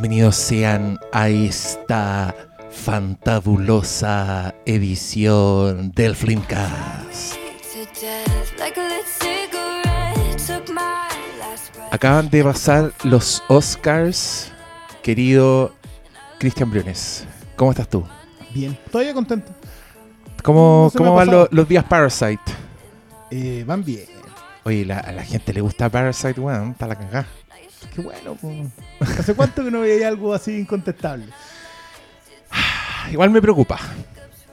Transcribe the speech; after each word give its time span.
Bienvenidos 0.00 0.36
sean 0.36 0.98
a 1.12 1.28
esta 1.28 2.34
fantabulosa 2.70 4.54
edición 4.64 5.92
del 5.92 6.16
Flimcast. 6.16 7.34
Acaban 11.90 12.30
de 12.30 12.42
pasar 12.42 12.92
los 13.04 13.42
Oscars, 13.48 14.50
querido 15.02 15.74
Cristian 16.38 16.70
Briones. 16.70 17.26
¿Cómo 17.56 17.72
estás 17.72 17.86
tú? 17.90 18.02
Bien, 18.54 18.78
todavía 18.90 19.12
contento. 19.12 19.52
¿Cómo, 20.42 20.90
No 20.94 20.98
cómo 20.98 21.14
van 21.14 21.28
los 21.50 21.68
días 21.68 21.84
Parasite? 21.84 22.40
Eh, 23.30 23.64
van 23.66 23.84
bien. 23.84 24.06
Oye, 24.64 24.86
la- 24.86 25.00
a 25.00 25.12
la 25.12 25.24
gente 25.24 25.52
le 25.52 25.60
gusta 25.60 25.90
Parasite, 25.90 26.40
weón, 26.40 26.70
está 26.70 26.86
la 26.86 26.96
cagada. 26.96 27.26
Qué 27.94 28.00
bueno. 28.00 28.34
po. 28.34 28.52
¿Hace 29.00 29.34
cuánto 29.34 29.64
que 29.64 29.70
no 29.70 29.80
veía 29.80 30.08
algo 30.08 30.34
así 30.34 30.58
incontestable? 30.58 31.26
Igual 33.12 33.30
me 33.30 33.40
preocupa. 33.40 33.78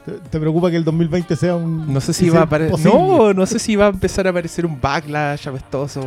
¿Te, 0.06 0.14
te 0.14 0.40
preocupa 0.40 0.72
que 0.72 0.78
el 0.78 0.86
2020 0.86 1.36
sea 1.36 1.56
un... 1.56 1.92
No 1.92 2.00
sé 2.00 2.14
si 2.14 2.30
va 2.30 2.40
a 2.40 2.44
aparecer. 2.44 2.80
No, 2.86 3.34
no 3.34 3.46
sé 3.46 3.60
si 3.60 3.76
va 3.76 3.88
a 3.88 3.90
empezar 3.90 4.26
a 4.28 4.30
aparecer 4.30 4.66
un 4.66 4.80
backlash 4.80 5.50
apestoso. 5.50 6.02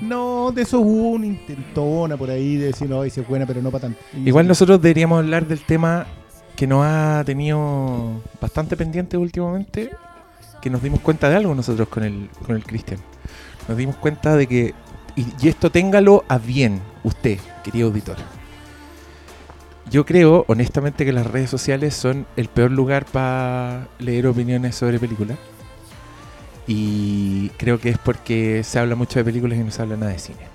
No, 0.00 0.50
de 0.52 0.62
eso 0.62 0.80
hubo 0.80 1.10
una 1.10 1.26
intentona 1.26 2.16
por 2.16 2.30
ahí 2.30 2.56
de 2.56 2.66
decir, 2.68 2.88
no, 2.88 3.04
es 3.04 3.28
buena, 3.28 3.44
pero 3.46 3.60
no 3.60 3.70
para 3.70 3.82
tanto. 3.82 4.00
Igual 4.24 4.48
nosotros 4.48 4.80
deberíamos 4.80 5.18
hablar 5.18 5.46
del 5.46 5.60
tema 5.60 6.06
que 6.56 6.66
nos 6.66 6.84
ha 6.84 7.22
tenido 7.24 8.20
bastante 8.40 8.76
pendiente 8.76 9.16
últimamente, 9.16 9.90
que 10.60 10.70
nos 10.70 10.82
dimos 10.82 11.00
cuenta 11.00 11.28
de 11.28 11.36
algo 11.36 11.54
nosotros 11.54 11.88
con 11.88 12.04
el, 12.04 12.30
con 12.46 12.56
el 12.56 12.64
Cristian. 12.64 13.00
Nos 13.68 13.76
dimos 13.76 13.96
cuenta 13.96 14.36
de 14.36 14.46
que, 14.46 14.74
y, 15.16 15.48
esto 15.48 15.70
téngalo 15.70 16.24
a 16.28 16.38
bien 16.38 16.80
usted, 17.04 17.38
querido 17.62 17.88
auditor. 17.88 18.16
Yo 19.90 20.06
creo, 20.06 20.44
honestamente, 20.48 21.04
que 21.04 21.12
las 21.12 21.26
redes 21.26 21.50
sociales 21.50 21.94
son 21.94 22.26
el 22.36 22.48
peor 22.48 22.70
lugar 22.70 23.04
para 23.04 23.88
leer 23.98 24.26
opiniones 24.26 24.74
sobre 24.74 24.98
películas. 24.98 25.38
Y 26.66 27.50
creo 27.58 27.78
que 27.78 27.90
es 27.90 27.98
porque 27.98 28.62
se 28.64 28.78
habla 28.78 28.94
mucho 28.94 29.18
de 29.18 29.24
películas 29.24 29.58
y 29.58 29.62
no 29.62 29.70
se 29.70 29.82
habla 29.82 29.96
nada 29.96 30.12
de 30.12 30.18
cine. 30.18 30.46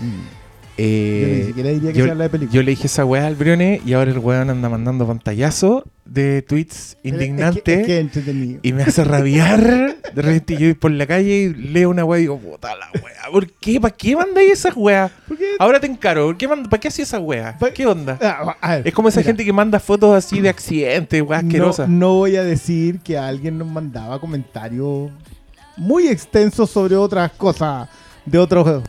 Mm. 0.00 0.45
Eh, 0.78 1.22
Yo 1.30 1.36
ni 1.38 1.46
siquiera 1.46 1.68
diría 1.70 1.92
que 1.92 1.98
yo- 1.98 2.04
se 2.04 2.10
habla 2.10 2.24
de 2.24 2.30
película. 2.30 2.54
Yo 2.54 2.62
le 2.62 2.70
dije 2.70 2.86
esa 2.86 3.04
weá 3.04 3.26
al 3.26 3.34
Brione 3.34 3.80
y 3.86 3.94
ahora 3.94 4.10
el 4.10 4.18
weón 4.18 4.50
anda 4.50 4.68
mandando 4.68 5.06
pantallazo 5.06 5.84
de 6.04 6.42
tweets 6.42 6.96
indignantes 7.02 7.56
Es 7.56 7.62
que, 7.64 7.80
es 7.80 7.86
que 7.86 7.98
entretenido. 7.98 8.60
y 8.62 8.72
me 8.72 8.82
hace 8.82 9.02
rabiar. 9.04 9.96
De 10.14 10.22
repente 10.22 10.54
yo 10.54 10.66
voy 10.66 10.74
por 10.74 10.90
la 10.90 11.06
calle 11.06 11.34
y 11.44 11.54
leo 11.54 11.90
una 11.90 12.04
weá 12.04 12.18
y 12.18 12.22
digo, 12.22 12.38
puta 12.38 12.74
la 12.76 12.88
weá, 13.02 13.30
¿por 13.32 13.46
qué? 13.50 13.80
¿Para 13.80 13.94
qué 13.94 14.14
mandáis 14.16 14.52
esas 14.52 14.76
weas? 14.76 15.10
Ahora 15.58 15.80
te 15.80 15.86
encaro, 15.86 16.26
¿por 16.26 16.36
qué 16.36 16.46
¿para 16.48 16.78
qué 16.78 16.88
hacía 16.88 17.04
esa 17.04 17.18
weá? 17.20 17.56
¿Qué 17.74 17.86
onda? 17.86 18.18
Ah, 18.22 18.54
a 18.60 18.76
ver, 18.76 18.88
Es 18.88 18.94
como 18.94 19.08
esa 19.08 19.20
mira, 19.20 19.28
gente 19.28 19.44
que 19.44 19.52
manda 19.52 19.80
fotos 19.80 20.14
así 20.14 20.40
de 20.40 20.48
accidentes, 20.50 21.22
weá 21.22 21.40
no, 21.42 21.48
asquerosas. 21.48 21.88
no 21.88 22.14
voy 22.14 22.36
a 22.36 22.44
decir 22.44 23.00
que 23.00 23.16
alguien 23.18 23.56
nos 23.58 23.66
mandaba 23.68 24.20
comentarios 24.20 25.10
muy 25.76 26.08
extensos 26.08 26.70
sobre 26.70 26.96
otras 26.96 27.32
cosas 27.32 27.88
de 28.26 28.38
otros 28.38 28.82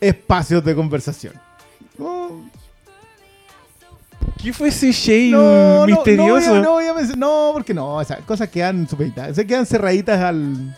espacios 0.00 0.64
de 0.64 0.74
conversación. 0.74 1.34
No, 1.98 2.48
¿Qué 4.42 4.52
fue 4.52 4.68
ese 4.68 5.30
no, 5.30 5.80
no, 5.80 5.86
misterioso? 5.86 6.54
No, 6.56 6.62
no, 6.62 6.70
voy 6.72 6.84
a 6.84 6.94
menc- 6.94 7.16
no, 7.16 7.50
porque 7.52 7.72
no, 7.74 8.00
esas 8.00 8.20
cosas 8.20 8.48
quedan 8.48 8.88
supeditadas, 8.88 9.34
se 9.36 9.46
quedan 9.46 9.64
cerraditas 9.66 10.20
al, 10.20 10.76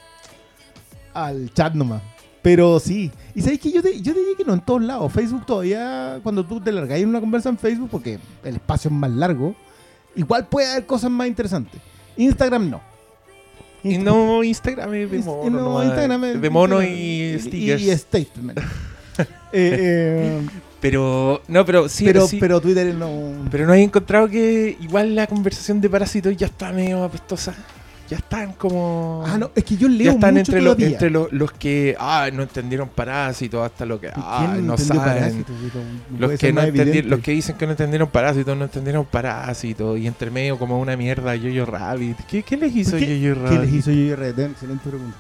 al 1.13 1.53
chat 1.53 1.75
nomás. 1.75 2.01
Pero 2.41 2.79
sí, 2.79 3.11
y 3.35 3.43
sabéis 3.43 3.61
que 3.61 3.73
yo, 3.73 3.83
te, 3.83 4.01
yo 4.01 4.15
diría 4.15 4.37
que 4.37 4.45
no 4.45 4.55
en 4.55 4.61
todos 4.61 4.83
lados. 4.83 5.13
Facebook 5.13 5.45
todavía, 5.45 6.21
cuando 6.23 6.45
tú 6.45 6.61
te 6.61 6.71
largáis 6.71 7.03
en 7.03 7.09
una 7.09 7.21
conversa 7.21 7.49
en 7.49 7.59
Facebook, 7.59 7.89
porque 7.91 8.19
el 8.45 8.55
espacio 8.55 8.89
es 8.91 8.97
más 8.97 9.11
largo, 9.11 9.55
igual 10.15 10.47
puede 10.47 10.71
haber 10.71 10.87
cosas 10.87 11.11
más 11.11 11.27
interesantes. 11.27 11.81
Instagram 12.17 12.71
no. 12.71 12.81
Y 13.83 13.99
no 13.99 14.43
Instagram 14.45 14.95
es 14.95 15.11
de 15.11 15.19
mono, 15.19 15.51
no, 15.51 15.61
nomás. 15.65 15.87
Instagram 15.87 16.25
es- 16.25 16.41
de 16.41 16.51
mono 16.51 16.83
y 16.83 17.37
stickers. 17.41 17.83
Y, 17.83 17.97
statement. 17.97 18.61
Eh, 19.51 19.77
eh, 19.81 20.47
Pero, 20.81 21.41
no, 21.49 21.65
pero 21.65 21.89
sí, 21.89 22.05
pero, 22.05 22.27
sí. 22.27 22.37
pero 22.39 22.61
Twitter 22.61 22.95
no. 22.95 23.33
Pero 23.51 23.67
no 23.67 23.73
he 23.73 23.83
encontrado 23.83 24.29
que 24.29 24.77
igual 24.81 25.15
la 25.15 25.27
conversación 25.27 25.81
de 25.81 25.89
parásitos 25.89 26.37
ya 26.37 26.47
está 26.47 26.71
medio 26.71 27.03
apestosa. 27.03 27.55
Ya 28.09 28.17
están 28.19 28.53
como. 28.55 29.23
Ah, 29.27 29.37
no, 29.39 29.51
es 29.55 29.65
que 29.65 29.77
yo 29.77 29.87
leo 29.89 30.05
ya 30.07 30.13
están 30.13 30.35
mucho 30.35 30.53
entre, 30.53 30.63
los, 30.63 30.79
entre 30.79 31.11
los, 31.11 31.33
los 31.33 31.53
que 31.53 31.95
ah, 31.99 32.29
no 32.33 32.43
entendieron 32.43 32.89
parásitos 32.89 33.65
hasta 33.65 33.85
lo 33.85 34.01
que 34.01 34.09
ah, 34.15 34.51
¿Quién 34.53 34.67
no 34.67 34.79
saben. 34.79 35.45
Los 36.19 36.39
que, 36.39 36.53
no 36.53 36.63
los 36.63 37.21
que 37.21 37.33
dicen 37.33 37.57
que 37.57 37.67
no 37.67 37.73
entendieron 37.73 38.09
parásitos, 38.09 38.57
no 38.57 38.65
entendieron 38.65 39.05
parásitos. 39.05 39.99
Y 39.99 40.07
entre 40.07 40.31
medio 40.31 40.59
como 40.59 40.79
una 40.81 40.97
mierda 40.97 41.35
Yoyo 41.37 41.67
Rabbit. 41.67 42.19
¿Qué, 42.27 42.43
qué 42.43 42.57
les 42.57 42.75
hizo 42.75 42.93
¿Por 42.93 43.01
qué- 43.01 43.19
Yoyo 43.21 43.35
Rabbit? 43.35 43.51
¿Qué 43.61 43.67
les 43.67 43.75
hizo 43.75 43.91
Yoyo 43.91 44.17
Rabbit? 44.17 44.39
Excelente 44.39 44.89
pregunta. 44.89 45.17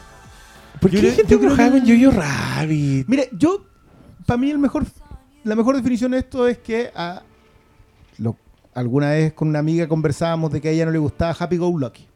¿Por 0.80 0.91
qué 0.91 1.00
Yo 1.03 1.12
gente 1.12 1.34
yo 1.34 1.41
enojada 1.42 1.70
con 1.72 1.84
Yoyo 1.84 2.10
Rabbit? 2.10 3.06
Mire, 3.09 3.28
yo, 3.32 3.66
para 4.28 4.37
mí 4.37 4.50
el 4.50 4.59
mejor, 4.59 4.84
la 5.43 5.56
mejor 5.56 5.75
definición 5.75 6.12
de 6.12 6.19
esto 6.19 6.47
es 6.47 6.59
que 6.59 6.91
a, 6.94 7.22
lo- 8.19 8.37
alguna 8.75 9.09
vez 9.09 9.33
con 9.33 9.49
una 9.49 9.59
amiga 9.59 9.89
conversábamos 9.89 10.53
de 10.53 10.61
que 10.61 10.69
a 10.69 10.71
ella 10.71 10.84
no 10.84 10.91
le 10.91 10.99
gustaba 10.99 11.34
Happy 11.39 11.56
Go 11.56 11.78
Lucky. 11.78 12.06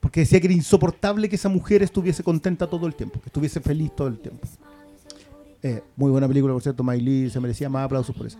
Porque 0.00 0.20
decía 0.20 0.40
que 0.40 0.46
era 0.46 0.54
insoportable 0.54 1.28
que 1.28 1.36
esa 1.36 1.50
mujer 1.50 1.82
estuviese 1.82 2.24
contenta 2.24 2.66
todo 2.66 2.86
el 2.86 2.94
tiempo, 2.94 3.20
que 3.20 3.26
estuviese 3.26 3.60
feliz 3.60 3.94
todo 3.94 4.08
el 4.08 4.18
tiempo. 4.18 4.48
Eh, 5.62 5.82
muy 5.96 6.10
buena 6.10 6.26
película, 6.26 6.54
por 6.54 6.62
cierto, 6.62 6.82
Miley 6.82 7.28
se 7.28 7.38
merecía 7.38 7.68
más 7.68 7.84
aplausos 7.84 8.16
por 8.16 8.26
eso. 8.26 8.38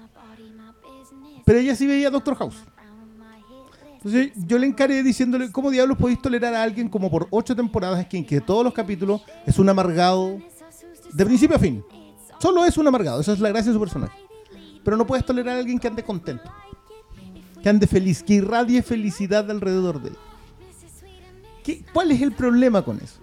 Pero 1.45 1.59
ella 1.59 1.77
sí 1.77 1.87
veía 1.87 2.09
Doctor 2.09 2.37
House. 2.37 2.57
Entonces 3.97 4.33
yo 4.47 4.59
le 4.59 4.67
encaré 4.67 5.03
diciéndole, 5.03 5.53
¿cómo 5.53 5.71
diablos 5.71 5.99
podéis 5.99 6.23
tolerar 6.23 6.55
a 6.55 6.63
alguien 6.63 6.89
como 6.89 7.11
por 7.11 7.29
ocho 7.31 7.55
temporadas 7.55 8.07
que 8.07 8.17
en 8.17 8.25
que 8.25 8.41
todos 8.41 8.65
los 8.65 8.73
capítulos 8.73 9.23
es 9.47 9.59
un 9.59 9.69
amargado 9.69 10.39
de 11.12 11.25
principio 11.27 11.56
a 11.56 11.59
fin? 11.59 11.84
Solo 12.41 12.65
es 12.65 12.77
un 12.77 12.87
amargado, 12.89 13.21
esa 13.21 13.33
es 13.33 13.41
la 13.41 13.49
gracia 13.50 13.71
de 13.71 13.75
su 13.77 13.81
personaje. 13.81 14.19
Pero 14.84 14.97
no 14.97 15.06
puedes 15.06 15.25
tolerar 15.25 15.56
a 15.56 15.61
alguien 15.61 15.78
que 15.78 15.87
ande 15.89 16.03
contento, 16.03 16.50
que 17.62 17.69
ande 17.69 17.87
feliz, 17.87 18.23
que 18.23 18.34
irradie 18.34 18.83
felicidad 18.83 19.49
alrededor 19.50 20.03
de 20.03 20.09
él. 20.11 20.17
¿Qué- 21.62 21.84
¿Cuál 21.93 22.11
es 22.11 22.21
el 22.21 22.33
problema 22.33 22.83
con 22.84 22.99
eso? 22.99 23.21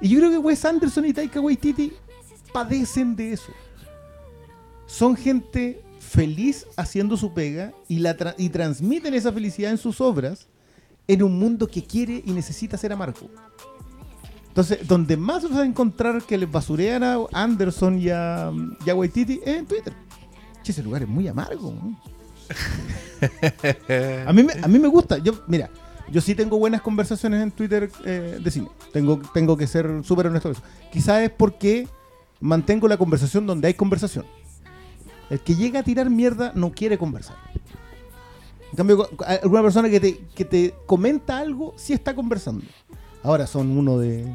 Y 0.00 0.10
yo 0.10 0.18
creo 0.18 0.30
que 0.30 0.38
Wes 0.38 0.64
Anderson 0.64 1.06
y 1.06 1.12
Taika 1.14 1.40
Waititi 1.40 1.92
padecen 2.52 3.16
de 3.16 3.32
eso. 3.32 3.52
Son 4.86 5.16
gente 5.16 5.82
feliz 5.98 6.66
haciendo 6.76 7.16
su 7.16 7.32
pega 7.32 7.72
y, 7.88 7.98
la 7.98 8.16
y 8.38 8.48
transmiten 8.50 9.14
esa 9.14 9.32
felicidad 9.32 9.70
en 9.70 9.78
sus 9.78 10.00
obras 10.00 10.46
en 11.06 11.22
un 11.22 11.38
mundo 11.38 11.66
que 11.66 11.82
quiere 11.84 12.22
y 12.24 12.32
necesita 12.32 12.76
ser 12.76 12.92
amargo. 12.92 13.28
Entonces, 14.58 14.88
donde 14.88 15.16
más 15.16 15.48
vas 15.48 15.60
a 15.60 15.64
encontrar 15.64 16.20
que 16.24 16.36
les 16.36 16.50
basurean 16.50 17.04
a 17.04 17.18
Anderson 17.32 17.96
y 17.96 18.08
a, 18.08 18.50
y 18.84 18.90
a 18.90 18.94
Waititi 18.96 19.40
es 19.44 19.56
en 19.58 19.66
Twitter. 19.66 19.92
Che, 20.64 20.72
ese 20.72 20.82
lugar 20.82 21.02
es 21.02 21.08
muy 21.08 21.28
amargo. 21.28 21.72
A 24.26 24.32
mí, 24.32 24.42
me, 24.42 24.52
a 24.60 24.66
mí 24.66 24.80
me 24.80 24.88
gusta. 24.88 25.18
Yo, 25.18 25.44
mira, 25.46 25.70
yo 26.10 26.20
sí 26.20 26.34
tengo 26.34 26.58
buenas 26.58 26.82
conversaciones 26.82 27.40
en 27.40 27.52
Twitter 27.52 27.88
eh, 28.04 28.40
de 28.42 28.50
cine. 28.50 28.68
Tengo, 28.92 29.20
tengo 29.32 29.56
que 29.56 29.68
ser 29.68 30.02
súper 30.02 30.26
honesto. 30.26 30.50
Quizás 30.90 31.22
es 31.22 31.30
porque 31.30 31.86
mantengo 32.40 32.88
la 32.88 32.96
conversación 32.96 33.46
donde 33.46 33.68
hay 33.68 33.74
conversación. 33.74 34.26
El 35.30 35.38
que 35.38 35.54
llega 35.54 35.78
a 35.78 35.82
tirar 35.84 36.10
mierda 36.10 36.50
no 36.56 36.72
quiere 36.72 36.98
conversar. 36.98 37.36
En 38.72 38.76
cambio, 38.76 39.08
alguna 39.24 39.62
persona 39.62 39.88
que 39.88 40.00
te, 40.00 40.18
que 40.34 40.44
te 40.44 40.74
comenta 40.84 41.38
algo 41.38 41.74
sí 41.76 41.92
está 41.92 42.12
conversando. 42.12 42.64
Ahora 43.22 43.46
son 43.46 43.76
uno 43.76 43.98
de 43.98 44.26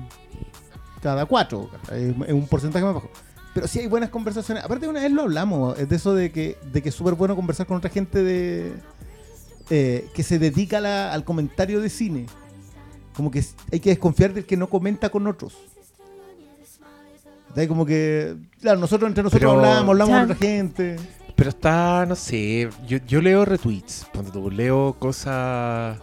cada 1.02 1.26
cuatro. 1.26 1.70
Es 1.92 2.16
un 2.34 2.48
porcentaje 2.48 2.84
más 2.86 2.96
bajo. 2.96 3.10
Pero 3.54 3.68
sí 3.68 3.80
hay 3.80 3.88
buenas 3.88 4.10
conversaciones. 4.10 4.64
Aparte, 4.64 4.88
una 4.88 5.00
vez 5.02 5.12
lo 5.12 5.24
hablamos, 5.24 5.78
es 5.78 5.88
de 5.88 5.96
eso 5.96 6.14
de 6.16 6.32
que, 6.32 6.58
de 6.72 6.82
que 6.82 6.90
es 6.90 6.96
súper 6.96 7.14
bueno 7.14 7.36
conversar 7.36 7.68
con 7.68 7.78
otra 7.78 7.90
gente 7.90 8.24
de 8.24 8.74
eh, 9.70 10.08
que 10.14 10.24
se 10.24 10.40
dedica 10.40 10.80
la- 10.82 11.14
al 11.14 11.24
comentario 11.24 11.80
de 11.82 11.90
cine. 11.90 12.26
Como 13.16 13.30
que 13.32 13.44
hay 13.72 13.80
que 13.80 13.92
desconfiar 13.92 14.34
del 14.34 14.46
que 14.46 14.58
no 14.58 14.68
comenta 14.68 15.10
con 15.10 15.28
otros. 15.28 15.56
¿Cachai? 17.50 17.68
Como 17.68 17.86
que, 17.86 18.36
claro, 18.60 18.80
nosotros 18.80 19.08
entre 19.08 19.24
nosotros 19.24 19.40
Pero- 19.52 19.60
hablamos, 19.64 19.90
hablamos 19.90 20.10
Ya. 20.14 20.22
con 20.22 20.32
otra 20.32 20.48
gente. 20.48 20.96
Pero 21.36 21.50
está, 21.50 22.06
no 22.08 22.16
sé, 22.16 22.70
yo, 22.88 22.98
yo 23.08 23.22
leo 23.22 23.44
retweets, 23.46 24.08
tú, 24.32 24.50
leo 24.52 24.96
cosas, 25.00 26.00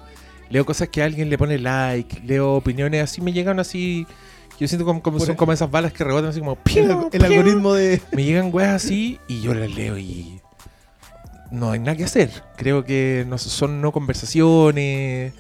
leo 0.50 0.67
cosas 0.67 0.88
que 0.88 1.02
alguien 1.02 1.31
le 1.31 1.38
pone 1.38 1.58
like, 1.58 2.20
leo 2.25 2.55
opiniones, 2.56 3.02
así 3.02 3.20
me 3.23 3.32
llegan 3.32 3.58
así, 3.61 4.06
yo 4.58 4.69
siento 4.69 4.85
como, 4.85 5.02
como 5.02 5.19
son 5.19 5.31
el- 5.31 5.37
como 5.37 5.52
esas 5.52 5.70
balas 5.70 5.93
que 5.93 6.05
rebotan 6.05 6.31
así 6.31 6.41
como 6.41 6.52
El, 6.52 6.58
piu, 6.58 7.08
el 7.12 7.20
piu. 7.20 7.25
algoritmo 7.25 7.73
de. 7.73 8.02
Me 8.12 8.25
llegan 8.25 8.50
weas 8.52 8.75
así 8.85 9.19
y 9.29 9.41
yo 9.41 9.55
las 9.55 9.70
leo 9.70 9.97
y 9.97 10.41
no 11.50 11.70
hay 11.73 11.79
nada 11.81 11.97
que 11.97 12.05
hacer. 12.05 12.31
Creo 12.56 12.85
que 12.85 13.25
no 13.26 13.38
son 13.38 13.81
no 13.81 13.91
conversaciones. 13.93 15.32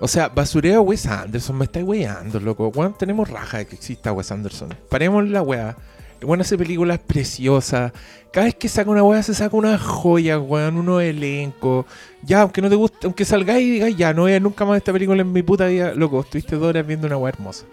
O 0.00 0.06
sea, 0.08 0.28
basureo 0.28 0.78
a 0.78 0.80
Wes 0.80 1.06
Anderson, 1.06 1.58
me 1.58 1.64
estáis 1.64 1.84
weando, 1.84 2.38
loco. 2.40 2.68
Weón, 2.68 2.96
tenemos 2.96 3.28
raja 3.28 3.58
de 3.58 3.66
que 3.66 3.74
exista 3.76 4.12
Wes 4.12 4.30
Anderson. 4.30 4.72
Paremos 4.88 5.28
la 5.28 5.42
wea. 5.42 5.76
Bueno, 6.22 6.42
hace 6.42 6.58
películas 6.58 6.98
preciosas. 6.98 7.92
Cada 8.32 8.46
vez 8.46 8.54
que 8.56 8.68
saca 8.68 8.90
una 8.90 9.02
weá 9.02 9.22
se 9.22 9.34
saca 9.34 9.56
una 9.56 9.78
joya, 9.78 10.38
weón, 10.38 10.76
unos 10.76 11.02
elencos. 11.02 11.86
Ya, 12.22 12.42
aunque 12.42 12.60
no 12.60 12.68
te 12.68 12.74
guste, 12.76 12.98
aunque 13.06 13.24
salgáis 13.24 13.66
y 13.66 13.70
digáis, 13.70 13.96
ya, 13.96 14.12
no 14.12 14.24
veas 14.24 14.42
nunca 14.42 14.64
más 14.64 14.76
esta 14.78 14.92
película 14.92 15.20
en 15.22 15.32
mi 15.32 15.42
puta 15.42 15.66
vida, 15.66 15.94
loco, 15.94 16.20
estuviste 16.20 16.56
dos 16.56 16.64
horas 16.68 16.86
viendo 16.86 17.06
una 17.06 17.16
weá 17.16 17.32
hermosa. 17.32 17.64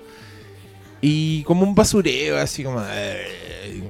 Y 1.01 1.43
como 1.43 1.63
un 1.63 1.75
basureo, 1.75 2.37
así 2.37 2.63
como, 2.63 2.79
"Ay, 2.79 3.83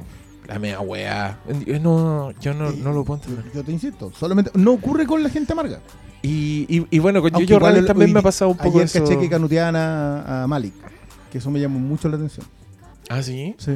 la 0.48 0.60
mega 0.60 0.80
weá. 0.81 1.40
Yo 1.66 1.80
no, 1.80 2.31
yo 2.40 2.54
no, 2.54 2.72
no 2.72 2.94
lo 2.94 3.04
puedo 3.04 3.22
entender. 3.22 3.51
Yo 3.54 3.63
te 3.63 3.72
insisto, 3.72 4.12
solamente 4.18 4.51
no 4.54 4.72
ocurre 4.74 5.06
con 5.06 5.22
la 5.24 5.30
gente 5.30 5.54
amarga. 5.54 5.80
Y, 6.22 6.66
y, 6.68 6.88
y 6.90 7.00
bueno, 7.00 7.22
con 7.22 7.34
Aunque 7.36 7.54
Jojo 7.54 7.66
Rabbit 7.68 7.86
también 7.86 8.10
hoy 8.10 8.13
me 8.13 8.19
ha 8.19 8.24
pasado 8.24 8.50
un 8.51 8.58
poco 8.58 8.80
Ayer 8.80 8.86
eso. 8.86 9.04
caché 9.04 9.19
que 9.19 9.30
canuteaban 9.30 9.75
a, 9.75 10.44
a 10.44 10.48
Malik, 10.48 10.74
que 11.31 11.38
eso 11.38 11.51
me 11.51 11.60
llamó 11.60 11.80
mucho 11.80 12.10
la 12.10 12.16
atención. 12.16 12.46
Ah, 13.10 13.22
¿sí? 13.22 13.54
Sí, 13.60 13.74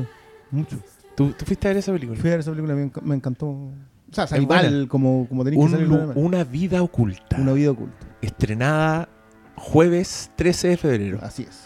mucho. 0.52 0.78
¿Tú, 1.16 1.32
tú 1.38 1.46
fuiste 1.46 1.68
a 1.68 1.72
ver 1.72 1.78
esa 1.78 1.92
película? 1.92 2.20
Fui 2.20 2.30
a 2.30 2.34
ver 2.34 2.40
esa 2.42 2.52
película, 2.52 2.74
me, 2.76 2.92
enc- 2.92 3.02
me 3.02 3.16
encantó. 3.16 3.48
O 3.48 3.72
sea, 4.12 4.26
salí 4.26 4.46
mal 4.46 4.88
como, 4.88 5.28
como 5.28 5.44
que 5.44 5.52
salir 5.70 5.88
mal. 5.88 6.14
una 6.16 6.44
vida 6.44 6.82
oculta. 6.82 7.38
Una 7.38 7.54
vida 7.54 7.72
oculta. 7.72 7.96
Estrenada 8.22 9.08
jueves 9.56 10.32
13 10.36 10.68
de 10.70 10.78
febrero. 10.78 11.20
Así 11.22 11.44
es. 11.44 11.60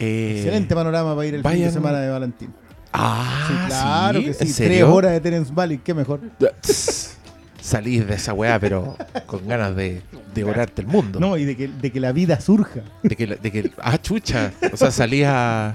Eh, 0.00 0.34
Excelente 0.42 0.74
panorama 0.74 1.14
para 1.14 1.26
ir 1.26 1.34
el 1.34 1.42
fin 1.42 1.50
vayan- 1.50 1.64
de 1.66 1.72
semana 1.72 1.98
de 2.00 2.10
Valentín. 2.10 2.52
Ah, 2.92 3.44
Sí, 3.48 3.54
claro 3.68 4.18
¿sí? 4.20 4.24
que 4.26 4.34
sí. 4.34 4.62
¿En 4.62 4.68
Tres 4.68 4.82
horas 4.84 5.12
de 5.12 5.20
Terence 5.20 5.52
Malick, 5.52 5.82
qué 5.82 5.94
mejor. 5.94 6.20
Salís 7.60 8.06
de 8.06 8.14
esa 8.14 8.32
weá, 8.32 8.58
pero 8.58 8.96
con 9.26 9.46
ganas 9.46 9.74
de 9.76 10.00
devorarte 10.34 10.80
el 10.82 10.86
mundo. 10.88 11.20
No, 11.20 11.36
y 11.36 11.44
de 11.44 11.56
que, 11.56 11.68
de 11.68 11.92
que 11.92 12.00
la 12.00 12.12
vida 12.12 12.40
surja. 12.40 12.80
De 13.02 13.14
que, 13.16 13.26
de 13.26 13.50
que, 13.52 13.70
ah, 13.78 13.98
chucha. 14.00 14.52
O 14.72 14.76
sea, 14.76 14.90
salía 14.90 15.68
a, 15.70 15.74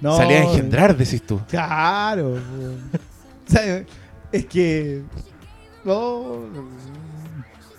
No, 0.00 0.16
salía 0.16 0.40
a 0.40 0.44
engendrar, 0.44 0.96
decís 0.96 1.22
tú. 1.22 1.40
Claro. 1.48 2.34
o 2.34 3.50
sea, 3.50 3.84
es 4.32 4.46
que. 4.46 5.02
No, 5.84 6.38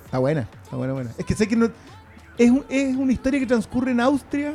está 0.06 0.20
buena, 0.20 0.48
está 0.64 0.76
buena, 0.76 0.94
buena. 0.94 1.12
Es 1.18 1.26
que 1.26 1.34
sé 1.36 1.48
que 1.48 1.56
no. 1.56 1.70
Es, 2.38 2.50
un- 2.50 2.66
es 2.70 2.96
una 2.96 3.12
historia 3.14 3.40
que 3.40 3.46
transcurre 3.46 3.92
en 3.92 4.00
Austria. 4.02 4.54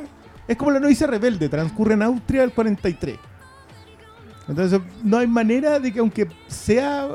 Es 0.49 0.57
como 0.57 0.71
la 0.71 0.79
novicia 0.81 1.07
rebelde, 1.07 1.49
transcurre 1.49 1.95
en 1.95 2.03
Austria 2.03 2.45
el 2.45 2.53
43. 2.53 3.17
Entonces, 4.49 4.81
no 5.03 5.19
hay 5.19 5.27
manera 5.27 5.81
de 5.81 5.93
que, 5.93 5.99
aunque 5.99 6.29
sea 6.47 7.09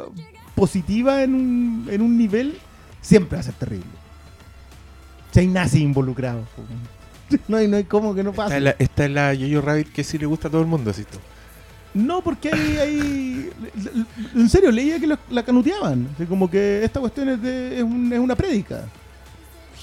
positiva 0.54 1.24
en 1.24 1.34
un, 1.34 1.88
en 1.90 2.02
un 2.02 2.18
nivel, 2.18 2.58
siempre 3.02 3.38
va 3.38 3.40
a 3.40 3.44
ser 3.44 3.54
terrible. 3.54 3.86
Si 5.32 5.40
hay 5.40 5.48
nazi 5.48 5.82
involucrado. 5.82 6.42
po. 6.56 6.64
No 7.48 7.58
hay, 7.58 7.68
no 7.68 7.78
hay 7.78 7.84
cómo 7.84 8.14
que 8.16 8.24
no 8.24 8.32
Esta 8.32 8.44
pase. 8.44 8.58
es 8.58 8.64
la, 8.64 8.76
esta 8.80 9.06
es 9.06 9.12
la 9.12 9.36
Jojo 9.40 9.62
Rabbit 9.66 9.92
que 9.92 10.04
sí 10.04 10.18
le 10.18 10.26
gusta 10.26 10.48
a 10.48 10.52
todo 10.52 10.62
el 10.62 10.68
mundo, 10.68 10.92
decís 10.92 11.08
tú. 11.08 11.18
No, 11.94 12.22
porque 12.22 12.50
hay, 12.54 12.78
hay- 12.78 13.50
En 14.36 14.50
serio, 14.50 14.72
leía 14.72 15.00
que 15.00 15.08
lo- 15.08 15.18
la 15.30 15.44
canuteaban. 15.44 16.08
Así 16.16 16.26
como 16.26 16.50
que 16.50 16.84
esta 16.86 17.00
cuestión 17.02 17.28
es, 17.30 17.42
de, 17.42 17.78
es, 17.80 17.84
un- 17.84 18.12
es 18.14 18.20
una 18.20 18.36
prédica. 18.36 18.86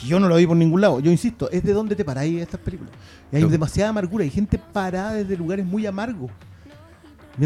Yo 0.07 0.19
no 0.21 0.29
lo 0.29 0.37
vi 0.37 0.47
por 0.47 0.57
ningún 0.57 0.81
lado. 0.81 1.01
Yo 1.01 1.11
insisto, 1.11 1.51
es 1.51 1.63
de 1.65 1.73
dónde 1.73 1.95
te 1.97 2.05
paráis 2.05 2.41
estas 2.41 2.61
películas. 2.61 2.93
Y 3.33 3.37
hay 3.37 3.45
demasiada 3.45 3.91
amargura. 3.91 4.23
Hay 4.25 4.31
gente 4.31 4.57
parada 4.59 5.13
desde 5.15 5.37
lugares 5.37 5.67
muy 5.67 5.85
amargos. 5.87 6.31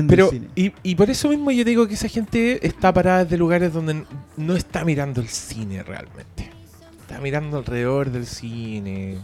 Pero, 0.08 0.30
y, 0.54 0.72
y 0.82 0.94
por 0.94 1.10
eso 1.10 1.28
mismo 1.28 1.50
yo 1.50 1.64
digo 1.64 1.86
que 1.86 1.94
esa 1.94 2.08
gente 2.08 2.64
está 2.66 2.92
parada 2.94 3.24
desde 3.24 3.36
lugares 3.36 3.72
donde 3.74 4.04
no 4.38 4.54
está 4.56 4.84
mirando 4.84 5.20
el 5.20 5.28
cine 5.28 5.82
realmente. 5.82 6.50
Está 7.00 7.20
mirando 7.20 7.58
alrededor 7.58 8.10
del 8.10 8.26
cine. 8.26 9.18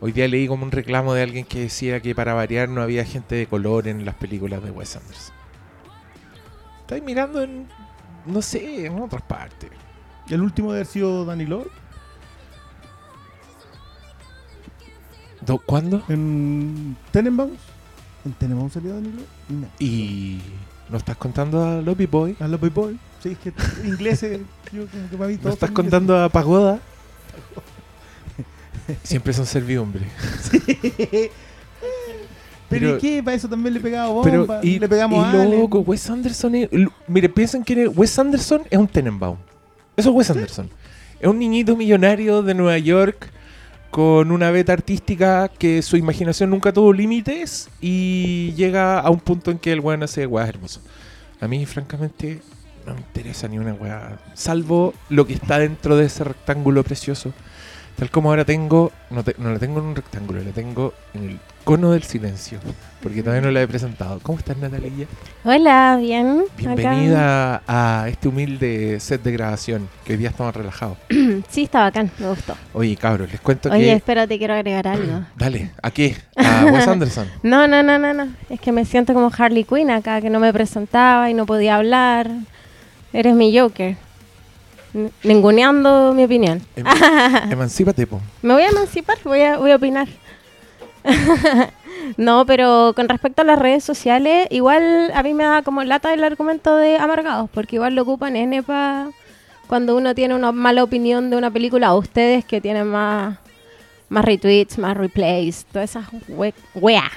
Hoy 0.00 0.12
día 0.12 0.28
leí 0.28 0.46
como 0.46 0.64
un 0.64 0.70
reclamo 0.72 1.14
de 1.14 1.22
alguien 1.22 1.44
que 1.44 1.60
decía 1.60 2.00
que 2.00 2.14
para 2.14 2.34
variar 2.34 2.68
no 2.68 2.82
había 2.82 3.04
gente 3.04 3.34
de 3.34 3.46
color 3.46 3.88
en 3.88 4.04
las 4.04 4.14
películas 4.14 4.62
de 4.62 4.70
Wes 4.70 4.94
Anderson. 4.96 5.34
Estáis 6.82 7.02
mirando 7.02 7.42
en, 7.42 7.66
no 8.26 8.42
sé, 8.42 8.86
en 8.86 9.00
otras 9.00 9.22
partes. 9.22 9.70
El 10.28 10.42
último 10.42 10.72
de 10.72 10.78
haber 10.80 10.86
sido 10.86 11.24
Danny 11.24 11.46
Lloyd 11.46 11.66
Do- 15.40 15.58
¿Cuándo? 15.58 16.02
en 16.08 16.96
Tenenbaums. 17.12 17.58
¿En 18.24 18.32
Tenenbaums 18.32 18.72
salió 18.72 18.94
Danny 18.94 19.08
Lloyd? 19.08 19.24
No. 19.60 19.66
Y 19.78 20.40
no 20.90 20.96
estás 20.98 21.16
contando 21.16 21.64
a 21.64 21.80
Lobby 21.80 22.06
Boy. 22.06 22.36
A 22.40 22.48
Love 22.48 22.72
Boy. 22.72 22.98
Sí, 23.22 23.30
es 23.30 23.38
que 23.38 23.52
ingleses. 23.86 24.40
yo 24.72 24.86
como 24.86 25.08
que 25.08 25.16
mí 25.36 25.38
¿No 25.42 25.50
estás 25.50 25.70
contando 25.70 26.22
a 26.22 26.28
Pagoda? 26.28 26.80
Siempre 29.02 29.32
son 29.32 29.46
servidumbre. 29.46 30.04
Pero, 32.68 32.86
Pero- 32.86 32.96
¿y 32.96 33.00
qué? 33.00 33.22
Para 33.22 33.36
eso 33.36 33.48
también 33.48 33.74
le 33.74 33.80
pegaba 33.80 34.22
Pero, 34.22 34.40
bomba. 34.40 34.60
y, 34.62 34.78
le 34.78 34.88
pegamos 34.88 35.32
y 35.32 35.36
a 35.36 35.44
loco, 35.44 35.80
Wes 35.80 36.10
Anderson 36.10 36.54
es. 36.54 36.68
Mire, 37.06 37.28
piensen 37.28 37.62
que 37.62 37.86
Wes 37.88 38.18
Anderson 38.18 38.62
es 38.68 38.78
un 38.78 38.88
Tenenbaum. 38.88 39.36
Eso 39.96 40.10
es 40.10 40.16
Wes 40.16 40.30
Anderson. 40.30 40.68
Es 41.20 41.28
un 41.28 41.38
niñito 41.38 41.76
millonario 41.76 42.42
de 42.42 42.54
Nueva 42.54 42.78
York 42.78 43.30
con 43.90 44.30
una 44.32 44.50
beta 44.50 44.72
artística 44.72 45.48
que 45.48 45.80
su 45.80 45.96
imaginación 45.96 46.50
nunca 46.50 46.72
tuvo 46.72 46.92
límites 46.92 47.70
y 47.80 48.52
llega 48.54 48.98
a 48.98 49.10
un 49.10 49.20
punto 49.20 49.50
en 49.50 49.58
que 49.58 49.72
el 49.72 49.80
weón 49.80 50.02
hace 50.02 50.26
weas 50.26 50.48
hermosas. 50.48 50.82
A 51.40 51.48
mí, 51.48 51.64
francamente, 51.66 52.40
no 52.84 52.94
me 52.94 53.00
interesa 53.00 53.48
ni 53.48 53.58
una 53.58 53.72
wea. 53.74 54.18
Salvo 54.34 54.92
lo 55.08 55.26
que 55.26 55.34
está 55.34 55.58
dentro 55.58 55.96
de 55.96 56.06
ese 56.06 56.24
rectángulo 56.24 56.82
precioso. 56.82 57.32
Tal 57.96 58.10
como 58.10 58.28
ahora 58.28 58.44
tengo, 58.44 58.92
no, 59.10 59.24
te- 59.24 59.34
no 59.38 59.50
la 59.50 59.58
tengo 59.58 59.80
en 59.80 59.86
un 59.86 59.96
rectángulo, 59.96 60.42
la 60.42 60.50
tengo 60.50 60.92
en 61.14 61.30
el 61.30 61.38
cono 61.64 61.92
del 61.92 62.02
silencio. 62.02 62.58
Porque 63.02 63.22
todavía 63.22 63.40
no 63.40 63.50
la 63.50 63.62
he 63.62 63.66
presentado. 63.68 64.18
¿Cómo 64.22 64.38
estás, 64.38 64.58
Natalia? 64.58 65.06
Hola, 65.44 65.96
bien. 65.98 66.40
acá. 66.42 66.74
Bienvenida 66.74 67.62
a 67.66 68.06
este 68.08 68.28
humilde 68.28 69.00
set 69.00 69.22
de 69.22 69.32
grabación, 69.32 69.88
que 70.04 70.12
hoy 70.12 70.18
día 70.18 70.28
estamos 70.28 70.54
relajados. 70.54 70.98
Sí, 71.48 71.62
está 71.62 71.80
bacán, 71.84 72.10
me 72.18 72.28
gustó. 72.28 72.54
Oye, 72.74 72.96
cabros, 72.96 73.30
les 73.32 73.40
cuento 73.40 73.70
Oye, 73.70 73.84
que... 73.84 73.92
espérate, 73.94 74.36
quiero 74.36 74.52
agregar 74.54 74.86
algo. 74.88 75.22
Dale, 75.36 75.70
¿a 75.82 75.90
qué? 75.90 76.16
A 76.36 76.66
Wes 76.66 76.86
Anderson. 76.88 77.28
No, 77.42 77.66
no, 77.66 77.82
no, 77.82 77.98
no, 77.98 78.12
no. 78.12 78.28
Es 78.50 78.60
que 78.60 78.72
me 78.72 78.84
siento 78.84 79.14
como 79.14 79.30
Harley 79.36 79.64
Quinn 79.64 79.90
acá, 79.90 80.20
que 80.20 80.28
no 80.28 80.38
me 80.38 80.52
presentaba 80.52 81.30
y 81.30 81.34
no 81.34 81.46
podía 81.46 81.76
hablar. 81.76 82.28
Eres 83.14 83.34
mi 83.34 83.56
Joker. 83.58 83.96
Ninguneando 85.22 86.12
mi 86.14 86.24
opinión. 86.24 86.62
Em- 86.76 86.86
emancípate, 87.50 88.06
po. 88.06 88.20
Me 88.42 88.54
voy 88.54 88.62
a 88.62 88.68
emancipar, 88.68 89.18
voy 89.24 89.40
a, 89.42 89.58
voy 89.58 89.70
a 89.70 89.76
opinar. 89.76 90.08
no, 92.16 92.46
pero 92.46 92.92
con 92.96 93.08
respecto 93.08 93.42
a 93.42 93.44
las 93.44 93.58
redes 93.58 93.84
sociales, 93.84 94.46
igual 94.50 95.10
a 95.14 95.22
mí 95.22 95.34
me 95.34 95.44
da 95.44 95.62
como 95.62 95.82
lata 95.84 96.12
el 96.14 96.24
argumento 96.24 96.76
de 96.76 96.96
amargados, 96.98 97.48
porque 97.50 97.76
igual 97.76 97.94
lo 97.94 98.02
ocupan 98.02 98.36
N 98.36 98.62
pa 98.62 99.08
cuando 99.66 99.96
uno 99.96 100.14
tiene 100.14 100.34
una 100.34 100.52
mala 100.52 100.84
opinión 100.84 101.28
de 101.30 101.36
una 101.36 101.50
película, 101.50 101.94
o 101.94 101.98
ustedes 101.98 102.44
que 102.44 102.60
tienen 102.60 102.86
más, 102.86 103.38
más 104.08 104.24
retweets, 104.24 104.78
más 104.78 104.96
replays, 104.96 105.66
todas 105.72 105.90
esas 105.90 106.06
we- 106.28 106.54
weas. 106.74 107.10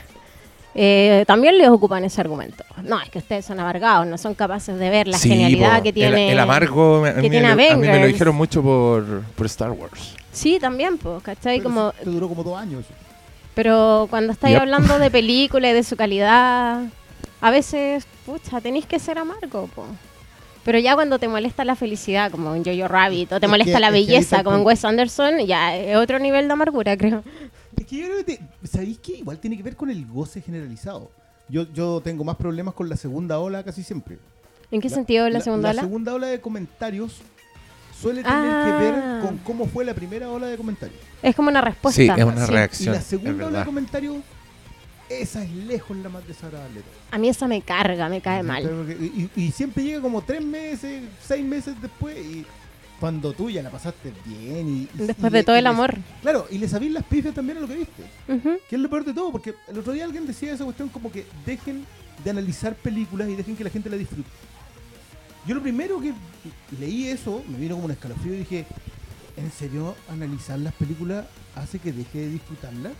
Eh, 0.75 1.23
también 1.27 1.57
les 1.57 1.67
ocupan 1.67 2.03
ese 2.05 2.21
argumento. 2.21 2.63
No, 2.83 3.01
es 3.01 3.09
que 3.09 3.17
ustedes 3.19 3.43
son 3.45 3.59
amargados, 3.59 4.05
no 4.05 4.17
son 4.17 4.35
capaces 4.35 4.77
de 4.77 4.89
ver 4.89 5.07
la 5.07 5.17
Sí, 5.17 5.29
genialidad 5.29 5.77
po, 5.77 5.83
que 5.83 5.93
tiene. 5.93 6.31
El, 6.31 6.39
amargo, 6.39 7.03
a, 7.05 7.13
que 7.15 7.21
mí, 7.23 7.29
tiene 7.29 7.55
me 7.55 7.65
lo- 7.67 7.73
a 7.73 7.77
mí 7.77 7.88
me 7.88 7.99
lo 7.99 8.05
dijeron 8.07 8.35
mucho 8.35 8.61
por, 8.61 9.23
por 9.35 9.45
Star 9.47 9.71
Wars. 9.71 10.15
Sí, 10.31 10.59
también, 10.59 10.97
pues, 10.97 11.23
¿cachai? 11.23 11.57
Pero 11.57 11.63
Como, 11.69 11.91
Te 11.93 12.05
duró 12.09 12.29
como 12.29 12.43
dos 12.43 12.57
años. 12.57 12.85
Pero 13.55 14.07
cuando 14.09 14.31
estáis 14.31 14.53
Yep. 14.53 14.61
hablando 14.61 14.99
de 14.99 15.09
película 15.11 15.69
y 15.69 15.73
de 15.73 15.83
su 15.83 15.95
calidad, 15.95 16.83
a 17.41 17.51
veces, 17.51 18.05
pucha, 18.25 18.61
tenéis 18.61 18.85
que 18.85 18.99
ser 18.99 19.17
amargo, 19.17 19.67
po. 19.75 19.85
Pero 20.63 20.77
ya 20.77 20.93
cuando 20.93 21.17
te 21.17 21.27
molesta 21.27 21.65
la 21.65 21.75
felicidad, 21.75 22.29
como 22.29 22.53
en 22.53 22.63
Jojo 22.63 22.88
Rabbit, 22.88 23.31
o 23.33 23.39
te 23.39 23.47
Es 23.47 23.49
molesta 23.49 23.73
que- 23.73 23.79
la 23.79 23.89
belleza, 23.89 24.38
el 24.38 24.43
como 24.43 24.57
en. 24.57 24.65
Wes 24.65 24.85
Anderson, 24.85 25.39
ya 25.39 25.75
es 25.75 25.97
otro 25.97 26.19
nivel 26.19 26.47
de 26.47 26.53
amargura, 26.53 26.95
creo. 26.95 27.23
Es 27.79 27.86
que 27.86 27.98
yo 27.98 28.05
creo 28.07 28.17
que, 28.17 28.24
te- 28.38 28.67
¿sabéis 28.67 29.00
que 29.00 29.13
Igual 29.17 29.39
tiene 29.39 29.55
que 29.57 29.63
ver 29.63 29.75
con 29.75 29.89
el 29.89 30.05
goce 30.05 30.41
generalizado. 30.41 31.09
Yo, 31.48 31.63
yo 31.74 32.01
tengo 32.01 32.24
más 32.24 32.36
problemas 32.36 32.74
con 32.74 32.89
la 32.89 32.95
segunda 32.98 33.39
ola 33.39 33.63
casi 33.63 33.83
siempre. 33.83 34.19
¿En 34.71 34.81
qué 34.81 34.89
sentido 34.89 35.27
la, 35.29 35.39
segunda 35.41 35.69
La 35.69 35.71
ola? 35.71 35.81
segunda 35.81 36.13
ola 36.13 36.27
de 36.27 36.39
comentarios 36.41 37.21
suele 38.00 38.21
tener 38.24 38.38
Ah. 38.38 38.63
que 38.65 38.86
ver 38.86 39.21
con 39.25 39.38
cómo 39.39 39.65
fue 39.65 39.83
la 39.83 39.93
primera 39.93 40.29
ola 40.29 40.48
de 40.48 40.57
comentarios. 40.57 41.00
Es 41.24 41.36
como 41.36 41.50
una 41.50 41.62
respuesta. 41.62 42.01
Sí, 42.01 42.07
es 42.07 42.24
una 42.25 42.45
Sí. 42.45 42.51
reacción. 42.51 42.93
y 42.93 42.98
la 42.98 43.01
segunda 43.03 43.48
ola 43.48 43.59
de 43.59 43.65
comentarios, 43.65 44.17
esa 45.09 45.43
es 45.43 45.50
lejos 45.51 45.98
la 45.98 46.09
más 46.09 46.27
desagradable. 46.27 46.81
A 47.12 47.17
mí 47.17 47.29
esa 47.29 47.48
me 47.48 47.62
carga, 47.63 48.09
me 48.09 48.21
cae 48.21 48.43
mal. 48.43 48.63
Y, 49.00 49.29
y 49.36 49.51
siempre 49.51 49.83
llega 49.83 50.01
como 50.01 50.21
tres 50.21 50.43
meses, 50.45 51.01
seis 51.25 51.43
meses 51.43 51.81
después 51.81 52.15
y 52.17 52.45
cuando 53.00 53.34
tú 53.34 53.50
ya 53.50 53.62
la 53.63 53.70
pasaste 53.70 54.13
bien 54.25 54.68
y... 54.68 54.82
y- 54.82 54.89
Después 55.08 55.18
y 55.32 55.34
de 55.34 55.39
le- 55.39 55.44
todo 55.44 55.56
el 55.56 55.63
le- 55.63 55.70
amor. 55.70 55.96
Claro, 56.22 56.48
y 56.51 56.58
le 56.58 56.68
sabís 56.68 56.91
las 56.91 57.03
pifias 57.03 57.34
también 57.34 57.58
a 57.58 57.62
lo 57.62 57.68
que 57.68 57.75
viste. 57.75 58.03
Que 58.70 58.75
es 58.75 58.82
lo 58.82 58.89
peor 58.89 59.06
de 59.06 59.13
todo, 59.13 59.32
porque 59.32 59.56
el 59.68 59.77
otro 59.79 59.94
día 59.94 60.06
alguien 60.06 60.25
decía 60.27 60.53
esa 60.53 60.63
cuestión 60.65 60.89
como 60.89 61.12
que 61.12 61.25
dejen 61.46 61.86
de 62.24 62.29
analizar 62.29 62.75
películas 62.75 63.29
y 63.29 63.36
dejen 63.36 63.56
que 63.56 63.63
la 63.63 63.70
gente 63.70 63.89
la 63.89 63.96
disfrute. 63.98 64.29
Yo 65.48 65.56
lo 65.56 65.62
primero 65.62 66.00
que 66.01 66.13
leí 66.79 67.08
eso, 67.08 67.41
me 67.48 67.58
vino 67.58 67.75
como 67.75 67.86
un 67.86 67.91
escalofrío 67.91 68.34
y 68.34 68.39
dije, 68.39 68.65
¿en 69.38 69.50
serio 69.51 69.96
analizar 70.10 70.60
las 70.60 70.74
películas 70.74 71.25
hace 71.56 71.79
que 71.79 71.94
deje 71.94 72.20
de 72.20 72.29
disfrutarlas? 72.32 72.91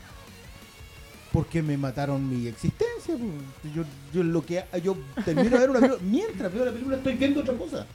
Porque 1.32 1.62
me 1.62 1.78
mataron 1.78 2.28
mi 2.28 2.48
existencia. 2.48 3.16
po. 3.16 3.70
Yo, 3.76 3.84
yo 4.14 4.24
lo 4.24 4.44
que 4.44 4.64
yo 4.84 4.98
termino 5.26 5.50
de 5.52 5.60
ver 5.60 5.70
una 5.70 5.80
película, 5.80 6.02
mientras 6.10 6.52
veo 6.54 6.66
la 6.66 6.72
película 6.72 6.98
estoy 6.98 7.14
viendo 7.16 7.42
otra 7.42 7.56
cosa. 7.56 7.86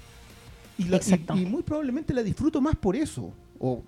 Y, 0.79 0.85
la- 0.85 0.99
y- 1.35 1.41
y 1.43 1.47
muy 1.47 1.63
probablemente 1.63 2.13
la 2.13 2.23
disfruto 2.23 2.61
más 2.61 2.77
por 2.77 2.97
eso. 2.97 3.33
O 3.61 3.83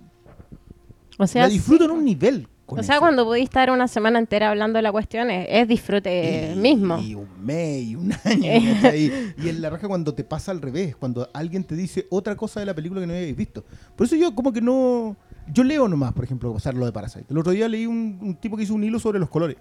O 1.18 1.26
sea, 1.26 1.42
la 1.42 1.48
disfruto 1.48 1.84
sí. 1.84 1.90
en 1.90 1.96
un 1.96 2.04
nivel. 2.04 2.48
O 2.68 2.82
sea, 2.82 2.96
eso. 2.96 3.00
cuando 3.00 3.24
pudiste 3.24 3.44
estar 3.44 3.70
una 3.70 3.86
semana 3.86 4.18
entera 4.18 4.50
hablando 4.50 4.76
de 4.78 4.82
la 4.82 4.90
cuestión, 4.90 5.30
es, 5.30 5.46
es 5.48 5.68
disfrute 5.68 6.52
Y- 6.52 6.58
mismo. 6.58 6.98
Y 6.98 7.14
un 7.14 7.28
mes 7.44 7.82
y 7.84 7.94
un 7.96 8.12
año. 8.24 8.74
¿cachai? 8.82 9.12
y 9.38 9.48
en 9.48 9.62
la 9.62 9.70
raja 9.70 9.86
cuando 9.88 10.12
te 10.14 10.24
pasa 10.24 10.50
al 10.50 10.60
revés, 10.60 10.96
cuando 10.96 11.28
alguien 11.32 11.62
te 11.64 11.76
dice 11.76 12.06
otra 12.10 12.34
cosa 12.36 12.58
de 12.60 12.66
la 12.66 12.74
película 12.74 13.00
que 13.00 13.06
no 13.06 13.12
habéis 13.12 13.36
visto. 13.36 13.64
Por 13.94 14.06
eso 14.06 14.16
yo 14.16 14.34
como 14.34 14.52
que 14.52 14.60
no... 14.60 15.16
Yo 15.52 15.62
leo 15.62 15.86
nomás, 15.86 16.12
por 16.12 16.24
ejemplo, 16.24 16.52
pasar 16.52 16.74
lo 16.74 16.84
de 16.86 16.90
Parasite. 16.92 17.26
El 17.30 17.38
otro 17.38 17.52
día 17.52 17.68
leí 17.68 17.86
un, 17.86 18.18
un 18.20 18.34
tipo 18.34 18.56
que 18.56 18.64
hizo 18.64 18.74
un 18.74 18.82
hilo 18.82 18.98
sobre 18.98 19.20
los 19.20 19.28
colores. 19.30 19.56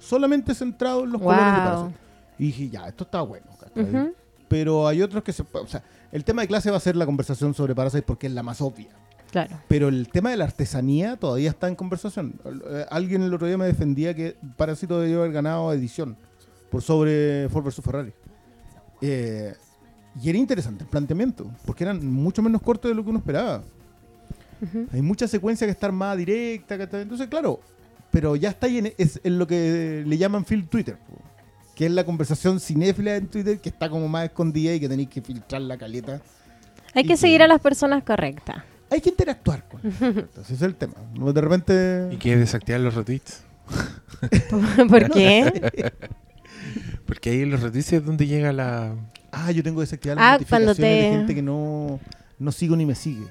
Solamente 0.00 0.54
centrado 0.56 1.04
en 1.04 1.12
los 1.12 1.22
colores 1.22 1.44
de 1.44 1.50
Wow. 1.52 1.60
Parasite. 1.64 1.98
Y 2.40 2.44
dije, 2.46 2.68
ya, 2.68 2.88
esto 2.88 3.04
está 3.04 3.20
bueno. 3.22 3.46
¿cachai? 3.60 3.82
Ujú. 3.84 4.12
Pero 4.48 4.88
hay 4.88 5.02
otros 5.02 5.22
que 5.22 5.32
se... 5.32 5.44
O 5.52 5.66
sea, 5.68 5.84
el 6.12 6.24
tema 6.24 6.42
de 6.42 6.48
clase 6.48 6.70
va 6.70 6.76
a 6.76 6.80
ser 6.80 6.96
la 6.96 7.06
conversación 7.06 7.54
sobre 7.54 7.74
Parasite 7.74 8.02
porque 8.02 8.26
es 8.26 8.32
la 8.32 8.42
más 8.42 8.60
obvia. 8.60 8.88
Claro. 9.30 9.58
Pero 9.68 9.88
el 9.88 10.08
tema 10.08 10.30
de 10.30 10.38
la 10.38 10.44
artesanía 10.44 11.16
todavía 11.16 11.50
está 11.50 11.68
en 11.68 11.74
conversación. 11.74 12.40
Eh, 12.70 12.86
Alguien 12.90 13.22
el 13.22 13.34
otro 13.34 13.46
día 13.46 13.58
me 13.58 13.66
defendía 13.66 14.14
que 14.14 14.36
Parásito 14.56 15.00
debió 15.00 15.20
haber 15.20 15.32
ganado 15.32 15.72
edición 15.72 16.16
por 16.70 16.82
sobre 16.82 17.48
Ford 17.50 17.64
vs 17.64 17.80
Ferrari. 17.82 18.12
Eh, 19.02 19.54
y 20.20 20.28
era 20.30 20.38
interesante 20.38 20.84
el 20.84 20.90
planteamiento, 20.90 21.50
porque 21.64 21.84
eran 21.84 22.04
mucho 22.10 22.42
menos 22.42 22.62
cortos 22.62 22.90
de 22.90 22.94
lo 22.94 23.04
que 23.04 23.10
uno 23.10 23.18
esperaba. 23.18 23.62
Hay 24.92 25.02
mucha 25.02 25.28
secuencia 25.28 25.66
que 25.66 25.70
está 25.70 25.92
más 25.92 26.16
directa. 26.16 26.76
¿cachai? 26.76 27.02
Entonces, 27.02 27.28
claro, 27.28 27.60
pero 28.10 28.34
ya 28.34 28.48
está 28.48 28.66
ahí 28.66 28.78
en, 28.78 28.92
es, 28.98 29.20
en 29.22 29.38
lo 29.38 29.46
que 29.46 30.02
le 30.06 30.18
llaman 30.18 30.44
field 30.44 30.68
Twitter, 30.68 30.96
po, 30.96 31.16
que 31.78 31.86
es 31.86 31.92
la 31.92 32.02
conversación 32.04 32.58
cinéfila 32.58 33.14
en 33.14 33.28
Twitter 33.28 33.60
que 33.60 33.68
está 33.68 33.88
como 33.88 34.08
más 34.08 34.24
escondida 34.24 34.74
y 34.74 34.80
que 34.80 34.88
tenéis 34.88 35.08
que 35.10 35.22
filtrar 35.22 35.62
la 35.62 35.78
caleta. 35.78 36.20
Hay 36.92 37.04
que 37.04 37.10
que- 37.10 37.16
seguir 37.16 37.40
a 37.40 37.46
las 37.46 37.60
personas 37.60 38.02
correctas. 38.02 38.64
Hay 38.90 39.00
que 39.00 39.10
interactuar 39.10 39.62
con 39.68 39.80
ellos. 39.86 39.94
Entonces, 40.00 40.44
ese 40.46 40.54
es 40.54 40.62
el 40.62 40.74
tema. 40.74 40.94
De 41.32 41.40
repente... 41.40 42.08
¿Y 42.10 42.16
que 42.16 42.36
desactivar 42.36 42.80
los 42.80 42.94
retweets? 42.94 43.44
¿Por 44.88 45.08
qué? 45.12 45.92
Porque 47.06 47.30
ahí 47.30 47.42
en 47.42 47.50
los 47.50 47.62
retweets 47.62 47.92
es 47.92 48.04
donde 48.04 48.26
llega 48.26 48.52
la... 48.52 48.96
Ah, 49.30 49.52
yo 49.52 49.62
tengo 49.62 49.80
desactivadas 49.80 50.20
Ah, 50.24 50.38
las 50.40 50.48
cuando 50.48 50.68
notificaciones 50.70 51.00
te- 51.04 51.10
de 51.10 51.16
gente 51.16 51.34
que 51.36 51.42
no, 51.42 52.00
no 52.40 52.50
sigo 52.50 52.74
ni 52.74 52.86
me 52.86 52.94
sigue. 52.96 53.24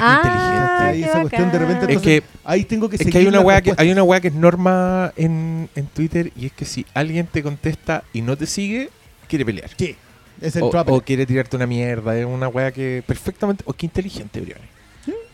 Ah, 0.00 0.20
Ah, 0.20 0.22
qué 0.22 0.28
inteligente. 0.28 0.82
Ahí 0.88 1.00
qué 1.02 1.06
esa 1.08 1.20
cuestión 1.20 1.52
de 1.52 1.58
repente. 1.58 1.92
Es 1.94 2.00
que, 2.00 2.22
ahí 2.44 2.64
tengo 2.64 2.88
que 2.88 2.96
es 2.96 2.98
seguir 3.00 3.12
que 3.12 3.18
hay 3.18 3.26
una 3.26 3.40
weá 3.40 3.60
que 3.60 3.74
hay 3.76 3.90
una 3.90 4.02
weá 4.02 4.20
que 4.20 4.28
es 4.28 4.34
norma 4.34 5.12
en, 5.16 5.68
en 5.74 5.86
Twitter 5.86 6.32
y 6.36 6.46
es 6.46 6.52
que 6.52 6.64
si 6.64 6.86
alguien 6.94 7.26
te 7.26 7.42
contesta 7.42 8.04
y 8.12 8.22
no 8.22 8.36
te 8.36 8.46
sigue, 8.46 8.90
quiere 9.28 9.44
pelear. 9.44 9.70
Sí, 9.76 9.96
es 10.40 10.56
el 10.56 10.62
O, 10.62 10.70
o 10.86 11.00
quiere 11.00 11.26
tirarte 11.26 11.56
una 11.56 11.66
mierda. 11.66 12.16
Es 12.18 12.26
una 12.26 12.48
weá 12.48 12.72
que 12.72 13.02
perfectamente. 13.06 13.64
O 13.66 13.72
qué 13.72 13.86
inteligente, 13.86 14.40
Brian. 14.40 14.60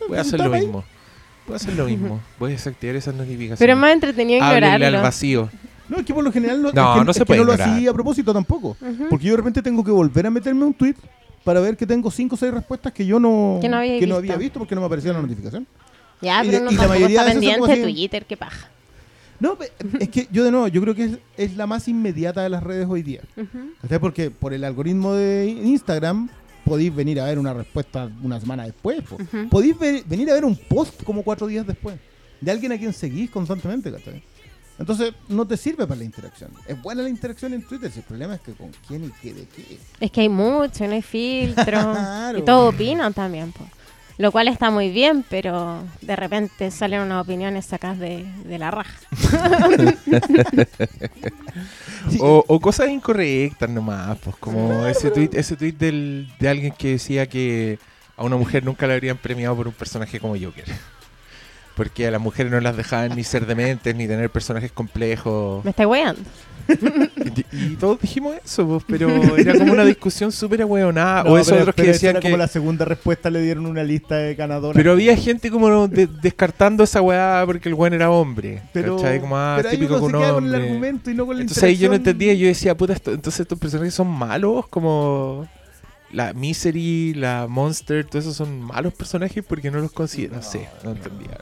Voy 0.08 0.18
a 0.18 0.22
hacer 0.22 0.40
lo 0.40 0.50
mismo. 0.50 0.84
Voy 1.46 1.54
a 1.54 1.56
hacer 1.56 1.74
lo 1.74 1.86
mismo. 1.86 2.20
Voy 2.38 2.52
a 2.52 2.54
desactivar 2.54 2.96
esas 2.96 3.14
notificaciones. 3.14 3.58
Pero 3.58 3.72
es 3.74 3.78
más 3.78 3.92
entretenido 3.92 4.42
Háblenle 4.42 4.66
al 4.66 4.74
ignorarlo. 4.82 5.02
vacío. 5.02 5.50
No, 5.88 5.98
es 5.98 6.06
que 6.06 6.14
por 6.14 6.24
lo 6.24 6.32
general 6.32 6.62
no, 6.62 6.72
No, 6.72 6.92
es 6.94 6.98
que, 6.98 7.04
no 7.04 7.10
es 7.10 7.16
se 7.16 7.20
que 7.20 7.26
puede 7.26 7.40
no 7.40 7.46
lo 7.46 7.52
hacía 7.52 7.90
a 7.90 7.92
propósito 7.92 8.32
tampoco. 8.32 8.76
Porque 9.10 9.26
yo 9.26 9.32
de 9.32 9.36
repente 9.36 9.60
tengo 9.62 9.84
que 9.84 9.90
volver 9.90 10.26
a 10.26 10.30
meterme 10.30 10.64
un 10.64 10.72
tweet 10.74 10.94
para 11.44 11.60
ver 11.60 11.76
que 11.76 11.86
tengo 11.86 12.10
5 12.10 12.34
o 12.34 12.38
6 12.38 12.52
respuestas 12.54 12.92
que 12.92 13.04
yo 13.06 13.20
no, 13.20 13.58
Que 13.60 13.68
no 13.68 13.76
había 13.76 13.98
que 13.98 14.06
no 14.06 14.16
visto. 14.20 14.32
había 14.32 14.36
visto 14.36 14.58
porque 14.58 14.74
no 14.74 14.80
me 14.80 14.86
aparecía 14.86 15.12
la 15.12 15.20
notificación. 15.22 15.66
Ya, 16.20 16.42
pero 16.44 16.62
uno 16.62 16.70
y 16.72 16.74
la 16.76 16.88
mayoría 16.88 17.20
está 17.20 17.32
pendiente 17.32 17.76
de 17.76 17.82
Twitter, 17.82 18.24
qué 18.24 18.36
paja. 18.36 18.68
No, 19.40 19.58
es 20.00 20.08
que 20.08 20.26
yo 20.30 20.44
de 20.44 20.50
nuevo, 20.50 20.68
yo 20.68 20.80
creo 20.80 20.94
que 20.94 21.04
es, 21.04 21.18
es 21.36 21.56
la 21.56 21.66
más 21.66 21.86
inmediata 21.88 22.42
de 22.42 22.48
las 22.48 22.62
redes 22.62 22.86
hoy 22.88 23.02
día. 23.02 23.20
Ujú. 23.36 23.72
¿Cachai? 23.82 23.98
Porque 23.98 24.30
por 24.30 24.54
el 24.54 24.64
algoritmo 24.64 25.12
de 25.12 25.46
Instagram 25.48 26.30
podéis 26.64 26.94
venir 26.94 27.20
a 27.20 27.26
ver 27.26 27.38
una 27.38 27.52
respuesta 27.52 28.08
una 28.22 28.40
semana 28.40 28.64
después. 28.64 29.02
po. 29.02 29.18
Podéis 29.50 29.78
ve- 29.78 30.04
venir 30.06 30.30
a 30.30 30.34
ver 30.34 30.44
un 30.44 30.56
post 30.56 31.02
como 31.02 31.22
cuatro 31.22 31.46
días 31.46 31.66
después. 31.66 31.96
De 32.40 32.50
alguien 32.50 32.72
a 32.72 32.78
quien 32.78 32.92
seguís 32.92 33.28
constantemente, 33.30 33.90
¿cachai? 33.92 34.22
Entonces 34.78 35.14
no 35.28 35.46
te 35.46 35.56
sirve 35.56 35.86
para 35.86 35.98
la 35.98 36.04
interacción. 36.04 36.50
Es 36.66 36.80
buena 36.82 37.02
la 37.02 37.08
interacción 37.08 37.54
en 37.54 37.62
Twitter, 37.62 37.90
si 37.92 38.00
el 38.00 38.04
problema 38.04 38.34
es 38.34 38.40
que 38.40 38.52
con 38.52 38.70
quién 38.88 39.04
y 39.04 39.10
qué 39.22 39.32
de 39.32 39.46
qué. 39.46 39.78
Es 40.00 40.10
que 40.10 40.22
hay 40.22 40.28
mucho, 40.28 40.86
no 40.86 40.92
hay 40.94 41.02
filtro. 41.02 41.64
Claro. 41.64 42.38
Y 42.38 42.42
todos 42.42 42.74
opinan 42.74 43.12
también, 43.14 43.52
po. 43.52 43.64
Lo 44.16 44.30
cual 44.30 44.46
está 44.46 44.70
muy 44.70 44.90
bien, 44.90 45.24
pero 45.28 45.82
de 46.00 46.14
repente 46.14 46.70
salen 46.70 47.00
unas 47.00 47.24
opiniones 47.24 47.66
sacadas 47.66 47.98
de, 47.98 48.24
de 48.44 48.58
la 48.58 48.70
raja. 48.70 48.94
Sí, 52.10 52.18
O, 52.20 52.44
o 52.46 52.60
cosas 52.60 52.90
incorrectas 52.90 53.70
nomás, 53.70 54.18
pues 54.18 54.36
como 54.36 54.86
ese 54.86 55.10
tweet, 55.10 55.30
ese 55.32 55.56
tweet 55.56 55.72
del, 55.72 56.28
de 56.38 56.48
alguien 56.50 56.74
que 56.76 56.88
decía 56.90 57.26
que 57.26 57.78
a 58.16 58.24
una 58.24 58.36
mujer 58.36 58.62
nunca 58.62 58.86
la 58.86 58.92
habrían 58.94 59.16
premiado 59.16 59.56
por 59.56 59.68
un 59.68 59.72
personaje 59.72 60.20
como 60.20 60.34
Joker. 60.38 60.64
Porque 61.76 62.06
a 62.06 62.10
las 62.10 62.20
mujeres 62.20 62.52
no 62.52 62.60
las 62.60 62.76
dejaban 62.76 63.16
ni 63.16 63.24
ser 63.24 63.46
dementes, 63.46 63.94
ni 63.96 64.06
tener 64.06 64.30
personajes 64.30 64.70
complejos. 64.72 65.64
Me 65.64 65.70
estoy 65.70 65.86
weando. 65.86 66.20
Y, 67.52 67.72
y 67.72 67.76
todos 67.76 68.00
dijimos 68.00 68.36
eso, 68.42 68.66
pues, 68.66 68.84
pero 68.88 69.08
era 69.36 69.52
como 69.58 69.72
una 69.72 69.84
discusión 69.84 70.32
súper 70.32 70.62
ahueonada. 70.62 71.24
no, 71.24 71.32
o 71.32 71.38
esos 71.38 71.50
pero- 71.52 71.62
otros 71.62 71.74
que 71.76 71.82
decían 71.82 72.10
era 72.12 72.20
que... 72.20 72.28
como 72.28 72.36
la 72.38 72.48
segunda 72.48 72.84
respuesta 72.84 73.28
le 73.28 73.42
dieron 73.42 73.66
una 73.66 73.82
lista 73.82 74.16
de 74.16 74.34
ganadoras. 74.34 74.74
Pero 74.76 74.92
había 74.92 75.16
gente 75.16 75.50
como 75.50 75.88
de- 75.88 76.06
descartando 76.06 76.84
esa 76.84 77.02
weá 77.02 77.42
porque 77.44 77.68
el 77.68 77.74
weón 77.74 77.92
era 77.94 78.10
hombre. 78.10 78.62
pero, 78.72 78.96
¿cachai? 78.96 79.20
Como 79.20 79.36
ah, 79.36 79.54
pero 79.56 79.68
ahí 79.68 79.76
típico 79.76 79.96
uno 79.98 80.06
que 80.06 80.10
se 80.10 80.16
un 80.16 80.22
queda 80.22 80.32
con 80.34 80.44
el 80.46 80.54
hombre. 80.54 80.68
argumento 80.68 81.10
y 81.10 81.14
no 81.14 81.26
con 81.26 81.36
la 81.36 81.42
Entonces 81.42 81.64
ahí 81.64 81.76
yo 81.76 81.88
no 81.88 81.96
entendía, 81.96 82.32
yo 82.34 82.46
decía, 82.46 82.74
puta, 82.76 82.92
esto- 82.94 83.12
entonces 83.12 83.40
estos 83.40 83.58
personajes 83.58 83.92
son 83.92 84.08
malos, 84.08 84.66
como 84.68 85.46
la 86.14 86.32
Misery, 86.32 87.14
la 87.14 87.46
Monster, 87.48 88.04
todos 88.04 88.24
esos 88.24 88.36
son 88.36 88.60
malos 88.62 88.94
personajes 88.94 89.44
porque 89.46 89.70
no 89.70 89.80
los 89.80 89.92
considero. 89.92 90.36
No, 90.36 90.42
sé, 90.42 90.68
no 90.84 90.92
entendía. 90.92 91.38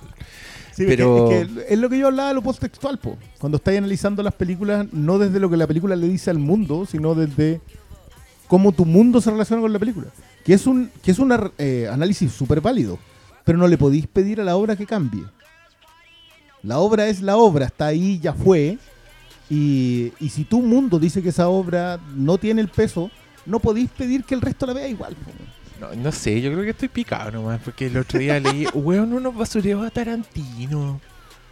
Sí, 0.75 0.85
Pero- 0.87 1.31
es, 1.31 1.47
que, 1.47 1.61
es 1.61 1.67
que 1.67 1.75
es 1.75 1.79
lo 1.79 1.88
que 1.91 1.99
yo 1.99 2.07
hablaba 2.07 2.29
de 2.31 2.35
lo 2.35 2.43
posttextual, 2.43 2.99
po. 2.99 3.19
Cuando 3.38 3.57
estáis 3.59 3.79
analizando 3.79 4.23
las 4.23 4.35
películas, 4.35 4.87
no 4.93 5.19
desde 5.19 5.38
lo 5.38 5.50
que 5.50 5.57
la 5.59 5.67
película 5.67 5.95
le 5.97 6.09
dice 6.09 6.31
al 6.31 6.38
mundo, 6.38 6.87
sino 6.87 7.14
desde 7.14 7.61
cómo 8.49 8.73
tu 8.73 8.85
mundo 8.87 9.21
se 9.21 9.31
relaciona 9.31 9.61
con 9.62 9.73
la 9.73 9.79
película. 9.79 10.07
Que 10.45 10.55
es 10.55 10.67
un, 10.67 10.91
que 11.02 11.11
es 11.11 11.19
un 11.19 11.33
eh, 11.59 11.88
análisis 11.93 12.33
súper 12.33 12.61
válido, 12.61 12.99
pero 13.45 13.59
no 13.59 13.69
le 13.69 13.76
podéis 13.79 14.07
pedir 14.07 14.41
a 14.41 14.45
la 14.45 14.57
obra 14.57 14.75
que 14.75 14.87
cambie. 14.87 15.25
La 16.62 16.79
obra 16.79 17.09
es 17.09 17.21
la 17.21 17.37
obra, 17.37 17.67
está 17.67 17.87
ahí, 17.87 18.19
ya 18.21 18.33
fue. 18.33 18.79
Y, 19.50 20.12
y 20.21 20.31
si 20.31 20.45
tu 20.45 20.62
mundo 20.62 20.99
dice 20.99 21.23
que 21.23 21.29
esa 21.29 21.49
obra 21.49 22.00
no 22.17 22.38
tiene 22.38 22.61
el 22.62 22.69
peso, 22.69 23.11
no 23.46 23.58
podéis 23.58 23.90
pedir 23.90 24.25
que 24.25 24.34
el 24.34 24.40
resto 24.40 24.66
la 24.66 24.72
vea 24.72 24.88
igual. 24.88 25.16
No, 25.80 25.94
no 25.94 26.12
sé, 26.12 26.40
yo 26.40 26.52
creo 26.52 26.62
que 26.62 26.70
estoy 26.70 26.88
picado 26.88 27.32
nomás, 27.32 27.61
porque 27.64 27.87
el 27.87 27.96
otro 27.96 28.18
día 28.18 28.38
leí, 28.38 28.66
weón, 28.75 29.12
unos 29.12 29.34
basureos 29.34 29.84
a 29.84 29.90
Tarantino. 29.90 31.00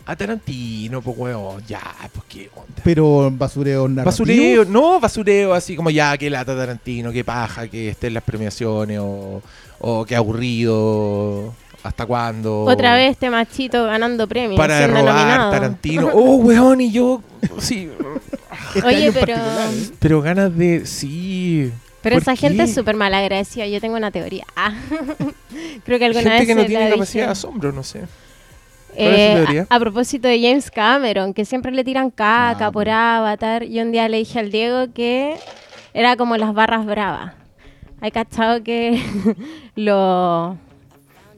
A 0.06 0.16
Tarantino, 0.16 1.02
pues 1.02 1.16
weón, 1.18 1.62
ya, 1.66 1.82
pues 2.12 2.24
qué 2.28 2.50
onda. 2.54 2.80
Pero 2.84 3.30
basureo 3.32 3.88
narrativo. 3.88 4.04
Basureo, 4.26 4.64
no 4.64 5.00
basureo 5.00 5.52
así 5.52 5.76
como 5.76 5.90
ya, 5.90 6.16
que 6.16 6.30
lata 6.30 6.56
Tarantino, 6.56 7.12
que 7.12 7.24
paja, 7.24 7.68
que 7.68 7.90
esté 7.90 8.06
en 8.06 8.14
las 8.14 8.22
premiaciones, 8.22 8.98
o, 9.00 9.42
o 9.80 10.04
que 10.04 10.16
aburrido, 10.16 11.54
hasta 11.82 12.06
cuándo. 12.06 12.62
Otra 12.64 12.94
vez 12.94 13.12
este 13.12 13.30
machito 13.30 13.84
ganando 13.84 14.26
premios. 14.28 14.56
Para 14.56 14.86
robar 14.86 15.04
nominado. 15.04 15.50
Tarantino. 15.50 16.10
Oh, 16.14 16.36
weón, 16.36 16.80
y 16.80 16.90
yo, 16.92 17.22
sí, 17.58 17.88
Este 18.74 18.86
Oye, 18.86 19.12
pero- 19.12 19.34
¿eh? 19.36 19.90
pero 19.98 20.20
ganas 20.22 20.56
de, 20.56 20.86
sí. 20.86 21.72
Pero 22.02 22.14
¿Por 22.16 22.22
esa 22.22 22.34
gente 22.36 22.62
es 22.62 22.74
súper 22.74 22.96
malagradecida. 22.96 23.66
Yo 23.66 23.78
tengo 23.80 23.96
una 23.96 24.10
teoría. 24.10 24.44
Creo 25.84 25.98
que 25.98 26.04
alguna 26.06 26.22
Gente 26.22 26.38
vez 26.38 26.46
que 26.46 26.54
no 26.54 26.64
tiene 26.64 26.90
capacidad 26.90 27.26
de 27.26 27.32
asombro, 27.32 27.72
no 27.72 27.82
sé. 27.82 28.00
¿Cuál 28.94 29.14
es 29.14 29.46
tu 29.46 29.52
Eh, 29.52 29.66
a, 29.68 29.76
a 29.76 29.78
propósito 29.80 30.26
de 30.26 30.40
James 30.40 30.70
Cameron, 30.70 31.34
que 31.34 31.44
siempre 31.44 31.72
le 31.72 31.84
tiran 31.84 32.10
caca 32.10 32.66
Ah, 32.66 32.72
por. 32.72 32.88
Avatar. 32.88 33.64
Y 33.64 33.80
un 33.80 33.92
día 33.92 34.08
le 34.08 34.16
dije 34.18 34.38
al 34.38 34.50
Diego 34.50 34.86
que 34.94 35.36
era 35.92 36.16
como 36.16 36.36
las 36.38 36.54
barras 36.54 36.86
bravas. 36.86 37.34
Hay 38.00 38.10
cachado 38.12 38.62
que 38.62 39.02
lo, 39.76 40.56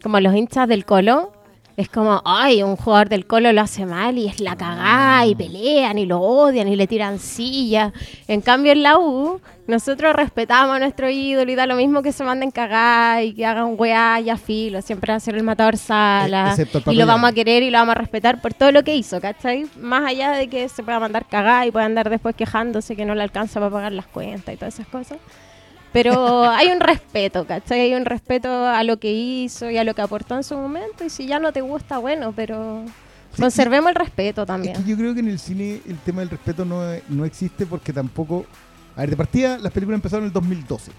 como 0.03 0.21
los 0.21 0.35
hinchas 0.35 0.69
del 0.69 0.85
Colo 0.85 1.33
es 1.77 1.89
como, 1.89 2.21
ay, 2.25 2.63
un 2.63 2.77
jugador 2.77 3.09
del 3.09 3.27
Colo 3.27 3.51
lo 3.53 3.63
hace 3.63 3.87
mal 3.87 4.19
y 4.19 4.29
es 4.29 4.41
la 4.41 4.57
cagada 4.57 5.25
y 5.27 5.35
pelean 5.35 5.99
y 5.99 6.07
lo 6.07 6.21
odian 6.21 6.69
y 6.69 6.77
le 6.77 6.87
tiran 6.87 7.19
sillas. 7.19 7.93
En 8.29 8.43
cambio 8.43 8.73
en 8.73 8.83
la 8.83 8.99
U, 8.99 9.41
nosotros 9.67 10.15
respetamos 10.15 10.77
a 10.77 10.79
nuestro 10.79 11.09
ídolo 11.09 11.51
y 11.51 11.55
da 11.55 11.67
lo 11.67 11.77
mismo 11.77 12.03
que 12.03 12.13
se 12.13 12.25
manden 12.25 12.51
cagar 12.51 13.23
y 13.23 13.33
que 13.33 13.47
hagan 13.47 13.75
weá 13.79 14.21
y 14.21 14.29
a 14.29 14.37
filo. 14.37 14.83
Siempre 14.83 15.13
va 15.13 15.17
a 15.17 15.21
ser 15.21 15.35
el 15.35 15.45
matador 15.45 15.79
sala. 15.79 16.55
El 16.57 16.93
y 16.93 16.97
lo 16.97 17.07
vamos 17.07 17.31
a 17.31 17.33
querer 17.33 17.63
y 17.63 17.71
lo 17.71 17.79
vamos 17.79 17.95
a 17.97 17.99
respetar 17.99 18.43
por 18.43 18.53
todo 18.53 18.71
lo 18.71 18.83
que 18.83 18.95
hizo, 18.95 19.21
¿cachai? 19.21 19.67
Más 19.81 20.05
allá 20.05 20.33
de 20.33 20.49
que 20.49 20.69
se 20.69 20.83
pueda 20.83 21.01
mandar 21.01 21.27
cagar 21.27 21.67
y 21.67 21.71
pueda 21.71 21.87
andar 21.87 22.11
después 22.11 22.37
quejándose 22.37 22.97
que 22.97 23.07
no 23.07 23.15
le 23.15 23.23
alcanza 23.23 23.61
para 23.61 23.73
pagar 23.73 23.93
las 23.93 24.07
cuentas 24.07 24.55
y 24.55 24.59
todas 24.59 24.75
esas 24.75 24.89
cosas. 24.89 25.19
Pero 25.93 26.49
hay 26.49 26.69
un 26.69 26.81
respeto, 26.81 27.47
¿cachai? 27.47 27.81
Hay 27.81 27.95
un 27.95 28.05
respeto 28.05 28.49
a 28.67 28.83
lo 28.83 28.99
que 28.99 29.13
hizo 29.13 29.71
y 29.71 29.77
a 29.79 29.85
lo 29.85 29.95
que 29.95 30.03
aportó 30.03 30.37
en 30.37 30.45
su 30.45 30.57
momento. 30.57 31.05
Y 31.05 31.11
si 31.11 31.27
ya 31.27 31.39
no 31.39 31.53
te 31.53 31.61
gusta, 31.61 31.99
bueno, 31.99 32.33
pero 32.35 32.85
Conservemos 33.39 33.91
el 33.91 33.95
respeto 33.97 34.43
Es 34.43 34.47
también. 34.47 34.75
que 34.83 34.91
yo 34.91 34.97
creo 34.97 35.15
que 35.15 35.21
en 35.21 35.29
el 35.29 35.39
cine 35.39 35.81
el 35.89 35.97
tema 35.99 36.21
del 36.21 36.31
respeto 36.31 36.65
no, 36.65 36.83
no 37.09 37.25
existe 37.25 37.67
porque 37.67 37.93
tampoco... 37.93 38.45
A 38.95 39.01
ver, 39.01 39.11
de 39.11 39.17
partida 39.17 39.59
las 39.59 39.73
películas 39.73 39.99
empezaron 39.99 40.25
en 40.25 40.29
el 40.29 40.33
2012. 40.35 40.93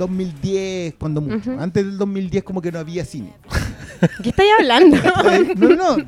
2010, 0.00 0.94
cuando 0.98 1.20
mucho. 1.20 1.50
Ujú. 1.52 1.60
Antes 1.60 1.84
del 1.84 1.96
2010 1.98 2.42
como 2.44 2.60
que 2.60 2.72
no 2.72 2.78
había 2.80 3.04
cine. 3.04 3.32
¿Qué 4.22 4.30
estáis 4.30 4.50
hablando? 4.58 4.96
no, 5.56 5.68
no, 5.68 5.96
no. 5.96 6.04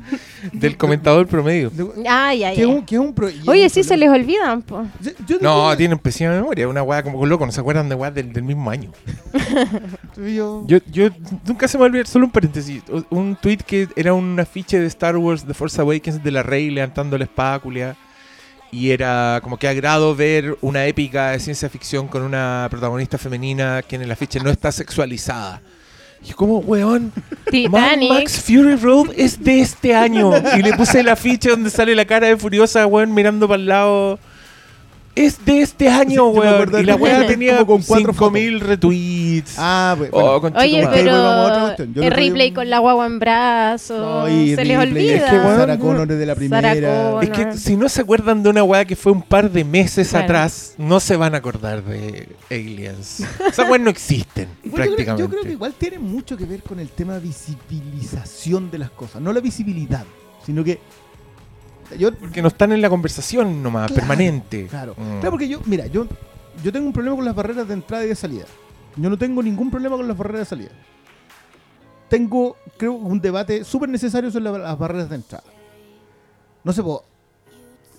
Del 0.51 0.75
comentador 0.77 1.27
promedio. 1.27 1.69
De- 1.69 1.85
Ay, 2.09 2.43
ay, 2.43 2.55
que 2.55 2.61
es 2.63 2.67
ay. 2.67 2.73
un, 2.75 2.85
que 2.85 2.95
es 2.95 3.01
un 3.01 3.13
pro- 3.13 3.29
y 3.29 3.37
es 3.39 3.47
Oye, 3.47 3.69
sí 3.69 3.83
se 3.83 3.95
les 3.97 4.09
olvidan, 4.09 4.63
po. 4.63 4.83
Yo- 4.99 5.11
yo 5.27 5.37
No, 5.39 5.77
tienen 5.77 5.99
pésima 5.99 6.31
memoria. 6.31 6.67
Una 6.67 6.81
weá 6.81 7.03
como 7.03 7.19
con 7.19 7.29
loco. 7.29 7.45
No 7.45 7.51
se 7.51 7.61
acuerdan 7.61 7.87
de 7.89 7.95
weas 7.95 8.13
del, 8.15 8.33
del 8.33 8.43
mismo 8.43 8.69
año. 8.71 8.91
yo- 10.17 10.65
Yo, 10.67 11.09
nunca 11.47 11.67
se 11.67 11.77
me 11.77 11.83
olvidó, 11.85 12.05
solo 12.05 12.25
un 12.25 12.31
paréntesis. 12.31 12.81
Un 13.09 13.35
tweet 13.39 13.57
que 13.57 13.87
era 13.95 14.13
un 14.13 14.39
afiche 14.39 14.79
de 14.79 14.87
Star 14.87 15.15
Wars 15.17 15.45
The 15.45 15.53
Force 15.53 15.79
Awakens 15.79 16.23
de 16.23 16.31
la 16.31 16.43
Rey 16.43 16.69
levantando 16.71 17.17
la 17.17 17.25
espada 17.25 17.59
culia. 17.59 17.95
Y 18.73 18.89
era 18.89 19.39
como 19.43 19.57
que 19.57 19.67
agrado 19.67 20.15
ver 20.15 20.57
una 20.61 20.87
épica 20.87 21.29
de 21.29 21.39
ciencia 21.39 21.69
ficción 21.69 22.07
con 22.07 22.23
una 22.23 22.67
protagonista 22.71 23.19
femenina 23.19 23.83
que 23.83 23.97
en 23.97 24.01
el 24.01 24.11
afiche 24.11 24.39
no 24.39 24.49
está 24.49 24.71
sexualizada. 24.71 25.61
Y 26.27 26.31
como, 26.31 26.57
weón, 26.57 27.11
Mad 27.15 27.51
Titanic. 27.51 28.09
Max 28.09 28.41
Fury 28.41 28.75
Road 28.77 29.11
es 29.15 29.43
de 29.43 29.59
este 29.59 29.93
año. 29.93 30.31
Y 30.57 30.63
le 30.63 30.73
puse 30.73 31.01
el 31.01 31.09
afiche 31.09 31.49
donde 31.49 31.69
sale 31.69 31.93
la 31.93 32.05
cara 32.05 32.27
de 32.27 32.37
Furiosa, 32.37 32.87
weón, 32.87 33.13
mirando 33.13 33.47
para 33.47 33.59
el 33.59 33.67
lado. 33.67 34.19
Es 35.15 35.45
de 35.45 35.61
este 35.61 35.89
año, 35.89 36.31
Sí, 36.33 36.39
weón. 36.39 36.79
Y 36.79 36.83
la 36.83 36.95
weá 36.95 37.17
como 37.17 37.27
tenía 37.27 37.65
con 37.65 37.83
cuatro 37.83 38.13
5000 38.13 38.59
retweets. 38.61 39.55
Ah, 39.59 39.93
pues, 39.95 40.09
Oh, 40.11 40.21
bueno. 40.21 40.41
concha 40.41 40.59
Oye, 40.59 40.87
pero 40.91 41.75
el 41.77 42.11
replay 42.11 42.51
con 42.51 42.67
la 42.69 42.79
guagua 42.79 43.05
en 43.05 43.19
brazos. 43.19 43.99
No, 43.99 44.25
se 44.25 44.65
les 44.65 44.77
olvida. 44.79 45.15
Es 45.15 45.23
que, 45.23 45.37
bueno, 45.37 45.57
Sarah 45.57 45.77
Connor 45.77 46.11
es 46.11 46.17
de 46.17 46.25
la 46.25 46.33
primera. 46.35 47.21
Es 47.21 47.29
que 47.29 47.57
si 47.57 47.75
no 47.77 47.89
se 47.89 48.01
acuerdan 48.01 48.41
de 48.41 48.49
una 48.49 48.63
weá 48.63 48.85
que 48.85 48.95
fue 48.95 49.11
un 49.11 49.21
par 49.21 49.51
de 49.51 49.63
meses 49.63 50.15
atrás, 50.15 50.73
no 50.79 50.99
se 50.99 51.15
van 51.15 51.35
a 51.35 51.37
acordar 51.37 51.83
de 51.83 52.29
Aliens. 52.49 53.23
Esas 53.47 53.69
weas 53.69 53.81
no 53.81 53.89
existen, 53.91 54.47
Bueno, 54.63 54.63
yo, 54.63 54.71
creo, 54.71 54.95
prácticamente. 54.95 55.21
yo 55.23 55.29
creo 55.29 55.43
que 55.43 55.51
igual 55.51 55.73
tiene 55.77 55.99
mucho 55.99 56.35
que 56.35 56.45
ver 56.45 56.63
con 56.63 56.79
el 56.79 56.89
tema 56.89 57.19
visibilización 57.19 58.71
de 58.71 58.79
las 58.79 58.89
cosas. 58.89 59.21
No 59.21 59.31
la 59.31 59.41
visibilidad, 59.41 60.05
sino 60.45 60.63
que. 60.63 60.79
Yo, 61.95 62.13
Porque 62.13 62.41
no 62.41 62.47
están 62.49 62.71
en 62.71 62.81
la 62.81 62.89
conversación 62.89 63.61
nomás, 63.63 63.87
Claro, 63.87 64.01
permanente. 64.01 64.67
Claro. 64.67 64.93
Mm. 64.97 65.19
Claro, 65.19 65.31
porque 65.31 65.47
yo, 65.47 65.59
mira, 65.65 65.87
yo, 65.87 66.07
yo 66.63 66.71
tengo 66.71 66.87
un 66.87 66.93
problema 66.93 67.15
con 67.15 67.25
las 67.25 67.35
barreras 67.35 67.67
de 67.67 67.73
entrada 67.73 68.05
y 68.05 68.07
de 68.09 68.15
salida. 68.15 68.45
Yo 68.95 69.09
no 69.09 69.17
tengo 69.17 69.41
ningún 69.41 69.71
problema 69.71 69.95
con 69.97 70.07
las 70.07 70.17
barreras 70.17 70.41
de 70.41 70.45
salida. 70.45 70.71
Tengo, 72.09 72.55
creo, 72.77 72.93
un 72.93 73.19
debate 73.19 73.63
súper 73.63 73.89
necesario 73.89 74.29
sobre 74.29 74.45
la- 74.45 74.57
las 74.59 74.77
barreras 74.77 75.09
de 75.09 75.15
entrada. 75.15 75.43
No 76.63 76.71
sé, 76.71 76.83
po, 76.83 77.03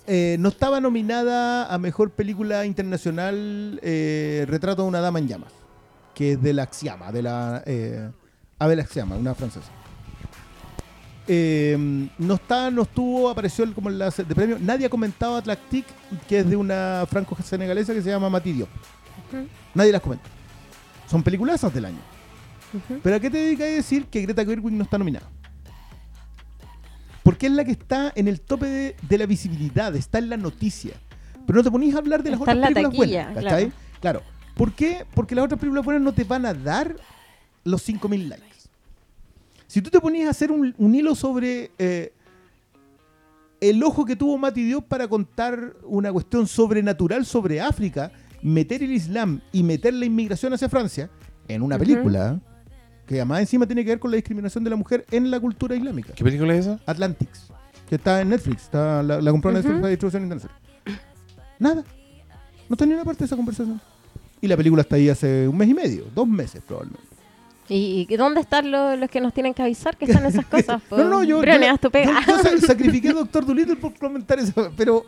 eh, 0.07 0.37
no 0.39 0.49
estaba 0.49 0.79
nominada 0.79 1.65
a 1.73 1.77
mejor 1.77 2.11
película 2.11 2.65
internacional 2.65 3.79
eh, 3.83 4.45
Retrato 4.47 4.83
de 4.83 4.87
una 4.87 5.01
dama 5.01 5.19
en 5.19 5.27
llamas, 5.27 5.51
que 6.13 6.33
es 6.33 6.41
de 6.41 6.53
la 6.53 6.63
Axiama, 6.63 7.11
de 7.11 7.21
la 7.23 7.63
eh, 7.65 8.09
Abel 8.59 8.79
Axiama, 8.79 9.15
una 9.17 9.35
francesa. 9.35 9.69
Eh, 11.27 12.07
no 12.19 12.33
está, 12.35 12.69
no 12.69 12.83
estuvo, 12.83 13.29
apareció 13.29 13.71
como 13.73 13.89
en 13.89 13.97
la 13.97 14.09
de 14.09 14.35
premio. 14.35 14.57
Nadie 14.59 14.85
ha 14.85 14.89
comentado 14.89 15.35
Atlactic, 15.37 15.85
que 16.27 16.39
es 16.39 16.49
de 16.49 16.55
una 16.55 17.05
franco-senegalesa 17.09 17.93
que 17.93 18.01
se 18.01 18.09
llama 18.09 18.29
Mati 18.29 18.53
Diop. 18.53 18.69
Ujú. 19.31 19.47
Nadie 19.73 19.91
las 19.91 20.01
comenta. 20.01 20.25
Son 21.09 21.23
peliculazas 21.23 21.73
del 21.73 21.85
año. 21.85 21.99
¿Pero 23.01 23.15
a 23.15 23.19
qué 23.19 23.29
te 23.29 23.37
dedicas 23.37 23.67
a 23.67 23.71
decir 23.71 24.05
que 24.07 24.21
Greta 24.21 24.43
Gerwig 24.43 24.73
no 24.73 24.83
está 24.83 24.97
nominada? 24.97 25.29
Porque 27.23 27.47
es 27.47 27.53
la 27.53 27.63
que 27.63 27.71
está 27.71 28.11
en 28.15 28.27
el 28.27 28.41
tope 28.41 28.65
de, 28.67 28.95
de 29.01 29.17
la 29.17 29.25
visibilidad, 29.25 29.95
está 29.95 30.19
en 30.19 30.29
la 30.29 30.37
noticia. 30.37 30.93
Pero 31.47 31.57
no 31.57 31.63
te 31.63 31.71
ponís 31.71 31.95
a 31.95 31.99
hablar 31.99 32.21
de 32.21 32.31
las 32.31 32.39
Está 32.39 32.51
otras 32.51 32.73
películas 32.73 32.97
taquilla, 32.99 33.23
buenas. 33.31 33.43
¿cachai? 33.43 33.71
Claro. 33.99 34.21
¿Por 34.55 34.73
qué? 34.73 35.05
Porque 35.13 35.35
las 35.35 35.45
otras 35.45 35.59
películas 35.59 35.85
buenas 35.85 36.03
no 36.03 36.13
te 36.13 36.23
van 36.23 36.45
a 36.45 36.53
dar 36.53 36.95
los 37.63 37.81
5000 37.81 38.29
likes. 38.29 38.45
Si 39.67 39.81
tú 39.81 39.89
te 39.89 39.99
ponías 39.99 40.27
a 40.27 40.31
hacer 40.31 40.51
un, 40.51 40.73
un 40.77 40.95
hilo 40.95 41.15
sobre 41.15 41.71
eh, 41.77 42.13
el 43.61 43.83
ojo 43.83 44.05
que 44.05 44.15
tuvo 44.15 44.37
Mati 44.37 44.63
Diop 44.63 44.85
para 44.87 45.07
contar 45.07 45.73
una 45.83 46.11
cuestión 46.11 46.47
sobrenatural 46.47 47.25
sobre 47.25 47.61
África, 47.61 48.11
meter 48.41 48.83
el 48.83 48.91
Islam 48.91 49.41
y 49.51 49.63
meter 49.63 49.93
la 49.93 50.05
inmigración 50.05 50.53
hacia 50.53 50.69
Francia 50.69 51.09
en 51.47 51.61
una 51.61 51.77
película 51.79 52.39
que 53.07 53.15
además 53.15 53.41
encima 53.41 53.65
tiene 53.67 53.83
que 53.83 53.91
ver 53.91 53.99
con 53.99 54.11
la 54.11 54.15
discriminación 54.15 54.63
de 54.63 54.69
la 54.71 54.75
mujer 54.75 55.05
en 55.11 55.29
la 55.29 55.39
cultura 55.39 55.75
islámica. 55.75 56.13
¿Qué 56.13 56.23
película 56.23 56.53
es 56.55 56.61
esa? 56.65 56.79
Atlantics, 56.85 57.51
que 57.87 57.95
está 57.95 58.21
en 58.21 58.29
Netflix, 58.29 58.63
está, 58.63 59.03
la, 59.03 59.21
la 59.21 59.31
compró 59.31 59.51
Netflix 59.51 59.73
Ujú. 59.73 59.81
para 59.81 59.89
distribución 59.89 60.23
internacional. 60.23 60.61
Nada. 61.59 61.83
No 62.67 62.73
está 62.73 62.85
ni 62.85 62.93
una 62.93 63.03
parte 63.03 63.19
de 63.19 63.25
esa 63.25 63.35
conversación. 63.35 63.79
Y 64.41 64.47
la 64.47 64.57
película 64.57 64.81
está 64.81 64.95
ahí 64.95 65.07
hace 65.09 65.47
un 65.47 65.55
mes 65.57 65.69
y 65.69 65.73
medio, 65.73 66.05
dos 66.15 66.27
meses 66.27 66.63
probablemente. 66.67 67.07
¿Y, 67.67 68.05
y 68.09 68.15
dónde 68.17 68.41
están 68.41 68.69
los, 68.69 68.97
los 68.99 69.09
que 69.09 69.19
nos 69.21 69.33
tienen 69.33 69.53
que 69.53 69.63
avisar 69.63 69.97
que 69.97 70.05
están 70.05 70.25
esas 70.25 70.45
cosas? 70.45 70.81
po? 70.87 70.97
No, 70.97 71.05
no, 71.09 71.23
yo, 71.23 71.39
Briones, 71.39 71.67
yo, 71.67 71.73
haz 71.73 71.79
tu 71.81 71.89
pega. 71.91 72.11
yo- 72.27 72.37
yo 72.37 72.43
sa- 72.59 72.67
sacrifiqué 72.67 73.09
a 73.09 73.13
Doctor 73.13 73.45
Dolittle 73.45 73.75
por 73.75 73.93
comentar 73.97 74.37
eso, 74.39 74.71
pero... 74.77 75.03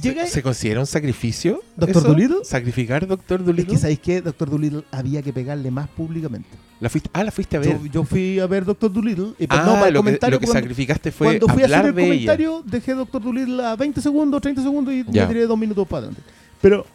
Llega... 0.00 0.24
¿Se, 0.26 0.34
se 0.34 0.42
considera 0.42 0.80
un 0.80 0.86
sacrificio? 0.86 1.60
¿Dr. 1.76 1.90
eso? 1.90 2.00
Dolittle? 2.08 2.36
¿Sacrificar 2.44 3.06
Doctor 3.06 3.40
Es 3.40 3.46
Dolittle? 3.46 3.74
que, 3.74 3.78
¿sabéis 3.80 3.98
qué? 3.98 4.22
Doctor 4.22 4.48
Dolittle 4.48 4.84
había 4.92 5.20
que 5.22 5.32
pegarle 5.32 5.70
más 5.70 5.88
públicamente. 5.88 6.48
La 6.78 6.88
fuiste, 6.88 7.10
ah, 7.12 7.24
la 7.24 7.30
fuiste 7.32 7.56
a 7.56 7.60
ver. 7.60 7.78
Yo, 7.78 7.86
yo 7.86 8.04
fui 8.04 8.38
a 8.38 8.46
ver 8.46 8.64
Doctor 8.64 8.90
Dolittle 8.92 9.32
y 9.38 9.46
pues, 9.46 9.60
ah, 9.60 9.64
no, 9.66 9.72
para 9.74 9.88
el 9.88 9.94
lo, 9.94 10.00
que, 10.00 10.04
comentario 10.04 10.36
lo 10.36 10.40
que 10.40 10.46
cuando- 10.46 10.60
sacrificaste 10.60 11.10
fue 11.12 11.26
Cuando 11.38 11.48
fui 11.48 11.62
a 11.62 11.66
hacer 11.66 11.76
hablar 11.78 11.90
el 11.90 11.94
de 11.96 12.02
ella. 12.04 12.12
comentario, 12.12 12.62
dejé 12.64 12.94
Doctor 12.94 13.22
Dolittle 13.22 13.64
a 13.66 13.76
20 13.76 14.00
segundos, 14.00 14.40
30 14.40 14.62
segundos 14.62 14.94
y 14.94 15.04
Ya. 15.08 15.22
me 15.26 15.34
tiré 15.34 15.46
dos 15.46 15.58
minutos 15.58 15.86
para 15.86 15.98
adelante. 16.06 16.22
Pero 16.62 16.86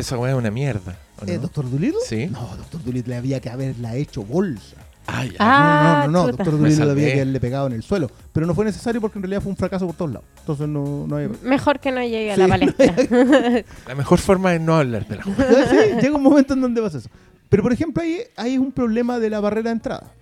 esa 0.00 0.18
weá 0.18 0.32
es 0.32 0.38
una 0.38 0.50
mierda. 0.50 0.98
¿o 1.20 1.24
no? 1.24 1.32
¿eh, 1.32 1.38
¿Doctor 1.38 1.70
Dolittle? 1.70 2.00
Sí. 2.06 2.26
No, 2.26 2.40
Doctor 2.56 2.84
Dolittle 2.84 3.16
había 3.16 3.40
que 3.40 3.50
haberla 3.50 3.96
hecho 3.96 4.22
bolsa. 4.22 4.76
Ah, 5.06 5.24
ya. 5.24 5.36
Ah, 5.38 6.04
no, 6.06 6.10
no, 6.10 6.12
no, 6.12 6.24
no. 6.24 6.30
chuta. 6.30 6.44
Doctor 6.44 6.60
Dolittle 6.60 6.90
había 6.90 7.06
que 7.06 7.14
haberle 7.14 7.40
pegado 7.40 7.66
en 7.68 7.72
el 7.74 7.82
suelo. 7.82 8.10
Pero 8.32 8.46
no 8.46 8.54
fue 8.54 8.64
necesario 8.64 9.00
porque 9.00 9.18
en 9.18 9.22
realidad 9.22 9.40
fue 9.40 9.50
un 9.50 9.56
fracaso 9.56 9.86
por 9.86 9.96
todos 9.96 10.12
lados. 10.12 10.28
Entonces 10.40 10.68
no, 10.68 11.06
no 11.06 11.16
había... 11.16 11.30
Mejor 11.42 11.78
que 11.78 11.92
no 11.92 12.02
llegue 12.02 12.32
a 12.32 12.36
la 12.36 12.48
palestra. 12.48 12.94
La 13.86 13.94
mejor 13.94 14.18
forma 14.18 14.54
es 14.54 14.60
no 14.60 14.76
hablar 14.76 15.06
de 15.06 15.16
la. 15.16 15.22
Sí, 15.70 16.00
llega 16.00 16.16
un 16.16 16.22
momento 16.22 16.54
en 16.54 16.60
donde 16.60 16.82
pasa 16.82 16.98
eso. 16.98 17.10
Pero 17.48 17.62
por 17.62 17.72
ejemplo, 17.72 18.02
ahí, 18.02 18.20
ahí 18.36 18.54
es 18.54 18.58
un 18.58 18.72
problema 18.72 19.18
de 19.18 19.30
la 19.30 19.40
barrera 19.40 19.70
de 19.70 19.76
entrada. 19.76 20.12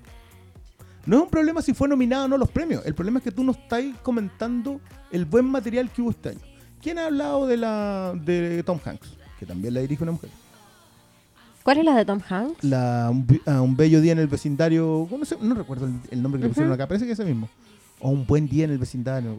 No 1.07 1.17
es 1.17 1.23
un 1.25 1.31
problema 1.31 1.61
si 1.63 1.75
fue 1.75 1.89
nominado 1.89 2.27
o 2.27 2.29
no 2.29 2.39
los 2.39 2.51
premios. 2.51 2.85
El 2.85 2.95
problema 2.95 3.19
es 3.19 3.25
que 3.25 3.31
tú 3.31 3.45
no 3.45 3.53
estás 3.53 3.83
comentando 4.03 4.81
el 5.11 5.25
buen 5.25 5.47
material 5.47 5.91
que 5.91 6.03
hubo 6.03 6.11
este 6.11 6.31
año. 6.31 6.41
¿Quién 6.83 6.99
ha 6.99 7.07
hablado 7.07 7.47
de 7.47 7.57
la 7.57 8.13
de 8.15 8.63
Tom 8.63 8.79
Hanks? 8.85 9.17
Que 9.39 9.47
también 9.47 9.75
la 9.75 9.81
dirige 9.81 10.03
una 10.03 10.13
mujer. 10.13 10.31
¿Cuál 11.63 11.79
es 11.79 11.85
la 11.85 11.95
de 11.95 12.05
Tom 12.05 12.21
Hanks? 12.29 12.63
La, 12.63 13.09
un, 13.11 13.27
ah, 13.47 13.65
bello 13.69 14.01
día 14.01 14.13
en 14.13 14.19
el 14.19 14.27
vecindario. 14.27 15.09
No, 15.11 15.25
sé, 15.25 15.37
no 15.41 15.55
recuerdo 15.55 15.87
el, 15.87 15.95
el 16.11 16.23
nombre 16.23 16.39
que 16.39 16.45
le 16.45 16.49
pusieron 16.51 16.73
acá. 16.73 16.87
Parece 16.87 17.07
que 17.07 17.13
es 17.13 17.19
ese 17.19 17.29
mismo. 17.29 17.49
O 18.01 18.11
un 18.11 18.27
buen 18.27 18.47
día 18.47 18.65
en 18.65 18.73
el 18.73 18.79
vecindario. 18.79 19.39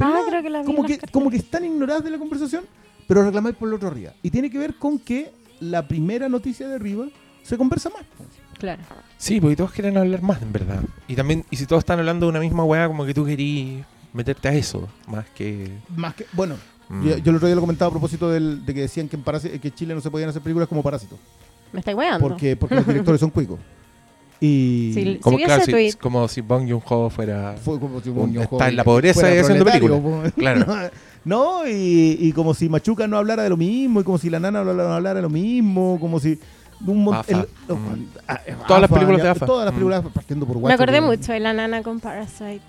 Ah, 0.00 0.10
nada, 0.10 0.28
creo 0.28 0.42
que 0.42 0.50
la 0.50 0.60
vi 0.60 0.66
como 0.66 0.80
en 0.80 0.86
que, 0.86 0.98
las 1.00 1.10
como 1.10 1.30
que 1.30 1.36
están 1.36 1.64
ignoradas 1.64 2.02
de 2.04 2.10
la 2.10 2.18
conversación, 2.18 2.64
pero 3.06 3.24
reclamáis 3.24 3.56
por 3.56 3.68
el 3.68 3.74
otro 3.74 3.88
arriba. 3.88 4.12
Y 4.22 4.30
tiene 4.30 4.50
que 4.50 4.58
ver 4.58 4.74
con 4.74 4.98
que 4.98 5.32
la 5.60 5.86
primera 5.86 6.28
noticia 6.28 6.68
de 6.68 6.74
arriba 6.74 7.06
se 7.42 7.56
conversa 7.56 7.90
más. 7.90 8.02
Claro. 8.58 8.82
Sí, 9.16 9.40
porque 9.40 9.56
todos 9.56 9.72
quieren 9.72 9.96
hablar 9.96 10.22
más, 10.22 10.42
en 10.42 10.52
verdad. 10.52 10.82
Y 11.06 11.14
también, 11.14 11.44
y 11.50 11.56
si 11.56 11.66
todos 11.66 11.80
están 11.80 12.00
hablando 12.00 12.26
de 12.26 12.30
una 12.30 12.40
misma 12.40 12.64
weá, 12.64 12.88
como 12.88 13.06
que 13.06 13.14
tú 13.14 13.24
querías 13.24 13.86
meterte 14.12 14.48
a 14.48 14.54
eso, 14.54 14.88
más 15.06 15.26
que... 15.30 15.70
Más 15.96 16.14
que, 16.14 16.26
bueno, 16.32 16.56
mm. 16.88 17.02
yo, 17.04 17.16
yo 17.18 17.30
el 17.30 17.36
otro 17.36 17.46
día 17.48 17.54
lo 17.54 17.60
comentaba 17.60 17.88
a 17.88 17.92
propósito 17.92 18.30
del- 18.30 18.64
de 18.64 18.74
que 18.74 18.80
decían 18.82 19.08
que 19.08 19.16
en, 19.16 19.24
Parasi- 19.24 19.58
que 19.60 19.68
en 19.68 19.74
Chile 19.74 19.94
no 19.94 20.00
se 20.00 20.10
podían 20.10 20.28
hacer 20.30 20.42
películas 20.42 20.68
como 20.68 20.82
Parásito. 20.82 21.16
Me 21.72 21.80
estáis 21.80 21.96
weando. 21.96 22.20
Porque, 22.26 22.56
porque 22.56 22.74
los 22.76 22.86
directores 22.86 23.20
son 23.20 23.30
cuicos. 23.30 23.58
Y 24.40 24.92
Sí, 24.94 25.18
como, 25.20 25.36
vi 25.36 25.44
claro, 25.44 25.64
si, 25.64 25.92
como 25.94 26.28
si 26.28 26.40
Bong 26.42 26.68
Joon-ho 26.70 27.10
fuera... 27.10 27.56
fue 27.60 27.80
como 27.80 28.00
si 28.00 28.10
Bong 28.10 28.36
está 28.36 28.68
en 28.68 28.76
la 28.76 28.84
pobreza 28.84 29.34
y 29.34 29.38
haciendo 29.38 29.64
películas. 29.64 30.00
Claro. 30.36 30.90
No, 31.24 31.66
y, 31.66 32.16
y 32.20 32.32
como 32.32 32.54
si 32.54 32.68
Machuca 32.68 33.08
no 33.08 33.18
hablara 33.18 33.42
de 33.42 33.48
lo 33.50 33.56
mismo, 33.56 34.00
y 34.00 34.04
como 34.04 34.16
si 34.16 34.30
la 34.30 34.38
nana 34.38 34.62
no 34.62 34.70
hablara, 34.70 35.14
de 35.14 35.22
lo 35.22 35.28
mismo, 35.28 35.98
como 36.00 36.20
si. 36.20 36.38
Un 36.86 37.02
mon- 37.02 37.16
AFA. 37.16 37.32
el- 37.32 37.74
Mm. 37.74 38.06
ah, 38.28 38.40
eh, 38.46 38.54
Todas 38.68 38.82
las 38.82 38.90
películas 38.90 39.22
de 39.22 39.28
AFA. 39.28 39.44
Todas 39.44 39.64
las 39.64 39.74
Mm. 39.74 39.76
películas 39.76 40.04
partiendo 40.14 40.46
por 40.46 40.54
Me 40.56 40.60
Guacho, 40.62 40.74
acordé 40.82 41.00
que- 41.00 41.06
mucho 41.06 41.32
de 41.32 41.40
la 41.40 41.52
nana 41.52 41.82
con 41.82 41.98
Parasite. 41.98 42.60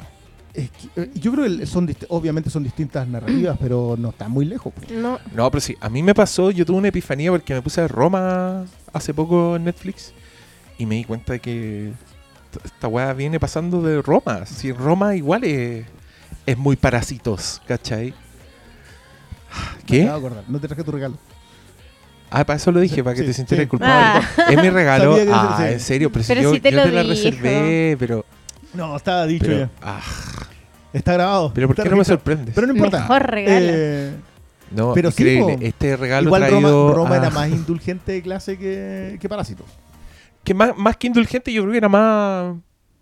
Es 0.53 0.69
que, 0.71 1.01
eh, 1.03 1.11
yo 1.15 1.31
creo 1.31 1.57
que 1.57 1.65
son 1.65 1.93
obviamente 2.09 2.49
son 2.49 2.63
distintas 2.63 3.07
narrativas, 3.07 3.57
pero 3.59 3.95
no 3.97 4.09
están 4.09 4.31
muy 4.31 4.45
lejos. 4.45 4.73
No. 4.91 5.19
No, 5.33 5.51
pero 5.51 5.61
sí, 5.61 5.75
a 5.79 5.89
mí 5.89 6.01
me 6.03 6.13
pasó, 6.15 6.51
yo 6.51 6.65
tuve 6.65 6.77
una 6.77 6.87
epifanía 6.89 7.31
porque 7.31 7.53
me 7.53 7.61
puse 7.61 7.81
a 7.81 7.87
Roma 7.87 8.65
hace 8.93 9.13
poco 9.13 9.55
en 9.55 9.65
Netflix 9.65 10.13
y 10.77 10.85
me 10.85 10.95
di 10.95 11.03
cuenta 11.03 11.33
de 11.33 11.39
que 11.39 11.91
esta 12.63 12.87
weá 12.87 13.13
viene 13.13 13.39
pasando 13.39 13.81
de 13.81 14.01
Roma. 14.01 14.45
Si 14.45 14.71
Roma 14.71 15.15
igual 15.15 15.43
es, 15.43 15.85
es 16.45 16.57
muy 16.57 16.75
parásitos, 16.75 17.61
¿cachai? 17.67 18.07
Me 18.07 19.85
¿Qué? 19.85 20.03
acabo 20.03 20.19
de 20.19 20.25
acordar, 20.27 20.43
No 20.47 20.59
te 20.59 20.67
traje 20.67 20.83
tu 20.83 20.91
regalo. 20.91 21.17
Ah, 22.31 22.45
para 22.45 22.57
eso 22.57 22.71
lo 22.71 22.79
dije, 22.79 23.03
para 23.03 23.15
que 23.15 23.21
Sí, 23.21 23.27
te 23.27 23.33
sintieras 23.33 23.63
sí. 23.65 23.69
culpable. 23.69 24.21
Ah. 24.37 24.45
Es 24.51 24.61
mi 24.61 24.69
regalo. 24.69 25.17
Ah, 25.31 25.67
en 25.71 25.79
serio, 25.79 26.11
pero, 26.11 26.23
si 26.23 26.35
yo, 26.35 26.53
si 26.53 26.59
te 26.59 26.69
yo 26.71 26.77
lo 26.77 26.83
te 26.83 26.91
la 26.91 27.01
dijo. 27.01 27.13
reservé, 27.13 27.95
pero 27.97 28.23
No, 28.73 28.95
estaba 28.95 29.25
dicho 29.25 29.45
Pero, 29.45 29.59
ya. 29.59 29.69
ah, 29.81 30.01
Está 30.93 31.13
grabado. 31.13 31.51
pero 31.53 31.67
¿por 31.67 31.73
Está 31.75 31.83
qué 31.83 31.89
no 31.89 31.95
me 31.95 31.99
registrado. 32.03 32.19
sorprendes? 32.19 32.55
Pero 32.55 32.67
no 32.67 32.73
importa. 32.73 32.99
Mejor 33.01 33.23
regalo. 33.29 33.65
Eh, 33.69 34.11
no, 34.71 34.93
pero 34.93 35.11
sí, 35.11 35.23
increíble. 35.23 35.57
po. 35.57 35.63
este 35.63 35.97
regalo 35.97 36.27
igual 36.27 36.41
Roma, 36.43 36.49
traído 36.61 36.93
Roma 36.93 37.15
a- 37.15 37.17
era 37.17 37.29
más 37.31 37.49
indulgente 37.49 38.11
de 38.11 38.21
clase 38.21 38.57
que, 38.57 39.17
que 39.19 39.27
Parásito. 39.29 39.63
que 40.43 40.53
más, 40.53 40.75
más 40.77 40.95
que 40.97 41.07
indulgente, 41.07 41.51
yo 41.51 41.61
creo 41.63 41.71
que 41.71 41.77
era 41.77 41.89
más. 41.89 42.55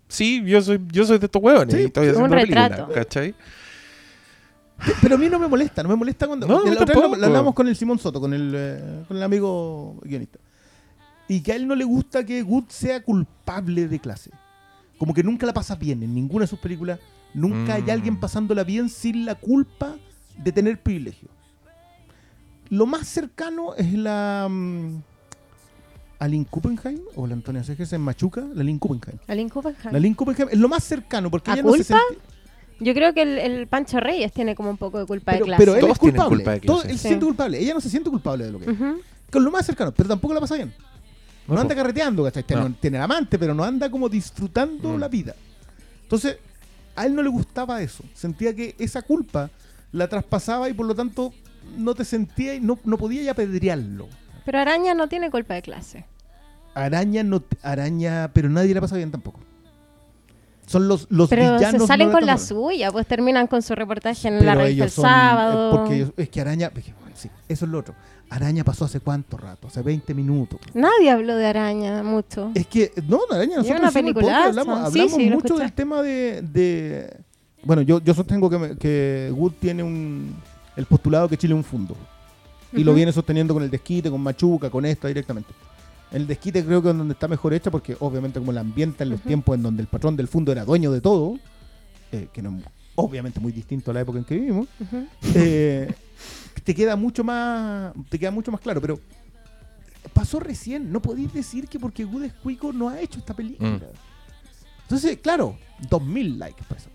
Sí, 0.08 0.42
yo 0.46 0.62
soy, 0.62 0.80
yo 0.90 1.04
soy 1.04 1.18
de 1.18 1.26
estos 1.26 1.42
hueones. 1.42 1.74
Sí, 1.74 1.82
y 1.82 1.84
estoy 1.86 2.04
un 2.04 2.10
haciendo 2.10 2.28
una 2.32 2.36
película, 2.40 2.68
retrato. 2.68 2.92
¿cachai? 2.94 3.34
Pero 5.02 5.16
a 5.16 5.18
mí 5.18 5.28
no 5.28 5.38
me 5.38 5.48
molesta, 5.48 5.82
no 5.82 5.88
me 5.88 5.96
molesta 5.96 6.26
cuando. 6.26 6.46
No, 6.46 6.54
a 6.54 6.56
porque 6.58 6.70
mí 6.70 6.76
la 6.76 6.82
otra 6.82 6.94
vez 6.94 6.96
lo, 6.96 7.02
tampoco. 7.02 7.20
lo 7.20 7.26
hablamos 7.26 7.54
con 7.54 7.68
el 7.68 7.76
Simón 7.76 7.98
Soto, 7.98 8.20
con 8.20 8.32
el, 8.32 8.52
eh, 8.56 9.04
con 9.08 9.16
el 9.16 9.22
amigo 9.22 9.98
guionista. 10.04 10.38
Y 11.26 11.40
que 11.42 11.52
a 11.52 11.56
él 11.56 11.66
no 11.66 11.74
le 11.74 11.84
gusta 11.84 12.24
que 12.24 12.40
Good 12.42 12.64
sea 12.68 13.02
culpable 13.02 13.88
de 13.88 13.98
clase. 13.98 14.30
Como 14.98 15.14
que 15.14 15.22
nunca 15.22 15.46
la 15.46 15.54
pasa 15.54 15.76
bien 15.76 16.02
en 16.02 16.14
ninguna 16.14 16.42
de 16.44 16.48
sus 16.48 16.58
películas. 16.58 16.98
Nunca 17.34 17.74
hay 17.74 17.82
Mm. 17.82 17.90
alguien 17.90 18.20
pasándola 18.20 18.64
bien 18.64 18.88
sin 18.88 19.24
la 19.24 19.34
culpa 19.36 19.96
de 20.36 20.52
tener 20.52 20.80
privilegio. 20.82 21.28
Lo 22.70 22.86
más 22.86 23.06
cercano 23.08 23.74
es 23.76 23.92
la. 23.94 24.46
mm, 24.50 24.96
Aline 26.20 26.46
Kuppenheim 26.50 26.98
o 27.14 27.26
la 27.28 27.34
Antonia 27.34 27.62
Seges 27.62 27.92
en 27.92 28.00
Machuca, 28.00 28.40
la 28.52 28.62
Aline 28.62 28.78
Kuppenheim. 28.80 29.18
Aline 29.28 29.50
Kuppenheim. 29.50 29.92
La 29.92 29.98
Aline 29.98 30.16
Kuppenheim 30.16 30.48
es 30.50 30.58
lo 30.58 30.68
más 30.68 30.82
cercano 30.82 31.30
porque 31.30 31.50
¿A 31.50 31.54
ella 31.54 31.62
no 31.62 31.72
se 31.74 31.84
culpa? 31.84 32.00
Yo 32.80 32.92
creo 32.94 33.14
que 33.14 33.22
el, 33.22 33.38
el 33.38 33.66
Pancho 33.68 34.00
Reyes 34.00 34.32
tiene 34.32 34.54
como 34.56 34.70
un 34.70 34.76
poco 34.76 34.98
de 34.98 35.06
culpa 35.06 35.32
pero, 35.32 35.44
de 35.44 35.48
clase. 35.50 35.60
pero 35.62 35.74
él 35.74 35.80
Todos 35.80 35.92
es 35.94 36.00
tienen 36.00 36.16
culpable. 36.16 36.36
culpa 36.36 36.50
de 36.52 36.60
Todo- 36.60 36.82
él 36.82 36.90
se 36.90 36.98
Sí. 36.98 37.08
siente 37.08 37.24
culpable. 37.26 37.58
Ella 37.60 37.74
no 37.74 37.80
se 37.80 37.90
siente 37.90 38.10
culpable 38.10 38.44
de 38.46 38.52
lo 38.52 38.58
que 38.58 38.64
es. 38.64 38.70
Ujú. 38.72 39.00
Con 39.30 39.44
lo 39.44 39.50
más 39.52 39.64
cercano, 39.66 39.92
pero 39.92 40.08
tampoco 40.08 40.34
la 40.34 40.40
pasa 40.40 40.56
bien. 40.56 40.72
No, 41.54 41.60
anda 41.60 41.74
carreteando, 41.74 42.22
¿cachai? 42.24 42.42
Tiene, 42.44 42.62
No. 42.68 42.74
tiene 42.80 42.96
el 42.98 43.02
amante, 43.02 43.38
pero 43.38 43.54
no 43.54 43.64
anda 43.64 43.90
como 43.90 44.08
disfrutando 44.08 44.90
Mm. 44.90 44.98
la 45.00 45.08
vida. 45.08 45.34
Entonces, 46.02 46.38
a 46.94 47.06
él 47.06 47.14
no 47.14 47.22
le 47.22 47.28
gustaba 47.30 47.80
eso. 47.82 48.04
Sentía 48.14 48.54
que 48.54 48.74
esa 48.78 49.02
culpa 49.02 49.50
la 49.92 50.08
traspasaba 50.08 50.68
y 50.68 50.74
por 50.74 50.86
lo 50.86 50.94
tanto 50.94 51.32
no 51.76 51.94
te 51.94 52.04
sentía 52.04 52.54
y 52.54 52.60
no, 52.60 52.78
no 52.84 52.98
podía 52.98 53.22
ya 53.22 53.32
apedrearlo. 53.32 54.08
Pero 54.44 54.58
Araña 54.58 54.94
no 54.94 55.08
tiene 55.08 55.30
culpa 55.30 55.54
de 55.54 55.62
clase. 55.62 56.04
Araña 56.74 57.22
no 57.22 57.40
te- 57.40 57.56
araña, 57.62 58.30
pero 58.32 58.48
nadie 58.48 58.74
la 58.74 58.80
pasa 58.80 58.96
bien 58.96 59.10
tampoco. 59.10 59.40
Son 60.68 60.86
los, 60.86 61.06
los 61.10 61.28
Pero 61.30 61.54
villanos. 61.54 61.82
se 61.82 61.86
salen 61.88 62.08
no 62.08 62.12
con 62.14 62.26
la 62.26 62.36
suya, 62.38 62.90
pues 62.92 63.06
terminan 63.06 63.46
con 63.46 63.62
su 63.62 63.74
reportaje 63.74 64.28
en 64.28 64.34
Pero 64.38 64.44
la 64.46 64.54
revista 64.54 64.84
el 64.84 64.90
son- 64.90 65.04
sábado. 65.04 65.68
eh, 65.70 65.76
Porque 65.76 65.94
ellos- 65.96 66.12
es 66.16 66.28
que 66.28 66.40
Araña. 66.40 66.70
es 66.74 66.84
que, 66.84 66.92
bueno, 67.00 67.16
sí, 67.16 67.30
eso 67.48 67.64
es 67.64 67.70
lo 67.70 67.78
otro. 67.78 67.94
Araña 68.30 68.62
pasó 68.62 68.84
hace 68.84 69.00
cuánto 69.00 69.38
rato, 69.38 69.68
hace 69.68 69.80
20 69.80 70.12
minutos. 70.12 70.60
Nadie 70.74 71.10
habló 71.10 71.34
de 71.36 71.46
Araña 71.46 72.02
mucho. 72.02 72.50
Es 72.54 72.66
que, 72.66 72.92
no, 73.08 73.20
Araña, 73.30 73.56
nosotros 73.56 73.80
una 73.80 73.90
peliculaza. 73.90 74.44
hablamos, 74.48 74.92
Sí, 74.92 75.00
hablamos 75.00 75.12
sí, 75.14 75.30
lo 75.30 75.36
mucho 75.36 75.56
del 75.56 75.72
tema 75.72 76.02
de, 76.02 76.42
de- 76.42 77.16
Bueno, 77.64 77.80
yo, 77.82 78.00
yo 78.02 78.12
sostengo 78.14 78.48
que, 78.50 78.76
que 78.78 79.32
Wood 79.34 79.52
tiene 79.58 79.82
un, 79.82 80.36
el 80.76 80.84
postulado 80.86 81.28
que 81.28 81.36
Chile 81.38 81.54
es 81.54 81.56
un 81.58 81.64
fondo. 81.64 81.96
Y 82.72 82.84
lo 82.84 82.90
Ujú. 82.92 82.96
viene 82.96 83.12
sosteniendo 83.12 83.54
con 83.54 83.62
el 83.62 83.70
desquite, 83.70 84.10
con 84.10 84.20
Machuca, 84.20 84.68
con 84.68 84.84
esta 84.84 85.08
directamente. 85.08 85.50
El 86.10 86.26
desquite 86.26 86.64
creo 86.64 86.82
que 86.82 86.90
es 86.90 86.96
donde 86.96 87.12
está 87.12 87.28
mejor 87.28 87.52
hecha 87.52 87.70
porque 87.70 87.96
obviamente 88.00 88.38
como 88.38 88.52
la 88.52 88.60
ambienta 88.60 89.04
en 89.04 89.10
los 89.10 89.20
tiempos 89.20 89.56
en 89.56 89.62
donde 89.62 89.82
el 89.82 89.88
patrón 89.88 90.16
del 90.16 90.28
fondo 90.28 90.52
era 90.52 90.64
dueño 90.64 90.90
de 90.90 91.00
todo, 91.00 91.38
eh, 92.12 92.28
que 92.32 92.40
no 92.40 92.56
es 92.56 92.64
obviamente 92.94 93.38
muy 93.38 93.52
distinto 93.52 93.90
a 93.90 93.94
la 93.94 94.00
época 94.00 94.18
en 94.18 94.24
que 94.24 94.34
vivimos, 94.34 94.68
eh, 95.34 95.92
te 96.64 96.74
queda 96.74 96.96
mucho 96.96 97.22
más 97.22 97.92
te 98.08 98.18
queda 98.18 98.30
mucho 98.30 98.50
más 98.50 98.60
claro 98.60 98.80
pero 98.80 98.98
pasó 100.12 100.40
recién 100.40 100.90
no 100.90 101.00
podéis 101.00 101.32
decir 101.32 101.68
que 101.68 101.78
porque 101.78 102.04
Good 102.04 102.24
es 102.24 102.32
cuico 102.32 102.72
no 102.72 102.88
ha 102.88 103.00
hecho 103.00 103.18
esta 103.18 103.34
película. 103.34 103.70
Mm. 103.70 103.80
entonces 104.82 105.18
claro 105.18 105.56
2000 105.88 106.38
likes 106.38 106.64
para 106.64 106.80
eso. 106.80 106.90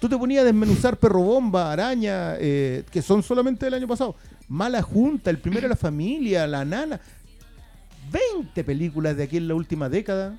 Tú 0.00 0.08
te 0.08 0.18
ponías 0.18 0.42
a 0.42 0.44
desmenuzar 0.44 0.98
perro 0.98 1.22
bomba 1.22 1.72
araña 1.72 2.34
eh, 2.38 2.84
que 2.90 3.00
son 3.00 3.22
solamente 3.22 3.64
del 3.64 3.74
año 3.74 3.88
pasado. 3.88 4.14
Mala 4.48 4.82
junta 4.82 5.30
el 5.30 5.38
primero 5.38 5.62
de 5.62 5.70
la 5.70 5.76
familia 5.76 6.46
la 6.46 6.62
nana 6.64 7.00
20 8.34 8.64
películas 8.64 9.16
de 9.16 9.24
aquí 9.24 9.36
en 9.36 9.48
la 9.48 9.54
última 9.54 9.88
década 9.88 10.38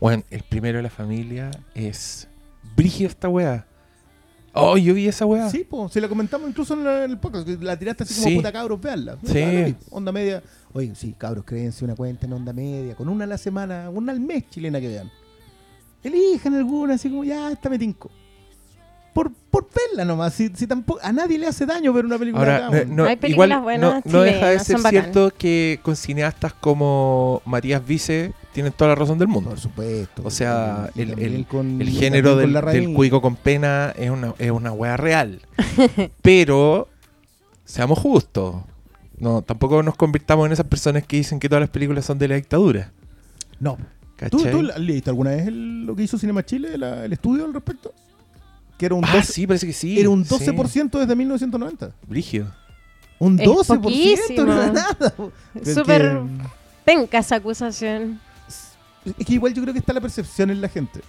Bueno, 0.00 0.22
el 0.30 0.42
primero 0.42 0.78
de 0.78 0.82
la 0.82 0.90
familia 0.90 1.50
es. 1.74 2.28
Brígido 2.76 3.08
esta 3.08 3.28
weá. 3.28 3.66
Oh, 4.52 4.76
yo 4.78 4.94
vi 4.94 5.06
esa 5.06 5.26
weá. 5.26 5.50
Sí, 5.50 5.66
pues, 5.68 5.92
si 5.92 6.00
la 6.00 6.08
comentamos 6.08 6.48
incluso 6.48 6.74
en, 6.74 6.84
la- 6.84 7.04
en 7.04 7.10
el 7.10 7.18
podcast, 7.18 7.46
la 7.48 7.78
tiraste 7.78 8.04
así 8.04 8.14
como 8.14 8.26
Sí. 8.28 8.36
puta 8.36 8.52
cabros, 8.52 8.80
veanla. 8.80 9.18
Sí. 9.24 9.76
Onda 9.90 10.12
media. 10.12 10.42
Oye, 10.72 10.94
sí, 10.94 11.14
cabros, 11.16 11.44
créense 11.44 11.84
una 11.84 11.94
cuenta 11.94 12.26
en 12.26 12.32
onda 12.32 12.52
media, 12.52 12.94
con 12.94 13.08
una 13.08 13.24
a 13.24 13.26
la 13.26 13.38
semana, 13.38 13.88
una 13.90 14.12
al 14.12 14.20
mes 14.20 14.48
chilena 14.50 14.80
que 14.80 14.88
vean. 14.88 15.10
Elijan 16.02 16.54
alguna, 16.54 16.94
así 16.94 17.08
como, 17.10 17.24
ya, 17.24 17.50
esta 17.50 17.68
me 17.68 17.78
tinco. 17.78 18.10
Por, 19.16 19.32
por 19.50 19.66
verla 19.74 20.04
nomás, 20.04 20.34
si, 20.34 20.50
si 20.54 20.66
tampoco, 20.66 21.00
a 21.02 21.10
nadie 21.10 21.38
le 21.38 21.46
hace 21.46 21.64
daño 21.64 21.90
ver 21.94 22.04
una 22.04 22.18
película 22.18 22.42
Ahora, 22.42 22.68
acá, 22.68 22.84
no, 22.86 23.04
Hay 23.06 23.16
películas 23.16 23.56
igual 23.60 23.62
buenas 23.80 24.04
no, 24.04 24.12
no 24.12 24.20
deja 24.20 24.48
de 24.50 24.58
ser 24.60 24.78
cierto 24.80 25.32
que 25.38 25.80
con 25.82 25.96
cineastas 25.96 26.52
como 26.52 27.40
Matías 27.46 27.82
Vice 27.86 28.34
tienen 28.52 28.72
toda 28.74 28.88
la 28.90 28.94
razón 28.94 29.16
del 29.18 29.28
mundo. 29.28 29.48
Por 29.48 29.58
supuesto. 29.58 30.20
O 30.22 30.30
sea, 30.30 30.90
el- 30.96 31.18
el- 31.18 31.46
con- 31.46 31.80
El 31.80 31.88
y 31.88 31.92
género 31.92 32.36
del, 32.36 32.52
del 32.52 32.92
cuico 32.92 33.22
con 33.22 33.36
pena 33.36 33.94
es 33.96 34.10
una, 34.10 34.34
es 34.38 34.50
una 34.50 34.72
wea 34.72 34.98
real. 34.98 35.40
Pero, 36.20 36.88
seamos 37.64 37.98
justos. 37.98 38.56
No, 39.18 39.40
tampoco 39.40 39.82
nos 39.82 39.96
convirtamos 39.96 40.44
en 40.46 40.52
esas 40.52 40.66
personas 40.66 41.06
que 41.06 41.16
dicen 41.16 41.40
que 41.40 41.48
todas 41.48 41.60
las 41.62 41.70
películas 41.70 42.04
son 42.04 42.18
de 42.18 42.28
la 42.28 42.34
dictadura. 42.34 42.92
No. 43.60 43.78
¿Tú, 44.30 44.44
tú 44.44 44.62
leíste 44.62 45.08
alguna 45.10 45.30
vez 45.30 45.46
el- 45.46 45.84
lo 45.86 45.96
que 45.96 46.02
hizo 46.02 46.18
Cinema 46.18 46.44
Chile, 46.44 46.76
la- 46.76 47.04
el 47.04 47.12
estudio 47.14 47.46
al 47.46 47.54
respecto? 47.54 47.94
Que 48.78 48.86
era 48.86 48.94
un 48.94 49.04
ah, 49.04 49.08
12%, 49.14 49.22
sí, 49.22 49.46
parece 49.46 49.66
que 49.66 49.72
sí. 49.72 49.98
era 49.98 50.10
un 50.10 50.24
sí. 50.24 50.34
12% 50.34 50.98
desde 50.98 51.16
1990. 51.16 51.92
Brígido. 52.06 52.46
Un 53.18 53.40
Es 53.40 53.46
12% 53.48 53.80
poquísimo. 53.80 54.44
no 54.44 54.62
era 54.62 54.72
nada. 54.72 55.14
Súper 55.64 56.20
penca 56.84 57.18
esa 57.18 57.36
acusación. 57.36 58.20
Es 59.18 59.24
que 59.26 59.34
igual 59.34 59.54
yo 59.54 59.62
creo 59.62 59.72
que 59.72 59.78
está 59.80 59.92
la 59.92 60.00
percepción 60.00 60.50
en 60.50 60.60
la 60.60 60.68
gente. 60.68 61.00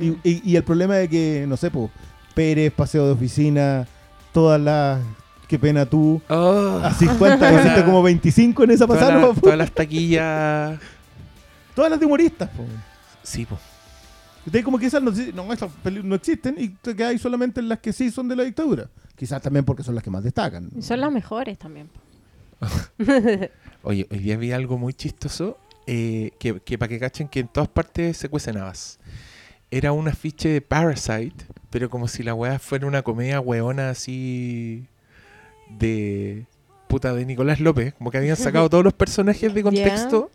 Y, 0.00 0.10
y- 0.22 0.42
y 0.44 0.56
el 0.56 0.62
problema 0.62 0.94
de 0.94 1.08
que, 1.08 1.44
no 1.48 1.56
sé, 1.56 1.70
po, 1.70 1.90
Pérez, 2.34 2.72
paseo 2.72 3.06
de 3.06 3.12
oficina, 3.12 3.88
todas 4.32 4.60
las. 4.60 5.00
Qué 5.48 5.58
pena 5.58 5.84
tú. 5.84 6.22
Oh, 6.28 6.78
Así 6.84 7.08
cuántas, 7.18 7.52
hiciste 7.60 7.84
como 7.84 8.04
25 8.04 8.62
en 8.62 8.70
esa 8.70 8.86
pasada. 8.86 9.34
todas 9.34 9.58
las 9.58 9.72
taquillas. 9.72 10.78
Todas 11.74 11.90
las 11.90 11.98
de 11.98 12.06
humoristas. 12.06 12.48
po. 12.50 12.62
Sí, 13.24 13.44
po. 13.46 13.58
Entonces, 14.40 14.64
como 14.64 14.78
que 14.78 14.86
esas 14.86 15.02
no, 15.02 15.12
no, 15.34 15.52
esas 15.52 15.70
no 16.02 16.14
existen 16.14 16.56
y 16.58 16.68
te 16.68 16.96
quedas 16.96 17.20
solamente 17.20 17.60
en 17.60 17.68
las 17.68 17.80
que 17.80 17.92
sí 17.92 18.10
son 18.10 18.28
de 18.28 18.36
la 18.36 18.44
dictadura. 18.44 18.88
Quizás 19.16 19.42
también 19.42 19.64
porque 19.64 19.82
son 19.82 19.94
las 19.94 20.02
que 20.02 20.10
más 20.10 20.24
destacan. 20.24 20.70
Y 20.76 20.82
son 20.82 21.00
las 21.00 21.12
mejores 21.12 21.58
también. 21.58 21.90
Oye, 23.82 24.06
hoy 24.10 24.18
día 24.18 24.36
vi 24.36 24.52
algo 24.52 24.78
muy 24.78 24.94
chistoso 24.94 25.58
eh, 25.86 26.32
que, 26.38 26.60
que 26.60 26.78
para 26.78 26.88
que 26.88 26.98
cachen 26.98 27.28
que 27.28 27.40
en 27.40 27.48
todas 27.48 27.68
partes 27.68 28.16
se 28.16 28.28
cuecen 28.28 28.56
habas. 28.56 28.98
Era 29.70 29.92
un 29.92 30.08
afiche 30.08 30.48
de 30.48 30.60
Parasite, 30.60 31.44
pero 31.70 31.90
como 31.90 32.08
si 32.08 32.22
la 32.22 32.34
weá 32.34 32.58
fuera 32.58 32.86
una 32.86 33.02
comedia 33.02 33.40
weona 33.40 33.90
así 33.90 34.86
de 35.78 36.46
puta 36.88 37.14
de 37.14 37.24
Nicolás 37.24 37.60
López, 37.60 37.94
como 37.94 38.10
que 38.10 38.18
habían 38.18 38.36
sacado 38.36 38.68
todos 38.70 38.82
los 38.82 38.92
personajes 38.92 39.54
de 39.54 39.62
contexto, 39.62 40.30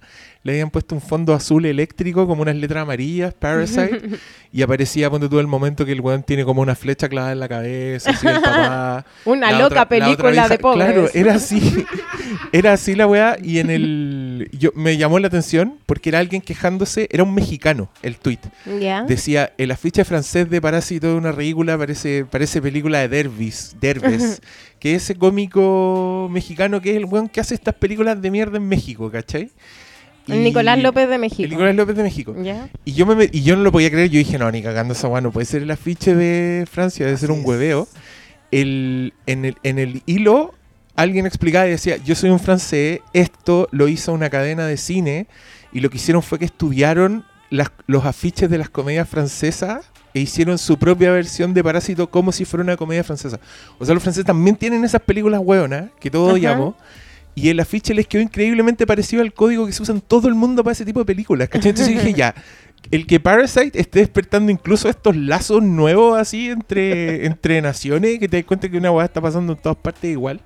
le 0.45 0.51
habían 0.51 0.69
puesto 0.69 0.93
un 0.93 1.01
fondo 1.01 1.33
azul 1.33 1.65
eléctrico 1.65 2.27
como 2.27 2.43
unas 2.43 2.55
letras 2.55 2.83
amarillas, 2.83 3.33
Parasite, 3.33 3.99
y 4.53 4.61
aparecía, 4.61 5.09
ponte 5.09 5.27
tú, 5.27 5.39
el 5.39 5.47
momento 5.47 5.83
que 5.87 5.91
el 5.91 6.01
weón 6.01 6.21
tiene 6.21 6.45
como 6.45 6.61
una 6.61 6.75
flecha 6.75 7.09
clavada 7.09 7.33
en 7.33 7.39
la 7.39 7.49
cabeza, 7.49 8.11
así 8.11 8.27
el 8.27 8.35
papá. 8.41 9.05
Una 9.25 9.51
La 9.51 9.57
loca 9.57 9.65
otra- 9.65 9.89
película 9.89 10.47
de 10.47 10.59
pobres. 10.59 10.85
Claro, 10.85 11.09
era 11.15 11.33
así. 11.33 11.83
Era 12.51 12.73
así 12.73 12.95
la 12.95 13.05
weá. 13.05 13.37
Y 13.41 13.59
en 13.59 13.69
el. 13.69 14.49
Yo, 14.57 14.71
me 14.75 14.97
llamó 14.97 15.19
la 15.19 15.27
atención 15.27 15.77
porque 15.85 16.09
era 16.09 16.19
alguien 16.19 16.41
quejándose. 16.41 17.07
Era 17.11 17.23
un 17.23 17.33
mexicano 17.33 17.89
el 18.01 18.17
tweet. 18.17 18.39
Decía: 19.07 19.51
El 19.57 19.71
afiche 19.71 20.05
francés 20.05 20.49
de 20.49 20.61
Parásito 20.61 21.11
es 21.11 21.17
una 21.17 21.31
ridícula. 21.31 21.77
Parece, 21.77 22.25
parece 22.25 22.61
película 22.61 22.99
de 22.99 23.09
Derbys. 23.09 23.75
Derbez. 23.79 24.41
que 24.79 24.95
es 24.95 25.03
ese 25.03 25.15
cómico 25.15 26.29
mexicano 26.31 26.81
que 26.81 26.91
es 26.91 26.97
el 26.97 27.05
weón 27.05 27.27
que 27.29 27.41
hace 27.41 27.55
estas 27.55 27.75
películas 27.75 28.21
de 28.21 28.31
mierda 28.31 28.57
en 28.57 28.67
México, 28.67 29.11
¿cachai? 29.11 29.51
El 30.27 30.43
Nicolás 30.43 30.79
López 30.79 31.07
de 31.07 31.15
El 31.15 31.21
México. 31.21 31.49
Nicolás 31.49 31.75
López 31.75 31.95
de 31.95 32.03
México. 32.03 32.35
Ya. 32.41 32.69
Y 32.83 32.93
yo, 32.93 33.05
me, 33.05 33.29
y 33.31 33.43
yo 33.43 33.55
no 33.55 33.63
lo 33.63 33.71
podía 33.71 33.89
creer. 33.91 34.09
Yo 34.09 34.17
dije, 34.17 34.37
no, 34.39 34.49
ni 34.51 34.61
cagando 34.61 34.93
esa 34.93 35.07
weá, 35.07 35.21
no 35.21 35.31
puede 35.31 35.45
ser 35.45 35.61
el 35.61 35.71
afiche 35.71 36.15
de 36.15 36.65
Francia, 36.71 37.05
debe 37.05 37.17
ser 37.17 37.29
Así 37.31 37.39
un 37.39 37.45
hueveo. 37.45 37.87
El, 38.51 39.13
en, 39.25 39.45
el, 39.45 39.55
en 39.63 39.79
el 39.79 40.01
hilo, 40.05 40.53
alguien 40.95 41.25
explicaba 41.25 41.67
y 41.67 41.71
decía, 41.71 41.97
yo 41.97 42.15
soy 42.15 42.29
un 42.29 42.39
francés, 42.39 42.99
esto 43.13 43.67
lo 43.71 43.87
hizo 43.87 44.13
una 44.13 44.29
cadena 44.29 44.65
de 44.65 44.77
cine 44.77 45.27
y 45.73 45.81
lo 45.81 45.89
que 45.89 45.97
hicieron 45.97 46.23
fue 46.23 46.39
que 46.39 46.45
estudiaron 46.45 47.25
las- 47.49 47.71
los 47.87 48.05
afiches 48.05 48.49
de 48.49 48.57
las 48.57 48.69
comedias 48.69 49.09
francesas 49.09 49.91
e 50.13 50.21
hicieron 50.21 50.57
su 50.57 50.77
propia 50.77 51.11
versión 51.11 51.53
de 51.53 51.63
Parásito 51.63 52.09
como 52.09 52.31
si 52.31 52.45
fuera 52.45 52.63
una 52.63 52.77
comedia 52.77 53.03
francesa. 53.03 53.39
O 53.77 53.85
sea, 53.85 53.93
los 53.93 54.01
franceses 54.01 54.25
también 54.25 54.55
tienen 54.55 54.83
esas 54.85 55.01
películas 55.01 55.41
hueonas 55.43 55.89
que 55.99 56.09
todos 56.09 56.29
Ajá. 56.29 56.35
odiamos. 56.37 56.75
Y 57.35 57.49
el 57.49 57.59
afiche 57.59 57.93
les 57.93 58.07
quedó 58.07 58.21
increíblemente 58.21 58.87
parecido 58.87 59.21
al 59.21 59.33
código 59.33 59.65
que 59.65 59.73
se 59.73 59.83
usa 59.83 59.93
en 59.93 60.01
todo 60.01 60.29
el 60.29 60.35
mundo 60.35 60.63
para 60.63 60.71
ese 60.71 60.85
tipo 60.85 60.99
de 60.99 61.05
películas. 61.05 61.49
¿cachai? 61.49 61.71
Entonces 61.71 61.93
dije, 61.93 62.13
ya, 62.17 62.33
el 62.91 63.05
que 63.05 63.19
Parasite 63.19 63.79
esté 63.79 63.99
despertando 63.99 64.51
incluso 64.51 64.89
estos 64.89 65.15
lazos 65.15 65.61
nuevos 65.61 66.17
así 66.19 66.49
entre, 66.49 67.25
entre 67.25 67.61
naciones, 67.61 68.19
que 68.19 68.27
te 68.27 68.37
das 68.37 68.45
cuenta 68.45 68.69
que 68.69 68.77
una 68.77 68.91
weá 68.91 69.05
está 69.05 69.21
pasando 69.21 69.53
en 69.53 69.59
todas 69.59 69.77
partes 69.77 70.09
igual, 70.11 70.41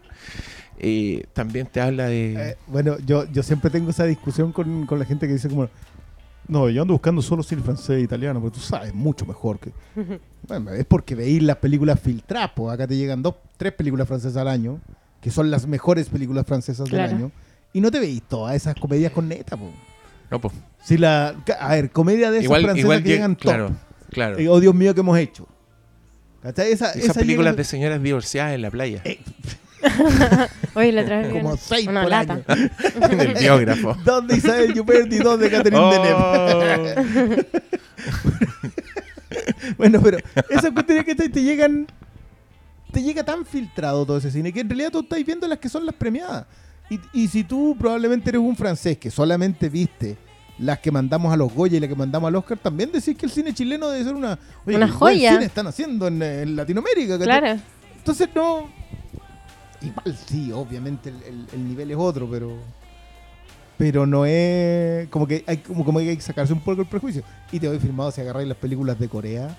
eh, 0.80 1.25
también 1.34 1.67
te 1.67 1.82
habla 1.82 2.08
de... 2.08 2.52
Eh, 2.52 2.58
bueno, 2.67 2.97
yo, 3.06 3.30
yo 3.32 3.43
siempre 3.43 3.69
tengo 3.69 3.89
esa 3.89 4.06
discusión 4.06 4.52
con, 4.52 4.86
con 4.86 4.97
la 4.97 5.06
gente 5.06 5.28
que 5.28 5.34
dice 5.34 5.49
como, 5.49 5.69
no, 6.47 6.69
yo 6.69 6.82
ando 6.82 6.93
buscando 6.93 7.21
solo 7.21 7.43
cine 7.43 7.62
francés 7.62 7.97
e 7.97 8.02
italiano, 8.02 8.41
porque 8.41 8.56
tú 8.56 8.62
sabes 8.62 8.93
mucho 8.93 9.25
mejor 9.25 9.60
que... 9.60 9.71
Bueno, 10.47 10.71
es 10.71 10.86
porque 10.86 11.13
veis 11.13 11.43
las 11.43 11.58
películas 11.58 11.99
filtradas, 11.99 12.52
pues 12.56 12.73
acá 12.73 12.88
te 12.88 12.95
llegan 12.95 13.21
dos, 13.21 13.36
tres 13.58 13.73
películas 13.73 14.08
francesas 14.08 14.38
al 14.38 14.47
año, 14.47 14.80
que 15.22 15.32
son 15.32 15.52
las 15.52 15.68
mejores 15.68 16.08
películas 16.10 16.46
francesas 16.46 16.90
Claro. 16.90 17.08
del 17.08 17.16
año, 17.18 17.32
y 17.74 17.82
no 17.82 17.92
te 17.92 18.00
veis 18.00 18.22
todas 18.28 18.56
esas 18.56 18.76
comedias 18.76 19.12
con 19.12 19.28
neta, 19.28 19.58
pues. 19.58 19.72
No, 20.32 20.40
pues, 20.40 20.54
Si 20.84 20.98
la, 20.98 21.36
a 21.60 21.76
ver, 21.76 21.90
comedia 21.92 22.30
de 22.32 22.38
esas 22.38 22.46
igual, 22.46 22.62
francesas 22.64 22.84
igual 22.84 23.04
que 23.04 23.10
lleg- 23.10 23.14
llegan 23.14 23.36
top. 23.36 23.42
claro, 23.44 23.72
claro. 24.12 24.38
Eh, 24.38 24.48
oh 24.48 24.60
Dios 24.60 24.74
mío, 24.76 24.94
que 24.94 25.00
hemos 25.02 25.18
hecho? 25.18 25.48
¿Cachai? 26.44 26.72
Esa, 26.72 26.92
Esas 26.92 27.04
esa 27.06 27.14
películas 27.20 27.54
llega- 27.54 27.58
de 27.58 27.64
señoras 27.66 28.02
divorciadas 28.04 28.54
en 28.54 28.62
la 28.62 28.72
playa. 28.72 29.02
Eh, 29.04 29.20
Oye, 30.76 30.92
la 30.92 31.02
otra 31.04 31.30
como 31.32 31.58
seis 31.58 31.88
una 31.88 32.02
por 32.02 32.10
lata. 32.12 32.42
año. 32.48 32.70
en 33.12 33.20
el 33.22 33.34
biógrafo. 33.34 33.96
Dos 34.06 34.28
de 34.28 34.38
Isabel 34.38 34.74
Yuperdi 34.74 35.16
y 35.16 35.20
dos 35.20 35.40
de 35.40 35.50
Catherine 35.50 35.90
Deneuve. 35.90 36.14
Oh. 36.14 37.44
Bueno, 39.78 40.02
pero 40.02 40.18
esas 40.50 40.72
cuestiones 40.72 41.06
que 41.06 41.16
te, 41.16 41.30
te 41.30 41.42
llegan. 41.44 41.88
Te 42.91 43.02
llega 43.04 43.23
tan 43.23 43.45
filtrado 43.45 44.06
todo 44.06 44.17
ese 44.17 44.32
cine 44.32 44.52
que 44.52 44.62
en 44.62 44.69
realidad 44.69 44.91
tú 44.91 45.02
estás 45.02 45.23
viendo 45.23 45.47
las 45.47 45.60
que 45.60 45.69
son 45.69 45.86
las 45.86 45.95
premiadas. 45.95 46.45
Y, 46.89 46.99
y 47.13 47.28
si 47.28 47.43
tú 47.43 47.75
probablemente 47.78 48.30
eres 48.32 48.41
un 48.41 48.56
francés 48.56 48.97
que 48.97 49.12
solamente 49.12 49.69
viste 49.69 50.17
las 50.58 50.80
que 50.80 50.91
mandamos 50.91 51.32
a 51.32 51.38
los 51.38 51.54
Goya 51.54 51.78
y 51.78 51.80
las 51.80 51.88
que 51.88 51.95
mandamos 51.95 52.28
al 52.28 52.36
Oscar, 52.36 52.58
también 52.58 52.91
decís 52.91 53.15
que 53.15 53.25
el 53.28 53.32
cine 53.32 53.54
chileno 53.54 53.88
debe 53.89 54.04
ser 54.04 54.15
una, 54.15 54.38
oye, 54.65 54.75
Una 54.75 54.88
joya. 54.89 55.34
cine 55.34 55.45
están 55.45 55.67
haciendo 55.67 56.08
en, 56.08 56.21
en 56.21 56.56
Latinoamérica. 56.56 57.17
Claro. 57.19 57.60
Entonces 57.95 58.28
no. 58.34 58.67
Igual 59.82 60.17
sí, 60.28 60.52
obviamente 60.52 61.10
el, 61.10 61.23
el- 61.23 61.47
el 61.54 61.67
nivel 61.67 61.91
es 61.91 61.97
otro, 61.97 62.28
pero. 62.30 62.58
Pero 63.78 64.06
no 64.06 64.25
es. 64.25 65.08
Como 65.10 65.25
que 65.25 65.43
hay 65.47 65.58
como, 65.58 65.86
como 65.86 65.99
que 65.99 66.10
hay 66.10 66.15
que 66.17 66.21
sacarse 66.21 66.52
un 66.52 66.60
poco 66.60 66.82
el 66.82 66.88
prejuicio. 66.88 67.23
Y 67.52 67.60
te 67.60 67.67
voy 67.69 67.80
firmado 67.80 68.12
si 68.12 68.19
agarráis 68.19 68.47
las 68.47 68.58
películas 68.58 68.99
de 68.99 69.08
Corea. 69.08 69.56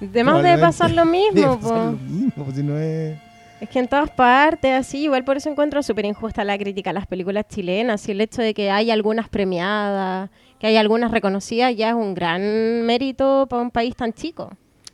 De 0.00 0.24
más 0.24 0.42
debe 0.42 0.58
pasar 0.58 0.90
lo 0.90 1.04
debe 1.06 1.32
mismo, 1.32 1.58
pasar 1.58 1.72
po. 1.72 1.90
lo 1.92 1.92
mismo, 1.92 2.46
si 2.54 2.62
no 2.62 2.78
es. 2.78 3.18
Es 3.60 3.70
que 3.70 3.78
en 3.78 3.88
todas 3.88 4.10
partes, 4.10 4.70
así, 4.72 5.04
igual 5.04 5.24
por 5.24 5.38
eso 5.38 5.48
encuentro 5.48 5.82
súper 5.82 6.04
injusta 6.04 6.44
la 6.44 6.58
crítica 6.58 6.90
a 6.90 6.92
las 6.92 7.06
películas 7.06 7.46
chilenas 7.48 8.06
y 8.06 8.12
el 8.12 8.20
hecho 8.20 8.42
de 8.42 8.52
que 8.52 8.70
hay 8.70 8.90
algunas 8.90 9.30
premiadas, 9.30 10.28
que 10.58 10.66
hay 10.66 10.76
algunas 10.76 11.10
reconocidas, 11.10 11.74
ya 11.74 11.90
es 11.90 11.94
un 11.94 12.14
gran 12.14 12.82
mérito 12.82 13.46
para 13.48 13.62
un 13.62 13.70
país 13.70 13.96
tan 13.96 14.12
chico. 14.12 14.50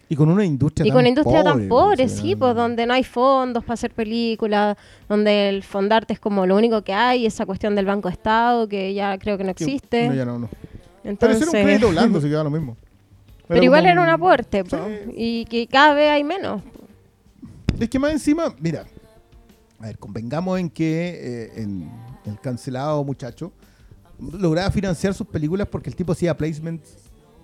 Y 0.08 0.14
con 0.14 0.28
una 0.28 0.44
industria 0.44 0.84
Y 0.84 0.90
tan 0.90 0.94
con 0.94 1.00
una 1.00 1.08
industria 1.08 1.42
tan 1.42 1.52
pobre, 1.54 1.68
pobre, 1.68 2.04
pues, 2.04 2.12
sí, 2.12 2.36
pues 2.36 2.54
donde 2.54 2.86
no 2.86 2.94
hay 2.94 3.02
fondos 3.02 3.64
para 3.64 3.74
hacer 3.74 3.92
películas, 3.92 4.76
donde 5.08 5.48
el 5.48 5.62
fondarte 5.64 6.12
es 6.12 6.20
como 6.20 6.46
lo 6.46 6.54
único 6.54 6.82
que 6.82 6.92
hay, 6.92 7.26
esa 7.26 7.46
cuestión 7.46 7.74
del 7.74 7.86
Banco 7.86 8.08
Estado, 8.08 8.68
que 8.68 8.94
ya 8.94 9.18
creo 9.18 9.38
que 9.38 9.44
no 9.44 9.50
existe. 9.50 10.08
No, 10.08 10.14
ya 10.14 10.24
no, 10.24 10.38
no. 10.38 10.48
Pero 11.02 11.10
Entonces, 11.10 11.42
ese 11.42 11.50
era 11.50 11.58
un 11.58 11.66
crédito 11.66 11.88
blando, 11.88 12.20
se 12.20 12.28
queda 12.28 12.44
lo 12.44 12.50
mismo. 12.50 12.76
Pero 13.52 13.64
igual 13.64 13.80
como 13.82 13.92
era 13.92 14.02
un 14.02 14.08
aporte, 14.08 14.64
po, 14.64 14.76
Sí. 14.76 15.12
y 15.16 15.44
que 15.46 15.66
cada 15.66 15.94
vez 15.94 16.10
hay 16.10 16.24
menos. 16.24 16.62
Es 17.78 17.88
que 17.88 17.98
más 17.98 18.12
encima, 18.12 18.54
mira, 18.60 18.84
a 19.80 19.86
ver, 19.86 19.98
convengamos 19.98 20.58
en 20.60 20.70
que 20.70 21.18
eh, 21.56 21.62
en 21.62 21.90
el 22.26 22.38
cancelado 22.40 23.02
muchacho 23.04 23.52
lograba 24.20 24.70
financiar 24.70 25.14
sus 25.14 25.26
películas 25.26 25.66
porque 25.68 25.90
el 25.90 25.96
tipo 25.96 26.12
hacía 26.12 26.36
placements 26.36 26.96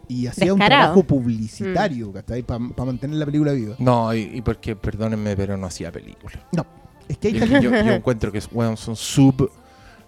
y 0.06 0.26
hacía 0.26 0.54
un 0.54 0.60
trabajo 0.60 1.02
publicitario, 1.02 2.12
Para 2.46 2.58
mantener 2.86 3.16
la 3.16 3.26
película 3.26 3.52
viva. 3.52 3.74
No, 3.78 4.14
y, 4.14 4.30
y 4.34 4.40
porque, 4.42 4.74
perdónenme, 4.76 5.36
pero 5.36 5.56
no 5.56 5.66
hacía 5.66 5.90
película. 5.92 6.46
No, 6.52 6.64
es 7.08 7.18
que 7.18 7.28
hay 7.28 7.34
yo, 7.38 7.44
yo 7.60 7.70
encuentro 7.92 8.30
que 8.32 8.40
weón, 8.52 8.76
son 8.76 8.96
sub. 8.96 9.50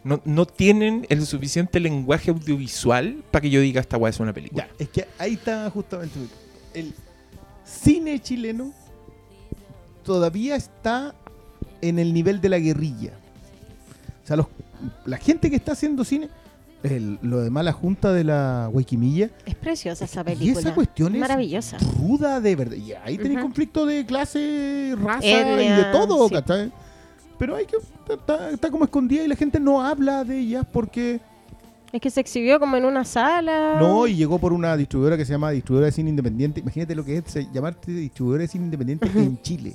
No, 0.03 0.21
no 0.25 0.47
tienen 0.47 1.07
el 1.11 1.27
suficiente 1.27 1.79
lenguaje 1.79 2.31
audiovisual 2.31 3.23
para 3.31 3.43
que 3.43 3.51
yo 3.51 3.61
diga 3.61 3.81
esta 3.83 3.99
weá 3.99 4.11
es 4.11 4.19
una 4.21 4.33
película. 4.33 4.67
Ya, 4.67 4.75
es 4.85 4.89
que 4.89 5.07
ahí 5.19 5.35
está 5.35 5.69
justamente 5.71 6.19
el 6.73 6.95
cine 7.65 8.19
chileno 8.21 8.73
todavía 10.05 10.57
está 10.57 11.15
en 11.83 11.99
el 11.99 12.13
nivel 12.15 12.41
de 12.41 12.49
la 12.49 12.59
guerrilla. 12.59 13.13
O 14.25 14.27
sea, 14.27 14.37
los- 14.37 14.47
la 15.05 15.19
gente 15.19 15.51
que 15.51 15.57
está 15.57 15.73
haciendo 15.73 16.05
cine, 16.05 16.29
el- 16.83 17.19
lo 17.23 17.41
de 17.41 17.51
mala 17.51 17.73
junta 17.73 18.13
de 18.13 18.25
la 18.25 18.71
Wikimilla, 18.73 19.29
Es 19.45 19.55
preciosa 19.55 20.07
esa 20.07 20.23
y 20.23 20.25
película. 20.25 20.61
esa 20.61 20.75
cuestión 20.75 21.15
es 21.15 21.21
Maravillosa. 21.21 21.77
ruda 21.99 22.41
de 22.41 22.57
verdad. 22.57 22.77
Y 22.77 22.93
ahí 22.95 23.19
tenéis 23.19 23.37
Ujú. 23.39 23.47
conflicto 23.49 23.85
de 23.87 24.07
clase, 24.07 24.95
raza 24.99 25.27
y 25.27 25.69
de 25.69 25.85
todo, 25.93 26.27
sí. 26.29 26.35
¿cachai? 26.35 26.73
Pero 27.41 27.57
hay 27.57 27.65
que 27.65 27.77
está, 28.13 28.51
está 28.51 28.71
como 28.71 28.85
escondida 28.85 29.25
y 29.25 29.29
la 29.29 29.35
gente 29.35 29.59
no 29.59 29.81
habla 29.83 30.23
de 30.25 30.39
ella 30.39 30.63
porque 30.63 31.21
Es 31.91 32.01
que 32.03 32.11
se 32.11 32.21
exhibió 32.21 32.61
como 32.61 32.77
en 32.77 32.85
una 32.85 33.03
sala. 33.05 33.77
No, 33.81 34.07
y 34.07 34.15
llegó 34.15 34.39
por 34.39 34.53
una 34.53 34.77
distribuidora 34.77 35.17
que 35.17 35.25
se 35.25 35.33
llama 35.33 35.51
Distribuidora 35.51 35.87
de 35.87 35.93
Cine 35.93 36.11
Independiente. 36.11 36.61
Imagínate 36.61 36.95
lo 36.95 37.03
que 37.03 37.17
es 37.17 37.35
llamarte 37.51 37.91
Distribuidora 37.93 38.43
de 38.43 38.49
Cine 38.49 38.65
Independiente 38.67 39.09
en 39.17 39.41
Chile. 39.41 39.75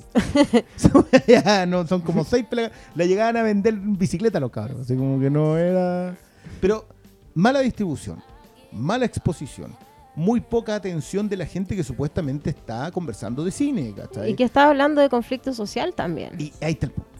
Son- 0.76 1.04
ya, 1.26 1.66
no, 1.66 1.84
son 1.88 2.00
como 2.02 2.22
seis 2.24 2.46
pelagas. 2.48 2.70
La 2.94 3.04
llegaban 3.04 3.36
a 3.36 3.42
vender 3.42 3.74
en 3.74 3.98
bicicleta 3.98 4.38
los 4.38 4.52
cabros. 4.52 4.82
Así 4.82 4.94
como 4.94 5.18
que 5.18 5.28
no 5.28 5.58
era. 5.58 6.16
Pero 6.60 6.86
mala 7.34 7.58
distribución, 7.60 8.22
mala 8.70 9.04
exposición, 9.06 9.74
muy 10.14 10.40
poca 10.40 10.76
atención 10.76 11.28
de 11.28 11.36
la 11.36 11.46
gente 11.46 11.74
que 11.74 11.82
supuestamente 11.82 12.50
está 12.50 12.92
conversando 12.92 13.44
de 13.44 13.50
cine. 13.50 13.92
¿cachai? 13.94 14.30
Y 14.30 14.34
que 14.36 14.44
estaba 14.44 14.70
hablando 14.70 15.00
de 15.00 15.08
conflicto 15.08 15.52
social 15.52 15.94
también. 15.94 16.30
Y 16.38 16.52
ahí 16.62 16.72
está 16.72 16.86
el 16.86 16.92
punto. 16.92 17.15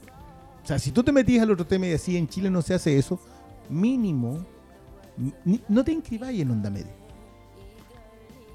O 0.66 0.68
sea, 0.68 0.80
si 0.80 0.90
tú 0.90 1.04
te 1.04 1.12
metías 1.12 1.44
al 1.44 1.52
otro 1.52 1.64
tema 1.64 1.86
y 1.86 1.90
decías 1.90 2.18
en 2.18 2.26
Chile 2.26 2.50
no 2.50 2.60
se 2.60 2.74
hace 2.74 2.98
eso, 2.98 3.20
mínimo, 3.70 4.44
ni- 5.44 5.60
no 5.68 5.84
te 5.84 5.92
inscribáis 5.92 6.40
en 6.40 6.50
Onda 6.50 6.70
Media. 6.70 6.90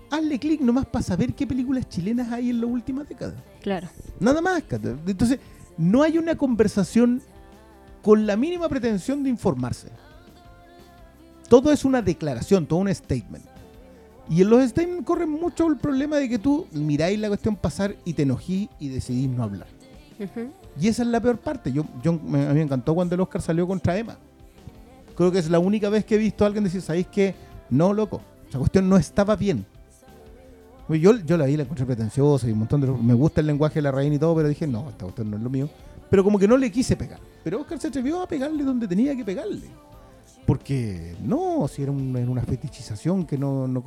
Hazle 0.10 0.38
clic 0.38 0.60
nomás 0.60 0.86
para 0.88 1.04
saber 1.04 1.34
qué 1.34 1.48
películas 1.48 1.88
chilenas 1.88 2.30
hay 2.30 2.50
en 2.50 2.60
la 2.60 2.68
última 2.68 3.06
década. 3.06 3.34
Claro. 3.62 3.88
Nada 4.20 4.42
más. 4.42 4.62
cata. 4.64 4.90
Entonces, 5.08 5.40
no 5.78 6.04
hay 6.04 6.18
una 6.18 6.36
conversación 6.36 7.22
con 8.02 8.28
la 8.28 8.36
mínima 8.36 8.68
pretensión 8.68 9.24
de 9.24 9.30
informarse. 9.30 9.88
Todo 11.48 11.72
es 11.72 11.86
una 11.86 12.02
declaración, 12.02 12.66
todo 12.66 12.80
un 12.80 12.94
statement. 12.94 13.46
Y 14.30 14.42
en 14.42 14.50
los 14.50 14.70
statements 14.70 15.06
corre 15.06 15.26
mucho 15.28 15.66
el 15.68 15.78
problema 15.78 16.18
de 16.18 16.28
que 16.28 16.40
tú 16.40 16.68
miráis 16.74 17.18
la 17.18 17.30
cuestión 17.30 17.56
pasar 17.56 17.96
y 18.04 18.12
te 18.14 18.24
enojís 18.24 18.68
y 18.80 18.90
decidís 18.90 19.30
no 19.30 19.44
hablar. 19.44 19.68
Ujú. 20.20 20.52
Y 20.80 20.88
esa 20.88 21.04
es 21.04 21.10
la 21.10 21.20
peor 21.20 21.38
parte. 21.38 21.72
Yo, 21.72 21.84
yo 22.02 22.14
me, 22.14 22.44
a 22.46 22.50
mí 22.50 22.56
me 22.56 22.62
encantó 22.62 22.94
cuando 22.96 23.16
el 23.16 23.22
Oscar 23.22 23.42
salió 23.42 23.68
contra 23.68 23.98
Emma. 23.98 24.18
Creo 25.16 25.32
que 25.32 25.40
es 25.40 25.50
la 25.50 25.60
única 25.60 25.90
vez 25.90 26.06
que 26.06 26.16
he 26.16 26.18
visto 26.18 26.44
a 26.44 26.48
alguien 26.48 26.64
decir, 26.64 26.82
¿sabéis 26.82 27.08
qué? 27.08 27.36
No, 27.70 27.94
loco. 27.94 28.22
Esa 28.50 28.58
cuestión 28.58 28.88
no 28.90 28.98
estaba 28.98 29.36
bien. 29.36 29.66
Pues 30.88 31.00
Yo, 31.02 31.16
yo 31.20 31.38
la 31.38 31.46
vi, 31.46 31.56
la 31.58 31.64
encontré 31.64 31.86
pretenciosa 31.86 32.48
y 32.48 32.52
un 32.52 32.60
montón 32.60 32.82
de... 32.82 32.88
Me 32.88 33.14
gusta 33.14 33.42
el 33.42 33.48
lenguaje 33.48 33.76
de 33.76 33.82
la 33.84 33.92
reina 33.92 34.16
y 34.16 34.20
todo, 34.20 34.36
pero 34.36 34.50
dije, 34.50 34.68
no, 34.68 34.90
esta 34.90 35.04
cuestión 35.06 35.30
no 35.32 35.38
es 35.38 35.44
lo 35.44 35.50
mío. 35.50 35.70
Pero 36.10 36.24
como 36.24 36.38
que 36.40 36.48
no 36.48 36.58
le 36.58 36.72
quise 36.72 36.96
pegar. 36.98 37.20
Pero 37.44 37.62
Oscar 37.62 37.80
se 37.80 37.88
atrevió 37.88 38.22
a 38.22 38.28
pegarle 38.28 38.64
donde 38.64 38.88
tenía 38.88 39.16
que 39.16 39.24
pegarle. 39.24 39.68
Porque 40.46 41.16
no, 41.24 41.68
si 41.68 41.84
era, 41.84 41.92
un- 41.92 42.16
era 42.18 42.30
una 42.30 42.42
fetichización 42.42 43.26
que 43.26 43.38
no, 43.38 43.68
no, 43.68 43.84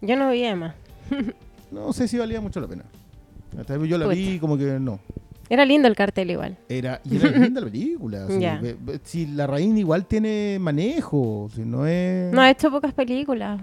Yo 0.00 0.16
no 0.16 0.30
vi 0.30 0.42
Emma. 0.42 0.74
no 1.70 1.92
sé 1.92 2.08
si 2.08 2.18
valía 2.18 2.40
mucho 2.40 2.60
la 2.60 2.66
pena. 2.66 2.84
Hasta 3.58 3.76
Yo 3.84 3.98
la 3.98 4.06
vi 4.08 4.38
como 4.38 4.56
que 4.58 4.78
no. 4.80 4.98
Era 5.54 5.64
lindo 5.64 5.86
el 5.88 5.94
cartel 5.94 6.30
igual. 6.32 6.58
Era, 6.68 7.00
y 7.04 7.16
era 7.16 7.30
linda 7.38 7.60
la 7.60 7.70
película. 7.70 8.26
Si 9.04 9.26
la 9.26 9.46
reina 9.46 9.78
igual 9.78 10.04
tiene 10.06 10.58
manejo, 10.60 11.48
si 11.54 11.62
no 11.62 11.86
es. 11.86 12.32
No 12.32 12.40
ha 12.42 12.50
hecho 12.50 12.70
pocas 12.70 12.92
películas. 12.92 13.60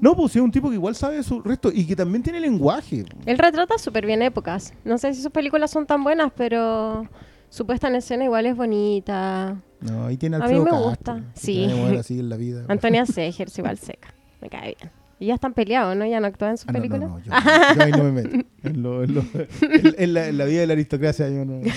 No, 0.00 0.16
pues 0.16 0.34
es 0.34 0.42
un 0.42 0.50
tipo 0.50 0.68
que 0.68 0.74
igual 0.74 0.94
sabe 0.96 1.22
su 1.22 1.40
resto 1.40 1.70
y 1.72 1.86
que 1.86 1.94
también 1.94 2.22
tiene 2.22 2.40
lenguaje. 2.40 3.04
Él 3.24 3.38
retrata 3.38 3.78
súper 3.78 4.04
bien 4.04 4.20
épocas. 4.22 4.74
No 4.84 4.98
sé 4.98 5.14
si 5.14 5.22
sus 5.22 5.30
películas 5.30 5.70
son 5.70 5.86
tan 5.86 6.02
buenas, 6.02 6.32
pero 6.36 7.06
su 7.48 7.64
puesta 7.64 7.86
en 7.88 7.94
escena 7.94 8.24
igual 8.24 8.46
es 8.46 8.56
bonita. 8.56 9.56
No, 9.80 10.06
ahí 10.06 10.16
tiene 10.16 10.36
A 10.36 10.40
mí 10.40 10.44
Alfredo 10.46 10.64
me 10.64 10.70
Castro, 10.70 10.88
gusta, 10.90 11.22
sí. 11.34 11.54
tiene 11.54 11.74
mujer 11.76 11.98
así 11.98 12.18
en 12.18 12.28
la 12.28 12.36
vida. 12.36 12.64
Antonia 12.68 13.06
Segers 13.06 13.56
igual 13.58 13.78
seca. 13.78 14.12
Me 14.40 14.48
cae 14.50 14.74
bien. 14.78 14.90
Y 15.20 15.26
ya 15.26 15.34
están 15.34 15.52
peleados, 15.52 15.96
¿no? 15.96 16.06
Ya 16.06 16.20
no 16.20 16.26
actúan 16.28 16.52
en 16.52 16.58
sus 16.58 16.68
Ah, 16.68 16.72
no, 16.72 16.78
no, 16.78 16.82
películas. 16.82 17.10
no, 17.10 17.18
yo, 17.20 17.32
yo 17.76 17.82
ahí 17.84 17.90
no 17.92 18.04
me 18.04 18.12
meto. 18.12 18.38
En, 18.64 18.82
lo- 18.82 19.02
en 19.04 19.14
lo- 19.14 19.20
en- 19.32 19.94
en 19.98 20.14
la, 20.14 20.26
en 20.28 20.38
la 20.38 20.44
vida 20.44 20.60
de 20.60 20.66
la 20.66 20.72
aristocracia 20.74 21.28
yo 21.28 21.44
no, 21.44 21.60
no. 21.60 21.70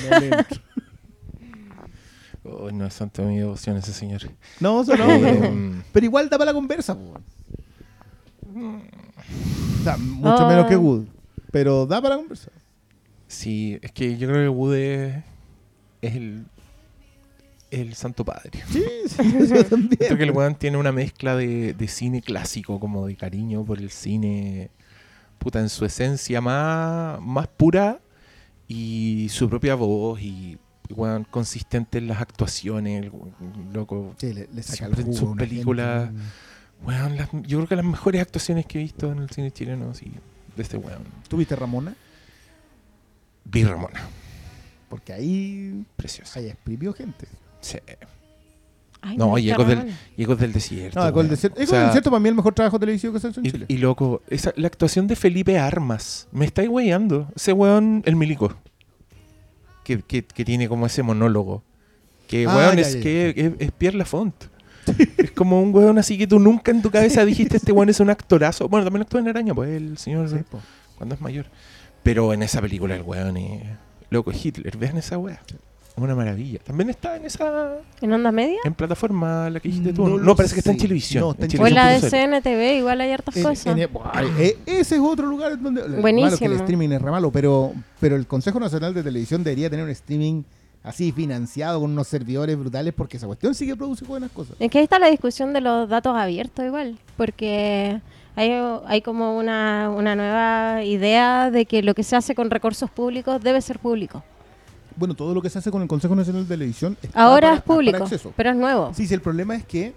Oh, 2.44 2.72
no 2.72 2.86
es 2.88 2.94
santo 2.94 3.24
mi 3.24 3.38
devoción 3.38 3.78
ese 3.78 3.94
señor. 3.94 4.22
No, 4.60 4.82
eso 4.82 4.96
no, 4.98 5.10
Eh, 5.12 5.20
pero, 5.40 5.54
pero 5.94 6.06
igual 6.06 6.30
da 6.30 6.38
para 6.38 6.52
la 6.52 6.54
conversa. 6.54 6.94
O 6.94 7.14
sea, 9.84 9.98
mucho 9.98 10.46
Oh. 10.46 10.50
menos 10.50 10.66
que 10.68 10.76
Wood, 10.76 11.06
pero 11.52 11.86
da 11.86 12.02
para 12.02 12.16
la 12.16 12.22
conversa. 12.22 12.52
Sí, 13.28 13.80
es 13.82 13.92
que 13.92 14.18
yo 14.18 14.28
creo 14.28 14.42
que 14.44 14.50
Wood 14.50 14.76
es, 14.76 15.24
es 16.02 16.16
el, 16.16 16.46
el 17.72 17.94
Santo 17.96 18.24
Padre. 18.26 18.52
Sí, 18.70 18.84
sí, 19.08 19.34
yo 19.50 19.66
también. 19.66 19.98
Siento 19.98 20.18
que 20.18 20.24
el 20.24 20.32
weón 20.32 20.56
tiene 20.56 20.78
una 20.78 20.92
mezcla 20.92 21.36
de, 21.36 21.74
de 21.74 21.88
cine 21.88 22.22
clásico, 22.22 22.80
como 22.80 23.08
de 23.08 23.16
cariño 23.16 23.64
por 23.66 23.80
el 23.80 23.90
cine, 23.90 24.70
puta, 25.40 25.60
en 25.60 25.70
su 25.70 25.86
esencia 25.86 26.42
más, 26.42 27.20
más 27.22 27.48
pura 27.48 28.00
y 28.68 29.28
su 29.30 29.50
propia 29.50 29.76
voz 29.76 30.22
y, 30.22 30.58
weón, 30.90 31.24
consistente 31.24 31.98
en 31.98 32.08
las 32.08 32.22
actuaciones, 32.22 33.04
el 33.06 33.12
loco. 33.74 34.14
Sí, 34.18 34.34
le, 34.34 34.48
le 34.54 34.64
saca 34.64 34.86
el 34.88 34.94
Siempre 34.96 35.02
en 35.02 35.06
jugo 35.08 35.18
sus 35.30 35.38
películas. 35.38 36.06
gente. 36.10 36.22
Weón, 36.84 37.16
las- 37.18 37.30
yo 37.32 37.58
creo 37.60 37.68
que 37.68 37.76
las 37.76 37.86
mejores 37.86 38.22
actuaciones 38.22 38.66
que 38.66 38.80
he 38.80 38.82
visto 38.84 39.12
en 39.12 39.20
el 39.20 39.30
cine 39.30 39.52
chileno, 39.52 39.92
así, 39.92 40.12
de 40.56 40.64
este 40.64 40.78
weón. 40.78 41.04
¿Tuviste 41.28 41.56
Ramona? 41.56 41.96
Vi 43.46 43.64
Ramona, 43.64 44.00
Porque 44.90 45.14
ahí, 45.14 45.84
preciosa. 45.96 46.40
ahí 46.40 46.48
exprimió 46.48 46.94
gente. 46.94 47.28
Sí. 47.62 47.78
Ay, 49.04 49.18
No, 49.18 49.36
y 49.38 49.50
Ecos 49.52 49.68
del, 49.68 49.92
y 50.16 50.26
del 50.26 50.54
Desierto. 50.54 51.00
No, 51.00 51.06
con 51.06 51.10
el 51.10 51.16
weón. 51.16 51.30
desierto. 51.30 51.60
O 51.62 51.66
del 51.66 51.86
desierto 51.88 52.12
para 52.12 52.20
mí 52.20 52.28
es 52.28 52.32
el 52.32 52.36
mejor 52.36 52.54
trabajo 52.54 52.80
televisivo 52.80 53.14
que 53.14 53.20
se 53.20 53.28
ha 53.28 53.30
hecho 53.32 53.40
en 53.40 53.52
Chile. 53.52 53.66
Y, 53.68 53.74
y 53.76 53.78
loco, 53.78 54.22
esa, 54.30 54.54
la 54.56 54.68
actuación 54.68 55.08
de 55.08 55.16
Felipe 55.16 55.58
Armas, 55.58 56.28
me 56.32 56.46
estáis 56.46 56.70
weyando. 56.70 57.28
Ese 57.36 57.52
weón, 57.54 58.04
el 58.06 58.16
milico. 58.16 58.56
Que, 59.84 60.02
que, 60.04 60.24
que 60.24 60.46
tiene 60.46 60.70
como 60.70 60.86
ese 60.86 61.02
monólogo. 61.02 61.64
Que 62.28 62.46
Ah, 62.48 62.56
weón 62.56 62.76
ya, 62.76 62.82
es 62.82 62.94
ya, 62.96 63.02
que 63.02 63.30
es, 63.36 63.52
es 63.58 63.72
Pierre 63.72 63.98
Lafont. 63.98 64.36
es 65.18 65.32
como 65.32 65.62
un 65.62 65.74
weón 65.74 65.98
así 65.98 66.18
que 66.18 66.28
tú 66.28 66.40
nunca 66.40 66.72
en 66.72 66.82
tu 66.82 66.90
cabeza 66.92 67.24
dijiste 67.26 67.58
este 67.58 67.72
weón 67.72 67.90
es 67.90 68.00
un 68.00 68.10
actorazo. 68.12 68.70
Bueno, 68.70 68.84
también 68.84 69.02
actúa 69.04 69.20
en 69.20 69.28
Araña, 69.30 69.54
pues 69.56 69.70
el 69.72 69.98
señor 69.98 70.30
Sí, 70.30 70.36
cuando 70.96 71.16
es 71.16 71.22
mayor. 71.22 71.48
Pero 72.04 72.34
en 72.34 72.44
esa 72.44 72.62
película 72.62 72.96
el 72.96 73.02
weón 73.02 73.36
es 73.38 73.64
loco 74.12 74.32
Hitler. 74.32 74.78
Vean 74.78 74.98
esa 74.98 75.18
weá. 75.18 75.42
Una 76.02 76.16
maravilla. 76.16 76.60
También 76.64 76.90
está 76.90 77.16
en 77.16 77.26
esa 77.26 77.76
¿En 78.02 78.12
onda 78.12 78.32
media? 78.32 78.60
en 78.64 78.74
plataforma 78.74 79.50
la 79.50 79.60
que 79.60 79.70
dijiste 79.70 79.94
tú. 79.94 80.08
No 80.18 80.36
parece 80.36 80.56
que 80.56 80.60
está 80.60 80.72
en 80.72 80.78
televisión. 80.78 81.22
No, 81.24 81.32
está 81.32 81.46
en 81.46 81.62
O 81.62 81.68
en 81.68 81.74
la 81.76 81.90
de. 81.90 82.00
CNTV, 82.10 82.78
igual 82.78 83.02
hay 83.02 83.12
hartas 83.12 83.36
En- 83.38 83.44
cosas. 83.44 83.68
en- 83.68 83.80
eh, 84.40 84.58
ese 84.66 84.96
es 84.96 85.02
otro 85.02 85.28
lugar 85.28 85.62
donde. 85.62 85.82
Malo 85.82 85.96
que 85.96 86.02
Buenísimo. 86.02 86.50
el 86.52 86.58
streaming 86.58 86.90
es 86.90 87.02
re 87.02 87.12
malo, 87.12 87.32
pero, 87.32 87.74
pero 88.00 88.16
el 88.16 88.26
Consejo 88.28 88.60
Nacional 88.60 88.94
de 88.94 89.04
Televisión 89.04 89.44
debería 89.44 89.70
tener 89.70 89.86
un 89.86 89.92
streaming 89.92 90.44
así 90.84 91.12
financiado 91.12 91.80
con 91.80 91.92
unos 91.92 92.08
servidores 92.08 92.58
brutales 92.58 92.92
porque 92.96 93.18
esa 93.18 93.28
cuestión 93.28 93.54
sí 93.54 93.68
que 93.68 93.76
produce 93.76 94.04
buenas 94.06 94.32
cosas. 94.32 94.56
Es 94.60 94.72
que 94.72 94.80
ahí 94.80 94.84
está 94.86 94.98
la 94.98 95.08
discusión 95.12 95.54
de 95.54 95.62
los 95.62 95.88
datos 95.88 96.18
abiertos 96.18 96.66
igual, 96.66 96.98
porque 97.18 98.02
hay, 98.36 98.52
hay 98.88 99.02
como 99.04 99.38
una, 99.38 99.92
una 99.96 100.16
nueva 100.16 100.84
idea 100.84 101.52
de 101.52 101.66
que 101.68 101.84
lo 101.84 101.94
que 101.94 102.02
se 102.02 102.16
hace 102.16 102.34
con 102.34 102.50
recursos 102.50 102.90
públicos 102.90 103.42
debe 103.44 103.62
ser 103.62 103.78
público. 103.78 104.24
Bueno, 104.96 105.14
todo 105.16 105.34
lo 105.34 105.42
que 105.42 105.50
se 105.50 105.60
hace 105.60 105.72
con 105.72 105.82
el 105.82 105.88
Consejo 105.88 106.16
Nacional 106.16 106.44
de 106.44 106.50
Televisión 106.50 106.98
Ahora 107.14 107.48
para- 107.48 107.56
es 107.58 107.62
público, 107.64 108.06
pero 108.36 108.50
es 108.52 108.56
nuevo. 108.56 108.94
Sí, 108.94 109.08
sí, 109.08 109.14
el 109.14 109.22
problema 109.22 109.56
es 109.56 109.66
que 109.66 109.94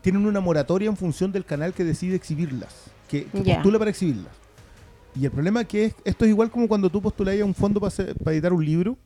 tienen 0.00 0.24
una 0.26 0.40
moratoria 0.40 0.88
en 0.88 0.96
función 0.96 1.32
del 1.32 1.44
canal 1.44 1.72
que 1.72 1.84
decide 1.84 2.14
exhibirlas, 2.16 2.74
que, 3.08 3.24
que 3.26 3.42
postula 3.54 3.78
para 3.78 3.90
exhibirlas. 3.90 4.32
Y 5.18 5.24
el 5.24 5.30
problema 5.32 5.62
es 5.62 5.66
que 5.68 5.84
es- 5.86 5.94
esto 6.04 6.24
es 6.24 6.30
igual 6.30 6.50
como 6.50 6.68
cuando 6.68 6.88
tú 6.90 7.00
postulas 7.02 7.40
a 7.40 7.44
un 7.44 7.54
fondo 7.54 7.80
para, 7.80 7.88
hacer- 7.88 8.14
para 8.22 8.32
editar 8.34 8.52
un 8.52 8.64
libro 8.64 8.96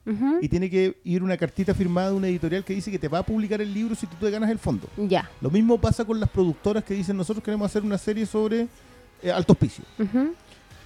y 0.43 0.49
tiene 0.49 0.69
que 0.69 0.99
ir 1.05 1.23
una 1.23 1.37
cartita 1.37 1.73
firmada 1.75 2.11
de 2.11 2.17
una 2.17 2.29
editorial 2.29 2.65
que 2.65 2.75
dice 2.75 2.91
que 2.91 2.99
te 2.99 3.09
va 3.09 3.19
a 3.21 3.23
publicar 3.23 3.61
el 3.63 3.73
libro 3.73 3.95
si 3.95 4.07
tú 4.07 4.17
te 4.21 4.31
ganas 4.31 4.51
el 4.51 4.59
fondo. 4.59 4.89
Ya. 4.97 5.31
Lo 5.41 5.49
mismo 5.51 5.79
pasa 5.81 6.05
con 6.05 6.21
las 6.21 6.29
productoras 6.29 6.85
que 6.85 6.93
dicen 6.95 7.17
nosotros 7.17 7.43
queremos 7.43 7.65
hacer 7.67 7.83
una 7.83 7.97
serie 7.97 8.27
sobre 8.27 8.67
eh, 9.23 9.31
alto 9.31 9.53
auspicio. 9.53 9.85
Ujú. 9.99 10.35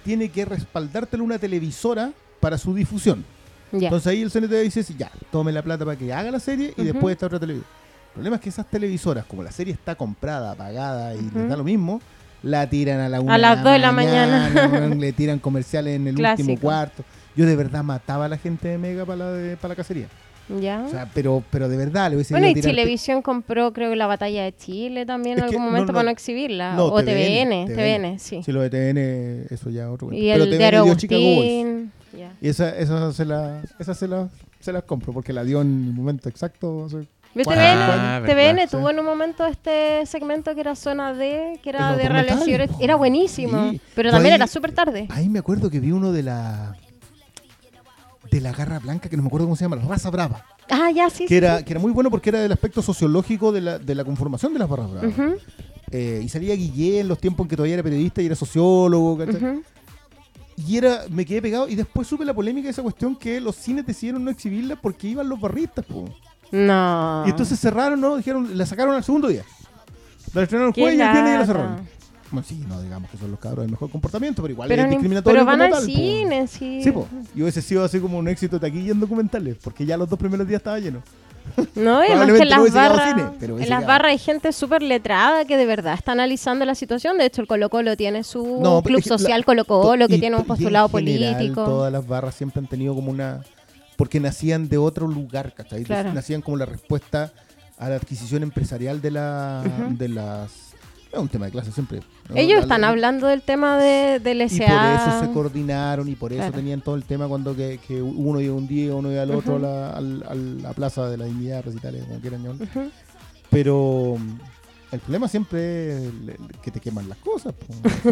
Tiene 0.05 0.29
que 0.29 0.45
respaldártelo 0.45 1.23
una 1.23 1.37
televisora 1.39 2.13
para 2.39 2.57
su 2.57 2.73
difusión. 2.73 3.25
Entonces 3.71 4.07
ahí 4.07 4.21
el 4.21 4.31
CNT 4.31 4.51
dice, 4.63 4.83
sí, 4.83 4.95
ya, 4.97 5.11
tome 5.31 5.51
la 5.51 5.61
plata 5.61 5.83
para 5.85 5.97
que 5.97 6.11
haga 6.13 6.31
la 6.31 6.39
serie 6.39 6.73
y 6.77 6.83
después 6.83 7.13
esta 7.13 7.25
otra 7.25 7.39
televisión. 7.39 7.69
El 8.07 8.13
problema 8.13 8.35
es 8.37 8.41
que 8.41 8.49
esas 8.49 8.65
televisoras, 8.69 9.25
como 9.25 9.43
la 9.43 9.51
serie 9.51 9.73
está 9.73 9.95
comprada, 9.95 10.55
pagada 10.55 11.13
y 11.13 11.19
Ujú. 11.19 11.37
les 11.39 11.49
da 11.49 11.57
lo 11.57 11.63
mismo, 11.63 12.01
la 12.43 12.67
tiran 12.69 12.99
a 12.99 13.09
la 13.09 13.19
una 13.21 13.35
A 13.35 13.37
las 13.37 13.63
dos 13.63 13.73
de 13.73 13.79
la 13.79 13.91
mañana. 13.91 14.49
le 14.95 15.11
tiran 15.13 15.37
comerciales 15.39 15.95
en 15.95 16.07
el 16.07 16.19
último 16.19 16.57
cuarto. 16.59 17.03
Yo 17.35 17.45
de 17.45 17.55
verdad 17.55 17.83
mataba 17.83 18.25
a 18.25 18.29
la 18.29 18.37
gente 18.37 18.69
de 18.69 18.77
Mega 18.79 19.05
para 19.05 19.17
la, 19.17 19.31
de- 19.33 19.57
para 19.57 19.69
la 19.73 19.75
cacería. 19.75 20.07
ya. 20.59 20.83
O 20.87 20.89
sea, 20.89 21.07
pero, 21.13 21.43
pero 21.51 21.69
de 21.69 21.77
verdad 21.77 22.09
le 22.09 22.15
hubiese 22.15 22.33
bueno, 22.33 22.47
y 22.47 22.55
Televisión 22.55 23.21
compró, 23.21 23.71
creo 23.73 23.91
que 23.91 23.95
la 23.95 24.07
batalla 24.07 24.43
de 24.45 24.55
Chile 24.55 25.05
también 25.05 25.37
en 25.37 25.43
algún 25.43 25.61
momento 25.61 25.87
no. 25.91 25.93
para 25.93 26.03
no 26.05 26.09
exhibirla. 26.09 26.73
No, 26.73 26.85
o 26.85 27.03
TVN, 27.03 27.67
TVN, 27.67 27.75
TVN, 27.75 28.19
sí. 28.19 28.41
Si 28.41 28.51
lo 28.51 28.61
de 28.61 28.69
TN, 28.71 29.53
eso 29.53 29.69
ya 29.69 29.91
otro. 29.91 30.11
Y 30.11 30.31
Pero 30.31 30.45
el 30.45 30.49
TVN 30.57 30.83
dio 30.85 30.95
Chicago 30.95 31.21
Boys. 31.21 31.87
Y 32.41 32.47
esa, 32.49 32.75
esa 32.77 33.11
se 33.13 33.25
la, 33.25 33.61
esa 33.79 33.93
se 33.93 34.07
la, 34.07 34.29
se 34.59 34.71
las 34.71 34.83
compro 34.83 35.13
porque 35.13 35.33
la 35.33 35.43
dio 35.43 35.61
en 35.61 35.85
el 35.87 35.93
momento 35.93 36.29
exacto. 36.29 36.77
o 36.77 36.89
sea. 36.89 37.01
TVN, 37.33 37.53
Ah, 37.55 38.19
TVN 38.25 38.35
verdad, 38.55 38.69
tuvo 38.71 38.89
en 38.89 38.99
un 38.99 39.05
momento 39.05 39.45
este 39.45 40.05
segmento 40.07 40.55
que 40.55 40.61
era 40.61 40.75
Zona 40.75 41.13
D, 41.13 41.59
que 41.61 41.69
era 41.69 41.95
de 41.95 42.09
relaciones. 42.09 42.71
Era 42.79 42.95
buenísimo, 42.95 43.69
Sí. 43.71 43.81
pero 43.93 44.09
también 44.11 44.33
ahí- 44.33 44.37
era 44.37 44.47
súper 44.47 44.71
tarde. 44.71 45.05
Ahí 45.09 45.29
me 45.29 45.37
acuerdo 45.39 45.69
que 45.69 45.79
vi 45.79 45.91
uno 45.91 46.11
de 46.11 46.23
la 46.23 46.75
de 48.31 48.41
la 48.41 48.51
garra 48.51 48.79
blanca, 48.79 49.07
que 49.09 49.15
no 49.15 49.23
me 49.23 49.27
acuerdo 49.27 49.45
cómo 49.45 49.55
se 49.55 49.63
llama, 49.63 49.77
la 49.77 49.83
raza 49.85 50.09
brava. 50.09 50.43
Ah, 50.69 50.91
ya, 50.93 51.09
sí. 51.09 51.23
Que 51.23 51.27
sí, 51.29 51.35
era, 51.35 51.63
que 51.63 51.71
era 51.71 51.79
muy 51.79 51.91
bueno 51.93 52.09
porque 52.11 52.29
era 52.29 52.39
del 52.39 52.51
aspecto 52.51 52.81
sociológico 52.81 53.51
de 53.53 53.61
la, 53.61 53.79
de 53.79 53.95
la 53.95 54.03
conformación 54.03 54.51
de 54.53 54.59
las 54.59 54.67
barras 54.67 54.91
bravas. 54.91 55.13
Eh, 55.91 56.21
y 56.23 56.27
salía 56.27 56.53
Guillén 56.55 57.01
en 57.01 57.07
los 57.07 57.19
tiempos 57.19 57.45
en 57.45 57.49
que 57.49 57.55
todavía 57.55 57.75
era 57.75 57.83
periodista 57.83 58.21
y 58.21 58.25
era 58.25 58.35
sociólogo. 58.35 59.17
¿cachai? 59.17 59.35
ujú. 59.35 59.63
Y 60.65 60.77
era, 60.77 61.03
me 61.09 61.23
quedé 61.23 61.41
pegado 61.41 61.67
y 61.69 61.75
después 61.75 62.07
supe 62.07 62.25
la 62.25 62.33
polémica 62.33 62.65
de 62.65 62.71
esa 62.71 62.81
cuestión 62.81 63.15
que 63.15 63.39
los 63.39 63.55
cines 63.55 63.85
decidieron 63.85 64.23
no 64.23 64.31
exhibirla 64.31 64.75
porque 64.75 65.07
iban 65.07 65.29
los 65.29 65.39
barristas. 65.39 65.85
po. 65.85 66.05
No. 66.51 67.23
Y 67.25 67.29
entonces 67.29 67.59
cerraron, 67.59 68.01
¿no? 68.01 68.17
Dijeron, 68.17 68.57
la 68.57 68.65
sacaron 68.65 68.95
al 68.95 69.03
segundo 69.03 69.27
día. 69.27 69.43
La 70.33 70.43
estrenaron 70.43 70.73
el 70.75 70.81
jueves 70.81 70.97
y 70.97 71.01
el 71.01 71.11
viernes 71.11 71.35
y 71.35 71.37
la 71.37 71.45
cerraron. 71.45 71.97
Bueno, 72.31 72.45
sí, 72.47 72.61
no 72.67 72.81
digamos 72.81 73.09
que 73.09 73.17
son 73.17 73.31
los 73.31 73.39
cabros 73.39 73.65
de 73.65 73.71
mejor 73.71 73.89
comportamiento, 73.89 74.41
pero 74.41 74.51
igual 74.51 74.67
Pero, 74.67 74.83
es 74.83 74.89
discriminatorio 74.89 75.39
pero 75.39 75.45
van 75.45 75.61
al 75.61 75.71
tal, 75.71 75.79
po. 75.79 75.85
cine, 75.85 76.47
sí. 76.47 76.81
Sí, 76.83 76.91
po. 76.91 77.07
Y 77.33 77.41
hubiese 77.41 77.61
sido 77.61 77.85
así 77.85 77.99
como 77.99 78.17
un 78.17 78.27
éxito 78.27 78.59
de 78.59 78.67
taquilla 78.67 78.91
en 78.91 78.99
documentales, 78.99 79.55
porque 79.63 79.85
ya 79.85 79.95
los 79.95 80.09
dos 80.09 80.19
primeros 80.19 80.45
días 80.47 80.59
estaba 80.59 80.77
lleno. 80.79 81.01
No, 81.75 82.03
y 82.03 82.07
además 82.07 82.37
que 82.37 82.43
en 82.43 82.49
las 82.49 82.71
barras, 82.73 83.09
cine, 83.15 83.29
pero 83.39 83.59
en 83.59 83.69
las 83.69 83.85
barras 83.85 84.11
hay 84.11 84.17
gente 84.19 84.51
súper 84.51 84.83
letrada 84.83 85.45
que 85.45 85.57
de 85.57 85.65
verdad 85.65 85.93
está 85.95 86.11
analizando 86.11 86.65
la 86.65 86.75
situación. 86.75 87.17
De 87.17 87.25
hecho, 87.25 87.41
el 87.41 87.47
Colo 87.47 87.69
Colo 87.69 87.97
tiene 87.97 88.23
su 88.23 88.59
No, 88.61 88.81
club 88.83 88.99
la- 89.03 89.17
social 89.17 89.43
Colo 89.45 89.65
Colo 89.65 90.07
que 90.07 90.19
tiene 90.19 90.35
un 90.35 90.43
postulado 90.45 90.87
general, 90.89 91.35
político. 91.35 91.63
Todas 91.65 91.91
las 91.91 92.05
barras 92.07 92.35
siempre 92.35 92.59
han 92.59 92.67
tenido 92.67 92.93
como 92.95 93.11
una. 93.11 93.41
Porque 93.95 94.19
nacían 94.19 94.69
de 94.69 94.77
otro 94.77 95.07
lugar, 95.07 95.53
¿cachai? 95.55 95.83
Claro. 95.83 96.13
Nacían 96.13 96.41
como 96.43 96.57
la 96.57 96.65
respuesta 96.65 97.31
a 97.79 97.89
la 97.89 97.95
adquisición 97.95 98.43
empresarial 98.43 99.01
de, 99.01 99.11
la, 99.11 99.63
de 99.89 100.07
las. 100.09 100.66
Es 101.11 101.19
un 101.19 101.27
tema 101.29 101.45
de 101.45 101.51
clase 101.51 101.71
siempre. 101.71 102.01
¿no? 102.29 102.35
Ellos 102.35 102.59
están 102.61 102.81
la- 102.81 102.89
hablando 102.89 103.27
del 103.27 103.41
tema 103.41 103.77
de, 103.77 104.19
del 104.19 104.41
Y 104.41 104.47
por 104.57 104.67
SA. 104.67 104.95
eso 105.19 105.25
se 105.25 105.31
coordinaron 105.33 106.07
y 106.09 106.15
por 106.15 106.33
eso 106.33 106.39
Claro. 106.41 106.55
tenían 106.55 106.81
todo 106.81 106.95
el 106.95 107.03
tema 107.03 107.27
cuando 107.27 107.55
que, 107.55 107.79
que 107.87 108.01
uno 108.01 108.41
iba 108.41 108.53
un 108.53 108.67
día, 108.67 108.93
uno 108.93 109.11
iba 109.11 109.21
al 109.21 109.31
otro 109.31 109.55
a, 109.55 109.59
la, 109.59 109.89
al- 109.91 110.23
a 110.27 110.35
la 110.35 110.73
plaza 110.73 111.09
de 111.09 111.17
la 111.17 111.25
dignidad, 111.25 111.63
recitales, 111.63 112.03
como 112.05 112.19
quieran 112.19 112.43
llamarlo. 112.43 112.65
Ujú. 112.65 112.89
Pero 113.49 114.15
mm, 114.19 114.93
el 114.93 114.99
problema 114.99 115.27
siempre 115.29 115.93
es 115.97 116.01
el- 116.03 116.29
el 116.29 116.37
que 116.61 116.71
te 116.71 116.79
queman 116.81 117.07
las 117.07 117.17
cosas. 117.19 117.53
po. 117.53 118.09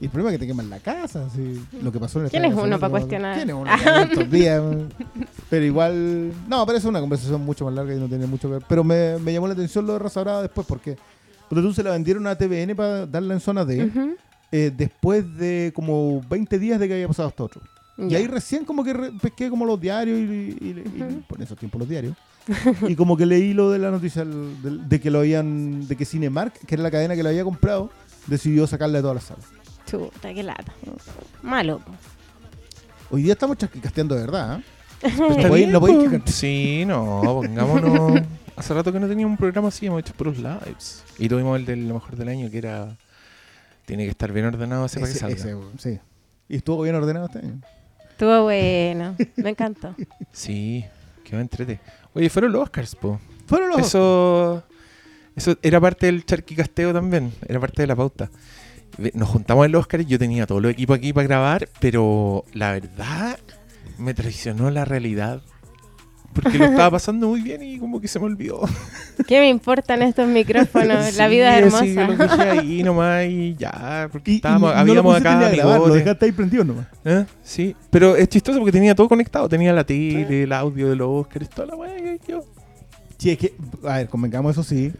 Y 0.00 0.06
el 0.06 0.10
problema 0.10 0.30
es 0.30 0.34
que 0.34 0.40
te 0.40 0.46
queman 0.48 0.68
la 0.68 0.80
casa. 0.80 1.28
Lo 1.80 1.92
que 1.92 2.00
pasó 2.00 2.18
en 2.18 2.24
el 2.24 2.30
¿Quién 2.32 2.44
es 2.44 2.54
uno 2.54 2.78
para 2.80 2.90
cuestionar? 2.90 3.36
¿Quién 3.36 3.50
es 3.50 3.54
uno 3.54 3.64
para 3.70 4.02
estos 4.10 4.28
días? 4.30 4.60
Pero 5.48 5.64
igual. 5.64 6.32
No, 6.48 6.66
pero 6.66 6.78
es 6.78 6.84
una 6.84 6.98
conversación 7.00 7.44
mucho 7.44 7.64
más 7.66 7.74
larga 7.74 7.94
y 7.94 8.00
no 8.00 8.08
tiene 8.08 8.26
mucho 8.26 8.48
que 8.48 8.54
ver. 8.54 8.64
Pero 8.68 8.82
me, 8.82 9.16
me 9.18 9.32
llamó 9.32 9.46
la 9.46 9.52
atención 9.52 9.86
lo 9.86 9.92
de 9.92 9.98
Raza 10.00 10.20
Brava 10.22 10.42
después 10.42 10.66
porque. 10.66 10.96
Porque 11.52 11.66
tú 11.68 11.74
se 11.74 11.82
la 11.82 11.90
vendieron 11.90 12.26
a 12.26 12.34
TVN 12.34 12.74
para 12.74 13.04
darla 13.06 13.34
en 13.34 13.40
zona 13.40 13.62
D. 13.66 13.90
Eh, 14.50 14.72
después 14.74 15.36
de 15.36 15.70
como 15.74 16.22
20 16.30 16.58
días 16.58 16.80
de 16.80 16.88
que 16.88 16.94
había 16.94 17.08
pasado 17.08 17.28
hasta 17.28 17.44
otro. 17.44 17.60
Y 17.98 18.14
ahí 18.14 18.26
recién 18.26 18.64
como 18.64 18.82
que 18.82 18.94
re- 18.94 19.12
pesqué 19.20 19.50
como 19.50 19.66
los 19.66 19.78
diarios 19.78 20.18
y, 20.18 20.22
y- 20.22 20.56
y- 20.96 21.02
Ujú. 21.02 21.22
por 21.28 21.42
esos 21.42 21.58
tiempos 21.58 21.78
los 21.78 21.86
diarios. 21.90 22.16
y 22.88 22.96
como 22.96 23.18
que 23.18 23.26
leí 23.26 23.52
lo 23.52 23.70
de 23.70 23.78
la 23.78 23.90
noticia 23.90 24.24
de, 24.24 24.98
que 24.98 25.10
lo 25.10 25.18
habían, 25.18 25.86
de 25.86 25.94
que 25.94 26.06
Cinemark, 26.06 26.54
que 26.66 26.74
era 26.74 26.82
la 26.84 26.90
cadena 26.90 27.14
que 27.14 27.22
lo 27.22 27.28
había 27.28 27.44
comprado, 27.44 27.90
decidió 28.28 28.66
sacarle 28.66 28.96
de 28.98 29.02
todas 29.02 29.16
las 29.16 29.24
salas. 29.24 29.44
Chuta, 29.86 30.32
qué 30.32 30.42
lata. 30.42 30.72
Malo. 31.42 31.82
Hoy 33.10 33.24
día 33.24 33.34
estamos 33.34 33.58
chasquicasteando 33.58 34.14
de 34.14 34.22
verdad. 34.22 34.58
¿eh? 34.58 34.64
Está 35.02 35.18
No 35.66 35.80
podéis- 35.80 36.08
bien. 36.10 36.22
Sí, 36.26 36.84
no, 36.86 37.20
pongámonos. 37.24 38.22
Hace 38.62 38.74
rato 38.74 38.92
que 38.92 39.00
no 39.00 39.08
teníamos 39.08 39.32
un 39.32 39.36
programa 39.38 39.68
así, 39.68 39.86
hemos 39.86 39.98
hecho 39.98 40.14
puros 40.14 40.38
lives. 40.38 41.02
Y 41.18 41.28
tuvimos 41.28 41.58
el 41.58 41.66
de 41.66 41.74
lo 41.74 41.94
mejor 41.94 42.14
del 42.14 42.28
año, 42.28 42.48
que 42.48 42.58
era. 42.58 42.96
Tiene 43.86 44.04
que 44.04 44.10
estar 44.10 44.30
bien 44.32 44.46
ordenado 44.46 44.86
ese, 44.86 45.00
para 45.00 45.10
que 45.12 45.18
Ese- 45.18 45.38
salga. 45.38 45.66
ese, 45.74 45.78
sí. 45.78 46.00
Y 46.48 46.56
estuvo 46.58 46.80
bien 46.82 46.94
ordenado 46.94 47.26
este 47.26 47.40
año. 47.40 47.60
Estuvo 48.08 48.44
bueno. 48.44 49.16
Me 49.36 49.50
encantó. 49.50 49.96
Sí, 50.32 50.84
va 51.34 51.40
entrete. 51.40 51.80
Oye, 52.14 52.30
fueron 52.30 52.52
los 52.52 52.62
Oscars, 52.62 52.94
po. 52.94 53.18
Fueron 53.46 53.70
los 53.70 53.80
Eso, 53.80 54.62
eso 55.34 55.56
era 55.60 55.80
parte 55.80 56.06
del 56.06 56.24
charquicasteo 56.24 56.92
también, 56.92 57.32
era 57.48 57.58
parte 57.58 57.82
de 57.82 57.88
la 57.88 57.96
pauta. 57.96 58.30
Nos 59.14 59.28
juntamos 59.28 59.66
en 59.66 59.72
los 59.72 59.80
Oscars, 59.80 60.06
yo 60.06 60.20
tenía 60.20 60.46
todo 60.46 60.58
el 60.58 60.66
equipo 60.66 60.94
aquí 60.94 61.12
para 61.12 61.26
grabar, 61.26 61.68
pero 61.80 62.44
la 62.52 62.70
verdad 62.72 63.38
me 63.98 64.14
traicionó 64.14 64.70
la 64.70 64.84
realidad. 64.84 65.42
Porque 66.34 66.58
lo 66.58 66.64
estaba 66.66 66.92
pasando 66.92 67.28
muy 67.28 67.40
bien 67.42 67.62
y 67.62 67.78
como 67.78 68.00
que 68.00 68.08
se 68.08 68.18
me 68.18 68.26
olvidó. 68.26 68.60
¿Qué 69.26 69.40
me 69.40 69.48
importan 69.48 70.02
estos 70.02 70.26
micrófonos? 70.28 71.16
La 71.16 71.28
Sí, 71.28 71.30
vida 71.34 71.58
es 71.58 71.74
así 71.74 71.94
que 71.94 72.00
hermosa. 72.00 72.36
lo 72.36 72.36
dejé 72.36 72.50
ahí 72.60 72.82
nomás 72.84 73.24
y 73.26 73.54
ya, 73.56 74.08
porque 74.10 74.30
Y, 74.30 74.34
y 74.34 74.36
estábamos, 74.36 74.72
no 74.74 74.78
habíamos 74.80 75.16
acá 75.16 75.36
ni 75.38 75.44
a 75.44 75.48
grabar, 75.50 75.78
lo 75.80 75.88
dejaste 75.94 76.24
ahí 76.26 76.32
prendido 76.32 76.64
nomás. 76.64 76.86
¿Eh? 77.04 77.24
Sí, 77.42 77.76
pero 77.90 78.16
es 78.16 78.28
chistoso 78.28 78.58
porque 78.58 78.72
tenía 78.72 78.94
todo 78.94 79.08
conectado. 79.08 79.48
Tenía 79.48 79.72
la 79.72 79.84
tele, 79.84 80.44
el 80.44 80.52
audio 80.52 80.88
de 80.90 80.96
los 80.96 81.08
Oscars, 81.08 81.48
toda 81.50 81.66
la 81.68 81.74
weá. 81.76 81.94
que 81.96 82.18
yo- 82.32 82.44
Sí, 83.18 83.30
es 83.30 83.38
que, 83.38 83.54
a 83.84 83.98
ver, 83.98 84.08
convengamos 84.08 84.52
eso 84.52 84.62
sí. 84.64 84.92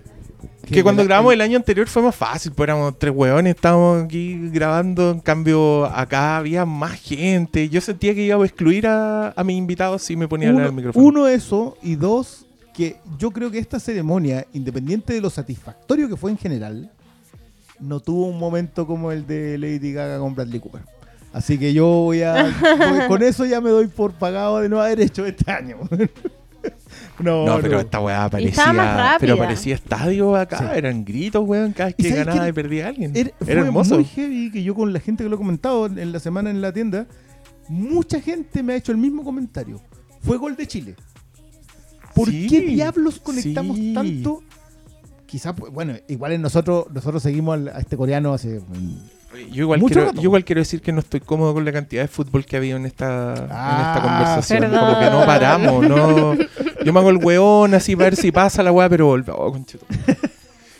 Que 0.70 0.82
cuando 0.82 1.05
grabamos 1.05 1.32
el 1.32 1.40
año 1.40 1.57
anterior 1.57 1.86
fue 1.88 2.03
más 2.03 2.14
fácil, 2.14 2.53
pues 2.53 2.68
éramos 2.68 2.99
tres 2.99 3.12
hueones, 3.14 3.55
estábamos 3.55 4.05
aquí 4.05 4.49
grabando, 4.51 5.11
en 5.11 5.20
cambio 5.20 5.84
acá 5.86 6.36
había 6.38 6.64
más 6.64 7.01
gente. 7.01 7.68
Yo 7.68 7.80
sentía 7.80 8.14
que 8.14 8.22
iba 8.22 8.36
a 8.36 8.47
excluir 8.47 8.86
a, 8.86 9.30
a 9.30 9.45
mis 9.45 9.57
invitados 9.57 10.03
si 10.03 10.16
me 10.16 10.28
ponía 10.28 10.49
a 10.49 10.53
hablar 10.53 10.68
uno, 10.68 10.76
micrófono. 10.76 11.07
uno 11.07 11.28
eso 11.28 11.76
y 11.82 11.97
dos 11.97 12.47
que 12.72 12.97
yo 13.18 13.30
creo 13.32 13.51
que 13.51 13.59
esta 13.59 13.78
ceremonia, 13.78 14.47
independiente 14.55 15.12
de 15.12 15.20
lo 15.20 15.30
satisfactorio 15.30 16.09
que 16.09 16.16
fue 16.16 16.30
en 16.30 16.38
general, 16.38 16.90
no 17.78 18.01
tuvo 18.01 18.26
un 18.26 18.38
momento 18.38 18.86
como 18.86 19.12
el 19.12 19.26
de 19.26 19.59
Lady 19.59 19.93
Gaga 19.93 20.18
con 20.18 20.34
Bradley 20.34 20.61
Cooper. 20.61 20.82
Así 21.32 21.59
que 21.59 21.72
yo 21.72 21.86
voy 21.86 22.22
a 22.22 22.53
con 23.09 23.22
eso 23.22 23.45
ya 23.45 23.61
me 23.61 23.70
doy 23.70 23.86
por 23.88 24.12
pagado 24.12 24.61
de 24.61 24.68
no 24.68 24.80
haber 24.80 25.01
hecho 25.01 25.24
este 25.26 25.51
año. 25.51 25.78
no, 27.18 27.46
no, 27.46 27.58
pero 27.60 27.80
esta 27.80 28.00
weá 28.00 28.28
Y 28.38 28.46
estaba 28.48 28.72
más 28.72 28.86
parecía. 28.96 29.16
Pero 29.20 29.36
parecía 29.38 29.74
estadio 29.74 30.34
acá, 30.36 30.58
Sí. 30.58 30.64
eran 30.74 31.04
gritos, 31.04 31.42
weón, 31.46 31.72
cada 31.72 31.86
vez 31.88 31.94
¿Y 31.98 32.02
que 32.04 32.10
ganaba 32.14 32.48
y 32.48 32.52
perdía 32.52 32.88
alguien. 32.88 33.12
Era, 33.14 33.28
Era, 33.28 33.36
fue 33.40 33.52
hermoso. 33.52 33.94
muy 33.96 34.04
heavy 34.04 34.50
que 34.50 34.62
yo 34.62 34.74
con 34.74 34.92
la 34.92 35.00
gente 35.00 35.22
que 35.24 35.28
lo 35.30 35.36
he 35.36 35.38
comentado 35.38 35.86
en 35.86 36.12
la 36.12 36.18
semana 36.20 36.50
en 36.50 36.60
la 36.60 36.72
tienda, 36.72 37.06
mucha 37.68 38.20
gente 38.20 38.62
me 38.62 38.72
ha 38.72 38.76
hecho 38.76 38.92
el 38.92 38.98
mismo 38.98 39.22
comentario. 39.24 39.80
Fue 40.22 40.36
gol 40.38 40.56
de 40.56 40.66
Chile. 40.66 40.94
¿Por 42.14 42.28
Sí, 42.28 42.46
qué 42.48 42.60
diablos 42.60 43.20
conectamos 43.20 43.76
sí. 43.76 43.92
tanto? 43.94 44.42
Quizás, 45.26 45.54
bueno, 45.56 45.94
igual 46.08 46.32
en 46.32 46.42
nosotros, 46.42 46.86
nosotros 46.92 47.22
seguimos 47.22 47.54
al- 47.54 47.68
a 47.68 47.78
este 47.78 47.96
coreano 47.96 48.34
hace... 48.34 48.60
mm, 48.60 48.96
Yo 49.50 49.62
igual, 49.62 49.80
Mucho 49.80 49.94
quiero, 49.94 50.12
yo 50.12 50.22
igual 50.24 50.44
quiero 50.44 50.60
decir 50.60 50.82
que 50.82 50.92
no 50.92 50.98
estoy 51.00 51.20
cómodo 51.20 51.54
con 51.54 51.64
la 51.64 51.72
cantidad 51.72 52.02
de 52.02 52.08
fútbol 52.08 52.44
que 52.44 52.56
ha 52.56 52.58
habido 52.58 52.76
en 52.76 52.84
esta, 52.84 53.32
en 53.34 53.48
Ah, 53.50 53.94
esta 53.94 54.02
conversación. 54.06 54.60
perdón. 54.60 54.80
Como 54.80 54.98
que 55.00 55.06
no 55.10 55.24
paramos. 55.26 55.88
No, 55.88 56.34
yo 56.84 56.92
me 56.92 57.00
hago 57.00 57.10
el 57.10 57.16
weón 57.18 57.74
así 57.74 57.94
para 57.96 58.10
ver 58.10 58.16
si 58.16 58.32
pasa 58.32 58.62
la 58.62 58.72
weá, 58.72 58.88
pero 58.88 59.08
volve- 59.08 59.32
oh. 59.36 59.56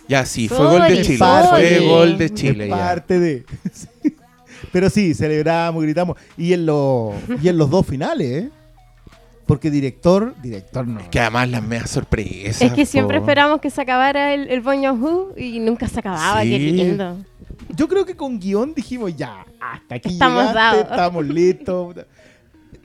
Ya, 0.09 0.24
sí, 0.26 0.48
fue 0.48 0.59
gol 0.66 0.82
de 0.88 1.03
Chile. 1.03 1.18
Fue 1.18 1.78
gol 1.86 2.18
de 2.18 2.30
Chile. 2.34 2.64
es 2.64 2.70
ya. 2.70 2.76
parte 2.76 3.18
de... 3.18 3.44
Pero 4.72 4.88
sí, 4.88 5.12
celebramos, 5.14 5.82
gritamos. 5.82 6.16
Y 6.36 6.53
en, 6.53 6.66
los 6.66 7.14
y 7.42 7.48
en 7.48 7.59
los 7.59 7.68
dos 7.68 7.86
finales, 7.86 8.44
¿eh? 8.44 8.50
Porque 9.46 9.70
director, 9.70 10.34
director 10.40 10.86
no. 10.86 11.11
Que 11.11 11.20
además 11.20 11.50
las 11.50 11.62
medias 11.62 11.90
sorpresas. 11.90 12.62
Es 12.62 12.72
que 12.72 12.86
siempre 12.86 13.18
po. 13.18 13.24
esperamos 13.24 13.61
que 13.61 13.70
se 13.70 13.80
acabara 13.82 14.32
el, 14.32 14.48
el 14.48 14.61
Bong 14.61 14.82
Joon-ho 14.84 15.34
y 15.36 15.59
nunca 15.59 15.88
se 15.88 15.98
acababa. 15.98 16.42
Qué 16.42 16.59
lindo. 16.59 17.18
Yo 17.76 17.88
creo 17.88 18.07
que 18.07 18.16
con 18.16 18.38
guion 18.38 18.72
dijimos 18.72 19.14
ya, 19.16 19.44
hasta 19.61 19.96
aquí 19.96 20.11
Estamos 20.11 20.44
llegaste, 20.46 20.59
dados. 20.78 20.90
estamos 20.90 21.26
listos. 21.26 21.96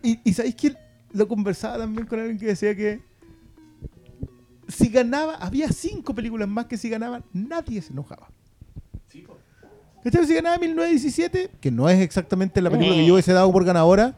Y, 0.04 0.20
y 0.24 0.34
¿sabéis 0.34 0.56
que 0.56 0.74
Lo 1.14 1.28
conversaba 1.28 1.78
también 1.78 2.06
con 2.08 2.20
alguien 2.20 2.38
que 2.40 2.48
decía 2.48 2.76
que 2.76 3.00
si 4.68 4.90
ganaba, 4.90 5.36
había 5.36 5.70
cinco 5.70 6.14
películas 6.16 6.48
más 6.48 6.66
que 6.66 6.78
si 6.78 6.90
ganaban, 6.90 7.24
nadie 7.34 7.82
se 7.82 7.94
enojaba. 7.94 8.30
¿Cachai? 10.04 10.26
Si 10.26 10.34
ganaba 10.34 10.58
1917, 10.58 11.50
que 11.60 11.72
no 11.72 11.90
es 11.90 12.00
exactamente 12.00 12.62
la 12.62 12.70
película 12.70 12.96
que 12.96 13.06
yo 13.06 13.14
hubiese 13.16 13.34
dado 13.34 13.52
por 13.52 13.66
ganadora, 13.66 14.16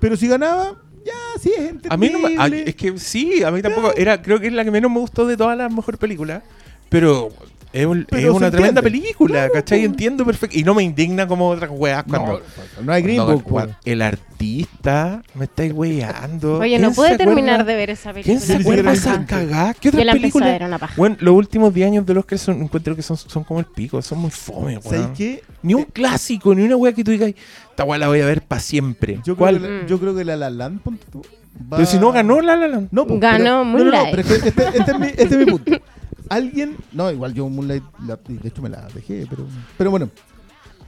pero 0.00 0.16
si 0.16 0.26
ganaba, 0.26 0.82
ya, 1.04 1.12
sí, 1.40 1.52
es 1.56 1.70
entendible. 1.70 1.88
A 1.94 1.96
mí 1.96 2.08
no 2.10 2.18
me- 2.18 2.36
a- 2.38 2.46
es 2.68 2.74
que 2.74 2.98
sí, 2.98 3.42
a 3.44 3.50
mí 3.50 3.62
tampoco. 3.62 3.92
Era, 3.96 4.20
creo 4.22 4.40
que 4.40 4.48
es 4.48 4.52
la 4.52 4.64
que 4.64 4.70
menos 4.70 4.90
me 4.90 4.98
gustó 4.98 5.26
de 5.26 5.36
todas 5.36 5.56
las 5.56 5.72
mejores 5.72 5.98
películas. 6.00 6.42
Pero 6.88 7.28
es, 7.72 7.86
un- 7.86 8.06
es 8.10 8.20
se 8.20 8.30
una 8.30 8.50
tremenda 8.50 8.80
entiende. 8.80 8.82
película, 8.82 9.34
Claro, 9.34 9.52
¿cachai? 9.54 9.80
po. 9.80 9.84
Entiendo 9.86 10.24
perfecto. 10.26 10.58
Y 10.58 10.64
no 10.64 10.74
me 10.74 10.82
indigna 10.82 11.26
como 11.26 11.48
otras 11.48 11.70
weas 11.72 12.04
cuando. 12.04 12.32
no, 12.78 12.82
no 12.84 12.92
hay 12.92 13.02
Green 13.02 13.18
Book, 13.24 13.42
pues. 13.42 13.44
cuando 13.44 13.76
el 13.84 14.02
artista 14.02 15.22
me 15.34 15.44
estáis 15.44 15.72
weyando. 15.72 16.58
Oye, 16.58 16.70
¿Quién 16.70 16.82
no 16.82 16.92
pude 16.92 17.10
se 17.10 17.18
terminar 17.18 17.64
de 17.64 17.74
ver 17.76 17.90
esa 17.90 18.12
¿Quién 18.12 18.24
película. 18.24 18.40
se 18.46 18.54
Ni 18.56 18.60
acuerda 18.62 18.94
la 18.94 19.26
cagadas? 19.26 19.76
¿Qué 19.78 19.88
Yo 19.88 19.90
otras 19.90 20.04
la 20.06 20.12
empecé 20.12 20.16
a 20.16 20.20
películas? 20.32 20.48
ver 20.50 20.62
una 20.64 20.78
paja. 20.78 20.94
Bueno, 20.96 21.16
los 21.20 21.34
últimos 21.34 21.74
10 21.74 21.86
años 21.86 22.06
de 22.06 22.14
los 22.14 22.24
que 22.26 22.38
son, 22.38 22.62
encuentro 22.62 22.96
que 22.96 23.02
son, 23.02 23.16
son 23.16 23.44
como 23.44 23.60
el 23.60 23.66
pico, 23.66 24.00
son 24.02 24.18
muy 24.18 24.30
fome, 24.30 24.78
weón. 24.78 24.82
¿Sabéis 24.82 25.08
qué? 25.16 25.42
Ni 25.62 25.74
un 25.74 25.84
clásico, 25.84 26.54
ni 26.54 26.62
una 26.62 26.76
wea 26.76 26.92
que 26.92 27.04
tú 27.04 27.10
digas, 27.10 27.32
esta 27.70 27.84
wea 27.84 27.98
la 27.98 28.08
voy 28.08 28.20
a 28.20 28.26
ver 28.26 28.42
para 28.42 28.60
siempre. 28.60 29.20
Yo 29.24 29.36
¿Cuál? 29.36 29.58
creo, 29.58 29.68
que 29.68 29.82
la, 29.82 29.86
yo 29.86 30.00
creo 30.00 30.16
que 30.16 30.24
la 30.24 30.36
La 30.36 30.50
Land, 30.50 30.80
ponte 30.80 31.04
tú, 31.12 31.22
va- 31.70 31.76
Pero 31.76 31.86
si 31.86 31.98
no 31.98 32.10
ganó 32.12 32.40
La 32.40 32.56
La 32.56 32.66
Land. 32.68 32.88
No, 32.90 33.06
pues, 33.06 33.20
Ganó 33.20 33.38
pero, 33.38 33.44
no, 33.44 33.64
no, 33.64 33.78
no, 33.78 33.78
Moonlight. 33.84 34.10
pero 34.16 34.34
este, 34.46 34.48
este 34.78 34.90
es 34.92 34.98
mi, 34.98 35.06
este 35.06 35.22
es 35.24 35.36
mi 35.36 35.44
punto. 35.46 35.72
Alguien, 36.30 36.76
no, 36.92 37.10
igual 37.10 37.34
yo 37.34 37.46
Moonlight, 37.48 37.82
la- 38.06 38.16
de 38.16 38.48
hecho 38.48 38.62
me 38.62 38.70
la 38.70 38.88
dejé, 38.94 39.26
pero, 39.28 39.46
pero 39.76 39.90
bueno. 39.90 40.08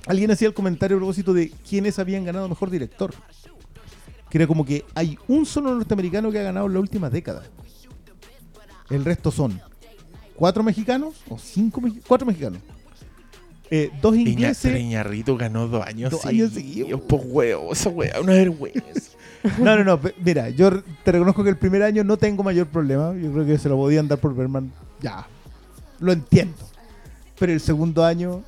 Alguien 0.06 0.30
hacía 0.30 0.48
el 0.48 0.54
comentario 0.54 0.96
a 0.96 1.00
propósito 1.00 1.32
de 1.34 1.50
quiénes 1.68 1.98
habían 1.98 2.24
ganado 2.24 2.48
mejor 2.48 2.70
director. 2.70 3.12
Que 4.30 4.38
era 4.38 4.46
como 4.46 4.64
que 4.64 4.84
hay 4.94 5.18
un 5.28 5.44
solo 5.46 5.74
norteamericano 5.74 6.32
que 6.32 6.38
ha 6.40 6.42
ganado 6.42 6.66
en 6.66 6.72
la 6.72 6.80
última 6.80 7.10
década. 7.10 7.42
El 8.90 9.04
resto 9.04 9.30
son 9.30 9.60
cuatro 10.34 10.62
mexicanos 10.62 11.14
o 11.28 11.38
cinco 11.38 11.80
mexicanos. 11.80 12.08
Cuatro 12.08 12.26
mexicanos. 12.26 12.60
Eh, 13.70 13.90
dos 14.02 14.16
ingleses. 14.16 14.62
pero 14.62 14.78
Iñarritu 14.78 15.36
ganó 15.36 15.66
dos 15.68 15.86
años 15.86 16.10
Dos 16.10 16.26
años 16.26 16.52
seguidos. 16.52 17.00
Pues 17.08 17.22
huevo, 17.24 17.72
esa 17.72 17.88
wea, 17.88 18.20
una 18.20 18.32
vergüenza. 18.32 19.12
No, 19.58 19.76
no, 19.76 19.84
no. 19.84 20.00
Mira, 20.24 20.50
yo 20.50 20.82
te 21.04 21.12
reconozco 21.12 21.42
que 21.42 21.50
el 21.50 21.56
primer 21.56 21.82
año 21.82 22.04
no 22.04 22.16
tengo 22.16 22.42
mayor 22.42 22.66
problema. 22.68 23.14
Yo 23.14 23.32
creo 23.32 23.46
que 23.46 23.58
se 23.58 23.68
lo 23.68 23.76
podían 23.76 24.08
dar 24.08 24.18
por 24.18 24.34
Berman. 24.34 24.72
Ya. 25.00 25.26
Lo 26.00 26.12
entiendo. 26.12 26.56
Pero 27.38 27.52
el 27.52 27.60
segundo 27.60 28.04
año. 28.04 28.42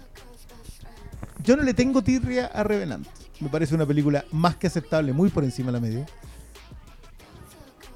Yo 1.42 1.57
no 1.57 1.62
le 1.62 1.74
tengo 1.74 2.03
tirria 2.03 2.47
a 2.47 2.62
Revenant. 2.62 3.07
Me 3.40 3.49
parece 3.49 3.74
una 3.74 3.84
película 3.84 4.24
más 4.30 4.57
que 4.57 4.66
aceptable, 4.66 5.12
muy 5.12 5.28
por 5.28 5.45
encima 5.45 5.66
de 5.66 5.72
la 5.72 5.80
media. 5.80 6.07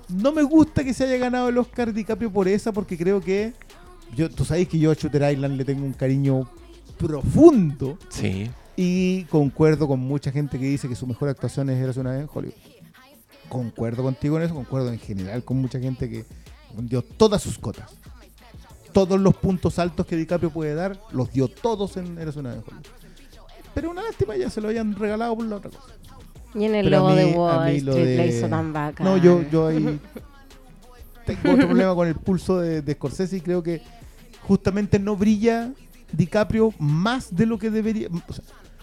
No 0.09 0.33
me 0.33 0.43
gusta 0.43 0.83
que 0.83 0.93
se 0.93 1.05
haya 1.05 1.17
ganado 1.19 1.49
el 1.49 1.59
Oscar 1.59 1.93
DiCaprio 1.93 2.31
por 2.31 2.49
esa, 2.49 2.73
porque 2.73 2.97
creo 2.97 3.21
que. 3.21 3.53
Yo, 4.17 4.31
tú 4.31 4.45
sabes 4.45 4.67
que 4.69 4.79
yo 4.79 4.91
a 4.91 4.95
Shooter 4.95 5.33
Island 5.33 5.57
le 5.57 5.65
tengo 5.65 5.85
un 5.85 5.93
cariño 5.93 6.49
profundo. 6.99 7.99
Sí. 8.09 8.51
Y 8.75 9.25
concuerdo 9.25 9.87
con 9.87 10.01
mucha 10.01 10.31
gente 10.31 10.59
que 10.59 10.67
dice 10.67 10.89
que 10.89 10.95
su 10.95 11.07
mejor 11.07 11.29
actuación 11.29 11.69
es 11.69 11.83
Eras 11.83 11.97
una 11.97 12.13
vez 12.13 12.21
en 12.23 12.29
Hollywood. 12.33 12.55
Concuerdo 13.49 14.03
contigo 14.03 14.37
en 14.37 14.43
eso, 14.45 14.55
concuerdo 14.55 14.93
en 14.93 14.99
general 14.99 15.43
con 15.45 15.57
mucha 15.59 15.79
gente 15.81 16.09
que 16.11 16.25
dio 16.79 17.03
todas 17.03 17.43
sus 17.43 17.59
cotas. 17.59 17.91
Todos 18.93 19.21
los 19.21 19.35
puntos 19.37 19.79
altos 19.79 20.07
que 20.07 20.17
DiCaprio 20.17 20.51
puede 20.51 20.75
dar, 20.75 21.01
los 21.13 21.33
dio 21.33 21.49
todos 21.49 21.97
en 21.97 22.13
una 22.13 22.25
vez 22.25 22.37
en 22.37 22.47
Hollywood. 22.47 22.65
Pero 23.75 23.91
una 23.91 24.03
lástima 24.03 24.37
ya 24.37 24.51
se 24.51 24.61
lo 24.61 24.69
hayan 24.69 24.95
regalado 24.97 25.37
por 25.37 25.47
la 25.47 25.57
otra 25.57 25.71
cosa. 25.71 25.93
Y 26.55 26.65
en 26.65 26.75
el 26.75 26.85
Pero 26.87 26.99
logo 26.99 27.15
de 27.15 27.25
mí- 27.27 27.33
Wall 27.35 27.69
Street 27.69 27.95
le 27.95 28.05
de- 28.17 28.27
hizo 28.27 28.49
tan 28.49 28.73
vaca. 28.73 29.05
No, 29.05 29.17
yo, 29.19 29.43
yo 29.51 29.69
ahí 29.69 30.01
tengo 31.27 31.53
otro 31.53 31.67
problema 31.69 31.95
con 31.95 32.09
el 32.09 32.15
pulso 32.15 32.59
de, 32.59 32.83
de 32.83 32.95
Scorsese 32.95 33.37
y 33.37 33.41
creo 33.41 33.63
que 33.63 33.83
justamente 34.47 34.99
no 34.99 35.15
brilla 35.17 35.71
DiCaprio 36.13 36.73
más 36.79 37.35
de 37.37 37.45
lo 37.47 37.59
que 37.59 37.71
debería, 37.71 38.09
o 38.27 38.33
sea, 38.33 38.43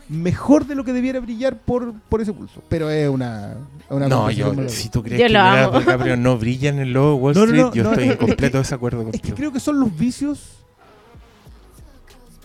mejor 0.10 0.66
de 0.68 0.76
lo 0.76 0.84
que 0.84 0.94
debiera 0.94 1.20
brillar 1.20 1.58
por, 1.60 1.94
por 2.10 2.22
ese 2.22 2.32
pulso. 2.34 2.62
Pero 2.70 2.90
es 2.90 3.10
una, 3.10 3.56
una 3.90 4.08
No, 4.08 4.30
yo, 4.32 4.54
si 4.70 4.90
tú 4.90 5.02
crees 5.02 5.20
Yo 5.20 5.26
que 5.28 5.34
Leonardo. 5.34 5.80
DiCaprio 5.80 6.16
no 6.18 6.38
brilla 6.38 6.70
en 6.70 6.80
el 6.80 6.94
logo 6.94 7.16
de 7.18 7.22
Wall 7.24 7.34
No, 7.34 7.40
no, 7.42 7.46
Street, 7.46 7.64
no, 7.64 7.74
yo 7.74 7.84
no, 7.84 7.90
estoy 7.92 8.04
en 8.06 8.12
es 8.12 8.18
que- 8.18 8.26
completo 8.26 8.58
desacuerdo 8.60 9.00
Es 9.02 9.06
que 9.08 9.12
contigo. 9.20 9.36
creo 9.38 9.52
que 9.52 9.60
son 9.60 9.80
los 9.80 9.98
vicios 9.98 10.40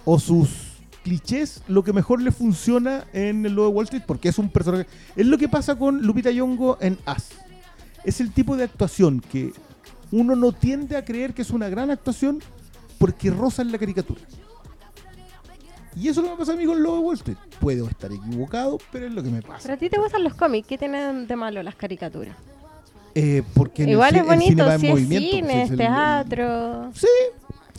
o 0.04 0.18
sus 0.18 0.48
clichés 1.04 1.62
lo 1.68 1.82
que 1.84 1.92
mejor 1.92 2.20
le 2.20 2.30
funciona 2.30 3.04
en 3.12 3.44
el 3.46 3.54
logo 3.54 3.68
de 3.68 3.74
Wall 3.74 3.84
Street 3.84 4.02
porque 4.06 4.28
es 4.28 4.38
un 4.38 4.48
personaje. 4.50 4.86
Es 5.16 5.26
lo 5.26 5.38
que 5.38 5.48
pasa 5.48 5.76
con 5.76 6.02
Lupita 6.02 6.30
Nyong'o 6.30 6.78
en 6.80 6.98
As. 7.06 7.28
Es 8.04 8.20
el 8.20 8.32
tipo 8.32 8.56
de 8.56 8.64
actuación 8.64 9.20
que 9.20 9.52
uno 10.10 10.34
no 10.36 10.52
tiende 10.52 10.96
a 10.96 11.04
creer 11.04 11.34
que 11.34 11.42
es 11.42 11.50
una 11.50 11.68
gran 11.68 11.90
actuación 11.90 12.40
porque 12.98 13.30
roza 13.30 13.62
en 13.62 13.72
la 13.72 13.78
caricatura. 13.78 14.20
Y 15.96 16.08
eso 16.08 16.20
es 16.20 16.24
lo 16.24 16.24
que 16.24 16.30
me 16.30 16.36
pasa 16.38 16.52
a 16.52 16.56
mí 16.56 16.64
con 16.64 16.76
el 16.76 16.82
logo 16.82 16.96
de 16.98 17.02
Wall 17.02 17.14
Street. 17.16 17.36
Puedo 17.60 17.88
estar 17.88 18.12
equivocado, 18.12 18.78
pero 18.92 19.06
es 19.06 19.12
lo 19.12 19.22
que 19.22 19.30
me 19.30 19.40
Pero 19.42 19.52
pasa. 19.54 19.72
a 19.72 19.76
ti 19.76 19.88
te 19.90 19.98
gustan 19.98 20.22
los 20.24 20.34
cómics, 20.34 20.66
¿qué 20.68 20.78
tienen 20.78 21.26
de 21.26 21.36
malo 21.36 21.62
las 21.62 21.74
caricaturas? 21.74 22.36
Eh, 23.14 23.42
porque 23.54 23.82
el 23.84 23.90
Igual 23.90 24.14
es 24.14 24.20
el 24.22 24.24
cine 24.24 24.36
bonito, 24.36 24.70
en 24.72 24.80
si 24.80 24.86
es 24.86 24.92
movimiento, 24.92 25.30
cine, 25.36 25.42
pues, 25.48 25.56
es 25.56 25.64
es 25.64 25.70
el- 25.72 25.76
teatro. 25.78 26.90
Sí, 26.94 27.06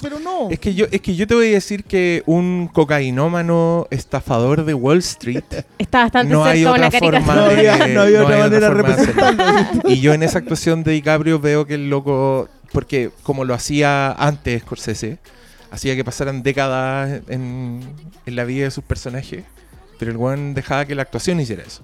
pero 0.01 0.19
no. 0.19 0.49
Es 0.49 0.59
que 0.59 0.73
yo, 0.73 0.87
es 0.91 0.99
que 0.99 1.15
yo 1.15 1.25
te 1.25 1.35
voy 1.35 1.47
a 1.47 1.51
decir 1.51 1.85
que 1.85 2.21
un 2.25 2.69
cocainómano 2.73 3.87
estafador 3.91 4.65
de 4.65 4.73
Wall 4.73 4.97
Street 4.97 5.43
Está 5.77 5.99
bastante 6.03 6.33
no 6.33 6.43
hay 6.43 6.65
otra 6.65 6.89
caricatura. 6.89 7.21
forma 7.21 7.35
No 7.41 7.47
de, 7.47 7.69
había- 7.69 7.87
no 7.87 8.01
había 8.01 8.23
otra 8.23 8.35
hay 8.35 8.41
manera 8.41 8.69
de 8.69 8.75
forma 8.75 8.93
hacerlo. 8.93 9.13
representarlo. 9.23 9.89
Y 9.89 10.01
yo 10.01 10.13
en 10.13 10.23
esa 10.23 10.39
actuación 10.39 10.83
de 10.83 10.91
DiCaprio 10.91 11.39
veo 11.39 11.65
que 11.65 11.75
el 11.75 11.89
loco, 11.89 12.49
porque 12.73 13.11
como 13.23 13.45
lo 13.45 13.53
hacía 13.53 14.11
antes 14.11 14.61
Scorsese, 14.63 15.17
hacía 15.71 15.95
que 15.95 16.03
pasaran 16.03 16.43
décadas 16.43 17.21
en, 17.29 17.81
en 18.25 18.35
la 18.35 18.43
vida 18.43 18.65
de 18.65 18.71
sus 18.71 18.83
personajes, 18.83 19.43
pero 19.97 20.11
el 20.11 20.17
weón 20.17 20.53
dejaba 20.53 20.85
que 20.85 20.95
la 20.95 21.01
actuación 21.03 21.39
hiciera 21.39 21.63
eso. 21.63 21.83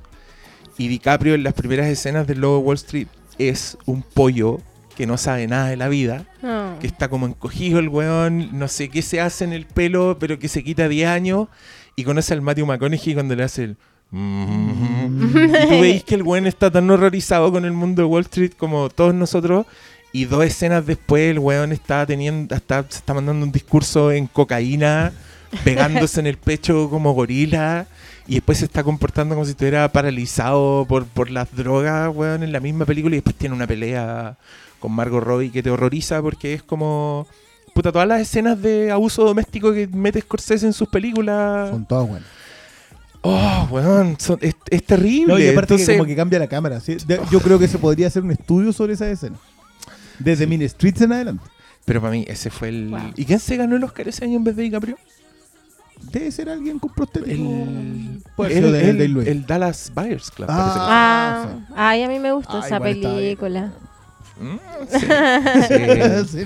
Y 0.78 0.88
DiCaprio 0.90 1.34
en 1.34 1.44
las 1.44 1.54
primeras 1.54 1.88
escenas 1.88 2.28
del 2.28 2.42
logo 2.42 2.58
de 2.60 2.64
Wall 2.66 2.76
Street 2.76 3.08
es 3.40 3.78
un 3.86 4.04
pollo 4.04 4.60
que 4.96 5.06
no 5.08 5.18
sabe 5.18 5.48
nada 5.48 5.68
de 5.70 5.78
la 5.78 5.88
vida, 5.90 6.26
Ah. 6.44 6.76
que 6.82 6.88
está 6.88 7.08
como 7.08 7.26
encogido 7.28 7.80
el 7.80 7.90
weón, 7.90 8.50
no 8.58 8.68
sé 8.68 8.90
qué 8.90 9.02
se 9.02 9.22
hace 9.22 9.44
en 9.44 9.54
el 9.54 9.66
pelo, 9.66 10.18
pero 10.20 10.38
que 10.40 10.48
se 10.48 10.64
quita 10.64 10.88
10 10.88 11.08
años 11.10 11.48
y 11.96 12.04
conoce 12.04 12.34
al 12.34 12.42
Matthew 12.42 12.66
McConaughey 12.66 13.14
cuando 13.14 13.36
le 13.36 13.44
hace 13.44 13.64
el... 13.66 13.78
"Mhm". 14.12 15.36
y 15.64 15.68
tú 15.68 15.82
veis 15.82 16.04
que 16.04 16.16
el 16.16 16.24
weón 16.24 16.48
está 16.48 16.72
tan 16.72 16.90
horrorizado 16.90 17.52
con 17.52 17.66
el 17.66 17.74
mundo 17.74 18.02
de 18.02 18.08
Wall 18.08 18.24
Street 18.24 18.54
como 18.58 18.90
todos 18.90 19.14
nosotros 19.14 19.66
y 20.18 20.26
dos 20.26 20.44
escenas 20.44 20.86
después 20.86 21.30
el 21.30 21.38
weón 21.38 21.72
está 21.72 22.06
teniendo, 22.06 22.56
está, 22.56 22.84
se 22.90 22.98
está 22.98 23.14
mandando 23.14 23.46
un 23.46 23.52
discurso 23.52 24.12
en 24.12 24.26
cocaína, 24.26 25.12
pegándose 25.64 26.20
en 26.20 26.26
el 26.28 26.38
pecho 26.38 26.90
como 26.90 27.14
gorila 27.14 27.86
y 28.28 28.36
después 28.36 28.58
se 28.58 28.66
está 28.66 28.84
comportando 28.84 29.36
como 29.36 29.46
si 29.46 29.52
estuviera 29.52 29.88
paralizado 29.92 30.86
por, 30.90 31.06
por 31.06 31.30
las 31.30 31.56
drogas, 31.56 32.10
weón, 32.16 32.42
en 32.42 32.52
la 32.52 32.60
misma 32.60 32.86
película 32.86 33.16
y 33.16 33.20
después 33.20 33.36
tiene 33.36 33.54
una 33.54 33.68
pelea 33.68 34.38
con 34.80 34.92
Margot 34.92 35.24
Robbie 35.24 35.52
que 35.52 35.62
te 35.62 35.70
horroriza 35.70 36.22
porque 36.22 36.54
es 36.54 36.64
como... 36.64 37.28
Puta, 37.76 37.92
todas 37.92 38.08
las 38.08 38.20
escenas 38.22 38.60
de 38.60 38.90
abuso 38.90 39.24
doméstico 39.24 39.72
que 39.72 39.88
mete 39.88 40.20
Scorsese 40.22 40.66
en 40.66 40.74
sus 40.74 40.90
películas... 40.90 41.70
Son 41.70 41.86
todas 41.86 42.08
buenas. 42.08 42.28
Oh, 43.22 43.68
weón, 43.70 44.16
son- 44.20 44.40
es, 44.42 44.56
es 44.70 44.84
terrible. 44.84 45.34
No, 45.34 45.40
y 45.40 45.48
aparte 45.48 45.74
Entonces, 45.76 45.88
que 45.90 45.98
como 45.98 46.08
que 46.08 46.16
cambia 46.16 46.40
la 46.40 46.48
cámara. 46.48 46.80
¿sí? 46.80 46.96
De- 47.06 47.20
yo 47.32 47.40
creo 47.40 47.60
que 47.60 47.68
se 47.68 47.78
podría 47.78 48.08
hacer 48.08 48.24
un 48.24 48.32
estudio 48.32 48.74
sobre 48.74 48.94
esa 48.94 49.08
escena. 49.10 49.38
Desde 50.20 50.48
Mean 50.48 50.62
Streets 50.70 51.02
en 51.02 51.14
adelante. 51.14 51.44
Pero 51.86 52.02
para 52.02 52.12
mí 52.12 52.26
ese 52.28 52.50
fue 52.50 52.70
el... 52.70 52.90
Wow. 52.90 53.14
¿Y 53.16 53.26
quién 53.26 53.40
se 53.40 53.56
ganó 53.56 53.76
el 53.76 53.84
Oscar 53.84 54.08
ese 54.08 54.26
año 54.26 54.38
en 54.38 54.44
vez 54.44 54.56
de 54.56 54.64
DiCaprio? 54.64 54.98
Debe 56.12 56.32
ser 56.32 56.50
alguien 56.50 56.80
con 56.80 56.94
prostético. 56.94 57.34
El, 57.34 58.76
el, 58.76 59.02
el- 59.02 59.12
Louis. 59.14 59.28
el 59.28 59.46
Dallas 59.46 59.92
Buyers 59.96 60.30
Club. 60.32 60.48
Ah, 60.50 61.46
parece 61.48 61.66
Ah, 61.76 61.90
ay, 61.90 62.04
a 62.04 62.08
mí 62.08 62.20
me 62.20 62.32
gusta 62.34 62.62
Ah, 62.62 62.66
esa 62.66 62.80
película. 62.80 63.74
Mm, 64.40 64.58
sí, 64.92 66.28
sí, 66.28 66.46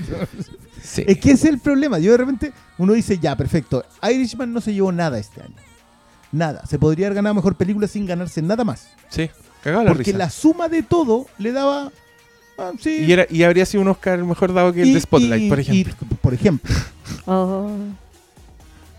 sí. 0.82 1.04
Es 1.06 1.18
que 1.18 1.32
ese 1.32 1.48
es 1.48 1.54
el 1.54 1.58
problema. 1.60 1.98
Yo 1.98 2.12
de 2.12 2.18
repente, 2.18 2.52
uno 2.78 2.92
dice, 2.94 3.18
ya, 3.18 3.36
perfecto. 3.36 3.84
Irishman 4.02 4.52
no 4.52 4.60
se 4.60 4.72
llevó 4.72 4.90
nada 4.90 5.18
este 5.18 5.42
año. 5.42 5.54
Nada. 6.32 6.64
Se 6.66 6.78
podría 6.78 7.06
haber 7.08 7.16
ganado 7.16 7.34
mejor 7.34 7.54
película 7.56 7.86
sin 7.86 8.06
ganarse 8.06 8.40
nada 8.40 8.64
más. 8.64 8.88
Sí, 9.10 9.28
cagaba 9.62 9.84
la 9.84 9.90
Porque 9.90 10.04
risa. 10.12 10.18
la 10.18 10.30
suma 10.30 10.68
de 10.68 10.82
todo 10.82 11.26
le 11.38 11.52
daba. 11.52 11.90
Ah, 12.58 12.72
sí. 12.80 13.04
Y, 13.06 13.12
era, 13.12 13.26
y 13.30 13.42
habría 13.42 13.64
sido 13.66 13.82
un 13.82 13.88
Oscar 13.88 14.22
mejor 14.24 14.52
dado 14.52 14.72
que 14.72 14.82
el 14.82 14.88
Y- 14.88 14.94
de 14.94 15.00
Spotlight, 15.00 15.42
y- 15.44 15.48
por 15.48 15.60
ejemplo. 15.60 15.94
y, 16.10 16.14
por 16.14 16.34
ejemplo. 16.34 16.74
Oh. 17.26 17.70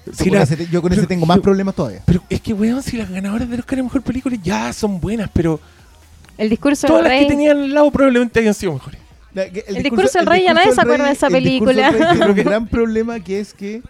Yo 0.05 0.11
con 0.25 0.33
la- 0.33 0.43
ese 0.43 0.57
te- 0.57 0.67
yo 0.67 0.81
con 0.81 0.91
ese 0.91 1.01
pero- 1.01 1.07
tengo 1.07 1.25
más 1.25 1.37
yo- 1.37 1.43
problemas 1.43 1.75
todavía. 1.75 2.01
Pero 2.05 2.21
es 2.29 2.41
que, 2.41 2.53
weón, 2.53 2.83
si 2.83 2.97
las 2.97 3.09
ganadoras 3.09 3.49
del 3.49 3.59
Oscar 3.61 3.77
de 3.77 3.83
mejor 3.83 4.01
película 4.01 4.35
ya 4.43 4.73
son 4.73 4.99
buenas, 4.99 5.29
pero 5.33 5.59
El 6.37 6.49
discurso 6.49 6.87
todas 6.87 7.03
del 7.03 7.11
las 7.13 7.21
que 7.21 7.27
tenían 7.27 7.57
al 7.57 7.73
lado 7.73 7.89
probablemente 7.91 8.39
hayan 8.39 8.53
sido 8.53 8.73
mejores. 8.73 8.99
La- 9.33 9.49
que 9.49 9.63
El 9.67 9.81
discurso 9.81 10.17
del 10.19 10.27
rey, 10.27 10.43
ya 10.43 10.53
nadie 10.53 10.73
se 10.73 10.81
acuerda 10.81 11.05
de 11.05 11.13
esa 11.13 11.27
el 11.27 11.33
película. 11.33 11.93
un 12.27 12.35
gran 12.35 12.67
problema 12.67 13.19
que 13.19 13.39
es 13.39 13.53
que 13.53 13.81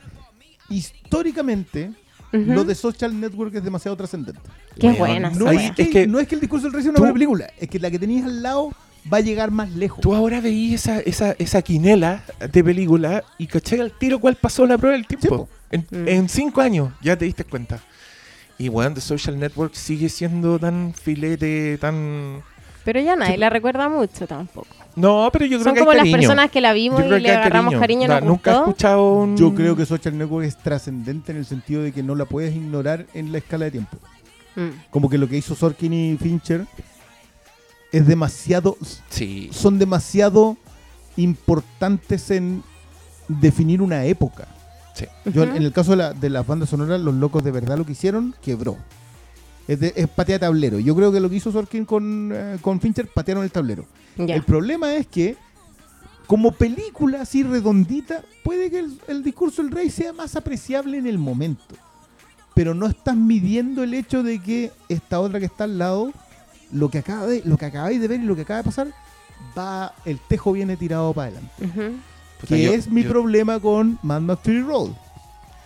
históricamente 0.69 1.91
lo 2.31 2.63
de 2.63 2.73
Social 2.75 3.19
Network 3.19 3.53
es 3.55 3.63
demasiado 3.63 3.95
trascendente. 3.97 4.39
Qué 4.79 4.91
buena. 4.91 5.29
No, 5.31 5.51
es 5.51 5.71
que, 5.71 5.83
es 5.83 5.89
que- 5.89 6.07
no 6.07 6.19
es 6.19 6.27
que 6.27 6.35
el 6.35 6.41
discurso 6.41 6.65
del 6.65 6.73
rey 6.73 6.81
sea 6.83 6.89
una 6.91 6.97
Tú- 6.97 7.01
buena 7.03 7.13
película, 7.13 7.47
es 7.59 7.69
que 7.69 7.79
la 7.79 7.91
que 7.91 7.99
tenías 7.99 8.25
al 8.25 8.41
lado 8.41 8.71
va 9.11 9.17
a 9.17 9.21
llegar 9.21 9.51
más 9.51 9.71
lejos. 9.71 9.99
Tú 10.01 10.13
ahora 10.13 10.39
veís 10.41 10.73
esa, 10.75 10.99
esa, 10.99 11.31
esa 11.39 11.61
quinela 11.61 12.23
de 12.51 12.63
película 12.63 13.23
y 13.37 13.47
caché 13.47 13.79
al 13.81 13.91
tiro 13.91 14.19
cuál 14.19 14.35
pasó 14.35 14.65
la 14.65 14.77
prueba 14.77 14.95
del 14.97 15.07
tiempo. 15.07 15.47
en, 15.71 15.81
Mm. 15.89 16.07
en 16.07 16.29
cinco 16.29 16.61
años 16.61 16.91
ya 17.01 17.17
te 17.17 17.25
diste 17.25 17.43
cuenta. 17.43 17.79
Y 18.59 18.69
weón, 18.69 18.93
The 18.93 19.01
Social 19.01 19.39
Network 19.39 19.73
sigue 19.73 20.07
siendo 20.09 20.59
tan 20.59 20.93
filete, 20.93 21.77
tan... 21.79 22.41
Pero 22.85 22.99
ya 22.99 23.15
nadie 23.15 23.37
la 23.37 23.49
recuerda 23.49 23.89
mucho 23.89 24.27
tampoco. 24.27 24.67
No, 24.95 25.29
pero 25.33 25.45
yo 25.45 25.57
creo 25.57 25.63
Son 25.63 25.73
que 25.73 25.79
hay 25.79 25.85
como 25.85 25.93
las 25.93 26.01
cariño. 26.01 26.17
personas 26.19 26.51
que 26.51 26.61
la 26.61 26.73
vimos 26.73 27.01
y 27.03 27.19
le 27.19 27.31
agarramos 27.31 27.73
cariño, 27.79 28.07
No, 28.07 28.15
nos 28.19 28.23
Nunca 28.23 28.51
he 28.51 28.55
escuchado 28.57 29.13
un... 29.13 29.37
Yo 29.37 29.55
creo 29.55 29.75
que 29.75 29.85
Social 29.85 30.17
Network 30.17 30.45
es 30.45 30.57
trascendente 30.57 31.31
en 31.31 31.39
el 31.39 31.45
sentido 31.45 31.81
de 31.81 31.91
que 31.91 32.03
no 32.03 32.13
la 32.13 32.25
puedes 32.25 32.53
ignorar 32.55 33.05
en 33.13 33.31
la 33.31 33.39
escala 33.39 33.65
de 33.65 33.71
tiempo. 33.71 33.97
Mm. 34.55 34.69
Como 34.91 35.09
que 35.09 35.17
lo 35.17 35.27
que 35.27 35.37
hizo 35.37 35.55
Sorkin 35.55 35.93
y 35.93 36.17
Fincher 36.17 36.65
es 37.93 38.05
demasiado, 38.05 38.75
Sí. 39.09 39.49
son 39.53 39.79
demasiado 39.79 40.57
importantes 41.15 42.29
en 42.31 42.63
definir 43.27 43.81
una 43.81 44.05
época. 44.05 44.47
Sí. 44.95 45.05
Yo, 45.31 45.43
en 45.43 45.55
el 45.63 45.71
caso 45.71 45.91
de, 45.91 45.97
la- 45.97 46.13
de 46.13 46.29
las 46.29 46.45
bandas 46.45 46.69
sonoras, 46.69 46.99
los 47.01 47.15
locos 47.15 47.43
de 47.43 47.51
verdad 47.51 47.77
lo 47.77 47.85
que 47.85 47.93
hicieron, 47.93 48.35
quebró. 48.41 48.77
Es, 49.67 49.79
de, 49.79 49.93
es 49.95 50.07
patear 50.09 50.41
tablero. 50.41 50.77
Yo 50.79 50.95
creo 50.95 51.11
que 51.11 51.19
lo 51.21 51.29
que 51.29 51.37
hizo 51.37 51.51
Sorkin 51.51 51.85
con, 51.85 52.31
eh, 52.33 52.57
con 52.61 52.81
Fincher, 52.81 53.07
patearon 53.07 53.43
el 53.43 53.51
tablero. 53.51 53.85
El 54.17 54.43
problema 54.43 54.93
es 54.93 55.07
que, 55.07 55.35
como 56.27 56.51
película 56.51 57.21
así 57.21 57.41
redondita, 57.43 58.21
puede 58.43 58.69
que 58.69 58.79
el, 58.79 58.99
el 59.07 59.23
discurso 59.23 59.63
del 59.63 59.71
rey 59.71 59.89
sea 59.89 60.13
más 60.13 60.35
apreciable 60.35 60.97
en 60.97 61.07
el 61.07 61.17
momento. 61.17 61.75
Pero 62.53 62.75
no 62.75 62.85
estás 62.85 63.15
midiendo 63.15 63.81
el 63.83 63.93
hecho 63.95 64.21
de 64.21 64.39
que 64.39 64.71
esta 64.89 65.19
otra 65.19 65.39
que 65.39 65.45
está 65.47 65.63
al 65.63 65.79
lado, 65.79 66.11
lo 66.73 66.89
que, 66.89 66.97
acaba 66.99 67.25
de, 67.27 67.41
lo 67.45 67.57
que 67.57 67.65
acabáis 67.65 68.01
de 68.01 68.07
ver 68.07 68.19
y 68.19 68.23
lo 68.23 68.35
que 68.35 68.41
acaba 68.41 68.57
de 68.57 68.63
pasar, 68.63 68.87
va, 69.57 69.93
el 70.05 70.19
tejo 70.19 70.51
viene 70.51 70.75
tirado 70.77 71.13
para 71.13 71.27
adelante. 71.27 71.97
Que 72.47 72.63
yo- 72.63 72.73
es 72.73 72.89
mi 72.89 73.03
yo- 73.03 73.09
problema 73.09 73.59
con 73.59 73.97
Mad 74.03 74.21
Max 74.21 74.41
Fury 74.43 74.61
Road. 74.61 74.89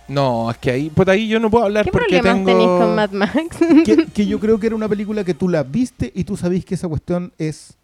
No, 0.06 0.50
es 0.50 0.56
que 0.58 0.70
ahí, 0.70 0.90
pues 0.94 1.06
ahí 1.08 1.28
yo 1.28 1.38
no 1.38 1.50
puedo 1.50 1.64
hablar 1.66 1.84
¿Qué 1.84 1.90
porque 1.92 2.20
problemas 2.20 2.34
tengo... 2.34 2.46
tenéis 2.50 2.68
con 2.80 2.94
Mad 2.94 3.10
Max? 3.10 3.56
que, 3.84 4.06
que 4.06 4.26
yo 4.26 4.40
creo 4.40 4.58
que 4.58 4.66
era 4.68 4.76
una 4.76 4.88
película 4.88 5.22
que 5.24 5.34
tú 5.34 5.48
la 5.48 5.62
viste 5.62 6.10
y 6.14 6.24
tú 6.24 6.36
sabís 6.36 6.64
que 6.64 6.74
esa 6.76 6.88
cuestión 6.88 7.32
es 7.36 7.76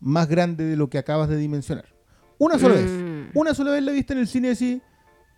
más 0.00 0.28
grande 0.28 0.64
de 0.64 0.76
lo 0.76 0.88
que 0.88 0.98
acabas 0.98 1.28
de 1.28 1.36
dimensionar. 1.36 1.86
Una 2.38 2.58
sola 2.58 2.76
vez. 2.76 2.88
Mm. 2.88 3.36
Una 3.36 3.54
sola 3.54 3.72
vez 3.72 3.82
la 3.82 3.90
viste 3.90 4.12
en 4.12 4.20
el 4.20 4.28
cine 4.28 4.48
y 4.48 4.50
decís, 4.50 4.78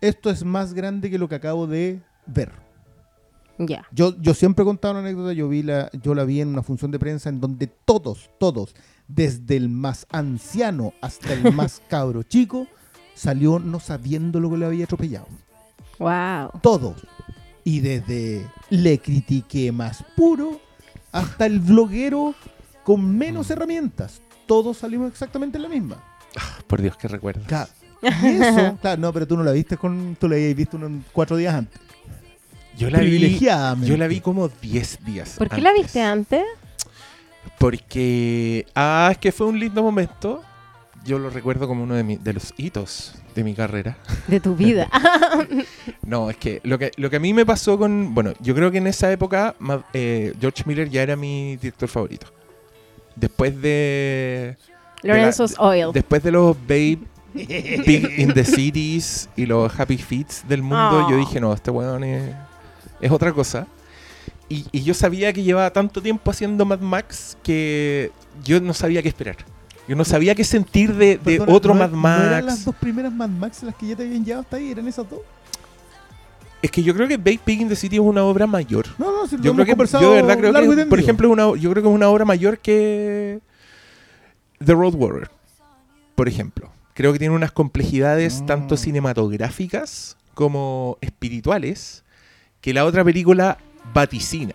esto 0.01 0.29
es 0.29 0.43
más 0.43 0.73
grande 0.75 1.09
que 1.09 1.17
lo 1.17 1.27
que 1.27 1.35
acabo 1.35 1.65
de 1.65 1.99
ver. 2.27 2.51
Yo, 3.91 4.15
yo 4.19 4.33
siempre 4.33 4.63
he 4.63 4.65
contado 4.65 4.93
una 4.93 5.01
anécdota, 5.01 5.33
yo, 5.33 5.49
vi 5.49 5.63
la, 5.63 5.89
yo 6.01 6.15
la 6.15 6.23
vi 6.23 6.41
en 6.41 6.49
una 6.49 6.63
función 6.63 6.91
de 6.91 6.99
prensa 6.99 7.29
en 7.29 7.39
donde 7.39 7.67
todos, 7.67 8.29
todos, 8.39 8.75
desde 9.07 9.57
el 9.57 9.69
más 9.69 10.05
anciano 10.11 10.93
hasta 11.01 11.33
el 11.33 11.53
más 11.53 11.81
cabro 11.89 12.23
chico, 12.23 12.67
salió 13.13 13.59
no 13.59 13.79
sabiendo 13.79 14.39
lo 14.39 14.49
que 14.49 14.57
le 14.57 14.65
había 14.65 14.85
atropellado. 14.85 15.27
Wow. 15.99 16.59
Todos. 16.61 16.95
Y 17.63 17.79
desde 17.81 18.47
le 18.69 18.99
critiqué 18.99 19.71
más 19.71 20.03
puro 20.15 20.59
hasta 21.11 21.45
el 21.45 21.59
bloguero 21.59 22.33
con 22.83 23.17
menos 23.17 23.51
herramientas. 23.51 24.21
Todos 24.47 24.77
salimos 24.77 25.11
exactamente 25.11 25.57
en 25.57 25.63
la 25.63 25.69
misma. 25.69 26.03
Por 26.67 26.81
Dios, 26.81 26.97
que 26.97 27.07
recuerdo. 27.07 27.43
Claro. 27.45 27.69
Y 28.01 28.41
eso, 28.41 28.77
claro, 28.81 29.01
no, 29.01 29.13
pero 29.13 29.27
tú 29.27 29.37
no 29.37 29.43
la 29.43 29.51
viste 29.51 29.77
con, 29.77 30.15
tú 30.19 30.27
la 30.27 30.35
habías 30.35 30.55
visto 30.55 30.77
unos 30.77 31.03
cuatro 31.11 31.37
días 31.37 31.53
antes. 31.53 31.79
Yo 32.77 32.89
la 32.89 32.99
vi, 32.99 33.39
yo 33.83 33.97
la 33.97 34.07
vi 34.07 34.21
como 34.21 34.47
10 34.47 35.05
días 35.05 35.35
¿Por 35.37 35.49
qué 35.49 35.61
la 35.61 35.73
viste 35.73 36.01
antes? 36.01 36.43
Porque. 37.57 38.65
Ah, 38.75 39.09
es 39.11 39.17
que 39.17 39.31
fue 39.31 39.47
un 39.47 39.59
lindo 39.59 39.83
momento. 39.83 40.41
Yo 41.03 41.17
lo 41.17 41.29
recuerdo 41.29 41.67
como 41.67 41.83
uno 41.83 41.95
de, 41.95 42.03
mi- 42.03 42.17
de 42.17 42.33
los 42.33 42.53
hitos 42.57 43.15
de 43.35 43.43
mi 43.43 43.53
carrera. 43.55 43.97
De 44.27 44.39
tu 44.39 44.55
vida. 44.55 44.89
No, 46.05 46.29
es 46.29 46.37
que 46.37 46.59
lo, 46.63 46.77
que 46.77 46.91
lo 46.97 47.09
que 47.09 47.15
a 47.15 47.19
mí 47.19 47.33
me 47.33 47.45
pasó 47.45 47.77
con. 47.77 48.13
Bueno, 48.13 48.33
yo 48.39 48.53
creo 48.53 48.69
que 48.71 48.79
en 48.79 48.87
esa 48.87 49.11
época 49.11 49.55
eh, 49.93 50.33
George 50.39 50.63
Miller 50.65 50.89
ya 50.89 51.01
era 51.03 51.15
mi 51.15 51.55
director 51.57 51.87
favorito. 51.89 52.27
Después 53.15 53.59
de. 53.61 54.57
Lorenzo's 55.03 55.55
Oil. 55.57 55.91
Después 55.93 56.21
de 56.23 56.31
los 56.31 56.55
Babe 56.67 56.99
Big 57.33 58.19
in 58.19 58.33
the 58.33 58.43
Cities 58.43 59.29
y 59.35 59.45
los 59.45 59.79
Happy 59.79 59.97
Feets 59.97 60.47
del 60.47 60.61
mundo, 60.61 61.05
Oh. 61.05 61.09
yo 61.09 61.17
dije, 61.17 61.39
no, 61.39 61.53
este 61.53 61.71
weón 61.71 62.03
es, 62.03 62.33
es 63.01 63.11
otra 63.11 63.33
cosa. 63.33 63.67
Y, 64.49 64.65
y 64.71 64.83
yo 64.83 64.93
sabía 64.93 65.31
que 65.33 65.43
llevaba 65.43 65.71
tanto 65.71 66.01
tiempo 66.01 66.29
haciendo 66.31 66.65
Mad 66.65 66.79
Max 66.81 67.37
que 67.43 68.11
yo 68.43 68.59
no 68.61 68.73
sabía 68.73 69.01
qué 69.01 69.07
esperar. 69.09 69.37
Yo 69.87 69.95
no 69.95 70.05
sabía 70.05 70.35
qué 70.35 70.43
sentir 70.43 70.93
de, 70.95 71.17
de 71.17 71.37
Perdona, 71.39 71.53
otro 71.53 71.73
¿no- 71.73 71.79
Mad 71.79 72.17
¿No 72.19 72.23
eran 72.25 72.45
las 72.45 72.55
Max. 72.55 72.65
dos 72.65 72.75
primeras 72.75 73.13
Mad 73.13 73.29
Max 73.29 73.63
las 73.63 73.75
que 73.75 73.87
ya 73.87 73.95
te 73.95 74.03
habían 74.03 74.23
llevado 74.23 74.43
hasta 74.43 74.57
ahí? 74.57 74.71
¿Eran 74.71 74.87
esas 74.87 75.09
dos? 75.09 75.19
Es 76.61 76.69
que 76.69 76.83
yo 76.83 76.93
creo 76.93 77.07
que 77.07 77.17
Big 77.17 77.41
in 77.47 77.67
the 77.69 77.75
City 77.75 77.95
es 77.95 78.01
una 78.01 78.23
obra 78.23 78.45
mayor. 78.45 78.85
No, 78.99 79.11
no, 79.11 79.27
si 79.27 79.35
lo 79.37 79.41
Yo 79.43 79.51
creo 79.51 79.53
hemos 79.53 79.65
que, 79.65 79.71
conversado 79.71 80.03
yo 80.03 80.09
de 80.13 80.21
verdad 80.21 80.37
creo 80.37 80.75
que, 80.75 80.85
por 80.85 80.99
ejemplo, 80.99 81.27
es 81.27 81.33
una, 81.33 81.59
yo 81.59 81.71
creo 81.71 81.81
que 81.83 81.89
es 81.89 81.95
una 81.95 82.09
obra 82.09 82.23
mayor 82.25 82.59
que 82.59 83.39
The 84.63 84.73
Road 84.73 84.93
Warrior, 84.95 85.31
por 86.15 86.27
ejemplo. 86.27 86.69
Creo 86.93 87.13
que 87.13 87.19
tiene 87.19 87.33
unas 87.33 87.51
complejidades 87.51 88.41
Mm. 88.41 88.45
tanto 88.45 88.77
cinematográficas 88.77 90.17
como 90.35 90.97
espirituales 91.01 92.03
que 92.61 92.73
la 92.73 92.85
otra 92.85 93.03
película 93.03 93.57
vaticina. 93.93 94.53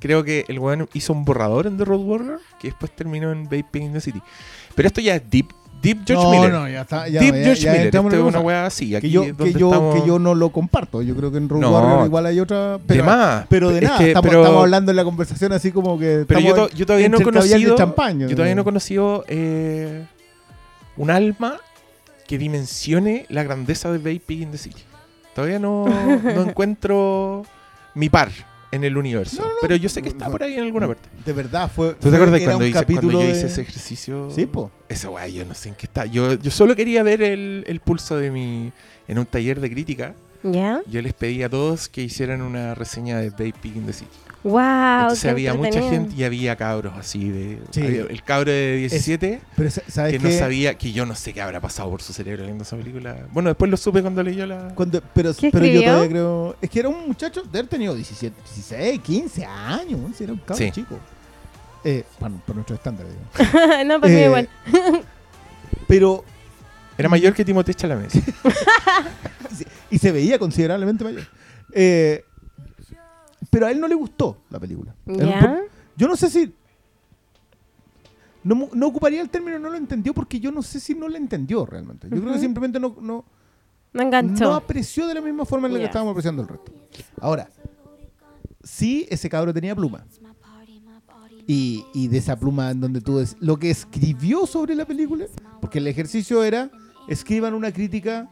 Creo 0.00 0.24
que 0.24 0.44
el 0.48 0.58
weón 0.58 0.88
hizo 0.94 1.12
un 1.12 1.24
borrador 1.24 1.66
en 1.68 1.78
The 1.78 1.84
Road 1.84 2.00
Warrior 2.00 2.40
que 2.60 2.68
después 2.68 2.90
terminó 2.94 3.30
en 3.30 3.46
Pig 3.46 3.64
in 3.74 3.92
the 3.92 4.00
City. 4.00 4.20
Pero 4.74 4.88
esto 4.88 5.00
ya 5.00 5.14
es 5.14 5.22
deep, 5.30 5.46
Deep 5.80 5.98
George 6.06 6.24
no, 6.24 6.30
Miller. 6.30 6.52
no, 6.52 6.68
ya 6.68 6.80
está. 6.82 7.08
Ya, 7.08 7.20
Deep 7.20 7.34
ya- 7.34 7.44
George 7.44 7.60
ya 7.62 7.72
Miller. 7.72 7.94
es 7.96 8.20
una 8.20 8.40
weá 8.40 8.66
así. 8.66 8.94
Aquí 8.94 9.08
que 9.08 9.12
yo, 9.12 9.22
es 9.24 9.32
que, 9.36 9.52
yo, 9.52 9.68
estamos- 9.72 10.00
que 10.00 10.06
yo 10.06 10.18
no 10.20 10.34
lo 10.34 10.50
comparto. 10.50 11.02
Yo 11.02 11.14
creo 11.16 11.30
que 11.32 11.38
en 11.38 11.48
No, 11.48 11.70
Warrior 11.72 12.06
igual 12.06 12.26
hay 12.26 12.38
otra. 12.40 12.78
Pero, 12.86 13.02
de 13.02 13.08
más. 13.08 13.46
pero 13.48 13.70
de 13.70 13.78
Es 13.78 13.82
nada. 13.84 13.98
que- 13.98 14.08
estamos, 14.08 14.28
pero- 14.28 14.42
estamos 14.42 14.62
hablando 14.62 14.90
en 14.92 14.96
la 14.96 15.04
conversación 15.04 15.52
así 15.52 15.72
como 15.72 15.98
que. 15.98 16.24
Pero 16.28 16.40
yo, 16.40 16.68
yo 16.70 16.86
todavía 16.86 17.08
no 17.08 17.18
he 17.18 17.22
conocido. 17.22 17.74
champaña, 17.76 18.26
yo 18.28 18.34
todavía 18.36 18.54
no 18.54 18.60
he 18.60 18.62
¿no? 18.62 18.64
conocido 18.64 19.24
eh, 19.28 20.04
un 20.96 21.10
alma 21.10 21.58
que 22.28 22.38
dimensione 22.38 23.26
la 23.28 23.42
grandeza 23.42 23.90
de 23.90 23.98
Bay 23.98 24.18
Pig 24.20 24.42
in 24.42 24.50
the 24.52 24.58
City. 24.58 24.82
Todavía 25.34 25.58
no, 25.58 25.86
no 26.22 26.42
encuentro 26.42 27.44
mi 27.94 28.08
par 28.08 28.30
en 28.70 28.84
el 28.84 28.96
universo. 28.96 29.42
No, 29.42 29.48
no, 29.48 29.54
no. 29.54 29.58
Pero 29.60 29.76
yo 29.76 29.88
sé 29.88 30.02
que 30.02 30.08
está 30.08 30.30
por 30.30 30.42
ahí 30.42 30.54
en 30.54 30.64
alguna 30.64 30.86
parte. 30.86 31.08
De 31.24 31.32
verdad, 31.32 31.70
fue. 31.70 31.94
¿Tú 31.94 32.10
te 32.10 32.16
acuerdas 32.16 32.40
cuando, 32.42 32.66
hice, 32.66 32.84
cuando 32.84 33.12
yo 33.12 33.22
hice 33.22 33.46
ese 33.46 33.60
ejercicio? 33.60 34.30
Sí, 34.30 34.46
po. 34.46 34.70
Esa 34.88 35.10
weá, 35.10 35.28
yo 35.28 35.44
no 35.44 35.54
sé 35.54 35.68
en 35.68 35.74
qué 35.74 35.86
está. 35.86 36.06
Yo, 36.06 36.34
yo 36.34 36.50
solo 36.50 36.74
quería 36.74 37.02
ver 37.02 37.22
el, 37.22 37.64
el 37.66 37.80
pulso 37.80 38.16
de 38.16 38.30
mi. 38.30 38.72
En 39.08 39.18
un 39.18 39.26
taller 39.26 39.60
de 39.60 39.70
crítica, 39.70 40.14
¿Ya? 40.42 40.80
yo 40.86 41.02
les 41.02 41.12
pedí 41.12 41.42
a 41.42 41.50
todos 41.50 41.88
que 41.88 42.02
hicieran 42.02 42.40
una 42.40 42.74
reseña 42.74 43.18
de 43.18 43.30
Pig 43.30 43.76
in 43.76 43.84
the 43.84 43.92
City. 43.92 44.10
¡Wow! 44.44 45.02
Entonces 45.02 45.30
había 45.30 45.54
mucha 45.54 45.80
gente 45.80 46.14
y 46.16 46.24
había 46.24 46.56
cabros 46.56 46.94
así 46.98 47.28
de. 47.28 47.58
Sí. 47.70 47.80
había 47.82 48.02
el 48.02 48.22
cabro 48.24 48.50
de 48.50 48.76
17 48.76 49.40
Pero 49.56 49.70
sa- 49.70 49.82
¿sabes 49.88 50.12
que 50.12 50.18
no 50.18 50.30
sabía, 50.36 50.76
que 50.76 50.92
yo 50.92 51.06
no 51.06 51.14
sé 51.14 51.32
qué 51.32 51.40
habrá 51.40 51.60
pasado 51.60 51.88
por 51.90 52.02
su 52.02 52.12
cerebro 52.12 52.44
viendo 52.44 52.64
esa 52.64 52.76
película. 52.76 53.16
Bueno, 53.30 53.50
después 53.50 53.70
lo 53.70 53.76
supe 53.76 54.02
cuando 54.02 54.20
leyó 54.22 54.44
la. 54.46 54.72
Cuando- 54.74 55.00
pero 55.14 55.32
¿Qué 55.34 55.50
pero 55.52 55.64
yo 55.66 55.82
todavía 55.82 56.08
creo. 56.08 56.56
Es 56.60 56.68
que 56.70 56.80
era 56.80 56.88
un 56.88 57.06
muchacho 57.06 57.42
de 57.42 57.58
haber 57.58 57.68
tenido 57.68 57.94
17, 57.94 58.34
16, 58.54 59.00
15 59.00 59.44
años. 59.44 60.20
Era 60.20 60.32
un 60.32 60.38
cabrón 60.40 60.58
Sí. 60.58 60.70
chico. 60.72 60.98
Eh, 61.84 62.04
para 62.18 62.32
nuestros 62.54 62.78
estándares. 62.78 63.12
digo. 63.12 63.50
no, 63.86 64.00
para 64.00 64.12
mí 64.12 64.18
Eh, 64.20 64.24
igual. 64.26 64.48
Pero. 65.88 66.24
Era 66.98 67.08
mayor 67.08 67.32
que 67.32 67.44
Timothée 67.44 67.74
Chalamet. 67.74 68.10
Y 69.90 69.98
se 69.98 70.10
veía 70.10 70.38
considerablemente 70.38 71.04
mayor. 71.04 71.22
Eh, 71.72 72.24
pero 73.52 73.66
a 73.66 73.70
él 73.70 73.78
no 73.78 73.86
le 73.86 73.94
gustó 73.94 74.38
la 74.48 74.58
película. 74.58 74.94
Yo 75.94 76.08
no 76.08 76.16
sé 76.16 76.30
si. 76.30 76.54
No, 78.42 78.86
ocuparía 78.86 79.20
el 79.20 79.28
término 79.28 79.58
no 79.58 79.68
lo 79.68 79.76
entendió 79.76 80.14
porque 80.14 80.40
yo 80.40 80.50
no 80.50 80.62
sé 80.62 80.80
si 80.80 80.94
no 80.94 81.06
lo 81.06 81.18
entendió 81.18 81.66
realmente. 81.66 82.08
Yo 82.10 82.18
creo 82.18 82.32
que 82.32 82.38
simplemente 82.38 82.80
no, 82.80 82.96
no, 82.98 83.26
No 83.92 84.02
enganchó. 84.02 84.44
no 84.44 84.54
apreció 84.54 85.06
de 85.06 85.12
la 85.12 85.20
misma 85.20 85.44
forma 85.44 85.68
en 85.68 85.74
la 85.74 85.80
que 85.80 85.84
estábamos 85.84 86.12
apreciando 86.12 86.40
el 86.40 86.48
resto. 86.48 86.72
Ahora, 87.20 87.50
sí, 88.62 89.06
ese 89.10 89.28
cabro 89.28 89.52
tenía 89.52 89.76
pluma. 89.76 90.06
Y, 91.46 91.84
y 91.92 92.08
de 92.08 92.18
esa 92.18 92.38
pluma 92.38 92.70
en 92.70 92.80
donde 92.80 93.02
tú 93.02 93.22
lo 93.40 93.58
que 93.58 93.68
escribió 93.68 94.46
sobre 94.46 94.74
la 94.74 94.86
película, 94.86 95.26
porque 95.60 95.76
el 95.78 95.88
ejercicio 95.88 96.42
era 96.42 96.70
escriban 97.06 97.52
una 97.52 97.70
crítica 97.70 98.30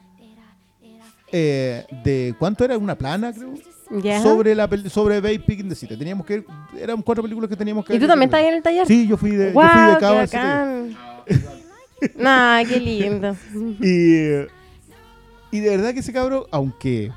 eh, 1.30 1.84
de 2.04 2.34
cuánto 2.38 2.64
era 2.64 2.78
una 2.78 2.96
plana 2.96 3.32
creo 3.34 3.52
¿Ya? 3.90 4.22
sobre 4.22 4.54
la 4.54 4.68
sobre 4.88 5.20
Bay 5.20 5.38
Pig 5.38 5.60
in 5.60 5.68
the 5.68 5.74
City. 5.74 5.96
Teníamos 5.96 6.24
que 6.26 6.44
eran 6.78 7.02
cuatro 7.02 7.22
películas 7.22 7.48
que 7.50 7.56
teníamos 7.56 7.84
que 7.84 7.94
¿Y 7.94 7.98
tú 7.98 8.06
también 8.06 8.28
estás 8.28 8.40
ahí 8.40 8.46
en 8.46 8.54
el 8.54 8.62
taller? 8.62 8.86
Sí, 8.86 9.06
yo 9.06 9.16
fui 9.16 9.32
de, 9.32 9.48
yo 9.48 9.54
¡Wow! 9.54 9.68
fui 9.68 9.80
de 9.82 9.96
¡Qué 9.98 10.06
día. 10.06 10.14
bacán! 10.14 10.96
nah, 12.16 12.64
qué 12.64 12.80
lindo. 12.80 13.36
Y, 13.80 15.56
y 15.56 15.60
de 15.60 15.70
verdad 15.70 15.92
que 15.92 16.00
ese 16.00 16.12
cabro, 16.12 16.46
aunque 16.50 17.10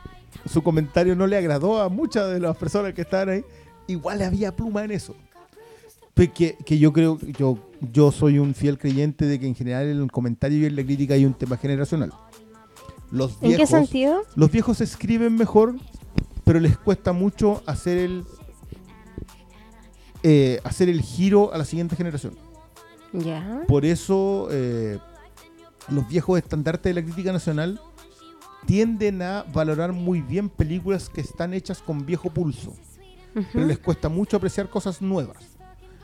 su 0.51 0.63
comentario 0.63 1.15
no 1.15 1.27
le 1.27 1.37
agradó 1.37 1.81
a 1.81 1.89
muchas 1.89 2.31
de 2.31 2.39
las 2.39 2.57
personas 2.57 2.93
que 2.93 3.01
estaban 3.01 3.29
ahí, 3.29 3.43
igual 3.87 4.21
había 4.21 4.55
pluma 4.55 4.83
en 4.83 4.91
eso. 4.91 5.15
Pues 6.13 6.29
que, 6.29 6.55
yo 6.77 6.93
creo, 6.93 7.17
yo, 7.37 7.57
yo 7.91 8.11
soy 8.11 8.37
un 8.37 8.53
fiel 8.53 8.77
creyente 8.77 9.25
de 9.25 9.39
que 9.39 9.47
en 9.47 9.55
general 9.55 9.87
en 9.87 10.01
el 10.01 10.11
comentario 10.11 10.59
y 10.59 10.65
en 10.65 10.75
la 10.75 10.83
crítica 10.83 11.15
hay 11.15 11.25
un 11.25 11.33
tema 11.33 11.57
generacional. 11.57 12.11
Los 13.11 13.33
¿En 13.41 13.51
qué 13.51 13.57
viejos, 13.57 13.69
sentido? 13.69 14.21
los 14.35 14.51
viejos 14.51 14.81
escriben 14.81 15.35
mejor, 15.35 15.75
pero 16.43 16.59
les 16.59 16.77
cuesta 16.77 17.13
mucho 17.13 17.61
hacer 17.65 17.97
el 17.97 18.25
eh, 20.23 20.59
hacer 20.63 20.89
el 20.89 21.01
giro 21.01 21.53
a 21.53 21.57
la 21.57 21.65
siguiente 21.65 21.95
generación. 21.95 22.35
Por 23.67 23.85
eso 23.85 24.47
eh, 24.51 24.97
los 25.89 26.07
viejos 26.07 26.37
estandartes 26.37 26.93
de 26.95 27.01
la 27.01 27.05
crítica 27.05 27.31
nacional 27.33 27.79
tienden 28.65 29.21
a 29.21 29.43
valorar 29.53 29.91
muy 29.91 30.21
bien 30.21 30.49
películas 30.49 31.09
que 31.09 31.21
están 31.21 31.53
hechas 31.53 31.81
con 31.81 32.05
viejo 32.05 32.29
pulso, 32.29 32.73
pero 33.51 33.65
les 33.65 33.77
cuesta 33.79 34.07
mucho 34.09 34.37
apreciar 34.37 34.69
cosas 34.69 35.01
nuevas. 35.01 35.57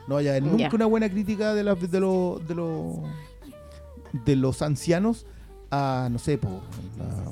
No 0.08 0.16
vaya 0.16 0.32
a 0.32 0.34
haber 0.34 0.44
nunca 0.44 0.76
una 0.76 0.86
buena 0.88 1.10
crítica 1.10 1.54
de, 1.54 1.64
la- 1.64 1.76
de, 1.76 2.00
lo- 2.00 2.42
de, 2.46 2.56
lo- 2.56 3.04
de 4.26 4.36
los 4.36 4.62
ancianos 4.62 5.26
a, 5.72 6.10
no 6.12 6.20
sé, 6.20 6.38
po, 6.38 6.62
a, 7.00 7.32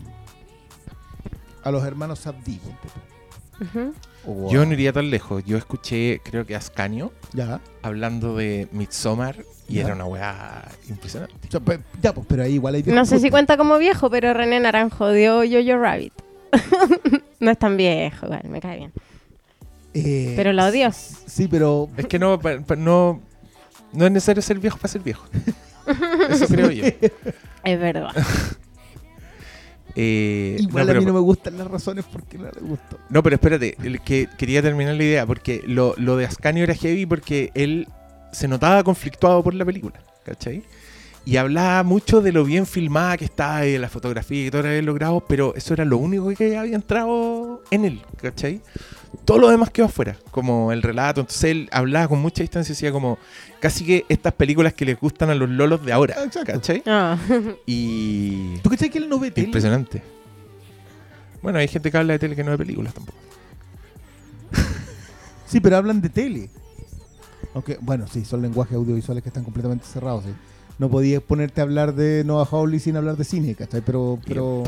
a 1.68 1.72
los 1.72 1.84
hermanos 1.86 2.22
tú. 2.22 3.63
Ujú. 3.63 3.93
O 4.26 4.51
Yo 4.51 4.65
no 4.65 4.74
iría 4.74 4.93
tan 4.93 5.09
lejos. 5.09 5.43
Yo 5.45 5.57
escuché, 5.57 6.22
creo 6.24 6.45
que 6.45 6.55
Ascanio, 6.55 7.11
Ya. 7.34 7.59
hablando 7.82 8.36
de 8.36 8.68
Midsommar 8.72 9.38
y 9.68 9.76
Ya. 9.76 9.86
era 9.86 9.95
una 9.95 10.05
weá 10.05 10.65
impresionante. 10.89 11.36
O 11.47 11.51
sea, 11.51 11.59
pe- 11.59 11.80
ya, 12.01 12.13
pues, 12.13 12.26
pero 12.30 12.43
ahí 12.43 12.53
igual 12.53 12.76
hay 12.76 12.84
No 12.84 13.05
sé 13.05 13.20
si 13.20 13.30
cuenta 13.30 13.57
como 13.57 13.78
viejo, 13.78 14.09
pero 14.09 14.34
René 14.34 14.59
Naranjo 14.59 15.11
dio 15.11 15.39
Jojo 15.39 15.78
Rabbit. 15.82 16.13
no 17.39 17.51
es 17.51 17.57
tan 17.57 17.78
viejo, 17.78 18.26
igual, 18.28 18.41
me 18.49 18.61
cae 18.61 18.78
bien. 18.78 18.91
Eh, 19.93 20.34
Pero 20.36 20.53
la 20.53 20.68
odió. 20.68 20.91
Sí, 20.91 21.47
pero 21.47 21.89
Es 21.97 22.05
que 22.05 22.20
no, 22.20 22.39
pa- 22.39 22.59
pa- 22.59 22.76
no, 22.76 23.22
no 23.93 24.05
es 24.05 24.11
necesario 24.11 24.41
ser 24.43 24.59
viejo 24.59 24.78
para 24.78 24.89
ser 24.89 25.01
viejo. 25.01 25.26
Eso 26.30 26.45
creo 26.47 26.70
yo. 26.72 26.86
Es 27.63 27.80
verdad. 27.80 28.11
Eh, 29.99 30.57
Igual 30.59 30.85
no, 30.85 30.91
a 30.91 30.93
mí 30.93 30.99
pero, 30.99 31.13
no 31.13 31.13
me 31.15 31.25
gustan 31.25 31.57
las 31.57 31.65
razones 31.67 32.05
porque 32.05 32.37
no 32.37 32.43
le 32.43 32.61
gustó. 32.61 32.99
no, 33.09 33.23
pero 33.23 33.35
espérate, 33.35 33.75
el 33.83 33.99
que 34.01 34.29
quería 34.37 34.61
terminar 34.61 34.93
la 34.93 35.03
idea, 35.03 35.25
porque 35.25 35.63
lo, 35.65 35.95
lo 35.97 36.15
de 36.17 36.25
Ascanio 36.25 36.63
era 36.63 36.75
heavy 36.75 37.07
porque 37.07 37.49
él 37.55 37.87
se 38.31 38.47
notaba 38.47 38.83
conflictuado 38.83 39.43
por 39.43 39.55
la 39.55 39.65
película, 39.65 39.99
¿cachai? 40.23 40.61
Y 41.25 41.37
hablaba 41.37 41.81
mucho 41.81 42.21
de 42.21 42.31
lo 42.31 42.45
bien 42.45 42.67
filmada 42.67 43.17
que 43.17 43.25
estaba 43.25 43.65
y 43.65 43.71
de 43.71 43.79
la 43.79 43.89
fotografía 43.89 44.45
y 44.45 44.51
todo 44.51 44.61
lo 44.61 44.69
había 44.69 44.83
logrado, 44.83 45.25
pero 45.27 45.55
eso 45.55 45.73
era 45.73 45.83
lo 45.83 45.97
único 45.97 46.29
que 46.29 46.55
había 46.55 46.75
entrado 46.75 47.63
en 47.71 47.85
él, 47.85 48.01
¿cachai? 48.21 48.61
Todo 49.25 49.39
lo 49.39 49.49
demás 49.49 49.69
quedó 49.71 49.85
afuera, 49.87 50.17
como 50.31 50.71
el 50.71 50.81
relato. 50.81 51.21
Entonces 51.21 51.43
él 51.51 51.69
hablaba 51.71 52.07
con 52.07 52.19
mucha 52.19 52.43
distancia 52.43 52.71
y 52.71 52.75
decía 52.75 52.91
como 52.91 53.17
casi 53.59 53.85
que 53.85 54.05
estas 54.09 54.33
películas 54.33 54.73
que 54.73 54.85
les 54.85 54.99
gustan 54.99 55.29
a 55.29 55.35
los 55.35 55.49
lolos 55.49 55.83
de 55.85 55.91
ahora, 55.93 56.15
Ah, 56.17 56.23
exacto. 56.25 56.53
¿cachai? 56.53 56.83
Ah. 56.85 57.17
Y... 57.65 58.57
¿Tú 58.59 58.69
crees 58.69 58.91
que 58.91 58.97
él 58.97 59.09
no 59.09 59.19
ve 59.19 59.31
tele? 59.31 59.47
Impresionante. 59.47 60.01
Bueno, 61.41 61.59
hay 61.59 61.67
gente 61.67 61.91
que 61.91 61.97
habla 61.97 62.13
de 62.13 62.19
tele 62.19 62.35
que 62.35 62.43
no 62.43 62.51
ve 62.51 62.57
películas 62.57 62.93
tampoco. 62.93 63.17
Sí, 65.47 65.59
pero 65.61 65.77
hablan 65.77 66.01
de 66.01 66.09
tele. 66.09 66.49
Aunque, 67.53 67.77
bueno, 67.81 68.05
sí, 68.11 68.25
son 68.25 68.41
lenguajes 68.41 68.75
audiovisuales 68.75 69.23
que 69.23 69.29
están 69.29 69.43
completamente 69.43 69.85
cerrados. 69.85 70.23
sí. 70.25 70.31
No 70.77 70.89
podías 70.89 71.23
ponerte 71.23 71.59
a 71.61 71.63
hablar 71.63 71.95
de 71.95 72.23
Noah 72.23 72.45
Hawley 72.51 72.79
sin 72.79 72.97
hablar 72.97 73.17
de 73.17 73.23
cine, 73.23 73.55
¿cachai? 73.55 73.81
Pero, 73.81 74.19
pero, 74.27 74.63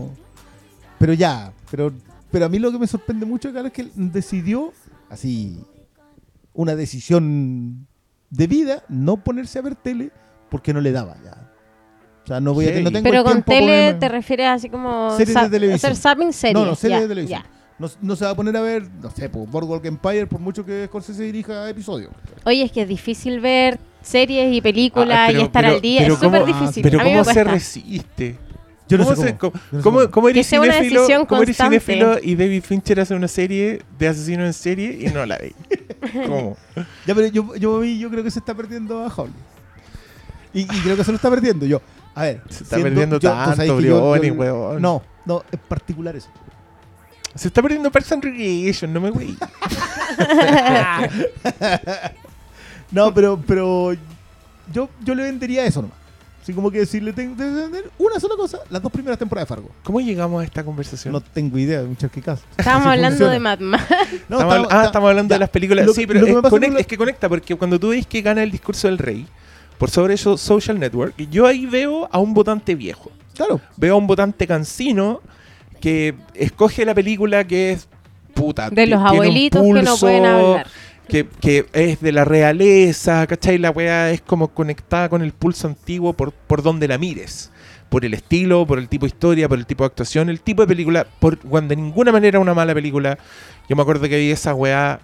pero 0.97 1.13
ya. 1.13 1.51
Pero, 1.69 1.91
pero 2.31 2.45
a 2.45 2.49
mí 2.49 2.59
lo 2.59 2.71
que 2.71 2.79
me 2.79 2.87
sorprende 2.87 3.25
mucho 3.25 3.49
es 3.49 3.71
que 3.73 3.81
él 3.81 3.91
decidió, 3.95 4.71
así, 5.09 5.59
una 6.53 6.75
decisión 6.75 7.87
de 8.29 8.47
vida, 8.47 8.83
no 8.89 9.17
ponerse 9.17 9.59
a 9.59 9.61
ver 9.61 9.75
tele 9.75 10.11
porque 10.49 10.73
no 10.73 10.81
le 10.81 10.91
daba 10.91 11.15
ya. 11.23 11.51
O 12.23 12.27
sea, 12.27 12.39
no 12.39 12.53
voy 12.53 12.65
a 12.65 12.69
Heavy. 12.69 12.83
no 12.83 12.91
tengo 12.91 13.03
Pero 13.03 13.17
el 13.19 13.23
con 13.23 13.33
tiempo 13.43 13.51
tele 13.51 13.93
te 13.95 14.09
refieres 14.09 14.47
así 14.47 14.69
como 14.69 15.15
Series 15.17 15.35
de 15.35 15.49
televisión. 15.49 15.91
hacer 15.91 15.95
zapping 15.95 16.33
series. 16.33 16.53
No, 16.53 16.65
no, 16.65 16.75
series 16.75 16.97
ya, 16.97 17.01
de 17.01 17.07
televisión. 17.07 17.43
No, 17.79 17.87
no 18.01 18.15
se 18.15 18.25
va 18.25 18.31
a 18.31 18.35
poner 18.35 18.55
a 18.57 18.61
ver, 18.61 18.87
no 19.01 19.09
sé, 19.09 19.29
por 19.29 19.47
Boardwalk 19.47 19.85
Empire, 19.85 20.27
por 20.27 20.39
mucho 20.39 20.65
que 20.65 20.85
Scorsese 20.87 21.23
dirija 21.23 21.67
episodios. 21.69 22.11
Oye, 22.45 22.63
es 22.63 22.71
que 22.71 22.81
es 22.81 22.87
difícil 22.89 23.39
ver 23.39 23.79
series 24.01 24.53
y 24.53 24.61
películas 24.61 25.17
Ah, 25.17 25.25
pero- 25.27 25.39
y 25.39 25.43
estar 25.43 25.63
pero- 25.63 25.75
al 25.75 25.81
día. 25.81 26.01
pero 26.01 26.13
Es 26.15 26.19
súper 26.19 26.41
cómo- 26.41 26.53
difícil. 26.59 26.83
Pero 26.83 26.99
a 26.99 27.03
mí 27.05 27.11
me 27.11 27.19
¿cómo 27.19 27.33
se 27.33 27.43
resiste? 27.43 28.37
Yo 28.89 28.97
no 28.97 29.03
¿Cómo, 29.05 29.15
sé 29.15 29.37
cómo. 29.37 29.51
cómo- 29.53 29.53
Yo 29.53 29.59
no 29.71 29.77
sé 29.77 29.83
cómo- 29.83 29.99
cómo. 29.99 30.11
cómo 30.11 30.29
eres 30.29 30.47
cinéfilo, 30.47 31.05
cinéfilo 31.53 32.17
y 32.21 32.35
David 32.35 32.63
Fincher 32.63 32.99
hace 32.99 33.13
una 33.15 33.27
serie 33.27 33.81
de 33.97 34.07
asesinos 34.07 34.47
en 34.47 34.53
serie 34.53 34.97
y 34.99 35.05
no 35.13 35.25
la 35.25 35.37
ve? 35.37 35.53
¿Cómo? 36.27 36.57
Ya, 37.05 37.13
pero 37.15 37.27
yo, 37.27 37.55
yo, 37.55 37.79
vi- 37.79 37.99
yo 37.99 38.09
creo 38.09 38.23
que 38.23 38.31
se 38.31 38.39
está 38.39 38.53
perdiendo 38.55 39.05
a 39.05 39.09
Hawley. 39.09 39.33
Y, 40.53 40.61
y 40.61 40.65
creo 40.65 40.97
que 40.97 41.03
se 41.03 41.11
lo 41.11 41.15
está 41.17 41.29
perdiendo. 41.29 41.65
Yo, 41.67 41.81
a 42.15 42.23
ver. 42.23 42.41
Se 42.49 42.63
está 42.63 42.77
siendo- 42.77 42.83
perdiendo 42.89 43.19
yo- 43.19 43.29
tanto, 43.31 43.79
yo- 43.79 44.11
weón. 44.33 44.81
No, 44.81 45.03
no, 45.25 45.43
es 45.51 45.59
particular 45.59 46.15
eso. 46.15 46.29
Se 47.35 47.47
está 47.49 47.61
perdiendo 47.61 47.91
Parks 47.91 48.11
and 48.13 48.23
Recreation, 48.23 48.91
no 48.91 48.99
me 49.01 49.11
güey. 49.11 49.37
No, 52.91 53.13
pero, 53.13 53.39
pero 53.45 53.93
yo, 54.73 54.89
yo 55.03 55.13
le 55.15 55.23
vendería 55.23 55.63
eso 55.65 55.83
nomás. 55.83 55.98
Así 56.41 56.53
como 56.53 56.71
que 56.71 56.85
si 56.85 56.99
le 56.99 57.13
tengo 57.13 57.35
que 57.35 57.43
vender 57.43 57.91
una 57.99 58.19
sola 58.19 58.35
cosa, 58.37 58.59
las 58.69 58.81
dos 58.81 58.91
primeras 58.91 59.19
temporadas 59.19 59.47
de 59.49 59.55
Fargo. 59.55 59.69
¿Cómo 59.83 59.99
llegamos 59.99 60.41
a 60.41 60.45
esta 60.45 60.63
conversación? 60.63 61.11
No 61.11 61.21
tengo 61.21 61.57
idea, 61.57 61.81
un 61.81 61.95
charquicaz. 61.97 62.39
Estábamos 62.57 62.87
Así 62.87 62.95
hablando 62.95 63.17
funciona. 63.17 63.33
de 63.33 63.39
Mad 63.39 63.59
Max. 63.59 63.83
No, 64.29 64.37
estamos, 64.37 64.55
estamos- 64.55 64.67
ah, 64.71 64.85
estamos 64.85 65.09
hablando 65.09 65.29
ya. 65.31 65.35
de 65.35 65.39
las 65.39 65.49
películas. 65.49 65.85
Lo 65.85 65.93
sí, 65.93 66.01
que- 66.01 66.07
pero 66.07 66.19
que 66.25 66.31
es, 66.65 66.73
la- 66.73 66.83
que 66.83 66.97
conecta, 66.97 67.29
porque 67.29 67.55
cuando 67.55 67.79
tú 67.79 67.89
ves 67.89 68.07
que 68.07 68.21
gana 68.21 68.41
el 68.41 68.51
discurso 68.51 68.87
del 68.87 68.97
rey, 68.97 69.27
por 69.77 69.89
sobre 69.89 70.13
eso 70.15 70.37
Social 70.37 70.79
Network, 70.79 71.15
yo 71.29 71.45
ahí 71.45 71.65
veo 71.65 72.07
a 72.11 72.19
un 72.19 72.33
votante 72.33 72.73
viejo. 72.75 73.11
Claro. 73.35 73.61
Veo 73.77 73.93
a 73.95 73.97
un 73.97 74.07
votante 74.07 74.47
cansino 74.47 75.21
que 75.79 76.15
escoge 76.33 76.83
la 76.85 76.93
película 76.95 77.45
que 77.45 77.73
es 77.73 77.87
puta. 78.33 78.69
De 78.69 78.75
que 78.75 78.87
los 78.87 79.01
abuelitos 79.01 79.61
que 79.61 79.81
no 79.83 79.97
pueden 79.97 80.25
hablar. 80.25 80.67
Que, 81.09 81.65
es 81.73 81.99
de 81.99 82.11
la 82.11 82.23
realeza, 82.23 83.25
¿cachai? 83.27 83.57
La 83.57 83.71
weá 83.71 84.11
es 84.11 84.21
como 84.21 84.49
conectada 84.49 85.09
con 85.09 85.21
el 85.21 85.33
pulso 85.33 85.67
antiguo 85.67 86.13
por, 86.13 86.31
por 86.31 86.63
donde 86.63 86.87
la 86.87 86.97
mires. 86.97 87.51
Por 87.89 88.05
el 88.05 88.13
estilo, 88.13 88.65
por 88.67 88.77
el 88.77 88.87
tipo 88.87 89.05
de 89.05 89.09
historia, 89.09 89.49
por 89.49 89.57
el 89.57 89.65
tipo 89.65 89.83
de 89.83 89.87
actuación, 89.87 90.29
el 90.29 90.41
tipo 90.41 90.61
de 90.61 90.67
película. 90.67 91.07
Por, 91.19 91.39
cuando 91.39 91.69
de 91.69 91.81
ninguna 91.81 92.11
manera 92.11 92.39
una 92.39 92.53
mala 92.53 92.73
película. 92.73 93.17
Yo 93.67 93.75
me 93.75 93.81
acuerdo 93.81 94.07
que 94.07 94.17
vi 94.17 94.31
esa 94.31 94.53
weá 94.53 94.99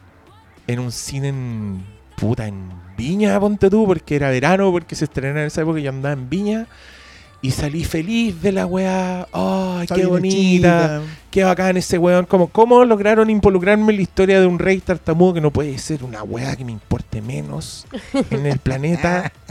en 0.68 0.80
un 0.80 0.92
cine 0.92 1.30
en. 1.30 1.86
puta, 2.16 2.48
en 2.48 2.70
Viña, 2.98 3.40
ponte 3.40 3.70
tú, 3.70 3.86
porque 3.86 4.16
era 4.16 4.30
verano, 4.30 4.72
porque 4.72 4.96
se 4.96 5.06
estrenaba 5.06 5.42
en 5.42 5.48
esa 5.48 5.62
época 5.62 5.80
y 5.80 5.84
yo 5.84 5.90
andaba 5.90 6.14
en 6.14 6.30
Viña. 6.30 6.68
Y 7.46 7.52
salí 7.52 7.84
feliz 7.84 8.42
de 8.42 8.52
la 8.52 8.66
weá. 8.66 9.28
¡Ay, 9.32 9.86
qué 9.86 10.08
bonita! 10.08 11.04
Qué 11.30 11.44
bacán 11.44 11.78
ese 11.78 12.00
weón. 12.00 12.26
Como, 12.26 12.48
¿Cómo 12.48 12.84
lograron 12.84 13.30
involucrarme 13.30 13.92
en 13.92 13.98
la 13.98 14.02
historia 14.02 14.40
de 14.40 14.48
un 14.48 14.58
rey 14.58 14.80
tartamudo 14.80 15.36
que 15.36 15.42
no 15.42 15.52
puede 15.52 15.78
ser 15.78 16.04
una 16.04 16.24
weá 16.24 16.56
que 16.56 16.66
me 16.66 16.72
importe 16.72 17.22
menos 17.22 17.86
en 18.32 18.48
el 18.48 18.58
planeta? 18.58 19.32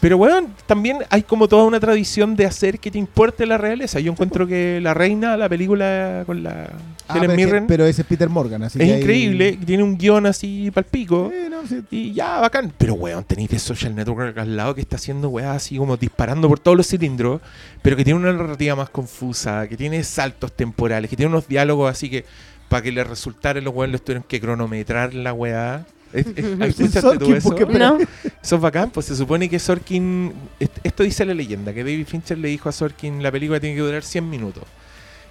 Pero 0.00 0.16
weón, 0.16 0.54
también 0.66 0.98
hay 1.10 1.22
como 1.22 1.46
toda 1.46 1.64
una 1.64 1.78
tradición 1.78 2.34
de 2.34 2.46
hacer 2.46 2.78
que 2.78 2.90
te 2.90 2.96
importe 2.98 3.44
la 3.44 3.58
realeza. 3.58 4.00
Yo 4.00 4.10
encuentro 4.12 4.46
que 4.46 4.80
La 4.82 4.94
Reina, 4.94 5.36
la 5.36 5.48
película 5.48 6.22
con 6.24 6.42
la 6.42 6.70
Ah, 7.06 7.18
Helen 7.18 7.22
pero, 7.22 7.32
es 7.32 7.36
que- 7.38 7.44
Mirren, 7.44 7.66
pero 7.66 7.84
ese 7.86 8.02
es 8.02 8.06
Peter 8.08 8.28
Morgan, 8.28 8.62
así 8.62 8.78
es 8.80 8.88
que 8.88 8.98
increíble. 9.00 9.58
Tiene 9.66 9.82
un 9.82 9.98
guion 9.98 10.26
así 10.26 10.70
palpico. 10.70 11.30
Eh, 11.34 11.48
no, 11.50 11.66
sí. 11.66 11.82
Y 11.90 12.12
ya, 12.12 12.38
bacán. 12.38 12.72
Pero, 12.78 12.94
weón, 12.94 13.24
tenéis 13.24 13.50
de 13.50 13.58
Social 13.58 13.94
Network 13.94 14.38
al 14.38 14.56
lado 14.56 14.74
que 14.76 14.80
está 14.80 14.94
haciendo 14.96 15.28
weá 15.28 15.52
así 15.52 15.76
como 15.76 15.96
disparando 15.96 16.48
por 16.48 16.60
todos 16.60 16.76
los 16.76 16.86
cilindros, 16.86 17.40
pero 17.82 17.96
que 17.96 18.04
tiene 18.04 18.20
una 18.20 18.32
narrativa 18.32 18.76
más 18.76 18.90
confusa, 18.90 19.66
que 19.68 19.76
tiene 19.76 20.02
saltos 20.04 20.52
temporales, 20.52 21.10
que 21.10 21.16
tiene 21.16 21.30
unos 21.30 21.48
diálogos 21.48 21.90
así 21.90 22.08
que 22.08 22.24
para 22.68 22.80
que 22.82 22.92
le 22.92 23.02
resultara 23.02 23.60
los 23.60 23.74
weones 23.74 23.92
los 23.92 24.02
tuvieron 24.04 24.22
que 24.26 24.40
cronometrar 24.40 25.12
la 25.12 25.32
weá. 25.34 25.84
Es- 26.12 26.26
es- 26.26 26.44
¿Escuchaste 26.60 27.00
Sorkin, 27.00 27.18
tú 27.28 27.34
eso? 27.34 27.48
porque- 27.50 27.78
¿No? 27.78 27.98
Eso 27.98 28.56
es 28.56 28.60
bacán, 28.60 28.90
pues 28.90 29.06
se 29.06 29.16
supone 29.16 29.48
que 29.48 29.58
Sorkin. 29.58 30.32
est- 30.58 30.78
Esto 30.82 31.02
dice 31.02 31.24
la 31.24 31.34
leyenda, 31.34 31.72
que 31.72 31.80
David 31.84 32.06
Fincher 32.06 32.38
le 32.38 32.48
dijo 32.48 32.68
a 32.68 32.72
Sorkin 32.72 33.22
la 33.22 33.30
película 33.30 33.60
tiene 33.60 33.76
que 33.76 33.82
durar 33.82 34.02
100 34.02 34.28
minutos. 34.28 34.64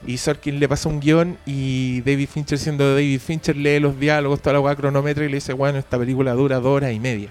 Y 0.08 0.18
Sorkin 0.18 0.60
le 0.60 0.70
pasa 0.70 0.88
un 0.88 1.02
guion 1.02 1.38
y 1.46 2.00
David 2.02 2.30
Fincher, 2.34 2.58
siendo 2.58 2.94
David 2.96 3.20
Fincher, 3.20 3.58
lee 3.58 3.80
los 3.82 4.00
diálogos, 4.00 4.42
toda 4.42 4.54
la 4.54 4.62
weá 4.62 4.76
cronometra 4.76 5.26
y 5.26 5.28
le 5.28 5.36
dice, 5.36 5.52
bueno, 5.52 5.78
esta 5.78 5.98
película 6.00 6.32
dura 6.34 6.56
dos 6.58 6.68
horas 6.78 6.94
y 6.94 7.00
media. 7.02 7.30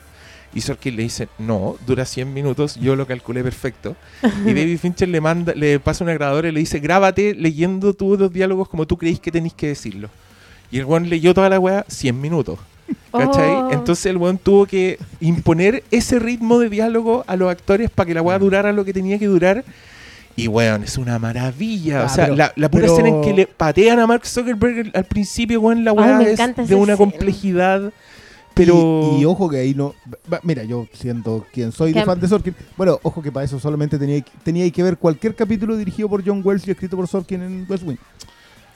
Y 0.54 0.60
Sorkin 0.60 0.96
le 0.96 1.02
dice, 1.04 1.28
no, 1.38 1.76
dura 1.86 2.04
100 2.04 2.32
minutos, 2.32 2.76
yo 2.76 2.94
lo 2.96 3.06
calculé 3.06 3.42
perfecto. 3.42 3.96
Y 4.44 4.52
David 4.52 4.78
Fincher 4.78 5.08
le 5.08 5.20
manda, 5.22 5.54
le 5.54 5.80
pasa 5.80 6.04
una 6.04 6.12
grabadora 6.12 6.48
y 6.48 6.52
le 6.52 6.60
dice, 6.60 6.78
grábate 6.78 7.34
leyendo 7.34 7.94
tú 7.94 8.16
los 8.18 8.30
diálogos 8.32 8.68
como 8.68 8.86
tú 8.86 8.98
creéis 8.98 9.20
que 9.20 9.30
tenéis 9.32 9.54
que 9.54 9.68
decirlo. 9.68 10.10
Y 10.70 10.78
el 10.78 10.84
weón 10.84 11.08
leyó 11.08 11.32
toda 11.32 11.48
la 11.48 11.58
weá 11.58 11.86
100 11.88 12.20
minutos. 12.20 12.58
¿Cachai? 13.12 13.50
Oh. 13.50 13.70
Entonces 13.72 14.06
el 14.06 14.16
weón 14.16 14.38
tuvo 14.38 14.66
que 14.66 14.98
imponer 15.20 15.82
ese 15.90 16.18
ritmo 16.18 16.58
de 16.58 16.68
diálogo 16.68 17.24
a 17.26 17.36
los 17.36 17.50
actores 17.50 17.90
para 17.90 18.06
que 18.06 18.14
la 18.14 18.22
weá 18.22 18.38
durara 18.38 18.72
lo 18.72 18.84
que 18.84 18.92
tenía 18.92 19.18
que 19.18 19.26
durar. 19.26 19.64
Y 20.36 20.46
weón, 20.46 20.84
es 20.84 20.98
una 20.98 21.18
maravilla. 21.18 22.02
Ah, 22.02 22.04
o 22.04 22.08
sea, 22.08 22.24
pero- 22.26 22.36
la, 22.36 22.52
la 22.54 22.70
pura 22.70 22.82
pero- 22.82 22.92
escena 22.94 23.08
en 23.08 23.22
que 23.22 23.32
le 23.32 23.46
patean 23.46 23.98
a 23.98 24.06
Mark 24.06 24.26
Zuckerberg 24.26 24.90
al 24.94 25.04
principio, 25.04 25.60
weón, 25.60 25.84
la 25.84 25.92
weá 25.92 26.20
es 26.22 26.38
de 26.68 26.74
una 26.74 26.96
complejidad. 26.96 27.92
Pero. 28.54 29.14
Y, 29.16 29.22
y 29.22 29.24
ojo 29.24 29.48
que 29.48 29.58
ahí 29.58 29.74
no. 29.74 29.94
Mira, 30.42 30.64
yo 30.64 30.86
siendo 30.92 31.46
quien 31.52 31.70
soy 31.72 31.92
de 31.92 32.04
fan 32.04 32.18
de 32.20 32.26
Sorkin. 32.28 32.54
Bueno, 32.76 32.98
ojo 33.02 33.22
que 33.22 33.30
para 33.32 33.44
eso 33.44 33.58
solamente 33.60 33.98
tenía, 33.98 34.22
tenía 34.42 34.68
que 34.70 34.82
ver 34.82 34.96
cualquier 34.96 35.34
capítulo 35.34 35.76
dirigido 35.76 36.08
por 36.08 36.24
John 36.26 36.40
Wells 36.44 36.66
y 36.66 36.72
escrito 36.72 36.96
por 36.96 37.06
Sorkin 37.08 37.42
en 37.42 37.66
West 37.68 37.84
Wing. 37.84 37.98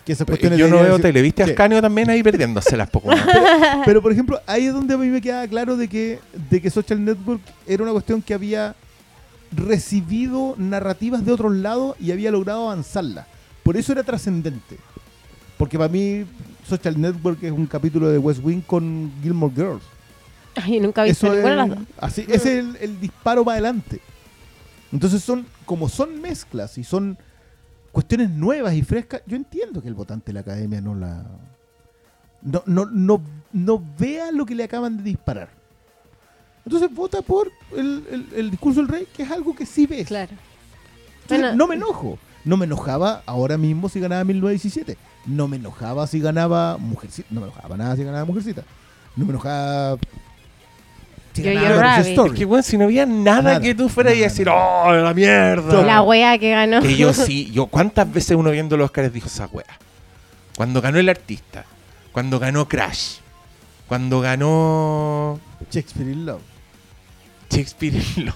Que 0.04 0.12
esas 0.12 0.24
Pero 0.26 0.32
cuestiones 0.38 0.58
yo 0.58 0.68
no 0.68 0.76
veo 0.82 0.96
decir- 0.96 1.02
tele. 1.02 1.22
¿Viste 1.22 1.42
a 1.42 1.46
Sí. 1.46 1.52
Ascanio 1.52 1.80
también 1.80 2.10
ahí 2.10 2.22
perdiéndoselas 2.22 2.90
poco 2.90 3.08
más? 3.08 3.24
Pero 3.86 4.02
por 4.02 4.10
ejemplo, 4.12 4.40
ahí 4.46 4.66
es 4.66 4.72
donde 4.74 4.94
a 4.94 4.98
mí 4.98 5.06
me 5.06 5.20
queda 5.20 5.46
claro 5.46 5.76
de 5.76 5.86
que, 5.88 6.18
de 6.50 6.60
que 6.60 6.70
Social 6.70 7.04
Network 7.04 7.40
era 7.66 7.82
una 7.84 7.92
cuestión 7.92 8.20
que 8.20 8.34
había 8.34 8.74
recibido 9.52 10.54
narrativas 10.58 11.24
de 11.24 11.32
otros 11.32 11.54
lados 11.54 11.96
y 12.00 12.10
había 12.10 12.30
logrado 12.30 12.64
avanzarla. 12.70 13.26
Por 13.62 13.76
eso 13.76 13.92
era 13.92 14.02
trascendente. 14.02 14.78
Porque 15.58 15.78
para 15.78 15.88
mí 15.92 16.24
Social 16.68 17.00
Network 17.00 17.42
es 17.42 17.52
un 17.52 17.66
capítulo 17.66 18.08
de 18.08 18.18
West 18.18 18.40
Wing 18.42 18.62
con 18.62 19.12
Gilmore 19.22 19.54
Girls. 19.54 19.82
Ay, 20.56 20.80
nunca 20.80 21.04
he 21.04 21.10
visto 21.10 21.26
Eso 21.26 21.34
ninguna 21.36 21.54
de 21.56 21.62
es, 21.62 21.68
las 21.68 21.78
dos. 21.78 21.88
así, 21.98 22.22
ese 22.28 22.34
es 22.34 22.46
el, 22.64 22.76
el 22.80 23.00
disparo 23.00 23.44
para 23.44 23.54
adelante. 23.54 24.00
Entonces 24.92 25.22
son, 25.22 25.46
como 25.64 25.88
son 25.88 26.20
mezclas 26.20 26.76
y 26.76 26.84
son 26.84 27.16
cuestiones 27.92 28.30
nuevas 28.30 28.74
y 28.74 28.82
frescas, 28.82 29.22
yo 29.26 29.36
entiendo 29.36 29.80
que 29.82 29.88
el 29.88 29.94
votante 29.94 30.26
de 30.26 30.32
la 30.34 30.40
academia 30.40 30.80
no 30.80 30.94
la 30.94 31.22
no, 32.42 32.62
no, 32.66 32.86
no, 32.86 33.22
no 33.52 33.82
vea 33.98 34.32
lo 34.32 34.44
que 34.44 34.54
le 34.56 34.64
acaban 34.64 34.96
de 34.96 35.02
disparar. 35.04 35.48
Entonces 36.64 36.92
vota 36.92 37.22
por 37.22 37.50
el, 37.76 38.04
el- 38.10 38.28
el 38.36 38.50
discurso 38.50 38.80
del 38.80 38.88
rey, 38.88 39.06
que 39.14 39.22
es 39.22 39.30
algo 39.30 39.54
que 39.54 39.66
sí 39.66 39.86
ves. 39.86 40.08
Claro. 40.08 40.32
Entonces, 41.22 41.38
Bueno. 41.40 41.56
no 41.56 41.66
me 41.68 41.74
enojo. 41.76 42.18
No 42.44 42.56
me 42.56 42.64
enojaba 42.64 43.22
ahora 43.26 43.56
mismo 43.56 43.88
si 43.88 44.00
ganaba 44.00 44.24
1917. 44.24 44.96
No 45.26 45.46
me 45.46 45.56
enojaba 45.56 46.04
si 46.08 46.18
ganaba 46.18 46.76
Mujercita. 46.78 47.28
No 47.30 47.40
me 47.40 47.46
enojaba 47.46 47.76
nada 47.76 47.94
si 47.94 48.02
ganaba 48.02 48.24
Mujercita. 48.24 48.64
No 49.14 49.24
me 49.24 49.30
enojaba. 49.30 49.98
Rabbit. 51.34 52.18
Es 52.18 52.32
que, 52.32 52.44
weón, 52.44 52.62
si 52.62 52.76
no 52.76 52.84
había 52.84 53.06
nada, 53.06 53.42
Nada. 53.42 53.60
que 53.60 53.74
tú 53.74 53.88
fueras 53.88 54.14
y 54.14 54.20
decir, 54.20 54.48
¡oh, 54.48 54.92
la 54.92 55.14
mierda! 55.14 55.82
La 55.82 56.02
wea 56.02 56.36
que 56.38 56.50
ganó. 56.50 56.82
Que 56.82 56.96
yo 56.96 57.12
sí, 57.14 57.50
yo 57.52 57.66
cuántas 57.66 58.12
veces 58.12 58.36
uno 58.36 58.50
viendo 58.50 58.76
los 58.76 58.86
Oscars 58.86 59.12
dijo 59.12 59.26
esa 59.28 59.46
wea. 59.46 59.64
Cuando 60.56 60.80
ganó 60.82 60.98
el 60.98 61.08
artista, 61.08 61.64
cuando 62.12 62.38
ganó 62.38 62.68
Crash, 62.68 63.16
cuando 63.88 64.20
ganó 64.20 65.40
Shakespeare 65.70 66.10
in 66.10 66.26
Love. 66.26 66.42
Shakespeare 67.50 67.94
in 68.16 68.26
Love. 68.26 68.34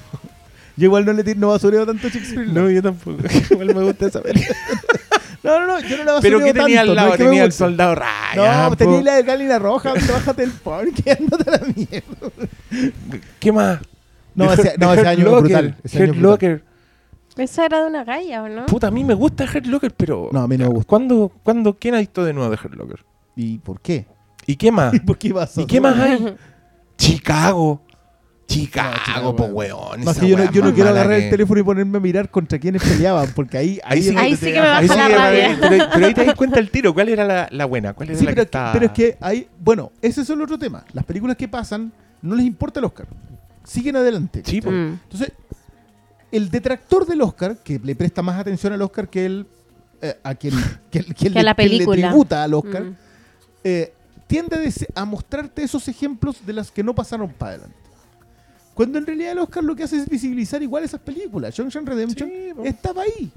Yo 0.76 0.84
igual 0.86 1.04
no 1.06 1.12
le 1.14 1.24
tiro 1.24 1.40
no 1.40 1.48
basureo 1.48 1.86
tanto 1.86 2.06
a 2.06 2.10
Shakespeare 2.10 2.46
in 2.46 2.54
No, 2.54 2.62
Love. 2.62 2.74
yo 2.74 2.82
tampoco. 2.82 3.22
Igual 3.50 3.74
me 3.74 3.82
gusta 3.82 4.06
esa 4.06 4.20
película. 4.22 4.56
No, 5.46 5.60
no, 5.60 5.66
no, 5.66 5.80
yo 5.80 5.96
no 5.98 6.04
la 6.04 6.20
Pero 6.20 6.38
que 6.40 6.52
tenía 6.52 6.78
tanto, 6.78 6.90
al 6.90 6.96
lado, 6.96 7.08
no 7.08 7.14
es 7.14 7.18
que 7.18 7.24
me 7.24 7.30
tenía 7.30 7.44
guste. 7.44 7.58
soldado 7.58 7.94
Ryan. 7.94 8.62
No, 8.62 8.68
po. 8.70 8.76
tenía 8.76 9.02
la 9.02 9.14
de 9.16 9.22
Galina 9.22 9.58
Roja, 9.58 9.92
bájate 9.94 10.42
el 10.42 10.50
ándate 10.50 11.44
a 11.48 11.52
la 11.52 11.60
mierda. 11.74 13.22
¿Qué 13.38 13.52
más? 13.52 13.78
No, 14.34 14.52
ese, 14.52 14.74
no, 14.78 14.92
ese 14.92 15.06
año 15.08 15.18
es 15.20 15.24
Locker, 15.24 15.40
brutal. 15.42 15.76
Ese 15.82 16.02
año. 16.02 16.14
Locker. 16.14 16.64
Eso 17.36 17.62
era 17.62 17.80
de 17.80 17.86
una 17.86 18.04
galla, 18.04 18.42
¿o 18.42 18.48
no? 18.48 18.66
Puta, 18.66 18.86
a 18.88 18.90
mí 18.90 19.04
me 19.04 19.14
gusta 19.14 19.44
Hurt 19.44 19.66
Locker, 19.66 19.92
pero. 19.94 20.30
No, 20.32 20.40
a 20.40 20.48
mí 20.48 20.56
no 20.56 20.64
me 20.64 20.70
gusta. 20.70 20.88
¿Cuándo, 20.88 21.32
cuándo, 21.42 21.74
quién 21.78 21.94
ha 21.94 21.98
visto 21.98 22.24
de 22.24 22.32
nuevo 22.32 22.50
de 22.50 22.56
Hurt 22.56 22.74
Locker? 22.74 23.04
¿Y 23.34 23.58
por 23.58 23.80
qué? 23.80 24.06
¿Y 24.46 24.56
qué 24.56 24.72
más? 24.72 24.94
¿Y 24.94 25.00
por 25.00 25.18
qué 25.18 25.32
vas 25.32 25.56
a 25.56 25.62
¿Y 25.62 25.66
qué 25.66 25.80
más 25.80 25.96
hay? 26.00 26.36
Chicago. 26.96 27.82
Chicago, 28.46 28.94
Chicago, 29.04 29.36
po, 29.36 29.44
weón. 29.46 30.04
No, 30.04 30.14
que 30.14 30.28
yo 30.28 30.36
no, 30.38 30.44
yo 30.52 30.72
quiero 30.72 30.90
agarrar 30.90 31.18
que- 31.18 31.24
el 31.24 31.30
teléfono 31.30 31.60
y 31.60 31.64
ponerme 31.64 31.98
a 31.98 32.00
mirar 32.00 32.30
contra 32.30 32.58
quiénes 32.58 32.82
peleaban, 32.82 33.28
porque 33.34 33.58
ahí, 33.58 33.80
Ahí 33.84 34.02
sí, 34.02 34.10
es 34.10 34.16
Ahí 34.16 34.36
sí 34.36 34.46
que 34.46 34.52
me 34.52 34.58
Ahí 34.60 34.86
baja 34.86 35.06
sí 35.06 35.12
la 35.12 35.18
rabia. 35.18 35.58
Pero, 35.60 35.84
pero 35.92 36.06
ahí 36.06 36.14
te 36.14 36.24
das 36.24 36.34
cuenta 36.36 36.60
el 36.60 36.70
tiro. 36.70 36.94
¿Cuál 36.94 37.08
era 37.08 37.24
la, 37.24 37.48
la 37.50 37.64
buena? 37.64 37.92
¿Cuál 37.92 38.10
era 38.10 38.18
Sí, 38.18 38.24
la 38.24 38.30
pero, 38.30 38.36
que 38.42 38.44
estaba? 38.44 38.72
pero 38.72 38.86
es 38.86 38.92
que 38.92 39.16
hay, 39.20 39.48
bueno, 39.58 39.90
ese 40.00 40.20
es 40.22 40.30
el 40.30 40.40
otro 40.40 40.56
tema. 40.58 40.84
Las 40.92 41.04
películas 41.04 41.36
que 41.36 41.48
pasan 41.48 41.92
no 42.22 42.36
les 42.36 42.46
importa 42.46 42.78
el 42.78 42.86
Oscar. 42.86 43.06
Siguen 43.64 43.96
adelante. 43.96 44.42
Sí. 44.46 44.60
Mm. 44.60 45.00
Entonces, 45.02 45.32
el 46.30 46.48
detractor 46.50 47.04
del 47.06 47.22
Oscar, 47.22 47.56
que 47.58 47.80
le 47.82 47.96
presta 47.96 48.22
más 48.22 48.38
atención 48.38 48.72
al 48.72 48.82
Oscar 48.82 49.08
que 49.08 49.26
él, 49.26 49.46
eh, 50.02 50.14
a 50.22 50.34
quien, 50.36 50.54
que, 50.90 51.02
que 51.04 51.14
Que 51.14 51.30
le, 51.30 51.54
que 51.54 51.86
tributa 51.86 52.44
al 52.44 52.54
Oscar, 52.54 52.84
Mm. 52.84 52.96
eh, 53.64 53.92
tiende 54.28 54.72
a 54.94 55.04
mostrarte 55.04 55.62
esos 55.64 55.88
ejemplos 55.88 56.44
de 56.46 56.52
las 56.52 56.70
que 56.70 56.84
no 56.84 56.94
pasaron 56.94 57.28
para 57.30 57.52
adelante. 57.52 57.76
Cuando 58.76 58.98
en 58.98 59.06
realidad 59.06 59.32
el 59.32 59.38
Oscar 59.38 59.64
lo 59.64 59.74
que 59.74 59.82
hace 59.84 59.96
es 59.96 60.08
visibilizar 60.08 60.62
igual 60.62 60.84
esas 60.84 61.00
películas. 61.00 61.52
Shawshank 61.54 61.88
Redemption 61.88 62.28
Sí, 62.30 62.52
estaba 62.64 63.02
ahí. 63.02 63.32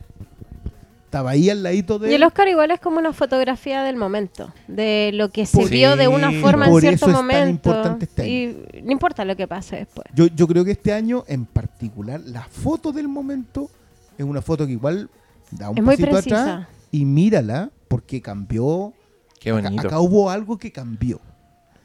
Estaba 1.05 1.31
ahí 1.31 1.49
al 1.49 1.63
ladito 1.63 1.97
de... 1.97 2.11
Y 2.11 2.13
el 2.13 2.23
Oscar 2.23 2.47
igual 2.49 2.69
es 2.69 2.79
como 2.79 2.99
una 2.99 3.13
fotografía 3.13 3.81
del 3.81 3.95
momento, 3.95 4.53
de 4.67 5.09
lo 5.13 5.29
que 5.29 5.47
se 5.47 5.65
vio 5.65 5.95
de 5.95 6.07
una 6.07 6.31
forma 6.33 6.67
Y 6.69 6.73
en 6.75 6.79
cierto 6.81 6.95
eso 6.97 7.05
es 7.07 7.11
tan 7.13 7.25
momento. 7.25 7.49
importante 7.49 8.05
este 8.05 8.21
año. 8.21 8.31
y 8.31 8.81
no 8.83 8.91
importa 8.91 9.25
lo 9.25 9.35
que 9.35 9.47
pase 9.47 9.77
después. 9.77 10.05
Yo, 10.13 10.27
yo 10.27 10.45
creo 10.47 10.63
que 10.65 10.71
este 10.71 10.93
año 10.93 11.23
en 11.27 11.45
particular, 11.45 12.21
la 12.25 12.43
foto 12.43 12.91
del 12.91 13.07
momento 13.07 13.71
es 14.19 14.25
una 14.25 14.41
foto 14.43 14.67
que 14.67 14.73
igual 14.73 15.09
da 15.49 15.71
un 15.71 15.77
Es 15.79 15.83
muy 15.83 15.95
pasito 15.95 16.11
precisa. 16.11 16.41
atrás 16.41 16.67
y 16.91 17.05
mírala 17.05 17.71
porque 17.87 18.21
cambió. 18.21 18.93
Qué 19.39 19.49
Acá, 19.51 19.61
bonito. 19.63 19.87
acá 19.87 19.99
hubo 20.01 20.29
algo 20.29 20.57
que 20.59 20.71
cambió. 20.71 21.19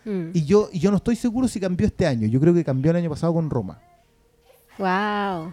Mm. 0.05 0.31
Y 0.35 0.45
yo, 0.45 0.69
y 0.73 0.79
yo 0.81 0.91
no 0.91 0.99
estoy 0.99 1.17
seguro 1.17 1.49
si 1.49 1.61
cambió 1.61 1.87
este 1.87 2.07
año. 2.07 2.27
Yo 2.29 2.41
creo 2.41 2.53
que 2.55 2.65
cambió 2.65 2.91
el 2.91 2.97
año 2.99 3.11
pasado 3.11 3.33
con 3.35 3.49
Roma. 3.51 3.79
Wow. 4.79 5.53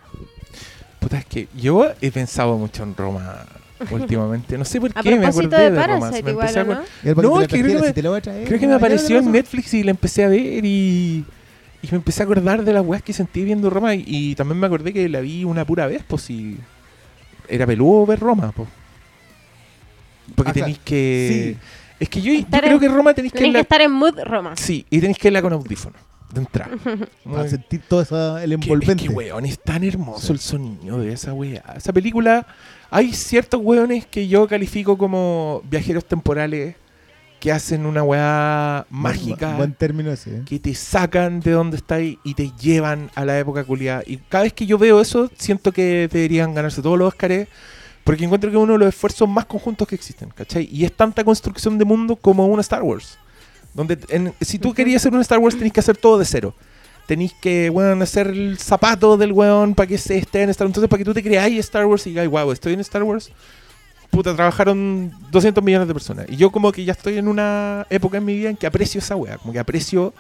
Puta, 0.99 1.17
es 1.19 1.25
que 1.25 1.47
yo 1.55 1.87
he 2.01 2.11
pensado 2.11 2.57
mucho 2.57 2.83
en 2.83 2.95
Roma 2.95 3.45
últimamente. 3.91 4.57
No 4.57 4.65
sé 4.65 4.79
por 4.81 4.91
A 4.95 5.01
qué 5.01 5.17
me 5.17 5.25
acordé 5.25 5.57
de 5.57 5.71
de, 5.71 5.87
Roma. 5.87 5.99
Parasite 5.99 6.23
Me 6.23 6.31
igual, 6.31 6.47
empecé 6.47 6.59
a 6.59 6.63
¿o 6.63 6.65
acor- 6.65 6.77
no? 6.77 6.83
Que 7.47 7.47
creo 7.47 7.63
que 7.65 7.81
me- 7.81 7.87
si 7.87 7.93
traer, 8.21 8.47
Creo 8.47 8.59
que 8.59 8.73
apareció 8.73 9.17
en. 9.19 9.31
Netflix 9.31 9.73
y 9.73 9.83
la 9.83 9.91
empecé 9.91 10.23
a 10.25 10.27
ver 10.29 10.65
y... 10.65 11.25
Y 11.83 11.87
me 11.89 11.97
empecé 11.97 12.21
a 12.21 12.25
acordar 12.25 12.63
de 12.63 12.73
las 12.73 12.85
weas 12.85 13.01
que 13.01 13.11
sentí 13.11 13.43
viendo 13.43 13.67
Roma. 13.71 13.95
Y, 13.95 14.03
y 14.05 14.35
también 14.35 14.59
me 14.59 14.67
acordé 14.67 14.93
que 14.93 15.09
la 15.09 15.19
vi 15.19 15.43
una 15.43 15.65
pura 15.65 15.87
vez, 15.87 16.03
pues 16.07 16.21
si. 16.21 16.57
Era 17.49 17.65
peludo 17.65 18.05
ver 18.05 18.19
Roma, 18.19 18.51
pues. 18.55 18.69
Porque 20.35 20.51
Ah, 20.51 20.53
claro. 20.53 20.65
tenéis 20.67 20.79
que. 20.85 21.57
Es 22.01 22.09
que 22.09 22.21
yo, 22.21 22.33
yo 22.33 22.45
creo 22.49 22.73
en- 22.73 22.79
que 22.79 22.87
Roma 22.89 23.13
tenéis 23.13 23.31
que 23.31 23.37
Tenéis 23.39 23.55
que 23.55 23.61
estar 23.61 23.79
en 23.81 23.91
mood 23.91 24.19
Roma. 24.25 24.55
Sí, 24.57 24.85
y 24.89 24.99
tenéis 24.99 25.17
que 25.17 25.27
irla 25.29 25.41
con 25.41 25.53
audífono. 25.53 25.95
De 26.33 26.39
entrada. 26.41 26.71
Para 27.25 27.47
sentir 27.49 27.81
todo 27.87 28.01
esa, 28.01 28.43
el 28.43 28.49
que- 28.51 28.55
es 28.55 28.61
envolvente. 28.63 29.03
que, 29.03 29.09
weón, 29.09 29.45
es 29.45 29.59
tan 29.59 29.83
hermoso 29.83 30.27
Sí. 30.27 30.33
el 30.33 30.39
sonido 30.39 30.99
de 30.99 31.13
esa 31.13 31.33
weá. 31.33 31.63
Esa 31.77 31.93
película, 31.93 32.47
hay 32.89 33.13
ciertos 33.13 33.61
weones 33.63 34.05
que 34.05 34.27
yo 34.27 34.47
califico 34.47 34.97
como 34.97 35.61
viajeros 35.69 36.05
temporales 36.05 36.75
que 37.39 37.51
hacen 37.51 37.85
una 37.85 38.03
weá 38.03 38.85
Buen- 38.89 39.01
mágica, 39.01 39.55
Buen 39.57 39.73
término 39.73 40.11
ese. 40.11 40.37
¿eh? 40.37 40.41
que 40.45 40.59
te 40.59 40.73
sacan 40.75 41.39
de 41.39 41.51
donde 41.51 41.77
estáis 41.77 42.17
y 42.23 42.33
te 42.35 42.51
llevan 42.61 43.09
a 43.15 43.25
la 43.25 43.37
época 43.39 43.63
culiada. 43.63 44.03
Y 44.05 44.17
cada 44.17 44.43
vez 44.43 44.53
que 44.53 44.65
yo 44.65 44.77
veo 44.77 45.01
eso, 45.01 45.29
siento 45.37 45.71
que 45.71 46.07
deberían 46.11 46.53
ganarse 46.53 46.81
todos 46.81 46.97
los 46.97 47.07
Oscars. 47.09 47.47
Porque 48.03 48.23
encuentro 48.25 48.49
que 48.49 48.57
es 48.57 48.63
uno 48.63 48.73
de 48.73 48.79
los 48.79 48.89
esfuerzos 48.89 49.29
más 49.29 49.45
conjuntos 49.45 49.87
que 49.87 49.95
existen, 49.95 50.29
¿cachai? 50.35 50.67
Y 50.71 50.85
es 50.85 50.93
tanta 50.95 51.23
construcción 51.23 51.77
de 51.77 51.85
mundo 51.85 52.15
como 52.15 52.47
una 52.47 52.61
Star 52.61 52.81
Wars. 52.83 53.17
Donde 53.73 53.97
en- 54.09 54.33
si 54.41 54.57
tú 54.59 54.73
querías 54.73 55.01
hacer 55.01 55.13
un 55.13 55.21
Star 55.21 55.39
Wars, 55.39 55.55
tenéis 55.55 55.73
que 55.73 55.79
hacer 55.79 55.97
todo 55.97 56.17
de 56.17 56.25
cero. 56.25 56.53
Tenéis 57.07 57.33
que, 57.41 57.69
weón, 57.69 58.01
hacer 58.01 58.27
el 58.27 58.57
zapato 58.57 59.17
del 59.17 59.31
weón 59.31 59.75
para 59.75 59.87
que 59.87 59.97
se 59.97 60.17
esté 60.17 60.41
en 60.43 60.49
Star 60.49 60.65
Wars. 60.65 60.71
Entonces, 60.71 60.89
para 60.89 60.97
que 60.99 61.05
tú 61.05 61.13
te 61.13 61.21
creáis 61.23 61.59
Star 61.59 61.85
Wars 61.85 62.05
y 62.07 62.11
digas, 62.11 62.27
wow, 62.27 62.51
estoy 62.51 62.73
en 62.73 62.79
Star 62.79 63.03
Wars. 63.03 63.31
Puta, 64.09 64.35
trabajaron 64.35 65.11
200 65.31 65.63
millones 65.63 65.87
de 65.87 65.93
personas. 65.93 66.25
Y 66.27 66.35
yo 66.35 66.51
como 66.51 66.71
que 66.71 66.83
ya 66.83 66.91
estoy 66.91 67.17
en 67.17 67.27
una 67.29 67.85
época 67.89 68.17
en 68.17 68.25
mi 68.25 68.35
vida 68.35 68.49
en 68.49 68.57
que 68.57 68.67
aprecio 68.67 68.99
esa 68.99 69.15
weá. 69.15 69.37
Como 69.37 69.53
que 69.53 69.59
aprecio 69.59 70.13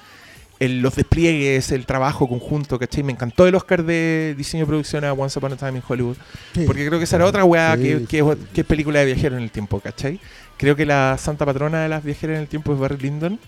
el- 0.61 0.81
los 0.81 0.95
despliegues, 0.95 1.71
el 1.71 1.85
trabajo 1.85 2.27
conjunto, 2.29 2.77
¿cachai? 2.79 3.03
Me 3.03 3.11
encantó 3.11 3.47
el 3.47 3.55
Oscar 3.55 3.83
de 3.83 4.35
diseño 4.37 4.63
y 4.63 4.67
producción 4.67 5.03
a 5.03 5.11
Once 5.13 5.37
Upon 5.37 5.53
a 5.53 5.55
Time 5.57 5.77
in 5.77 5.83
Hollywood. 5.87 6.15
Sí. 6.53 6.63
Porque 6.65 6.85
creo 6.87 6.99
que 6.99 7.05
esa 7.05 7.15
era 7.17 7.25
otra 7.25 7.43
weá 7.43 7.75
Sí, 7.75 7.81
que, 7.83 7.99
sí, 7.99 8.05
que 8.05 8.19
es- 8.19 8.25
sí. 8.25 8.45
que 8.53 8.61
es 8.61 8.67
película 8.67 8.99
de 8.99 9.05
viajero 9.05 9.37
en 9.37 9.43
el 9.43 9.51
tiempo, 9.51 9.79
¿cachai? 9.79 10.19
Creo 10.57 10.75
que 10.75 10.85
la 10.85 11.17
santa 11.17 11.45
patrona 11.45 11.81
de 11.81 11.89
las 11.89 12.03
viajeras 12.03 12.35
en 12.37 12.41
el 12.43 12.47
tiempo 12.47 12.73
es 12.73 12.79
Barry 12.79 12.97
Lyndon, 12.97 13.39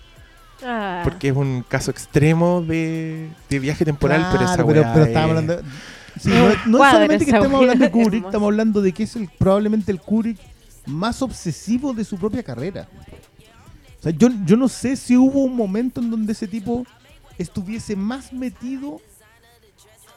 Ah. 0.65 1.01
porque 1.03 1.29
es 1.29 1.35
un 1.35 1.63
caso 1.67 1.91
extremo 1.91 2.61
de, 2.61 3.29
de 3.49 3.59
viaje 3.59 3.85
temporal, 3.85 4.27
pero 4.31 4.45
esa 4.45 4.55
Claro, 4.55 4.67
pero, 4.67 4.81
weá 4.81 4.93
pero 4.93 5.03
es- 5.05 5.09
estábamos 5.09 5.37
hablando. 5.37 5.61
Sí, 6.19 6.29
Es 6.31 6.35
no, 6.37 6.49
es- 6.49 6.65
no 6.67 6.83
es 6.85 6.91
solamente 6.91 7.25
que 7.25 7.31
esa 7.31 7.37
estemos 7.37 7.59
hablando 7.61 7.85
de 7.85 7.91
Kubrick, 7.91 8.25
estamos 8.25 8.47
hablando 8.47 8.81
de 8.81 8.91
que 8.91 9.03
es 9.03 9.15
el, 9.15 9.29
probablemente 9.37 9.91
el 9.91 9.99
Kubrick 9.99 10.37
más 10.85 11.21
obsesivo 11.21 11.93
de 11.93 12.03
su 12.03 12.17
propia 12.17 12.43
carrera. 12.43 12.87
O 13.99 14.03
sea, 14.03 14.11
yo, 14.11 14.29
yo 14.45 14.57
no 14.57 14.67
sé 14.67 14.95
si 14.95 15.15
hubo 15.15 15.43
un 15.43 15.55
momento 15.55 16.01
en 16.01 16.11
donde 16.11 16.33
ese 16.33 16.47
tipo 16.47 16.85
estuviese 17.37 17.95
más 17.95 18.33
metido 18.33 19.01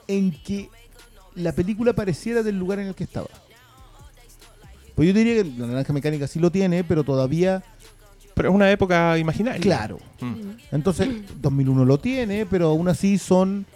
en 0.09 0.31
que 0.31 0.71
la 1.35 1.53
película 1.53 1.93
pareciera 1.93 2.43
del 2.43 2.59
lugar 2.59 2.79
en 2.79 2.89
el 2.89 2.95
que 2.95 3.05
estaba. 3.05 3.29
Pues 4.95 5.09
yo 5.09 5.14
diría 5.14 5.43
que 5.43 5.51
la 5.59 5.67
naranja 5.67 5.93
mecánica 5.93 6.27
sí 6.27 6.39
lo 6.39 6.51
tiene, 6.51 6.83
pero 6.83 7.05
todavía, 7.05 7.62
Pero 8.35 8.49
es 8.49 8.55
una 8.55 8.71
época 8.71 9.19
imaginaria. 9.19 9.61
claro. 9.61 9.99
Mm. 10.21 10.53
Entonces, 10.73 11.09
2001 11.41 11.85
lo 11.85 11.99
tiene, 11.99 12.47
pero 12.47 12.69
aún 12.69 12.89
así 12.89 13.19
son... 13.19 13.67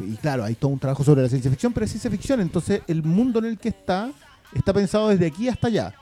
Y 0.00 0.16
claro, 0.16 0.44
hay 0.44 0.54
todo 0.54 0.72
un 0.72 0.78
trabajo 0.78 1.04
sobre 1.04 1.22
la 1.22 1.28
ciencia 1.28 1.50
ficción, 1.50 1.72
pero 1.72 1.84
es 1.84 1.92
ciencia 1.92 2.10
ficción. 2.10 2.40
Entonces, 2.40 2.82
el 2.88 3.02
mundo 3.02 3.38
en 3.38 3.44
el 3.46 3.58
que 3.58 3.68
está 3.68 4.10
está 4.54 4.72
pensado 4.72 5.08
desde 5.08 5.26
aquí 5.26 5.48
hasta 5.48 5.68
allá. 5.68 5.94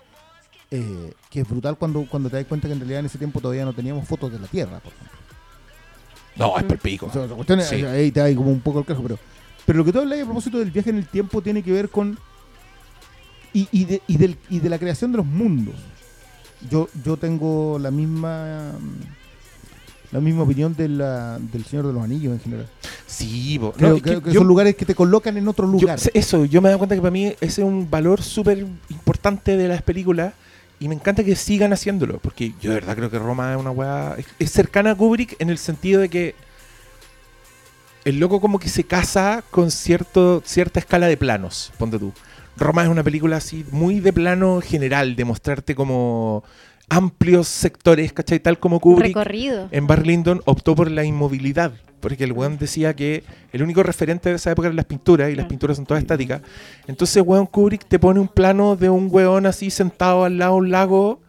Eh, 0.70 1.12
que 1.30 1.40
es 1.40 1.48
brutal 1.48 1.76
cuando, 1.76 2.06
cuando 2.08 2.30
te 2.30 2.36
das 2.36 2.46
cuenta 2.46 2.66
que 2.66 2.72
en 2.72 2.80
realidad 2.80 3.00
en 3.00 3.06
ese 3.06 3.18
tiempo 3.18 3.40
todavía 3.40 3.64
no 3.64 3.74
teníamos 3.74 4.08
fotos 4.08 4.32
de 4.32 4.38
la 4.38 4.46
Tierra, 4.46 4.80
por 4.80 4.92
ejemplo. 4.92 5.18
No, 6.36 6.56
es 6.56 6.64
palpico. 6.64 7.06
O 7.06 7.12
sea, 7.12 7.24
esa 7.24 7.34
cuestión 7.34 7.60
es- 7.60 7.68
Sí. 7.68 7.84
ahí 7.84 8.10
te 8.10 8.20
da 8.20 8.34
como 8.34 8.50
un 8.50 8.60
poco 8.60 8.78
el 8.80 8.84
caso, 8.84 9.02
pero, 9.02 9.18
pero 9.66 9.78
lo 9.78 9.84
que 9.84 9.92
tú 9.92 10.00
hablas 10.00 10.20
a 10.20 10.24
propósito 10.24 10.58
del 10.58 10.70
viaje 10.70 10.90
en 10.90 10.96
el 10.98 11.06
tiempo 11.06 11.42
tiene 11.42 11.62
que 11.62 11.72
ver 11.72 11.88
con. 11.88 12.18
Y, 13.54 13.68
y, 13.70 13.84
de, 13.84 14.02
y, 14.06 14.16
del- 14.16 14.38
y 14.48 14.60
de 14.60 14.70
la 14.70 14.78
creación 14.78 15.12
de 15.12 15.18
los 15.18 15.26
mundos. 15.26 15.74
Yo, 16.70 16.88
yo 17.04 17.16
tengo 17.16 17.78
la 17.78 17.90
misma. 17.90 18.72
La 20.10 20.20
misma 20.20 20.42
opinión 20.42 20.74
de 20.76 20.88
la, 20.90 21.38
del 21.38 21.64
Señor 21.64 21.86
de 21.86 21.92
los 21.94 22.02
Anillos 22.02 22.34
en 22.34 22.40
general. 22.40 22.68
Sí, 23.06 23.58
po. 23.58 23.72
Creo 23.72 23.96
es 23.96 24.02
que, 24.02 24.20
yo- 24.26 24.32
son 24.40 24.46
lugares 24.46 24.76
que 24.76 24.84
te 24.84 24.94
colocan 24.94 25.36
en 25.38 25.48
otro 25.48 25.64
yo- 25.66 25.72
lugar. 25.72 25.98
eso, 26.12 26.44
yo 26.44 26.60
me 26.60 26.68
he 26.68 26.70
dado 26.70 26.78
cuenta 26.78 26.94
que 26.94 27.00
para 27.00 27.10
mí 27.10 27.26
ese 27.26 27.36
es 27.40 27.58
un 27.66 27.88
valor 27.90 28.20
súper 28.22 28.58
importante 28.90 29.56
de 29.56 29.68
las 29.68 29.80
películas 29.82 30.34
y 30.82 30.88
me 30.88 30.96
encanta 30.96 31.22
que 31.22 31.36
sigan 31.36 31.72
haciéndolo, 31.72 32.18
porque 32.18 32.54
yo 32.60 32.70
de 32.70 32.74
verdad 32.74 32.96
creo 32.96 33.08
que 33.08 33.20
Roma 33.20 33.52
es 33.52 33.56
una 33.60 33.70
weá... 33.70 34.16
Es, 34.40 34.50
cercana 34.50 34.90
a 34.90 34.94
Kubrick 34.96 35.36
en 35.38 35.48
el 35.48 35.56
sentido 35.56 36.00
de 36.00 36.08
que 36.08 36.34
el 38.04 38.18
loco 38.18 38.40
como 38.40 38.58
que 38.58 38.68
se 38.68 38.82
casa 38.82 39.44
con 39.52 39.70
cierto, 39.70 40.42
cierta 40.44 40.80
escala 40.80 41.06
de 41.06 41.16
planos, 41.16 41.72
ponte 41.78 42.00
tú. 42.00 42.12
Roma 42.56 42.82
es 42.82 42.88
una 42.88 43.04
película 43.04 43.36
así 43.36 43.64
muy 43.70 44.00
de 44.00 44.12
plano 44.12 44.60
general, 44.60 45.14
de 45.14 45.24
mostrarte 45.24 45.76
como 45.76 46.42
amplios 46.88 47.46
sectores, 47.46 48.12
¿cachai? 48.12 48.40
Tal 48.40 48.58
como 48.58 48.80
Kubrick 48.80 49.14
Recorrido. 49.16 49.68
en 49.70 49.86
Bar 49.86 50.04
Lyndon 50.04 50.42
optó 50.46 50.74
por 50.74 50.90
la 50.90 51.04
inmovilidad, 51.04 51.74
porque 52.02 52.24
el 52.24 52.32
weón 52.32 52.58
decía 52.58 52.94
que 52.94 53.24
el 53.52 53.62
único 53.62 53.82
referente 53.82 54.28
de 54.28 54.34
esa 54.36 54.50
época 54.50 54.66
eran 54.68 54.76
las 54.76 54.84
pinturas, 54.84 55.30
y 55.30 55.34
las 55.36 55.46
pinturas 55.46 55.76
son 55.78 55.86
todas 55.86 56.02
estáticas. 56.02 56.42
Entonces, 56.86 57.22
weón 57.24 57.46
Kubrick 57.46 57.86
te 57.86 57.98
pone 57.98 58.20
un 58.20 58.28
plano 58.28 58.76
de 58.76 58.90
un 58.90 59.08
weón 59.10 59.46
así 59.46 59.70
sentado 59.70 60.24
al 60.24 60.36
lado 60.36 60.52
de 60.56 60.58
un 60.58 60.70
lago, 60.70 61.20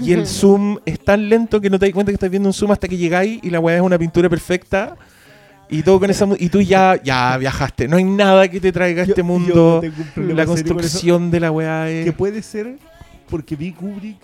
y 0.00 0.12
el 0.12 0.26
zoom 0.38 0.78
es 0.86 1.00
tan 1.00 1.28
lento 1.28 1.60
que 1.60 1.70
no 1.70 1.78
te 1.78 1.86
das 1.86 1.94
cuenta 1.94 2.12
que 2.12 2.14
estás 2.14 2.30
viendo 2.30 2.48
un 2.48 2.52
zoom 2.52 2.70
hasta 2.70 2.86
que 2.86 2.96
llegáis, 2.96 3.40
y 3.42 3.50
la 3.50 3.58
weá 3.58 3.76
es 3.76 3.82
una 3.82 3.98
pintura 3.98 4.28
perfecta. 4.28 4.96
Y 5.70 5.82
todo 5.82 6.00
con 6.00 6.08
esa 6.08 6.26
y 6.38 6.48
tú 6.48 6.62
ya 6.62 6.98
ya 7.02 7.36
viajaste. 7.36 7.88
No 7.88 7.98
hay 7.98 8.04
nada 8.04 8.48
que 8.48 8.58
te 8.58 8.72
traiga 8.72 9.02
a 9.02 9.04
este 9.04 9.20
yo 9.20 9.24
mundo. 9.24 9.82
La 10.16 10.46
con 10.46 10.54
construcción 10.54 11.30
de 11.30 11.40
la 11.40 11.50
weá 11.50 11.90
es. 11.90 12.06
que 12.06 12.12
puede 12.12 12.40
ser 12.42 12.78
porque 13.28 13.54
vi 13.54 13.72
Kubrick 13.72 14.16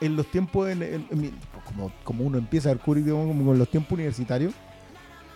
en 0.00 0.16
los 0.16 0.30
tiempos 0.30 0.68
en, 0.70 0.82
en- 0.82 1.06
en 1.10 1.20
mi- 1.20 1.32
como, 1.64 1.90
como 2.04 2.24
uno 2.24 2.38
empieza 2.38 2.68
a 2.68 2.74
ver 2.74 2.82
Kubrick 2.82 3.04
digamos, 3.06 3.26
como 3.26 3.52
en 3.52 3.58
los 3.58 3.68
tiempos 3.70 3.92
universitarios 3.92 4.52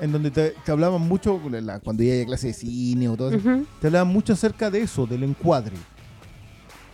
en 0.03 0.12
donde 0.12 0.30
te, 0.30 0.50
te 0.64 0.72
hablaban 0.72 1.00
mucho 1.00 1.40
la- 1.50 1.78
cuando 1.80 2.03
iba 2.03 2.22
a 2.22 2.26
clase 2.26 2.48
de 2.48 2.53
cine 2.55 3.09
o 3.09 3.16
todo 3.16 3.30
eso 3.30 3.38
te 3.80 3.86
hablaban 3.86 4.09
mucho 4.12 4.32
acerca 4.32 4.70
de 4.70 4.82
eso 4.82 5.07
del 5.07 5.22
encuadre. 5.22 5.76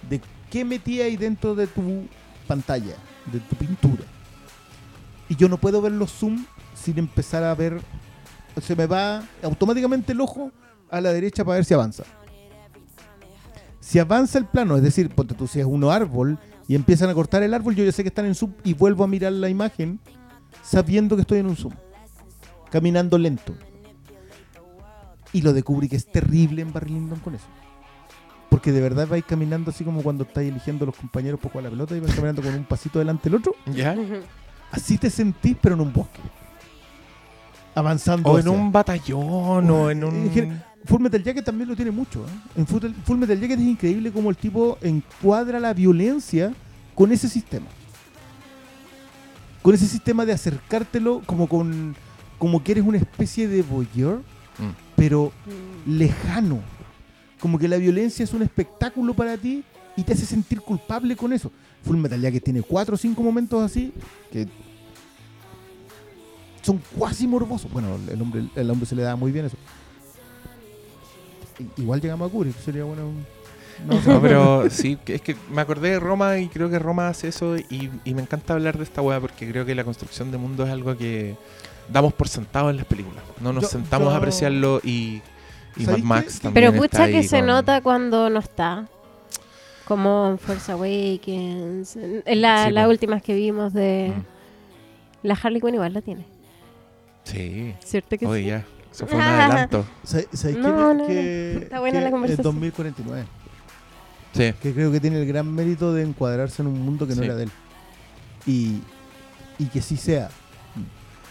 De 0.09 0.21
qué 0.51 0.65
metía 0.65 1.07
ahí 1.07 1.17
dentro 1.17 1.55
de 1.55 1.67
tu 1.67 2.07
pantalla 2.47 2.95
de 3.33 3.41
tu 3.41 3.57
pintura. 3.57 4.05
Y 5.29 5.37
yo 5.37 5.49
no 5.49 5.57
puedo 5.59 5.81
ver 5.83 5.93
los 5.93 6.13
zoom 6.13 6.45
sin 6.75 6.99
empezar 6.99 7.43
a 7.45 7.55
ver 7.55 7.81
se 8.63 8.75
me 8.77 8.87
va 8.87 9.23
automáticamente 9.43 10.13
el 10.13 10.21
ojo 10.21 10.51
a 10.91 11.01
la 11.01 11.13
derecha 11.13 11.45
para 11.45 11.57
ver 11.57 11.65
si 11.65 11.75
avanza. 11.75 12.05
Si 13.81 13.99
avanza 13.99 14.39
el 14.39 14.45
plano, 14.47 14.77
es 14.77 14.83
decir, 14.83 15.09
ponte 15.11 15.35
tú 15.35 15.47
si 15.47 15.61
es 15.61 15.67
un 15.67 15.85
árbol 15.85 16.39
y 16.67 16.75
empiezan 16.75 17.09
a 17.09 17.15
cortar 17.15 17.43
el 17.43 17.55
árbol, 17.55 17.75
yo 17.75 17.85
ya 17.85 17.93
sé 17.93 18.03
que 18.03 18.09
están 18.09 18.27
en 18.27 18.35
zoom 18.35 18.53
y 18.65 18.75
vuelvo 18.75 19.05
a 19.05 19.07
mirar 19.07 19.33
la 19.33 19.49
imagen 19.49 19.99
sabiendo 20.63 21.15
que 21.17 21.23
estoy 21.23 21.39
en 21.39 21.47
un 21.47 21.57
zoom, 21.57 21.73
caminando 22.71 23.19
lento. 23.19 23.55
Y 25.33 25.43
lo 25.43 25.53
de 25.53 25.62
Kubrick 25.62 25.93
es 25.93 26.07
terrible 26.11 26.62
en 26.62 26.73
Barry 26.73 26.91
Lyndon 26.91 27.19
con 27.21 27.35
eso. 27.35 27.45
Porque 28.49 28.73
de 28.73 28.81
verdad 28.81 29.07
vais 29.07 29.25
caminando 29.25 29.71
así 29.71 29.85
como 29.85 30.03
cuando 30.03 30.25
estáis 30.25 30.51
eligiendo 30.51 30.87
los 30.87 30.97
compañeros 30.97 31.39
por 31.39 31.51
jugar 31.53 31.64
la 31.64 31.71
pelota 31.71 31.95
y 31.97 32.01
vais 32.01 32.14
caminando 32.14 32.43
con 32.43 32.55
un 32.55 32.64
pasito 32.64 32.99
delante 32.99 33.29
del 33.29 33.39
otro. 33.41 33.55
¿Ya? 33.66 33.95
Así 34.73 34.97
te 34.97 35.11
sentís, 35.11 35.57
pero 35.61 35.75
en 35.75 35.83
un 35.83 35.93
bosque. 35.93 36.21
Avanzando. 37.75 38.31
O 38.31 38.35
en 38.39 38.47
hacia- 38.49 38.51
un 38.59 38.73
batallón, 38.73 39.71
o 39.71 39.91
en 39.91 39.99
En 39.99 40.05
un. 40.05 40.31
gen- 40.33 40.62
Full 40.87 41.03
Metal 41.03 41.23
Jacket 41.23 41.45
también 41.45 41.69
lo 41.69 41.77
tiene 41.77 41.91
mucho. 41.91 42.25
¿eh? 42.25 42.31
En 42.61 42.66
Full, 42.66 42.83
Full 43.05 43.19
Metal 43.19 43.39
Jacket 43.39 43.59
es 43.59 43.66
increíble 43.66 44.11
cómo 44.11 44.31
el 44.31 44.37
tipo 44.37 44.79
encuadra 44.81 45.61
la 45.61 45.75
violencia 45.75 46.53
con 46.95 47.12
ese 47.12 47.29
sistema. 47.29 47.66
Con 49.61 49.75
ese 49.75 49.87
sistema 49.87 50.25
de 50.25 50.33
acercártelo 50.33 51.21
como 51.27 51.47
con 51.49 51.95
como 52.39 52.62
que 52.62 52.72
eres 52.72 52.84
una 52.84 52.99
especie 52.99 53.49
de 53.49 53.62
voyeur, 53.62 54.22
Mm. 54.59 54.70
pero 54.97 55.32
Mm. 55.86 55.99
lejano. 55.99 56.61
Como 57.41 57.59
que 57.59 57.68
la 57.68 57.76
violencia 57.76 58.24
es 58.24 58.32
un 58.32 58.43
espectáculo 58.43 59.14
para 59.14 59.36
ti 59.36 59.62
y 59.97 60.03
te 60.03 60.12
hace 60.14 60.26
sentir 60.26 60.61
culpable 60.61 61.14
con 61.16 61.32
eso. 61.32 61.51
Full 61.84 61.97
Metal 61.97 62.20
Jacket 62.20 62.43
tiene 62.43 62.62
cuatro 62.62 62.95
o 62.97 62.99
cinco 62.99 63.22
momentos 63.22 63.62
así 63.62 63.93
que 64.32 64.49
son 66.62 66.80
cuasi 66.97 67.26
morbosos. 67.28 67.70
Bueno, 67.72 67.97
el 68.11 68.20
hombre, 68.20 68.45
el 68.57 68.70
hombre 68.70 68.86
se 68.86 68.95
le 68.97 69.03
da 69.03 69.14
muy 69.16 69.30
bien 69.32 69.47
eso. 69.47 69.57
Igual 71.76 72.01
llegamos 72.01 72.28
a 72.28 72.32
Kubrick, 72.32 72.57
sería 72.59 72.84
bueno. 72.84 73.09
un- 73.09 73.24
no 73.86 74.03
sé. 74.03 74.09
No, 74.11 74.20
pero 74.20 74.68
sí, 74.70 74.99
que 75.05 75.14
es 75.14 75.20
que 75.22 75.36
me 75.53 75.61
acordé 75.61 75.91
de 75.91 76.01
Roma 76.01 76.39
y 76.39 76.49
creo 76.49 76.68
que 76.68 76.78
Roma 76.80 77.09
hace 77.09 77.28
eso 77.28 77.57
y, 77.57 77.91
y 78.05 78.14
me 78.14 78.22
encanta 78.22 78.55
hablar 78.55 78.76
de 78.76 78.84
esta 78.84 79.03
weá 79.03 79.20
porque 79.20 79.49
creo 79.49 79.64
que 79.64 79.74
la 79.76 79.84
construcción 79.84 80.30
de 80.32 80.39
mundo 80.39 80.64
es 80.64 80.70
algo 80.70 80.97
que 80.97 81.36
damos 81.91 82.12
por 82.12 82.28
sentado 82.28 82.70
en 82.70 82.76
las 82.76 82.86
películas. 82.86 83.22
No 83.41 83.53
nos 83.53 83.64
Yo- 83.64 83.68
sentamos 83.68 84.09
yo- 84.09 84.14
a 84.14 84.16
apreciarlo 84.18 84.80
y, 84.84 85.20
y 85.76 85.80
Mad 85.80 85.84
¿Sabéis 85.86 86.05
Max 86.05 86.24
qué? 86.36 86.43
también 86.43 86.55
Pero 86.55 86.68
está 86.68 86.80
pucha 86.99 87.05
ahí 87.05 87.12
que 87.12 87.22
se 87.22 87.39
con- 87.39 87.47
nota 87.47 87.80
cuando 87.80 88.30
no 88.30 88.39
está. 88.41 88.86
Como 89.86 90.28
en 90.28 90.39
Force 90.39 90.70
Awakens. 90.72 91.97
En 91.97 92.43
la, 92.43 92.66
Sí, 92.66 92.72
las 92.72 92.89
últimas 92.89 93.22
que 93.22 93.34
vimos 93.34 93.72
de. 93.72 94.12
Mm. 94.14 95.26
La 95.26 95.34
Harley 95.34 95.61
Quinn 95.61 95.74
igual 95.74 95.95
la 95.95 96.03
tiene. 96.03 96.26
Sí. 97.24 97.74
¿Cierto 97.84 98.16
que 98.18 98.26
Oye, 98.26 98.43
sí? 98.43 98.49
ya. 98.49 98.64
Eso 98.93 99.07
fue 99.07 99.16
un 99.16 99.22
adelanto. 99.22 99.86
¿Sabes 100.05 100.28
sabes 100.32 100.57
No, 100.57 100.62
quién 100.62 100.74
es? 100.74 100.80
no, 100.80 100.95
no. 100.95 101.07
que, 101.07 101.53
Está 101.62 101.80
buena 101.80 101.99
que 102.01 102.05
la 102.05 102.11
conversación. 102.11 102.41
Es 102.41 102.55
2049. 102.55 103.24
Sí. 104.34 104.55
Que 104.62 104.74
creo 104.74 104.93
que 104.93 105.01
tiene 105.01 105.20
el 105.20 105.26
gran 105.26 105.53
mérito 105.55 105.93
de 105.95 106.03
encuadrarse 106.03 106.61
en 106.62 106.68
un 106.68 106.80
mundo 106.82 107.07
que 107.07 107.14
no 107.14 107.20
Sí. 107.22 107.26
era 107.26 107.34
de 107.36 107.45
él. 107.45 107.51
Y, 108.47 108.80
y 109.59 109.66
que 109.66 109.80
sí 109.80 109.97
sea. 109.97 110.28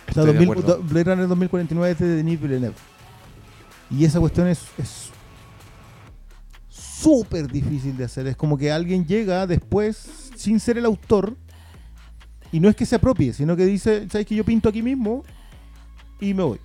O 0.09 0.13
sea, 0.13 0.23
Estoy 0.23 0.25
de 0.25 0.45
2000 0.45 0.49
acuerdo. 0.51 0.75
do- 0.77 0.83
Blade 0.83 1.03
Runner 1.03 1.27
2049 1.27 1.91
es 1.91 1.99
de 1.99 2.07
Denis 2.15 2.41
Villeneuve. 2.41 2.75
Y 3.89 4.05
esa 4.05 4.19
cuestión 4.19 4.47
es 4.47 4.61
es 4.77 5.09
súper 6.69 7.47
difícil 7.51 7.95
de 7.97 8.05
hacer. 8.05 8.27
Es 8.27 8.35
como 8.35 8.57
que 8.57 8.71
alguien 8.71 9.05
llega 9.05 9.45
después, 9.47 10.31
sin 10.35 10.59
ser 10.59 10.77
el 10.77 10.85
autor, 10.85 11.35
y 12.51 12.59
no 12.59 12.69
es 12.69 12.75
que 12.75 12.85
se 12.85 12.95
apropie, 12.95 13.33
sino 13.33 13.55
que 13.55 13.65
dice, 13.65 14.07
¿sabes 14.09 14.25
que 14.25 14.35
yo 14.35 14.43
pinto 14.43 14.69
aquí 14.69 14.81
mismo? 14.81 15.23
Y 16.19 16.33
me 16.33 16.43
voy. 16.43 16.59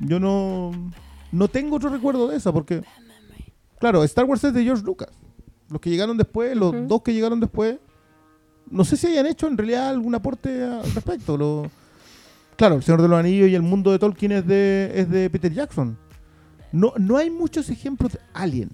Yo 0.00 0.20
no, 0.20 0.70
no 1.30 1.48
tengo 1.48 1.76
otro 1.76 1.90
recuerdo 1.90 2.28
de 2.28 2.36
esa, 2.36 2.52
porque, 2.52 2.82
claro, 3.78 4.04
Star 4.04 4.24
Wars 4.24 4.44
es 4.44 4.54
de 4.54 4.62
George 4.64 4.84
Lucas. 4.84 5.08
Los 5.68 5.80
que 5.80 5.90
llegaron 5.90 6.16
después, 6.16 6.56
los 6.56 6.86
dos 6.86 7.02
que 7.02 7.12
llegaron 7.14 7.40
después, 7.40 7.78
no 8.70 8.84
sé 8.84 8.96
si 8.96 9.06
hayan 9.08 9.26
hecho 9.26 9.46
en 9.48 9.56
realidad 9.56 9.88
algún 9.88 10.14
aporte 10.14 10.62
al 10.64 10.92
respecto. 10.94 11.36
Lo, 11.36 11.70
claro, 12.62 12.76
El 12.76 12.82
Señor 12.84 13.02
de 13.02 13.08
los 13.08 13.18
Anillos 13.18 13.48
y 13.48 13.56
el 13.56 13.62
mundo 13.62 13.90
de 13.90 13.98
Tolkien 13.98 14.30
es 14.30 14.46
de, 14.46 14.92
es 14.94 15.10
de 15.10 15.28
Peter 15.30 15.52
Jackson. 15.52 15.98
No, 16.70 16.92
no 16.96 17.16
hay 17.16 17.28
muchos 17.28 17.68
ejemplos 17.70 18.12
de 18.12 18.20
Alien. 18.34 18.70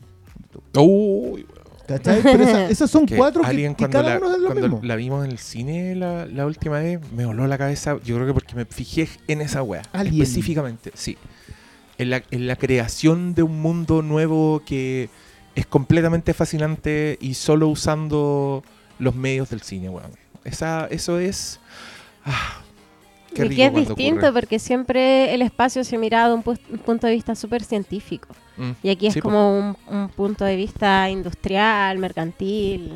Uy, 0.76 1.47
¿Cachai? 1.86 2.20
Pero 2.22 2.43
esa- 2.45 2.68
esas 2.70 2.91
son 2.91 3.07
que 3.07 3.16
cuatro 3.16 3.41
que, 3.41 3.49
Alien 3.49 3.74
que 3.74 3.89
cada 3.89 4.11
la, 4.11 4.18
uno 4.18 4.34
es 4.34 4.39
lo 4.41 4.47
cuando 4.49 4.62
mismo. 4.68 4.80
la 4.82 4.95
vimos 4.97 5.24
en 5.24 5.30
el 5.30 5.39
cine 5.39 5.95
la, 5.97 6.26
la 6.26 6.45
última 6.45 6.80
vez, 6.80 7.01
me 7.12 7.24
voló 7.24 7.47
la 7.47 7.57
cabeza. 7.57 7.97
Yo 8.05 8.16
creo 8.16 8.26
que 8.26 8.34
porque 8.34 8.55
me 8.55 8.66
fijé 8.66 9.09
en 9.26 9.41
esa 9.41 9.62
wea. 9.62 9.80
Alien. 9.93 10.20
Específicamente, 10.22 10.91
sí. 10.95 11.16
En 11.97 12.11
la, 12.11 12.22
en 12.30 12.47
la 12.47 12.57
creación 12.57 13.34
de 13.34 13.43
un 13.43 13.61
mundo 13.62 14.03
nuevo 14.03 14.62
que 14.66 15.09
es 15.55 15.66
completamente 15.66 16.34
fascinante 16.34 17.16
y 17.22 17.32
solo 17.34 17.68
usando 17.68 18.62
los 18.99 19.14
medios 19.14 19.49
del 19.49 19.62
cine, 19.62 19.89
weón. 19.89 20.11
Esa, 20.45 20.86
eso 20.91 21.18
es. 21.18 21.59
Ah, 22.24 22.61
qué 23.35 23.47
y 23.47 23.49
que 23.57 23.66
es 23.66 23.74
distinto 23.74 24.26
ocurre. 24.26 24.33
porque 24.41 24.59
siempre 24.59 25.35
el 25.35 25.43
espacio 25.43 25.85
se 25.85 25.99
mira 25.99 26.29
de 26.29 26.35
un, 26.35 26.43
pu- 26.45 26.59
un 26.70 26.79
punto 26.79 27.07
de 27.07 27.12
vista 27.14 27.35
súper 27.35 27.62
científico. 27.64 28.29
Mm, 28.57 28.70
Y 28.83 28.91
aquí 28.91 29.07
es 29.07 29.14
sí, 29.14 29.20
como 29.20 29.59
un, 29.59 29.76
un 29.95 30.09
punto 30.09 30.45
de 30.45 30.57
vista 30.57 31.09
industrial, 31.11 31.99
mercantil, 31.99 32.93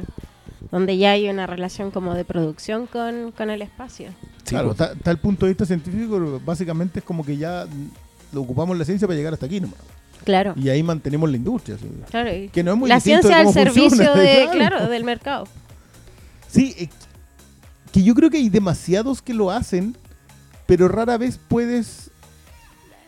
donde 0.71 0.97
ya 0.97 1.13
hay 1.13 1.29
una 1.29 1.47
relación 1.47 1.91
como 1.91 2.15
de 2.15 2.25
producción 2.25 2.87
con, 2.87 3.33
con 3.33 3.51
el 3.51 3.63
espacio. 3.63 4.09
Sí, 4.45 4.51
claro, 4.51 4.73
está 4.73 5.11
el 5.11 5.19
punto 5.19 5.47
de 5.47 5.53
vista 5.53 5.67
científico, 5.67 6.41
básicamente 6.45 6.99
es 7.01 7.05
como 7.05 7.25
que 7.25 7.37
ya 7.37 7.67
lo 8.33 8.41
ocupamos 8.43 8.77
la 8.79 8.85
ciencia 8.85 9.07
para 9.07 9.17
llegar 9.17 9.35
hasta 9.35 9.47
aquí 9.47 9.61
nomás. 9.61 9.79
Claro. 10.25 10.55
Y 10.57 10.69
ahí 10.69 10.83
mantenemos 10.85 11.29
la 11.31 11.37
industria. 11.37 11.77
¿sí? 11.79 11.87
claro 12.09 12.33
y 12.35 12.49
Que 12.49 12.63
no 12.63 12.73
es 12.73 12.79
muy 12.79 12.89
la 12.89 13.01
ciencia 13.01 13.39
al 13.41 13.53
servicio 13.53 13.89
funciona, 13.91 14.15
de, 14.21 14.35
claro. 14.53 14.77
claro, 14.77 14.89
del 14.89 15.05
mercado. 15.05 15.49
Sí, 16.49 16.75
eh, 16.79 16.89
que 17.93 18.03
yo 18.03 18.15
creo 18.15 18.31
que 18.31 18.37
hay 18.39 18.49
demasiados 18.49 19.21
que 19.21 19.35
lo 19.35 19.51
hacen, 19.51 19.97
pero 20.73 20.89
rara 20.89 21.19
vez 21.19 21.39
puedes 21.49 22.11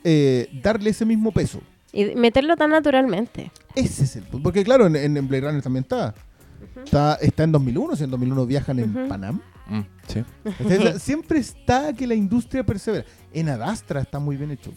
eh, 0.04 0.50
darle 0.62 0.90
ese 0.90 1.06
mismo 1.06 1.32
peso. 1.32 1.60
Y 1.92 2.14
meterlo 2.14 2.56
tan 2.56 2.70
naturalmente. 2.70 3.50
Ese 3.74 4.04
es 4.04 4.16
el 4.16 4.24
punto. 4.24 4.42
Porque 4.42 4.62
claro, 4.64 4.86
en, 4.86 4.96
en 4.96 5.28
Blade 5.28 5.46
Runner 5.46 5.62
también 5.62 5.84
está. 5.84 6.14
Está, 6.84 7.14
está 7.22 7.44
en 7.44 7.52
2001, 7.52 7.96
si 7.96 8.04
en 8.04 8.10
2001 8.10 8.46
viajan 8.46 8.78
en 8.80 8.96
Ujú. 8.96 9.08
Panam. 9.08 9.40
Mm, 9.66 9.80
sí. 10.08 10.22
Entonces, 10.60 11.02
siempre 11.02 11.38
está 11.38 11.94
que 11.94 12.06
la 12.06 12.14
industria 12.14 12.64
persevera. 12.66 13.06
En 13.32 13.48
Adastra 13.48 14.02
está 14.02 14.18
muy 14.18 14.36
bien 14.36 14.50
hecho. 14.50 14.72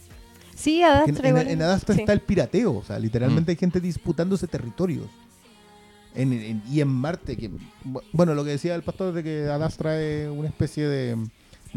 Sí, 0.55 0.79
En, 0.81 0.85
Adastra 0.88 1.27
en- 1.29 1.35
igual. 1.35 1.47
en 1.49 1.61
Adastra 1.61 1.93
sí. 1.95 2.01
está 2.01 2.13
el 2.13 2.21
pirateo. 2.21 2.75
O 2.77 2.83
sea, 2.83 2.97
literalmente 2.99 3.51
Mm. 3.51 3.53
hay 3.53 3.57
gente 3.57 3.81
disputándose 3.81 4.47
territorios. 4.47 5.07
En- 6.15 6.31
en- 6.33 6.63
y 6.69 6.79
en 6.81 6.88
Marte, 6.88 7.35
que 7.35 7.51
bu- 7.51 8.01
bueno, 8.13 8.33
lo 8.33 8.43
que 8.45 8.51
decía 8.51 8.75
el 8.75 8.81
pastor 8.83 9.13
de 9.13 9.23
que 9.23 9.43
Adastra 9.49 9.99
es 10.01 10.29
una 10.29 10.47
especie 10.47 10.88
de 10.88 11.17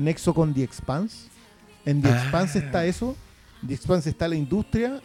nexo 0.00 0.34
con 0.34 0.52
The 0.54 0.62
Expanse. 0.62 1.28
En 1.84 2.02
The 2.02 2.08
Ah. 2.08 2.22
Expanse 2.22 2.58
está 2.58 2.84
eso. 2.86 3.16
En 3.62 3.68
The 3.68 3.74
Expanse 3.74 4.10
está 4.10 4.28
la 4.28 4.36
industria. 4.36 5.00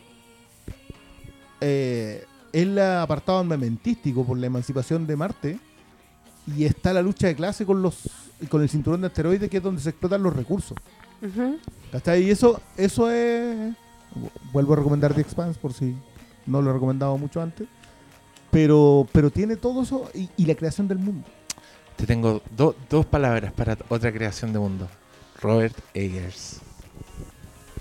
Eh, 1.61 2.23
el 2.53 2.79
apartado 2.79 3.39
armamentístico 3.39 4.23
por 4.25 4.37
la 4.37 4.47
emancipación 4.47 5.05
de 5.07 5.15
Marte. 5.15 5.59
Y 6.55 6.65
está 6.65 6.93
la 6.93 7.01
lucha 7.01 7.27
de 7.27 7.35
clase 7.35 7.65
con 7.65 7.81
los 7.81 8.03
con 8.49 8.61
el 8.61 8.69
cinturón 8.69 9.01
de 9.01 9.07
asteroides, 9.07 9.49
que 9.49 9.57
es 9.57 9.63
donde 9.63 9.81
se 9.81 9.89
explotan 9.89 10.21
los 10.21 10.35
recursos. 10.35 10.77
¿Cachai? 11.91 12.23
Y 12.23 12.29
eso, 12.29 12.61
eso 12.77 13.09
es. 13.09 13.73
Vuelvo 14.53 14.73
a 14.73 14.75
recomendar 14.77 15.13
The 15.13 15.21
Expanse 15.21 15.59
por 15.59 15.73
si 15.73 15.95
no 16.45 16.61
lo 16.61 16.69
he 16.69 16.73
recomendado 16.73 17.17
mucho 17.17 17.41
antes. 17.41 17.67
Pero, 18.51 19.07
pero 19.11 19.31
tiene 19.31 19.55
todo 19.57 19.81
eso 19.83 20.09
y, 20.13 20.29
y 20.37 20.45
la 20.45 20.55
creación 20.55 20.87
del 20.87 20.99
mundo. 20.99 21.27
Te 21.97 22.05
tengo 22.05 22.41
do- 22.55 22.75
dos 22.89 23.05
palabras 23.05 23.51
para 23.53 23.77
otra 23.89 24.11
creación 24.11 24.51
de 24.53 24.59
mundo. 24.59 24.87
Robert 25.41 25.75
Eggers. 25.93 26.59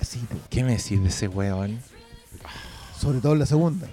Así. 0.01 0.21
¿Qué 0.51 0.63
me 0.65 0.73
decís 0.77 1.01
de 1.03 1.09
ese 1.09 1.29
weón? 1.29 1.81
sobre 2.99 3.21
todo 3.21 3.33
en 3.35 3.41
la 3.41 3.47
segunda. 3.47 3.87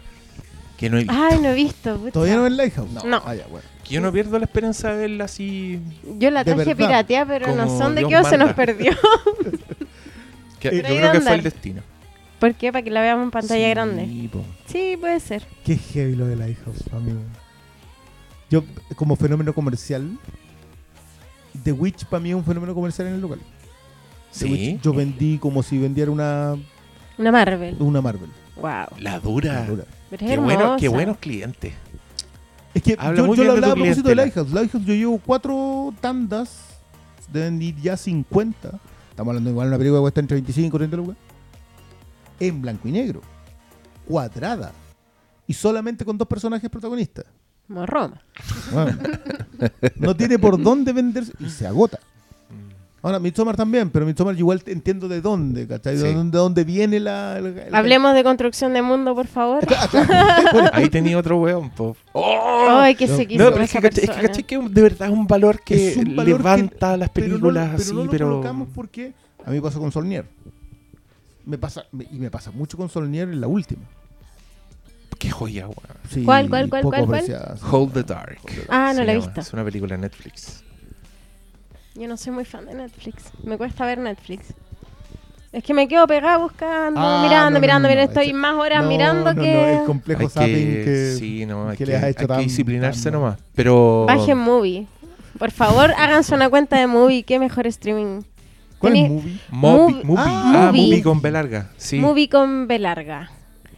Que 0.78 0.89
no 0.89 0.97
he 0.97 1.01
visto. 1.01 1.13
Ay, 1.17 1.39
no 1.39 1.49
he 1.49 1.53
visto. 1.53 1.97
¿Todavía 2.13 2.36
no 2.38 2.43
ves 2.43 2.53
Lighthouse? 2.53 2.91
No. 3.03 3.22
Ah, 3.26 3.36
ya, 3.36 3.45
bueno. 3.47 3.65
Que 3.84 3.95
yo 3.95 4.01
no 4.01 4.11
pierdo 4.11 4.39
la 4.39 4.45
esperanza 4.45 4.91
de 4.93 4.97
verla 5.01 5.26
así. 5.26 5.80
Yo 6.17 6.32
la 6.32 6.43
De 6.43 6.53
traje 6.53 6.74
verdad. 6.74 6.88
pirateada, 6.88 7.26
pero 7.26 7.55
no 7.55 7.65
Como 7.65 7.78
son 7.78 7.93
de 7.95 8.01
Dios 8.05 8.22
qué 8.22 8.28
o 8.28 8.30
se 8.30 8.38
nos 8.38 8.53
perdió. 8.53 8.91
Que 10.59 10.67
Eh, 10.69 10.72
yo 10.78 10.82
Pero 10.84 10.88
ahí 10.88 10.97
creo 10.99 11.11
que 11.13 11.22
fue 11.22 11.34
el 11.36 11.43
destino. 11.43 11.82
¿Por 12.39 12.53
qué? 12.55 12.72
Para 12.72 12.84
que 12.84 12.91
la 12.91 13.01
veamos 13.01 13.24
en 13.26 13.32
pantalla 13.32 13.65
Sí, 13.65 13.69
grande. 13.72 14.30
po. 14.32 14.45
Sí, 14.67 14.95
puede 14.99 15.19
ser. 15.19 15.43
Qué 15.65 15.76
heavy 15.78 16.15
lo 16.15 16.28
de 16.28 16.36
Lighthouse, 16.36 16.84
amigo. 16.93 17.19
Yo, 18.52 18.64
como 18.95 19.16
fenómeno 19.16 19.54
comercial, 19.54 20.18
The 21.64 21.72
Witch 21.72 22.06
para 22.06 22.20
mí 22.22 22.30
es 22.30 22.36
un 22.36 22.43
fenómeno 22.45 22.76
comercial 22.76 23.08
en 23.08 23.16
el 23.16 23.22
local. 23.22 23.39
The 23.39 24.39
Sí. 24.39 24.52
Witch 24.52 24.82
yo 24.82 24.93
vendí 24.93 25.38
como 25.39 25.64
si 25.64 25.78
vendiera 25.78 26.12
una, 26.12 26.56
Una 27.18 27.32
Marvel. 27.32 27.76
una 27.80 28.02
Marvel. 28.02 28.30
Wow. 28.58 28.99
La 28.99 29.20
dura. 29.20 29.66
Dura. 29.66 29.86
Pero 30.10 30.26
es 30.26 30.32
Qué, 30.32 30.38
bueno, 30.38 30.60
qué 30.78 30.86
hermosa. 30.86 30.89
buenos 30.89 31.18
clientes. 31.18 31.74
Es 32.74 32.84
que 32.84 32.95
Habla 32.99 33.18
yo, 33.22 33.26
muy 33.28 33.38
yo 33.38 33.43
lo 33.45 33.52
bien 33.54 33.62
de 33.62 33.66
hablaba 33.66 33.74
a 33.74 33.76
propósito 33.76 34.10
de. 34.10 34.16
Lighthouse. 34.16 34.52
Lighthouse 34.52 34.86
yo 34.86 34.93
llevo 34.93 35.18
cuatro 35.26 35.93
tandas, 35.99 36.78
deben 37.32 37.62
ir 37.62 37.76
ya 37.78 37.97
50. 37.97 38.80
Estamos 39.10 39.32
hablando 39.32 39.49
igual 39.49 39.68
de 39.68 39.70
una 39.70 39.78
película 39.78 39.99
que 39.99 40.02
cuesta 40.04 40.20
entre 40.22 40.36
25 40.36 40.76
y 40.76 40.80
30 40.80 40.97
lucas. 40.97 41.18
En 42.39 42.62
blanco 42.62 42.88
y 42.88 42.91
negro. 42.91 43.22
Cuadrada. 44.08 44.72
Y 45.47 45.54
solamente 45.54 46.06
con 46.06 46.18
dos 46.18 46.28
personajes 46.28 46.70
protagonistas. 46.70 47.26
Como 47.72 47.86
Roma. 47.86 48.22
Bueno, 48.74 48.97
no 49.95 50.13
tiene 50.15 50.38
por 50.38 50.61
dónde 50.61 50.91
venderse 50.91 51.32
y 51.39 51.49
se 51.49 51.65
agota. 51.65 51.99
Ahora, 53.01 53.17
Midsommar 53.17 53.55
también, 53.55 53.89
pero 53.89 54.05
Midsommar 54.05 54.36
yo 54.36 54.39
igual 54.39 54.61
entiendo 54.65 55.07
de 55.07 55.22
dónde, 55.22 55.65
¿cachai? 55.67 55.95
De, 55.95 56.13
dónde, 56.13 56.38
de 56.38 56.38
dónde 56.38 56.63
viene 56.65 56.99
la... 56.99 57.41
Hablemos 57.72 58.13
de 58.13 58.24
construcción 58.26 58.74
de 58.74 58.82
mundo, 58.82 59.15
por 59.15 59.26
favor. 59.28 59.63
Ahí 60.74 60.89
tenía 60.89 61.17
otro 61.17 61.38
weón, 61.39 61.69
po. 61.69 61.95
Ay, 62.13 62.95
que 62.95 63.07
se 63.07 63.26
quiso 63.26 63.41
No, 63.43 63.51
pero 63.51 63.63
es 63.63 63.72
que, 63.72 63.88
es 63.88 64.43
que 64.45 64.57
de 64.59 64.82
verdad 64.82 65.07
es 65.07 65.13
un 65.13 65.26
valor 65.26 65.61
que 65.63 65.95
un 65.97 66.15
valor 66.15 66.39
levanta 66.39 66.91
que- 66.91 66.97
las 66.97 67.09
pero 67.09 67.28
no- 67.28 67.32
películas 67.32 67.69
pero 67.72 67.82
así, 67.84 67.93
no 67.95 68.03
lo 68.03 68.11
pero. 68.11 68.28
colocamos 68.32 68.67
porque 68.76 69.13
a 69.45 69.49
mí 69.49 69.55
me 69.55 69.61
pasó 69.61 69.80
con 69.80 69.91
Solnier. 69.93 70.26
Me 71.45 71.57
pasa, 71.57 71.86
y 72.11 72.19
me 72.19 72.30
pasa 72.30 72.51
mucho 72.51 72.76
con 72.78 72.89
Solnier 72.89 73.30
en 73.30 73.39
la 73.39 73.47
última. 73.47 73.82
Qué 75.22 75.30
joya, 75.30 75.65
weón. 75.67 75.78
Sí, 76.09 76.24
¿Cuál, 76.24 76.49
cuál, 76.49 76.67
cuál, 76.67 76.82
poco 76.82 77.05
cuál, 77.05 77.24
cuál? 77.26 77.57
Hold 77.72 77.93
the 77.93 78.03
Dark. 78.03 78.39
Ah, 78.69 78.88
no 78.93 78.99
se 79.01 79.05
la 79.05 79.11
he 79.11 79.15
llama. 79.15 79.26
visto. 79.28 79.41
Es 79.41 79.53
una 79.53 79.63
película 79.63 79.95
de 79.95 80.01
Netflix. 80.01 80.63
Yo 81.93 82.07
no 82.07 82.17
soy 82.17 82.34
muy 82.34 82.43
fan 82.43 82.65
de 82.65 82.74
Netflix. 82.74 83.26
Me 83.43 83.55
cuesta 83.55 83.86
ver 83.86 83.99
Netflix. 83.99 84.47
Es 85.51 85.63
que 85.63 85.76
me 85.76 85.88
quedo 85.88 86.07
pegada 86.07 86.38
buscando, 86.39 86.99
Ah, 86.99 87.22
mirando, 87.24 87.49
no, 87.51 87.55
no, 87.55 87.59
mirando, 87.59 87.88
no, 87.88 87.89
no, 87.89 87.89
mirando. 87.89 88.11
Estoy 88.11 88.26
ese- 88.30 88.34
más 88.34 88.55
horas 88.55 88.82
No, 88.82 88.89
mirando 88.89 89.34
no, 89.34 89.41
que... 89.43 89.53
no, 89.53 89.80
el 89.82 89.86
complejo 89.86 90.22
Hay 90.24 90.28
zapping 90.30 90.53
que, 90.55 90.82
que, 90.86 91.15
sí, 91.19 91.45
no, 91.45 91.69
hay 91.69 91.78
que 91.78 91.86
que, 91.86 91.91
les 91.91 92.01
ha 92.03 92.09
hecho 92.09 92.19
hay 92.22 92.26
que 92.26 92.34
tan- 92.34 92.43
disciplinarse 92.43 93.03
tan- 93.03 93.13
nomás. 93.13 93.38
Pero. 93.53 94.05
Bajen 94.07 94.38
Movie. 94.39 94.88
Por 95.38 95.51
favor, 95.51 95.91
háganse 95.97 96.34
una 96.34 96.49
cuenta 96.49 96.80
de 96.80 96.88
Movie. 96.88 97.24
Qué 97.24 97.38
mejor 97.38 97.67
streaming. 97.67 98.22
¿Cuál 98.80 98.95
es 98.95 99.09
movie? 99.09 99.39
Mobi, 99.51 99.93
movie. 100.03 100.24
Ah, 100.26 100.41
Ah, 100.45 100.65
movie. 100.72 100.82
movie 100.88 101.03
con 101.03 101.22
B 101.22 101.30
larga. 101.32 101.69
Sí. 101.78 101.99
Movie 101.99 102.30
con 102.30 102.67
B 102.67 102.80
larga. 102.80 103.30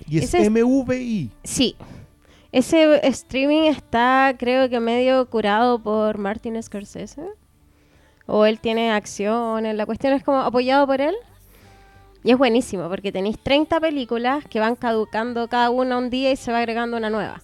Y 0.08 0.18
es 0.20 0.26
Ese 0.26 0.42
es- 0.42 0.50
MVI. 0.50 1.32
Sí. 1.44 1.76
Ese 2.52 3.06
streaming 3.08 3.64
está, 3.64 4.36
creo 4.38 4.70
que 4.70 4.80
medio 4.80 5.28
curado 5.30 5.80
por 5.82 6.18
Martin 6.18 6.62
Scorsese. 6.62 7.24
O 8.26 8.46
él 8.46 8.60
tiene 8.60 8.92
acciones. 8.92 9.76
La 9.76 9.86
cuestión 9.86 10.14
es 10.14 10.24
como 10.24 10.40
apoyado 10.40 10.86
por 10.86 11.02
él. 11.02 11.16
Y 12.24 12.32
es 12.32 12.38
buenísimo 12.38 12.88
porque 12.88 13.12
tenéis 13.12 13.38
30 13.42 13.80
películas 13.82 14.46
que 14.50 14.60
van 14.60 14.76
caducando 14.76 15.48
cada 15.50 15.70
una 15.72 15.98
un 15.98 16.10
día 16.10 16.32
y 16.32 16.36
se 16.38 16.52
va 16.52 16.60
agregando 16.60 16.96
una 16.96 17.10
nueva. 17.10 17.42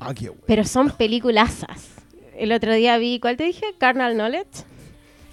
Ah, 0.00 0.14
qué 0.14 0.28
bueno. 0.30 0.42
Pero 0.46 0.64
son 0.64 0.90
peliculazas. 0.90 1.90
El 2.34 2.52
otro 2.52 2.72
día 2.74 2.96
vi, 2.98 3.18
¿cuál 3.20 3.36
te 3.36 3.44
dije? 3.44 3.66
Carnal 3.78 4.14
Knowledge. 4.14 4.64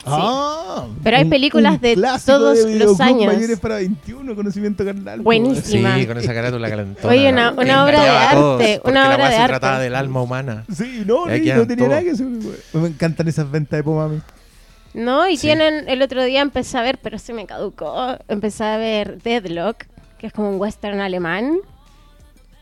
Ah, 0.06 0.88
Pero 1.04 1.18
hay 1.18 1.26
películas 1.26 1.80
de 1.80 1.94
clásico 1.96 2.38
todos 2.38 2.66
de 2.66 2.76
los 2.80 3.00
años. 3.00 3.34
mayores 3.34 3.60
para 3.60 3.76
21, 3.76 4.36
conocimiento 4.36 4.84
carnal. 4.84 5.18
po, 5.20 5.24
Buenísimo. 5.24 5.90
Sí, 5.96 6.06
con 6.08 6.18
esa 6.18 6.34
carátula 6.34 6.70
calentona. 6.70 7.08
Oye, 7.14 7.30
una- 7.32 7.52
obra 7.52 8.04
de 8.04 8.10
arte, 8.10 8.82
una 8.84 9.08
la 9.08 9.16
obra 9.16 9.18
weá 9.18 9.30
de 9.30 9.36
se 9.36 9.42
arte. 9.42 9.52
trataba 9.60 9.80
del 9.80 9.96
alma 9.96 10.22
humana. 10.22 10.66
Sí, 10.76 11.04
no, 11.06 11.26
ni- 11.28 11.40
no 11.52 11.68
tenía 11.68 11.88
nada 11.88 12.02
que 12.04 12.12
hacer. 12.12 12.28
Me 12.74 12.88
encantan 12.88 13.28
esas 13.28 13.50
ventas 13.50 13.78
de 13.78 13.84
Pomami. 13.84 14.22
No, 14.94 15.28
y 15.28 15.38
Sí. 15.38 15.48
tienen, 15.48 15.90
el 15.90 16.02
otro 16.02 16.24
día 16.24 16.42
empecé 16.42 16.78
a 16.78 16.82
ver, 16.84 17.00
pero 17.02 17.18
se 17.18 17.34
me 17.34 17.46
caducó, 17.48 18.18
empecé 18.28 18.64
a 18.64 18.78
ver 18.78 19.22
Deadlock, 19.24 19.86
que 20.20 20.28
es 20.28 20.34
como 20.34 20.50
un 20.50 20.60
western 20.60 21.00
alemán. 21.02 21.58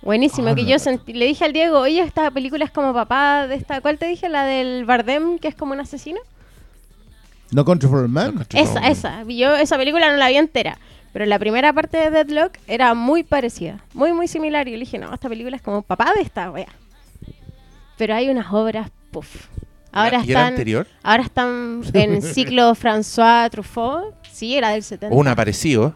Buenísimo, 0.01 0.47
Ah, 0.49 0.55
que 0.55 0.63
no 0.63 0.67
yo 0.69 0.75
la 0.75 0.79
sentí- 0.79 1.13
le 1.13 1.25
dije 1.25 1.45
al 1.45 1.53
Diego, 1.53 1.79
oye, 1.79 1.99
esta 2.01 2.31
película 2.31 2.65
es 2.65 2.71
como 2.71 2.93
papá 2.93 3.45
de 3.47 3.55
esta, 3.55 3.81
¿cuál 3.81 3.97
te 3.99 4.07
dije? 4.07 4.29
La 4.29 4.45
del 4.45 4.85
Bardem, 4.85 5.37
que 5.37 5.47
es 5.47 5.55
como 5.55 5.73
un 5.73 5.79
asesino. 5.79 6.19
No 7.51 7.65
Country 7.65 7.89
for 7.89 7.99
Old 7.99 8.09
Man. 8.09 8.31
No, 8.33 8.37
contra- 8.39 8.59
Esa, 8.61 8.87
esa. 8.87 9.23
Yo 9.23 9.55
esa 9.55 9.77
película 9.77 10.09
no 10.11 10.17
la 10.17 10.29
vi 10.29 10.37
entera, 10.37 10.77
pero 11.13 11.25
la 11.25 11.37
primera 11.39 11.73
parte 11.73 11.97
de 11.97 12.09
Deadlock 12.11 12.57
era 12.67 12.93
muy 12.93 13.23
parecida, 13.23 13.83
muy, 13.93 14.13
muy 14.13 14.27
similar. 14.27 14.67
Y 14.67 14.71
yo 14.71 14.77
le 14.77 14.85
dije, 14.85 14.97
no, 14.97 15.13
esta 15.13 15.27
película 15.29 15.55
es 15.55 15.61
como 15.61 15.81
papá 15.81 16.11
de 16.15 16.21
esta 16.21 16.49
wea. 16.51 16.69
Pero 17.97 18.15
hay 18.15 18.29
unas 18.29 18.51
obras, 18.53 18.89
puff. 19.11 19.47
Ahora 19.91 20.19
¿Y 20.25 20.31
era 20.31 20.39
están, 20.41 20.53
anterior? 20.53 20.87
ahora 21.03 21.23
están 21.23 21.81
en 21.93 22.21
ciclo 22.21 22.73
François 22.75 23.49
Truffaut. 23.49 24.15
Sí, 24.31 24.55
era 24.55 24.69
del 24.69 24.83
70. 24.83 25.13
O 25.13 25.19
un 25.19 25.27
aparecido. 25.27 25.93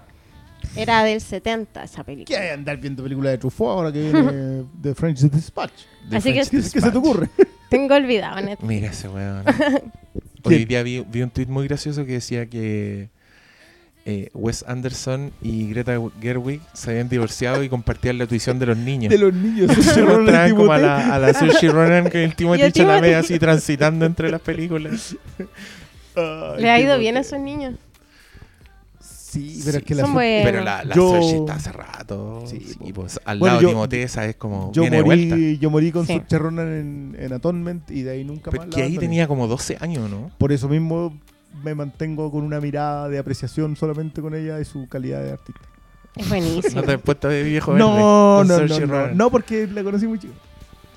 Era 0.76 1.04
del 1.04 1.22
70 1.22 1.84
esa 1.84 1.98
¿Qué 1.98 2.04
película. 2.04 2.38
hay 2.40 2.50
andar 2.50 2.76
viendo 2.78 3.02
películas 3.04 3.32
de 3.32 3.38
Truffaut 3.38 3.70
ahora 3.70 3.94
que 3.94 4.02
viene 4.12 4.66
de 4.74 4.94
French 4.96 5.20
Dispatch? 5.20 5.72
de 6.10 6.18
Así 6.18 6.34
que- 6.34 6.44
French 6.44 6.50
¿Qué, 6.50 6.58
qué 6.58 6.64
se 6.64 6.70
te 6.72 6.80
Dispatch. 6.82 6.96
ocurre? 6.98 7.30
Tengo 7.70 7.96
olvidado, 7.96 8.42
net. 8.42 8.60
Mira 8.62 8.90
ese 8.90 9.08
weón. 9.08 9.44
Hoy 10.46 10.66
día 10.66 10.84
vi, 10.84 11.04
vi 11.08 11.22
un 11.22 11.30
tweet 11.30 11.48
muy 11.48 11.68
gracioso 11.68 12.06
que 12.06 12.14
decía 12.14 12.46
que 12.46 13.10
eh, 14.06 14.30
Wes 14.34 14.64
Anderson 14.68 15.32
y 15.42 15.70
Greta 15.70 16.00
Gerwig 16.22 16.62
se 16.74 16.92
habían 16.92 17.10
divorciado 17.10 17.64
y 17.64 17.70
compartían 17.70 18.20
la 18.20 18.28
tuición 18.28 18.60
de 18.60 18.68
los 18.68 18.78
niños. 18.78 19.10
De 19.10 19.18
los 19.18 19.34
niños. 19.34 19.72
Se 19.82 20.04
mostraban 20.04 20.56
como 20.56 20.72
a 20.72 20.78
la, 20.78 21.16
a 21.16 21.20
la 21.20 21.34
Saoirse 21.34 21.70
Ronan 21.70 22.10
con 22.10 22.22
el 22.22 22.36
Timothy 22.36 22.72
Chalamet 22.72 23.16
así 23.16 23.40
transitando 23.40 24.06
entre 24.06 24.30
las 24.30 24.42
películas. 24.42 25.16
Ay, 26.16 26.62
Le 26.62 26.70
ha 26.70 26.80
ido 26.80 27.00
bien 27.00 27.18
a 27.18 27.22
esos 27.22 27.40
niños. 27.40 27.76
Sí, 29.36 29.62
pero 29.66 29.78
es 29.78 29.84
que 29.84 29.96
Son 29.96 30.04
la 30.08 30.14
buenos. 30.14 30.52
Pero 30.52 30.64
la, 30.64 30.84
la 30.84 30.96
Yo- 30.96 31.18
está 31.20 31.54
hace 31.56 31.72
rato. 31.72 32.44
Sí, 32.46 32.60
Sí, 32.60 32.94
pues, 32.94 33.20
al 33.26 33.40
Bueno, 33.40 33.54
lado 33.56 33.62
yo- 33.62 33.68
de 33.68 33.74
Timoteo, 33.74 34.08
¿sabes? 34.08 34.36
Como 34.36 34.72
yo 34.74 34.82
viene 34.84 34.98
de 34.98 35.04
vuelta. 35.04 35.36
morí, 35.36 35.58
yo 35.60 35.70
morí 35.70 35.92
con 35.92 36.06
Sí. 36.08 36.22
Ronan 36.32 36.68
en, 36.74 37.16
en 37.20 37.34
Atonement 37.34 37.90
y 37.92 38.02
de 38.02 38.12
ahí 38.12 38.24
nunca 38.24 38.52
más. 38.52 38.60
la 38.60 38.64
Porque 38.66 38.78
ahí 38.82 38.82
abandoné. 38.88 39.08
tenía 39.08 39.28
como 39.28 39.48
12 39.48 39.78
años, 39.80 40.10
¿no? 40.10 40.32
Por 40.38 40.52
eso 40.52 40.68
mismo 40.70 41.18
me 41.64 41.74
mantengo 41.76 42.32
con 42.32 42.44
una 42.44 42.60
mirada 42.60 43.08
de 43.10 43.18
apreciación 43.18 43.76
solamente 43.76 44.22
con 44.22 44.36
ella 44.36 44.60
y 44.60 44.66
su 44.66 44.88
calidad 44.90 45.22
de 45.24 45.32
artista. 45.34 45.62
Es 46.16 46.28
buenísimo. 46.30 46.62
No 46.76 46.84
te 46.84 46.94
has 46.94 47.02
puesto 47.02 47.28
de 47.28 47.44
viejo 47.44 47.72
verde. 47.74 47.86
No, 47.86 48.36
con 48.40 48.48
no, 48.48 48.56
Saoirse 48.56 48.80
no, 48.82 48.88
no, 48.88 48.94
Ronan. 48.94 49.18
no, 49.18 49.30
porque 49.32 49.68
la 49.68 49.84
conocí 49.84 50.08
muy 50.08 50.20
chico. 50.20 50.34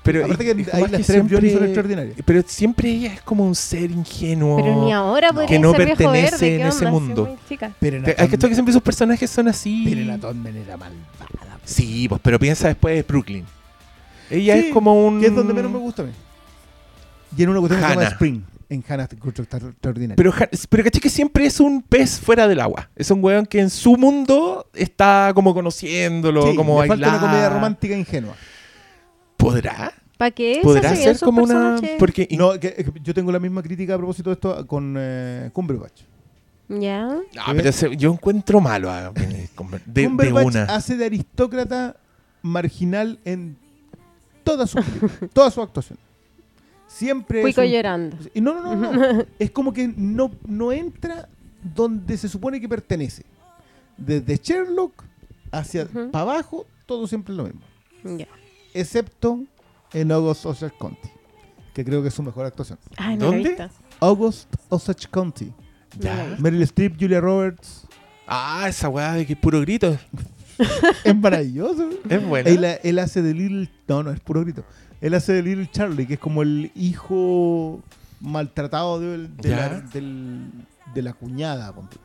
Pero, 0.02 0.24
Aparte 0.24 0.44
y- 0.44 0.46
que 0.64 0.70
ahí 0.72 0.82
las 0.82 0.90
que 0.90 0.96
tres 1.04 1.06
Johnny 1.06 1.28
son 1.30 1.40
siempre- 1.40 1.64
extraordinarias. 1.66 2.16
Pero 2.24 2.42
siempre 2.46 2.88
ella 2.90 3.12
es 3.14 3.22
como 3.22 3.44
un 3.44 3.54
ser 3.54 3.90
ingenuo. 3.90 4.56
Pero 4.56 4.84
ni 4.84 4.92
ahora 4.92 5.30
que 5.46 5.58
no 5.58 5.72
ser 5.72 5.86
pertenece 5.88 6.30
verde. 6.30 6.38
¿qué 6.38 6.60
en 6.62 6.66
ese 6.66 6.86
mundo. 6.86 7.36
Pero 7.80 7.96
Hay 8.18 8.28
que 8.28 8.34
esto 8.36 8.48
que 8.48 8.54
siempre 8.54 8.72
sus 8.72 8.82
personajes 8.82 9.30
son 9.30 9.48
así. 9.48 9.84
Pero 9.88 10.00
en 10.00 10.10
Atonement 10.10 10.56
era 10.56 10.76
malvada. 10.76 11.58
Sí, 11.64 12.08
pues, 12.08 12.20
pero 12.24 12.38
piensa 12.38 12.68
después 12.68 12.94
de 12.94 13.02
Brooklyn. 13.02 13.44
Ella 14.30 14.54
Sí, 14.54 14.60
es 14.68 14.72
como 14.72 15.06
un. 15.06 15.20
Que 15.20 15.26
es 15.26 15.34
donde 15.34 15.52
menos 15.54 15.70
me 15.70 15.78
gusta 15.78 16.02
a 16.02 16.06
mí. 16.06 16.12
Y 17.36 17.42
en 17.42 17.48
una 17.50 17.60
cuestión 17.60 17.80
que 17.80 17.86
se 17.86 17.90
llama 17.90 18.02
Hannah. 18.02 18.12
Spring. 18.14 18.42
En 18.70 18.84
Hannah 18.86 19.06
te 19.06 19.16
encuentro 19.16 19.42
extra- 19.44 19.68
extraordinario. 19.68 20.16
Pero, 20.16 20.32
pero 20.68 20.84
caché 20.84 21.00
que 21.00 21.08
siempre 21.10 21.46
es 21.46 21.58
un 21.60 21.80
pez 21.82 22.20
fuera 22.20 22.46
del 22.46 22.60
agua. 22.60 22.90
Es 22.96 23.10
un 23.10 23.24
weón 23.24 23.46
que 23.46 23.60
en 23.60 23.70
su 23.70 23.96
mundo 23.96 24.66
está 24.74 25.32
como 25.34 25.54
conociéndolo, 25.54 26.50
Sí, 26.50 26.56
como 26.56 26.82
le 26.82 26.88
falta 26.88 27.08
una 27.08 27.18
comedia 27.20 27.48
romántica 27.48 27.96
ingenua. 27.96 28.34
¿Podrá? 29.38 29.94
¿Para 30.18 30.30
qué? 30.32 30.60
¿Podrá 30.62 30.94
ser 30.94 31.18
como 31.20 31.42
una. 31.44 31.80
Porque 31.98 32.28
No, 32.32 32.52
que- 32.60 32.74
que 32.74 32.92
yo 33.02 33.14
tengo 33.14 33.32
la 33.32 33.38
misma 33.38 33.62
crítica 33.62 33.94
a 33.94 33.96
propósito 33.96 34.28
de 34.30 34.34
esto 34.34 34.66
con 34.66 34.94
eh, 34.98 35.48
Cumberbatch. 35.54 36.02
Ya. 36.68 37.06
No, 37.06 37.22
pero 37.56 37.68
ese- 37.70 37.96
yo 37.96 38.12
encuentro 38.12 38.60
malo 38.60 38.90
a 38.90 39.10
de, 39.12 39.48
de 39.86 40.32
una. 40.32 40.64
hace 40.64 40.96
de 40.98 41.06
aristócrata 41.06 41.96
marginal 42.42 43.18
en 43.24 43.56
toda 44.44 44.66
su, 44.66 44.78
toda 45.32 45.50
su 45.50 45.62
actuación. 45.62 45.98
Siempre 46.88 47.42
Cuico 47.42 47.60
un- 47.60 47.68
llorando. 47.68 48.16
Y 48.34 48.40
no, 48.40 48.60
no, 48.62 48.74
no, 48.74 48.92
no. 48.92 49.24
es 49.38 49.50
como 49.50 49.72
que 49.72 49.88
no, 49.96 50.30
no 50.46 50.72
entra 50.72 51.28
donde 51.62 52.16
se 52.18 52.28
supone 52.28 52.60
que 52.60 52.68
pertenece. 52.68 53.22
Desde 53.96 54.36
Sherlock 54.36 55.04
hacia 55.52 55.86
para 55.86 56.22
abajo, 56.22 56.66
todo 56.86 57.06
siempre 57.06 57.32
es 57.32 57.36
lo 57.36 57.44
mismo. 57.44 57.60
Ya. 58.04 58.26
Excepto 58.80 59.44
en 59.92 60.12
August 60.12 60.46
Osage 60.46 60.74
County, 60.78 61.08
que 61.74 61.84
creo 61.84 62.02
que 62.02 62.08
es 62.08 62.14
su 62.14 62.22
mejor 62.22 62.46
actuación. 62.46 62.78
Ay, 62.96 63.16
no 63.16 63.26
¿Dónde? 63.26 63.68
August 64.00 64.52
Osage 64.68 65.08
County. 65.10 65.52
Ya. 65.98 66.36
Meryl 66.38 66.62
Streep, 66.62 66.96
Julia 67.00 67.20
Roberts. 67.20 67.86
Ah, 68.26 68.66
esa 68.68 68.88
weá 68.88 69.12
de 69.14 69.26
que 69.26 69.32
es 69.32 69.38
puro 69.38 69.60
grito. 69.62 69.96
es 71.04 71.16
maravilloso. 71.16 71.88
Es 72.08 72.24
buena. 72.26 72.50
Él, 72.50 72.78
él 72.82 72.98
hace 72.98 73.22
de 73.22 73.32
Little. 73.34 73.70
No, 73.88 74.02
no, 74.02 74.10
es 74.10 74.20
puro 74.20 74.42
grito. 74.42 74.64
Él 75.00 75.14
hace 75.14 75.32
de 75.32 75.42
Little 75.42 75.70
Charlie, 75.70 76.06
que 76.06 76.14
es 76.14 76.20
como 76.20 76.42
el 76.42 76.70
hijo 76.74 77.80
maltratado 78.20 78.98
de, 79.00 79.28
de 79.28 79.48
Ya. 79.48 79.56
la, 79.56 79.80
del- 79.80 80.50
de 80.94 81.02
la 81.02 81.12
cuñada. 81.12 81.72
ponte. 81.72 81.96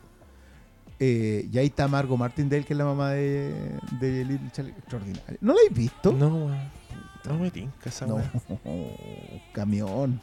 Eh, 1.06 1.48
y 1.52 1.58
ahí 1.58 1.66
está 1.66 1.86
Margot 1.86 2.16
Martindale, 2.18 2.64
que 2.64 2.72
es 2.72 2.78
la 2.78 2.84
mamá 2.86 3.10
de, 3.10 3.52
de 4.00 4.24
Little 4.24 4.50
Charlie. 4.52 4.72
Extraordinaria. 4.72 5.36
¿No 5.42 5.52
la 5.52 5.58
habéis 5.60 5.76
visto? 5.76 6.12
No, 6.12 6.28
weón. 6.28 6.70
No 7.26 7.38
me 7.38 7.50
tinca 7.50 7.88
esa 7.90 8.06
No. 8.06 8.22
Camión. 9.52 10.20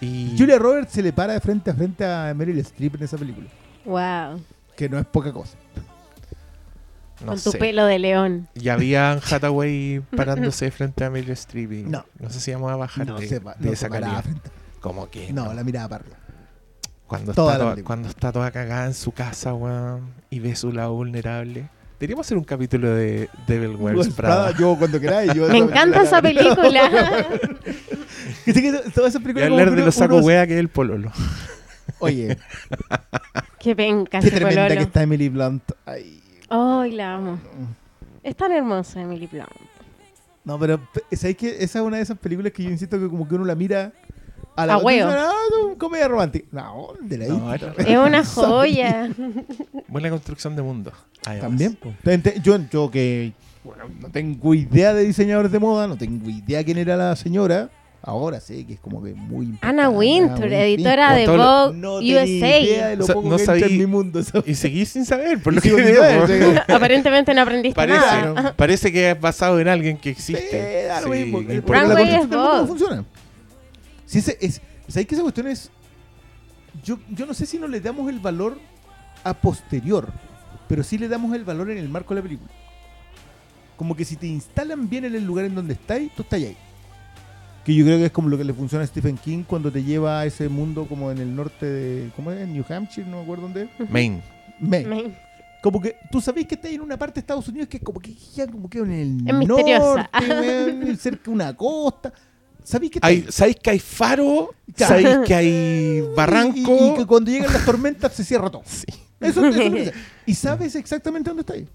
Y 0.00 0.34
Julia 0.36 0.58
Roberts 0.58 0.92
se 0.92 1.02
le 1.02 1.12
para 1.12 1.34
de 1.34 1.40
frente 1.40 1.70
a 1.70 1.74
frente 1.74 2.04
a 2.04 2.34
Meryl 2.34 2.58
Streep 2.58 2.96
en 2.96 3.02
esa 3.04 3.16
película. 3.16 3.46
Wow. 3.84 4.40
Que 4.76 4.88
no 4.88 4.98
es 4.98 5.06
poca 5.06 5.32
cosa. 5.32 5.56
no 7.20 7.26
Con 7.26 7.40
tu 7.40 7.52
sé. 7.52 7.58
pelo 7.58 7.86
de 7.86 7.98
león. 8.00 8.48
Y 8.54 8.68
había 8.70 9.12
Anne 9.12 9.20
Hathaway 9.30 10.00
parándose 10.16 10.70
frente 10.72 11.04
a 11.04 11.10
Meryl 11.10 11.30
Streep. 11.30 11.72
y 11.72 11.82
No. 11.84 12.04
No 12.18 12.28
sé 12.30 12.40
si 12.40 12.52
vamos 12.52 12.72
a 12.72 12.76
bajar 12.76 13.06
No 13.06 13.18
de, 13.20 13.28
se, 13.28 13.38
de 13.38 13.54
no 13.60 13.72
esa 13.72 13.88
calidad. 13.88 14.24
Como 14.80 15.08
que. 15.10 15.32
No, 15.32 15.54
la 15.54 15.62
mirada 15.62 15.88
para 15.88 16.02
arriba. 16.02 16.18
Cuando 17.06 17.32
toda 17.34 17.52
está, 17.52 17.64
toda, 17.64 17.84
cuando 17.84 18.08
está 18.08 18.32
toda 18.32 18.50
cagada 18.50 18.86
en 18.86 18.94
su 18.94 19.12
casa, 19.12 19.54
weón, 19.54 20.12
y 20.30 20.40
ve 20.40 20.56
su 20.56 20.72
lado 20.72 20.94
vulnerable. 20.94 21.68
Deberíamos 22.00 22.26
hacer 22.26 22.36
un 22.38 22.44
capítulo 22.44 22.90
de 22.90 23.28
Devil 23.46 23.76
Wears 23.76 24.08
Prada. 24.14 24.46
Prada, 24.48 24.58
Yo 24.58 24.76
cuando 24.78 24.98
queráis. 25.00 25.32
Yo 25.34 25.48
Me 25.52 25.58
encanta 25.58 26.02
esa 26.02 26.20
película. 26.22 26.90
Que 28.44 28.52
sí 28.52 28.60
que 28.60 28.72
todas 28.94 29.10
esas 29.10 29.20
Y 29.22 29.24
películas 29.24 29.50
hablar 29.50 29.70
de 29.70 29.76
los 29.76 29.96
uno- 29.96 30.04
saco 30.04 30.16
uno- 30.16 30.26
wea 30.26 30.46
que 30.46 30.54
es 30.54 30.60
el 30.60 30.68
pololo. 30.68 31.10
Oye, 31.98 32.36
Qué 33.58 33.74
penca 33.74 34.20
qué 34.20 34.30
tremenda 34.30 34.64
pololo. 34.64 34.76
que 34.80 34.82
está 34.86 35.02
Emily 35.02 35.28
Blunt. 35.30 35.62
Ay, 35.86 36.22
Ay, 36.50 36.92
la 36.92 37.14
amo. 37.14 37.38
Es 38.22 38.36
tan 38.36 38.52
hermosa 38.52 39.00
Emily 39.00 39.26
Blunt. 39.26 39.48
no, 40.44 40.58
pero 40.58 40.78
pe- 40.78 41.16
¿sabéis 41.16 41.36
que 41.38 41.48
esa 41.64 41.78
es 41.78 41.84
una 41.84 41.96
de 41.96 42.02
esas 42.02 42.18
películas 42.18 42.52
que 42.52 42.62
yo 42.64 42.70
insisto 42.70 42.98
que 42.98 43.08
como 43.08 43.26
que 43.26 43.34
uno 43.34 43.44
la 43.46 43.54
mira 43.54 43.92
a 44.56 44.66
la 44.66 44.74
A 44.74 44.78
huevo. 44.78 45.10
Ah, 45.12 45.32
no, 45.50 45.76
comedia 45.78 46.08
romántica. 46.08 46.46
No, 46.52 46.88
de 47.00 47.18
la 47.18 47.26
No. 47.28 47.54
Es 47.78 47.98
una 47.98 48.24
joya. 48.24 49.08
Buena 49.88 50.10
construcción 50.10 50.54
de 50.56 50.62
mundo. 50.62 50.92
además. 51.24 51.48
También. 51.48 51.78
Yo, 52.42 52.58
yo 52.70 52.90
que 52.90 53.32
bueno, 53.64 53.84
no 54.00 54.08
tengo 54.10 54.54
idea 54.54 54.92
de 54.92 55.04
diseñadores 55.04 55.50
de 55.50 55.58
moda, 55.58 55.86
no 55.86 55.96
tengo 55.96 56.28
idea 56.28 56.62
quién 56.64 56.78
era 56.78 56.96
la 56.96 57.16
señora. 57.16 57.70
Ahora 58.06 58.38
sé 58.38 58.66
que 58.66 58.74
es 58.74 58.80
como 58.80 59.02
que 59.02 59.14
muy 59.14 59.46
importante. 59.46 59.66
Ana 59.80 59.88
Wintour, 59.88 60.52
editora 60.52 61.14
de 61.14 61.26
Vogue 61.26 61.74
No 61.78 61.98
tenía 62.00 62.26
idea 62.26 62.88
de 62.88 62.92
USA. 62.92 62.96
lo 62.96 63.04
O 63.04 63.06
sea, 63.06 63.14
poco 63.14 63.28
no 63.30 63.38
que 63.38 63.64
en 63.64 63.78
mi 63.78 63.86
mundo. 63.86 64.20
Y 64.44 64.54
seguís 64.56 64.90
sin 64.90 65.06
saber, 65.06 65.42
por 65.42 65.54
lo 65.54 65.62
que 65.62 65.72
veo. 65.72 66.02
saber, 66.02 66.54
sí. 66.66 66.72
Aparentemente 66.74 67.32
no 67.32 67.40
aprendiste 67.40 67.74
Parece, 67.74 67.98
nada. 68.04 68.52
parece 68.54 68.92
que 68.92 69.12
es 69.12 69.18
basado 69.18 69.58
en 69.58 69.68
alguien 69.68 69.96
que 69.96 70.10
existe. 70.10 70.82
Sí, 70.82 70.86
da 70.86 71.00
lo 71.00 71.14
Sí, 71.14 71.24
mismo. 71.24 71.38
Runway 71.38 71.62
construcción 71.64 72.04
es 72.04 72.10
del 72.10 72.20
mundo 72.20 72.36
no 72.36 72.52
Vogue. 72.58 72.66
funciona. 72.68 73.04
Si 74.14 74.18
ese 74.20 74.38
es, 74.40 74.60
¿Sabéis 74.86 75.08
que 75.08 75.14
esa 75.16 75.22
cuestión 75.22 75.48
es.? 75.48 75.70
Yo, 76.84 76.98
yo 77.10 77.26
no 77.26 77.34
sé 77.34 77.46
si 77.46 77.58
no 77.58 77.66
le 77.66 77.80
damos 77.80 78.08
el 78.08 78.20
valor 78.20 78.58
a 79.24 79.34
posterior, 79.34 80.12
pero 80.68 80.82
sí 80.84 80.98
le 80.98 81.08
damos 81.08 81.34
el 81.34 81.44
valor 81.44 81.70
en 81.70 81.78
el 81.78 81.88
marco 81.88 82.14
de 82.14 82.20
la 82.20 82.22
película. 82.22 82.50
Como 83.76 83.96
que 83.96 84.04
si 84.04 84.16
te 84.16 84.26
instalan 84.26 84.88
bien 84.88 85.04
en 85.04 85.14
el 85.16 85.24
lugar 85.24 85.44
en 85.46 85.54
donde 85.54 85.74
estáis, 85.74 86.12
tú 86.14 86.22
estás 86.22 86.40
ahí. 86.40 86.56
Que 87.64 87.74
yo 87.74 87.84
creo 87.84 87.98
que 87.98 88.04
es 88.06 88.12
como 88.12 88.28
lo 88.28 88.36
que 88.38 88.44
le 88.44 88.52
funciona 88.54 88.84
a 88.84 88.86
Stephen 88.86 89.16
King 89.16 89.42
cuando 89.44 89.72
te 89.72 89.82
lleva 89.82 90.20
a 90.20 90.26
ese 90.26 90.48
mundo 90.48 90.86
como 90.86 91.10
en 91.10 91.18
el 91.18 91.34
norte 91.34 91.66
de. 91.66 92.10
¿Cómo 92.14 92.30
es? 92.30 92.46
New 92.46 92.64
Hampshire, 92.68 93.08
no 93.08 93.16
me 93.16 93.22
acuerdo 93.24 93.44
dónde 93.44 93.68
es. 93.78 93.90
Maine. 93.90 94.22
Maine. 94.60 94.88
Me- 94.88 95.18
Como 95.62 95.80
que 95.80 95.96
tú 96.12 96.20
sabés 96.20 96.46
que 96.46 96.54
estás 96.56 96.70
en 96.70 96.82
una 96.82 96.96
parte 96.98 97.14
de 97.14 97.20
Estados 97.20 97.48
Unidos 97.48 97.68
que 97.68 97.78
es 97.78 97.82
como 97.82 97.98
que 98.00 98.14
ya 98.34 98.46
como 98.46 98.68
que 98.70 98.78
en 98.78 98.92
el 98.92 99.28
Es 99.28 99.34
misteriosa. 99.34 100.08
norte, 100.12 100.28
weón, 100.84 100.96
cerca 100.98 101.22
de 101.24 101.30
una 101.30 101.56
costa. 101.56 102.12
Sabéis 102.64 102.92
que 102.92 102.98
Hay, 103.02 103.26
sabéis 103.28 103.56
que 103.62 103.70
hay 103.70 103.78
faro, 103.78 104.54
sabéis 104.74 105.18
que 105.26 105.34
hay 105.34 106.00
barranco. 106.16 106.76
Y, 106.80 106.88
y 106.88 106.94
que 106.94 107.06
cuando 107.06 107.30
llegan 107.30 107.52
las 107.52 107.64
tormentas 107.64 108.12
se 108.12 108.24
cierra 108.24 108.50
todo. 108.50 108.62
Sí. 108.66 108.86
Eso, 109.20 109.46
eso 109.46 109.60
es 109.62 109.92
y 110.26 110.34
sabes 110.34 110.74
exactamente 110.74 111.30
dónde 111.30 111.42
está 111.42 111.54
ahí. 111.54 111.68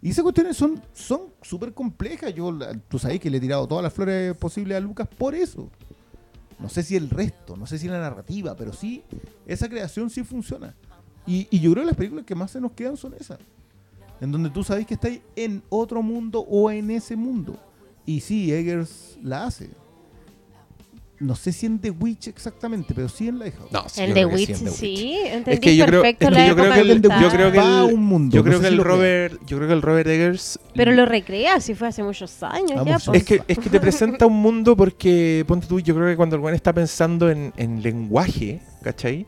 Y 0.00 0.10
esas 0.10 0.22
cuestiones 0.22 0.56
son 0.56 0.82
son 0.92 1.22
súper 1.42 1.72
complejas. 1.74 2.34
Yo, 2.34 2.58
tú 2.88 2.98
sabes 2.98 3.20
que 3.20 3.30
le 3.30 3.36
he 3.36 3.40
tirado 3.40 3.68
todas 3.68 3.84
las 3.84 3.92
flores 3.92 4.36
posibles 4.36 4.76
a 4.76 4.80
Lucas 4.80 5.06
por 5.06 5.34
eso. 5.34 5.70
No 6.58 6.68
sé 6.68 6.82
si 6.82 6.96
el 6.96 7.10
resto, 7.10 7.56
no 7.56 7.66
sé 7.66 7.78
si 7.78 7.88
la 7.88 7.98
narrativa, 7.98 8.56
pero 8.56 8.72
sí, 8.72 9.02
esa 9.46 9.68
creación 9.68 10.10
sí 10.10 10.22
funciona. 10.22 10.74
Y, 11.26 11.46
y 11.50 11.60
yo 11.60 11.72
creo 11.72 11.82
que 11.82 11.86
las 11.88 11.96
películas 11.96 12.24
que 12.24 12.34
más 12.34 12.50
se 12.50 12.60
nos 12.60 12.72
quedan 12.72 12.96
son 12.96 13.14
esas. 13.14 13.38
En 14.20 14.30
donde 14.30 14.50
tú 14.50 14.62
sabes 14.62 14.86
que 14.86 14.94
estáis 14.94 15.20
en 15.34 15.62
otro 15.68 16.02
mundo 16.02 16.40
o 16.40 16.70
en 16.70 16.90
ese 16.90 17.16
mundo. 17.16 17.56
Y 18.06 18.20
sí, 18.20 18.52
Eggers 18.52 19.18
la 19.22 19.46
hace. 19.46 19.70
No 21.22 21.36
sé 21.36 21.52
si 21.52 21.66
en 21.66 21.78
The 21.78 21.90
Witch 21.90 22.28
exactamente, 22.28 22.92
pero 22.94 23.08
sí 23.08 23.28
en 23.28 23.38
Lighthouse. 23.38 23.70
No, 23.70 23.88
sí, 23.88 24.02
En 24.02 24.12
The 24.12 24.26
Witch, 24.26 24.46
sí, 24.46 24.52
en 24.52 24.58
The 24.58 24.64
Witch. 24.70 24.74
sí, 24.78 25.16
entendí 25.24 25.50
Es 25.52 25.60
que 25.60 25.76
yo 25.76 25.86
creo, 25.86 26.02
perfecto 26.02 26.28
es 26.28 26.36
que 26.36 26.48
yo 26.48 26.56
creo 26.56 26.72
que 26.72 26.80
el, 26.80 27.02
yo 27.02 27.28
creo 27.30 27.52
que 27.52 27.58
Va 27.58 27.80
a 27.82 27.84
el, 27.88 27.94
un 27.94 28.04
mundo, 28.04 28.34
yo 28.34 28.40
no 28.42 28.44
creo 28.44 28.58
sé 28.58 28.62
que 28.64 28.68
si 28.70 28.74
el. 28.74 28.84
Robert, 28.84 29.40
yo 29.46 29.56
creo 29.56 29.68
que 29.68 29.74
el 29.74 29.82
Robert 29.82 30.08
Eggers 30.08 30.58
Pero 30.74 30.92
lo 30.92 31.06
recrea, 31.06 31.60
si 31.60 31.74
fue 31.74 31.88
hace 31.88 32.02
muchos 32.02 32.42
años 32.42 32.72
Ah, 32.76 32.84
ya. 32.84 32.92
muchos. 32.94 33.06
pues. 33.06 33.20
es 33.22 33.24
que 33.24 33.42
es 33.46 33.58
que 33.58 33.70
te 33.70 33.78
presenta 33.80 34.26
un 34.26 34.40
mundo 34.42 34.76
porque 34.76 35.44
ponte 35.46 35.66
tú, 35.66 35.80
yo 35.80 35.94
creo 35.94 36.08
que 36.08 36.16
cuando 36.16 36.36
el 36.36 36.42
buen 36.42 36.54
está 36.54 36.72
pensando 36.72 37.30
en, 37.30 37.52
en 37.56 37.82
lenguaje, 37.82 38.60
¿cachai? 38.82 39.26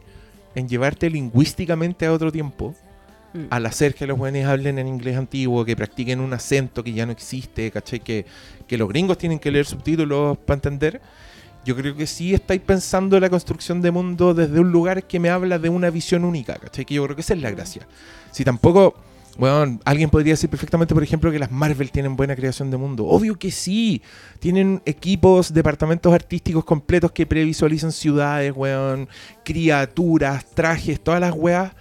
En 0.54 0.68
llevarte 0.68 1.08
lingüísticamente 1.10 2.06
a 2.06 2.12
otro 2.12 2.30
tiempo, 2.32 2.74
Mm. 3.34 3.46
al 3.50 3.66
hacer 3.66 3.96
que 3.96 4.06
los 4.06 4.16
buenos 4.16 4.44
hablen 4.44 4.78
en 4.78 4.86
inglés 4.86 5.16
antiguo, 5.16 5.64
que 5.64 5.74
practiquen 5.74 6.20
un 6.20 6.32
acento 6.32 6.84
que 6.84 6.92
ya 6.92 7.04
no 7.04 7.10
existe, 7.10 7.68
¿cachai? 7.72 7.98
Que, 7.98 8.24
que 8.68 8.78
los 8.78 8.88
gringos 8.88 9.18
tienen 9.18 9.40
que 9.40 9.50
leer 9.50 9.66
subtítulos 9.66 10.38
para 10.38 10.54
entender. 10.54 11.00
Yo 11.64 11.74
creo 11.74 11.96
que 11.96 12.06
sí 12.06 12.34
estáis 12.34 12.60
pensando 12.60 13.16
en 13.16 13.22
la 13.22 13.30
construcción 13.30 13.80
de 13.80 13.90
mundo 13.90 14.34
desde 14.34 14.60
un 14.60 14.70
lugar 14.70 15.06
que 15.06 15.18
me 15.18 15.30
habla 15.30 15.58
de 15.58 15.70
una 15.70 15.90
visión 15.90 16.24
única, 16.24 16.56
¿cachai? 16.56 16.84
Que 16.84 16.94
yo 16.94 17.04
creo 17.04 17.16
que 17.16 17.22
esa 17.22 17.34
es 17.34 17.40
la 17.40 17.50
gracia. 17.50 17.86
Si 18.30 18.44
tampoco, 18.44 18.94
bueno, 19.38 19.80
alguien 19.84 20.10
podría 20.10 20.34
decir 20.34 20.50
perfectamente, 20.50 20.92
por 20.92 21.02
ejemplo, 21.02 21.32
que 21.32 21.38
las 21.38 21.50
Marvel 21.50 21.90
tienen 21.90 22.16
buena 22.16 22.36
creación 22.36 22.70
de 22.70 22.76
mundo. 22.76 23.06
Obvio 23.06 23.36
que 23.38 23.50
sí. 23.50 24.02
Tienen 24.40 24.82
equipos, 24.84 25.54
departamentos 25.54 26.12
artísticos 26.12 26.64
completos 26.64 27.12
que 27.12 27.24
previsualizan 27.24 27.92
ciudades, 27.92 28.52
weón, 28.54 29.08
criaturas, 29.42 30.44
trajes, 30.54 31.00
todas 31.00 31.20
las 31.20 31.32
weas. 31.34 31.72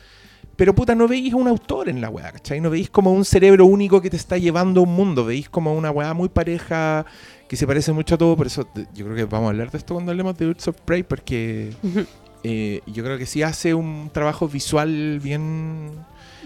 Pero 0.56 0.76
puta, 0.76 0.94
no 0.94 1.08
veis 1.08 1.34
un 1.34 1.48
autor 1.48 1.90
en 1.90 2.00
la 2.00 2.10
weá, 2.10 2.32
¿cachai? 2.32 2.62
No 2.62 2.70
veis 2.70 2.90
como 2.90 3.12
un 3.12 3.26
cerebro 3.26 3.66
único 3.66 4.02
que 4.02 4.12
te 4.12 4.18
está 4.18 4.38
llevando 4.38 4.82
a 4.82 4.84
un 4.84 4.94
mundo. 4.94 5.26
Veis 5.26 5.50
como 5.50 5.74
una 5.74 5.90
weá 5.90 6.14
muy 6.14 6.30
pareja, 6.30 7.06
que 7.54 7.58
se 7.58 7.68
parece 7.68 7.92
mucho 7.94 8.16
a 8.16 8.18
todo. 8.18 8.36
Por 8.36 8.48
eso 8.48 8.68
yo 8.96 9.06
creo 9.06 9.16
que 9.16 9.26
vamos 9.26 9.46
a 9.48 9.50
hablar 9.52 9.70
de 9.70 9.78
esto 9.78 9.94
cuando 9.94 10.12
hablemos 10.12 10.36
de 10.38 10.48
Birds 10.48 10.68
of 10.68 10.78
Prey, 10.82 11.04
porque 11.04 11.72
eh, 12.44 12.82
yo 12.88 13.04
creo 13.04 13.18
que 13.18 13.26
sí 13.28 13.44
hace 13.44 13.74
un 13.76 14.10
trabajo 14.12 14.48
visual 14.48 15.20
bien, 15.22 15.92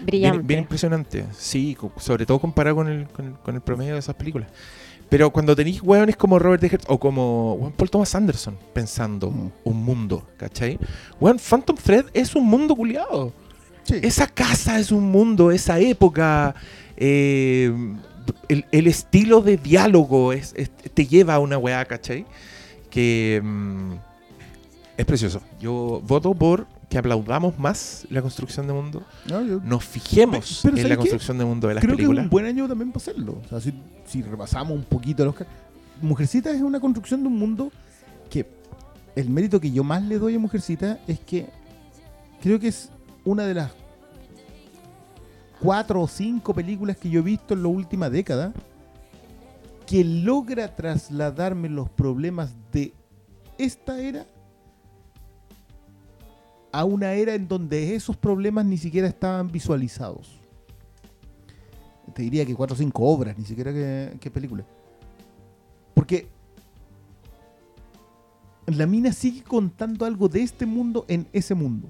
Brillante. 0.02 0.36
bien, 0.38 0.46
bien 0.46 0.60
impresionante. 0.60 1.24
Sí, 1.36 1.76
sobre 1.96 2.26
todo 2.26 2.38
comparado 2.38 2.76
con 2.76 2.88
el, 2.88 3.08
con, 3.08 3.26
el, 3.26 3.32
con 3.34 3.54
el 3.54 3.60
promedio 3.62 3.94
de 3.94 4.00
esas 4.00 4.14
películas. 4.16 4.48
Pero 5.08 5.30
cuando 5.30 5.56
tenéis 5.56 5.82
weones 5.82 6.16
como 6.18 6.38
Robert 6.38 6.62
Eggers 6.64 6.84
o 6.88 7.00
como 7.00 7.54
weón, 7.54 7.72
Paul 7.72 7.88
Thomas 7.88 8.14
Anderson 8.14 8.58
pensando 8.74 9.30
Mm. 9.30 9.50
un 9.64 9.76
mundo, 9.82 10.26
¿cachai? 10.36 10.78
Weón, 11.18 11.38
Phantom 11.38 11.76
Thread 11.76 12.04
es 12.12 12.34
un 12.36 12.44
mundo 12.44 12.76
culiado. 12.76 13.32
Sí. 13.84 13.94
Esa 14.02 14.26
casa 14.26 14.78
es 14.78 14.92
un 14.92 15.04
mundo, 15.10 15.50
esa 15.50 15.78
época, 15.80 16.54
eh, 16.98 17.72
el, 18.48 18.64
el 18.72 18.86
estilo 18.86 19.40
de 19.42 19.56
diálogo 19.56 20.32
es, 20.32 20.54
es- 20.56 20.70
te 20.70 21.06
lleva 21.06 21.34
a 21.34 21.38
una 21.38 21.58
weá, 21.58 21.84
¿cachai? 21.84 22.26
Que 22.90 23.40
mm, 23.42 23.92
es 24.96 25.06
precioso. 25.06 25.40
Yo 25.60 26.02
voto 26.06 26.34
por 26.34 26.66
que 26.88 26.96
aplaudamos 26.98 27.58
más 27.58 28.06
la 28.08 28.22
construcción 28.22 28.66
de 28.66 28.72
mundo, 28.72 29.02
No, 29.28 29.42
yo 29.42 29.60
nos 29.62 29.84
fijemos 29.84 30.60
Pero 30.62 30.74
en 30.74 30.82
¿sabes 30.82 30.88
la 30.88 30.94
qué? 30.94 30.96
construcción 30.96 31.36
de 31.36 31.44
mundo 31.44 31.68
de 31.68 31.74
las 31.74 31.82
creo 31.84 31.96
que 31.96 32.02
es 32.02 32.06
películas. 32.08 32.24
un 32.24 32.30
buen 32.30 32.46
año 32.46 32.66
también 32.66 32.92
para 32.92 33.02
hacerlo. 33.02 33.38
O 33.44 33.48
sea, 33.48 33.60
si, 33.60 33.74
si 34.06 34.22
repasamos 34.22 34.72
un 34.74 34.84
poquito 34.84 35.22
los... 35.24 35.34
Mujercita 36.00 36.50
es 36.50 36.62
una 36.62 36.80
construcción 36.80 37.20
de 37.22 37.28
un 37.28 37.36
mundo 37.38 37.70
que 38.30 38.46
el 39.16 39.28
mérito 39.28 39.60
que 39.60 39.70
yo 39.70 39.84
más 39.84 40.02
le 40.02 40.18
doy 40.18 40.36
a 40.36 40.38
Mujercita 40.38 40.98
es 41.06 41.18
que 41.20 41.46
creo 42.42 42.58
que 42.58 42.68
es 42.68 42.88
una 43.24 43.44
de 43.44 43.52
las 43.54 43.70
cuatro 45.60 46.02
o 46.02 46.08
cinco 46.08 46.54
películas 46.54 46.96
que 46.96 47.10
yo 47.10 47.20
he 47.20 47.22
visto 47.22 47.54
en 47.54 47.62
la 47.62 47.68
última 47.68 48.08
década 48.10 48.52
que 49.86 50.04
logra 50.04 50.74
trasladarme 50.76 51.68
los 51.68 51.88
problemas 51.88 52.54
de 52.72 52.92
esta 53.56 54.00
era 54.00 54.26
a 56.70 56.84
una 56.84 57.14
era 57.14 57.34
en 57.34 57.48
donde 57.48 57.94
esos 57.94 58.16
problemas 58.16 58.66
ni 58.66 58.76
siquiera 58.76 59.08
estaban 59.08 59.50
visualizados. 59.50 60.38
Te 62.14 62.22
diría 62.22 62.44
que 62.44 62.54
cuatro 62.54 62.74
o 62.74 62.78
cinco 62.78 63.04
obras, 63.04 63.38
ni 63.38 63.44
siquiera 63.44 63.72
que, 63.72 64.16
que 64.20 64.30
películas. 64.30 64.66
Porque 65.94 66.28
la 68.66 68.86
mina 68.86 69.12
sigue 69.12 69.42
contando 69.42 70.04
algo 70.04 70.28
de 70.28 70.42
este 70.42 70.66
mundo 70.66 71.04
en 71.08 71.26
ese 71.32 71.54
mundo. 71.54 71.88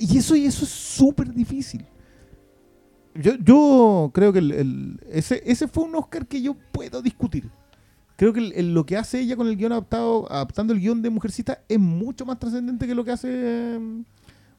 Y 0.00 0.18
eso, 0.18 0.34
y 0.36 0.44
eso 0.46 0.64
es 0.64 0.70
súper 0.70 1.32
difícil. 1.32 1.86
Yo, 3.14 3.32
yo 3.36 4.10
creo 4.14 4.32
que 4.32 4.38
el- 4.38 5.00
ese, 5.10 5.42
ese 5.44 5.66
fue 5.68 5.84
un 5.84 5.94
Oscar 5.96 6.26
que 6.26 6.40
yo 6.40 6.54
puedo 6.72 7.02
discutir. 7.02 7.50
Creo 8.16 8.32
que 8.32 8.40
lo 8.62 8.86
que 8.86 8.96
hace 8.96 9.20
ella 9.20 9.36
con 9.36 9.48
el 9.48 9.56
guion 9.56 9.72
adaptado, 9.72 10.30
adaptando 10.32 10.72
el 10.74 10.80
guion 10.80 11.02
de 11.02 11.10
Mujercita 11.10 11.62
es 11.68 11.78
mucho 11.78 12.26
más 12.26 12.38
trascendente 12.38 12.86
que 12.86 12.94
lo 12.94 13.04
que 13.04 13.12
hace 13.12 13.28
eh, 13.32 13.80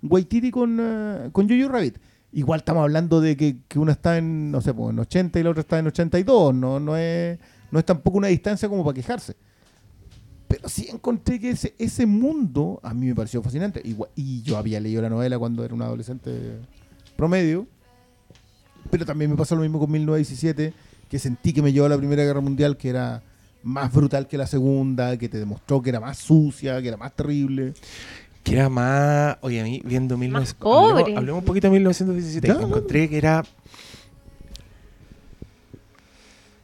Waititi 0.04 0.52
con, 0.52 0.78
eh, 0.82 1.30
con 1.32 1.50
Jojo 1.50 1.70
Rabbit. 1.72 1.98
Igual 2.34 2.60
estamos 2.60 2.84
hablando 2.84 3.22
de 3.22 3.38
que, 3.38 3.58
que 3.68 3.80
una 3.80 3.94
está 3.94 4.18
en, 4.18 4.52
no 4.52 4.62
sé, 4.62 4.74
pues, 4.74 4.92
en 4.92 5.00
80 5.00 5.40
y 5.40 5.44
la 5.44 5.50
otra 5.52 5.62
está 5.62 5.80
en 5.80 5.88
82. 5.88 6.54
No, 6.56 6.80
no, 6.80 6.98
es, 6.98 7.40
no 7.72 7.80
es 7.80 7.86
tampoco 7.86 8.18
una 8.20 8.28
distancia 8.30 8.70
como 8.70 8.84
para 8.86 8.96
quejarse. 8.96 9.36
Pero 10.50 10.68
sí 10.68 10.88
encontré 10.92 11.40
que 11.40 11.52
ese, 11.52 11.76
ese 11.78 12.06
mundo 12.08 12.80
a 12.84 12.94
mí 12.94 13.06
me 13.06 13.14
pareció 13.16 13.42
fascinante. 13.44 13.82
Igual- 13.86 14.10
y 14.16 14.42
yo 14.42 14.58
había 14.58 14.80
leído 14.80 15.02
la 15.02 15.10
novela 15.10 15.38
cuando 15.40 15.64
era 15.64 15.74
un 15.76 15.82
adolescente 15.84 16.58
promedio. 17.16 17.68
Pero 18.90 19.06
también 19.06 19.30
me 19.30 19.38
pasó 19.38 19.56
lo 19.56 19.62
mismo 19.62 19.78
con 19.80 19.92
1917, 19.92 20.74
que 21.08 21.20
sentí 21.20 21.54
que 21.54 21.62
me 21.62 21.72
llevó 21.72 21.86
a 21.86 21.90
la 21.90 21.98
Primera 21.98 22.24
Guerra 22.24 22.42
Mundial, 22.42 22.76
que 22.78 22.90
era 22.90 23.22
más 23.62 23.94
brutal 23.94 24.28
que 24.28 24.38
la 24.40 24.48
Segunda, 24.48 25.16
que 25.18 25.30
te 25.30 25.38
demostró 25.38 25.82
que 25.84 25.92
era 25.92 26.00
más 26.00 26.18
sucia, 26.18 26.82
que 26.82 26.88
era 26.88 26.98
más 26.98 27.16
terrible. 27.16 27.74
Que 28.44 28.54
era 28.54 28.70
más. 28.70 29.38
Oye, 29.42 29.62
a 29.62 29.64
mí 29.66 29.84
viendo 29.86 30.16
19... 30.18 30.48
pobre. 30.58 31.02
hablemos, 31.02 31.18
hablemos 31.20 31.40
un 31.42 31.46
poquito 31.46 31.68
de 31.68 31.72
1917. 31.74 32.48
Ya, 32.48 32.54
Encontré 32.54 33.08
que 33.08 33.18
era. 33.20 33.46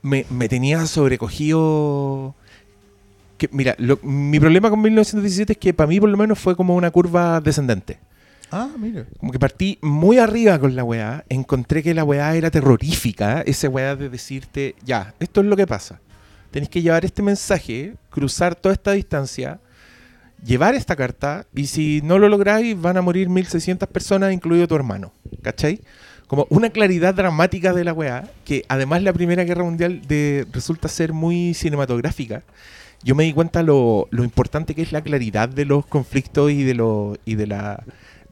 Me, 0.02 0.26
me 0.32 0.50
tenía 0.50 0.88
sobrecogido. 0.88 2.34
Que, 3.38 3.50
mira, 3.52 3.76
lo- 3.78 4.00
mi 4.04 4.40
problema 4.40 4.70
con 4.70 4.82
1917 4.82 5.54
es 5.54 5.60
que 5.60 5.74
para 5.74 5.88
mí, 5.88 6.00
por 6.00 6.10
lo 6.10 6.18
menos, 6.18 6.40
fue 6.40 6.56
como 6.56 6.76
una 6.76 6.92
curva 6.92 7.42
descendente. 7.42 8.00
Ah, 8.52 8.70
mira. 8.78 9.06
Como 9.20 9.32
que 9.32 9.40
partí 9.40 9.78
muy 9.82 10.18
arriba 10.20 10.58
con 10.60 10.76
la 10.76 10.84
weá. 10.84 11.26
Encontré 11.30 11.84
que 11.84 11.94
la 11.94 12.04
weá 12.04 12.36
era 12.36 12.50
terrorífica. 12.52 13.42
Esa 13.42 13.68
weá 13.70 13.96
de 13.96 14.08
decirte, 14.10 14.76
ya, 14.86 15.14
esto 15.20 15.42
es 15.42 15.48
lo 15.48 15.56
que 15.58 15.68
pasa. 15.68 16.00
Tenéis 16.52 16.70
que 16.70 16.82
llevar 16.82 17.04
este 17.04 17.22
mensaje, 17.22 17.96
cruzar 18.10 18.56
toda 18.56 18.72
esta 18.74 18.92
distancia, 18.94 19.60
llevar 20.46 20.76
esta 20.76 20.96
carta, 20.96 21.46
y 21.54 21.66
si 21.68 22.02
no 22.04 22.18
lo 22.20 22.30
lográis, 22.30 22.80
van 22.80 22.96
a 22.98 23.02
morir 23.02 23.28
1600 23.30 23.90
personas, 23.90 24.32
incluido 24.32 24.68
tu 24.68 24.76
hermano. 24.76 25.12
¿Cachai? 25.42 25.82
Como 26.28 26.48
una 26.50 26.70
claridad 26.70 27.14
dramática 27.14 27.74
de 27.74 27.84
la 27.84 27.92
weá, 27.94 28.30
que 28.46 28.64
además 28.70 29.04
la 29.04 29.12
Primera 29.12 29.44
Guerra 29.44 29.64
Mundial 29.64 30.02
de, 30.08 30.46
resulta 30.54 30.88
ser 30.88 31.12
muy 31.14 31.54
cinematográfica. 31.54 32.44
Yo 33.04 33.16
me 33.16 33.24
di 33.24 33.34
cuenta 33.34 33.64
lo, 33.64 34.08
lo 34.12 34.24
importante 34.24 34.74
que 34.76 34.82
es 34.82 34.92
la 34.92 35.02
claridad 35.02 35.50
de 35.50 35.66
los 35.66 35.86
conflictos 35.86 36.52
y 36.52 36.64
de, 36.64 36.74
lo, 36.74 37.18
y 37.26 37.36
de 37.36 37.48
la 37.48 37.84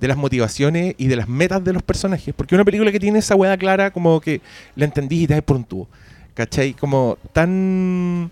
de 0.03 0.09
las 0.09 0.17
motivaciones 0.17 0.95
y 0.97 1.07
de 1.07 1.15
las 1.15 1.29
metas 1.29 1.63
de 1.63 1.71
los 1.71 1.81
personajes. 1.81 2.33
Porque 2.35 2.55
una 2.55 2.65
película 2.65 2.91
que 2.91 2.99
tiene 2.99 3.19
esa 3.19 3.35
weá 3.35 3.55
clara, 3.55 3.91
como 3.91 4.19
que 4.19 4.41
la 4.75 4.83
entendís 4.83 5.21
y 5.21 5.27
te 5.27 5.33
das 5.33 5.43
por 5.43 5.55
un 5.55 5.63
tubo. 5.63 5.87
¿Cachai? 6.33 6.73
Como 6.73 7.17
tan. 7.31 8.29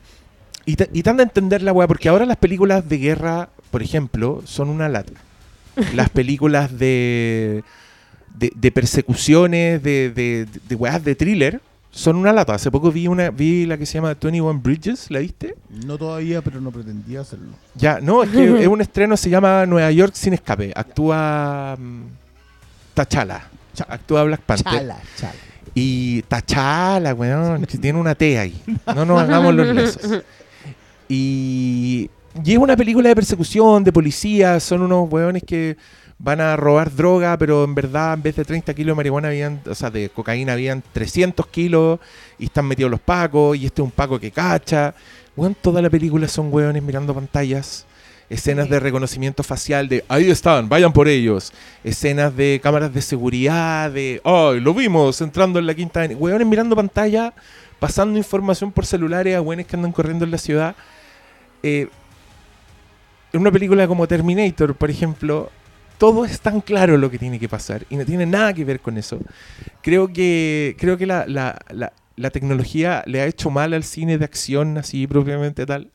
Y, 0.65 0.75
y 0.91 1.01
tan 1.01 1.15
de 1.15 1.23
entender 1.23 1.61
la 1.61 1.71
weá, 1.71 1.87
porque 1.87 2.09
ahora 2.09 2.25
las 2.25 2.35
películas 2.35 2.89
de 2.89 2.97
guerra, 2.97 3.47
por 3.71 3.81
ejemplo, 3.81 4.41
son 4.43 4.67
una 4.67 4.89
lata. 4.89 5.13
Las 5.95 6.09
películas 6.19 6.77
de. 6.77 7.63
de, 8.37 8.51
de 8.53 8.71
persecuciones, 8.71 9.81
de, 9.81 10.09
de, 10.09 10.47
de 10.67 10.75
weas 10.75 11.01
de 11.05 11.15
thriller, 11.15 11.61
son 11.91 12.15
una 12.15 12.31
lata. 12.31 12.53
Hace 12.55 12.72
poco 12.72 12.91
vi 12.91 13.07
una 13.07 13.30
vi 13.30 13.65
la 13.65 13.77
que 13.77 13.85
se 13.85 13.95
llama 13.95 14.15
21 14.19 14.59
Bridges, 14.59 15.11
¿la 15.11 15.19
viste? 15.19 15.55
No 15.85 15.97
todavía, 15.97 16.41
pero 16.41 16.61
no 16.61 16.72
pretendía 16.72 17.22
hacerlo. 17.22 17.49
Ya, 17.76 17.99
no, 18.01 18.23
es 18.23 18.30
que 18.30 18.43
es 18.61 18.68
un 18.68 18.81
estreno, 18.81 19.18
se 19.18 19.30
llama 19.30 19.65
Nueva 19.65 19.91
York 19.91 20.13
sin 20.15 20.34
escape. 20.34 20.72
Actúa 20.76 21.76
mm, 21.77 22.01
T'Challa. 22.95 23.41
Cha- 23.73 23.88
Actúa 23.89 24.23
Black 24.23 24.41
Panther. 24.41 24.72
Chala, 24.73 24.97
chala. 25.18 25.34
Y 25.76 26.22
T'Challa, 26.23 27.13
weón, 27.13 27.65
que 27.65 27.77
tiene 27.77 27.99
una 27.99 28.15
T 28.15 28.39
ahí. 28.39 28.61
No 28.95 29.05
nos 29.05 29.22
hagamos 29.22 29.53
los 29.53 29.68
lesos. 29.68 30.23
Y, 31.09 32.09
y 32.43 32.51
es 32.53 32.57
una 32.57 32.77
película 32.77 33.09
de 33.09 33.15
persecución, 33.15 33.84
de 33.84 33.91
policía, 33.91 34.59
son 34.59 34.81
unos 34.81 35.11
hueones 35.11 35.43
que 35.43 35.76
van 36.23 36.39
a 36.39 36.56
robar 36.56 36.93
droga, 36.95 37.35
pero 37.38 37.64
en 37.64 37.73
verdad 37.73 38.14
en 38.14 38.22
vez 38.22 38.35
de 38.35 38.45
30 38.45 38.73
kilos 38.73 38.93
de 38.93 38.95
marihuana 38.95 39.30
habían, 39.30 39.60
o 39.68 39.73
sea, 39.73 39.89
de 39.89 40.10
cocaína 40.10 40.53
habían 40.53 40.84
300 40.93 41.48
kilos 41.48 41.99
y 42.38 42.45
están 42.45 42.65
metidos 42.65 42.91
los 42.91 42.99
pacos 42.99 43.57
y 43.57 43.65
este 43.65 43.81
es 43.81 43.85
un 43.85 43.91
paco 43.91 44.19
que 44.19 44.31
cacha. 44.31 44.93
Weón, 45.35 45.56
toda 45.60 45.81
la 45.81 45.89
película 45.89 46.27
son 46.27 46.53
hueones 46.53 46.84
mirando 46.84 47.15
pantallas, 47.15 47.85
escenas 48.30 48.69
de 48.69 48.80
reconocimiento 48.80 49.41
facial 49.41 49.88
de 49.88 50.06
ahí 50.10 50.30
están, 50.30 50.69
vayan 50.69 50.93
por 50.93 51.07
ellos, 51.07 51.52
escenas 51.84 52.35
de 52.35 52.60
cámaras 52.61 52.93
de 52.93 53.02
seguridad, 53.02 53.89
de 53.89 54.22
ay, 54.23 54.60
lo 54.60 54.73
vimos 54.76 55.22
entrando 55.22 55.57
en 55.57 55.65
la 55.65 55.73
quinta, 55.73 56.02
avenida". 56.02 56.19
hueones 56.19 56.48
mirando 56.48 56.76
pantalla, 56.76 57.34
pasando 57.80 58.18
información 58.18 58.72
por 58.72 58.85
celulares 58.85 59.35
a 59.35 59.41
hueones 59.41 59.65
que 59.65 59.76
andan 59.76 59.91
corriendo 59.91 60.26
en 60.26 60.31
la 60.31 60.38
ciudad. 60.38 60.76
Eh, 61.64 61.88
en 63.34 63.39
una 63.39 63.52
película 63.52 63.88
como 63.88 64.07
Terminator, 64.07 64.76
por 64.76 64.91
ejemplo, 64.91 65.49
todo 66.01 66.25
es 66.25 66.41
tan 66.41 66.61
claro 66.61 66.97
lo 66.97 67.11
que 67.11 67.19
tiene 67.19 67.37
que 67.37 67.47
pasar 67.47 67.85
y 67.91 67.95
no 67.95 68.03
tiene 68.05 68.25
nada 68.25 68.55
que 68.55 68.65
ver 68.65 68.79
con 68.79 68.97
eso. 68.97 69.19
Creo 69.83 70.11
que, 70.11 70.75
creo 70.79 70.97
que 70.97 71.05
la, 71.05 71.27
la- 71.27 71.59
la- 71.69 71.93
la 72.15 72.29
tecnología 72.31 73.03
le 73.05 73.21
ha 73.21 73.27
hecho 73.27 73.51
mal 73.51 73.71
al 73.75 73.83
cine 73.83 74.17
de 74.17 74.25
acción, 74.25 74.79
así 74.79 75.05
propiamente 75.05 75.63
tal. 75.67 75.91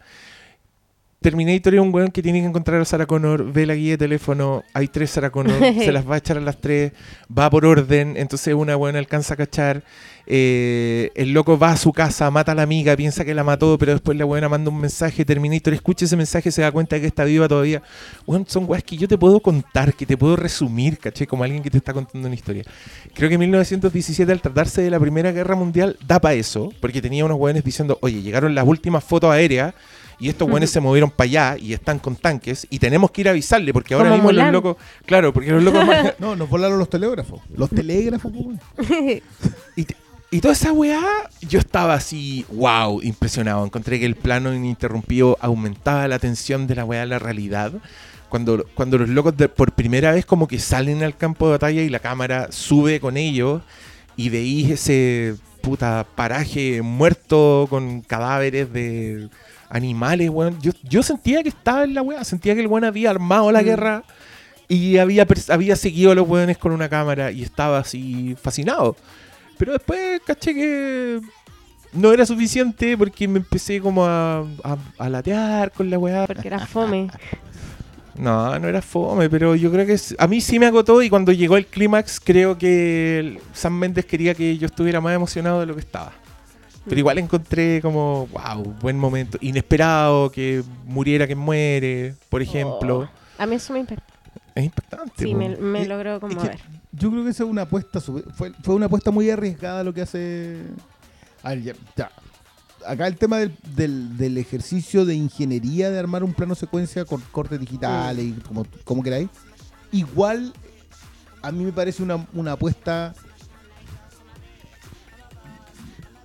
Terminator 1.21 1.75
es 1.75 1.81
un 1.81 1.93
weón 1.93 2.13
que 2.13 2.23
tiene 2.23 2.41
que 2.41 2.47
encontrar 2.47 2.81
a 2.81 2.85
Sarah 2.85 3.07
Connor, 3.07 3.53
ve 3.53 3.67
la 3.67 3.75
guía 3.75 3.93
de 3.93 3.99
teléfono, 3.99 4.63
hay 4.75 4.87
tres 4.87 5.11
Sarah 5.11 5.31
Connor, 5.31 5.59
se 5.75 5.91
las 5.91 6.09
va 6.09 6.15
a 6.15 6.19
echar 6.19 6.37
a 6.37 6.41
las 6.41 6.61
tres, 6.61 6.93
va 7.37 7.51
por 7.51 7.67
orden, 7.67 8.15
entonces 8.17 8.55
una 8.55 8.77
weón 8.77 8.95
alcanza 8.95 9.35
a 9.35 9.37
cachar, 9.37 9.83
eh, 10.29 11.13
el 11.15 11.33
loco 11.33 11.57
va 11.59 11.71
a 11.73 11.77
su 11.77 11.93
casa, 11.93 12.31
mata 12.31 12.53
a 12.53 12.55
la 12.55 12.63
amiga, 12.63 12.97
piensa 12.97 13.25
que 13.25 13.33
la 13.35 13.45
mató, 13.45 13.79
pero 13.79 13.93
después 13.93 14.19
la 14.19 14.25
buena 14.25 14.49
manda 14.49 14.71
un 14.71 14.81
mensaje, 14.81 15.25
Terminator 15.25 15.73
escucha 15.73 16.05
ese 16.05 16.17
mensaje, 16.17 16.51
se 16.51 16.63
da 16.63 16.73
cuenta 16.73 16.97
de 16.97 17.03
que 17.03 17.07
está 17.07 17.25
viva 17.25 17.47
todavía. 17.47 17.83
Weón, 18.27 18.45
son 18.49 18.65
weas 18.69 18.83
que 18.83 18.97
yo 18.97 19.07
te 19.07 19.17
puedo 19.17 19.39
contar, 19.41 19.95
que 19.95 20.05
te 20.05 20.17
puedo 20.17 20.35
resumir, 20.37 20.99
caché, 20.99 21.27
como 21.27 21.45
alguien 21.45 21.63
que 21.63 21.71
te 21.71 21.79
está 21.79 21.93
contando 21.93 22.27
una 22.27 22.35
historia. 22.35 22.65
Creo 23.15 23.29
que 23.31 23.39
1917, 23.39 24.31
al 24.33 24.41
tratarse 24.41 24.83
de 24.83 24.91
la 24.91 24.99
Primera 24.99 25.31
Guerra 25.33 25.55
Mundial, 25.55 25.97
da 26.07 26.21
para 26.21 26.35
eso, 26.35 26.73
porque 26.81 27.01
tenía 27.01 27.25
unos 27.25 27.39
weones 27.39 27.63
diciendo, 27.63 27.99
oye, 28.03 28.21
llegaron 28.23 28.55
las 28.55 28.67
últimas 28.67 29.05
fotos 29.05 29.31
aéreas 29.31 29.75
y 30.19 30.29
estos 30.31 30.49
weones 30.49 30.71
se 30.71 30.81
movieron 30.81 31.11
para 31.11 31.29
allá 31.29 31.57
y 31.61 31.73
están 31.75 31.99
con 31.99 32.17
tanques 32.17 32.67
y 32.71 32.79
tenemos 32.79 33.11
que 33.11 33.21
ir 33.21 33.29
a 33.29 33.33
avisarle, 33.33 33.73
porque 33.73 33.95
ahora 33.95 34.11
mismo 34.11 34.33
los 34.33 34.51
locos, 34.51 34.77
claro, 35.05 35.33
porque 35.33 35.51
los 35.53 35.63
locos... 35.63 35.85
No, 36.19 36.35
nos 36.35 36.49
volaron 36.49 36.79
los 36.79 36.89
telégrafos. 36.89 37.41
Los 37.55 37.69
telégrafos, 37.71 38.33
pues, 38.77 38.91
weón. 38.91 39.23
Y, 39.77 39.85
te- 39.85 39.97
y 40.31 40.41
toda 40.41 40.55
esa 40.55 40.73
weá, 40.73 41.01
yo 41.41 41.59
estaba 41.59 41.95
así, 41.95 42.45
wow, 42.51 43.01
impresionado. 43.03 43.65
Encontré 43.65 43.99
que 44.01 44.07
el 44.07 44.17
plano 44.17 44.53
ininterrumpido 44.55 45.37
aumentaba 45.41 46.09
la 46.09 46.19
tensión 46.19 46.67
de 46.67 46.75
la 46.75 46.85
weá 46.85 47.03
a 47.03 47.07
la 47.07 47.19
realidad. 47.19 47.73
Cuando, 48.29 48.65
cuando 48.75 48.99
los 48.99 49.09
locos 49.09 49.37
de- 49.37 49.49
por 49.49 49.73
primera 49.73 50.13
vez 50.13 50.27
como 50.27 50.49
que 50.49 50.59
salen 50.59 51.03
al 51.05 51.17
campo 51.17 51.47
de 51.47 51.53
batalla 51.53 51.83
y 51.83 51.89
la 51.89 52.01
cámara 52.01 52.49
sube 52.51 52.99
con 52.99 53.17
ellos 53.17 53.63
y 54.17 54.29
veis 54.31 54.71
ese 54.71 55.37
puta 55.63 56.05
paraje 56.17 56.83
muerto 56.83 57.67
con 57.71 58.01
cadáveres 58.01 58.73
de 58.73 59.29
animales, 59.71 60.29
weón. 60.31 60.59
Yo, 60.61 60.73
yo 60.83 61.03
sentía 61.05 61.43
que 61.45 61.51
estaba 61.51 61.85
en 61.85 61.95
la 61.95 62.03
weá, 62.03 62.25
sentía 62.25 62.55
que 62.55 62.61
el 62.63 62.67
weón 62.67 62.85
había 62.85 63.11
armado 63.11 63.53
la 63.53 63.63
Mm. 63.63 63.65
guerra 63.65 64.05
y 64.69 64.99
había, 64.99 65.25
había 65.51 65.77
seguido 65.77 66.11
a 66.11 66.15
los 66.17 66.29
weones 66.29 66.59
con 66.59 66.73
una 66.73 66.89
cámara 66.89 67.31
y 67.31 67.43
estaba 67.43 67.79
así 67.79 68.37
fascinado. 68.43 68.97
Pero 69.59 69.73
después 69.73 70.21
caché 70.27 70.55
que 70.55 71.21
no 71.93 72.13
era 72.13 72.27
suficiente 72.27 72.97
porque 72.97 73.27
me 73.27 73.39
empecé 73.39 73.81
como 73.81 74.05
a, 74.05 74.41
a, 74.63 74.77
a 74.99 75.09
latear 75.09 75.73
con 75.73 75.91
la 75.91 75.99
weá. 75.99 76.27
Porque 76.27 76.49
era 76.49 76.67
fome. 76.67 77.09
No, 78.19 78.59
no 78.59 78.69
era 78.69 78.81
fome, 78.81 79.29
pero 79.29 79.55
yo 79.55 79.71
creo 79.71 79.87
que 79.87 79.99
a 80.19 80.27
mí 80.27 80.41
sí 80.41 80.59
me 80.59 80.67
agotó 80.67 81.03
y 81.03 81.11
cuando 81.11 81.33
llegó 81.33 81.57
el 81.57 81.67
clímax 81.67 82.19
creo 82.19 82.57
que 82.57 83.39
Sam 83.53 83.75
Méndez 83.75 84.07
quería 84.07 84.35
que 84.35 84.57
yo 84.57 84.67
estuviera 84.67 85.01
más 85.01 85.15
emocionado 85.15 85.61
de 85.61 85.67
lo 85.67 85.75
que 85.75 85.81
estaba. 85.81 86.13
Pero 86.87 86.99
igual 86.99 87.19
encontré 87.19 87.81
como, 87.83 88.29
wow, 88.29 88.63
buen 88.81 88.97
momento. 88.97 89.39
Inesperado, 89.41 90.31
que 90.31 90.63
muriera 90.85 91.27
quien 91.27 91.39
muere, 91.39 92.15
por 92.29 92.41
ejemplo. 92.41 93.09
A 93.39 93.45
mí 93.45 93.57
eso 93.57 93.73
me 93.73 93.81
impactó. 93.81 94.16
Es 94.57 94.65
impactante. 94.65 95.13
Sí, 95.25 95.35
me, 95.35 95.51
me 95.57 95.83
Y- 95.83 95.87
logró 95.87 96.15
Es 96.15 96.21
que 96.21 96.27
conmover. 96.27 96.59
yo 96.93 97.11
creo 97.13 97.23
que 97.25 97.31
esa 97.31 97.45
es 97.45 97.49
una 97.51 97.63
apuesta, 97.63 98.01
fue, 98.01 98.25
fue 98.63 98.75
una 98.75 98.87
apuesta 98.87 99.11
muy 99.13 99.31
arriesgada 99.31 99.85
lo 99.85 99.95
que 99.95 100.01
hace... 100.03 100.63
A 101.45 101.51
ver, 101.51 101.63
ya, 101.63 101.73
ya. 101.97 102.11
Acá 102.87 103.07
el 103.07 103.17
tema 103.17 103.37
del, 103.39 103.55
del- 103.77 104.17
del 104.17 104.39
ejercicio 104.39 105.05
de 105.05 105.15
ingeniería 105.15 105.91
de 105.91 105.99
armar 105.99 106.25
un 106.25 106.33
plano 106.35 106.55
secuencia 106.55 107.05
con 107.05 107.21
cortes 107.33 107.61
digitales 107.61 108.25
y 108.25 108.33
como, 108.41 108.65
como 108.85 109.03
queráis, 109.03 109.29
igual 109.93 110.53
a 111.43 111.53
mí 111.53 111.63
me 111.65 111.73
parece 111.73 112.03
una, 112.03 112.27
una 112.33 112.53
apuesta 112.53 113.15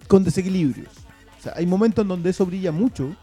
con 0.07 0.23
desequilibrios. 0.23 0.89
O 1.39 1.43
sea, 1.43 1.53
hay 1.55 1.65
momentos 1.65 2.03
en 2.03 2.09
donde 2.09 2.29
eso 2.29 2.45
brilla 2.45 2.71
mucho 2.71 3.15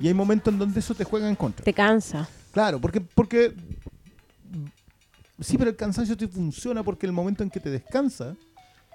y 0.00 0.08
hay 0.08 0.14
momentos 0.14 0.52
en 0.52 0.58
donde 0.58 0.80
eso 0.80 0.94
te 0.94 1.04
juega 1.04 1.28
en 1.28 1.36
contra. 1.36 1.64
Te 1.64 1.74
cansa. 1.74 2.28
Claro, 2.52 2.80
porque, 2.80 3.00
porque 3.00 3.54
sí, 5.40 5.56
pero 5.58 5.70
el 5.70 5.76
cansancio 5.76 6.16
te 6.16 6.28
funciona 6.28 6.82
porque 6.82 7.06
el 7.06 7.12
momento 7.12 7.42
en 7.42 7.50
que 7.50 7.60
te 7.60 7.70
descansa, 7.70 8.36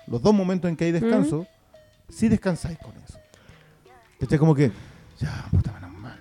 los 0.07 0.21
dos 0.21 0.33
momentos 0.33 0.69
en 0.69 0.75
que 0.77 0.85
hay 0.85 0.91
descanso, 0.91 1.45
sí 2.09 2.27
descansáis 2.29 2.77
con 2.79 2.93
eso. 3.03 3.19
Este 4.19 4.37
como 4.39 4.55
que, 4.55 4.71
ya, 5.19 5.45
puta, 5.51 5.71
menos 5.73 5.91
mal. 5.91 6.13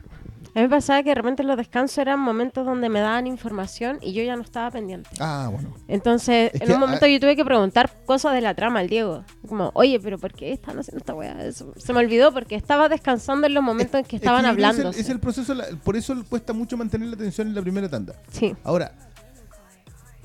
A 0.56 0.60
mí 0.60 0.62
me 0.62 0.68
pasaba 0.68 1.02
que 1.02 1.08
de 1.08 1.14
repente 1.16 1.42
los 1.42 1.56
descansos 1.56 1.98
eran 1.98 2.20
momentos 2.20 2.64
donde 2.64 2.88
me 2.88 3.00
daban 3.00 3.26
información 3.26 3.98
y 4.00 4.12
yo 4.12 4.22
ya 4.22 4.36
no 4.36 4.42
estaba 4.42 4.70
pendiente. 4.70 5.10
Ah, 5.18 5.48
bueno. 5.52 5.74
Entonces, 5.88 6.52
Es 6.54 6.60
en 6.62 6.72
un 6.72 6.80
momento 6.80 7.06
yo 7.08 7.18
tuve 7.18 7.34
que 7.34 7.44
preguntar 7.44 7.92
cosas 8.06 8.34
de 8.34 8.40
la 8.40 8.54
trama 8.54 8.78
al 8.80 8.88
Diego. 8.88 9.24
Como, 9.48 9.72
oye, 9.74 9.98
pero 10.00 10.16
¿por 10.18 10.32
qué 10.32 10.52
están 10.52 10.78
haciendo 10.78 10.98
esta 10.98 11.12
weá? 11.14 11.44
Eso- 11.44 11.72
Se 11.76 11.92
me 11.92 11.98
olvidó 11.98 12.32
porque 12.32 12.54
estaba 12.54 12.88
descansando 12.88 13.48
en 13.48 13.54
los 13.54 13.64
momentos 13.64 13.96
en 13.98 14.04
que 14.04 14.16
Es 14.16 14.22
estaban 14.22 14.42
que 14.42 14.48
hablando. 14.50 14.90
Es 14.90 14.96
el, 14.96 15.00
es 15.02 15.08
el 15.10 15.18
proceso, 15.20 15.54
la- 15.54 15.66
por 15.82 15.96
eso 15.96 16.14
cuesta 16.28 16.52
mucho 16.52 16.76
mantener 16.76 17.08
la 17.08 17.14
atención 17.16 17.48
en 17.48 17.54
la 17.56 17.62
primera 17.62 17.88
tanda. 17.88 18.14
Sí. 18.30 18.54
Ahora, 18.62 18.92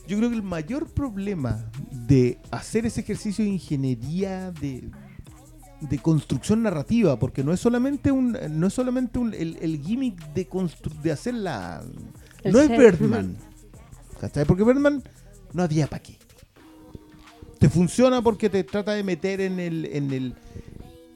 yo 0.09 0.17
creo 0.17 0.29
que 0.29 0.35
el 0.35 0.43
mayor 0.43 0.87
problema 0.89 1.69
de 1.91 2.39
hacer 2.51 2.85
ese 2.85 3.01
ejercicio 3.01 3.45
de 3.45 3.51
ingeniería 3.51 4.51
de, 4.51 4.89
de 5.81 5.97
construcción 5.99 6.63
narrativa, 6.63 7.17
porque 7.19 7.43
no 7.43 7.53
es 7.53 7.59
solamente 7.59 8.11
un, 8.11 8.35
no 8.49 8.67
es 8.67 8.73
solamente 8.73 9.19
un- 9.19 9.33
el, 9.33 9.57
el 9.61 9.81
gimmick 9.81 10.33
de 10.33 10.49
constru- 10.49 10.99
de 11.01 11.11
hacer 11.11 11.35
la 11.35 11.83
El 12.43 12.53
no 12.53 12.59
es. 12.59 12.69
Birdman. 12.69 13.37
¿Cachai? 14.19 14.45
Porque 14.45 14.63
Birdman 14.63 15.03
no 15.53 15.63
había 15.63 15.87
para 15.87 16.01
qué. 16.03 16.17
Te 17.59 17.69
funciona 17.69 18.21
porque 18.21 18.49
te 18.49 18.63
trata 18.63 18.93
de 18.93 19.03
meter 19.03 19.41
en 19.41 19.59
el, 19.59 19.85
en 19.85 20.11
el 20.11 20.33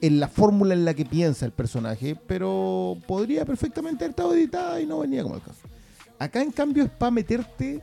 en 0.00 0.20
la 0.20 0.28
fórmula 0.28 0.74
en 0.74 0.84
la 0.84 0.92
que 0.92 1.06
piensa 1.06 1.46
el 1.46 1.52
personaje, 1.52 2.14
pero 2.26 2.96
podría 3.08 3.46
perfectamente 3.46 4.04
haber 4.04 4.10
estado 4.10 4.34
editada 4.34 4.80
y 4.80 4.86
no 4.86 4.98
venía 4.98 5.22
como 5.22 5.36
el 5.36 5.40
caso. 5.40 5.60
Acá 6.18 6.42
en 6.42 6.50
cambio 6.52 6.84
es 6.84 6.90
para 6.90 7.10
meterte 7.10 7.80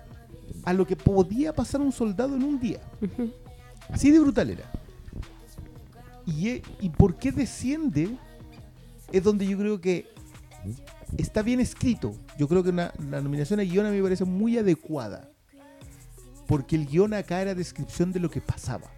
a 0.64 0.74
lo 0.74 0.86
que 0.88 0.96
podía 0.96 1.54
pasar 1.54 1.82
un 1.82 1.92
soldado 1.92 2.36
en 2.36 2.44
un 2.44 2.60
día. 2.60 2.80
Así 3.90 4.12
de 4.12 4.20
brutal 4.20 4.50
era. 4.50 4.70
Y, 6.26 6.50
e- 6.50 6.62
y 6.80 6.90
por 6.90 7.18
qué 7.18 7.32
desciende 7.32 8.16
es 9.12 9.24
donde 9.24 9.46
yo 9.48 9.58
creo 9.58 9.82
que 9.82 10.08
está 11.18 11.42
bien 11.42 11.60
escrito. 11.60 12.14
Yo 12.38 12.48
creo 12.48 12.64
que 12.64 12.70
una- 12.70 12.94
la 13.10 13.22
nominación 13.22 13.60
a 13.60 13.64
guion 13.64 13.86
a 13.86 13.90
mí 13.90 13.98
me 13.98 14.04
parece 14.04 14.26
muy 14.26 14.58
adecuada. 14.58 15.30
Porque 16.48 16.76
el 16.76 16.86
guion 16.86 17.14
acá 17.14 17.42
era 17.42 17.56
descripción 17.56 18.12
de 18.12 18.20
lo 18.20 18.30
que 18.30 18.42
pasaba. 18.42 18.90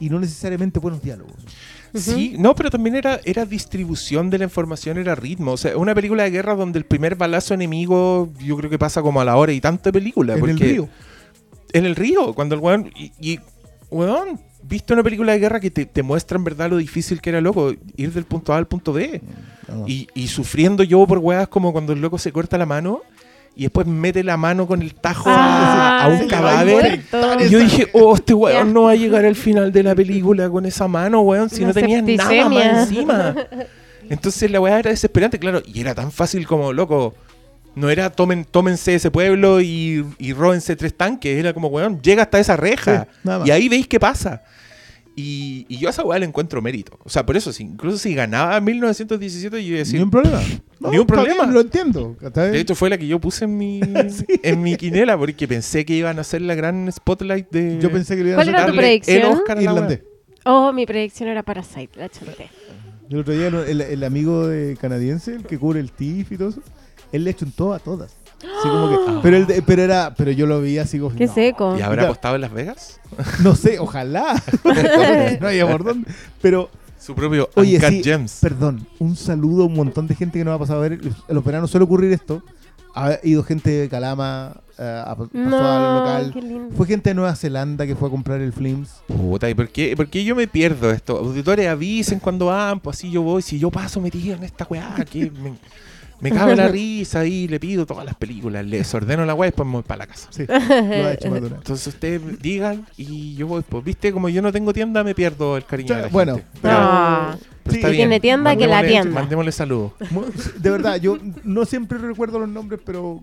Y 0.00 0.10
no 0.10 0.18
necesariamente 0.20 0.78
buenos 0.80 1.00
diálogos. 1.02 1.36
Sí, 1.94 2.34
no, 2.38 2.54
pero 2.54 2.70
también 2.70 2.96
era, 2.96 3.20
era 3.24 3.46
distribución 3.46 4.28
de 4.28 4.38
la 4.38 4.44
información, 4.44 4.98
era 4.98 5.14
ritmo. 5.14 5.52
O 5.52 5.56
sea, 5.56 5.76
una 5.76 5.94
película 5.94 6.24
de 6.24 6.30
guerra 6.30 6.54
donde 6.54 6.78
el 6.78 6.84
primer 6.84 7.14
balazo 7.14 7.54
enemigo 7.54 8.32
yo 8.40 8.56
creo 8.56 8.68
que 8.68 8.78
pasa 8.78 9.00
como 9.00 9.20
a 9.20 9.24
la 9.24 9.36
hora 9.36 9.52
y 9.52 9.60
tanto 9.60 9.84
de 9.84 9.92
película. 9.92 10.34
en 10.34 10.40
porque 10.40 10.52
el 10.52 10.58
río. 10.58 10.88
En 11.72 11.86
el 11.86 11.96
río, 11.96 12.34
cuando 12.34 12.54
el 12.56 12.60
weón. 12.60 12.90
Y, 12.96 13.12
y, 13.20 13.40
weón, 13.90 14.40
viste 14.62 14.92
una 14.92 15.02
película 15.02 15.32
de 15.32 15.38
guerra 15.38 15.60
que 15.60 15.70
te, 15.70 15.86
te 15.86 16.02
muestra 16.02 16.36
en 16.36 16.44
verdad 16.44 16.70
lo 16.70 16.78
difícil 16.78 17.20
que 17.20 17.30
era, 17.30 17.40
loco, 17.40 17.72
ir 17.96 18.12
del 18.12 18.24
punto 18.24 18.52
A 18.52 18.56
al 18.56 18.66
punto 18.66 18.92
B. 18.92 19.22
No. 19.68 19.86
Y, 19.86 20.08
y 20.14 20.28
sufriendo 20.28 20.82
yo 20.82 21.06
por 21.06 21.18
weas 21.18 21.48
como 21.48 21.72
cuando 21.72 21.92
el 21.92 22.00
loco 22.00 22.18
se 22.18 22.32
corta 22.32 22.58
la 22.58 22.66
mano 22.66 23.02
y 23.56 23.62
después 23.62 23.86
mete 23.86 24.24
la 24.24 24.36
mano 24.36 24.66
con 24.66 24.82
el 24.82 24.94
tajo 24.94 25.30
a, 25.30 26.04
a 26.04 26.08
un 26.08 26.26
cadáver. 26.28 27.02
Y 27.40 27.48
yo 27.50 27.58
dije, 27.60 27.88
oh, 27.92 28.14
este 28.14 28.34
weón 28.34 28.72
no 28.72 28.84
va 28.84 28.92
a 28.92 28.96
llegar 28.96 29.24
al 29.24 29.36
final 29.36 29.72
de 29.72 29.82
la 29.82 29.94
película 29.94 30.50
con 30.50 30.66
esa 30.66 30.88
mano, 30.88 31.20
weón, 31.20 31.48
si 31.50 31.62
Una 31.62 31.68
no 31.68 31.74
tenías 31.74 32.02
nada 32.02 32.48
más 32.48 32.88
encima. 32.88 33.34
Entonces 34.10 34.50
la 34.50 34.60
weá 34.60 34.78
era 34.78 34.90
desesperante, 34.90 35.38
claro, 35.38 35.62
y 35.64 35.80
era 35.80 35.94
tan 35.94 36.12
fácil 36.12 36.46
como, 36.46 36.72
loco, 36.72 37.14
no 37.74 37.90
era 37.90 38.10
tomen, 38.10 38.44
tómense 38.44 38.94
ese 38.94 39.10
pueblo 39.10 39.60
y, 39.60 40.04
y 40.18 40.32
róbense 40.32 40.76
tres 40.76 40.94
tanques, 40.94 41.38
era 41.38 41.52
como, 41.54 41.68
weón, 41.68 42.00
llega 42.02 42.22
hasta 42.22 42.38
esa 42.38 42.56
reja 42.56 43.08
Sí, 43.22 43.30
y 43.46 43.50
ahí 43.50 43.68
veis 43.68 43.86
qué 43.88 43.98
pasa. 43.98 44.42
Y, 45.16 45.64
y 45.68 45.78
yo 45.78 45.88
a 45.88 45.90
esa 45.90 46.02
weá 46.04 46.18
le 46.18 46.26
encuentro 46.26 46.60
mérito. 46.60 46.98
O 47.04 47.08
sea, 47.08 47.24
por 47.24 47.36
eso, 47.36 47.52
si, 47.52 47.62
incluso 47.62 47.98
si 47.98 48.14
ganaba 48.14 48.60
1917, 48.60 49.62
yo 49.62 49.68
iba 49.68 49.76
a 49.76 49.78
decir. 49.78 49.96
Ni 49.96 50.02
un 50.02 50.10
problema. 50.10 50.40
Ni 50.80 50.98
un 50.98 51.06
problema. 51.06 51.42
bien, 51.44 51.54
lo 51.54 51.60
entiendo. 51.60 52.16
De 52.34 52.58
hecho, 52.58 52.74
fue 52.74 52.90
la 52.90 52.98
que 52.98 53.06
yo 53.06 53.20
puse 53.20 53.44
en 53.44 53.56
mi, 53.56 53.80
en 54.42 54.62
mi 54.62 54.76
quinela, 54.76 55.16
porque 55.16 55.46
pensé 55.46 55.84
que 55.84 55.94
iban 55.94 56.18
a 56.18 56.22
hacer 56.22 56.42
la 56.42 56.54
gran 56.54 56.90
spotlight 56.90 57.48
de. 57.50 57.78
Yo 57.80 57.90
pensé 57.92 58.16
que 58.16 58.22
lo 58.22 58.28
iban 58.30 58.40
a 58.40 58.44
¿Cuál 58.44 58.54
hacer 58.54 58.60
era 58.64 58.72
tu 58.72 58.76
predicción? 58.76 59.18
El 59.18 59.24
Oscar 59.26 59.58
a 59.58 59.60
la 59.60 59.62
irlandés. 59.62 60.02
Oh, 60.44 60.72
mi 60.72 60.84
predicción 60.84 61.28
era 61.28 61.42
Parasite, 61.42 61.98
la 61.98 62.08
chanté. 62.08 62.50
El 63.08 63.18
otro 63.18 63.34
día 63.34 63.48
el, 63.48 63.80
el 63.80 64.04
amigo 64.04 64.46
de 64.46 64.76
canadiense, 64.76 65.34
el 65.36 65.44
que 65.44 65.58
cubre 65.58 65.78
el 65.78 65.92
TIF 65.92 66.32
y 66.32 66.38
todo 66.38 66.48
eso, 66.48 66.62
él 67.12 67.24
le 67.24 67.34
chuntó 67.34 67.72
a 67.72 67.78
todas. 67.78 68.16
Así 68.58 68.68
como 68.68 68.90
que, 68.90 69.62
pero, 69.62 69.82
era, 69.82 70.14
pero 70.16 70.30
yo 70.30 70.46
lo 70.46 70.60
vi 70.60 70.78
así 70.78 70.98
como 70.98 71.14
Qué 71.16 71.26
no, 71.26 71.34
seco. 71.34 71.76
¿Y 71.78 71.82
habrá 71.82 72.04
apostado 72.04 72.34
en 72.34 72.40
Las 72.42 72.52
Vegas? 72.52 73.00
No 73.42 73.54
sé, 73.56 73.78
ojalá. 73.78 74.42
no 75.40 75.48
había 75.48 75.66
por 75.66 75.84
dónde. 75.84 76.10
Pero, 76.42 76.70
Su 76.98 77.14
propio 77.14 77.48
oye, 77.54 77.76
Uncut 77.76 77.90
sí, 77.90 78.02
Gems. 78.04 78.38
perdón, 78.40 78.86
un 78.98 79.16
saludo 79.16 79.64
a 79.64 79.66
un 79.66 79.74
montón 79.74 80.06
de 80.06 80.14
gente 80.14 80.38
que 80.38 80.44
nos 80.44 80.54
ha 80.54 80.58
pasado 80.58 80.80
a 80.80 80.88
ver. 80.88 80.94
En 80.94 81.34
los 81.34 81.44
veranos 81.44 81.70
suele 81.70 81.84
ocurrir 81.84 82.12
esto. 82.12 82.42
Ha 82.96 83.18
ido 83.24 83.42
gente 83.42 83.70
de 83.70 83.88
Calama, 83.88 84.54
eh, 84.78 85.02
a- 85.04 85.16
pasó 85.16 85.28
al 85.34 85.50
No, 85.50 85.98
local. 85.98 86.30
qué 86.32 86.40
lindo. 86.42 86.76
Fue 86.76 86.86
gente 86.86 87.10
de 87.10 87.14
Nueva 87.14 87.34
Zelanda 87.34 87.86
que 87.86 87.96
fue 87.96 88.06
a 88.06 88.10
comprar 88.12 88.40
el 88.40 88.52
Flims. 88.52 89.02
Puta, 89.08 89.50
¿y 89.50 89.54
por 89.54 89.68
qué, 89.68 89.96
por 89.96 90.06
qué 90.08 90.22
yo 90.24 90.36
me 90.36 90.46
pierdo 90.46 90.92
esto? 90.92 91.16
Auditores 91.18 91.66
avisen 91.66 92.20
cuando 92.20 92.46
van, 92.46 92.78
pues 92.78 92.96
así 92.98 93.10
yo 93.10 93.22
voy. 93.22 93.42
Si 93.42 93.58
yo 93.58 93.70
paso 93.72 94.00
metido 94.00 94.36
en 94.36 94.44
esta 94.44 94.64
weá, 94.70 94.94
que 95.10 95.28
me, 95.30 95.54
me 96.20 96.30
cabe 96.30 96.56
la 96.56 96.68
risa 96.68 97.24
y 97.26 97.48
le 97.48 97.58
pido 97.60 97.84
todas 97.86 98.04
las 98.04 98.14
películas, 98.14 98.64
les 98.64 98.92
ordeno 98.94 99.24
la 99.24 99.34
weá 99.34 99.48
y 99.48 99.50
después 99.50 99.66
me 99.66 99.72
voy 99.74 99.82
para 99.82 99.98
la 99.98 100.06
casa. 100.06 100.28
Sí, 100.30 100.44
lo 100.46 100.54
ha 100.54 101.12
hecho 101.12 101.30
Madonna. 101.30 101.56
Entonces 101.56 101.86
ustedes 101.86 102.40
digan 102.40 102.86
y 102.96 103.34
yo 103.34 103.46
voy. 103.46 103.62
Pues 103.68 103.84
viste, 103.84 104.12
como 104.12 104.28
yo 104.28 104.40
no 104.42 104.52
tengo 104.52 104.72
tienda, 104.72 105.02
me 105.04 105.14
pierdo 105.14 105.56
el 105.56 105.64
cariño 105.64 105.94
de 105.96 106.02
la 106.02 106.08
Bueno, 106.08 106.34
gente. 106.36 106.50
pero- 106.62 106.74
Ah. 106.78 107.36
Pero 107.64 107.72
Sí, 107.72 107.78
está 107.78 107.88
que 107.88 107.92
bien. 107.96 108.08
tiene 108.08 108.20
tienda, 108.20 108.56
que 108.56 108.66
la 108.66 108.82
Mandémosle- 108.82 108.88
tienda. 108.88 109.20
Mandémosle 109.20 109.52
saludos. 109.52 109.92
De 110.58 110.70
verdad, 110.70 110.96
yo 110.96 111.16
no 111.44 111.64
siempre 111.64 111.96
recuerdo 111.96 112.38
los 112.38 112.48
nombres, 112.48 112.78
pero 112.84 113.20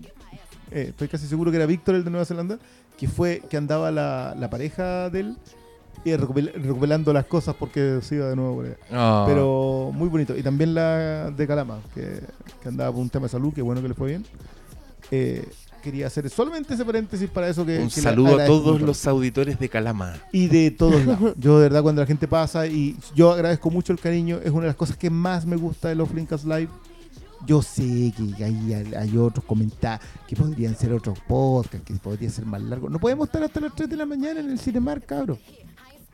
eh, 0.72 0.86
estoy 0.88 1.06
casi 1.06 1.28
seguro 1.28 1.52
que 1.52 1.58
era 1.58 1.66
Víctor, 1.66 1.94
el 1.94 2.02
de 2.02 2.10
Nueva 2.10 2.24
Zelanda, 2.26 2.58
que 2.98 3.06
fue 3.06 3.40
que 3.48 3.56
andaba 3.56 3.92
la, 3.92 4.34
la 4.36 4.50
pareja 4.50 5.10
de 5.10 5.20
él 5.20 5.36
y 6.04 6.10
recopil- 6.10 6.52
recuperando 6.52 7.12
las 7.12 7.26
cosas 7.26 7.54
porque 7.58 8.00
se 8.02 8.16
iba 8.16 8.28
de 8.28 8.36
nuevo 8.36 8.56
por 8.56 8.64
allá. 8.66 8.76
Ah. 8.90 9.24
Pero 9.28 9.90
muy 9.94 10.08
bonito. 10.08 10.36
Y 10.36 10.42
también 10.42 10.74
la 10.74 11.30
de 11.30 11.46
Calama, 11.46 11.78
que, 11.94 12.20
que 12.62 12.68
andaba 12.68 12.90
por 12.92 13.00
un 13.00 13.10
tema 13.10 13.26
de 13.26 13.30
salud, 13.30 13.52
que 13.54 13.62
bueno 13.62 13.80
que 13.82 13.88
le 13.88 13.94
fue 13.94 14.08
bien. 14.08 14.24
Eh, 15.10 15.46
quería 15.82 16.06
hacer 16.06 16.30
solamente 16.30 16.74
ese 16.74 16.84
paréntesis 16.84 17.28
para 17.28 17.48
eso 17.48 17.66
que... 17.66 17.78
Un 17.78 17.88
que 17.88 18.00
saludo 18.00 18.38
a 18.40 18.46
todos 18.46 18.74
mucho. 18.74 18.86
los 18.86 19.06
auditores 19.06 19.58
de 19.58 19.68
Calama. 19.68 20.14
Y 20.32 20.46
de 20.48 20.70
todos 20.70 21.04
lados. 21.04 21.34
Yo 21.38 21.56
de 21.58 21.64
verdad 21.64 21.82
cuando 21.82 22.00
la 22.02 22.06
gente 22.06 22.28
pasa 22.28 22.66
y 22.68 22.96
yo 23.14 23.32
agradezco 23.32 23.68
mucho 23.70 23.92
el 23.92 23.98
cariño, 23.98 24.38
es 24.44 24.50
una 24.52 24.62
de 24.62 24.66
las 24.68 24.76
cosas 24.76 24.96
que 24.96 25.10
más 25.10 25.44
me 25.44 25.56
gusta 25.56 25.88
de 25.88 25.96
los 25.96 26.08
Flinkas 26.08 26.44
Live. 26.44 26.68
Yo 27.44 27.60
sé 27.60 28.14
que 28.16 28.44
hay, 28.44 28.94
hay 28.96 29.16
otros 29.18 29.44
comentarios 29.44 30.08
que 30.28 30.36
podrían 30.36 30.76
ser 30.76 30.92
otros 30.92 31.18
podcasts, 31.26 31.84
que 31.84 31.94
podrían 31.94 32.30
ser 32.30 32.46
más 32.46 32.62
largos. 32.62 32.88
No 32.88 33.00
podemos 33.00 33.26
estar 33.26 33.42
hasta 33.42 33.58
las 33.60 33.74
3 33.74 33.90
de 33.90 33.96
la 33.96 34.06
mañana 34.06 34.38
en 34.38 34.50
el 34.50 34.60
Cinemar, 34.60 35.02
cabros. 35.02 35.38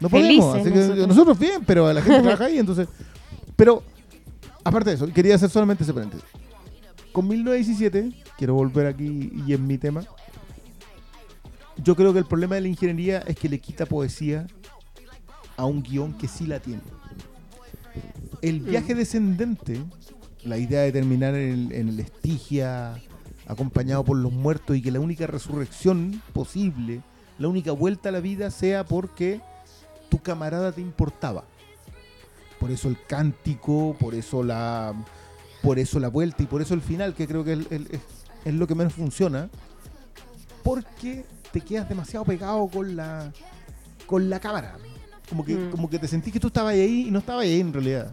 No 0.00 0.08
podemos. 0.08 0.56
Así 0.56 0.70
que 0.70 0.76
nosotros. 0.78 1.08
nosotros 1.08 1.38
bien, 1.38 1.64
pero 1.66 1.92
la 1.92 2.02
gente 2.02 2.20
trabaja 2.22 2.44
ahí, 2.44 2.58
entonces. 2.58 2.88
Pero, 3.56 3.82
aparte 4.64 4.90
de 4.90 4.96
eso, 4.96 5.12
quería 5.12 5.34
hacer 5.34 5.50
solamente 5.50 5.84
ese 5.84 5.92
paréntesis. 5.92 6.24
Con 7.12 7.26
1917, 7.26 8.12
quiero 8.36 8.54
volver 8.54 8.86
aquí 8.86 9.32
y 9.46 9.52
en 9.52 9.66
mi 9.66 9.78
tema. 9.78 10.04
Yo 11.82 11.94
creo 11.94 12.12
que 12.12 12.18
el 12.18 12.26
problema 12.26 12.56
de 12.56 12.62
la 12.62 12.68
ingeniería 12.68 13.18
es 13.26 13.36
que 13.36 13.48
le 13.48 13.60
quita 13.60 13.86
poesía 13.86 14.46
a 15.56 15.64
un 15.64 15.82
guion 15.82 16.14
que 16.14 16.28
sí 16.28 16.46
la 16.46 16.60
tiene. 16.60 16.82
El 18.42 18.60
viaje 18.60 18.94
descendente, 18.94 19.80
la 20.44 20.58
idea 20.58 20.82
de 20.82 20.92
terminar 20.92 21.34
en 21.34 21.50
el, 21.50 21.72
en 21.72 21.88
el 21.88 22.00
Estigia, 22.00 23.00
acompañado 23.48 24.04
por 24.04 24.16
los 24.16 24.32
muertos 24.32 24.76
y 24.76 24.82
que 24.82 24.92
la 24.92 25.00
única 25.00 25.26
resurrección 25.26 26.22
posible, 26.32 27.00
la 27.38 27.48
única 27.48 27.72
vuelta 27.72 28.10
a 28.10 28.12
la 28.12 28.20
vida 28.20 28.50
sea 28.50 28.84
porque 28.84 29.40
tu 30.08 30.18
camarada 30.20 30.72
te 30.72 30.80
importaba. 30.80 31.44
Por 32.60 32.70
eso 32.70 32.88
el 32.88 32.96
cántico, 33.06 33.96
por 34.00 34.14
eso 34.14 34.42
la, 34.42 34.92
por 35.62 35.78
eso 35.78 36.00
la 36.00 36.08
vuelta 36.08 36.42
y 36.42 36.46
por 36.46 36.60
eso 36.62 36.74
el 36.74 36.80
final, 36.80 37.14
que 37.14 37.26
creo 37.28 37.44
que 37.44 37.52
es, 37.52 38.00
es 38.44 38.54
lo 38.54 38.66
que 38.66 38.74
menos 38.74 38.94
funciona, 38.94 39.48
porque 40.62 41.24
te 41.52 41.60
quedas 41.60 41.88
demasiado 41.88 42.24
pegado 42.24 42.66
con 42.68 42.96
la, 42.96 43.32
con 44.06 44.28
la 44.28 44.40
cámara. 44.40 44.76
Como 45.28 45.44
que, 45.44 45.54
Mm. 45.54 45.70
como 45.70 45.88
que 45.90 45.98
te 45.98 46.08
sentís 46.08 46.32
que 46.32 46.40
tú 46.40 46.48
estabas 46.48 46.72
ahí 46.74 47.06
y 47.08 47.10
no 47.10 47.18
estabas 47.20 47.42
ahí 47.44 47.60
en 47.60 47.72
realidad. 47.72 48.12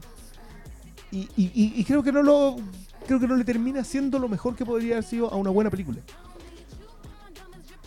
Y, 1.11 1.19
y- 1.37 1.51
y- 1.55 1.73
y 1.79 1.83
creo 1.85 2.03
que 2.03 2.11
no 2.11 2.21
lo 2.21 2.57
creo 3.07 3.19
que 3.19 3.27
no 3.27 3.35
le 3.35 3.43
termina 3.43 3.83
siendo 3.83 4.17
lo 4.19 4.27
mejor 4.27 4.55
que 4.55 4.65
podría 4.65 4.95
haber 4.95 5.03
sido 5.05 5.31
a 5.31 5.35
una 5.37 5.49
buena 5.51 5.69
película. 5.69 5.99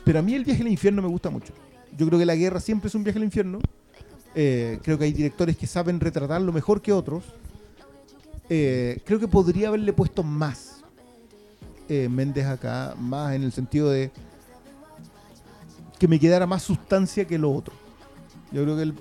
Pero 0.05 0.18
a 0.20 0.22
mí 0.22 0.35
el 0.35 0.44
viaje 0.44 0.62
al 0.62 0.68
infierno 0.68 1.02
me 1.02 1.09
gusta 1.09 1.28
mucho. 1.28 1.52
Yo 1.97 2.06
creo 2.06 2.18
que 2.18 2.24
la 2.26 2.36
guerra 2.36 2.60
siempre 2.60 2.89
es 2.89 2.94
un 2.94 3.05
viaje 3.05 3.18
al 3.18 3.24
infierno. 3.24 3.59
Eh, 4.40 4.78
creo 4.85 4.97
que 4.97 5.05
hay 5.05 5.12
directores 5.12 5.56
que 5.56 5.66
saben 5.66 5.98
retratarlo 5.98 6.52
mejor 6.52 6.81
que 6.81 6.93
otros. 6.93 7.24
Eh, 8.48 9.01
creo 9.05 9.19
que 9.19 9.27
podría 9.27 9.66
haberle 9.66 9.93
puesto 9.93 10.23
más 10.23 10.77
eh, 11.89 12.09
Méndez 12.09 12.47
acá, 12.47 12.94
más 12.97 13.35
en 13.35 13.43
el 13.43 13.51
sentido 13.51 13.90
de 13.90 14.12
que 15.98 16.06
me 16.06 16.20
quedara 16.20 16.47
más 16.47 16.62
sustancia 16.62 17.24
que 17.27 17.36
lo 17.36 17.51
otro. 17.51 17.74
Yo 18.52 18.62
creo 18.62 18.77
que 18.77 18.82
él 18.82 18.94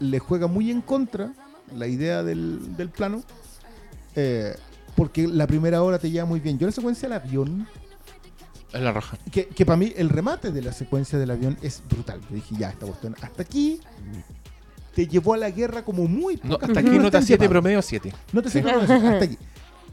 le 0.00 0.18
juega 0.20 0.46
muy 0.46 0.70
en 0.70 0.80
contra 0.80 1.34
la 1.76 1.86
idea 1.86 2.22
del, 2.22 2.74
del 2.74 2.88
plano, 2.88 3.22
eh, 4.16 4.56
porque 4.96 5.28
la 5.28 5.46
primera 5.46 5.82
hora 5.82 5.98
te 5.98 6.10
lleva 6.10 6.24
muy 6.24 6.40
bien. 6.40 6.58
Yo 6.58 6.66
la 6.66 6.72
secuencia 6.72 7.10
del 7.10 7.18
avión, 7.18 7.68
Es 8.72 8.80
la 8.80 8.92
roja. 8.94 9.18
que, 9.30 9.48
que 9.48 9.66
para 9.66 9.76
mí 9.76 9.92
el 9.98 10.08
remate 10.08 10.50
de 10.50 10.62
la 10.62 10.72
secuencia 10.72 11.18
del 11.18 11.30
avión 11.30 11.58
es 11.60 11.82
brutal. 11.90 12.22
Yo 12.30 12.36
dije, 12.36 12.54
ya, 12.58 12.70
esta 12.70 12.86
cuestión, 12.86 13.14
hasta 13.20 13.42
aquí 13.42 13.80
te 14.98 15.06
llevó 15.06 15.34
a 15.34 15.36
la 15.36 15.48
guerra 15.50 15.84
como 15.84 16.08
muy 16.08 16.40
No, 16.42 16.56
hasta 16.60 16.80
aquí 16.80 16.90
nota 16.98 17.10
te 17.12 17.16
han 17.18 17.22
7, 17.22 17.42
llevado. 17.44 17.50
promedio 17.60 17.82
7. 17.82 18.12
No 18.32 18.42
te 18.42 18.48
Sí. 18.50 18.58
sé 18.58 18.64
cómo 18.64 18.80
decir, 18.80 18.96
hasta 18.96 19.24
aquí. 19.26 19.38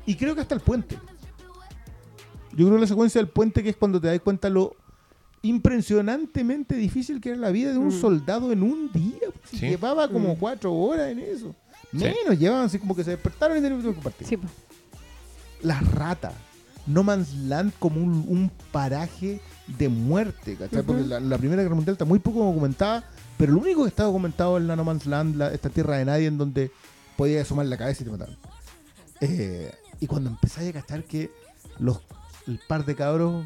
Y 0.07 0.15
creo 0.15 0.33
que 0.33 0.41
hasta 0.41 0.55
el 0.55 0.61
puente. 0.61 0.95
Yo 2.53 2.65
creo 2.65 2.71
que 2.73 2.81
la 2.81 2.87
secuencia 2.87 3.19
del 3.21 3.27
puente 3.29 3.61
que 3.61 3.69
es 3.69 3.75
cuando 3.75 4.01
te 4.01 4.07
das 4.07 4.19
cuenta 4.21 4.49
lo 4.49 4.75
impresionantemente 5.43 6.75
difícil 6.75 7.21
que 7.21 7.29
era 7.29 7.37
la 7.37 7.51
vida 7.51 7.71
de 7.71 7.77
un 7.77 7.89
Mm. 7.89 8.01
soldado 8.01 8.51
en 8.51 8.63
un 8.63 8.91
día. 8.91 9.27
Si 9.51 9.57
Sí. 9.57 9.67
Llevaba 9.69 10.07
como 10.07 10.33
Mm. 10.33 10.37
cuatro 10.39 10.73
horas 10.73 11.11
en 11.11 11.19
eso. 11.19 11.55
Sí. 11.91 11.97
Menos, 12.03 12.39
llevaban 12.39 12.65
así 12.65 12.79
como 12.79 12.95
que 12.95 13.03
se 13.03 13.11
despertaron 13.11 13.57
y 13.57 13.61
tenían 13.61 13.81
que 13.93 14.01
partir. 14.01 14.25
Sí. 14.27 14.39
Las 15.61 15.85
ratas. 15.91 16.33
No 16.87 17.03
Man's 17.03 17.31
Land 17.35 17.73
como 17.77 18.01
un, 18.01 18.25
un 18.27 18.51
paraje 18.71 19.39
de 19.67 19.87
muerte, 19.89 20.55
¿cachai? 20.55 20.81
Porque 20.83 21.03
la, 21.03 21.19
la 21.19 21.37
Primera 21.37 21.61
Guerra 21.61 21.75
Mundial 21.75 21.93
está 21.93 22.05
muy 22.05 22.19
poco 22.19 22.43
documentada, 22.43 23.03
pero 23.37 23.53
lo 23.53 23.59
único 23.59 23.83
que 23.83 23.89
está 23.89 24.03
documentado 24.03 24.57
es 24.57 24.63
la 24.63 24.75
Land, 24.75 25.35
la- 25.35 25.53
esta 25.53 25.69
tierra 25.69 25.97
de 25.97 26.05
nadie 26.05 26.27
en 26.27 26.37
donde 26.37 26.71
podías 27.17 27.45
asomar 27.45 27.65
la 27.65 27.77
cabeza 27.77 28.03
y 28.03 28.05
te 28.05 28.11
mataban. 28.11 28.37
Eh, 29.21 29.73
y 29.99 30.07
cuando 30.07 30.29
empezáis 30.29 30.69
a 30.69 30.73
cachar 30.81 31.03
que 31.03 31.31
los, 31.79 31.99
el 32.47 32.59
par 32.67 32.85
de 32.85 32.95
cabros 32.95 33.45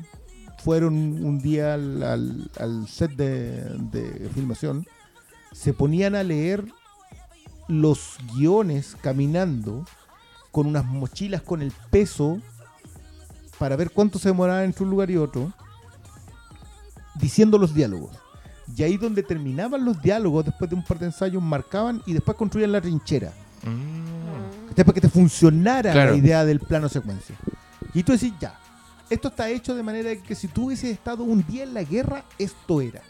fueron 0.63 0.93
un 1.23 1.39
día 1.39 1.75
al 1.75 2.85
set 2.89 3.11
de, 3.11 3.61
de 3.91 4.29
filmación, 4.33 4.85
se 5.53 5.73
ponían 5.73 6.15
a 6.15 6.23
leer 6.23 6.65
los 7.67 8.17
guiones 8.35 8.95
caminando 9.01 9.85
con 10.51 10.65
unas 10.67 10.85
mochilas 10.85 11.41
con 11.43 11.61
el 11.61 11.71
peso 11.91 12.39
para 13.59 13.75
ver 13.75 13.91
cuánto 13.91 14.17
se 14.19 14.29
demoraba 14.29 14.63
entre 14.63 14.83
un 14.83 14.89
lugar 14.89 15.11
y 15.11 15.17
otro, 15.17 15.53
diciendo 17.15 17.57
los 17.57 17.73
diálogos. 17.73 18.15
Y 18.75 18.83
ahí 18.83 18.97
donde 18.97 19.23
terminaban 19.23 19.83
los 19.83 20.01
diálogos, 20.01 20.45
después 20.45 20.69
de 20.69 20.75
un 20.75 20.83
par 20.83 20.99
de 20.99 21.07
ensayos, 21.07 21.41
marcaban 21.41 22.01
y 22.05 22.13
después 22.13 22.37
construían 22.37 22.71
la 22.71 22.79
trinchera. 22.81 23.33
Mm. 23.63 24.75
Para 24.75 24.93
que 24.93 25.01
te 25.01 25.09
funcionara 25.09 25.91
Claro. 25.91 26.11
la 26.11 26.17
idea 26.17 26.45
del 26.45 26.59
plano 26.59 26.87
secuencia. 26.87 27.35
Y 27.93 28.03
tú 28.03 28.13
decís, 28.13 28.31
ya, 28.39 28.57
esto 29.09 29.27
está 29.29 29.49
hecho 29.49 29.75
de 29.75 29.83
manera 29.83 30.15
que 30.15 30.35
si 30.35 30.47
tú 30.47 30.67
hubieses 30.67 30.91
estado 30.91 31.23
un 31.23 31.45
día 31.45 31.63
en 31.63 31.73
la 31.73 31.83
guerra, 31.83 32.23
esto 32.37 32.79
era. 32.79 33.01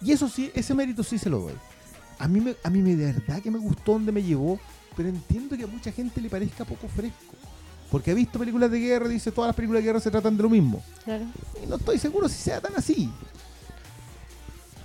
Y 0.00 0.12
eso 0.12 0.28
sí, 0.28 0.50
ese 0.54 0.74
mérito 0.74 1.02
sí 1.02 1.18
se 1.18 1.28
lo 1.28 1.40
doy. 1.40 1.54
A 2.18 2.28
mí, 2.28 2.40
me, 2.40 2.54
a 2.62 2.70
mí 2.70 2.82
me, 2.82 2.94
de 2.94 3.12
verdad 3.12 3.40
que 3.42 3.50
me 3.50 3.58
gustó 3.58 3.92
donde 3.92 4.12
me 4.12 4.22
llevó, 4.22 4.60
pero 4.96 5.08
entiendo 5.08 5.56
que 5.56 5.64
a 5.64 5.66
mucha 5.66 5.90
gente 5.90 6.20
le 6.20 6.28
parezca 6.28 6.64
poco 6.64 6.86
fresco. 6.88 7.34
Porque 7.90 8.12
ha 8.12 8.14
visto 8.14 8.38
películas 8.38 8.70
de 8.70 8.78
guerra 8.78 9.06
y 9.08 9.14
dice 9.14 9.32
todas 9.32 9.48
las 9.48 9.56
películas 9.56 9.82
de 9.82 9.86
guerra 9.88 10.00
se 10.00 10.10
tratan 10.12 10.36
de 10.36 10.42
lo 10.44 10.50
mismo. 10.50 10.80
Claro. 11.04 11.24
Y 11.62 11.66
no 11.66 11.76
estoy 11.76 11.98
seguro 11.98 12.28
si 12.28 12.36
sea 12.36 12.60
tan 12.60 12.74
así. 12.76 13.10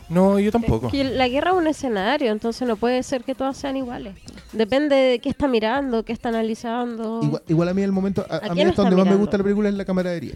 No, 0.09 0.37
yo 0.39 0.51
tampoco. 0.51 0.87
Es 0.87 0.91
que 0.91 1.03
la 1.03 1.27
guerra 1.27 1.51
es 1.51 1.57
un 1.57 1.67
escenario, 1.67 2.31
entonces 2.31 2.67
no 2.67 2.75
puede 2.77 3.01
ser 3.03 3.23
que 3.23 3.33
todas 3.33 3.57
sean 3.57 3.75
iguales. 3.77 4.15
Depende 4.53 4.95
de 4.95 5.19
qué 5.19 5.29
está 5.29 5.47
mirando, 5.47 6.03
qué 6.05 6.13
está 6.13 6.29
analizando. 6.29 7.21
Igual, 7.23 7.43
igual 7.47 7.69
a 7.69 7.73
mí 7.73 7.81
el 7.81 7.91
momento, 7.91 8.25
a, 8.29 8.37
a 8.37 8.49
mí 8.49 8.55
quién 8.55 8.69
hasta 8.69 8.83
donde 8.83 8.95
más 8.97 9.05
me 9.05 9.09
mirando? 9.11 9.19
gusta 9.25 9.37
la 9.37 9.43
película 9.43 9.69
es 9.69 9.75
la 9.75 9.85
camaradería. 9.85 10.35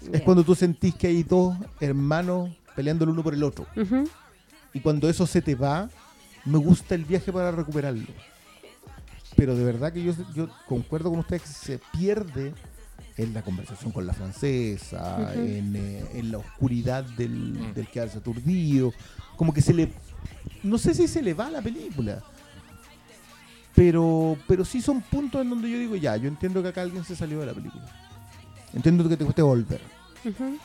Es 0.00 0.10
Bien. 0.10 0.22
cuando 0.24 0.44
tú 0.44 0.54
sentís 0.54 0.94
que 0.94 1.08
hay 1.08 1.22
dos 1.22 1.56
hermanos 1.80 2.50
peleando 2.76 3.04
el 3.04 3.10
uno 3.10 3.22
por 3.22 3.34
el 3.34 3.42
otro. 3.42 3.66
Ujú. 3.76 4.04
Y 4.74 4.80
cuando 4.80 5.08
eso 5.08 5.26
se 5.26 5.42
te 5.42 5.54
va, 5.54 5.88
me 6.44 6.58
gusta 6.58 6.94
el 6.94 7.04
viaje 7.04 7.32
para 7.32 7.50
recuperarlo. 7.50 8.06
Pero 9.36 9.56
de 9.56 9.64
verdad 9.64 9.92
que 9.92 10.02
yo, 10.02 10.12
yo 10.34 10.48
concuerdo 10.68 11.10
con 11.10 11.18
ustedes 11.20 11.42
que 11.42 11.48
se 11.48 11.80
pierde 11.92 12.52
en 13.16 13.34
la 13.34 13.42
conversación 13.42 13.92
con 13.92 14.06
la 14.06 14.12
francesa, 14.14 15.32
en, 15.34 15.76
eh, 15.76 16.04
en 16.14 16.32
la 16.32 16.38
oscuridad 16.38 17.04
del, 17.04 17.30
Mm. 17.52 17.74
del 17.74 17.86
quedarse 17.88 18.18
aturdido. 18.18 18.92
Como 19.36 19.52
que 19.52 19.60
se 19.62 19.74
le. 19.74 19.92
No 20.62 20.78
sé 20.78 20.94
si 20.94 21.06
se 21.08 21.22
le 21.22 21.34
va 21.34 21.46
a 21.46 21.50
la 21.50 21.62
película. 21.62 22.22
Pero, 23.74 24.36
pero 24.46 24.64
sí 24.64 24.82
son 24.82 25.00
puntos 25.00 25.40
en 25.40 25.48
donde 25.50 25.70
yo 25.70 25.78
digo, 25.78 25.96
ya, 25.96 26.16
yo 26.16 26.28
entiendo 26.28 26.62
que 26.62 26.68
acá 26.68 26.82
alguien 26.82 27.04
se 27.04 27.16
salió 27.16 27.40
de 27.40 27.46
la 27.46 27.54
película. 27.54 27.84
Entiendo 28.74 29.08
que 29.08 29.16
te 29.16 29.24
cueste 29.24 29.42
volver. 29.42 29.80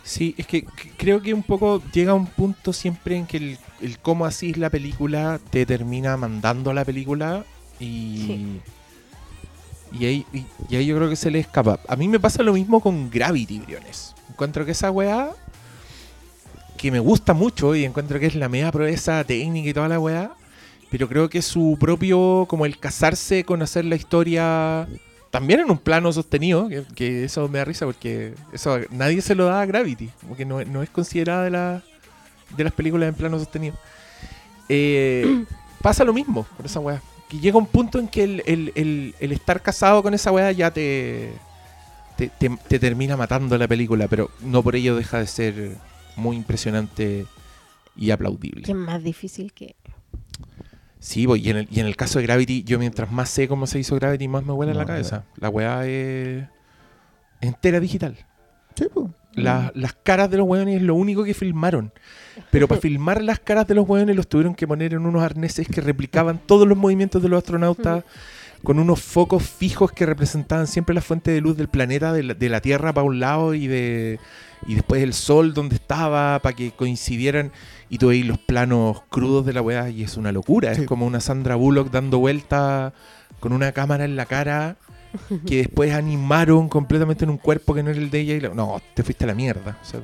Sí, 0.04 0.36
es 0.38 0.46
que 0.46 0.66
creo 0.98 1.22
que 1.22 1.34
un 1.34 1.42
poco 1.42 1.82
llega 1.92 2.14
un 2.14 2.28
punto 2.28 2.74
siempre 2.74 3.16
en 3.16 3.26
que 3.26 3.38
el, 3.38 3.58
el 3.82 3.98
cómo 4.00 4.26
así 4.26 4.54
la 4.54 4.70
película 4.70 5.40
te 5.50 5.66
termina 5.66 6.16
mandando 6.16 6.70
a 6.70 6.74
la 6.76 6.86
película 6.86 7.44
y, 7.80 8.24
Sí. 8.28 8.62
Y, 9.92 10.06
ahí, 10.06 10.26
y, 10.70 10.76
ahí 10.76 10.86
yo 10.86 10.96
creo 10.98 11.10
que 11.10 11.16
se 11.16 11.32
le 11.32 11.40
escapa. 11.40 11.80
A 11.88 11.96
mí 11.96 12.08
me 12.08 12.20
pasa 12.20 12.44
lo 12.44 12.54
mismo 12.54 12.80
con 12.82 13.10
Gravity, 13.10 13.60
Briones. 13.60 14.14
Encuentro 14.30 14.66
que 14.66 14.72
esa 14.72 14.92
weá, 14.92 15.30
que 16.78 16.92
me 16.92 17.00
gusta 17.00 17.34
mucho 17.34 17.76
y 17.76 17.86
encuentro 17.86 18.20
que 18.20 18.28
es 18.28 18.36
la 18.36 18.50
media 18.50 18.72
proeza 18.72 19.24
técnica 19.24 19.70
y 19.70 19.74
toda 19.74 19.88
la 19.88 20.00
weá, 20.00 20.32
pero 20.92 21.08
creo 21.10 21.30
que 21.30 21.42
su 21.42 21.78
propio, 21.80 22.46
como 22.48 22.66
el 22.66 22.78
casarse 22.80 23.44
con 23.44 23.62
hacer 23.62 23.86
la 23.86 23.96
historia 23.96 24.88
también 25.32 25.60
en 25.60 25.70
un 25.72 25.78
plano 25.78 26.12
sostenido, 26.14 26.70
que, 26.70 26.84
que 26.96 27.24
eso 27.26 27.48
me 27.50 27.58
da 27.60 27.66
risa 27.66 27.86
porque 27.86 28.34
eso 28.54 28.80
nadie 28.92 29.22
se 29.22 29.36
lo 29.36 29.46
da 29.46 29.62
a 29.62 29.66
Gravity, 29.66 30.10
porque 30.28 30.46
no, 30.46 30.64
no 30.64 30.84
es 30.84 30.90
considerada 30.90 31.44
de, 31.44 31.50
la- 31.52 31.84
de 32.56 32.64
las 32.64 32.74
películas 32.74 33.10
en 33.10 33.16
plano 33.16 33.38
sostenido. 33.40 33.76
Eh, 34.70 35.44
pasa 35.82 36.04
lo 36.04 36.14
mismo 36.14 36.46
con 36.56 36.66
esa 36.66 36.80
weá. 36.80 37.02
Que 37.30 37.40
llega 37.40 37.58
un 37.58 37.66
punto 37.68 38.00
en 38.00 38.08
que 38.08 38.24
el, 38.24 38.44
el- 38.46 38.72
el- 38.76 39.16
el 39.20 39.32
estar 39.32 39.62
casado 39.62 40.02
con 40.04 40.14
esa 40.14 40.32
weá 40.32 40.52
ya 40.52 40.72
te, 40.72 41.34
te, 42.16 42.30
te- 42.30 42.50
te 42.68 42.80
termina 42.80 43.18
matando 43.18 43.58
la 43.58 43.68
película, 43.68 44.08
pero 44.08 44.32
no 44.42 44.64
por 44.64 44.76
ello 44.76 44.96
deja 44.96 45.20
de 45.20 45.28
ser 45.28 45.76
muy 46.16 46.36
impresionante 46.38 47.26
y 47.96 48.12
aplaudible. 48.12 48.64
Que 48.64 48.72
es 48.72 48.78
más 48.78 49.04
difícil 49.04 49.52
que. 49.54 49.76
Sí, 51.00 51.28
pues, 51.28 51.42
y, 51.44 51.50
en 51.50 51.58
el, 51.58 51.68
y 51.70 51.80
en 51.80 51.86
el 51.86 51.96
caso 51.96 52.20
de 52.20 52.26
Gravity, 52.26 52.64
yo 52.64 52.80
mientras 52.80 53.12
más 53.12 53.30
sé 53.30 53.48
cómo 53.48 53.68
se 53.68 53.80
hizo 53.80 53.96
Gravity, 53.96 54.28
más 54.28 54.44
me 54.44 54.54
huele 54.54 54.74
No, 54.74 54.80
la 54.80 54.86
cabeza. 54.86 55.26
La 55.38 55.50
weá 55.50 55.86
es 55.86 56.44
entera 57.42 57.80
digital. 57.80 58.18
Sí, 58.76 58.86
pues. 58.94 59.08
La- 59.34 59.72
las 59.76 59.94
caras 59.94 60.30
de 60.32 60.38
los 60.38 60.48
weones 60.48 60.78
es 60.78 60.82
lo 60.82 60.96
único 60.96 61.24
que 61.24 61.34
filmaron. 61.34 61.92
Pero 62.52 62.68
para 62.68 62.82
filmar 62.82 63.22
las 63.24 63.40
caras 63.40 63.68
de 63.68 63.76
los 63.76 63.88
weones 63.88 64.16
los 64.16 64.28
tuvieron 64.28 64.56
que 64.56 64.68
poner 64.68 64.94
en 64.94 65.06
unos 65.06 65.22
arneses 65.24 65.68
que 65.68 65.82
replicaban 65.82 66.40
todos 66.46 66.68
los 66.68 66.78
movimientos 66.78 67.22
de 67.22 67.30
los 67.30 67.38
astronautas, 67.38 68.04
con 68.64 68.80
unos 68.80 69.00
focos 69.02 69.44
fijos 69.44 69.92
que 69.92 70.06
representaban 70.08 70.66
siempre 70.66 70.96
la 70.96 71.02
fuente 71.02 71.30
de 71.32 71.42
luz 71.42 71.56
del 71.58 71.68
planeta, 71.68 72.12
de 72.14 72.24
la, 72.24 72.34
de 72.34 72.50
la 72.50 72.60
Tierra 72.62 72.92
para 72.94 73.06
un 73.06 73.20
lado 73.20 73.54
y 73.54 73.68
de 73.68 74.20
y 74.66 74.74
después 74.74 75.04
el 75.04 75.14
sol 75.14 75.54
donde 75.54 75.76
estaba, 75.76 76.40
para 76.40 76.56
que 76.56 76.72
coincidieran. 76.72 77.52
Y 77.90 78.00
tú 78.00 78.08
veis 78.08 78.26
los 78.26 78.40
planos 78.40 79.04
crudos 79.10 79.46
de 79.46 79.54
la 79.54 79.62
weá 79.62 79.90
y 79.90 80.02
es 80.02 80.18
una 80.18 80.32
locura. 80.32 80.74
Sí. 80.74 80.82
Es 80.82 80.88
como 80.88 81.06
una 81.06 81.20
Sandra 81.20 81.54
Bullock 81.56 81.92
dando 81.92 82.18
vuelta 82.18 82.92
con 83.40 83.54
una 83.54 83.72
cámara 83.72 84.04
en 84.04 84.16
la 84.16 84.26
cara 84.26 84.76
que 85.46 85.58
después 85.58 85.94
animaron 85.94 86.70
completamente 86.70 87.24
en 87.26 87.30
un 87.32 87.38
cuerpo 87.38 87.74
que 87.74 87.84
no 87.84 87.90
era 87.90 88.00
el 88.00 88.10
de 88.10 88.20
ella. 88.20 88.34
Y 88.36 88.40
la- 88.42 88.50
no, 88.50 88.82
te 88.94 89.04
fuiste 89.04 89.24
a 89.24 89.28
la 89.28 89.34
mierda. 89.36 89.78
O 89.82 89.86
sea, 89.86 90.00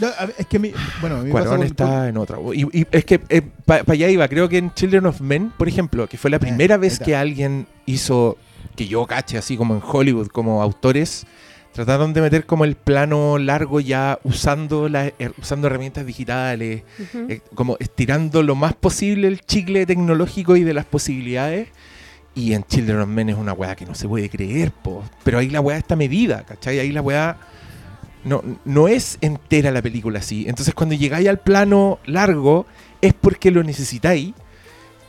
No, 0.00 0.08
es 0.38 0.46
que 0.46 0.56
a 0.56 0.60
mí, 0.60 0.72
bueno, 1.00 1.18
me 1.22 1.30
Cuarón 1.30 1.48
pasa 1.48 1.56
con- 1.58 1.66
está 1.66 2.08
en 2.08 2.16
otra. 2.16 2.38
Y, 2.54 2.80
y 2.80 2.86
es 2.90 3.04
que 3.04 3.18
para 3.64 3.84
allá 3.86 4.08
iba. 4.08 4.26
Creo 4.28 4.48
que 4.48 4.58
en 4.58 4.72
Children 4.74 5.06
of 5.06 5.20
Men, 5.20 5.52
por 5.56 5.68
ejemplo, 5.68 6.06
que 6.08 6.18
fue 6.18 6.30
la 6.30 6.38
primera 6.38 6.74
ahí 6.76 6.80
vez 6.80 6.94
está. 6.94 7.04
que 7.04 7.16
alguien 7.16 7.66
hizo, 7.86 8.36
que 8.76 8.86
yo 8.88 9.06
cache, 9.06 9.38
así 9.38 9.56
como 9.56 9.74
en 9.74 9.82
Hollywood, 9.84 10.28
como 10.28 10.62
autores, 10.62 11.26
trataron 11.72 12.12
de 12.12 12.20
meter 12.20 12.44
como 12.46 12.64
el 12.64 12.74
plano 12.74 13.38
largo 13.38 13.80
ya 13.80 14.18
usando, 14.24 14.88
la, 14.90 15.06
her- 15.18 15.32
usando 15.40 15.68
herramientas 15.68 16.04
digitales, 16.04 16.82
Ujú. 16.98 17.26
eh, 17.30 17.40
como 17.54 17.76
estirando 17.80 18.42
lo 18.42 18.54
más 18.56 18.74
posible 18.74 19.28
el 19.28 19.40
chicle 19.40 19.86
tecnológico 19.86 20.56
y 20.56 20.64
de 20.64 20.74
las 20.74 20.84
posibilidades. 20.84 21.68
Y 22.34 22.54
en 22.54 22.64
Children 22.64 23.00
of 23.00 23.08
Men 23.08 23.28
es 23.30 23.36
una 23.36 23.52
weá 23.52 23.76
que 23.76 23.84
no 23.84 23.94
se 23.94 24.08
puede 24.08 24.28
creer, 24.30 24.70
po. 24.70 25.02
Pero 25.22 25.38
ahí 25.38 25.50
la 25.50 25.60
weá 25.60 25.76
está 25.76 25.96
medida, 25.96 26.44
¿cachai? 26.44 26.78
Ahí 26.78 26.90
la 26.92 27.02
weá 27.02 27.36
no, 28.24 28.42
no 28.64 28.88
es 28.88 29.18
entera 29.20 29.70
la 29.70 29.82
película 29.82 30.20
así. 30.20 30.46
Entonces 30.48 30.74
cuando 30.74 30.94
llegáis 30.94 31.28
al 31.28 31.38
plano 31.38 31.98
largo 32.06 32.66
es 33.00 33.12
porque 33.14 33.50
lo 33.50 33.62
necesitáis 33.62 34.32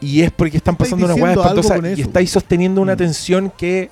y 0.02 0.22
es 0.22 0.32
porque 0.32 0.58
están 0.58 0.76
pasando 0.76 1.06
una 1.06 1.16
weá 1.16 1.32
espantosa 1.34 1.78
y 1.96 2.02
estáis 2.02 2.30
sosteniendo 2.30 2.82
una 2.82 2.96
Mm. 2.96 2.98
tensión 2.98 3.54
que 3.58 3.90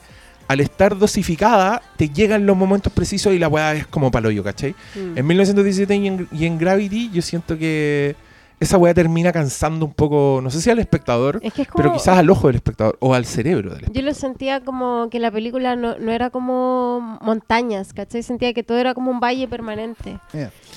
al 0.48 0.60
estar 0.60 0.98
dosificada 0.98 1.82
te 1.96 2.10
llegan 2.10 2.46
los 2.46 2.58
momentos 2.58 2.92
precisos 2.92 3.34
y 3.34 3.40
la 3.40 3.48
weá 3.48 3.74
es 3.76 3.88
como 3.88 4.12
paloyo, 4.12 4.44
¿cachai? 4.44 4.76
Mm. 4.96 5.18
En 5.18 5.26
1917 5.28 5.96
y 5.96 6.08
en, 6.08 6.28
y 6.34 6.46
en 6.46 6.58
Gravity 6.58 7.10
yo 7.14 7.22
siento 7.22 7.58
que 7.58 8.18
esa 8.62 8.78
weá 8.78 8.94
termina 8.94 9.32
cansando 9.34 9.86
un 9.88 9.94
poco, 9.94 10.40
no 10.42 10.50
sé 10.50 10.62
si 10.62 10.70
al 10.70 10.80
espectador, 10.80 11.40
Es 11.44 11.52
que 11.54 11.64
es 11.64 11.68
como. 11.68 11.84
pero 11.84 11.94
quizás 11.94 12.18
al 12.18 12.30
ojo 12.30 12.48
del 12.48 12.56
espectador 12.56 12.96
o 13.02 13.14
al 13.14 13.26
cerebro 13.26 13.72
del 13.72 13.80
espectador. 13.82 13.96
Yo 13.96 14.02
lo 14.08 14.14
sentía 14.14 14.62
como 14.62 15.10
que 15.10 15.20
la 15.20 15.32
película 15.32 15.76
no, 15.76 15.98
no 15.98 16.12
era 16.12 16.30
como 16.30 17.18
montañas, 17.22 17.92
¿cachai? 17.92 18.24
Sentía 18.24 18.54
que 18.54 18.64
todo 18.64 18.78
era 18.78 18.94
como 18.94 19.12
un 19.12 19.20
valle 19.20 19.48
permanente. 19.48 20.20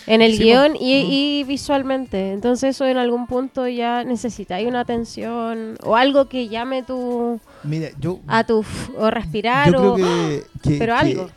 En 0.06 0.20
el 0.23 0.32
Sí, 0.36 0.44
guion 0.44 0.74
y, 0.77 1.40
y 1.40 1.44
visualmente. 1.44 2.32
Entonces 2.32 2.70
eso 2.77 2.86
en 2.86 2.97
algún 2.97 3.27
punto 3.27 3.69
ya 3.69 4.02
necesita 4.02 4.56
hay 4.56 4.66
una 4.66 4.81
atención 4.81 5.77
o 5.82 5.94
algo 5.97 6.28
que 6.28 6.48
llame 6.48 6.82
tu 6.82 7.39
Mira, 7.62 7.89
yo, 8.01 8.19
a 8.27 8.44
tu 8.44 8.65
o 8.98 9.11
respirar 9.11 9.70
yo 9.70 9.78
creo 9.78 9.93
o 9.93 9.97
que, 9.97 10.43
que- 10.62 10.78
pero 10.78 10.94
que 10.94 11.01
algo. 11.01 11.31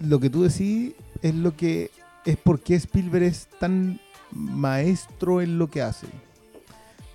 lo 0.00 0.20
que 0.20 0.30
tú 0.30 0.42
decís 0.42 0.92
es 1.22 1.34
lo 1.34 1.56
que 1.56 1.90
es 2.24 2.36
por 2.36 2.60
qué 2.60 2.74
Spielberg 2.74 3.24
es 3.24 3.46
tan 3.58 3.98
maestro 4.32 5.40
en 5.40 5.58
lo 5.58 5.68
que 5.68 5.82
hace. 5.82 6.06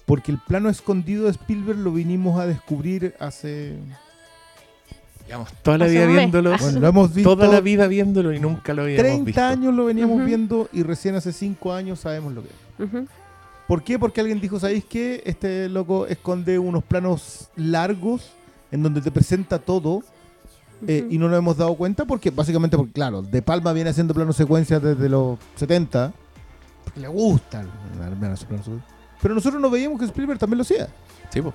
Porque 0.05 0.31
el 0.31 0.37
plano 0.39 0.69
escondido 0.69 1.25
de 1.25 1.31
Spielberg 1.31 1.79
lo 1.79 1.91
vinimos 1.91 2.39
a 2.39 2.45
descubrir 2.45 3.15
hace... 3.19 3.77
Llevamos 5.27 5.51
toda 5.63 5.79
la 5.79 5.85
Hace 5.85 5.93
vida 5.95 6.05
viéndolo, 6.05 6.55
Bueno, 6.59 6.79
lo 6.79 6.87
hemos 6.87 7.13
visto 7.13 7.35
toda 7.35 7.47
la 7.47 7.59
vida 7.59 7.87
viéndolo 7.87 8.31
y 8.31 8.39
nunca 8.39 8.75
lo 8.75 8.83
habíamos 8.83 9.01
30 9.03 9.23
visto. 9.25 9.41
años 9.41 9.73
lo 9.73 9.85
veníamos 9.85 10.23
viendo 10.23 10.69
y 10.71 10.83
recién 10.83 11.15
hace 11.15 11.33
5 11.33 11.73
años 11.73 12.01
sabemos 12.01 12.33
lo 12.33 12.43
que 12.43 12.49
es. 12.49 13.07
¿Por 13.67 13.83
qué? 13.83 13.97
Porque 13.97 14.21
alguien 14.21 14.39
dijo, 14.39 14.59
¿sabéis 14.59 14.85
qué? 14.85 15.23
Este 15.25 15.67
loco 15.69 16.05
esconde 16.05 16.59
unos 16.59 16.83
planos 16.83 17.49
largos 17.55 18.33
en 18.71 18.83
donde 18.83 19.01
te 19.01 19.09
presenta 19.09 19.57
todo 19.57 20.03
eh, 20.87 21.07
y 21.09 21.17
no 21.17 21.27
nos 21.29 21.39
hemos 21.39 21.57
dado 21.57 21.73
cuenta 21.75 22.05
porque 22.05 22.29
básicamente, 22.29 22.77
porque 22.77 22.93
claro, 22.93 23.23
De 23.23 23.41
Palma 23.41 23.73
viene 23.73 23.89
haciendo 23.89 24.13
planos 24.13 24.35
secuencias 24.35 24.83
desde 24.83 25.09
los 25.09 25.39
70 25.55 26.13
porque 26.85 26.99
le 27.01 27.07
gustan. 27.09 27.69
Pero 29.21 29.33
nosotros 29.35 29.61
no 29.61 29.69
veíamos 29.69 29.99
que 29.99 30.05
Spielberg 30.05 30.39
también 30.39 30.59
lo 30.59 30.61
hacía. 30.61 30.87
Sí, 31.29 31.41
po. 31.41 31.53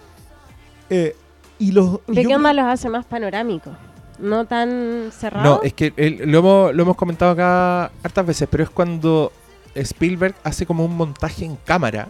Eh, 0.90 1.16
y 1.58 1.72
los, 1.72 2.00
¿De 2.06 2.22
yo 2.22 2.28
qué 2.28 2.36
onda 2.36 2.50
creo- 2.52 2.64
los 2.64 2.72
hace 2.72 2.88
más 2.90 3.06
panorámicos? 3.06 3.72
No 4.18 4.44
tan 4.44 5.10
cerrados. 5.12 5.58
No, 5.58 5.62
es 5.62 5.72
que 5.72 5.92
el- 5.96 6.30
lo, 6.30 6.38
hemos, 6.40 6.74
lo 6.74 6.82
hemos 6.82 6.96
comentado 6.96 7.30
acá 7.32 7.84
hartas 8.02 8.26
veces, 8.26 8.48
pero 8.50 8.64
es 8.64 8.70
cuando 8.70 9.32
Spielberg 9.74 10.34
hace 10.44 10.66
como 10.66 10.84
un 10.84 10.96
montaje 10.96 11.44
en 11.46 11.56
cámara. 11.56 12.08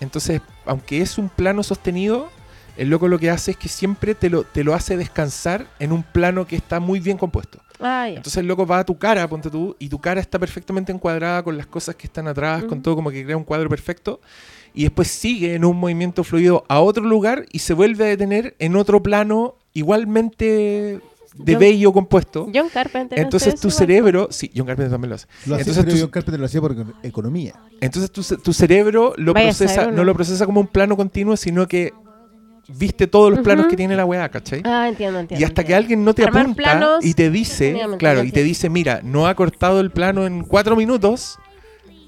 Entonces, 0.00 0.42
aunque 0.66 1.00
es 1.00 1.16
un 1.18 1.28
plano 1.30 1.62
sostenido, 1.62 2.28
el 2.76 2.90
loco 2.90 3.08
lo 3.08 3.18
que 3.18 3.30
hace 3.30 3.52
es 3.52 3.56
que 3.56 3.68
siempre 3.68 4.14
te 4.14 4.28
lo, 4.30 4.44
te 4.44 4.64
lo 4.64 4.74
hace 4.74 4.96
descansar 4.96 5.66
en 5.78 5.92
un 5.92 6.02
plano 6.02 6.46
que 6.46 6.56
está 6.56 6.80
muy 6.80 7.00
bien 7.00 7.16
compuesto. 7.18 7.58
Ah. 7.80 8.06
Entonces 8.08 8.36
el 8.38 8.46
loco 8.46 8.66
va 8.66 8.78
a 8.80 8.84
tu 8.84 8.96
cara, 8.98 9.28
ponte 9.28 9.50
tú, 9.50 9.76
y 9.78 9.88
tu 9.88 9.98
cara 10.00 10.20
está 10.20 10.38
perfectamente 10.38 10.92
encuadrada 10.92 11.42
con 11.42 11.56
las 11.56 11.66
cosas 11.66 11.94
que 11.96 12.06
están 12.06 12.28
atrás, 12.28 12.64
con 12.64 12.82
todo 12.82 12.94
como 12.96 13.10
que 13.10 13.24
crea 13.24 13.36
un 13.36 13.44
cuadro 13.44 13.68
perfecto. 13.68 14.20
Y 14.72 14.82
después 14.84 15.08
sigue 15.08 15.54
en 15.54 15.64
un 15.64 15.76
movimiento 15.76 16.24
fluido 16.24 16.64
a 16.68 16.80
otro 16.80 17.04
lugar 17.04 17.46
y 17.52 17.60
se 17.60 17.74
vuelve 17.74 18.04
a 18.04 18.08
detener 18.08 18.56
en 18.58 18.74
otro 18.76 19.02
plano 19.02 19.54
igualmente 19.72 21.00
de 21.36 21.52
John- 21.52 21.60
bello 21.60 21.92
compuesto. 21.92 22.48
John 22.54 22.68
Carpenter. 22.72 23.18
Entonces 23.18 23.60
tu 23.60 23.70
cerebro, 23.70 24.28
sí, 24.30 24.50
John 24.54 24.66
Carpenter 24.66 24.90
también 24.92 25.10
lo 25.10 25.14
hace. 25.16 25.26
Lo 25.46 25.58
Entonces 25.58 25.84
tú- 25.86 25.96
John 25.98 26.10
Carpenter 26.10 26.38
lo 26.40 26.46
hacía 26.46 26.60
por 26.60 26.72
eco- 26.72 26.92
economía. 27.02 27.54
Entonces 27.80 28.10
tu, 28.10 28.22
tu 28.38 28.52
cerebro 28.52 29.14
lo 29.16 29.32
Vaya 29.34 29.46
procesa, 29.48 29.90
no 29.90 30.04
lo 30.04 30.14
procesa 30.14 30.46
como 30.46 30.60
un 30.60 30.66
plano 30.68 30.96
continuo, 30.96 31.36
sino 31.36 31.66
que 31.66 31.92
viste 32.68 33.06
todos 33.06 33.30
los 33.30 33.40
planos 33.40 33.66
que 33.66 33.76
tiene 33.76 33.94
la 33.96 34.04
weá, 34.04 34.28
¿cachai? 34.28 34.62
Ah, 34.64 34.88
entiendo, 34.88 35.20
entiendo. 35.20 35.40
y 35.40 35.44
hasta 35.44 35.64
que 35.64 35.74
alguien 35.74 36.04
no 36.04 36.14
te 36.14 36.24
Armar 36.24 36.42
apunta 36.42 36.98
y 37.02 37.14
te 37.14 37.30
dice, 37.30 37.78
claro, 37.98 38.24
y 38.24 38.32
te 38.32 38.42
dice, 38.42 38.68
mira, 38.70 39.00
no 39.02 39.26
ha 39.26 39.34
cortado 39.34 39.80
el 39.80 39.90
plano 39.90 40.26
en 40.26 40.44
cuatro 40.44 40.74
minutos, 40.76 41.38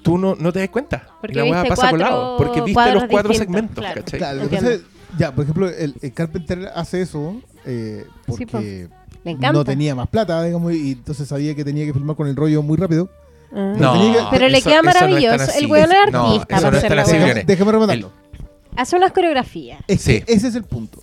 tú 0.03 0.17
no, 0.17 0.35
no 0.35 0.51
te 0.51 0.59
das 0.59 0.69
cuenta. 0.69 1.07
Porque 1.21 1.33
y 1.33 1.37
la 1.37 1.43
weá 1.51 1.61
viste 1.63 1.75
pasa 1.75 1.89
colado, 1.91 2.37
porque 2.37 2.61
viste 2.61 2.73
cuadros 2.73 3.01
los 3.03 3.11
cuatro 3.11 3.33
segmentos, 3.33 3.75
claro. 3.83 4.01
¿cachai? 4.01 4.19
Claro, 4.19 4.35
lo 4.43 4.49
que 4.49 4.55
Entiendo. 4.55 4.69
pasa 4.79 4.91
es- 4.91 4.97
ya, 5.17 5.31
por 5.33 5.43
ejemplo, 5.43 5.69
el, 5.69 5.95
el 6.01 6.13
Carpenter 6.13 6.69
hace 6.75 7.01
eso 7.01 7.41
eh, 7.65 8.05
Sí, 8.35 8.45
porque 8.45 8.87
Le 9.23 9.31
encanta. 9.31 9.51
no 9.53 9.63
tenía 9.63 9.95
más 9.95 10.07
plata, 10.09 10.43
digamos, 10.43 10.73
y 10.73 10.91
entonces 10.91 11.27
sabía 11.27 11.55
que 11.55 11.63
tenía 11.63 11.85
que 11.85 11.93
filmar 11.93 12.15
con 12.15 12.27
el 12.27 12.35
rollo 12.35 12.61
muy 12.61 12.77
rápido. 12.77 13.09
Ah. 13.53 13.73
No, 13.77 13.93
que- 13.93 14.19
Pero 14.31 14.49
le 14.49 14.57
eso- 14.57 14.69
queda 14.69 14.79
eso 14.79 14.83
no 14.83 14.93
maravilloso. 14.93 15.51
El 15.57 15.67
weón 15.67 15.91
es 15.91 16.11
No, 16.11 16.25
artista 16.27 16.55
eso 16.55 16.61
para 16.61 16.71
no 16.71 16.77
es 16.77 16.83
hacer 16.83 16.89
tan 16.89 16.97
la 17.25 17.31
así. 17.33 17.43
Déjame 17.47 17.71
rematarlo. 17.71 18.11
Hace 18.77 18.95
unas 18.95 19.11
coreografías. 19.11 19.81
Es 19.87 20.01
Sí. 20.01 20.23
ese 20.27 20.47
es 20.47 20.55
el 20.55 20.63
punto. 20.63 21.01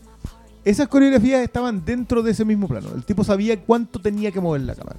Esas 0.65 0.89
coreografías 0.89 1.43
estaban 1.43 1.85
dentro 1.85 2.23
de 2.23 2.31
ese 2.31 2.45
mismo 2.45 2.67
plano. 2.69 2.89
El 2.95 3.05
tipo 3.05 3.23
sabía 3.25 3.61
cuánto 3.61 3.99
tenía 4.01 4.31
que 4.31 4.41
mover 4.41 4.63
la 4.63 4.75
cámara. 4.75 4.99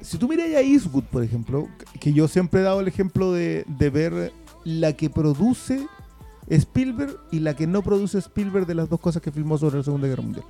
Si 0.00 0.18
tú 0.18 0.26
miras 0.28 0.48
a 0.48 0.60
Eastwood, 0.60 1.04
por 1.04 1.22
ejemplo, 1.22 1.68
que 2.00 2.12
yo 2.12 2.26
siempre 2.26 2.60
he 2.60 2.64
dado 2.64 2.80
el 2.80 2.88
ejemplo 2.88 3.32
de, 3.32 3.64
de 3.68 3.90
ver 3.90 4.32
la 4.64 4.94
que 4.94 5.08
produce 5.10 5.86
Spielberg 6.48 7.16
y 7.30 7.38
la 7.38 7.54
que 7.54 7.68
no 7.68 7.82
produce 7.82 8.18
Spielberg 8.18 8.66
de 8.66 8.74
las 8.74 8.88
dos 8.88 8.98
cosas 8.98 9.22
que 9.22 9.30
filmó 9.30 9.58
sobre 9.58 9.78
la 9.78 9.84
Segunda 9.84 10.08
Guerra 10.08 10.22
Mundial. 10.22 10.44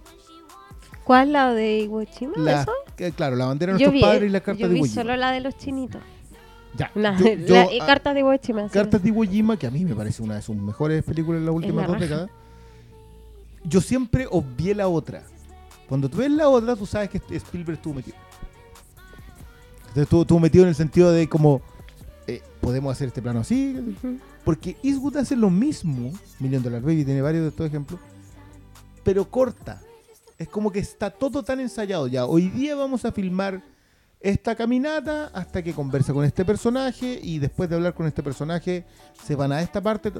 ¿Cuál 1.04 1.32
la 1.32 1.52
de 1.52 1.80
Iwo 1.80 2.02
Jima? 2.06 2.32
La- 2.36 2.62
¿Eso? 2.62 2.72
que, 2.96 3.12
claro, 3.12 3.36
la 3.36 3.46
bandera 3.46 3.72
de 3.72 3.78
nuestros 3.78 3.92
vi, 3.92 4.00
padres 4.00 4.30
y 4.30 4.32
la 4.32 4.40
carta 4.40 4.60
yo 4.62 4.68
de 4.68 4.76
Iwo 4.76 4.84
Jima. 4.86 4.94
solo 5.02 5.16
la 5.16 5.32
de 5.32 5.40
los 5.40 5.56
chinitos. 5.58 6.00
Ya, 6.76 6.90
Una- 6.94 7.18
yo- 7.18 7.34
yo, 7.34 7.54
la- 7.54 7.72
y 7.72 7.80
ah, 7.80 7.86
cartas 7.86 8.14
de 8.14 8.20
Iwo 8.20 8.32
Jima. 8.42 8.62
sí. 8.68 8.72
Cartas 8.72 9.02
de 9.02 9.08
Iwo 9.10 9.24
Jima, 9.24 9.56
que 9.58 9.66
a 9.66 9.70
mí 9.70 9.84
me 9.84 9.94
parece 9.94 10.22
una 10.22 10.36
de 10.36 10.42
sus 10.42 10.56
mejores 10.56 11.02
películas 11.04 11.40
en 11.40 11.46
las 11.46 11.54
últimas 11.54 11.86
la 11.86 11.92
dos 11.92 12.00
décadas. 12.00 12.30
Yo 13.64 13.80
siempre 13.80 14.26
obvié 14.30 14.74
la 14.74 14.88
otra. 14.88 15.22
Cuando 15.88 16.08
tú 16.08 16.16
ves 16.18 16.30
la 16.30 16.48
otra, 16.48 16.74
tú 16.74 16.86
sabes 16.86 17.10
que 17.10 17.20
Spielberg 17.36 17.76
estuvo 17.76 17.94
metido. 17.94 18.16
Entonces, 19.80 20.02
estuvo, 20.04 20.22
estuvo 20.22 20.40
metido 20.40 20.64
en 20.64 20.68
el 20.70 20.74
sentido 20.74 21.12
de 21.12 21.28
como, 21.28 21.60
eh, 22.26 22.40
podemos 22.60 22.90
hacer 22.92 23.08
este 23.08 23.20
plano 23.20 23.40
así. 23.40 23.94
Porque 24.44 24.76
Eastwood 24.82 25.18
hace 25.18 25.36
lo 25.36 25.50
mismo. 25.50 26.10
Million 26.40 26.62
Dollar 26.62 26.80
Baby 26.80 27.04
tiene 27.04 27.20
varios 27.20 27.42
de 27.42 27.48
estos 27.50 27.66
ejemplos. 27.66 28.00
Pero 29.04 29.28
corta. 29.28 29.80
Es 30.38 30.48
como 30.48 30.72
que 30.72 30.78
está 30.80 31.10
todo 31.10 31.42
tan 31.42 31.60
ensayado 31.60 32.06
ya. 32.08 32.24
Hoy 32.26 32.48
día 32.48 32.74
vamos 32.74 33.04
a 33.04 33.12
filmar 33.12 33.62
esta 34.22 34.54
caminata 34.54 35.30
hasta 35.34 35.62
que 35.62 35.74
conversa 35.74 36.12
con 36.12 36.24
este 36.24 36.44
personaje 36.44 37.18
y 37.22 37.38
después 37.38 37.68
de 37.68 37.76
hablar 37.76 37.94
con 37.94 38.06
este 38.06 38.22
personaje 38.22 38.84
se 39.24 39.34
van 39.34 39.52
a 39.52 39.60
esta 39.60 39.80
parte. 39.80 40.12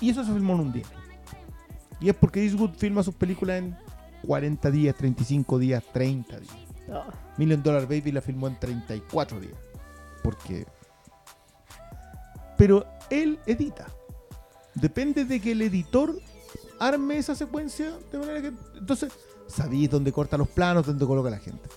Y 0.00 0.10
eso 0.10 0.24
se 0.24 0.32
filmó 0.32 0.54
en 0.54 0.60
un 0.60 0.72
día. 0.72 0.86
Y 2.00 2.08
es 2.08 2.14
porque 2.14 2.42
Eastwood 2.42 2.74
filma 2.76 3.02
sus 3.02 3.14
películas 3.14 3.58
en 3.58 3.76
40 4.26 4.70
días, 4.70 4.94
35 4.96 5.58
días, 5.58 5.82
30 5.92 6.40
días. 6.40 6.54
Oh. 6.88 7.04
Million 7.36 7.62
Dollar 7.62 7.82
Baby 7.82 8.12
la 8.12 8.20
filmó 8.20 8.46
en 8.48 8.58
34 8.58 9.40
días. 9.40 9.54
Porque. 10.22 10.66
Pero 12.56 12.86
él 13.10 13.38
edita. 13.46 13.86
Depende 14.74 15.24
de 15.24 15.40
que 15.40 15.52
el 15.52 15.62
editor 15.62 16.16
arme 16.78 17.18
esa 17.18 17.34
secuencia 17.34 17.92
de 18.12 18.18
manera 18.18 18.42
que. 18.42 18.52
Entonces, 18.78 19.12
sabéis 19.48 19.90
dónde 19.90 20.12
corta 20.12 20.36
los 20.36 20.48
planos, 20.48 20.86
dónde 20.86 21.06
coloca 21.06 21.30
la 21.30 21.38
gente. 21.38 21.68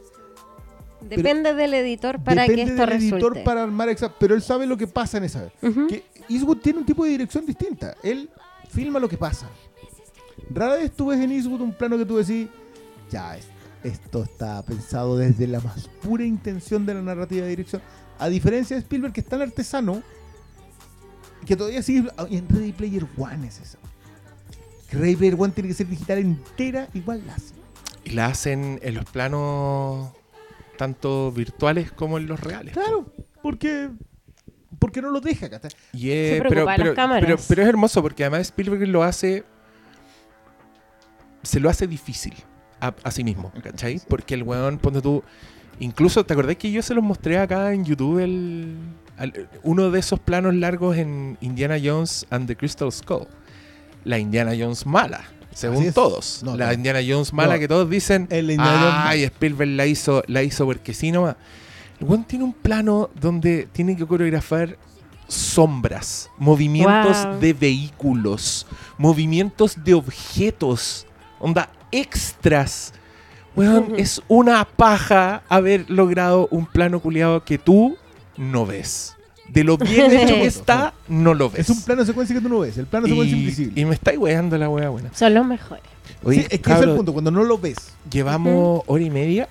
Depende 1.02 1.54
del 1.54 1.74
editor 1.74 2.20
para 2.24 2.42
Depende 2.44 2.66
que 2.66 2.70
esto 2.72 2.86
del 2.86 3.02
editor 3.02 3.44
para 3.44 3.64
armar 3.64 3.90
esa. 3.90 4.10
Pero 4.18 4.36
él 4.36 4.42
sabe 4.42 4.66
lo 4.66 4.78
que 4.78 4.88
pasa 4.88 5.18
en 5.18 5.24
esa 5.26 5.44
vez. 5.44 5.52
Que 5.88 6.04
Eastwood 6.30 6.58
tiene 6.58 6.80
un 6.80 6.86
tipo 6.86 7.04
de 7.06 7.12
dirección 7.12 7.46
distinta. 7.46 7.96
Él 8.04 8.30
filma 8.70 9.00
lo 9.00 9.08
que 9.10 9.18
pasa. 9.18 9.50
Rara 10.54 10.76
vez 10.76 10.92
tú 10.92 11.08
ves 11.08 11.20
en 11.20 11.32
Eastwood 11.32 11.62
un 11.62 11.74
plano 11.74 11.98
que 11.98 12.06
tú 12.06 12.18
decís, 12.18 12.48
ya, 13.10 13.38
es- 13.38 13.48
esto 13.84 14.24
está 14.24 14.62
pensado 14.64 15.18
desde 15.18 15.48
la 15.48 15.62
más 15.62 15.88
pura 16.02 16.26
intención 16.26 16.86
de 16.86 16.94
la 16.96 17.02
narrativa 17.02 17.44
de 17.44 17.50
dirección. 17.50 17.82
A 18.18 18.28
diferencia 18.28 18.76
de 18.76 18.82
Spielberg, 18.82 19.14
que 19.14 19.22
es 19.22 19.26
tan 19.28 19.42
artesano, 19.42 20.04
que 21.46 21.56
todavía 21.56 21.82
sigue. 21.82 22.10
y 22.30 22.38
En 22.38 22.50
Ready 22.50 22.74
Player 22.74 23.06
One 23.18 23.48
es 23.48 23.60
eso. 23.62 23.78
Que 24.90 24.98
Ready 24.98 25.16
Player 25.16 25.36
One 25.40 25.54
tiene 25.54 25.70
que 25.70 25.76
ser 25.76 25.88
digital 25.88 26.18
entera, 26.18 26.90
igual 26.94 27.24
la 27.26 27.36
hace. 27.36 27.54
Y 28.04 28.10
la 28.12 28.26
hacen 28.28 28.80
en 28.82 28.96
los 28.96 29.06
planos 29.06 30.10
tanto 30.80 31.30
virtuales 31.34 31.92
como 31.92 32.18
en 32.18 32.26
los 32.28 32.40
reales. 32.40 32.74
Claro, 32.74 33.14
porque. 33.44 33.90
Porque 34.80 35.02
no 35.02 35.10
lo 35.12 35.20
deja, 35.20 35.50
¿cachai? 35.50 35.72
Se 35.72 36.38
pero, 36.42 36.66
pero, 36.66 36.94
cámaras. 36.96 37.26
pero- 37.26 37.38
pero 37.50 37.62
es 37.64 37.68
hermoso 37.68 38.02
porque 38.02 38.24
además 38.24 38.42
Spielberg 38.48 38.88
lo 38.88 39.04
hace. 39.04 39.44
Se 41.44 41.60
lo 41.60 41.70
hace 41.70 41.86
difícil 41.86 42.34
a, 42.80 42.94
a 43.04 43.12
sí 43.12 43.26
mismo, 43.26 43.52
¿cachai? 43.62 44.00
Porque 44.08 44.36
el 44.36 44.44
weón, 44.44 44.78
ponte 44.78 45.02
tú. 45.02 45.22
Incluso, 45.82 46.26
¿te 46.26 46.34
acordás 46.34 46.56
que 46.56 46.72
yo 46.72 46.82
se 46.82 46.94
los 46.94 47.04
mostré 47.04 47.38
acá 47.40 47.74
en 47.74 47.84
YouTube 47.84 48.20
el, 48.20 48.76
al- 49.18 49.50
uno 49.64 49.92
de 49.92 50.00
esos 50.00 50.20
planos 50.20 50.54
largos 50.56 50.96
en 50.98 51.38
Indiana 51.42 51.76
Jones 51.84 52.26
and 52.30 52.48
the 52.48 52.56
Crystal 52.56 52.92
Skull? 52.92 53.28
La 54.06 54.18
Indiana 54.18 54.52
Jones 54.58 54.86
mala, 54.86 55.26
según 55.54 55.92
todos. 55.94 56.42
No, 56.44 56.56
la. 56.56 56.74
Indiana 56.74 57.00
Jones 57.06 57.34
mala 57.34 57.56
No. 57.56 57.60
que 57.60 57.68
todos 57.68 57.90
dicen. 57.90 58.28
El 58.30 58.52
Indiana 58.52 59.08
Ay, 59.10 59.24
Spielberg 59.24 59.72
la 59.72 59.86
hizo, 59.86 60.24
la 60.28 60.44
hizo 60.44 60.66
porque 60.66 60.94
sí 60.94 61.12
nomás. 61.12 61.36
El 62.00 62.08
weón 62.08 62.24
tiene 62.24 62.46
un 62.46 62.54
plano 62.54 63.10
donde 63.20 63.68
tiene 63.72 63.96
que 63.98 64.06
coreografar 64.06 64.78
sombras, 65.28 66.30
movimientos 66.38 67.26
Wow. 67.26 67.40
de 67.40 67.54
vehículos, 67.54 68.66
movimientos 68.98 69.76
de 69.84 69.94
objetos, 69.94 71.06
onda 71.40 71.70
extras. 71.92 72.94
Weón, 73.56 73.94
es 73.98 74.22
una 74.28 74.64
paja 74.66 75.44
haber 75.50 75.90
logrado 75.90 76.48
un 76.52 76.66
plano 76.66 77.00
culiado 77.00 77.44
que 77.44 77.58
tú 77.58 77.98
no 78.38 78.66
ves. 78.66 79.16
De 79.52 79.64
lo 79.64 79.78
bien 79.78 80.12
hecho 80.12 80.36
que 80.36 80.46
está, 80.46 80.94
no 81.08 81.34
lo 81.34 81.50
ves. 81.50 81.62
Es 81.62 81.70
un 81.70 81.82
plano 81.84 82.06
secuencia 82.06 82.36
que 82.36 82.42
tú 82.42 82.50
no 82.50 82.60
ves. 82.60 82.78
El 82.78 82.86
plano 82.86 83.08
secuencia 83.08 83.36
y, 83.36 83.40
invisible. 83.40 83.82
y 83.82 83.86
me 83.86 83.96
estáis 83.96 84.18
weando 84.18 84.58
la 84.58 84.70
wea 84.70 84.90
buena. 84.90 85.12
Son 85.14 85.34
los 85.34 85.46
mejores. 85.46 85.84
Oye, 86.24 86.40
Sí, 86.40 86.42
es 86.42 86.48
que 86.50 86.56
ese 86.56 86.56
es 86.56 86.62
cabros, 86.62 86.90
el 86.90 86.96
punto, 86.98 87.14
cuando 87.14 87.32
no 87.32 87.44
lo 87.44 87.58
ves. 87.58 87.78
Llevamos 88.12 88.84
hora 88.88 89.04
y 89.04 89.10
media 89.10 89.48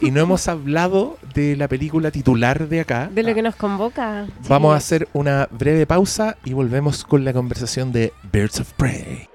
y 0.00 0.10
no 0.10 0.20
hemos 0.20 0.46
hablado 0.46 1.18
de 1.34 1.56
la 1.56 1.66
película 1.66 2.10
titular 2.10 2.68
de 2.68 2.80
acá. 2.80 3.10
De 3.12 3.22
lo 3.22 3.34
que 3.34 3.42
nos 3.42 3.56
convoca. 3.56 4.26
Vamos 4.48 4.74
a 4.74 4.76
hacer 4.76 5.08
una 5.12 5.48
breve 5.50 5.86
pausa 5.86 6.36
y 6.44 6.52
volvemos 6.52 7.04
con 7.04 7.24
la 7.24 7.32
conversación 7.32 7.92
de 7.92 8.12
Birds 8.32 8.60
of 8.60 8.72
Prey. 8.74 9.28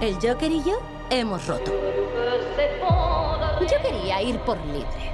El 0.00 0.14
Joker 0.16 0.52
y 0.52 0.58
yo 0.58 0.78
hemos 1.10 1.46
roto. 1.46 1.72
Yo 3.60 3.82
quería 3.82 4.22
ir 4.22 4.38
por 4.40 4.58
libre. 4.66 5.12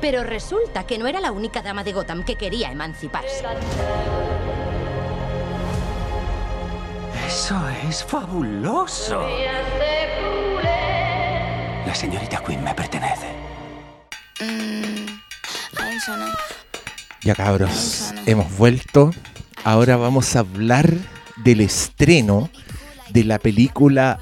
Pero 0.00 0.22
resulta 0.22 0.84
que 0.86 0.96
no 0.96 1.06
era 1.06 1.20
la 1.20 1.32
única 1.32 1.60
dama 1.60 1.82
de 1.82 1.92
Gotham 1.92 2.24
que 2.24 2.36
quería 2.36 2.70
emanciparse. 2.70 3.44
Eso 7.26 7.68
es 7.88 8.04
fabuloso. 8.04 9.26
La 11.86 11.94
señorita 11.94 12.42
Quinn 12.44 12.62
me 12.62 12.74
pertenece. 12.74 13.26
Ya 17.22 17.34
cabros, 17.34 18.14
hemos 18.26 18.56
vuelto. 18.56 19.10
Ahora 19.64 19.96
vamos 19.96 20.36
a 20.36 20.40
hablar 20.40 20.94
del 21.36 21.60
estreno 21.60 22.48
de 23.10 23.24
la 23.24 23.38
película 23.38 24.20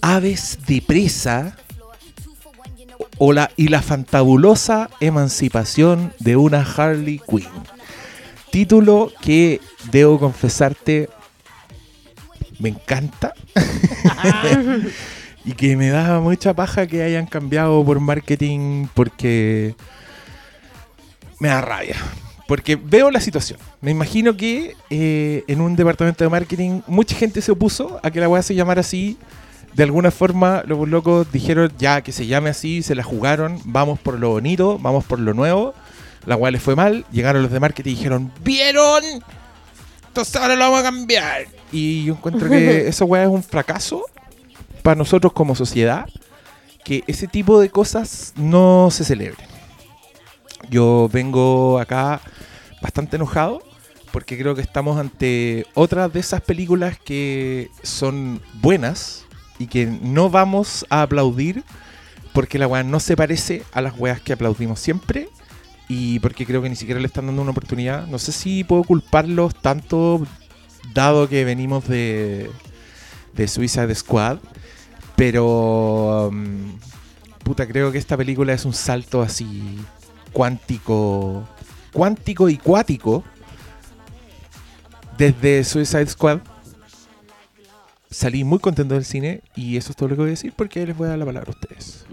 Aves 0.00 0.58
de 0.66 0.80
Presa 0.80 1.56
o 3.22 3.34
la, 3.34 3.50
y 3.54 3.68
la 3.68 3.82
fantabulosa 3.82 4.88
emancipación 4.98 6.14
de 6.20 6.36
una 6.36 6.62
Harley 6.62 7.20
Quinn. 7.28 7.44
Título 8.50 9.12
que 9.20 9.60
debo 9.92 10.18
confesarte 10.18 11.10
me 12.58 12.70
encanta 12.70 13.34
y 15.44 15.52
que 15.52 15.76
me 15.76 15.90
da 15.90 16.18
mucha 16.20 16.54
paja 16.54 16.86
que 16.86 17.02
hayan 17.02 17.26
cambiado 17.26 17.84
por 17.84 18.00
marketing 18.00 18.86
porque 18.94 19.74
me 21.40 21.48
da 21.48 21.60
rabia. 21.60 21.96
Porque 22.48 22.76
veo 22.76 23.10
la 23.10 23.20
situación. 23.20 23.58
Me 23.82 23.90
imagino 23.90 24.34
que 24.34 24.76
eh, 24.88 25.44
en 25.46 25.60
un 25.60 25.76
departamento 25.76 26.24
de 26.24 26.30
marketing 26.30 26.80
mucha 26.86 27.14
gente 27.14 27.42
se 27.42 27.52
opuso 27.52 28.00
a 28.02 28.10
que 28.10 28.18
la 28.18 28.30
weá 28.30 28.42
se 28.42 28.54
llamara 28.54 28.80
así. 28.80 29.18
De 29.74 29.84
alguna 29.84 30.10
forma, 30.10 30.62
los 30.66 30.88
locos 30.88 31.30
dijeron 31.32 31.72
ya 31.78 32.02
que 32.02 32.12
se 32.12 32.26
llame 32.26 32.50
así, 32.50 32.82
se 32.82 32.94
la 32.94 33.02
jugaron, 33.02 33.60
vamos 33.64 33.98
por 33.98 34.18
lo 34.18 34.30
bonito, 34.30 34.78
vamos 34.78 35.04
por 35.04 35.18
lo 35.18 35.32
nuevo. 35.32 35.74
La 36.26 36.36
weá 36.36 36.50
les 36.50 36.62
fue 36.62 36.76
mal, 36.76 37.06
llegaron 37.12 37.42
los 37.42 37.50
de 37.50 37.60
marketing 37.60 37.90
y 37.90 37.94
dijeron, 37.94 38.32
¿vieron? 38.42 39.02
Entonces 40.08 40.36
ahora 40.36 40.56
lo 40.56 40.64
vamos 40.64 40.80
a 40.80 40.82
cambiar. 40.82 41.46
Y 41.72 42.04
yo 42.04 42.14
encuentro 42.14 42.48
que 42.48 42.88
esa 42.88 43.04
weá 43.04 43.22
es 43.22 43.28
un 43.28 43.42
fracaso 43.42 44.04
para 44.82 44.96
nosotros 44.96 45.32
como 45.32 45.54
sociedad, 45.54 46.06
que 46.84 47.04
ese 47.06 47.26
tipo 47.26 47.60
de 47.60 47.70
cosas 47.70 48.32
no 48.36 48.88
se 48.90 49.04
celebren. 49.04 49.46
Yo 50.68 51.08
vengo 51.12 51.78
acá 51.78 52.20
bastante 52.82 53.16
enojado 53.16 53.62
porque 54.12 54.36
creo 54.36 54.54
que 54.54 54.62
estamos 54.62 54.98
ante 54.98 55.66
otra 55.74 56.08
de 56.08 56.20
esas 56.20 56.40
películas 56.40 56.98
que 56.98 57.70
son 57.82 58.42
buenas 58.54 59.26
y 59.60 59.66
que 59.66 59.86
no 59.86 60.30
vamos 60.30 60.84
a 60.88 61.02
aplaudir 61.02 61.62
porque 62.32 62.58
la 62.58 62.66
weá 62.66 62.82
no 62.82 62.98
se 62.98 63.16
parece 63.16 63.62
a 63.72 63.82
las 63.82 63.96
weas 63.96 64.20
que 64.20 64.32
aplaudimos 64.32 64.80
siempre 64.80 65.28
y 65.86 66.18
porque 66.20 66.46
creo 66.46 66.62
que 66.62 66.70
ni 66.70 66.76
siquiera 66.76 66.98
le 66.98 67.06
están 67.06 67.26
dando 67.26 67.42
una 67.42 67.50
oportunidad. 67.50 68.06
No 68.06 68.18
sé 68.18 68.32
si 68.32 68.64
puedo 68.64 68.82
culparlos 68.84 69.54
tanto 69.54 70.26
dado 70.94 71.28
que 71.28 71.44
venimos 71.44 71.86
de, 71.86 72.50
de 73.34 73.48
Suicide 73.48 73.94
Squad, 73.94 74.38
pero 75.14 76.28
um, 76.28 76.78
puta, 77.44 77.66
creo 77.66 77.92
que 77.92 77.98
esta 77.98 78.16
película 78.16 78.52
es 78.54 78.64
un 78.64 78.72
salto 78.72 79.20
así 79.20 79.78
cuántico 80.32 81.46
cuántico 81.92 82.48
y 82.48 82.56
cuático 82.56 83.24
desde 85.18 85.64
Suicide 85.64 86.06
Squad. 86.06 86.40
Salí 88.10 88.42
muy 88.42 88.58
contento 88.58 88.94
del 88.94 89.04
cine 89.04 89.40
y 89.54 89.76
eso 89.76 89.90
es 89.90 89.96
todo 89.96 90.08
lo 90.08 90.16
que 90.16 90.22
voy 90.22 90.30
a 90.30 90.32
decir 90.32 90.52
porque 90.56 90.84
les 90.84 90.96
voy 90.96 91.06
a 91.06 91.10
dar 91.10 91.18
la 91.18 91.26
palabra 91.26 91.52
a 91.52 91.54
ustedes. 91.54 92.04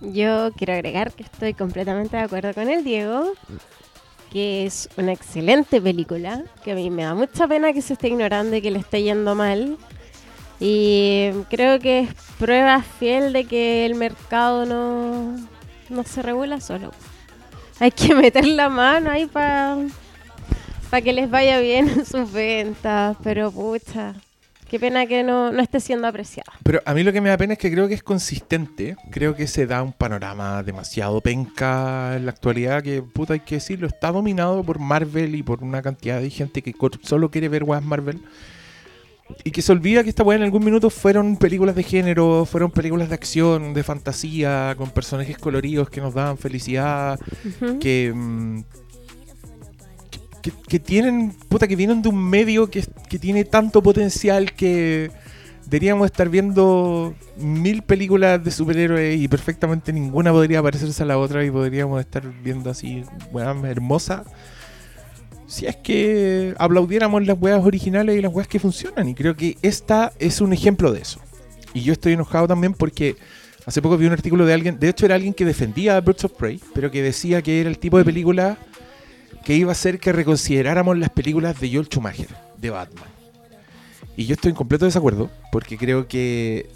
Yo 0.00 0.50
quiero 0.56 0.72
agregar 0.72 1.12
que 1.12 1.22
estoy 1.22 1.54
completamente 1.54 2.16
de 2.16 2.24
acuerdo 2.24 2.52
con 2.54 2.68
el 2.68 2.82
Diego, 2.82 3.32
que 4.32 4.66
es 4.66 4.88
una 4.96 5.12
excelente 5.12 5.80
película, 5.80 6.42
que 6.64 6.72
a 6.72 6.74
mí 6.74 6.90
me 6.90 7.04
da 7.04 7.14
mucha 7.14 7.46
pena 7.46 7.72
que 7.72 7.82
se 7.82 7.92
esté 7.92 8.08
ignorando 8.08 8.56
y 8.56 8.62
que 8.62 8.70
le 8.72 8.80
esté 8.80 9.02
yendo 9.02 9.36
mal. 9.36 9.76
Y 10.58 11.30
creo 11.50 11.78
que 11.78 12.00
es 12.00 12.14
prueba 12.36 12.82
fiel 12.82 13.32
de 13.32 13.44
que 13.44 13.86
el 13.86 13.94
mercado 13.94 14.66
no, 14.66 15.36
no 15.88 16.02
se 16.02 16.20
regula 16.20 16.60
solo. 16.60 16.90
Hay 17.78 17.92
que 17.92 18.12
meter 18.12 18.44
la 18.44 18.68
mano 18.68 19.10
ahí 19.10 19.26
para 19.26 19.76
que 20.90 21.12
les 21.12 21.30
vaya 21.30 21.60
bien 21.60 21.88
en 21.88 22.04
sus 22.04 22.32
ventas, 22.32 23.16
pero 23.22 23.52
pucha, 23.52 24.14
qué 24.68 24.80
pena 24.80 25.06
que 25.06 25.22
no, 25.22 25.52
no 25.52 25.62
esté 25.62 25.80
siendo 25.80 26.08
apreciada. 26.08 26.52
Pero 26.62 26.80
a 26.84 26.94
mí 26.94 27.02
lo 27.02 27.12
que 27.12 27.20
me 27.20 27.28
da 27.28 27.36
pena 27.36 27.52
es 27.52 27.58
que 27.58 27.70
creo 27.70 27.88
que 27.88 27.94
es 27.94 28.02
consistente. 28.02 28.96
Creo 29.10 29.34
que 29.36 29.46
se 29.46 29.66
da 29.66 29.82
un 29.82 29.92
panorama 29.92 30.62
demasiado 30.62 31.20
penca 31.20 32.16
en 32.16 32.24
la 32.24 32.32
actualidad 32.32 32.82
que, 32.82 33.02
puta, 33.02 33.34
hay 33.34 33.40
que 33.40 33.56
decirlo, 33.56 33.86
está 33.86 34.10
dominado 34.10 34.64
por 34.64 34.78
Marvel 34.78 35.34
y 35.34 35.42
por 35.42 35.62
una 35.62 35.82
cantidad 35.82 36.20
de 36.20 36.30
gente 36.30 36.62
que 36.62 36.74
solo 37.02 37.30
quiere 37.30 37.48
ver 37.48 37.64
weas 37.64 37.82
Marvel. 37.82 38.20
Y 39.44 39.50
que 39.50 39.60
se 39.60 39.72
olvida 39.72 40.02
que 40.02 40.08
esta 40.08 40.22
weá 40.22 40.38
en 40.38 40.42
algún 40.42 40.64
minuto 40.64 40.88
fueron 40.88 41.36
películas 41.36 41.76
de 41.76 41.82
género, 41.82 42.46
fueron 42.46 42.70
películas 42.70 43.10
de 43.10 43.14
acción, 43.14 43.74
de 43.74 43.82
fantasía, 43.82 44.74
con 44.78 44.88
personajes 44.88 45.36
coloridos 45.36 45.90
que 45.90 46.00
nos 46.00 46.14
daban 46.14 46.38
felicidad, 46.38 47.20
que, 47.78 48.10
mm, 48.14 48.62
que, 50.40 50.78
tienen, 50.78 51.32
puta, 51.48 51.66
que 51.66 51.76
vienen 51.76 52.02
de 52.02 52.08
un 52.08 52.22
medio 52.22 52.70
que, 52.70 52.84
que 53.08 53.18
tiene 53.18 53.44
tanto 53.44 53.82
potencial 53.82 54.52
que 54.52 55.10
deberíamos 55.68 56.06
estar 56.06 56.28
viendo 56.30 57.14
mil 57.36 57.82
películas 57.82 58.42
de 58.42 58.50
superhéroes 58.50 59.20
y 59.20 59.28
perfectamente 59.28 59.92
ninguna 59.92 60.32
podría 60.32 60.62
parecerse 60.62 61.02
a 61.02 61.06
la 61.06 61.18
otra 61.18 61.44
y 61.44 61.50
podríamos 61.50 62.00
estar 62.00 62.22
viendo 62.42 62.70
así, 62.70 63.04
weas 63.32 63.56
hermosas. 63.64 64.26
Si 65.46 65.66
es 65.66 65.76
que 65.76 66.54
aplaudiéramos 66.58 67.26
las 67.26 67.38
weas 67.38 67.64
originales 67.64 68.16
y 68.16 68.22
las 68.22 68.32
weas 68.32 68.48
que 68.48 68.58
funcionan. 68.58 69.08
Y 69.08 69.14
creo 69.14 69.34
que 69.34 69.56
esta 69.62 70.12
es 70.18 70.40
un 70.40 70.52
ejemplo 70.52 70.92
de 70.92 71.00
eso. 71.00 71.20
Y 71.72 71.82
yo 71.82 71.92
estoy 71.92 72.14
enojado 72.14 72.48
también 72.48 72.72
porque 72.72 73.16
hace 73.66 73.82
poco 73.82 73.98
vi 73.98 74.06
un 74.06 74.12
artículo 74.12 74.46
de 74.46 74.54
alguien, 74.54 74.78
de 74.78 74.88
hecho 74.88 75.04
era 75.04 75.14
alguien 75.14 75.34
que 75.34 75.44
defendía 75.44 75.96
a 75.96 76.00
Birds 76.00 76.24
of 76.24 76.32
Prey, 76.32 76.60
pero 76.74 76.90
que 76.90 77.02
decía 77.02 77.42
que 77.42 77.60
era 77.60 77.68
el 77.68 77.78
tipo 77.78 77.98
de 77.98 78.04
película 78.04 78.56
que 79.48 79.54
iba 79.54 79.70
a 79.70 79.72
hacer 79.72 79.98
que 79.98 80.12
reconsideráramos 80.12 80.98
las 80.98 81.08
películas 81.08 81.58
de 81.58 81.72
Joel 81.72 81.86
Schumacher, 81.86 82.28
de 82.58 82.68
Batman. 82.68 83.08
Y 84.14 84.26
yo 84.26 84.34
estoy 84.34 84.50
en 84.50 84.54
completo 84.54 84.84
desacuerdo, 84.84 85.30
porque 85.50 85.78
creo 85.78 86.06
que 86.06 86.68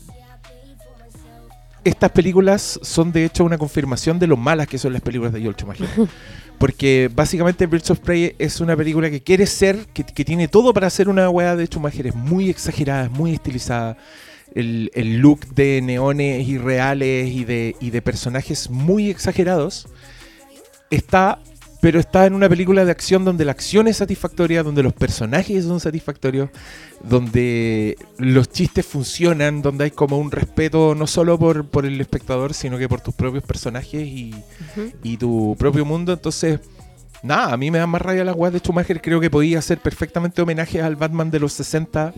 estas 1.85 2.11
películas 2.13 2.81
son 2.81 3.13
de 3.13 3.27
hecho 3.27 3.45
una 3.45 3.59
confirmación 3.59 4.19
de 4.19 4.27
lo 4.27 4.39
malas 4.39 4.69
que 4.69 4.79
son 4.79 4.95
las 4.95 5.03
películas 5.03 5.35
de 5.35 5.43
Joel 5.43 5.55
Schumacher. 5.55 5.87
Porque 6.59 7.11
básicamente 7.15 7.67
Birds 7.67 7.91
of 7.91 7.99
Prey 7.99 8.35
es 8.39 8.59
una 8.63 8.75
película 8.75 9.11
que 9.11 9.21
quiere 9.21 9.45
ser, 9.45 9.89
que, 9.93 10.05
que 10.05 10.25
tiene 10.25 10.49
todo 10.49 10.73
para 10.73 10.89
ser 10.89 11.11
una 11.11 11.29
weá 11.29 11.55
de 11.57 11.67
Schumacher. 11.67 12.07
Es 12.07 12.15
muy 12.15 12.49
exagerada, 12.49 13.05
es 13.05 13.11
muy 13.11 13.35
estilizada. 13.35 13.99
El, 14.55 14.91
el 14.95 15.19
look 15.19 15.47
de 15.49 15.83
neones 15.83 16.49
irreales 16.49 17.29
y 17.29 17.45
de, 17.45 17.77
y 17.81 17.91
de 17.91 18.01
personajes 18.01 18.71
muy 18.71 19.11
exagerados 19.11 19.89
está, 20.89 21.39
pero 21.83 21.99
está 21.99 22.27
en 22.27 22.35
una 22.35 22.49
película 22.49 22.85
de 22.85 22.93
acción 22.93 23.25
donde 23.25 23.45
la 23.45 23.51
acción 23.51 23.89
es 23.89 23.97
satisfactoria, 23.97 24.63
donde 24.63 24.85
los 24.85 24.93
personajes 24.93 25.65
son 25.65 25.81
satisfactorios, 25.81 26.49
donde 27.03 27.99
los 28.19 28.49
chistes 28.51 28.87
funcionan, 28.87 29.63
donde 29.63 29.83
hay 29.83 29.91
como 29.91 30.17
un 30.19 30.31
respeto 30.31 30.95
no 30.95 31.09
solo 31.09 31.37
por, 31.37 31.67
por 31.67 31.85
el 31.85 32.01
espectador, 32.01 32.55
sino 32.55 32.79
que 32.79 32.89
por 32.89 33.01
tus 33.01 33.15
propios 33.15 33.43
personajes 33.43 34.01
y, 34.01 34.33
y 35.03 35.17
tu 35.17 35.57
propio 35.59 35.85
mundo. 35.85 36.13
Entonces, 36.13 36.61
nada, 37.25 37.53
a 37.53 37.57
mí 37.57 37.73
me 37.73 37.79
dan 37.79 37.91
más 37.91 38.01
rabia 38.01 38.23
las 38.23 38.37
weas 38.37 38.53
de 38.53 38.61
Schumacher. 38.61 39.03
Creo 39.03 39.19
que 39.19 39.29
podía 39.29 39.59
hacer 39.59 39.79
perfectamente 39.79 40.41
homenaje 40.41 40.81
al 40.81 40.95
Batman 40.95 41.33
de 41.33 41.41
los 41.41 41.53
60 41.55 42.15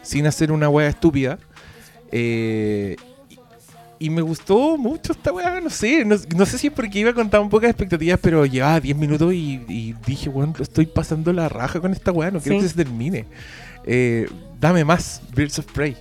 sin 0.00 0.28
hacer 0.28 0.52
una 0.52 0.68
wea 0.68 0.86
estúpida. 0.86 1.40
Eh, 2.12 2.94
y- 3.98 4.10
me 4.10 4.22
gustó 4.22 4.76
mucho 4.78 5.12
esta 5.12 5.32
weá, 5.32 5.60
no 5.60 5.70
sé, 5.70 6.04
no, 6.04 6.16
no 6.36 6.46
sé 6.46 6.58
si 6.58 6.66
es 6.68 6.72
porque 6.72 6.98
iba 7.00 7.12
con 7.12 7.28
tan 7.30 7.48
pocas 7.48 7.70
expectativas, 7.70 8.18
pero 8.22 8.44
llevaba 8.46 8.80
10 8.80 8.96
minutos 8.96 9.32
y, 9.34 9.60
y 9.68 9.94
dije, 10.06 10.28
bueno, 10.28 10.54
estoy 10.60 10.86
pasando 10.86 11.32
la 11.32 11.48
raja 11.48 11.80
con 11.80 11.92
esta 11.92 12.12
weá, 12.12 12.30
no 12.30 12.40
quiero 12.40 12.58
Sí. 12.58 12.62
que 12.64 12.68
se 12.68 12.76
termine. 12.76 13.26
Eh, 13.84 14.28
dame 14.60 14.84
más, 14.84 15.22
Birds 15.34 15.58
of 15.58 15.66
Prey. 15.72 15.96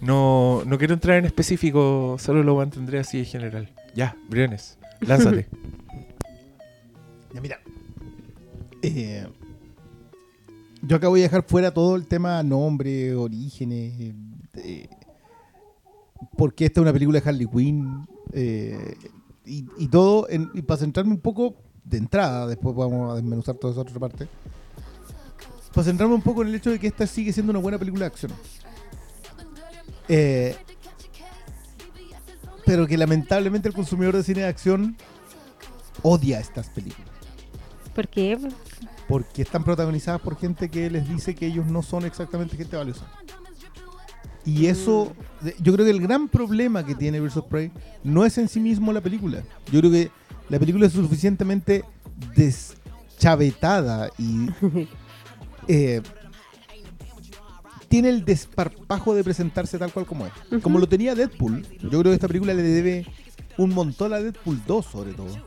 No, 0.00 0.62
no 0.64 0.78
quiero 0.78 0.94
entrar 0.94 1.18
en 1.18 1.24
específico, 1.24 2.16
solo 2.20 2.42
lo 2.44 2.54
mantendré 2.56 2.98
así 3.00 3.18
en 3.18 3.24
general. 3.24 3.68
Ya, 3.94 4.16
Briones, 4.28 4.78
lánzate. 5.00 5.46
Ya, 7.34 7.40
mira. 7.42 7.60
Eh, 8.82 9.26
yo 10.82 10.96
acá 10.96 11.08
voy 11.08 11.20
a 11.20 11.24
dejar 11.24 11.42
fuera 11.46 11.72
todo 11.72 11.96
el 11.96 12.06
tema 12.06 12.42
nombre, 12.42 13.14
orígenes, 13.14 14.14
eh, 14.54 14.88
porque 16.36 16.66
esta 16.66 16.80
es 16.80 16.82
una 16.82 16.92
película 16.92 17.20
de 17.20 17.28
Harley 17.28 17.46
Quinn 17.46 18.06
eh, 18.32 18.96
y, 19.44 19.66
y 19.78 19.88
todo, 19.88 20.28
en- 20.28 20.50
y 20.54 20.62
para 20.62 20.78
centrarme 20.80 21.12
un 21.12 21.20
poco 21.20 21.56
de 21.84 21.98
entrada, 21.98 22.46
después 22.46 22.74
vamos 22.76 23.12
a 23.12 23.14
desmenuzar 23.16 23.54
toda 23.56 23.72
esa 23.72 23.82
otra 23.82 23.98
parte, 23.98 24.28
para 25.72 25.84
centrarme 25.84 26.14
un 26.14 26.22
poco 26.22 26.42
en 26.42 26.48
el 26.48 26.54
hecho 26.56 26.70
de 26.70 26.78
que 26.78 26.86
esta 26.88 27.06
sigue 27.06 27.32
siendo 27.32 27.50
una 27.50 27.60
buena 27.60 27.78
película 27.78 28.00
de 28.04 28.06
acción. 28.06 28.32
Eh, 30.08 30.56
pero 32.66 32.86
que 32.86 32.96
lamentablemente 32.98 33.68
el 33.68 33.74
consumidor 33.74 34.16
de 34.16 34.22
cine 34.22 34.40
de 34.40 34.46
acción 34.48 34.96
odia 36.02 36.38
estas 36.40 36.68
películas. 36.70 37.08
¿Por 37.94 38.08
qué? 38.08 38.38
Porque 39.08 39.42
están 39.42 39.64
protagonizadas 39.64 40.20
por 40.20 40.36
gente 40.36 40.68
que 40.68 40.90
les 40.90 41.08
dice 41.08 41.34
que 41.34 41.46
ellos 41.46 41.66
no 41.66 41.82
son 41.82 42.04
exactamente 42.04 42.56
gente 42.56 42.76
valiosa. 42.76 43.06
Y 44.48 44.64
eso, 44.64 45.12
yo 45.60 45.74
creo 45.74 45.84
que 45.84 45.90
el 45.90 46.00
gran 46.00 46.26
problema 46.26 46.82
que 46.82 46.94
tiene 46.94 47.20
Birds 47.20 47.36
of 47.36 47.44
Prey 47.48 47.70
no 48.02 48.24
es 48.24 48.38
en 48.38 48.48
sí 48.48 48.60
mismo 48.60 48.94
la 48.94 49.02
película. 49.02 49.42
Yo 49.70 49.80
creo 49.80 49.92
que 49.92 50.10
la 50.48 50.58
película 50.58 50.86
es 50.86 50.94
suficientemente 50.94 51.84
deschavetada 52.34 54.08
y 54.16 54.48
eh, 55.68 56.00
tiene 57.90 58.08
el 58.08 58.24
desparpajo 58.24 59.14
de 59.14 59.22
presentarse 59.22 59.76
tal 59.76 59.92
cual 59.92 60.06
como 60.06 60.24
es. 60.26 60.32
Como 60.62 60.78
lo 60.78 60.88
tenía 60.88 61.14
Deadpool, 61.14 61.66
yo 61.82 61.90
creo 61.90 62.04
que 62.04 62.14
esta 62.14 62.28
película 62.28 62.54
le 62.54 62.62
debe 62.62 63.06
un 63.58 63.74
montón 63.74 64.14
a 64.14 64.18
Deadpool 64.18 64.62
2 64.66 64.86
sobre 64.86 65.12
todo. 65.12 65.44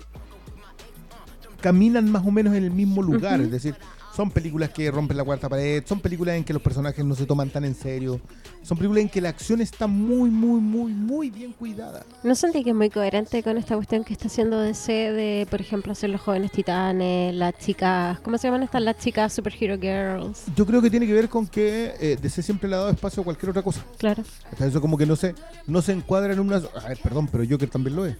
Caminan 1.59 2.11
más 2.11 2.23
o 2.23 2.29
menos 2.29 2.53
en 2.53 2.65
el 2.65 2.71
mismo 2.71 3.01
lugar, 3.01 3.41
es 3.41 3.49
decir, 3.49 3.75
son 4.15 4.29
películas 4.31 4.69
que 4.69 4.89
rompen 4.91 5.17
la 5.17 5.23
cuarta 5.23 5.47
pared, 5.49 5.83
son 5.85 5.99
películas 5.99 6.35
en 6.35 6.43
que 6.43 6.53
los 6.53 6.61
personajes 6.61 7.03
no 7.05 7.15
se 7.15 7.25
toman 7.25 7.49
tan 7.49 7.63
en 7.65 7.75
serio, 7.75 8.19
son 8.61 8.77
películas 8.77 9.03
en 9.03 9.09
que 9.09 9.21
la 9.21 9.29
acción 9.29 9.61
está 9.61 9.87
muy, 9.87 10.29
muy, 10.29 10.59
muy, 10.59 10.91
muy 10.93 11.29
bien 11.29 11.53
cuidada. 11.53 12.03
¿No 12.23 12.35
sentí 12.35 12.63
que 12.63 12.71
es 12.71 12.75
muy 12.75 12.89
coherente 12.89 13.41
con 13.43 13.57
esta 13.57 13.75
cuestión 13.75 14.03
que 14.03 14.13
está 14.13 14.27
haciendo 14.27 14.59
DC 14.59 14.91
de, 14.91 15.47
por 15.49 15.61
ejemplo, 15.61 15.91
hacer 15.93 16.09
los 16.09 16.21
jóvenes 16.21 16.51
titanes, 16.51 17.33
las 17.33 17.57
chicas, 17.57 18.19
¿cómo 18.19 18.37
se 18.37 18.47
llaman 18.47 18.63
estas? 18.63 18.81
Las 18.81 18.97
chicas 18.97 19.33
superhero 19.33 19.77
girls. 19.79 20.43
Yo 20.55 20.65
creo 20.65 20.81
que 20.81 20.89
tiene 20.89 21.07
que 21.07 21.13
ver 21.13 21.29
con 21.29 21.47
que 21.47 21.93
eh, 21.99 22.17
DC 22.21 22.41
siempre 22.43 22.69
le 22.69 22.75
ha 22.75 22.79
dado 22.79 22.89
espacio 22.91 23.21
a 23.21 23.23
cualquier 23.23 23.51
otra 23.51 23.61
cosa. 23.61 23.83
Claro. 23.97 24.23
Sea, 24.57 24.67
eso 24.67 24.81
como 24.81 24.97
que 24.97 25.05
no 25.05 25.15
se, 25.15 25.33
no 25.67 25.81
se 25.81 25.93
encuadra 25.93 26.33
en 26.33 26.39
una... 26.39 26.57
A 26.57 26.87
ver, 26.89 26.99
perdón, 27.01 27.27
pero 27.31 27.43
Joker 27.49 27.69
también 27.69 27.95
lo 27.95 28.05
es. 28.05 28.15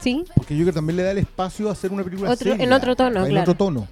Sí, 0.00 0.24
Porque 0.36 0.56
Joker 0.56 0.74
también 0.74 0.96
le 0.98 1.02
da 1.02 1.10
el 1.10 1.18
espacio 1.18 1.68
a 1.68 1.72
hacer 1.72 1.90
una 1.90 2.04
película 2.04 2.30
Otro- 2.30 2.50
seria, 2.50 2.62
en 2.64 2.72
otro 2.72 2.94
tono, 2.94 3.24
en 3.24 3.30
claro. 3.30 3.50
otro 3.50 3.54
tono. 3.56 3.88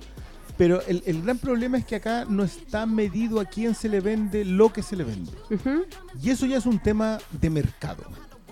Pero 0.57 0.81
el, 0.87 1.03
el 1.07 1.23
gran 1.23 1.39
problema 1.39 1.79
es 1.79 1.85
que 1.85 1.97
acá 1.97 2.25
no 2.29 2.45
está 2.45 2.87
medido 2.87 3.41
a 3.41 3.45
quién 3.45 3.75
se 3.75 3.89
le 3.89 4.01
vende 4.01 4.45
lo 4.45 4.73
que 4.73 4.83
se 4.83 4.95
le 4.97 5.05
vende. 5.05 5.33
ujú. 5.51 5.85
Y 6.23 6.31
eso 6.31 6.47
ya 6.47 6.59
es 6.59 6.67
un 6.67 6.79
tema 6.79 7.19
de 7.33 7.51
mercado. 7.51 8.05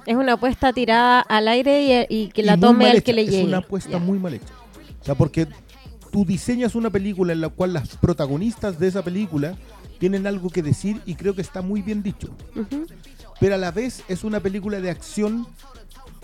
es 0.04 0.16
una 0.16 0.32
apuesta 0.32 0.72
tirada 0.72 1.20
al 1.20 1.46
aire 1.48 2.06
y, 2.10 2.22
y 2.24 2.28
que 2.30 2.42
la 2.42 2.56
Y 2.56 2.60
tome 2.60 2.90
al 2.90 3.02
que 3.04 3.12
le 3.12 3.22
Es 3.22 3.30
llegue. 3.30 3.44
una 3.44 3.58
apuesta 3.58 3.90
Ya. 3.90 3.98
muy 3.98 4.18
mal 4.18 4.34
hecha. 4.34 4.52
O 5.00 5.04
sea, 5.04 5.14
porque 5.14 5.46
tú 6.10 6.24
diseñas 6.24 6.74
una 6.74 6.90
película 6.90 7.32
en 7.32 7.40
la 7.40 7.48
cual 7.50 7.72
las 7.72 7.96
protagonistas 7.96 8.78
de 8.80 8.88
esa 8.88 9.02
película 9.02 9.56
tienen 10.00 10.26
algo 10.26 10.50
que 10.50 10.62
decir 10.62 11.00
y 11.06 11.14
creo 11.14 11.34
que 11.36 11.42
está 11.42 11.62
muy 11.62 11.82
bien 11.82 12.02
dicho. 12.02 12.28
Ujú. 12.56 12.84
pero 13.38 13.54
a 13.54 13.58
la 13.58 13.70
vez 13.70 14.02
es 14.08 14.24
una 14.24 14.40
película 14.40 14.80
de 14.80 14.90
acción 14.90 15.46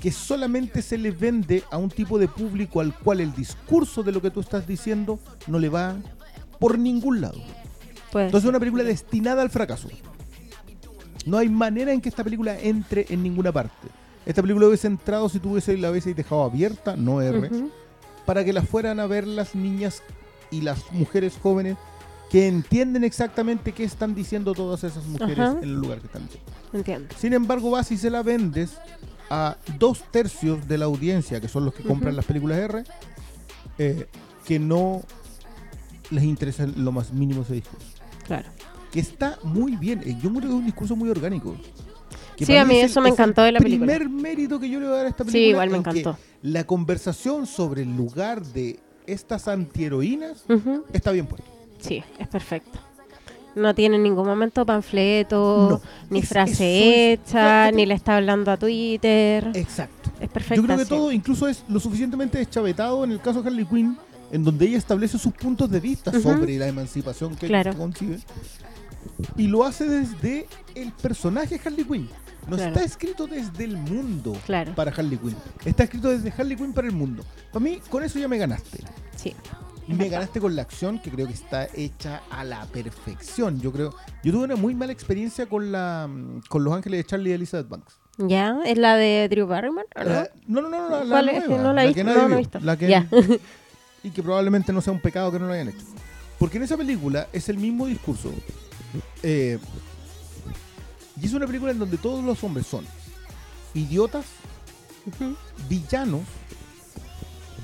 que 0.00 0.12
solamente 0.12 0.80
se 0.82 0.96
le 0.96 1.10
vende 1.10 1.64
a 1.70 1.76
un 1.76 1.90
tipo 1.90 2.18
de 2.18 2.28
público 2.28 2.80
al 2.80 2.94
cual 2.94 3.20
el 3.20 3.34
discurso 3.34 4.02
de 4.02 4.12
lo 4.12 4.22
que 4.22 4.30
tú 4.30 4.40
estás 4.40 4.66
diciendo 4.66 5.18
no 5.46 5.58
le 5.58 5.68
va 5.68 5.96
por 6.60 6.78
ningún 6.78 7.20
lado. 7.20 7.40
Pues, 8.12 8.26
Entonces 8.26 8.46
es 8.46 8.50
una 8.50 8.60
película 8.60 8.84
destinada 8.84 9.42
al 9.42 9.50
fracaso. 9.50 9.88
No 11.26 11.36
hay 11.36 11.48
manera 11.48 11.92
en 11.92 12.00
que 12.00 12.08
esta 12.08 12.24
película 12.24 12.58
entre 12.58 13.06
en 13.08 13.22
ninguna 13.22 13.52
parte. 13.52 13.88
Esta 14.24 14.40
película 14.40 14.66
hubiese 14.66 14.86
entrado 14.86 15.28
si 15.28 15.40
tú 15.40 15.52
hubiese 15.52 15.76
la 15.76 15.90
hubiese 15.90 16.14
dejado 16.14 16.44
abierta, 16.44 16.96
no 16.96 17.20
R, 17.20 17.50
para 18.24 18.44
que 18.44 18.52
la 18.52 18.62
fueran 18.62 19.00
a 19.00 19.06
ver 19.06 19.26
las 19.26 19.54
niñas 19.54 20.02
y 20.50 20.60
las 20.60 20.92
mujeres 20.92 21.38
jóvenes 21.42 21.76
que 22.30 22.46
entienden 22.46 23.04
exactamente 23.04 23.72
qué 23.72 23.84
están 23.84 24.14
diciendo 24.14 24.52
todas 24.54 24.84
esas 24.84 25.04
mujeres 25.06 25.38
Ajá. 25.38 25.58
en 25.58 25.64
el 25.64 25.74
lugar 25.74 25.98
que 26.00 26.06
están. 26.06 26.28
Entiendo. 26.72 27.14
Sin 27.18 27.32
embargo, 27.32 27.70
vas 27.70 27.90
y 27.90 27.96
se 27.96 28.10
la 28.10 28.22
vendes 28.22 28.78
a 29.30 29.56
dos 29.78 30.02
tercios 30.10 30.66
de 30.68 30.78
la 30.78 30.86
audiencia, 30.86 31.40
que 31.40 31.48
son 31.48 31.64
los 31.64 31.74
que 31.74 31.82
compran 31.82 32.16
las 32.16 32.24
películas 32.24 32.58
R, 32.58 32.84
eh, 33.78 34.06
que 34.46 34.58
no 34.58 35.02
les 36.10 36.24
interesa 36.24 36.66
lo 36.66 36.92
más 36.92 37.12
mínimo 37.12 37.42
ese 37.42 37.54
discurso. 37.54 37.86
Claro. 38.26 38.48
Que 38.90 39.00
está 39.00 39.38
muy 39.42 39.76
bien. 39.76 40.00
eh, 40.04 40.16
Yo 40.22 40.30
creo 40.30 40.40
que 40.40 40.46
es 40.48 40.52
un 40.54 40.64
discurso 40.64 40.96
muy 40.96 41.10
orgánico. 41.10 41.54
Que 42.36 42.46
Sí, 42.46 42.56
a 42.56 42.64
mí 42.64 42.78
es 42.78 42.90
eso 42.92 43.00
me 43.00 43.10
encantó 43.10 43.42
de 43.42 43.52
la 43.52 43.58
película. 43.60 43.92
El 43.92 43.98
primer 43.98 44.22
mérito 44.22 44.58
que 44.60 44.70
yo 44.70 44.78
le 44.80 44.86
voy 44.86 44.94
a 44.94 44.98
dar 44.98 45.06
a 45.06 45.08
esta 45.10 45.24
Sí, 45.24 45.30
película. 45.32 45.50
igual 45.50 45.70
me 45.70 45.78
encantó. 45.78 46.18
La 46.42 46.64
conversación 46.64 47.46
sobre 47.46 47.82
el 47.82 47.96
lugar 47.96 48.42
de 48.46 48.78
estas 49.06 49.48
antiheroínas 49.48 50.44
Ujú. 50.48 50.84
está 50.92 51.10
bien 51.12 51.26
puesto. 51.26 51.46
Sí, 51.80 52.02
es 52.18 52.28
perfecto. 52.28 52.78
No 53.58 53.74
tiene 53.74 53.96
en 53.96 54.02
ningún 54.02 54.26
momento 54.26 54.64
panfleto, 54.64 55.68
No, 55.70 55.80
ni 56.10 56.20
es- 56.20 56.28
frase 56.28 57.12
es- 57.12 57.20
hecha, 57.20 57.70
ni 57.72 57.86
le 57.86 57.94
está 57.94 58.16
hablando 58.16 58.50
a 58.50 58.56
Twitter. 58.56 59.50
Exacto. 59.54 60.10
es 60.20 60.28
perfecto. 60.28 60.62
Yo 60.62 60.66
creo 60.66 60.78
que 60.78 60.84
todo 60.86 61.12
incluso 61.12 61.46
es 61.48 61.62
lo 61.68 61.78
suficientemente 61.78 62.38
deschavetado 62.38 63.04
en 63.04 63.12
el 63.12 63.20
caso 63.20 63.40
de 63.42 63.48
Harley 63.48 63.64
Quinn, 63.66 63.96
en 64.32 64.42
donde 64.44 64.66
ella 64.66 64.78
establece 64.78 65.16
sus 65.18 65.32
puntos 65.32 65.70
de 65.70 65.78
vista 65.80 66.10
sobre 66.20 66.58
la 66.58 66.66
emancipación 66.66 67.36
que, 67.36 67.46
Claro. 67.46 67.70
que 67.72 67.76
concibe. 67.78 68.18
Y 69.36 69.46
lo 69.46 69.64
hace 69.64 69.84
desde 69.88 70.46
el 70.74 70.92
personaje 70.92 71.60
Harley 71.64 71.84
Quinn. 71.84 72.08
No 72.48 72.56
Claro. 72.56 72.72
está 72.72 72.84
escrito 72.84 73.26
desde 73.26 73.64
el 73.64 73.76
mundo 73.76 74.34
Claro. 74.46 74.74
para 74.74 74.90
Harley 74.90 75.18
Quinn. 75.18 75.36
Está 75.64 75.84
escrito 75.84 76.08
desde 76.08 76.32
Harley 76.36 76.56
Quinn 76.56 76.72
para 76.72 76.88
el 76.88 76.94
mundo. 76.94 77.22
Para 77.52 77.62
mí, 77.62 77.78
con 77.90 78.02
eso 78.02 78.18
ya 78.18 78.26
me 78.26 78.38
ganaste. 78.38 78.78
Sí. 79.16 79.34
Me 79.88 80.08
ganaste 80.08 80.38
con 80.40 80.54
la 80.54 80.62
acción 80.62 80.98
que 81.00 81.10
creo 81.10 81.26
que 81.26 81.32
está 81.32 81.66
hecha 81.74 82.22
a 82.30 82.44
la 82.44 82.66
perfección. 82.66 83.60
Yo 83.60 83.72
creo. 83.72 83.94
Yo 84.22 84.32
tuve 84.32 84.44
una 84.44 84.56
muy 84.56 84.74
mala 84.74 84.92
experiencia 84.92 85.46
con 85.46 85.72
la 85.72 86.06
mm, 86.08 86.42
con 86.48 86.62
Los 86.64 86.74
Ángeles 86.74 86.98
de 86.98 87.04
Charlie 87.04 87.30
y 87.30 87.32
Elizabeth 87.32 87.68
Banks. 87.68 87.94
¿Ya? 88.18 88.58
¿Es 88.66 88.76
la 88.78 88.96
de 88.96 89.28
Drew 89.30 89.46
Barrymore? 89.46 89.86
¿o 89.96 90.04
no? 90.04 90.20
Eh, 90.22 90.30
no, 90.46 90.60
no, 90.60 90.68
no, 90.68 90.88
la, 90.90 91.04
la 91.04 91.08
¿Cuál 91.10 91.28
es? 91.30 91.48
nueva, 91.48 91.62
No 91.62 91.72
la 91.72 91.82
visto, 91.84 91.94
que 91.94 92.04
nadie 92.04 92.22
no, 92.22 92.28
no 92.28 92.36
visto. 92.36 92.60
la 92.60 92.76
que- 92.76 92.88
Ya. 92.88 93.08
y 94.02 94.10
que 94.10 94.22
probablemente 94.22 94.72
no 94.72 94.80
sea 94.80 94.92
un 94.92 95.00
pecado 95.00 95.30
que 95.32 95.38
no 95.38 95.46
lo 95.46 95.52
hayan 95.52 95.68
hecho. 95.68 95.84
Porque 96.38 96.56
en 96.58 96.64
esa 96.64 96.76
película 96.76 97.28
es 97.32 97.48
el 97.48 97.58
mismo 97.58 97.86
discurso. 97.86 98.32
eh, 99.22 99.58
y 101.20 101.26
es 101.26 101.32
una 101.32 101.46
película 101.46 101.72
en 101.72 101.78
donde 101.78 101.96
todos 101.96 102.24
los 102.24 102.42
hombres 102.44 102.66
son 102.66 102.84
idiotas, 103.74 104.24
Ujú. 105.06 105.34
villanos, 105.68 106.22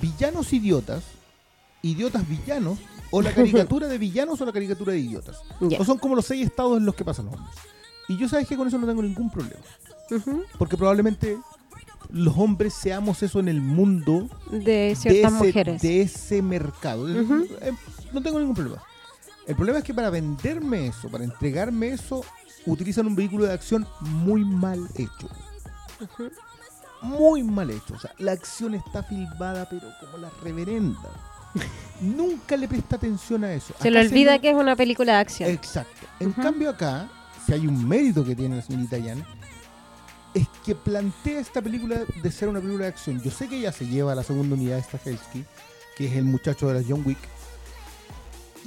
villanos 0.01 0.53
idiotas, 0.53 1.03
idiotas 1.85 2.29
villanos, 2.29 2.79
o 3.11 3.23
la 3.23 3.33
caricatura 3.35 3.87
de 3.87 3.99
villanos 3.99 4.41
o 4.41 4.45
la 4.45 4.53
caricatura 4.53 4.93
de 4.93 4.99
idiotas. 4.99 5.39
Ya. 5.61 5.79
O 5.81 5.85
son 5.85 5.99
como 5.99 6.17
los 6.17 6.27
seis 6.27 6.47
estados 6.47 6.79
en 6.79 6.85
los 6.87 6.95
que 6.95 7.05
pasan 7.05 7.27
los 7.27 7.35
hombres. 7.35 7.55
Y 8.09 8.17
yo 8.19 8.29
sabes 8.29 8.47
que 8.49 8.57
con 8.57 8.67
eso 8.69 8.79
no 8.79 8.87
tengo 8.87 9.03
ningún 9.03 9.31
problema. 9.31 9.63
Porque 10.59 10.77
probablemente 10.77 11.39
los 12.11 12.37
hombres 12.37 12.75
seamos 12.75 13.23
eso 13.23 13.41
en 13.41 13.49
el 13.49 13.61
mundo 13.63 14.29
De 14.51 14.95
ciertas 14.95 15.33
de 15.33 15.39
ese, 15.39 15.47
mujeres. 15.47 15.83
de 15.83 16.01
ese 16.03 16.43
mercado. 16.43 17.09
Eh, 17.09 17.73
No 18.13 18.23
tengo 18.23 18.39
ningún 18.39 18.55
problema. 18.55 18.83
El 19.47 19.57
problema 19.57 19.79
es 19.79 19.85
que 19.85 19.95
para 19.95 20.11
venderme 20.11 20.87
eso, 20.89 21.09
para 21.09 21.25
entregarme 21.25 21.89
eso, 21.89 22.23
utilizan 22.67 23.07
un 23.07 23.15
vehículo 23.17 23.45
de 23.47 23.53
acción 23.53 23.87
muy 24.01 24.45
mal 24.45 24.87
hecho. 24.97 25.29
Muy 27.03 27.43
mal 27.43 27.71
hecho. 27.71 27.95
O 27.95 27.99
sea, 27.99 28.13
la 28.19 28.33
acción 28.33 28.75
está 28.75 29.03
filmada, 29.03 29.67
pero 29.69 29.83
como 30.01 30.19
la 30.19 30.31
reverenda. 30.43 31.11
Nunca 32.01 32.57
le 32.57 32.69
presta 32.69 32.97
atención 32.97 33.45
a 33.45 33.53
eso. 33.53 33.75
Se 33.81 33.91
le 33.91 34.01
olvida 34.01 34.39
que 34.41 34.51
es 34.51 34.57
una 34.57 34.75
película 34.77 35.13
de 35.15 35.19
acción. 35.19 35.51
Exacto. 35.51 36.07
En 36.21 36.33
cambio 36.33 36.71
acá, 36.71 37.09
si 37.47 37.53
hay 37.53 37.67
un 37.67 37.87
mérito 37.89 38.25
que 38.25 38.35
tiene 38.35 38.57
la 38.57 38.63
señorita 38.63 38.99
Yan, 38.99 39.25
es 40.35 40.49
que 40.65 40.75
plantea 40.75 41.39
esta 41.41 41.63
película 41.63 42.01
de 42.23 42.33
ser 42.33 42.49
una 42.49 42.61
película 42.61 42.85
de 42.87 42.91
acción. 42.91 43.23
Yo 43.23 43.31
sé 43.31 43.49
que 43.49 43.59
ella 43.59 43.71
se 43.73 43.87
lleva 43.87 44.13
a 44.13 44.15
la 44.17 44.23
segunda 44.25 44.55
unidad 44.57 44.77
de 44.77 44.83
Stahelski, 44.83 45.45
que 45.97 46.07
es 46.07 46.13
el 46.15 46.25
muchacho 46.25 46.67
de 46.69 46.81
la 46.81 46.87
John 46.87 47.03
Wick, 47.07 47.19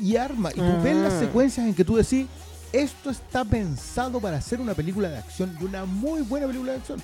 y 0.01 0.15
arma. 0.15 0.51
Y 0.51 0.55
tú 0.55 0.81
ves 0.83 0.95
las 0.95 1.13
Ah. 1.13 1.19
secuencias 1.19 1.67
en 1.67 1.73
que 1.73 1.83
tú 1.83 1.95
decís, 1.97 2.27
esto 2.71 3.09
está 3.09 3.43
pensado 3.43 4.19
para 4.21 4.37
hacer 4.37 4.61
una 4.61 4.73
película 4.73 5.09
de 5.09 5.17
acción 5.17 5.57
y 5.59 5.65
una 5.65 5.85
muy 5.85 6.21
buena 6.21 6.47
película 6.47 6.73
de 6.73 6.77
acción. 6.79 7.01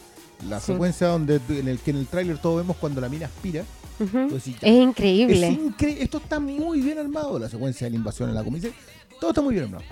La 0.47 0.59
Sí. 0.59 0.67
secuencia 0.67 1.07
donde 1.07 1.41
en 1.49 1.67
el 1.67 1.79
que 1.79 1.91
en 1.91 1.97
el 1.97 2.07
tráiler 2.07 2.37
todos 2.37 2.57
vemos 2.57 2.77
cuando 2.77 3.01
la 3.01 3.09
mina 3.09 3.25
aspira, 3.25 3.63
Ya, 4.11 4.35
Es 4.35 4.47
es 4.47 4.53
increíble. 4.63 5.49
incre- 5.51 5.97
esto 5.99 6.17
está 6.17 6.39
muy 6.39 6.81
bien 6.81 6.97
armado, 6.97 7.37
la 7.39 7.49
secuencia 7.49 7.85
de 7.85 7.91
la 7.91 7.97
invasión 7.97 8.29
en 8.29 8.35
la 8.35 8.43
comisaría. 8.43 8.75
Todo 9.19 9.29
está 9.31 9.41
muy 9.41 9.53
bien 9.53 9.65
armado. 9.65 9.83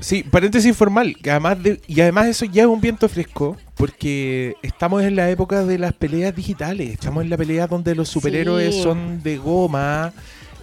Sí, 0.00 0.22
paréntesis 0.22 0.68
informal, 0.68 1.16
que 1.20 1.30
además 1.30 1.60
de- 1.62 1.80
y 1.88 2.00
además 2.00 2.26
eso 2.28 2.44
ya 2.44 2.62
es 2.62 2.68
un 2.68 2.80
viento 2.80 3.08
fresco, 3.08 3.56
porque 3.74 4.54
estamos 4.62 5.02
en 5.02 5.16
la 5.16 5.28
época 5.30 5.64
de 5.64 5.78
las 5.78 5.92
peleas 5.92 6.34
digitales, 6.36 6.90
estamos 6.90 7.24
en 7.24 7.30
la 7.30 7.36
pelea 7.36 7.66
donde 7.66 7.94
los 7.94 8.08
superhéroes 8.08 8.74
Sí. 8.76 8.82
son 8.82 9.22
de 9.22 9.38
goma, 9.38 10.12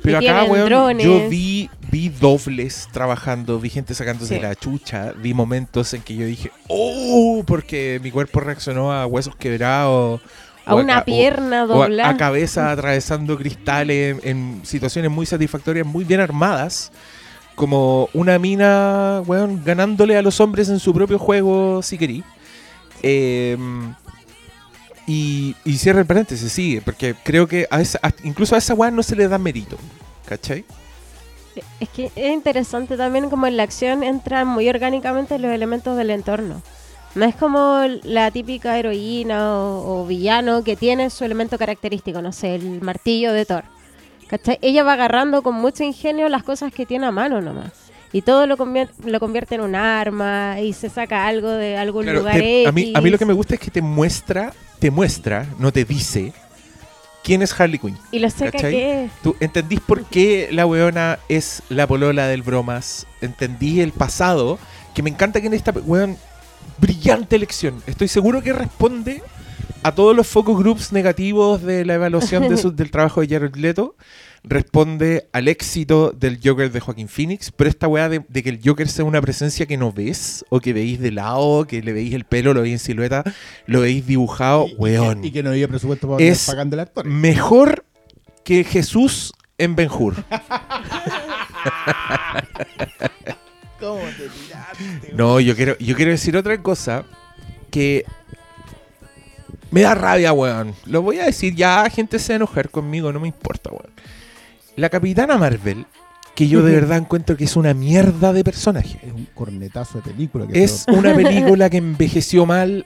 pero 0.02 0.20
acá, 0.20 0.44
weón, 0.46 0.68
drones. 0.70 1.06
yo 1.06 1.28
vi, 1.30 1.70
vi 1.92 2.10
dobles 2.10 2.88
trabajando, 2.94 3.60
vi 3.60 3.70
gente 3.70 3.94
sacándose 3.94 4.36
Sí. 4.36 4.42
la 4.42 4.56
chucha, 4.56 5.14
vi 5.22 5.34
momentos 5.34 5.94
en 5.94 6.02
que 6.02 6.16
yo 6.16 6.26
dije, 6.26 6.52
¡oh! 6.70 7.44
porque 7.46 8.00
mi 8.04 8.12
cuerpo 8.12 8.40
reaccionó 8.40 8.94
a 8.94 9.06
huesos 9.06 9.36
quebrados. 9.36 10.22
A 10.66 10.76
una 10.76 11.04
pierna 11.04 11.66
doblada. 11.66 12.10
a, 12.10 12.18
cabeza 12.18 12.72
atravesando 12.72 13.38
cristales 13.38 14.18
en, 14.24 14.30
en 14.30 14.66
situaciones 14.66 15.12
muy 15.12 15.26
satisfactorias, 15.26 15.86
muy 15.86 16.04
bien 16.04 16.20
armadas. 16.20 16.92
Como 17.56 18.10
una 18.14 18.40
mina, 18.40 19.22
weón, 19.28 19.62
ganándole 19.64 20.18
a 20.18 20.22
los 20.24 20.40
hombres 20.40 20.70
en 20.70 20.80
su 20.80 20.94
propio 20.94 21.20
juego, 21.20 21.84
si 21.84 21.98
querí. 21.98 22.24
Eh, 23.04 23.58
y, 25.06 25.56
y 25.66 25.78
cierra 25.78 26.00
el 26.00 26.06
paréntesis, 26.06 26.52
sí, 26.52 26.82
porque 26.84 27.14
creo 27.24 27.48
que 27.48 27.68
a 27.70 27.82
esa, 27.82 28.00
incluso 28.24 28.56
a 28.56 28.58
esa 28.58 28.74
weón 28.74 28.96
no 28.96 29.04
se 29.04 29.16
le 29.16 29.28
da 29.28 29.38
mérito. 29.38 29.78
¿Cachai? 30.26 30.66
Es 31.80 31.90
que 31.90 32.12
es 32.16 32.34
interesante 32.34 32.98
también 32.98 33.30
como 33.30 33.46
en 33.46 33.58
la 33.58 33.64
acción 33.64 34.04
entran 34.04 34.48
muy 34.48 34.68
orgánicamente 34.70 35.38
los 35.38 35.52
elementos 35.52 35.98
del 35.98 36.10
entorno. 36.10 36.62
No 37.16 37.26
es 37.26 37.36
como 37.36 37.82
la 38.04 38.32
típica 38.32 38.78
heroína 38.80 39.54
o, 39.56 40.02
o 40.02 40.06
villano 40.08 40.64
que 40.64 40.76
tiene 40.76 41.10
su 41.10 41.24
elemento 41.24 41.58
característico, 41.58 42.22
no 42.22 42.32
sé, 42.32 42.56
el 42.56 42.82
martillo 42.82 43.34
de 43.34 43.46
Thor. 43.46 43.64
¿Cachai? 44.28 44.58
Ella 44.62 44.84
va 44.84 44.94
agarrando 44.94 45.44
con 45.44 45.54
mucho 45.56 45.84
ingenio 45.84 46.28
las 46.30 46.44
cosas 46.44 46.74
que 46.74 46.86
tiene 46.88 47.06
a 47.06 47.12
mano 47.12 47.40
nomás. 47.42 47.72
Y 48.12 48.22
todo 48.24 48.48
lo 48.48 48.58
convierte, 48.58 49.10
lo 49.10 49.20
convierte 49.20 49.56
en 49.56 49.62
un 49.62 49.76
arma 49.76 50.60
y 50.60 50.74
se 50.74 50.90
saca 50.90 51.28
algo 51.28 51.50
de 51.50 51.78
algún 51.78 52.04
Claro, 52.04 52.20
lugar 52.20 52.36
te- 52.40 52.66
a, 52.68 52.72
mí, 52.72 52.94
a 52.96 53.02
mí 53.02 53.10
lo 53.10 53.18
que 53.18 53.26
me 53.26 53.34
gusta 53.34 53.56
es 53.56 53.60
que 53.60 53.70
te 53.72 53.82
muestra, 53.82 54.54
te 54.80 54.90
muestra, 54.92 55.46
no 55.60 55.72
te 55.72 55.84
dice 55.86 56.32
quién 57.24 57.42
es 57.44 57.60
Harley 57.60 57.80
Quinn. 57.80 57.98
Y 58.12 58.20
lo 58.20 58.30
seca 58.30 58.52
¿cachai? 58.52 58.72
que 58.72 59.04
es. 59.06 59.12
¿Tú 59.22 59.36
entendís 59.40 59.80
por 59.82 60.06
qué 60.06 60.50
la 60.52 60.66
weona 60.66 61.20
es 61.30 61.62
la 61.70 61.86
polola 61.88 62.28
del 62.28 62.42
bromas? 62.44 63.06
Entendí 63.22 63.82
el 63.82 63.92
pasado, 63.92 64.58
que 64.96 65.02
me 65.04 65.10
encanta 65.10 65.42
que 65.42 65.48
en 65.48 65.54
esta 65.56 65.72
weón, 65.72 66.18
brillante 66.78 67.36
elección. 67.36 67.82
Estoy 67.88 68.08
seguro 68.08 68.42
que 68.42 68.54
responde 68.54 69.22
a 69.84 69.92
todos 69.94 70.16
los 70.16 70.28
focus 70.28 70.58
groups 70.60 70.92
negativos 70.94 71.62
de 71.62 71.86
la 71.86 71.96
evaluación 71.96 72.48
de 72.50 72.58
su- 72.58 72.72
del 72.76 72.92
trabajo 72.92 73.22
de 73.22 73.28
Jared 73.28 73.56
Leto. 73.56 73.96
Responde 74.46 75.30
al 75.32 75.48
éxito 75.48 76.12
del 76.12 76.38
Joker 76.44 76.70
de 76.70 76.82
Joaquín 76.82 77.08
Phoenix, 77.08 77.50
pero 77.50 77.70
esta 77.70 77.88
weá 77.88 78.10
de, 78.10 78.26
de 78.28 78.44
que 78.44 78.50
el 78.50 78.60
Joker 78.64 78.90
sea 78.90 79.06
una 79.06 79.22
presencia 79.22 79.66
que 79.66 79.78
no 79.78 79.94
ves, 79.94 80.44
o 80.50 80.60
que 80.60 80.74
veis 80.74 81.00
de 81.00 81.12
lado, 81.12 81.66
que 81.66 81.82
le 81.82 81.94
veis 81.94 82.14
el 82.14 82.26
pelo, 82.26 82.54
lo 82.54 82.62
veis 82.62 82.74
en 82.74 82.80
silueta, 82.80 83.24
lo 83.68 83.80
veis 83.80 84.06
dibujado, 84.06 84.68
Y- 84.68 84.72
y 84.72 84.76
weón. 84.76 85.22
que- 85.22 85.28
Y 85.28 85.32
que 85.32 85.44
no 85.44 85.52
había 85.52 85.70
presupuesto 85.70 86.10
para 86.10 86.22
Es- 86.22 86.46
pagando 86.46 86.76
el 86.76 86.82
actor. 86.82 87.06
Mejor 87.06 87.86
que 88.44 88.66
Jesús 88.66 89.32
en 89.58 89.78
Benjur. 89.78 90.16
¿Cómo 93.84 94.02
te 94.18 94.30
tiraste? 94.30 95.14
No, 95.14 95.42
yo 95.42 95.58
quiero, 95.58 95.78
yo 95.78 95.94
quiero 95.96 96.12
decir 96.12 96.38
otra 96.38 96.58
cosa 96.60 97.04
que 97.70 98.06
me 99.72 99.82
da 99.82 99.94
rabia, 99.94 100.32
weón. 100.32 100.74
Lo 100.86 101.02
voy 101.02 101.20
a 101.20 101.26
decir, 101.26 101.54
ya 101.54 101.90
gente 101.90 102.18
se 102.18 102.32
va 102.32 102.36
a 102.36 102.38
enojar 102.38 102.70
conmigo, 102.70 103.12
no 103.12 103.20
me 103.20 103.28
importa, 103.28 103.72
weón. 103.72 103.92
La 104.78 104.88
Capitana 104.88 105.38
Marvel, 105.38 105.86
que 106.34 106.48
yo 106.48 106.64
de 106.64 106.74
verdad 106.74 106.98
encuentro 106.98 107.36
que 107.36 107.44
es 107.44 107.58
una 107.58 107.74
mierda 107.74 108.32
de 108.32 108.46
personaje. 108.46 109.00
Es 109.04 109.14
un 109.14 109.26
cornetazo 109.34 109.98
de 109.98 110.12
película. 110.12 110.48
Que 110.48 110.64
Es 110.64 110.86
una 110.88 111.14
película 111.16 111.70
que 111.70 111.78
envejeció 111.78 112.46
mal 112.46 112.86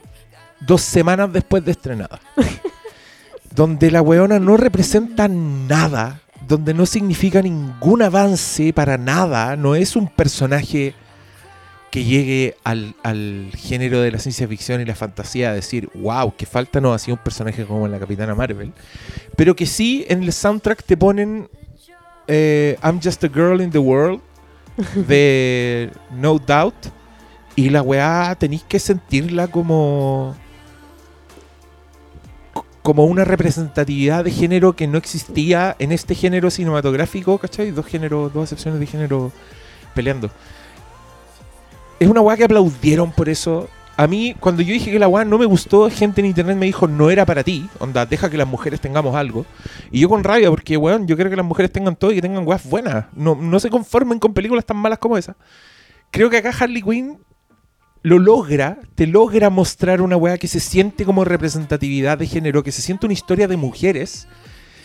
dos 0.60 0.82
semanas 0.82 1.32
después 1.32 1.64
de 1.64 1.70
estrenada. 1.70 2.20
Donde 3.54 3.92
la 3.92 4.02
weona 4.02 4.40
no 4.40 4.56
representa 4.56 5.28
nada, 5.28 6.22
donde 6.48 6.72
no 6.72 6.86
significa 6.86 7.42
ningún 7.42 8.02
avance 8.02 8.72
para 8.72 8.96
nada, 8.96 9.54
no 9.56 9.74
es 9.74 9.94
un 9.96 10.08
personaje 10.08 10.94
que 11.90 12.04
llegue 12.04 12.56
al, 12.64 12.94
al 13.02 13.50
género 13.54 14.00
de 14.00 14.10
la 14.10 14.18
ciencia 14.18 14.48
ficción 14.48 14.80
y 14.80 14.84
la 14.84 14.94
fantasía 14.94 15.50
a 15.50 15.54
decir, 15.54 15.90
wow, 15.94 16.34
que 16.36 16.46
falta 16.46 16.80
no 16.80 16.92
ha 16.92 16.98
sido 16.98 17.16
un 17.16 17.22
personaje 17.22 17.64
como 17.64 17.86
en 17.86 17.92
la 17.92 17.98
Capitana 17.98 18.34
Marvel, 18.34 18.72
pero 19.36 19.54
que 19.54 19.66
sí 19.66 20.06
en 20.08 20.22
el 20.22 20.32
soundtrack 20.32 20.82
te 20.84 20.96
ponen 20.96 21.48
eh, 22.26 22.76
I'm 22.82 23.00
Just 23.02 23.22
a 23.24 23.28
Girl 23.28 23.60
in 23.60 23.70
the 23.70 23.78
World 23.78 24.20
de 25.06 25.90
No 26.10 26.38
Doubt 26.38 26.74
y 27.56 27.70
la 27.70 27.82
weá 27.82 28.34
tenéis 28.38 28.62
que 28.64 28.78
sentirla 28.78 29.48
como 29.48 30.36
como 32.88 33.04
una 33.04 33.22
representatividad 33.22 34.24
de 34.24 34.30
género 34.30 34.72
que 34.72 34.86
no 34.86 34.96
existía 34.96 35.76
en 35.78 35.92
este 35.92 36.14
género 36.14 36.50
cinematográfico, 36.50 37.36
¿cachai? 37.36 37.70
Dos 37.70 37.84
géneros, 37.84 38.32
dos 38.32 38.44
excepciones 38.44 38.80
de 38.80 38.86
género 38.86 39.30
peleando. 39.94 40.30
Es 42.00 42.08
una 42.08 42.22
weá 42.22 42.38
que 42.38 42.44
aplaudieron 42.44 43.12
por 43.12 43.28
eso. 43.28 43.68
A 43.98 44.06
mí, 44.06 44.34
cuando 44.40 44.62
yo 44.62 44.72
dije 44.72 44.90
que 44.90 44.98
la 44.98 45.06
weá 45.06 45.26
no 45.26 45.36
me 45.36 45.44
gustó, 45.44 45.90
gente 45.90 46.22
en 46.22 46.28
internet 46.28 46.56
me 46.56 46.64
dijo, 46.64 46.88
no 46.88 47.10
era 47.10 47.26
para 47.26 47.44
ti. 47.44 47.68
Onda, 47.78 48.06
deja 48.06 48.30
que 48.30 48.38
las 48.38 48.48
mujeres 48.48 48.80
tengamos 48.80 49.14
algo. 49.14 49.44
Y 49.90 50.00
yo 50.00 50.08
con 50.08 50.24
rabia, 50.24 50.48
porque, 50.48 50.78
weón, 50.78 51.06
yo 51.06 51.14
creo 51.14 51.28
que 51.28 51.36
las 51.36 51.44
mujeres 51.44 51.70
tengan 51.70 51.94
todo 51.94 52.10
y 52.12 52.14
que 52.14 52.22
tengan 52.22 52.48
weas 52.48 52.64
buenas. 52.64 53.04
No, 53.12 53.34
no 53.34 53.60
se 53.60 53.68
conformen 53.68 54.18
con 54.18 54.32
películas 54.32 54.64
tan 54.64 54.78
malas 54.78 54.98
como 54.98 55.18
esa. 55.18 55.36
Creo 56.10 56.30
que 56.30 56.38
acá 56.38 56.54
Harley 56.58 56.80
Quinn 56.80 57.18
lo 58.08 58.18
logra, 58.18 58.78
te 58.94 59.06
logra 59.06 59.50
mostrar 59.50 60.02
una 60.02 60.16
weá 60.16 60.38
que 60.38 60.48
se 60.48 60.60
siente 60.60 61.04
como 61.04 61.24
representatividad 61.24 62.18
de 62.18 62.26
género, 62.26 62.64
que 62.64 62.72
se 62.72 62.82
siente 62.82 63.06
una 63.06 63.12
historia 63.12 63.46
de 63.46 63.56
mujeres. 63.56 64.26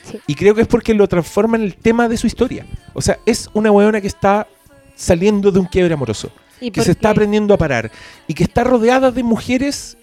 Sí. 0.04 0.20
Y 0.28 0.36
creo 0.36 0.54
que 0.54 0.62
es 0.62 0.68
porque 0.68 0.94
lo 0.94 1.08
transforma 1.08 1.58
en 1.58 1.64
el 1.64 1.76
tema 1.76 2.08
de 2.08 2.18
su 2.18 2.28
historia. 2.28 2.66
O 2.94 3.02
sea, 3.02 3.18
es 3.26 3.50
una 3.54 3.72
weona 3.72 4.02
que 4.02 4.08
está 4.08 4.48
saliendo 4.96 5.52
de 5.52 5.60
un 5.60 5.66
quiebre 5.66 5.94
amoroso 5.94 6.32
que 6.72 6.82
se 6.82 6.92
está 6.92 7.10
aprendiendo 7.10 7.54
a 7.54 7.58
parar 7.58 7.92
y 8.28 8.34
que 8.34 8.44
está 8.44 8.64
rodeada 8.64 9.12
de 9.12 9.24
mujeres 9.24 9.98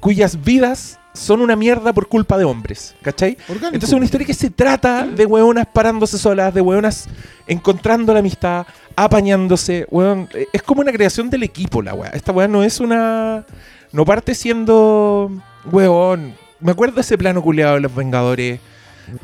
cuyas 0.00 0.42
vidas 0.42 0.98
son 1.14 1.40
una 1.40 1.56
mierda 1.56 1.92
por 1.92 2.06
culpa 2.08 2.38
de 2.38 2.44
hombres, 2.44 2.94
¿cachai? 3.02 3.36
Orgánico. 3.48 3.66
Entonces 3.66 3.88
es 3.90 3.94
una 3.94 4.04
historia 4.04 4.26
que 4.26 4.34
se 4.34 4.50
trata 4.50 5.04
de 5.06 5.26
hueonas 5.26 5.66
parándose 5.66 6.16
solas, 6.18 6.54
de 6.54 6.60
hueonas 6.60 7.08
encontrando 7.46 8.12
la 8.12 8.20
amistad, 8.20 8.66
apañándose, 8.94 9.86
hueón. 9.90 10.28
Eh, 10.34 10.46
Es 10.52 10.62
como 10.62 10.80
una 10.80 10.92
creación 10.92 11.28
del 11.30 11.42
equipo 11.42 11.82
la 11.82 11.94
weá. 11.94 12.10
Esta 12.10 12.32
weá 12.32 12.46
no 12.48 12.62
es 12.62 12.80
una... 12.80 13.44
No 13.90 14.04
parte 14.04 14.34
siendo... 14.34 15.30
Hueón. 15.70 16.34
Me 16.60 16.72
acuerdo 16.72 16.96
de 16.96 17.00
ese 17.00 17.18
plano 17.18 17.42
culeado 17.42 17.74
de 17.74 17.80
los 17.80 17.94
Vengadores 17.94 18.60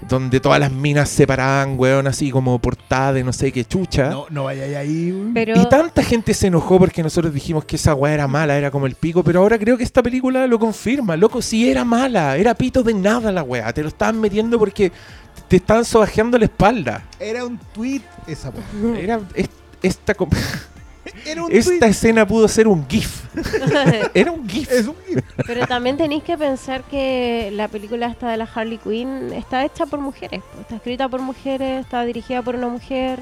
donde 0.08 0.40
todas 0.40 0.58
las 0.60 0.70
minas 0.72 1.08
se 1.08 1.26
paraban, 1.26 1.74
weón, 1.78 2.06
así 2.06 2.30
como 2.30 2.58
portada 2.58 3.12
de 3.12 3.24
no 3.24 3.32
sé 3.32 3.52
qué 3.52 3.64
chucha. 3.64 4.10
No, 4.10 4.26
no 4.30 4.44
vaya 4.44 4.78
ahí. 4.78 5.10
weón. 5.12 5.32
Pero 5.34 5.60
Y 5.60 5.68
tanta 5.68 6.02
gente 6.02 6.34
se 6.34 6.46
enojó 6.48 6.78
porque 6.78 7.02
nosotros 7.02 7.32
dijimos 7.32 7.64
que 7.64 7.76
esa 7.76 7.94
weá 7.94 8.14
era 8.14 8.26
mala, 8.28 8.56
era 8.56 8.70
como 8.70 8.86
el 8.86 8.94
pico, 8.94 9.22
pero 9.22 9.40
ahora 9.40 9.58
creo 9.58 9.76
que 9.76 9.84
esta 9.84 10.02
película 10.02 10.46
lo 10.46 10.58
confirma. 10.58 11.16
Loco, 11.16 11.40
sí 11.42 11.68
era 11.68 11.84
mala, 11.84 12.36
era 12.36 12.54
pito 12.54 12.82
de 12.82 12.94
nada 12.94 13.30
la 13.32 13.42
weá. 13.42 13.72
Te 13.72 13.82
lo 13.82 13.88
estaban 13.88 14.20
metiendo 14.20 14.58
porque 14.58 14.92
te 15.48 15.56
estaban 15.56 15.84
sobajeando 15.84 16.38
la 16.38 16.44
espalda. 16.46 17.02
Era 17.20 17.44
un 17.44 17.58
tweet 17.72 18.02
esa 18.26 18.50
weá. 18.50 18.98
Era 18.98 19.20
es- 19.34 19.48
esta, 19.82 20.14
Era 21.26 21.42
un 21.44 21.52
esta 21.52 21.70
tweet. 21.78 21.88
escena 21.90 22.26
pudo 22.26 22.46
ser 22.48 22.68
un 22.68 22.86
GIF. 22.88 23.24
Era 24.14 24.30
un 24.32 24.48
GIF. 24.48 24.70
Es 24.70 24.86
un 24.86 24.96
gif. 25.06 25.20
Pero 25.46 25.66
también 25.66 25.96
tenéis 25.96 26.22
que 26.22 26.36
pensar 26.38 26.82
que 26.84 27.50
la 27.52 27.68
película 27.68 28.06
esta 28.06 28.28
de 28.30 28.36
la 28.36 28.48
Harley 28.52 28.78
Quinn 28.78 29.32
está 29.32 29.64
hecha 29.64 29.86
por 29.86 30.00
mujeres. 30.00 30.42
Está 30.60 30.76
escrita 30.76 31.08
por 31.08 31.20
mujeres, 31.20 31.80
está 31.84 32.04
dirigida 32.04 32.42
por 32.42 32.56
una 32.56 32.68
mujer. 32.68 33.18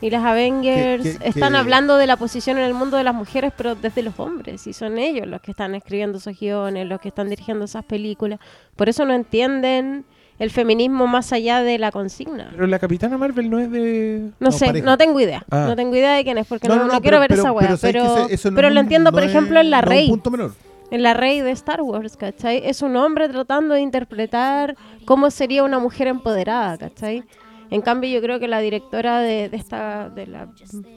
Y 0.00 0.10
las 0.10 0.24
Avengers 0.24 1.02
Que- 1.04 1.18
que- 1.18 1.28
están 1.28 1.52
que- 1.52 1.58
hablando 1.58 1.96
de 1.96 2.08
la 2.08 2.16
posición 2.16 2.58
en 2.58 2.64
el 2.64 2.74
mundo 2.74 2.96
de 2.96 3.04
las 3.04 3.14
mujeres, 3.14 3.52
pero 3.56 3.76
desde 3.76 4.02
los 4.02 4.18
hombres. 4.18 4.66
Y 4.66 4.72
son 4.72 4.98
ellos 4.98 5.28
los 5.28 5.40
que 5.40 5.52
están 5.52 5.74
escribiendo 5.76 6.18
esos 6.18 6.38
guiones, 6.38 6.88
los 6.88 7.00
que 7.00 7.08
están 7.08 7.28
dirigiendo 7.30 7.64
esas 7.66 7.84
películas. 7.84 8.40
Por 8.74 8.88
eso 8.88 9.04
no 9.04 9.14
entienden 9.14 10.04
el 10.38 10.50
feminismo 10.50 11.06
más 11.06 11.32
allá 11.32 11.62
de 11.62 11.78
la 11.78 11.92
consigna. 11.92 12.48
Pero 12.52 12.66
la 12.66 12.78
Capitana 12.78 13.16
Marvel 13.18 13.48
no 13.50 13.58
es 13.58 13.70
de... 13.70 14.30
No, 14.40 14.46
No, 14.48 14.52
sé, 14.52 14.66
pareja. 14.66 14.84
no 14.86 14.98
tengo 14.98 15.20
idea. 15.20 15.44
Ah. 15.50 15.66
No 15.68 15.76
tengo 15.76 15.94
idea 15.94 16.14
de 16.14 16.24
quién 16.24 16.38
es, 16.38 16.46
porque 16.46 16.66
No, 16.68 16.74
no, 16.74 16.80
no, 16.82 16.86
no 16.88 16.92
no, 16.94 17.00
quiero 17.00 17.18
pero- 17.18 17.20
ver 17.20 17.32
esa 17.32 17.42
pero- 17.42 17.54
wea. 17.54 17.76
pero 17.80 18.28
Pero, 18.54 18.68
no 18.68 18.74
lo 18.74 18.80
entiendo, 18.80 19.12
por 19.12 19.22
ejemplo, 19.22 19.60
en 19.60 19.70
La 19.70 19.82
no 19.82 19.84
es 19.84 19.86
un 19.90 19.96
Rey. 19.98 20.08
punto 20.08 20.30
menor. 20.30 20.52
En 20.90 21.02
la 21.02 21.14
Rey 21.14 21.40
de 21.40 21.50
Star 21.52 21.80
Wars, 21.80 22.16
¿cachai? 22.18 22.60
Es 22.66 22.82
un 22.82 22.96
hombre 22.96 23.28
tratando 23.30 23.72
de 23.74 23.80
interpretar 23.80 24.76
cómo 25.06 25.30
sería 25.30 25.62
una 25.64 25.78
mujer 25.78 26.06
empoderada, 26.08 26.76
¿cachai? 26.76 27.24
En 27.72 27.80
cambio, 27.80 28.10
yo 28.10 28.20
creo 28.20 28.38
que 28.38 28.48
la 28.48 28.60
directora 28.60 29.20
de, 29.20 29.48
de 29.48 29.56
esta, 29.56 30.10
de 30.10 30.26
la, 30.26 30.48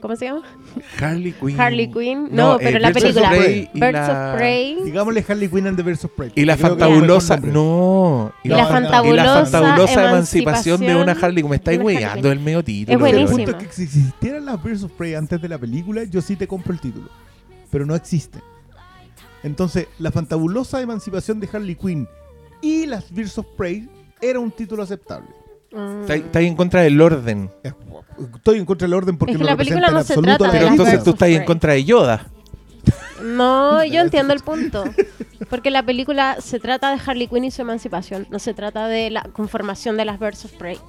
¿cómo 0.02 0.16
se 0.18 0.26
llama? 0.26 0.42
Harley 1.00 1.32
Quinn. 1.32 1.60
Harley 1.60 1.90
Quinn. 1.90 2.28
No, 2.32 2.58
pero 2.60 2.78
eh, 2.78 2.80
la 2.82 2.90
Birds 2.90 2.98
of 2.98 3.04
película. 3.14 3.30
Prey 3.30 3.70
Birds 3.74 3.94
la- 3.94 4.32
of 4.34 4.38
Prey. 4.38 4.78
Digámosle 4.84 5.26
Harley 5.28 5.48
Quinn 5.48 5.68
and 5.68 5.78
the 5.78 5.84
Birds 5.84 6.04
of 6.04 6.12
Prey. 6.12 6.32
Y 6.36 6.44
la 6.44 6.58
fantabulosa... 6.58 7.38
No. 7.38 8.34
Y 8.44 8.50
No, 8.50 8.58
la 8.58 8.64
no, 8.64 8.70
fantabulosa, 8.70 9.24
y 9.24 9.26
la 9.26 9.46
fantabulosa 9.46 10.10
emancipación 10.10 10.82
de 10.82 10.96
una 10.98 11.14
Harley 11.14 11.42
Quinn. 11.44 11.50
Me 11.50 11.56
estáis 11.56 11.80
weyando 11.82 12.30
el 12.32 12.40
medio 12.42 12.62
título. 12.62 12.98
Es 12.98 13.04
Pero 13.12 13.18
el 13.20 13.28
punto 13.30 13.52
es 13.52 13.58
que 13.58 13.72
si 13.74 13.84
existieran 13.84 14.46
las 14.46 14.62
Birds 14.62 14.84
of 14.84 14.92
Prey 14.92 15.14
antes 15.16 15.42
de 15.42 15.48
la 15.48 15.58
película, 15.58 16.04
yo 16.04 16.22
sí 16.22 16.36
te 16.36 16.46
compro 16.46 16.74
el 16.74 16.82
título. 16.82 17.08
Pero 17.72 17.86
no 17.86 17.96
existen. 17.96 18.42
Entonces, 19.44 19.88
la 20.00 20.12
fantabulosa 20.12 20.82
emancipación 20.82 21.40
de 21.40 21.48
Harley 21.54 21.76
Quinn 21.76 22.06
y 22.62 22.86
las 22.86 23.10
Birds 23.14 23.38
of 23.38 23.46
Prey 23.58 23.88
era 24.22 24.40
un 24.40 24.52
título 24.52 24.84
aceptable. 24.84 25.30
Mm. 25.72 26.02
Está, 26.02 26.16
está 26.16 26.40
ahí 26.40 26.48
en 26.48 26.56
contra 26.56 26.82
del 26.82 27.00
orden. 27.02 27.52
Estoy 28.36 28.60
en 28.60 28.66
contra 28.66 28.86
del 28.86 28.94
orden 28.94 29.18
porque 29.18 29.34
Es 29.34 29.38
que 29.38 29.44
no 29.44 29.50
la 29.50 29.58
película 29.58 29.88
representa 29.88 29.90
en 29.90 29.94
no 29.96 30.04
se 30.04 30.14
absoluto 30.14 30.38
trata 30.38 30.52
de 30.52 30.60
Pero 30.60 30.72
entonces 30.72 31.04
tú 31.04 31.10
estás 31.12 31.30
en 31.30 31.46
contra 31.46 31.74
de 31.74 31.84
Yoda. 31.84 32.28
No, 33.24 33.84
yo 33.86 34.02
entiendo 34.02 34.34
el 34.34 34.42
punto. 34.42 34.84
Porque 35.50 35.72
la 35.72 35.84
película 35.84 36.38
se 36.40 36.60
trata 36.60 36.96
de 36.96 37.02
Harley 37.06 37.28
Quinn 37.28 37.46
y 37.46 37.52
su 37.52 37.62
emancipación, 37.62 38.28
no 38.30 38.40
se 38.40 38.54
trata 38.54 38.88
de 38.88 39.10
la 39.10 39.24
conformación 39.24 39.98
de 39.98 40.06
las 40.06 40.20
Birds 40.20 40.46
of 40.46 40.54
Prey. 40.54 40.80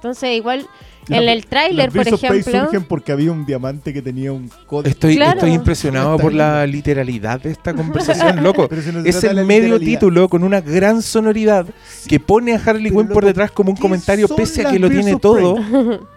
Entonces, 0.00 0.34
igual, 0.34 0.66
en 1.10 1.26
La- 1.26 1.32
el 1.34 1.44
tráiler, 1.44 1.90
por 1.92 2.08
ejemplo, 2.08 2.42
surgen 2.42 2.84
porque 2.84 3.12
había 3.12 3.30
un 3.30 3.44
diamante 3.44 3.92
que 3.92 4.00
tenía 4.00 4.32
un 4.32 4.50
código. 4.66 4.88
Estoy, 4.88 5.16
Claro. 5.16 5.34
estoy 5.34 5.52
impresionado 5.52 6.16
por 6.18 6.32
la 6.32 6.66
literalidad 6.66 7.38
de 7.42 7.50
esta 7.50 7.74
conversación, 7.74 8.42
loco. 8.42 8.66
No 8.94 9.00
Es 9.04 9.22
el 9.24 9.44
medio 9.44 9.78
título 9.78 10.30
con 10.30 10.42
una 10.42 10.62
gran 10.62 11.02
sonoridad 11.02 11.66
que 12.08 12.18
pone 12.18 12.54
a 12.54 12.62
Harley 12.64 12.84
Pero, 12.90 12.96
Quinn 13.02 13.08
por 13.12 13.26
detrás 13.26 13.50
como 13.50 13.70
un 13.70 13.76
¿qué 13.76 13.82
comentario 13.82 14.26
pese 14.28 14.66
a 14.66 14.70
que 14.70 14.78
lo 14.78 14.88
Birds 14.88 15.04
tiene 15.04 15.20
todo. 15.20 15.56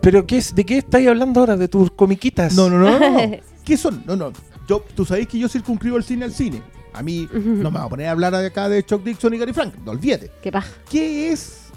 Pero 0.00 0.26
¿qué 0.26 0.38
es, 0.38 0.54
¿de 0.54 0.64
qué 0.64 0.78
estáis 0.78 1.08
hablando 1.08 1.40
ahora? 1.40 1.56
¿De 1.56 1.68
tus 1.68 1.90
comiquitas? 1.90 2.54
No, 2.54 2.70
no, 2.70 2.78
no. 2.78 2.98
¿Qué 3.64 3.76
son? 3.76 4.02
No, 4.06 4.16
no. 4.16 4.32
Yo, 4.66 4.82
tú 4.94 5.04
sabéis 5.04 5.28
que 5.28 5.38
yo 5.38 5.48
circunscribo 5.48 5.96
el 5.98 6.04
cine 6.04 6.24
al 6.24 6.32
cine. 6.32 6.62
A 6.94 7.02
mí 7.02 7.28
no 7.32 7.70
me 7.70 7.78
voy 7.78 7.86
a 7.86 7.88
poner 7.90 8.06
a 8.06 8.10
hablar 8.12 8.34
acá 8.34 8.68
de 8.68 8.82
Chuck 8.84 9.04
Dixon 9.04 9.34
y 9.34 9.38
Gary 9.38 9.52
Frank. 9.52 9.74
No 9.84 9.90
olvídate. 9.92 10.30
qué 10.42 10.50
paja. 10.50 10.68
¿Qué 10.90 11.32
es 11.32 11.67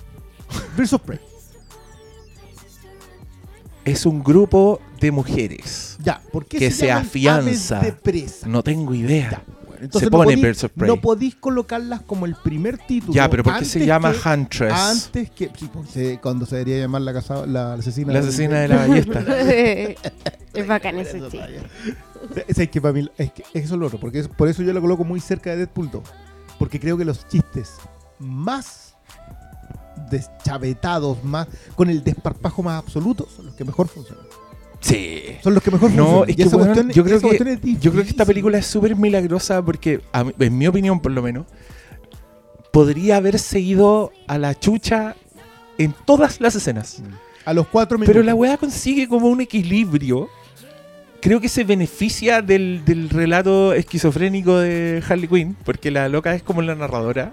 Birds 0.78 0.94
of 0.94 1.02
Prey? 1.02 1.20
Es 3.84 4.06
un 4.06 4.24
grupo 4.24 4.80
de 5.00 5.12
mujeres. 5.12 5.98
Ya, 6.04 6.22
¿por 6.32 6.46
qué 6.46 6.60
Que 6.60 6.72
se, 6.72 6.78
se 6.82 6.92
afianza. 6.92 7.80
aves 7.80 7.88
de 7.94 7.94
presa? 8.00 8.48
No 8.48 8.62
tengo 8.64 8.94
idea. 8.94 9.32
Ya, 9.32 9.44
bueno, 9.68 9.84
entonces 9.86 10.02
Se 10.08 10.12
no 10.12 10.18
pone 10.18 10.34
podí- 10.36 10.42
Birds 10.44 10.64
of 10.66 10.72
Prey. 10.72 10.88
No 10.88 11.02
podéis 11.02 11.36
colocarlas 11.36 12.02
como 12.02 12.28
el 12.28 12.36
primer 12.36 12.78
título. 12.78 13.14
Ya, 13.14 13.28
pero 13.28 13.44
¿por 13.44 13.58
qué 13.58 13.66
se 13.66 13.84
llama 13.84 14.12
que- 14.14 14.30
Huntress? 14.30 14.72
Antes 14.74 15.32
que. 15.32 15.50
Sí, 15.58 15.68
pues, 15.74 15.90
se- 15.90 16.20
cuando 16.20 16.46
se 16.46 16.58
debería 16.58 16.82
llamar 16.82 17.02
la, 17.02 17.14
casa, 17.14 17.48
la 17.48 17.74
asesina. 17.74 18.14
La 18.14 18.20
del- 18.20 18.30
asesina 18.30 18.60
de 18.60 18.68
la 18.68 18.76
ballesta. 18.76 19.20
es 20.54 20.68
bacán 20.68 21.00
ese 21.00 21.20
chiste. 21.22 21.60
Es, 22.48 22.60
es 22.60 22.70
que 22.70 22.80
para 22.80 22.94
mí, 22.94 23.10
es 23.18 23.32
que 23.32 23.42
eso 23.56 23.74
es 23.74 23.80
lo 23.80 23.88
otro, 23.88 24.00
porque 24.00 24.20
es- 24.20 24.28
por 24.28 24.48
eso 24.48 24.62
yo 24.62 24.74
lo 24.74 24.82
coloco 24.82 25.04
muy 25.04 25.20
cerca 25.20 25.50
de 25.50 25.58
Deadpool 25.58 25.90
2. 25.90 26.04
Porque 26.60 26.80
creo 26.80 26.96
que 26.96 27.06
los 27.06 27.28
chistes 27.28 27.78
más 28.20 28.91
deschavetados, 30.12 31.24
más 31.24 31.48
con 31.76 31.90
el 31.90 32.04
desparpajo 32.04 32.62
más 32.62 32.78
absoluto, 32.84 33.28
son 33.36 33.48
los 33.48 33.56
que 33.56 33.66
mejor 33.66 33.88
funcionan. 33.88 34.26
Sí. 34.82 35.22
Son 35.44 35.54
los 35.54 35.62
que 35.64 35.72
mejor 35.72 35.92
No, 35.92 36.26
es 36.26 36.36
que 36.36 36.46
cuestión- 36.50 36.90
yo 36.92 37.04
creo 37.04 37.20
que 37.22 37.30
es 37.54 37.80
yo 37.80 37.92
creo 37.92 38.04
que 38.04 38.10
esta 38.10 38.26
película 38.26 38.58
es 38.58 38.66
súper 38.66 38.96
milagrosa 38.96 39.64
porque, 39.64 40.02
a 40.12 40.26
en 40.40 40.58
mi 40.58 40.68
opinión 40.68 41.00
por 41.00 41.12
lo 41.12 41.22
menos, 41.22 41.46
podría 42.72 43.18
haberse 43.18 43.60
ido 43.60 44.12
a 44.28 44.38
la 44.38 44.58
chucha 44.60 45.16
en 45.78 45.94
todas 46.06 46.42
las 46.42 46.56
escenas. 46.56 47.02
A 47.46 47.54
los 47.54 47.68
cuatro 47.68 47.98
minutos. 47.98 48.14
Pero 48.14 48.24
la 48.24 48.36
weá 48.36 48.58
consigue 48.58 49.08
como 49.08 49.28
un 49.28 49.42
equilibrio. 49.42 50.30
Creo 51.22 51.40
que 51.40 51.50
se 51.50 51.64
beneficia 51.64 52.42
del, 52.42 52.84
del 52.86 53.10
relato 53.10 53.74
esquizofrénico 53.74 54.58
de 54.58 55.04
Harley 55.08 55.28
Quinn, 55.28 55.56
porque 55.64 55.92
la 55.92 56.10
loca 56.10 56.34
es 56.34 56.44
como 56.44 56.62
la 56.62 56.76
narradora 56.76 57.32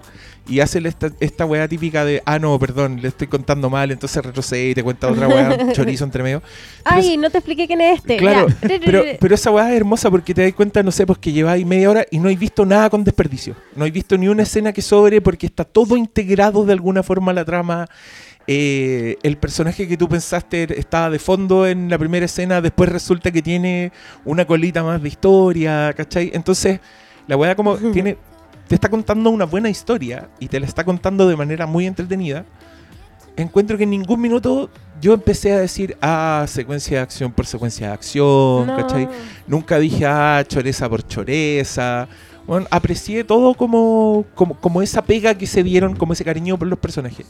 y 0.49 0.59
hace 0.61 0.79
esta, 0.87 1.11
esta 1.19 1.45
weá 1.45 1.67
típica 1.67 2.03
de, 2.03 2.23
ah, 2.25 2.39
no, 2.39 2.57
perdón, 2.57 3.01
le 3.01 3.09
estoy 3.09 3.27
contando 3.27 3.69
mal, 3.69 3.91
entonces 3.91 4.23
retrocede 4.23 4.69
y 4.69 4.73
te 4.73 4.83
cuenta 4.83 5.07
otra 5.07 5.27
weá, 5.27 5.71
chorizo 5.73 6.03
entre 6.03 6.23
medio. 6.23 6.41
Pero 6.83 6.95
Ay, 6.95 7.17
no 7.17 7.29
te 7.29 7.37
expliqué 7.37 7.67
quién 7.67 7.81
es 7.81 7.99
este. 7.99 8.17
Claro, 8.17 8.47
pero, 8.61 9.03
pero 9.19 9.35
esa 9.35 9.51
weá 9.51 9.69
es 9.69 9.77
hermosa 9.77 10.09
porque 10.09 10.33
te 10.33 10.43
das 10.43 10.53
cuenta, 10.53 10.81
no 10.81 10.91
sé, 10.91 11.05
pues 11.05 11.19
que 11.19 11.31
lleváis 11.31 11.65
media 11.65 11.89
hora 11.89 12.05
y 12.09 12.19
no 12.19 12.29
hay 12.29 12.35
visto 12.35 12.65
nada 12.65 12.89
con 12.89 13.03
desperdicio. 13.03 13.55
No 13.75 13.85
hay 13.85 13.91
visto 13.91 14.17
ni 14.17 14.27
una 14.27 14.43
escena 14.43 14.73
que 14.73 14.81
sobre 14.81 15.21
porque 15.21 15.45
está 15.45 15.63
todo 15.63 15.95
integrado 15.95 16.65
de 16.65 16.73
alguna 16.73 17.03
forma 17.03 17.31
a 17.31 17.35
la 17.35 17.45
trama. 17.45 17.87
Eh, 18.51 19.19
el 19.21 19.37
personaje 19.37 19.87
que 19.87 19.95
tú 19.95 20.09
pensaste 20.09 20.79
estaba 20.79 21.11
de 21.11 21.19
fondo 21.19 21.67
en 21.67 21.87
la 21.87 21.99
primera 21.99 22.25
escena, 22.25 22.61
después 22.61 22.89
resulta 22.89 23.29
que 23.29 23.43
tiene 23.43 23.91
una 24.25 24.45
colita 24.45 24.81
más 24.81 25.03
de 25.03 25.07
historia, 25.07 25.93
¿cachai? 25.93 26.31
Entonces, 26.33 26.79
la 27.27 27.37
weá 27.37 27.53
como 27.53 27.75
tiene, 27.93 28.17
te 28.67 28.73
está 28.73 28.89
contando 28.89 29.29
una 29.29 29.45
buena 29.45 29.69
historia 29.69 30.29
y 30.39 30.47
te 30.47 30.59
la 30.59 30.65
está 30.65 30.83
contando 30.83 31.27
de 31.27 31.35
manera 31.35 31.67
muy 31.67 31.85
entretenida. 31.85 32.43
Encuentro 33.37 33.77
que 33.77 33.83
en 33.83 33.91
ningún 33.91 34.19
minuto 34.19 34.71
yo 34.99 35.13
empecé 35.13 35.51
a 35.53 35.59
decir, 35.59 35.95
ah, 36.01 36.43
secuencia 36.47 36.97
de 36.97 37.03
acción 37.03 37.31
por 37.31 37.45
secuencia 37.45 37.89
de 37.89 37.93
acción, 37.93 38.65
No. 38.65 38.75
¿cachai? 38.77 39.07
Nunca 39.45 39.77
dije, 39.77 40.07
ah, 40.07 40.43
choreza 40.47 40.89
por 40.89 41.05
choreza. 41.07 42.07
Bueno, 42.47 42.65
aprecié 42.71 43.23
todo 43.23 43.53
como, 43.53 44.25
como, 44.33 44.59
como 44.59 44.81
esa 44.81 45.03
pega 45.03 45.35
que 45.35 45.45
se 45.45 45.61
dieron, 45.61 45.95
como 45.95 46.13
ese 46.13 46.25
cariño 46.25 46.57
por 46.57 46.67
los 46.67 46.79
personajes. 46.79 47.27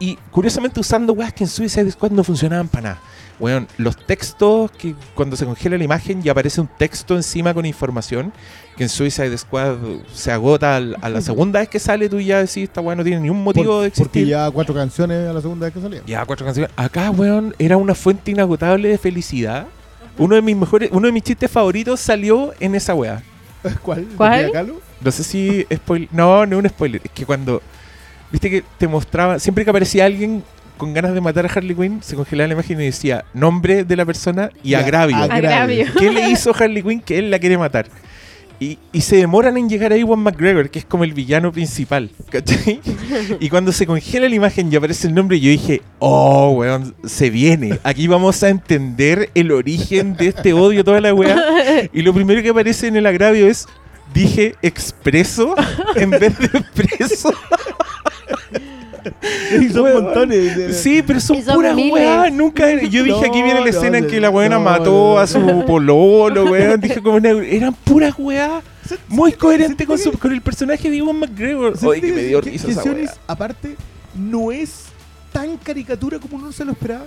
Y 0.00 0.16
curiosamente 0.30 0.78
usando 0.80 1.12
weas 1.12 1.32
que 1.32 1.44
en 1.44 1.48
Suicide 1.50 1.90
Squad 1.90 2.10
no 2.12 2.22
funcionaban 2.22 2.68
para 2.68 2.90
nada. 2.90 3.00
Weón, 3.40 3.68
los 3.78 3.96
textos 3.96 4.70
que 4.72 4.94
cuando 5.14 5.36
se 5.36 5.44
congela 5.44 5.78
la 5.78 5.84
imagen 5.84 6.20
y 6.24 6.28
aparece 6.28 6.60
un 6.60 6.66
texto 6.68 7.14
encima 7.14 7.54
con 7.54 7.64
información, 7.66 8.32
que 8.76 8.82
en 8.84 8.88
Suicide 8.88 9.36
Squad 9.38 9.76
se 10.12 10.32
agota 10.32 10.76
al- 10.76 10.96
a 11.00 11.08
la 11.08 11.20
segunda 11.20 11.60
vez 11.60 11.68
que 11.68 11.78
sale, 11.78 12.08
tú 12.08 12.18
ya 12.20 12.38
decís, 12.38 12.64
esta 12.64 12.80
wea 12.80 12.96
no 12.96 13.04
tiene 13.04 13.20
ningún 13.20 13.42
motivo 13.44 13.72
Por- 13.74 13.82
de 13.82 13.88
existir. 13.88 14.06
Porque 14.22 14.26
ya 14.26 14.50
cuatro 14.50 14.74
canciones 14.74 15.28
a 15.28 15.32
la 15.32 15.40
segunda 15.40 15.66
vez 15.66 15.74
que 15.74 15.80
salía. 15.80 16.02
Ya, 16.06 16.24
cuatro 16.26 16.46
canciones. 16.46 16.72
Acá, 16.76 17.10
weón, 17.10 17.54
era 17.60 17.76
una 17.76 17.94
fuente 17.94 18.30
inagotable 18.32 18.88
de 18.88 18.98
felicidad. 18.98 19.66
Uno 20.16 20.34
de 20.34 20.42
mis 20.42 20.56
mejores, 20.56 20.90
uno 20.92 21.06
de 21.06 21.12
mis 21.12 21.22
chistes 21.22 21.48
favoritos 21.50 22.00
salió 22.00 22.52
en 22.58 22.74
esa 22.74 22.92
wea. 22.94 23.22
¿Cuál? 23.82 24.04
¿Cuál? 24.16 24.74
No 25.00 25.10
sé 25.12 25.22
si 25.22 25.64
spoiler. 25.72 26.08
No, 26.10 26.44
no 26.44 26.56
es 26.58 26.64
un 26.64 26.68
spoiler. 26.70 27.00
Es 27.04 27.10
que 27.12 27.24
cuando. 27.24 27.62
Viste 28.30 28.50
que 28.50 28.64
te 28.78 28.88
mostraba. 28.88 29.38
Siempre 29.38 29.64
que 29.64 29.70
aparecía 29.70 30.04
alguien 30.04 30.42
con 30.76 30.94
ganas 30.94 31.12
de 31.12 31.20
matar 31.20 31.44
a 31.46 31.48
Harley 31.48 31.74
Quinn, 31.74 32.02
se 32.02 32.14
congelaba 32.14 32.46
la 32.46 32.54
imagen 32.54 32.80
y 32.80 32.84
decía 32.84 33.24
nombre 33.34 33.84
de 33.84 33.96
la 33.96 34.04
persona 34.06 34.50
y 34.62 34.74
agravio. 34.74 35.16
Agravio. 35.16 35.86
¿Qué 35.98 36.10
le 36.10 36.30
hizo 36.30 36.54
Harley 36.54 36.82
Quinn 36.82 37.00
que 37.00 37.18
él 37.18 37.30
la 37.30 37.38
quiere 37.38 37.58
matar? 37.58 37.86
Y, 38.60 38.78
y 38.92 39.02
se 39.02 39.16
demoran 39.16 39.56
en 39.56 39.68
llegar 39.68 39.92
a 39.92 39.96
Iwan 39.96 40.18
McGregor, 40.18 40.68
que 40.68 40.80
es 40.80 40.84
como 40.84 41.04
el 41.04 41.12
villano 41.12 41.52
principal. 41.52 42.10
¿Cachai? 42.28 42.80
Y 43.38 43.48
cuando 43.50 43.70
se 43.70 43.86
congela 43.86 44.28
la 44.28 44.34
imagen 44.34 44.72
y 44.72 44.76
aparece 44.76 45.06
el 45.06 45.14
nombre, 45.14 45.38
yo 45.38 45.48
dije, 45.48 45.80
oh, 46.00 46.50
weón, 46.56 46.94
se 47.04 47.30
viene. 47.30 47.78
Aquí 47.84 48.08
vamos 48.08 48.42
a 48.42 48.48
entender 48.48 49.30
el 49.34 49.52
origen 49.52 50.16
de 50.16 50.28
este 50.28 50.52
odio, 50.54 50.82
toda 50.82 51.00
la 51.00 51.14
weá. 51.14 51.40
Y 51.92 52.02
lo 52.02 52.12
primero 52.12 52.42
que 52.42 52.48
aparece 52.48 52.88
en 52.88 52.96
el 52.96 53.06
agravio 53.06 53.48
es, 53.48 53.66
dije 54.12 54.56
expreso 54.60 55.54
en 55.94 56.10
vez 56.10 56.36
de 56.38 56.46
expreso. 56.46 57.32
Hizo 59.60 59.82
Weón. 59.84 60.04
montones. 60.04 60.56
de- 60.56 60.72
Sí, 60.74 61.02
pero 61.06 61.20
son 61.20 61.36
Y 61.38 61.42
son 61.42 61.54
puras 61.54 61.76
weas. 61.76 62.32
Nunca. 62.32 62.70
Yo 62.82 63.04
dije 63.04 63.18
aquí 63.26 63.42
viene 63.42 63.54
la 63.54 63.60
No, 63.60 63.66
escena 63.66 63.98
en 63.98 64.06
que 64.06 64.20
la 64.20 64.30
weona 64.30 64.56
no, 64.56 64.62
mató 64.64 65.14
no. 65.14 65.18
a 65.18 65.26
su 65.26 65.64
pololo, 65.66 66.44
weón. 66.50 66.80
Dije 66.80 67.00
como 67.02 67.16
una- 67.16 67.30
eran 67.30 67.74
puras 67.74 68.14
weas. 68.18 68.62
Muy 69.08 69.32
coherente 69.32 69.84
con, 69.86 69.98
su, 69.98 70.12
con 70.12 70.32
el 70.32 70.40
personaje 70.40 70.88
de 70.90 70.96
Iwan 70.96 71.16
McGregor. 71.18 71.76
¿Se 71.76 71.86
Oye, 71.86 72.00
que 72.00 72.12
me 72.12 72.22
dio 72.22 72.40
que- 72.40 72.50
risa 72.50 72.66
que 72.66 72.72
esa 72.72 72.82
Sionis, 72.82 73.10
wea. 73.10 73.18
aparte, 73.26 73.76
no 74.14 74.50
es 74.50 74.84
tan 75.32 75.58
caricatura 75.58 76.18
como 76.18 76.36
uno 76.38 76.52
se 76.52 76.64
lo 76.64 76.72
esperaba. 76.72 77.04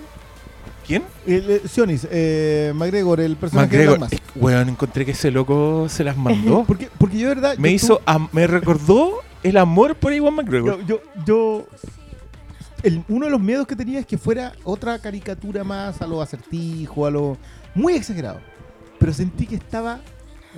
¿Quién? 0.85 1.03
El, 1.25 1.49
eh, 1.49 1.61
Sionis, 1.67 2.07
eh, 2.11 2.71
McGregor, 2.75 3.19
el 3.19 3.35
personaje 3.35 3.67
McGregor. 3.77 4.07
de. 4.09 4.15
Es- 4.15 4.21
Weón, 4.35 4.69
encontré 4.69 5.05
que 5.05 5.11
ese 5.11 5.31
loco 5.31 5.87
se 5.89 6.03
las 6.03 6.15
mandó. 6.17 6.63
Porque, 6.67 6.89
porque 6.97 7.17
yo 7.17 7.29
de 7.29 7.35
verdad... 7.35 7.57
me 7.57 7.69
yo 7.69 7.75
hizo. 7.75 8.01
me 8.31 8.45
recordó 8.47 9.19
el 9.43 9.57
amor 9.57 9.95
por 9.95 10.13
Iwan 10.13 10.35
McGregor. 10.35 10.79
Yo, 10.85 10.87
yo, 10.87 11.01
yo- 11.25 11.67
el- 12.83 13.03
uno 13.09 13.25
de 13.25 13.31
los 13.31 13.39
miedos 13.41 13.67
que 13.67 13.75
tenía 13.75 13.99
es 13.99 14.05
que 14.05 14.17
fuera 14.17 14.53
otra 14.63 14.97
caricatura 14.99 15.63
más 15.63 16.01
a 16.01 16.07
lo 16.07 16.21
acertijo, 16.21 17.05
a 17.05 17.11
lo 17.11 17.37
muy 17.75 17.93
exagerado. 17.93 18.39
Pero 18.99 19.13
sentí 19.13 19.45
que 19.47 19.55
estaba 19.55 19.99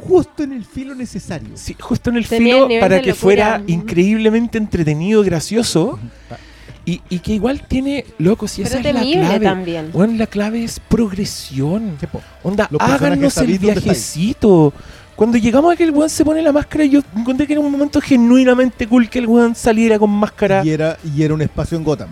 justo 0.08 0.42
en 0.44 0.54
el 0.54 0.66
filo 0.66 0.96
necesario. 0.96 1.50
Sí, 1.56 1.76
justo 1.80 2.10
en 2.10 2.18
el 2.18 2.28
Tenía 2.28 2.56
filo 2.66 2.80
para 2.80 3.00
que 3.02 3.10
locura. 3.10 3.16
fuera 3.22 3.64
increíblemente 3.68 4.58
entretenido, 4.58 5.24
gracioso. 5.24 6.00
Y, 6.86 7.02
y 7.08 7.20
que 7.20 7.32
igual 7.32 7.66
tiene, 7.66 8.04
loco, 8.18 8.46
si 8.46 8.62
esa 8.62 8.78
es 8.80 8.84
la 8.84 9.00
clave. 9.02 9.40
también. 9.46 9.90
Bueno, 9.94 10.16
la 10.18 10.28
clave 10.28 10.66
es 10.66 10.82
progresión. 10.82 11.98
Onda, 12.44 12.68
háganos 12.78 13.38
el 13.38 13.58
viajecito. 13.58 14.74
Cuando 15.16 15.38
llegamos 15.38 15.74
a 15.74 15.76
que 15.76 15.84
el 15.84 15.92
weón 15.92 16.10
se 16.10 16.26
pone 16.26 16.42
la 16.42 16.52
máscara, 16.52 16.86
yo 16.86 17.02
encontré 17.16 17.46
que 17.46 17.54
era 17.54 17.62
un 17.62 17.72
momento 17.72 18.02
genuinamente 18.02 18.88
cool 18.88 19.10
que 19.10 19.20
el 19.20 19.28
weón 19.28 19.54
saliera 19.56 20.00
con 20.00 20.10
máscara. 20.10 20.66
Y 20.66 20.72
era, 20.72 20.98
y 21.16 21.22
era 21.24 21.34
un 21.34 21.42
espacio 21.42 21.78
en 21.78 21.84
Gotham. 21.84 22.10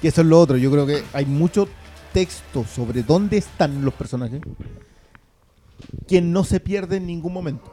Que 0.00 0.08
eso 0.08 0.20
es 0.20 0.26
lo 0.26 0.40
otro. 0.40 0.56
Yo 0.56 0.70
creo 0.70 0.86
que 0.86 1.02
hay 1.12 1.26
mucho 1.26 1.68
texto 2.12 2.64
sobre 2.64 3.02
dónde 3.02 3.38
están 3.38 3.84
los 3.84 3.94
personajes 3.94 4.40
que 6.08 6.20
no 6.20 6.44
se 6.44 6.60
pierde 6.60 6.96
en 6.96 7.06
ningún 7.06 7.32
momento. 7.32 7.72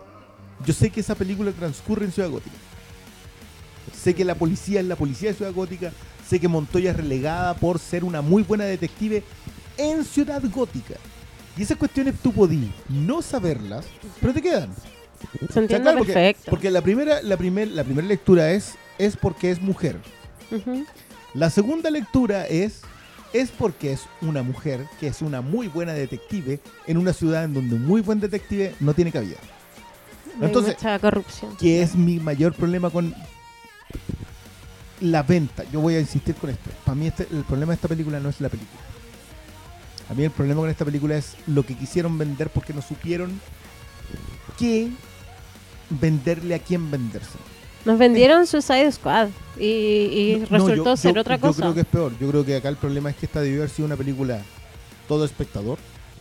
Yo 0.66 0.74
sé 0.74 0.90
que 0.92 1.00
esa 1.00 1.16
película 1.16 1.52
transcurre 1.52 2.06
en 2.06 2.12
Ciudad 2.12 2.30
Gótica. 2.30 2.56
Sé 3.96 4.14
que 4.14 4.26
la 4.26 4.36
policía 4.36 4.80
es 4.80 4.86
la 4.86 4.96
policía 4.96 5.30
de 5.30 5.36
Ciudad 5.36 5.54
Gótica. 5.54 5.92
Sé 6.28 6.40
que 6.40 6.48
Montoya 6.48 6.92
es 6.92 6.98
relegada 6.98 7.56
por 7.56 7.80
ser 7.80 8.04
una 8.04 8.22
muy 8.22 8.44
buena 8.44 8.66
detective 8.66 9.24
en 9.78 10.06
Ciudad 10.06 10.42
Gótica. 10.54 10.96
Y 11.58 11.64
esas 11.64 11.78
cuestiones 11.78 12.16
tú 12.22 12.32
podías 12.32 12.72
no 12.90 13.22
saberlas, 13.22 13.86
pero 14.20 14.34
te 14.34 14.42
quedan. 14.42 14.70
Se 15.40 15.46
O 15.46 15.52
sea, 15.52 15.62
entiende 15.62 15.82
claro, 15.84 15.98
porque- 16.00 16.14
perfecto. 16.14 16.50
Porque 16.50 16.72
la 16.72 16.82
primera, 16.82 17.22
la 17.22 17.38
primer, 17.38 17.68
la 17.70 17.84
primera 17.84 18.08
lectura 18.08 18.52
es, 18.52 18.76
es 18.98 19.18
porque 19.18 19.52
es 19.52 19.62
mujer. 19.62 19.98
La 21.34 21.50
segunda 21.50 21.90
lectura 21.90 22.46
es 22.48 22.82
es 23.34 23.50
porque 23.50 23.94
es 23.94 24.02
una 24.22 24.44
mujer 24.44 24.86
que 25.00 25.08
es 25.08 25.22
una 25.22 25.40
muy 25.40 25.70
buena 25.70 25.94
detective 25.94 26.60
en 26.86 26.98
una 26.98 27.14
ciudad 27.14 27.46
en 27.46 27.54
donde 27.54 27.76
un 27.76 27.86
muy 27.86 28.02
buen 28.02 28.20
detective 28.20 28.76
no 28.82 28.94
tiene 28.94 29.10
cabida. 29.12 29.38
Hay 30.42 30.48
Entonces- 30.48 30.76
mucha 30.76 31.00
corrupción. 31.00 31.56
Que 31.56 31.82
es 31.82 31.96
mi 31.96 32.20
mayor 32.20 32.54
problema 32.54 32.90
con 32.90 33.14
la 35.00 35.24
venta. 35.24 35.64
Yo 35.72 35.80
voy 35.80 35.96
a 35.96 36.00
insistir 36.02 36.36
con 36.36 36.50
esto. 36.50 36.70
Para 36.86 36.96
mí 36.96 37.08
este- 37.08 37.28
el 37.32 37.44
problema 37.44 37.72
de 37.72 37.76
esta 37.76 37.88
película 37.88 38.20
no 38.20 38.28
es 38.30 38.42
la 38.42 38.50
película. 38.50 38.82
A 40.12 40.14
mí 40.14 40.24
el 40.26 40.32
problema 40.32 40.60
con 40.62 40.70
esta 40.70 40.84
película 40.84 41.16
es 41.16 41.36
lo 41.48 41.64
que 41.66 41.74
quisieron 41.76 42.18
vender 42.18 42.50
porque 42.50 42.74
no 42.74 42.82
supieron 42.82 43.40
qué 44.60 44.90
venderle 45.90 46.54
a 46.56 46.60
quién 46.60 46.92
venderse. 46.92 47.38
Nos 47.86 47.98
vendieron 47.98 48.46
Suicide 48.46 48.92
Squad 48.92 49.30
y, 49.58 49.64
y 49.66 50.34
No, 50.50 50.58
no, 50.60 50.68
resultó 50.68 50.84
yo- 50.92 50.98
ser 50.98 51.16
yo- 51.16 51.22
otra 51.22 51.38
Yo 51.38 51.42
cosa. 51.42 51.62
creo 51.62 51.74
que 51.74 51.80
es 51.82 51.88
peor. 51.88 52.12
Yo 52.20 52.30
creo 52.30 52.46
que 52.46 52.56
acá 52.58 52.70
el 52.70 52.76
problema 52.76 53.10
es 53.10 53.16
que 53.16 53.26
esta 53.26 53.42
debió 53.42 53.60
haber 53.62 53.70
sido 53.70 53.86
una 53.88 53.96
película 53.98 54.42
todo 55.08 55.26
espectador, 55.26 55.80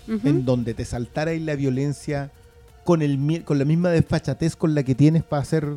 en 0.09 0.45
donde 0.45 0.73
te 0.75 0.85
saltara 0.85 1.33
ahí 1.33 1.39
la 1.41 1.55
violencia 1.55 2.31
con 2.85 3.03
el 3.03 3.43
con 3.45 3.59
la 3.59 3.65
misma 3.65 3.91
desfachatez 3.91 4.57
con 4.57 4.75
la 4.75 4.83
que 4.83 4.95
tienes 4.95 5.23
para 5.23 5.43
hacer. 5.43 5.69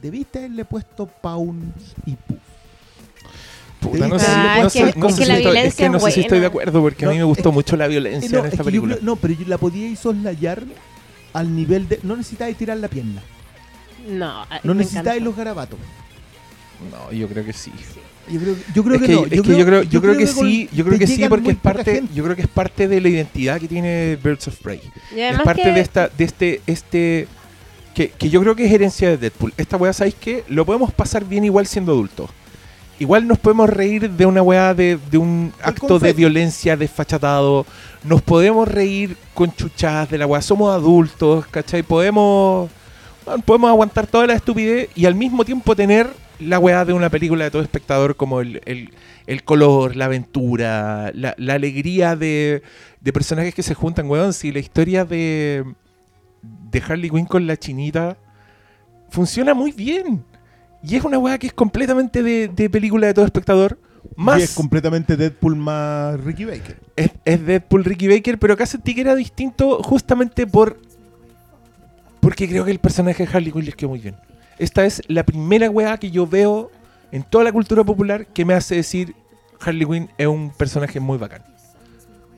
Debiste 0.00 0.38
haberle 0.40 0.64
puesto 0.64 1.06
Paun 1.06 1.72
y 2.06 2.12
Puff. 2.16 2.38
Puta, 3.82 4.08
no 4.08 4.18
sé, 4.18 4.26
no 4.28 4.66
es 4.66 4.72
sé- 4.72 4.92
que- 4.92 4.98
no 5.00 5.08
es 5.08 5.14
sé 5.16 5.20
que 5.20 5.26
si 5.26 5.32
estoy- 5.32 5.36
es 5.36 5.40
violencia 5.42 5.84
que 5.86 5.90
no 5.90 5.96
es 5.98 6.04
sé 6.04 6.10
si 6.12 6.20
estoy 6.20 6.40
de 6.40 6.46
acuerdo 6.46 6.80
porque 6.80 7.04
a 7.04 7.08
mí 7.10 7.16
me 7.18 7.24
gustó 7.24 7.48
es- 7.48 7.54
mucho 7.54 7.76
la 7.76 7.86
violencia 7.88 8.30
no, 8.30 8.38
en 8.38 8.46
es 8.46 8.52
esta 8.52 8.56
que 8.58 8.58
yo 8.58 8.64
película. 8.64 8.94
creo- 8.96 9.04
no, 9.06 9.16
pero 9.16 9.34
yo 9.34 9.44
la 9.48 9.58
podía 9.58 9.94
soslayar 9.96 10.62
al 11.32 11.54
nivel 11.56 11.88
de. 11.88 11.98
No 12.02 12.16
necesitáis 12.16 12.56
tirar 12.56 12.76
la 12.78 12.88
pierna. 12.88 13.22
No, 14.08 14.46
No 14.62 14.74
necesitáis 14.74 15.22
los 15.22 15.36
garabatos. 15.36 15.78
No, 16.90 17.12
yo 17.12 17.28
creo 17.28 17.44
que 17.44 17.52
sí. 17.52 17.70
Yo 18.28 18.40
creo, 18.40 18.56
yo 18.74 18.84
creo 18.84 18.94
es 18.96 19.00
que, 19.00 19.06
que, 19.08 19.14
no. 19.14 19.22
es 19.24 19.42
que 19.42 19.58
yo 19.58 19.66
creo, 19.66 19.82
yo 19.82 20.00
creo 20.00 20.16
que 20.16 20.26
sí, 20.28 20.68
yo 20.72 20.84
creo 20.84 20.98
que 20.98 21.06
sí 21.08 21.24
porque 21.28 21.50
es 21.50 21.56
parte, 21.56 21.94
gente. 21.94 22.14
yo 22.14 22.22
creo 22.24 22.36
que 22.36 22.42
es 22.42 22.48
parte 22.48 22.86
de 22.88 23.00
la 23.00 23.08
identidad 23.08 23.60
que 23.60 23.66
tiene 23.68 24.16
Birds 24.22 24.46
of 24.48 24.56
Prey. 24.60 24.80
Es 25.16 25.40
parte 25.40 25.62
que 25.62 25.72
de 25.72 25.80
esta, 25.80 26.08
de 26.08 26.24
este, 26.24 26.60
este, 26.66 27.26
que, 27.94 28.10
que 28.10 28.30
yo 28.30 28.40
creo 28.40 28.54
que 28.54 28.64
es 28.64 28.72
herencia 28.72 29.08
de 29.10 29.16
Deadpool. 29.16 29.52
Esta 29.56 29.76
weá, 29.76 29.92
¿sabéis 29.92 30.14
qué? 30.20 30.44
Lo 30.48 30.64
podemos 30.64 30.92
pasar 30.92 31.24
bien 31.24 31.44
igual 31.44 31.66
siendo 31.66 31.92
adultos. 31.92 32.30
Igual 32.98 33.26
nos 33.26 33.38
podemos 33.38 33.68
reír 33.68 34.08
de 34.10 34.26
una 34.26 34.42
weá 34.42 34.74
de, 34.74 34.98
de 35.10 35.18
un 35.18 35.52
acto 35.62 35.98
de 35.98 36.12
violencia 36.12 36.76
desfachatado. 36.76 37.66
Nos 38.04 38.22
podemos 38.22 38.68
reír 38.68 39.16
con 39.34 39.52
chuchadas 39.52 40.10
de 40.10 40.18
la 40.18 40.26
weá. 40.26 40.40
Somos 40.40 40.72
adultos, 40.72 41.46
¿cachai? 41.48 41.82
Podemos, 41.82 42.70
bueno, 43.24 43.42
podemos 43.44 43.70
aguantar 43.70 44.06
toda 44.06 44.26
la 44.26 44.34
estupidez 44.34 44.88
y 44.94 45.06
al 45.06 45.14
mismo 45.16 45.44
tiempo 45.44 45.74
tener 45.74 46.10
la 46.38 46.58
weá 46.58 46.84
de 46.84 46.92
una 46.92 47.08
película 47.10 47.44
de 47.44 47.50
todo 47.50 47.62
espectador 47.62 48.14
como 48.16 48.40
el, 48.40 48.60
el- 48.66 48.92
el 49.28 49.44
color, 49.44 49.94
la 49.94 50.06
aventura, 50.06 51.12
la, 51.14 51.34
la 51.38 51.54
alegría 51.54 52.16
de, 52.16 52.62
de 53.00 53.12
personajes 53.12 53.54
que 53.54 53.62
se 53.62 53.74
juntan, 53.74 54.08
weón. 54.10 54.32
Si 54.32 54.50
la 54.52 54.58
historia 54.58 55.04
de, 55.04 55.64
de 56.42 56.82
Harley 56.86 57.08
Quinn 57.08 57.26
con 57.26 57.46
la 57.46 57.56
chinita 57.56 58.16
funciona 59.10 59.54
muy 59.54 59.70
bien. 59.72 60.24
Y 60.82 60.96
es 60.96 61.04
una 61.04 61.18
weá 61.18 61.38
que 61.38 61.46
es 61.46 61.52
completamente 61.52 62.22
de, 62.22 62.48
de 62.48 62.70
película 62.70 63.06
de 63.06 63.14
todo 63.14 63.24
espectador. 63.24 63.78
Más 64.16 64.40
Y 64.40 64.42
es 64.42 64.54
completamente 64.54 65.16
Deadpool 65.16 65.56
más 65.56 66.20
Ricky 66.20 66.44
Baker. 66.44 66.76
es, 66.96 67.10
es 67.24 67.46
Deadpool 67.46 67.84
Ricky 67.84 68.08
Baker, 68.08 68.38
pero 68.38 68.54
acá 68.54 68.66
sentí 68.66 68.94
que 68.94 69.00
era 69.02 69.14
distinto 69.14 69.82
justamente 69.82 70.46
por. 70.46 70.78
Porque 72.20 72.48
creo 72.48 72.64
que 72.64 72.70
el 72.70 72.78
personaje 72.78 73.24
de 73.24 73.32
Harley 73.32 73.52
Quinn 73.52 73.64
les 73.64 73.74
quedó 73.74 73.90
muy 73.90 74.00
bien. 74.00 74.16
Esta 74.58 74.84
es 74.84 75.02
la 75.08 75.24
primera 75.24 75.70
weá 75.70 75.96
que 75.98 76.10
yo 76.10 76.26
veo 76.26 76.70
en 77.10 77.22
toda 77.22 77.44
la 77.44 77.52
cultura 77.52 77.84
popular 77.84 78.26
que 78.26 78.44
me 78.44 78.54
hace 78.54 78.76
decir 78.76 79.14
Harley 79.60 79.86
Quinn 79.86 80.08
es 80.18 80.26
un 80.26 80.50
personaje 80.50 81.00
muy 81.00 81.18
bacán. 81.18 81.42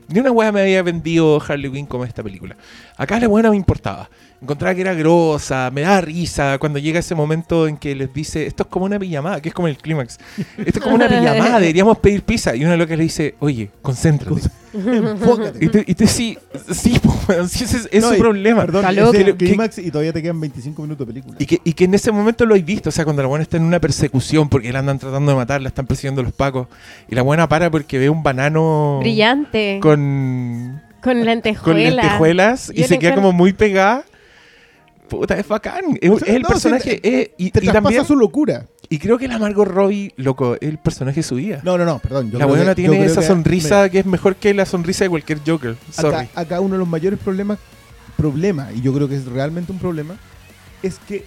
Ni 0.07 0.19
una 0.19 0.31
weá 0.31 0.51
me 0.51 0.61
había 0.61 0.83
vendido 0.83 1.41
Harley 1.41 1.71
Quinn 1.71 1.87
como 1.87 2.05
esta 2.05 2.21
película. 2.23 2.55
Acá 2.95 3.19
la 3.19 3.27
buena 3.27 3.49
me 3.49 3.57
importaba. 3.57 4.09
Encontraba 4.41 4.75
que 4.75 4.81
era 4.81 4.93
grosa, 4.93 5.71
me 5.73 5.81
daba 5.81 6.01
risa 6.01 6.57
cuando 6.59 6.77
llega 6.77 6.99
ese 6.99 7.15
momento 7.15 7.67
en 7.67 7.77
que 7.77 7.95
les 7.95 8.13
dice, 8.13 8.45
esto 8.45 8.63
es 8.63 8.69
como 8.69 8.85
una 8.85 8.99
pijamada, 8.99 9.41
que 9.41 9.49
es 9.49 9.55
como 9.55 9.67
el 9.67 9.77
clímax. 9.77 10.19
Esto 10.57 10.79
es 10.79 10.83
como 10.83 10.95
una 10.95 11.07
pijamada, 11.07 11.59
deberíamos 11.59 11.97
pedir 11.97 12.21
pizza. 12.21 12.55
Y 12.55 12.63
una 12.65 12.75
loca 12.77 12.95
le 12.95 13.03
dice, 13.03 13.35
oye, 13.39 13.69
concéntrate. 13.81 14.41
Enfócate. 14.73 15.57
Y 15.65 15.69
tú, 15.69 15.79
y 16.03 16.07
sí, 16.07 16.37
sí, 16.69 16.99
sí, 17.49 17.63
ese 17.63 17.77
es, 17.77 17.89
es 17.91 18.01
No, 18.03 18.09
su 18.09 18.15
y- 18.15 18.19
problema. 18.19 18.65
Perdón, 18.65 18.85
es 18.85 19.13
el 19.15 19.25
Que- 19.37 19.45
clímax 19.47 19.77
y 19.79 19.89
todavía 19.89 20.11
te 20.13 20.21
quedan 20.21 20.39
25 20.41 20.81
minutos 20.81 21.07
de 21.07 21.13
película. 21.13 21.37
Y 21.39 21.45
que, 21.45 21.61
y 21.63 21.73
que 21.73 21.85
en 21.85 21.93
ese 21.93 22.11
momento 22.11 22.45
lo 22.45 22.53
habéis 22.53 22.65
visto, 22.65 22.89
o 22.89 22.91
sea, 22.91 23.03
cuando 23.05 23.21
la 23.21 23.29
buena 23.29 23.43
está 23.43 23.55
en 23.57 23.63
una 23.63 23.79
persecución 23.79 24.49
porque 24.49 24.71
la 24.73 24.79
andan 24.79 24.99
tratando 24.99 25.31
de 25.31 25.37
matar, 25.37 25.61
la 25.61 25.69
están 25.69 25.87
persiguiendo 25.87 26.21
los 26.21 26.33
pacos, 26.33 26.67
y 27.09 27.15
la 27.15 27.21
buena 27.21 27.47
para 27.47 27.71
porque 27.71 27.97
ve 27.97 28.09
un 28.09 28.21
banano 28.21 28.99
Brillante. 28.99 29.79
Con, 29.81 30.81
con, 31.01 31.23
lentejuelas. 31.25 31.63
con 31.63 31.77
lentejuelas 31.77 32.71
y 32.73 32.81
Yo 32.81 32.87
se 32.87 32.99
queda 32.99 33.15
como 33.15 33.31
muy 33.31 33.53
pegada. 33.53 34.03
Puta, 35.09 35.37
es 35.37 35.47
bacán. 35.47 35.97
Es, 36.01 36.09
O 36.09 36.19
sea, 36.19 36.27
es 36.29 36.35
el 36.35 36.41
no, 36.41 36.49
personaje. 36.49 36.99
es- 37.03 37.29
y, 37.37 37.51
Te 37.51 37.63
y 37.63 37.67
también, 37.67 38.05
su 38.05 38.15
locura. 38.15 38.67
y 38.89 38.97
creo 38.99 39.17
que 39.17 39.27
la 39.27 39.37
Margot 39.39 39.67
Robbie, 39.67 40.13
loco, 40.17 40.55
es 40.55 40.61
el 40.69 40.77
personaje 40.77 41.17
de 41.17 41.23
su 41.23 41.35
vida. 41.35 41.61
No, 41.63 41.77
no, 41.77 41.85
no, 41.85 41.99
perdón. 41.99 42.31
yo 42.31 42.39
la 42.39 42.45
buena 42.45 42.65
yo 42.65 42.75
tiene 42.75 43.05
esa 43.05 43.21
que- 43.21 43.27
sonrisa 43.27 43.89
que 43.89 43.99
es 43.99 44.05
mejor 44.05 44.35
que 44.35 44.53
la 44.53 44.65
sonrisa 44.65 45.03
de 45.05 45.09
cualquier 45.09 45.39
Joker. 45.45 45.75
Sorry. 45.91 46.15
Acá, 46.25 46.29
acá 46.41 46.59
uno 46.59 46.73
de 46.75 46.79
los 46.79 46.87
mayores 46.87 47.19
problemas, 47.19 47.59
problema, 48.17 48.71
y 48.73 48.81
yo 48.81 48.93
creo 48.93 49.07
que 49.07 49.15
es 49.15 49.25
realmente 49.25 49.71
un 49.71 49.79
problema, 49.79 50.15
es 50.81 50.97
que 51.07 51.23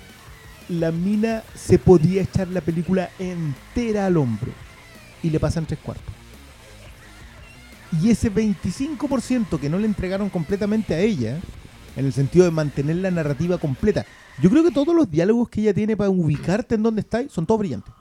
la 0.69 0.91
mina 0.93 1.43
se 1.55 1.79
podía 1.79 2.23
echar 2.23 2.49
la 2.49 2.61
película 2.61 3.11
entera 3.19 4.07
al 4.07 4.17
hombro 4.17 4.51
y 5.23 5.31
le 5.31 5.41
pasan 5.41 5.67
tres 5.67 5.79
cuartos. 5.83 6.15
Y 8.03 8.11
ese 8.11 8.31
25% 8.31 9.59
que 9.59 9.71
no 9.71 9.79
le 9.79 9.87
entregaron 9.87 10.29
completamente 10.29 10.95
a 10.95 11.01
ella, 11.01 11.39
en 11.99 12.07
el 12.07 12.12
sentido 12.12 12.45
de 12.45 12.51
mantener 12.51 12.97
la 12.97 13.11
narrativa 13.11 13.59
completa, 13.59 14.07
yo 14.41 14.49
creo 14.51 14.62
que 14.65 14.70
todos 14.70 14.95
los 14.95 15.11
diálogos 15.11 15.49
que 15.49 15.61
ella 15.62 15.75
tiene 15.75 15.97
para 15.97 16.11
ubicarte 16.11 16.77
en 16.77 16.83
donde 16.83 17.01
está, 17.01 17.29
son 17.29 17.45
todos 17.45 17.59
brillantes. 17.61 17.93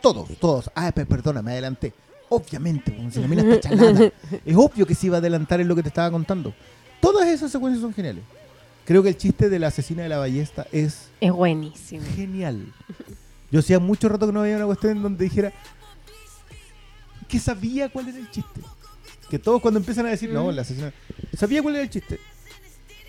Todos, 0.00 0.28
todos. 0.38 0.70
Ah, 0.74 0.90
pe- 0.92 1.06
perdona, 1.06 1.42
me 1.42 1.52
adelanté. 1.52 1.92
Obviamente, 2.28 2.92
pues, 2.92 3.14
si 3.14 3.20
la 3.20 3.28
mina 3.28 3.42
está 3.42 3.60
chalada. 3.70 4.10
Es 4.44 4.56
obvio 4.56 4.86
que 4.86 4.94
se 4.94 5.06
iba 5.06 5.16
a 5.16 5.20
adelantar 5.20 5.60
en 5.60 5.68
lo 5.68 5.74
que 5.76 5.82
te 5.82 5.88
estaba 5.88 6.10
contando. 6.10 6.54
Todas 7.00 7.28
esas 7.28 7.50
secuencias 7.50 7.80
son 7.82 7.92
geniales. 7.94 8.22
Creo 8.84 9.02
que 9.02 9.08
el 9.10 9.16
chiste 9.16 9.48
de 9.48 9.58
la 9.58 9.68
asesina 9.68 10.02
de 10.02 10.08
la 10.08 10.18
ballesta 10.18 10.66
es 10.72 11.08
Es 11.20 11.32
buenísimo. 11.32 12.02
genial. 12.14 12.72
Yo 13.50 13.60
hacía 13.60 13.78
mucho 13.78 14.08
rato 14.08 14.26
que 14.26 14.32
no 14.32 14.40
había 14.42 14.56
una 14.56 14.66
cuestión 14.66 14.96
en 14.96 15.02
donde 15.02 15.24
dijera 15.24 15.52
que 17.28 17.38
sabía 17.38 17.88
cuál 17.88 18.08
era 18.08 18.18
el 18.18 18.30
chiste. 18.30 18.60
Que 19.28 19.38
todos 19.38 19.60
cuando 19.60 19.78
empiezan 19.78 20.06
a 20.06 20.10
decir, 20.10 20.30
no, 20.30 20.50
la 20.50 20.62
asesina... 20.62 20.92
Sabía 21.36 21.62
cuál 21.62 21.76
era 21.76 21.84
el 21.84 21.90
chiste. 21.90 22.18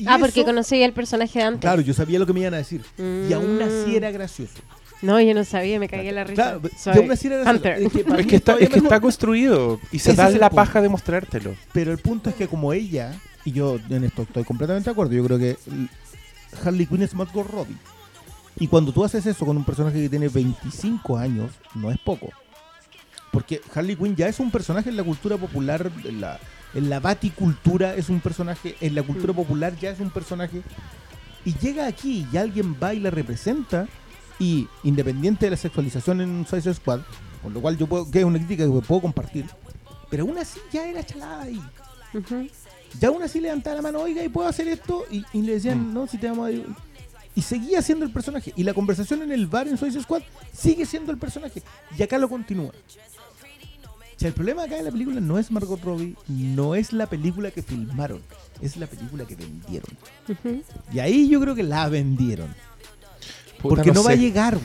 Y 0.01 0.05
Ah, 0.07 0.17
porque 0.19 0.43
conocía 0.43 0.85
el 0.85 0.93
personaje 0.93 1.39
de 1.39 1.45
antes. 1.45 1.61
Claro, 1.61 1.81
yo 1.81 1.93
sabía 1.93 2.17
lo 2.19 2.25
que 2.25 2.33
me 2.33 2.39
iban 2.41 2.53
a 2.53 2.57
decir. 2.57 2.81
Y 2.97 3.31
aún 3.33 3.61
así 3.61 3.91
Mm. 3.91 3.95
era 3.95 4.11
gracioso. 4.11 4.59
No, 5.03 5.19
yo 5.19 5.33
no 5.33 5.43
sabía, 5.43 5.79
me 5.79 5.87
cagué 5.89 6.11
la 6.11 6.23
risa. 6.23 6.59
Claro, 6.59 6.61
Soy 6.77 6.93
y 6.95 6.97
aún 6.99 7.11
así 7.11 7.27
era. 7.27 7.41
Es 7.51 7.91
que 7.91 7.99
Es 8.19 8.27
que, 8.27 8.35
está, 8.35 8.45
todavía 8.53 8.65
es 8.67 8.69
que 8.73 8.77
está 8.79 8.89
mejor. 8.89 9.01
construido 9.01 9.79
y 9.91 9.99
se 9.99 10.11
Ese 10.11 10.21
da 10.21 10.29
la 10.29 10.49
punto. 10.49 10.55
paja 10.55 10.81
de 10.81 10.89
mostrártelo. 10.89 11.55
Pero 11.73 11.91
el 11.91 11.97
punto 11.97 12.29
es 12.29 12.35
que 12.35 12.47
como 12.47 12.71
ella, 12.73 13.13
y 13.45 13.51
yo 13.51 13.79
en 13.89 14.03
esto 14.03 14.23
estoy 14.23 14.43
completamente 14.43 14.85
de 14.85 14.91
acuerdo, 14.91 15.13
yo 15.13 15.23
creo 15.25 15.39
que 15.39 15.57
Harley 16.63 16.85
Quinn 16.85 17.01
es 17.03 17.13
Margot 17.15 17.47
Robbie. 17.49 17.77
Y 18.59 18.67
cuando 18.67 18.91
tú 18.91 19.03
haces 19.03 19.25
eso 19.25 19.45
con 19.45 19.55
un 19.57 19.63
personaje 19.65 20.01
que 20.01 20.09
tiene 20.09 20.27
25 20.27 21.17
años, 21.17 21.51
no 21.73 21.89
es 21.89 21.97
poco. 21.99 22.29
Porque 23.31 23.61
Harley 23.73 23.95
Quinn 23.95 24.15
ya 24.15 24.27
es 24.27 24.39
un 24.39 24.51
personaje 24.51 24.89
en 24.89 24.97
la 24.97 25.03
cultura 25.03 25.37
popular, 25.37 25.89
en 26.03 26.21
la, 26.21 26.39
en 26.73 26.89
la 26.89 26.99
baticultura 26.99 27.95
es 27.95 28.09
un 28.09 28.19
personaje, 28.21 28.75
en 28.81 28.95
la 28.95 29.03
cultura 29.03 29.33
popular 29.33 29.75
ya 29.77 29.89
es 29.91 29.99
un 29.99 30.09
personaje. 30.09 30.61
Y 31.45 31.53
llega 31.55 31.87
aquí 31.87 32.27
y 32.31 32.37
alguien 32.37 32.75
va 32.81 32.93
y 32.93 32.99
la 32.99 33.09
representa, 33.09 33.87
y 34.39 34.67
independiente 34.83 35.45
de 35.45 35.51
la 35.51 35.57
sexualización 35.57 36.21
en 36.21 36.45
Suicide 36.47 36.73
Squad, 36.75 37.01
con 37.43 37.53
lo 37.53 37.61
cual 37.61 37.77
yo 37.77 37.87
puedo, 37.87 38.09
que 38.09 38.19
es 38.19 38.25
una 38.25 38.37
crítica 38.37 38.63
que 38.65 38.81
puedo 38.81 39.01
compartir, 39.01 39.45
pero 40.09 40.23
aún 40.23 40.37
así 40.37 40.59
ya 40.71 40.87
era 40.87 41.03
chalada 41.05 41.43
ahí. 41.43 41.61
Ya 42.99 43.07
aún 43.07 43.23
así 43.23 43.39
levantaba 43.39 43.77
la 43.77 43.81
mano, 43.81 43.99
oiga, 43.99 44.23
y 44.23 44.29
puedo 44.29 44.47
hacer 44.47 44.67
esto. 44.67 45.05
Y, 45.09 45.23
y 45.33 45.41
le 45.43 45.53
decían, 45.53 45.89
Mm. 45.89 45.93
no, 45.93 46.07
si 46.07 46.17
te 46.17 46.27
vamos 46.29 46.49
a. 46.49 46.51
Y 47.33 47.41
seguía 47.41 47.81
siendo 47.81 48.03
el 48.03 48.11
personaje. 48.11 48.51
Y 48.57 48.63
la 48.63 48.73
conversación 48.73 49.21
en 49.21 49.31
el 49.31 49.47
bar 49.47 49.67
en 49.69 49.77
Suicide 49.77 50.03
Squad 50.03 50.21
sigue 50.53 50.85
siendo 50.85 51.11
el 51.13 51.17
personaje. 51.17 51.63
Y 51.97 52.03
acá 52.03 52.17
lo 52.17 52.27
continúa. 52.27 52.71
Sea, 54.21 54.27
el 54.27 54.35
problema 54.35 54.65
acá 54.65 54.75
de 54.75 54.83
la 54.83 54.91
película 54.91 55.19
no 55.19 55.39
es 55.39 55.49
Margot 55.49 55.81
Robbie, 55.83 56.13
no 56.27 56.75
es 56.75 56.93
la 56.93 57.07
película 57.07 57.49
que 57.49 57.63
filmaron, 57.63 58.21
es 58.61 58.77
la 58.77 58.85
película 58.85 59.25
que 59.25 59.35
vendieron. 59.35 59.89
Y 60.93 60.99
ahí 60.99 61.27
yo 61.27 61.41
creo 61.41 61.55
que 61.55 61.63
la 61.63 61.89
vendieron. 61.89 62.49
Puta, 63.59 63.77
porque 63.77 63.91
no, 63.91 64.03
va 64.03 64.11
a 64.11 64.15
llegar. 64.15 64.59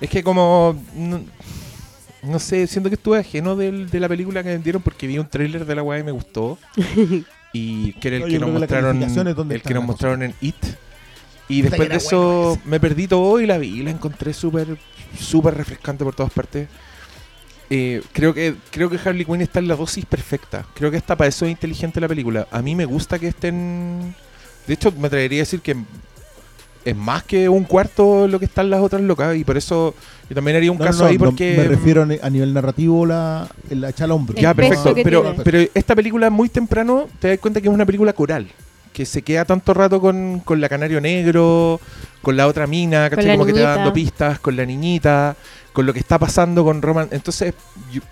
Es 0.00 0.10
que 0.10 0.24
como... 0.24 0.76
No, 0.96 1.20
no 2.24 2.38
sé, 2.40 2.66
siento 2.66 2.90
que 2.90 2.96
estuve 2.96 3.20
ajeno 3.20 3.54
del- 3.54 3.88
de 3.88 4.00
la 4.00 4.08
película 4.08 4.42
que 4.42 4.48
vendieron 4.48 4.82
porque 4.82 5.06
vi 5.06 5.16
un 5.16 5.28
tráiler 5.28 5.64
de 5.64 5.74
la 5.76 5.84
weá 5.84 6.00
y 6.00 6.02
me 6.02 6.10
gustó. 6.10 6.58
y 7.52 7.92
que 7.92 8.08
era 8.08 8.16
el 8.16 8.22
No, 8.24 8.28
que 8.30 8.38
nos 8.40 8.50
mostraron, 8.50 9.00
el 9.52 9.62
que 9.62 9.74
nos 9.74 9.84
mostraron 9.84 10.24
en 10.24 10.34
It. 10.40 10.56
Y 11.48 11.62
después 11.62 11.88
de 11.88 11.94
eso 11.94 12.20
bueno 12.48 12.62
me 12.64 12.80
perdí 12.80 13.06
todo 13.06 13.40
y 13.40 13.46
la 13.46 13.58
vi 13.58 13.68
y 13.68 13.82
la 13.84 13.92
encontré 13.92 14.32
súper 14.32 14.76
súper 15.16 15.54
refrescante 15.54 16.02
por 16.02 16.16
todas 16.16 16.32
partes. 16.32 16.68
Eh, 17.74 18.02
creo 18.12 18.34
que 18.34 18.54
creo 18.70 18.90
que 18.90 18.98
Harley 19.02 19.24
Quinn 19.24 19.40
está 19.40 19.58
en 19.58 19.66
la 19.68 19.76
dosis 19.76 20.04
perfecta. 20.04 20.66
Creo 20.74 20.90
que 20.90 20.98
hasta 20.98 21.16
para 21.16 21.28
eso 21.28 21.46
es 21.46 21.52
inteligente 21.52 22.00
la 22.02 22.08
película. 22.08 22.46
A 22.50 22.60
mí 22.60 22.74
me 22.74 22.84
gusta 22.84 23.18
que 23.18 23.28
estén... 23.28 24.14
De 24.66 24.74
hecho, 24.74 24.92
me 24.92 25.06
atrevería 25.06 25.38
a 25.38 25.44
decir 25.46 25.60
que 25.60 25.74
es 26.84 26.96
más 26.96 27.22
que 27.22 27.48
un 27.48 27.64
cuarto 27.64 28.28
lo 28.28 28.38
que 28.38 28.44
están 28.44 28.68
las 28.68 28.80
otras 28.82 29.00
locas 29.00 29.36
y 29.36 29.44
por 29.44 29.56
eso 29.56 29.94
yo 30.28 30.34
también 30.34 30.56
haría 30.58 30.70
un 30.70 30.78
No, 30.78 30.84
caso 30.84 31.04
no, 31.04 31.08
ahí 31.10 31.16
no, 31.16 31.26
porque... 31.26 31.54
me 31.56 31.64
refiero 31.64 32.02
a 32.02 32.06
ni- 32.06 32.18
a 32.20 32.28
nivel 32.28 32.52
narrativo, 32.52 33.06
la, 33.06 33.48
la 33.70 33.88
echa 33.88 34.04
al 34.04 34.10
hombro. 34.10 34.36
Ya, 34.36 34.52
perfecto. 34.52 34.92
Pero, 35.02 35.22
tiene. 35.22 35.38
pero 35.42 35.58
esta 35.72 35.94
película 35.94 36.28
muy 36.28 36.50
temprano 36.50 37.08
te 37.20 37.28
das 37.28 37.38
cuenta 37.38 37.60
que 37.62 37.68
es 37.68 37.74
una 37.74 37.86
película 37.86 38.12
coral. 38.12 38.48
Que 38.92 39.06
se 39.06 39.22
queda 39.22 39.46
tanto 39.46 39.72
rato 39.72 39.98
con, 40.00 40.40
con 40.40 40.60
la 40.60 40.68
Canario 40.68 41.00
Negro, 41.00 41.80
con 42.20 42.36
la 42.36 42.46
otra 42.46 42.66
mina, 42.66 43.08
¿cachai? 43.08 43.28
la 43.28 43.32
Como 43.34 43.46
que 43.46 43.54
te 43.54 43.62
va 43.62 43.76
dando 43.76 43.92
pistas, 43.94 44.38
con 44.40 44.54
la 44.54 44.66
niñita, 44.66 45.34
con 45.72 45.86
lo 45.86 45.92
que 45.92 45.98
está 46.00 46.18
pasando 46.18 46.64
con 46.64 46.82
Roman. 46.82 47.08
Entonces, 47.10 47.54
yo- 47.92 48.02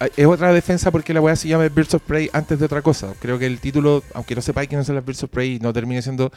a- 0.00 0.08
es 0.16 0.26
otra 0.26 0.52
defensa 0.52 0.90
porque 0.90 1.12
la 1.12 1.20
weá 1.20 1.34
se 1.36 1.48
llama 1.48 1.68
Birds 1.68 1.94
of 1.94 2.02
Prey 2.02 2.30
antes 2.32 2.58
de 2.58 2.64
otra 2.66 2.82
cosa. 2.82 3.14
Creo 3.20 3.38
que 3.38 3.46
el 3.46 3.58
título, 3.60 4.02
aunque 4.14 4.34
no 4.34 4.40
sepáis 4.42 4.68
quiénes 4.68 4.86
son 4.86 4.94
las 4.96 5.04
Birds 5.04 5.22
of 5.24 5.30
Prey, 5.30 5.58
no 5.60 5.72
termine 5.72 6.02
siendo. 6.02 6.30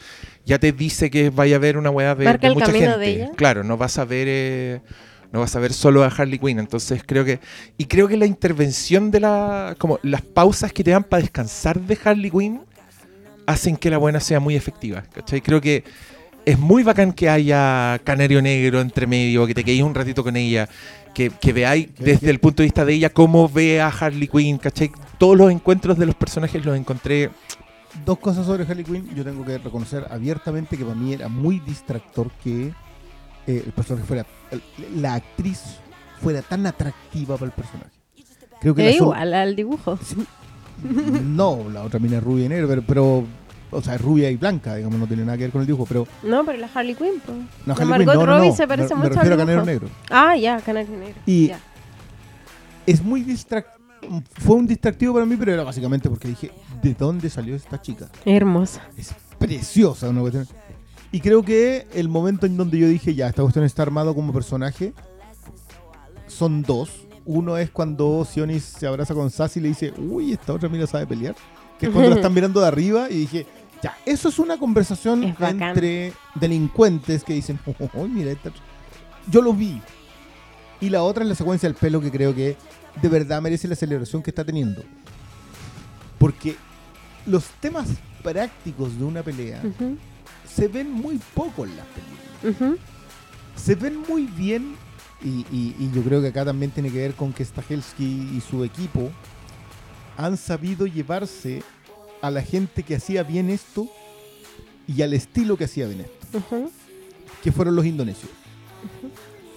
Ya 0.44 0.58
te 0.58 0.72
dice 0.72 1.10
que 1.10 1.30
vaya 1.30 1.56
a 1.56 1.58
haber 1.58 1.76
una 1.78 1.90
weá 1.90 2.14
de, 2.14 2.24
mucha 2.54 2.66
gente. 2.72 2.98
de 2.98 3.08
ella. 3.10 3.30
Claro, 3.36 3.62
no 3.64 3.76
vas 3.76 3.98
a 3.98 4.04
ver. 4.04 4.26
eh, 4.28 4.80
no 5.32 5.40
vas 5.40 5.56
a 5.56 5.60
ver 5.60 5.72
solo 5.72 6.04
a 6.04 6.08
Harley 6.08 6.38
Quinn. 6.38 6.58
Entonces 6.58 7.02
creo 7.06 7.24
que. 7.24 7.38
Y 7.78 7.86
creo 7.86 8.06
que 8.08 8.16
la 8.16 8.26
intervención 8.26 9.10
de 9.10 9.20
la. 9.20 9.74
como 9.78 9.98
las 10.02 10.22
pausas 10.22 10.72
que 10.72 10.84
te 10.84 10.90
dan 10.90 11.04
para 11.04 11.22
descansar 11.22 11.80
de 11.80 11.96
Harley 12.04 12.30
Quinn 12.30 12.60
hacen 13.46 13.76
que 13.76 13.90
la 13.90 13.98
buena 13.98 14.20
sea 14.20 14.40
muy 14.40 14.56
efectiva. 14.56 15.02
¿cachai? 15.14 15.40
Creo 15.40 15.60
que 15.60 15.84
es 16.44 16.58
muy 16.58 16.82
bacán 16.82 17.12
que 17.12 17.28
haya 17.28 18.00
Canario 18.04 18.42
Negro 18.42 18.80
entre 18.80 19.06
medio, 19.06 19.46
que 19.46 19.54
te 19.54 19.64
quedéis 19.64 19.82
un 19.82 19.94
ratito 19.94 20.24
con 20.24 20.36
ella, 20.36 20.68
que, 21.14 21.30
que 21.30 21.52
veáis 21.52 21.88
desde 21.98 22.30
el 22.30 22.40
punto 22.40 22.62
de 22.62 22.66
vista 22.66 22.84
de 22.84 22.94
ella 22.94 23.10
cómo 23.10 23.48
ve 23.48 23.80
a 23.80 23.88
Harley 23.88 24.28
Quinn, 24.28 24.58
¿cachai? 24.58 24.90
Todos 25.18 25.36
los 25.36 25.50
encuentros 25.50 25.98
de 25.98 26.06
los 26.06 26.14
personajes 26.14 26.64
los 26.64 26.76
encontré. 26.76 27.30
Dos 28.04 28.18
cosas 28.18 28.46
sobre 28.46 28.64
Harley 28.64 28.84
Quinn. 28.84 29.14
Yo 29.14 29.24
tengo 29.24 29.44
que 29.44 29.58
reconocer 29.58 30.06
abiertamente 30.10 30.76
que 30.76 30.84
para 30.84 30.96
mí 30.96 31.12
era 31.12 31.28
muy 31.28 31.60
distractor 31.60 32.30
que 32.42 32.72
eh, 33.46 33.62
el 33.64 33.72
personaje 33.72 34.06
fuera. 34.06 34.26
la 34.96 35.14
actriz 35.14 35.60
fuera 36.20 36.42
tan 36.42 36.66
atractiva 36.66 37.36
para 37.36 37.46
el 37.46 37.52
personaje. 37.52 37.90
Creo 38.60 38.74
que 38.74 38.84
la 38.84 38.90
igual 38.92 39.34
al 39.34 39.56
dibujo. 39.56 39.98
No, 40.82 41.68
la 41.72 41.84
otra 41.84 42.00
mina 42.00 42.16
es 42.16 42.22
rubia 42.22 42.46
y 42.46 42.48
negra, 42.48 42.66
pero, 42.66 42.82
pero. 42.82 43.24
O 43.72 43.82
sea, 43.82 43.94
es 43.94 44.00
rubia 44.00 44.30
y 44.30 44.36
blanca, 44.36 44.76
digamos, 44.76 44.98
no 45.00 45.06
tiene 45.06 45.24
nada 45.24 45.36
que 45.38 45.44
ver 45.44 45.50
con 45.52 45.62
el 45.62 45.66
dibujo. 45.66 45.86
Pero. 45.86 46.06
No, 46.22 46.44
pero 46.44 46.58
la 46.58 46.68
Harley 46.72 46.94
Quinn, 46.94 47.20
pues. 47.24 47.36
No, 47.36 47.46
La 47.66 47.72
Harley 47.74 47.88
Margot 47.88 48.14
Quinn, 48.14 48.20
no, 48.20 48.26
Robbie 48.26 48.48
no. 48.50 48.54
se 48.56 48.68
parece 48.68 48.94
me, 48.94 49.00
me 49.02 49.08
mucho 49.08 49.20
refiero 49.20 49.42
al 49.42 49.58
a. 49.58 49.64
Negro. 49.64 49.88
Ah, 50.10 50.36
ya, 50.36 50.60
Canario 50.60 50.96
Negro. 50.96 51.20
Y- 51.26 51.48
Ya. 51.48 51.60
Es 52.84 53.02
muy 53.02 53.22
distrac 53.22 53.66
Fue 54.40 54.56
un 54.56 54.66
distractivo 54.66 55.14
para 55.14 55.24
mí, 55.24 55.36
pero 55.36 55.52
era 55.52 55.62
básicamente 55.62 56.08
porque 56.10 56.28
dije, 56.28 56.50
¿de 56.82 56.94
dónde 56.94 57.30
salió 57.30 57.54
esta 57.54 57.80
chica? 57.80 58.08
Hermosa. 58.24 58.82
Es 58.96 59.14
preciosa 59.38 60.08
una 60.08 60.20
cuestión. 60.20 60.46
Y 61.12 61.20
creo 61.20 61.44
que 61.44 61.86
el 61.94 62.08
momento 62.08 62.46
en 62.46 62.56
donde 62.56 62.78
yo 62.78 62.88
dije, 62.88 63.14
ya, 63.14 63.28
esta 63.28 63.42
cuestión 63.42 63.64
está 63.64 63.82
armado 63.82 64.14
como 64.14 64.32
personaje, 64.32 64.92
son 66.26 66.62
dos. 66.62 67.06
Uno 67.24 67.56
es 67.56 67.70
cuando 67.70 68.24
Sionis 68.24 68.64
se 68.64 68.86
abraza 68.86 69.14
con 69.14 69.30
Sassy 69.30 69.60
y 69.60 69.62
le 69.62 69.68
dice, 69.68 69.92
uy, 69.96 70.32
esta 70.32 70.52
otra 70.52 70.68
mina 70.68 70.86
sabe 70.86 71.06
pelear. 71.06 71.36
Que 71.78 71.86
es 71.86 71.92
cuando 71.92 72.10
la 72.10 72.16
están 72.16 72.34
mirando 72.34 72.60
de 72.60 72.66
arriba 72.66 73.08
y 73.10 73.14
dije, 73.18 73.46
ya, 73.82 73.96
eso 74.06 74.28
es 74.28 74.38
una 74.38 74.58
conversación 74.58 75.24
Es 75.24 75.36
entre 75.66 76.12
delincuentes 76.36 77.24
que 77.24 77.34
dicen, 77.34 77.58
uy, 77.94 78.08
mira, 78.08 78.30
esta... 78.30 78.50
Yo 79.28 79.42
lo 79.42 79.52
vi. 79.52 79.80
Y 80.80 80.88
la 80.90 81.02
otra 81.02 81.22
es 81.24 81.28
la 81.28 81.34
secuencia 81.34 81.68
del 81.68 81.76
pelo 81.76 82.00
que 82.00 82.10
creo 82.10 82.34
que 82.34 82.56
de 83.00 83.08
verdad 83.08 83.40
merece 83.42 83.68
la 83.68 83.74
celebración 83.76 84.22
que 84.22 84.30
está 84.30 84.44
teniendo. 84.44 84.82
Porque 86.18 86.56
los 87.26 87.44
temas 87.60 87.88
prácticos 88.22 88.96
de 88.98 89.04
una 89.04 89.22
pelea 89.22 89.62
se 90.48 90.68
ven 90.68 90.90
muy 90.90 91.18
poco 91.34 91.64
en 91.64 91.76
las 91.76 91.86
películas. 91.86 92.78
Se 93.56 93.74
ven 93.74 94.02
muy 94.08 94.26
bien 94.26 94.74
y, 95.22 95.44
y- 95.54 95.76
y 95.78 95.90
yo 95.94 96.02
creo 96.02 96.20
que 96.20 96.28
acá 96.28 96.44
también 96.44 96.70
tiene 96.72 96.90
que 96.90 96.98
ver 96.98 97.14
con 97.14 97.32
que 97.32 97.44
Stahelski 97.44 98.04
y 98.36 98.40
su 98.48 98.64
equipo 98.64 99.10
han 100.16 100.36
sabido 100.36 100.86
llevarse 100.86 101.62
a 102.22 102.30
la 102.30 102.42
gente 102.42 102.82
que 102.82 102.96
hacía 102.96 103.22
bien 103.22 103.50
esto 103.50 103.88
y 104.86 105.02
al 105.02 105.12
estilo 105.12 105.56
que 105.56 105.64
hacía 105.64 105.86
bien 105.86 106.00
esto, 106.02 106.42
que 107.42 107.52
fueron 107.52 107.76
los 107.76 107.84
indonesios. 107.84 108.30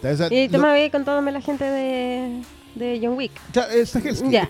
O 0.04 0.16
sea, 0.16 0.28
Y 0.32 0.48
tú 0.50 0.58
lo- 0.58 0.64
me 0.64 0.70
habías 0.70 0.92
contándome 0.92 1.32
la 1.32 1.42
gente 1.42 1.64
de, 1.64 2.42
de 2.76 3.00
John 3.02 3.16
Wick. 3.18 3.32
Ya, 3.54 3.68
eh, 3.72 3.86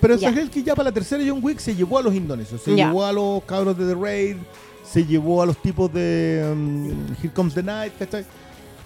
pero. 0.01 0.17
Stahelski 0.17 0.63
ya 0.63 0.75
para 0.75 0.89
la 0.89 0.93
tercera 0.93 1.23
John 1.25 1.39
Wick 1.41 1.59
se 1.59 1.75
llevó 1.75 1.99
a 1.99 2.01
los 2.01 2.13
indonesios, 2.13 2.61
se 2.61 2.71
llevó 2.87 3.05
a 3.05 3.13
los 3.13 3.43
cabros 3.43 3.77
de 3.77 3.85
The 3.87 3.95
Raid, 3.95 4.37
se 4.83 5.05
llevó 5.05 5.41
a 5.41 5.45
los 5.45 5.57
tipos 5.61 5.91
de 5.93 6.43
um, 6.51 6.89
Here 7.21 7.31
Comes 7.33 7.53
the 7.53 7.63
Night, 7.63 7.93
¿cachai? 7.97 8.25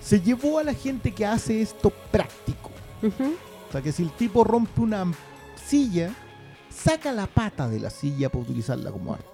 Se 0.02 0.20
llevó 0.22 0.60
a 0.60 0.64
la 0.64 0.74
gente 0.74 1.12
que 1.12 1.26
hace 1.26 1.62
esto 1.62 1.92
práctico. 2.12 2.70
O 3.68 3.72
sea, 3.72 3.82
que 3.82 3.92
si 3.92 4.04
el 4.04 4.12
tipo 4.12 4.44
rompe 4.44 4.82
una 4.82 5.06
silla, 5.68 6.12
saca 6.84 7.12
la 7.12 7.28
pata 7.28 7.68
de 7.68 7.80
la 7.80 7.90
silla 7.90 8.30
para 8.30 8.44
utilizarla 8.44 8.92
como 8.92 9.14
arma. 9.14 9.26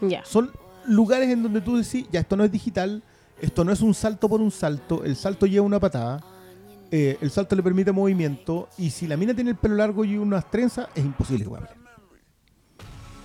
Ya. 0.00 0.24
Son 0.24 0.50
lugares 0.86 1.28
en 1.30 1.42
donde 1.42 1.60
tú 1.60 1.76
decís, 1.76 2.06
ya 2.10 2.20
esto 2.20 2.36
no 2.36 2.44
es 2.44 2.52
digital, 2.52 3.02
esto 3.40 3.64
no 3.64 3.72
es 3.72 3.80
un 3.80 3.94
salto 3.94 4.28
por 4.28 4.40
un 4.40 4.50
salto, 4.50 5.04
el 5.04 5.16
salto 5.16 5.46
lleva 5.46 5.64
una 5.66 5.80
patada, 5.80 6.22
eh, 6.90 7.18
el 7.20 7.30
salto 7.30 7.54
le 7.56 7.62
permite 7.62 7.92
movimiento, 7.92 8.68
y 8.78 8.90
si 8.90 9.06
la 9.06 9.16
mina 9.16 9.34
tiene 9.34 9.50
el 9.50 9.56
pelo 9.56 9.74
largo 9.76 10.04
y 10.04 10.16
unas 10.16 10.50
trenzas, 10.50 10.88
es 10.94 11.04
imposible. 11.04 11.46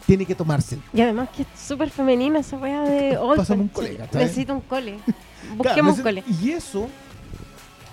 Tiene 0.05 0.25
que 0.25 0.35
tomárselo. 0.35 0.81
Y 0.93 0.99
además 1.01 1.29
que 1.29 1.43
es 1.43 1.47
súper 1.57 1.89
femenina 1.89 2.39
esa 2.39 2.57
weá 2.57 2.81
de... 2.81 3.17
"Ay, 3.17 3.37
Pásame 3.37 3.61
un 3.61 3.67
conche, 3.69 3.91
cole, 3.93 3.97
¿cachai? 4.05 4.23
Necesito 4.23 4.53
un 4.53 4.61
cole. 4.61 4.99
Busquemos 5.57 5.97
un 5.97 6.03
cole. 6.03 6.23
Y 6.41 6.51
eso, 6.51 6.89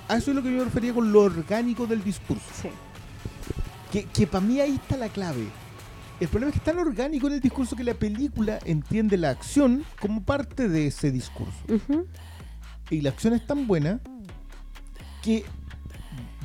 a 0.09 0.17
eso 0.17 0.31
es 0.33 0.37
lo 0.37 0.43
que 0.43 0.51
yo 0.51 0.59
me 0.59 0.65
refería 0.65 0.93
con 0.93 1.13
lo 1.13 1.21
orgánico 1.23 1.87
del 1.87 2.03
discurso. 2.03 2.43
Sí. 2.61 2.69
Que, 3.93 4.05
que 4.07 4.27
para 4.27 4.45
mí 4.45 4.61
ahí 4.61 4.75
está 4.75 4.97
la 4.97 5.09
clave. 5.09 5.47
El 6.21 6.29
problema 6.29 6.51
es 6.51 6.55
que 6.55 6.59
es 6.59 6.65
tan 6.65 6.79
orgánico 6.79 7.27
en 7.29 7.33
el 7.35 7.41
discurso 7.41 7.75
que 7.75 7.83
la 7.85 7.95
película 7.95 8.59
entiende 8.67 9.17
la 9.17 9.31
acción 9.31 9.85
como 10.01 10.23
parte 10.23 10.69
de 10.69 10.87
ese 10.89 11.11
discurso. 11.11 11.59
Y 12.91 13.01
la 13.01 13.11
acción 13.11 13.33
es 13.33 13.47
tan 13.47 13.67
buena 13.67 14.01
que 15.23 15.45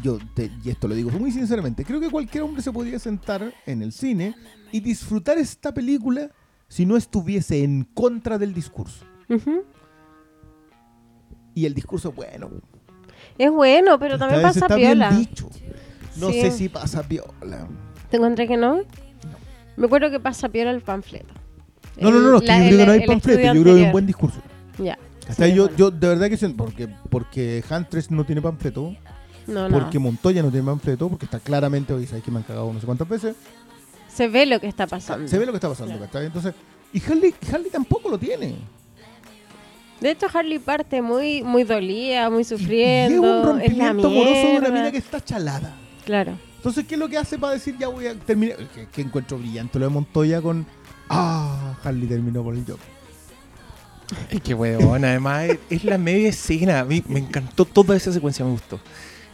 yo, 0.02 0.18
te- 0.34 0.52
y 0.64 0.70
esto 0.70 0.88
lo 0.88 0.96
digo 0.96 1.10
muy 1.12 1.32
sinceramente, 1.32 1.84
creo 1.84 2.00
que 2.00 2.10
cualquier 2.10 2.44
hombre 2.44 2.62
se 2.62 2.72
podría 2.72 3.00
sentar 3.00 3.54
en 3.66 3.82
el 3.82 3.92
cine 3.92 4.36
y 4.72 4.80
disfrutar 4.80 5.38
esta 5.38 5.74
película 5.74 6.30
si 6.68 6.86
no 6.86 6.96
estuviese 6.96 7.64
en 7.64 7.84
contra 7.84 8.38
del 8.38 8.54
discurso. 8.54 9.06
Y 11.54 11.66
el 11.66 11.74
discurso 11.74 12.10
es 12.10 12.16
bueno. 12.16 12.50
Es 13.38 13.52
bueno, 13.52 13.98
pero 14.00 14.18
también 14.18 14.46
Esta 14.46 14.62
pasa 14.68 14.76
piola. 14.76 15.10
dicho. 15.12 15.50
No 16.18 16.30
Sí. 16.30 16.42
sé 16.42 16.52
si 16.52 16.70
pasa 16.70 17.04
piola. 17.04 17.68
¿Te 18.10 18.18
encontré 18.18 18.48
que 18.48 18.58
no? 18.58 18.82
Me 19.78 19.86
acuerdo 19.86 20.10
que 20.12 20.20
pasa 20.20 20.50
piola 20.50 20.72
el 20.72 20.82
panfleto. 20.82 21.34
No, 22.00 22.12
no, 22.12 22.20
no, 22.20 22.32
no, 22.32 22.38
es 22.38 22.42
que 22.44 22.48
la- 22.48 22.58
yo 22.64 22.70
creo 22.70 22.78
que 22.80 22.86
no 22.86 22.92
hay 22.92 23.08
panfleto, 23.08 23.42
yo 23.54 23.62
creo 23.64 23.76
que 23.76 23.80
hay 23.82 23.86
un 23.86 23.92
buen 23.92 24.06
discurso. 24.06 24.40
Ya. 24.78 24.98
¿Cachai? 25.28 25.52
Sí, 25.52 25.56
yo, 25.58 25.64
bueno. 25.64 25.78
yo 25.78 25.92
de 25.92 26.08
verdad 26.08 26.30
que 26.30 26.38
siento, 26.38 26.58
porque, 26.64 26.88
porque 27.10 27.64
Huntress 27.70 28.12
no 28.12 28.26
tiene 28.26 28.42
panfleto, 28.42 28.96
No, 29.48 29.70
no. 29.70 29.80
porque 29.80 29.98
Montoya 30.00 30.44
no 30.44 30.52
tiene 30.52 30.66
panfleto, 30.66 31.10
porque 31.10 31.26
está 31.26 31.40
claramente, 31.40 31.94
oye, 31.94 32.06
sabes 32.08 32.24
que 32.24 32.32
me 32.32 32.38
han 32.38 32.44
cagado 32.44 32.72
no 32.72 32.80
sé 32.80 32.86
cuántas 32.86 33.08
veces, 33.08 33.36
Se 34.08 34.28
ve 34.28 34.46
lo 34.46 34.60
que 34.60 34.68
está 34.68 34.88
pasando. 34.88 35.28
se 35.28 35.38
ve 35.40 35.46
lo 35.46 35.52
que 35.52 35.58
está 35.58 35.70
pasando, 35.70 35.94
Claro. 35.94 36.06
¿cachai? 36.12 36.26
Entonces, 36.28 36.54
y 36.94 37.02
Harley, 37.04 37.34
Harley 37.52 37.70
tampoco 37.72 38.10
lo 38.10 38.18
tiene. 38.18 38.56
De 40.02 40.12
hecho, 40.12 40.28
Harley 40.34 40.60
parte 40.60 41.02
muy, 41.02 41.42
muy 41.42 41.64
dolida, 41.64 42.30
muy 42.30 42.42
Y 42.42 42.46
sufriendo. 42.46 43.16
es 43.42 43.48
un 43.48 43.62
es 43.62 43.78
la 43.78 43.94
rompimiento 43.94 44.08
amoroso 44.08 44.48
de 44.48 44.58
una 44.58 44.70
mina 44.70 44.92
que 44.92 44.98
está 44.98 45.22
chalada. 45.24 45.74
Claro. 46.06 46.34
Entonces, 46.66 46.86
¿qué 46.88 46.96
es 46.96 47.00
lo 47.00 47.08
que 47.08 47.18
hace 47.20 47.38
para 47.38 47.54
decir 47.54 47.76
ya 47.78 47.90
voy 47.90 48.08
a 48.08 48.16
terminar? 48.16 48.58
Que, 48.74 48.88
que 48.88 49.02
encuentro 49.02 49.38
brillante 49.38 49.78
lo 49.78 49.86
de 49.86 49.92
Montoya 49.94 50.42
con. 50.42 50.66
Ah, 51.10 51.76
Harley 51.84 52.08
terminó 52.08 52.42
por 52.44 52.56
el 52.56 52.62
Joker. 52.62 52.96
Es 54.32 54.42
que 54.42 54.56
weón, 54.56 55.06
además 55.06 55.50
es, 55.70 55.84
la 55.84 56.00
media 56.00 56.30
escena. 56.30 56.80
A 56.80 56.86
mí 56.86 57.04
me 57.08 57.20
encantó 57.20 57.66
toda 57.66 57.96
esa 57.96 58.12
secuencia, 58.12 58.44
me 58.44 58.50
gustó. 58.50 58.80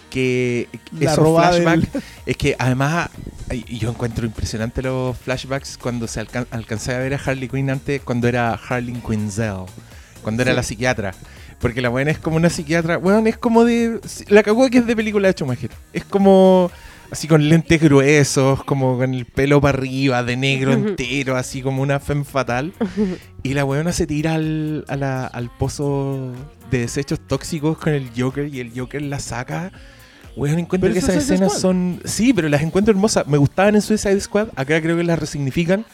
Que 0.10 0.68
La 0.99 1.14
esos 1.14 1.24
del- 1.26 1.64
flashbacks, 1.64 2.03
es 2.26 2.36
que 2.36 2.58
además 2.60 3.10
ay, 3.49 3.64
yo 3.80 3.90
encuentro 3.91 4.26
impresionante 4.26 4.82
los 4.82 5.18
flashbacks 5.18 5.78
cuando 5.78 6.08
se 6.10 6.20
alcan 6.20 6.48
alcancé 6.52 6.94
a 6.94 6.98
ver 6.98 7.14
a 7.14 7.18
Harley 7.18 7.48
Quinn 7.48 7.70
antes, 7.70 8.02
cuando 8.02 8.28
era 8.28 8.56
Harley 8.56 8.94
Quinzel, 8.95 9.64
cuando 10.22 10.41
era 10.41 10.52
Sí. 10.52 10.56
la 10.58 10.64
psiquiatra. 10.64 11.14
Porque 11.62 11.80
la 11.80 11.88
buena 11.88 12.12
es 12.12 12.18
como 12.18 12.36
una 12.36 12.49
psiquiatra, 12.49 12.98
weón, 12.98 13.28
es 13.28 13.38
como 13.38 13.64
de. 13.64 14.02
La 14.28 14.44
cagó 14.44 14.70
que 14.70 14.80
es 14.80 14.86
de 14.86 14.95
película 14.98 15.30
de 15.30 15.34
Schumacher. 15.34 15.72
Es 15.94 16.03
como. 16.03 16.70
Así 17.11 17.27
con 17.27 17.47
lentes 17.49 17.81
gruesos, 17.81 18.63
como 18.63 18.97
con 18.97 19.13
el 19.13 19.25
pelo 19.25 19.59
para 19.59 19.77
arriba, 19.77 20.23
de 20.23 20.38
negro 20.38 20.71
entero, 20.71 21.35
así 21.35 21.61
como 21.61 21.81
una 21.81 21.99
femme 21.99 22.23
fatal. 22.23 22.73
Y 23.43 23.55
la 23.55 23.65
weona 23.65 23.91
se 23.91 24.05
tira 24.05 24.35
al, 24.35 24.85
a 24.88 24.95
la- 24.95 25.25
al 25.25 25.49
pozo 25.49 26.31
de 26.69 26.77
desechos 26.81 27.19
tóxicos 27.19 27.75
con 27.79 27.91
el 27.93 28.09
Joker 28.15 28.47
y 28.53 28.59
el 28.59 28.71
Joker 28.77 29.01
la 29.01 29.17
saca. 29.19 29.71
Weón, 30.35 30.59
encuentro 30.59 30.88
Pero 30.88 30.93
que 30.93 30.99
esas 30.99 31.15
escenas 31.23 31.49
Squad. 31.53 31.59
son. 31.61 32.01
Sí, 32.05 32.33
pero 32.33 32.49
las 32.49 32.61
encuentro 32.61 32.91
hermosas. 32.93 33.25
Me 33.27 33.38
gustaban 33.39 33.73
en 33.73 33.81
Suicide 33.81 34.21
Squad. 34.21 34.49
Acá 34.55 34.79
creo 34.79 34.95
que 34.95 35.03
las 35.03 35.17
resignifican. 35.17 35.85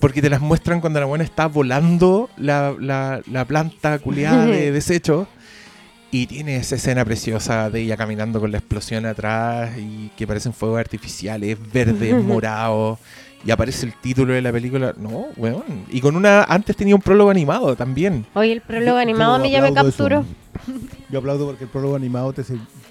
Porque 0.00 0.20
te 0.20 0.28
las 0.28 0.40
muestran 0.40 0.80
cuando 0.80 0.98
la 1.00 1.06
buena 1.06 1.22
está 1.24 1.46
volando 1.46 2.28
la, 2.36 2.74
la- 2.80 3.20
la 3.30 3.44
planta 3.44 4.00
culiada 4.00 4.46
de 4.46 4.72
desechos. 4.72 5.28
Y 6.10 6.26
tiene 6.26 6.56
esa 6.56 6.76
escena 6.76 7.04
preciosa 7.04 7.68
de 7.68 7.82
ella 7.82 7.96
caminando 7.96 8.40
con 8.40 8.50
la 8.50 8.58
explosión 8.58 9.04
atrás 9.04 9.72
y 9.76 10.08
que 10.16 10.26
parecen 10.26 10.54
fuegos 10.54 10.80
artificiales, 10.80 11.58
verdes, 11.72 12.22
morados. 12.24 12.98
Y 13.44 13.50
aparece 13.50 13.86
el 13.86 13.92
título 13.94 14.32
de 14.32 14.40
la 14.42 14.50
película. 14.50 14.94
No, 14.96 15.26
weón. 15.36 15.84
Y 15.90 16.00
con 16.00 16.16
una. 16.16 16.42
Antes 16.44 16.74
tenía 16.76 16.94
un 16.94 17.02
prólogo 17.02 17.30
animado 17.30 17.76
también. 17.76 18.24
Oye, 18.34 18.52
el 18.52 18.60
prólogo 18.62 18.96
Yo- 18.96 19.02
animado 19.02 19.34
a 19.34 19.38
yo 19.38 19.44
mí 19.44 19.50
ya 19.50 19.60
me 19.60 19.68
eso. 19.68 19.74
capturó. 19.74 20.24
Yo 21.10 21.18
aplaudo 21.20 21.46
porque 21.46 21.64
el 21.64 21.70
prólogo 21.70 21.94
animado 21.94 22.32
te, 22.32 22.42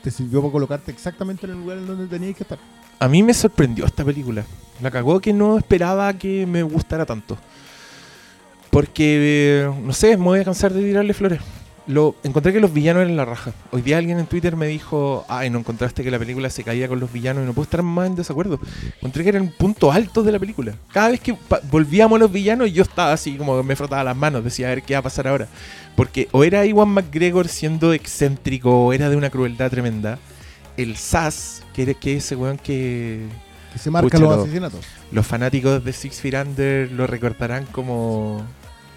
te 0.03 0.11
sirvió 0.11 0.41
para 0.41 0.51
colocarte 0.53 0.91
exactamente 0.91 1.45
en 1.47 1.53
el 1.53 1.57
lugar 1.59 1.79
en 1.79 1.87
donde 1.87 2.05
tenías 2.07 2.35
que 2.37 2.43
estar. 2.43 2.57
A 2.99 3.07
mí 3.07 3.23
me 3.23 3.33
sorprendió 3.33 3.85
esta 3.85 4.05
película. 4.05 4.43
La 4.81 4.89
cagó 4.89 5.19
que 5.19 5.33
no 5.33 5.57
esperaba 5.57 6.13
que 6.13 6.45
me 6.47 6.63
gustara 6.63 7.05
tanto. 7.05 7.37
Porque, 8.69 9.63
eh, 9.65 9.71
no 9.83 9.91
sé, 9.93 10.17
me 10.17 10.23
voy 10.23 10.39
a 10.39 10.45
cansar 10.45 10.71
de 10.73 10.81
tirarle 10.81 11.13
flores. 11.13 11.39
Lo, 11.87 12.15
encontré 12.23 12.51
que 12.51 12.59
los 12.59 12.73
villanos 12.73 13.03
eran 13.03 13.15
la 13.15 13.23
raja. 13.23 13.53
Hoy 13.71 13.81
día 13.81 13.97
alguien 13.97 14.19
en 14.19 14.25
Twitter 14.25 14.57
me 14.57 14.67
dijo, 14.67 15.25
ay, 15.29 15.49
no 15.49 15.59
encontraste 15.59 16.03
que 16.03 16.11
la 16.11 16.19
película 16.19 16.49
se 16.49 16.63
caía 16.65 16.89
con 16.89 16.99
los 16.99 17.11
villanos 17.13 17.43
y 17.43 17.45
no 17.45 17.53
puedo 17.53 17.63
estar 17.63 17.81
más 17.81 18.07
en 18.07 18.15
desacuerdo. 18.15 18.59
Encontré 18.97 19.23
que 19.23 19.29
eran 19.29 19.47
puntos 19.57 19.95
altos 19.95 20.25
de 20.25 20.33
la 20.33 20.39
película. 20.39 20.75
Cada 20.91 21.09
vez 21.09 21.21
que 21.21 21.35
volvíamos 21.71 22.17
a 22.17 22.19
los 22.19 22.31
villanos 22.31 22.73
yo 22.73 22.83
estaba 22.83 23.13
así 23.13 23.37
como 23.37 23.63
me 23.63 23.75
frotaba 23.77 24.03
las 24.03 24.17
manos, 24.17 24.43
decía, 24.43 24.67
a 24.67 24.71
ver 24.71 24.83
qué 24.83 24.95
va 24.95 24.99
a 24.99 25.03
pasar 25.03 25.29
ahora. 25.29 25.47
Porque 25.95 26.27
o 26.33 26.43
era 26.43 26.65
Iwan 26.65 26.89
McGregor 26.89 27.47
siendo 27.47 27.93
excéntrico 27.93 28.69
o 28.87 28.91
era 28.91 29.09
de 29.09 29.15
una 29.15 29.29
crueldad 29.29 29.71
tremenda. 29.71 30.19
El 30.75 30.97
Sass, 30.97 31.63
que, 31.73 31.83
era, 31.83 31.93
que 31.93 32.17
es 32.17 32.25
ese 32.25 32.35
weón 32.35 32.57
que 32.57 33.25
Que 33.71 33.79
se 33.79 33.89
Pucha, 33.89 34.19
los 34.19 34.35
lo- 34.35 34.41
asesinatos. 34.43 34.81
los 35.11 35.25
fanáticos 35.25 35.83
de 35.85 35.93
Six 35.93 36.19
Feet 36.19 36.35
Under 36.45 36.91
lo 36.91 37.07
recordarán 37.07 37.65
como 37.71 38.43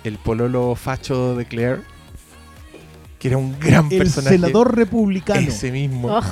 el 0.02 0.18
pololo 0.18 0.74
facho 0.74 1.36
de 1.36 1.44
Claire, 1.46 1.82
que 3.20 3.28
era 3.28 3.36
un 3.36 3.56
gran 3.60 3.86
El 3.92 3.98
personaje. 3.98 4.34
senador 4.34 4.74
republicano. 4.76 5.40
Ese 5.40 5.70
mismo. 5.70 6.18
Ugh. 6.18 6.24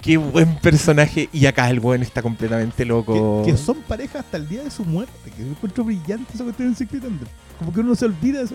Qué 0.00 0.16
buen 0.16 0.54
personaje. 0.60 1.28
Y 1.32 1.46
acá 1.46 1.68
el 1.70 1.80
buen 1.80 2.02
está 2.02 2.22
completamente 2.22 2.84
loco. 2.84 3.42
que, 3.44 3.50
que 3.50 3.58
son 3.58 3.78
pareja 3.82 4.20
hasta 4.20 4.36
el 4.36 4.48
día 4.48 4.62
de 4.62 4.70
su 4.70 4.84
muerte. 4.84 5.12
Que 5.36 5.42
encuentro 5.42 5.82
brillante 5.82 6.32
eso 6.34 6.46
que 6.46 6.52
tienen 6.52 6.76
Secret 6.76 7.02
Under. 7.02 7.26
Como 7.58 7.72
que 7.72 7.80
uno 7.80 7.96
se 7.96 8.04
olvida 8.04 8.38
de 8.38 8.44
eso. 8.44 8.54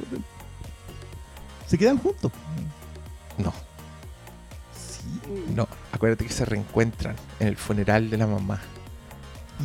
Se 1.68 1.78
quedan 1.78 1.98
juntos. 1.98 2.32
No, 3.38 3.52
Sí. 4.74 5.04
no. 5.56 5.68
Acuérdate 5.92 6.26
que 6.26 6.32
se 6.32 6.46
reencuentran 6.46 7.16
en 7.40 7.48
el 7.48 7.58
funeral 7.58 8.10
de 8.10 8.18
la 8.18 8.28
mamá. 8.28 8.62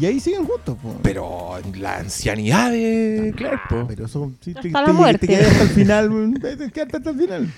Y 0.01 0.07
ahí 0.07 0.19
siguen 0.21 0.45
juntos. 0.47 0.77
po. 0.83 0.97
Pero 1.03 1.59
la 1.77 1.99
ancianidad 1.99 2.71
de 2.71 3.33
Claire, 3.37 3.59
po. 3.69 3.85
Pero 3.87 4.07
eso 4.07 4.33
sí, 4.41 4.55
te, 4.55 4.71
te- 4.71 4.93
muerte. 4.93 5.27
te 5.27 5.35
quedas 5.35 5.53
hasta 5.53 5.63
el 5.65 5.69
final. 5.71 6.35
te 6.41 6.71
quedas 6.71 6.95
hasta 6.95 7.11
el 7.11 7.17
final. 7.19 7.53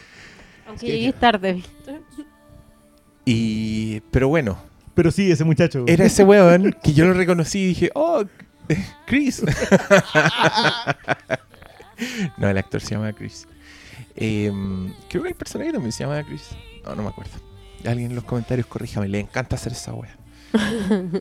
Aunque 0.71 0.87
llegué 0.87 1.13
tarde, 1.13 1.55
¿viste? 1.55 2.01
Y. 3.25 4.01
Pero 4.11 4.29
bueno, 4.29 4.59
Pero 4.95 5.11
sí, 5.11 5.31
ese 5.31 5.45
muchacho. 5.45 5.85
era 5.87 6.05
ese 6.05 6.25
weón 6.25 6.75
que 6.83 6.93
yo 6.93 7.07
lo 7.07 7.13
reconocí 7.13 7.59
y 7.59 7.67
dije, 7.69 7.91
oh, 7.95 8.25
Chris. 9.07 9.43
no, 12.39 12.49
el 12.49 12.59
actor 12.59 12.81
se 12.81 12.95
llama 12.95 13.13
Chris. 13.13 13.47
Em, 14.17 14.93
creo 15.09 15.23
que 15.23 15.31
el 15.31 15.35
personaje 15.35 15.73
también 15.73 15.93
se 15.93 16.05
llama 16.05 16.23
Chris. 16.25 16.51
No, 16.85 16.95
no 16.95 17.03
me 17.03 17.09
acuerdo. 17.09 17.33
Alguien 17.85 18.11
en 18.11 18.15
los 18.15 18.25
comentarios, 18.25 18.67
corríjame, 18.67 19.09
le 19.09 19.21
encanta 19.21 19.57
hacer 19.57 19.73
esa 19.73 19.93
wea. 19.93 20.17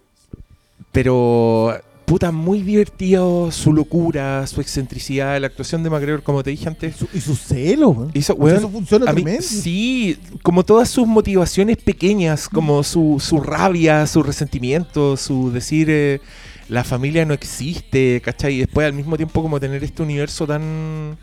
Pero, 0.92 1.80
puta, 2.10 2.32
muy 2.32 2.62
divertido 2.64 3.52
su 3.52 3.72
locura, 3.72 4.46
su 4.48 4.60
excentricidad, 4.62 5.40
la 5.40 5.48
actuación 5.48 5.84
de 5.84 5.90
McGregor, 5.90 6.24
como 6.24 6.42
te 6.44 6.50
dije 6.50 6.68
antes. 6.68 6.96
Su- 6.96 7.08
y 7.14 7.22
su 7.22 7.36
celo, 7.36 7.90
weón. 7.90 8.12
Hizo- 8.14 8.34
O 8.34 8.36
sea, 8.36 8.44
weón, 8.46 8.58
eso 8.58 8.70
funciona 8.70 9.12
A 9.12 9.14
mí- 9.14 9.24
sí, 9.42 10.18
como 10.42 10.66
todas 10.66 10.90
sus 10.90 11.08
motivaciones 11.08 11.78
pequeñas, 11.78 12.50
como 12.50 12.84
su, 12.84 13.18
su 13.20 13.40
rabia, 13.42 14.06
su 14.08 14.24
resentimiento, 14.24 15.16
su 15.18 15.52
decir 15.52 15.88
eh, 15.90 16.20
la 16.68 16.84
familia 16.84 17.26
no 17.26 17.34
existe, 17.34 18.20
¿cachai? 18.22 18.56
Y 18.56 18.60
después 18.60 18.86
al 18.88 18.94
mismo 18.94 19.16
tiempo 19.16 19.42
como 19.42 19.60
tener 19.60 19.84
este 19.84 20.02
universo 20.04 20.48
tan... 20.48 21.18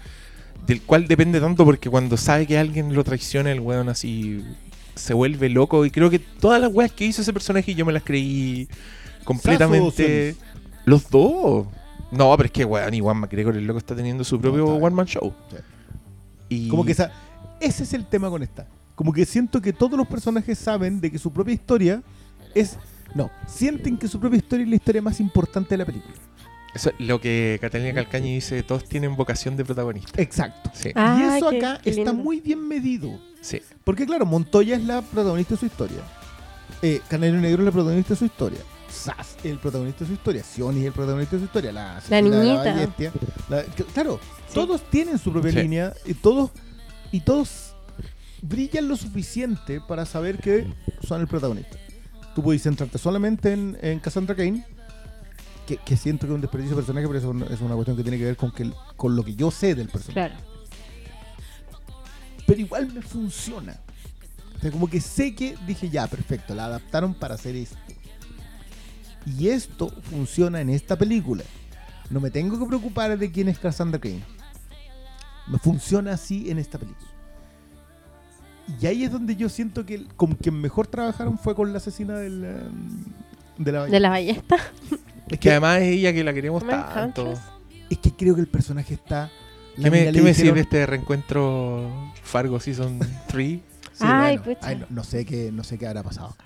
del 0.66 0.82
cual 0.82 1.06
depende 1.08 1.40
tanto 1.40 1.64
porque 1.64 1.90
cuando 1.90 2.16
sabe 2.16 2.46
que 2.46 2.58
alguien 2.58 2.94
lo 2.94 3.02
traiciona, 3.04 3.50
el 3.52 3.60
weón 3.60 3.88
así 3.88 4.42
se 4.94 5.14
vuelve 5.14 5.48
loco. 5.48 5.84
Y 5.84 5.90
creo 5.90 6.10
que 6.10 6.18
todas 6.18 6.60
las 6.60 6.72
weas 6.72 6.92
que 6.92 7.04
hizo 7.06 7.22
ese 7.22 7.32
personaje 7.32 7.74
yo 7.74 7.84
me 7.84 7.92
las 7.92 8.02
creí 8.04 8.68
completamente... 9.24 10.36
Los 10.86 11.10
dos. 11.10 11.66
No, 12.10 12.34
pero 12.36 12.46
es 12.46 12.52
que 12.52 12.64
weón, 12.64 12.94
Iwan 12.94 13.18
McGregor 13.18 13.54
el 13.56 13.66
loco 13.66 13.78
está 13.78 13.94
teniendo 13.94 14.24
su 14.24 14.40
propio 14.40 14.60
está 14.64 14.72
bien. 14.72 14.84
one 14.84 14.94
man 14.96 15.06
show. 15.06 15.34
Sí. 15.50 15.56
Y 16.48 16.68
Como 16.68 16.84
que 16.84 16.92
esa, 16.92 17.12
ese 17.60 17.82
es 17.82 17.92
el 17.92 18.06
tema 18.06 18.30
con 18.30 18.42
esta. 18.42 18.66
Como 18.94 19.12
que 19.12 19.26
siento 19.26 19.60
que 19.60 19.72
todos 19.74 19.98
los 19.98 20.06
personajes 20.06 20.56
saben 20.58 21.00
de 21.00 21.10
que 21.10 21.18
su 21.18 21.30
propia 21.32 21.52
historia 21.54 22.02
es. 22.54 22.78
No, 23.14 23.30
sienten 23.46 23.96
que 23.98 24.08
su 24.08 24.18
propia 24.20 24.38
historia 24.38 24.64
es 24.64 24.70
la 24.70 24.76
historia 24.76 25.02
más 25.02 25.20
importante 25.20 25.70
de 25.70 25.78
la 25.78 25.84
película. 25.84 26.14
Eso 26.74 26.90
es 26.90 27.06
lo 27.06 27.20
que 27.20 27.58
Catalina 27.60 27.94
Calcañi 27.94 28.34
dice, 28.34 28.62
todos 28.62 28.84
tienen 28.84 29.16
vocación 29.16 29.56
de 29.56 29.64
protagonista. 29.64 30.20
Exacto. 30.20 30.70
Sí, 30.74 30.90
Ah, 30.94 31.16
y 31.18 31.36
eso 31.38 31.48
qué- 31.50 31.56
acá 31.58 31.80
qué 31.82 31.90
está 31.90 32.12
muy 32.12 32.40
bien 32.40 32.66
medido. 32.68 33.18
sí. 33.40 33.60
Porque 33.82 34.04
claro, 34.06 34.26
Montoya 34.26 34.76
es 34.76 34.84
la 34.84 35.00
protagonista 35.02 35.54
de 35.54 35.60
su 35.60 35.66
historia. 35.66 35.98
Eh, 36.82 37.00
Canelo 37.08 37.38
Negro 37.40 37.62
es 37.62 37.66
la 37.66 37.72
protagonista 37.72 38.10
de 38.14 38.18
su 38.18 38.24
historia. 38.26 38.58
Sass 38.90 39.36
es 39.38 39.46
el 39.52 39.58
protagonista 39.58 40.00
de 40.00 40.06
su 40.08 40.12
historia. 40.14 40.42
Sioni 40.42 40.80
es 40.80 40.86
el 40.86 40.92
protagonista 40.92 41.36
de 41.36 41.40
su 41.40 41.46
historia. 41.46 41.72
La, 41.72 42.00
de 42.08 42.22
niñita. 42.22 42.64
Ballestia. 42.64 43.12
La- 43.48 43.64
que- 43.64 43.84
claro, 43.84 44.20
Sí. 44.48 44.54
todos 44.54 44.82
tienen 44.90 45.18
su 45.18 45.32
propia 45.32 45.52
Sí. 45.52 45.58
línea 45.58 45.92
y 46.04 46.14
todos, 46.14 46.50
y 47.12 47.20
todos 47.20 47.74
brillan 48.42 48.88
lo 48.88 48.96
suficiente 48.96 49.80
para 49.80 50.06
saber 50.06 50.38
que 50.38 50.66
son 51.06 51.20
el 51.20 51.26
protagonista. 51.26 51.76
Tú 52.34 52.42
puedes 52.42 52.62
centrarte 52.62 52.98
solamente 52.98 53.52
en, 53.52 53.76
en 53.80 53.98
Cassandra 53.98 54.34
Kane, 54.36 54.64
que, 55.66 55.78
que 55.78 55.96
siento 55.96 56.26
que 56.26 56.32
es 56.32 56.34
un 56.36 56.40
desperdicio 56.42 56.76
de 56.76 56.82
personaje, 56.82 57.06
pero 57.08 57.18
eso 57.18 57.52
es 57.52 57.60
una 57.60 57.74
cuestión 57.74 57.96
que 57.96 58.02
tiene 58.02 58.18
que 58.18 58.24
ver 58.24 58.36
con, 58.36 58.52
que, 58.52 58.70
con 58.96 59.16
lo 59.16 59.24
que 59.24 59.34
yo 59.34 59.50
sé 59.50 59.74
del 59.74 59.88
personaje 59.88 60.12
Claro. 60.30 60.34
pero 62.46 62.60
igual 62.60 62.92
me 62.92 63.02
funciona. 63.02 63.80
O 64.56 64.58
sea, 64.60 64.70
como 64.70 64.88
que 64.88 65.00
sé 65.00 65.34
que 65.34 65.56
dije, 65.66 65.88
ya, 65.90 66.06
perfecto, 66.06 66.54
la 66.54 66.66
adaptaron 66.66 67.14
para 67.14 67.34
hacer 67.34 67.56
esto. 67.56 67.76
Y 69.26 69.48
esto 69.48 69.92
funciona 70.08 70.60
en 70.60 70.70
esta 70.70 70.96
película. 70.96 71.42
No 72.10 72.20
me 72.20 72.30
tengo 72.30 72.58
que 72.58 72.64
preocupar 72.66 73.18
de 73.18 73.30
quién 73.32 73.48
es 73.48 73.58
Cassandra 73.58 74.00
Kane. 74.00 74.22
Me 75.48 75.58
funciona 75.58 76.12
así 76.12 76.50
en 76.50 76.58
esta 76.58 76.78
película. 76.78 77.08
Y 78.80 78.86
ahí 78.86 79.04
es 79.04 79.12
donde 79.12 79.36
yo 79.36 79.48
siento 79.48 79.84
que 79.84 80.06
con 80.16 80.34
quien 80.34 80.60
mejor 80.60 80.86
trabajaron 80.86 81.38
fue 81.38 81.54
con 81.54 81.72
la 81.72 81.78
asesina 81.78 82.18
del, 82.18 82.40
de 83.58 83.72
la 83.72 83.86
De 83.86 84.00
la 84.00 84.10
ballesta. 84.10 84.56
Es 85.28 85.40
Que 85.40 85.50
además 85.50 85.78
es 85.80 85.88
ella 85.88 86.12
que 86.12 86.22
la 86.22 86.32
queremos 86.32 86.62
¿Me 86.62 86.70
tanto. 86.70 87.34
es 87.90 87.98
que 87.98 88.12
creo 88.12 88.36
que 88.36 88.40
el 88.40 88.46
personaje 88.46 88.94
está... 88.94 89.28
la 89.76 89.84
¿Qué 89.84 89.90
me, 89.90 90.12
qué 90.12 90.22
me 90.22 90.32
de 90.32 90.60
este 90.60 90.86
reencuentro 90.86 92.12
Fargo 92.22 92.60
Season 92.60 93.00
3? 93.26 93.34
Sí, 93.56 93.60
Ay, 93.98 94.38
bueno, 94.38 94.60
ay, 94.62 94.76
no, 94.76 94.86
no 94.88 95.02
sé 95.02 95.24
qué, 95.24 95.50
no 95.50 95.64
sé 95.64 95.78
qué 95.78 95.88
habrá 95.88 96.04
pasado. 96.04 96.36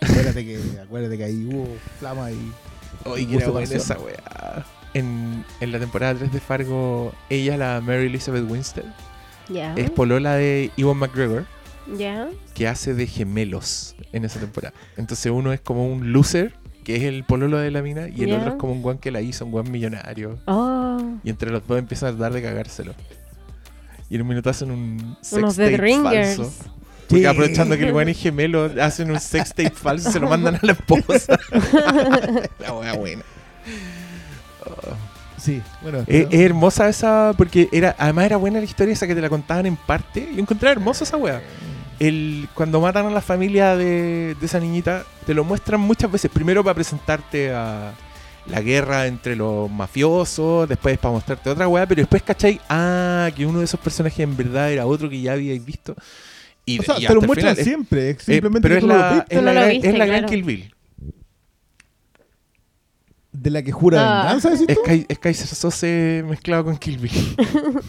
Acuérdate 0.00 0.44
que, 0.44 0.58
acuérdate 0.82 1.16
que 1.18 1.24
ahí 1.24 1.46
hubo 1.52 1.66
flama 1.98 2.30
y. 2.30 2.52
Oye, 3.04 3.26
que 3.26 3.36
era 3.36 3.48
buena 3.48 3.74
esa 3.74 3.98
weá. 3.98 4.64
En, 4.94 5.44
en 5.60 5.72
la 5.72 5.78
temporada 5.78 6.14
3 6.16 6.32
de 6.32 6.40
Fargo, 6.40 7.12
ella, 7.28 7.56
la 7.56 7.80
Mary 7.80 8.06
Elizabeth 8.06 8.44
Winstead, 8.50 8.84
Ya. 9.48 9.74
es 9.74 9.90
polola 9.90 10.34
de 10.34 10.70
Ewan 10.76 10.96
McGregor, 10.96 11.44
que 12.54 12.66
hace 12.68 12.94
de 12.94 13.06
gemelos 13.06 13.94
en 14.12 14.24
esa 14.24 14.40
temporada. 14.40 14.74
Entonces 14.96 15.30
uno 15.30 15.52
es 15.52 15.60
como 15.60 15.86
un 15.86 16.12
loser, 16.12 16.54
que 16.84 16.96
es 16.96 17.02
el 17.04 17.24
pololo 17.24 17.58
de 17.58 17.70
la 17.70 17.82
mina, 17.82 18.08
y 18.08 18.24
el 18.24 18.32
otro 18.32 18.50
es 18.50 18.56
como 18.56 18.72
un 18.72 18.82
guan 18.82 18.98
que 18.98 19.10
la 19.12 19.20
hizo, 19.20 19.44
un 19.44 19.52
guan 19.52 19.70
millonario. 19.70 20.40
Oh. 20.46 21.00
Y 21.22 21.30
entre 21.30 21.50
los 21.50 21.66
dos 21.66 21.78
empiezan 21.78 22.08
a 22.08 22.12
tratar 22.16 22.32
de 22.32 22.42
cagárselo. 22.42 22.94
Y 24.08 24.16
en 24.16 24.22
un 24.22 24.28
minuto 24.28 24.50
hacen 24.50 24.72
un 24.72 25.16
sex 25.20 25.40
Unos 25.42 25.56
tape 25.56 25.70
Dead 25.70 25.80
Ringers. 25.80 26.36
falso. 26.36 26.52
Porque 27.10 27.22
Sí. 27.24 27.26
aprovechando 27.26 27.76
que 27.76 27.84
el 27.88 27.92
weón 27.92 28.08
es 28.08 28.18
gemelo, 28.18 28.70
hacen 28.80 29.10
un 29.10 29.18
sex 29.20 29.50
tape 29.50 29.70
falso 29.70 30.08
y 30.08 30.12
se 30.12 30.20
lo 30.20 30.28
mandan 30.28 30.54
a 30.54 30.60
la 30.62 30.72
esposa. 30.72 31.38
la 32.60 32.72
wea 32.72 32.92
buena. 32.94 33.22
Oh. 34.64 34.94
Sí, 35.36 35.62
bueno. 35.82 36.04
Es 36.06 36.26
hermosa 36.30 36.88
esa, 36.88 37.32
porque 37.36 37.68
era, 37.72 37.96
además 37.98 38.26
era 38.26 38.36
buena 38.36 38.58
la 38.58 38.64
historia 38.64 38.92
esa 38.92 39.06
que 39.06 39.14
te 39.14 39.20
la 39.22 39.28
contaban 39.28 39.66
en 39.66 39.76
parte. 39.76 40.28
Yo 40.32 40.38
encontré 40.40 40.70
hermosa 40.70 41.04
esa 41.04 41.16
wea. 41.16 41.42
El, 41.98 42.48
cuando 42.54 42.80
matan 42.80 43.06
a 43.06 43.10
la 43.10 43.20
familia 43.22 43.76
de, 43.76 44.36
de 44.38 44.46
esa 44.46 44.60
niñita, 44.60 45.04
te 45.26 45.34
lo 45.34 45.42
muestran 45.44 45.80
muchas 45.80 46.10
veces. 46.12 46.30
Primero 46.30 46.62
para 46.62 46.74
presentarte 46.74 47.52
a 47.52 47.92
la 48.46 48.60
guerra 48.60 49.06
entre 49.06 49.34
los 49.34 49.70
mafiosos, 49.70 50.68
después 50.68 50.98
para 50.98 51.12
mostrarte 51.12 51.50
otra 51.50 51.68
weá, 51.68 51.86
pero 51.86 52.00
después, 52.02 52.22
¿cachai? 52.22 52.60
Ah, 52.68 53.30
que 53.34 53.46
uno 53.46 53.58
de 53.60 53.64
esos 53.64 53.80
personajes 53.80 54.20
en 54.20 54.36
verdad 54.36 54.70
era 54.72 54.86
otro 54.86 55.08
que 55.08 55.20
ya 55.20 55.32
habíais 55.32 55.64
visto. 55.64 55.94
Y, 56.74 56.78
o 56.78 56.82
sea, 56.82 56.98
y 56.98 57.06
te 57.06 57.14
lo 57.14 57.20
muestran 57.22 57.54
final, 57.56 57.64
siempre. 57.64 58.10
Es 58.10 58.16
eh, 58.28 58.32
simplemente 58.34 58.68
pero 58.68 58.76
es 58.78 58.82
lo 58.84 58.88
la, 58.96 59.12
viste. 59.14 59.34
es 59.34 59.38
Tú 59.40 59.44
la 59.44 59.54
no 59.54 59.60
lo 59.60 59.66
viste, 59.68 59.88
es 59.88 59.98
la 59.98 60.06
gran 60.06 60.18
claro. 60.20 60.28
Kill 60.32 60.42
Bill. 60.44 60.74
De 63.32 63.50
la 63.50 63.62
que 63.62 63.72
jura 63.72 63.98
Ah. 64.00 64.22
venganza, 64.24 64.50
decís 64.50 64.66
Es, 64.68 64.76
tú? 64.76 65.04
Es 65.08 65.18
Kaiser 65.18 65.46
Sose 65.46 66.24
mezclado 66.28 66.64
con 66.64 66.76
Kill 66.76 66.98
Bill. 66.98 67.12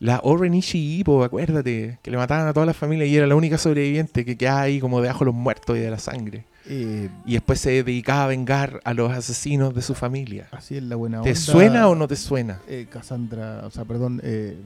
la 0.00 0.20
Oren 0.22 0.54
Ishii, 0.54 1.04
acuérdate, 1.24 1.98
que 2.02 2.10
le 2.10 2.16
mataban 2.16 2.46
a 2.46 2.52
toda 2.52 2.64
la 2.66 2.74
familia 2.74 3.04
y 3.06 3.16
era 3.16 3.26
la 3.26 3.34
única 3.34 3.58
sobreviviente 3.58 4.24
que 4.24 4.36
quedaba 4.36 4.60
ahí 4.62 4.78
como 4.78 5.00
debajo 5.00 5.20
de 5.20 5.24
los 5.26 5.34
muertos 5.34 5.76
y 5.76 5.80
de 5.80 5.90
la 5.90 5.98
sangre. 5.98 6.44
Eh, 6.70 7.08
Y 7.26 7.32
después 7.32 7.58
se 7.60 7.70
dedicaba 7.82 8.24
a 8.24 8.26
vengar 8.28 8.80
a 8.84 8.94
los 8.94 9.10
asesinos 9.10 9.74
de 9.74 9.82
su 9.82 9.94
familia. 9.94 10.46
así 10.52 10.76
es 10.76 10.82
la 10.84 10.94
buena 10.96 11.22
¿Te 11.22 11.30
onda. 11.30 11.40
suena 11.40 11.88
o 11.88 11.94
no 11.96 12.06
te 12.06 12.14
suena? 12.14 12.60
Eh, 12.68 12.86
Cassandra, 12.88 13.62
o 13.66 13.70
sea, 13.70 13.84
perdón, 13.84 14.20
eh, 14.22 14.56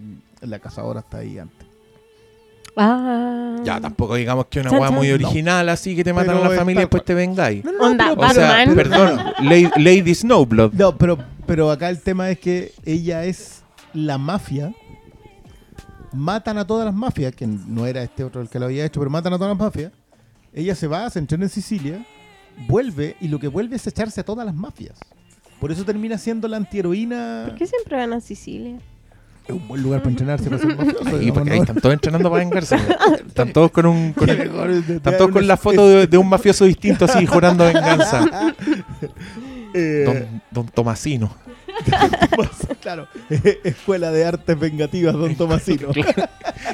la 0.43 0.59
cazadora 0.59 1.01
está 1.01 1.19
ahí 1.19 1.39
antes. 1.39 1.67
Ah. 2.77 3.57
Ya, 3.65 3.81
tampoco 3.81 4.15
digamos 4.15 4.47
que 4.47 4.61
una 4.61 4.71
Chan, 4.71 4.79
weá 4.81 4.89
chan. 4.89 4.99
muy 4.99 5.09
No. 5.09 5.15
original 5.15 5.69
así 5.69 5.95
que 5.95 6.03
te 6.05 6.13
matan 6.13 6.37
Pero 6.37 6.47
a 6.47 6.49
la 6.51 6.57
familia 6.57 6.81
y 6.81 6.85
después 6.85 7.05
te 7.05 7.15
vengáis. 7.15 7.65
No, 7.65 7.71
Onda, 7.87 8.13
O 8.13 8.29
sea, 8.33 8.49
Batman. 8.49 8.75
perdón, 8.77 9.21
Lady, 9.43 9.71
Lady 9.77 10.15
Snowblood. 10.15 10.73
No, 10.73 10.97
pero, 10.97 11.19
pero 11.47 11.71
acá 11.71 11.91
el 11.91 12.01
tema 12.01 12.31
es 12.31 12.39
que 12.39 12.73
ella 12.85 13.25
es 13.25 13.63
la 13.93 14.17
mafia. 14.19 14.73
Matan 16.13 16.59
a 16.59 16.67
todas 16.67 16.85
las 16.85 16.95
mafias, 16.95 17.35
que 17.35 17.47
no 17.47 17.87
era 17.87 18.03
este 18.03 18.23
otro 18.25 18.41
el 18.43 18.49
que 18.49 18.59
lo 18.59 18.67
había 18.67 18.85
hecho, 18.85 19.01
pero 19.01 19.11
matan 19.11 19.33
a 19.33 19.37
todas 19.39 19.57
las 19.57 19.59
mafias. 19.59 19.93
Ella 20.53 20.75
se 20.75 20.87
va, 20.87 21.09
se 21.09 21.19
entrena 21.19 21.45
en 21.45 21.51
Sicilia, 21.51 22.05
vuelve 22.69 23.17
y 23.21 23.29
lo 23.29 23.39
que 23.39 23.49
vuelve 23.49 23.77
es 23.77 23.87
echarse 23.87 24.21
a 24.21 24.25
todas 24.25 24.45
las 24.45 24.55
mafias. 24.55 24.99
Por 25.59 25.73
eso 25.73 25.85
termina 25.85 26.19
siendo 26.19 26.49
la 26.49 26.59
antiheroína. 26.59 27.45
¿Por 27.49 27.55
qué 27.57 27.67
siempre 27.67 27.97
van 27.97 28.13
a 28.13 28.21
Sicilia? 28.21 28.79
Es 29.47 29.55
un 29.55 29.67
buen 29.67 29.83
lugar 29.83 30.01
para 30.01 30.11
entrenarse 30.11 30.49
para 30.49 30.63
ser 30.63 30.77
mafioso. 30.77 31.35
Porque 31.35 31.51
ahí 31.53 31.59
están 31.59 31.77
todos 31.81 31.93
entrenando 31.95 32.31
para 32.31 32.45
vengarse. 32.45 32.77
Están 33.27 33.53
todos 33.53 33.71
con 33.71 33.87
un. 33.87 34.13
con- 34.13 34.29
están 34.31 35.17
todos 35.17 35.31
con 35.31 35.47
la 35.47 35.57
foto 35.57 35.89
de, 35.89 36.07
de 36.07 36.19
un 36.19 36.29
mafioso 36.29 36.65
distinto 36.65 37.05
así, 37.07 37.27
jurando 37.27 37.65
venganza. 37.65 38.55
Eh, 39.75 40.05
Don, 40.05 40.43
don 40.51 40.67
Tomasino. 40.69 41.35
claro, 42.83 43.09
Escuela 43.65 44.11
de 44.11 44.27
Artes 44.27 44.59
Vengativas, 44.59 45.15
Don 45.15 45.35
Tomasino. 45.35 45.89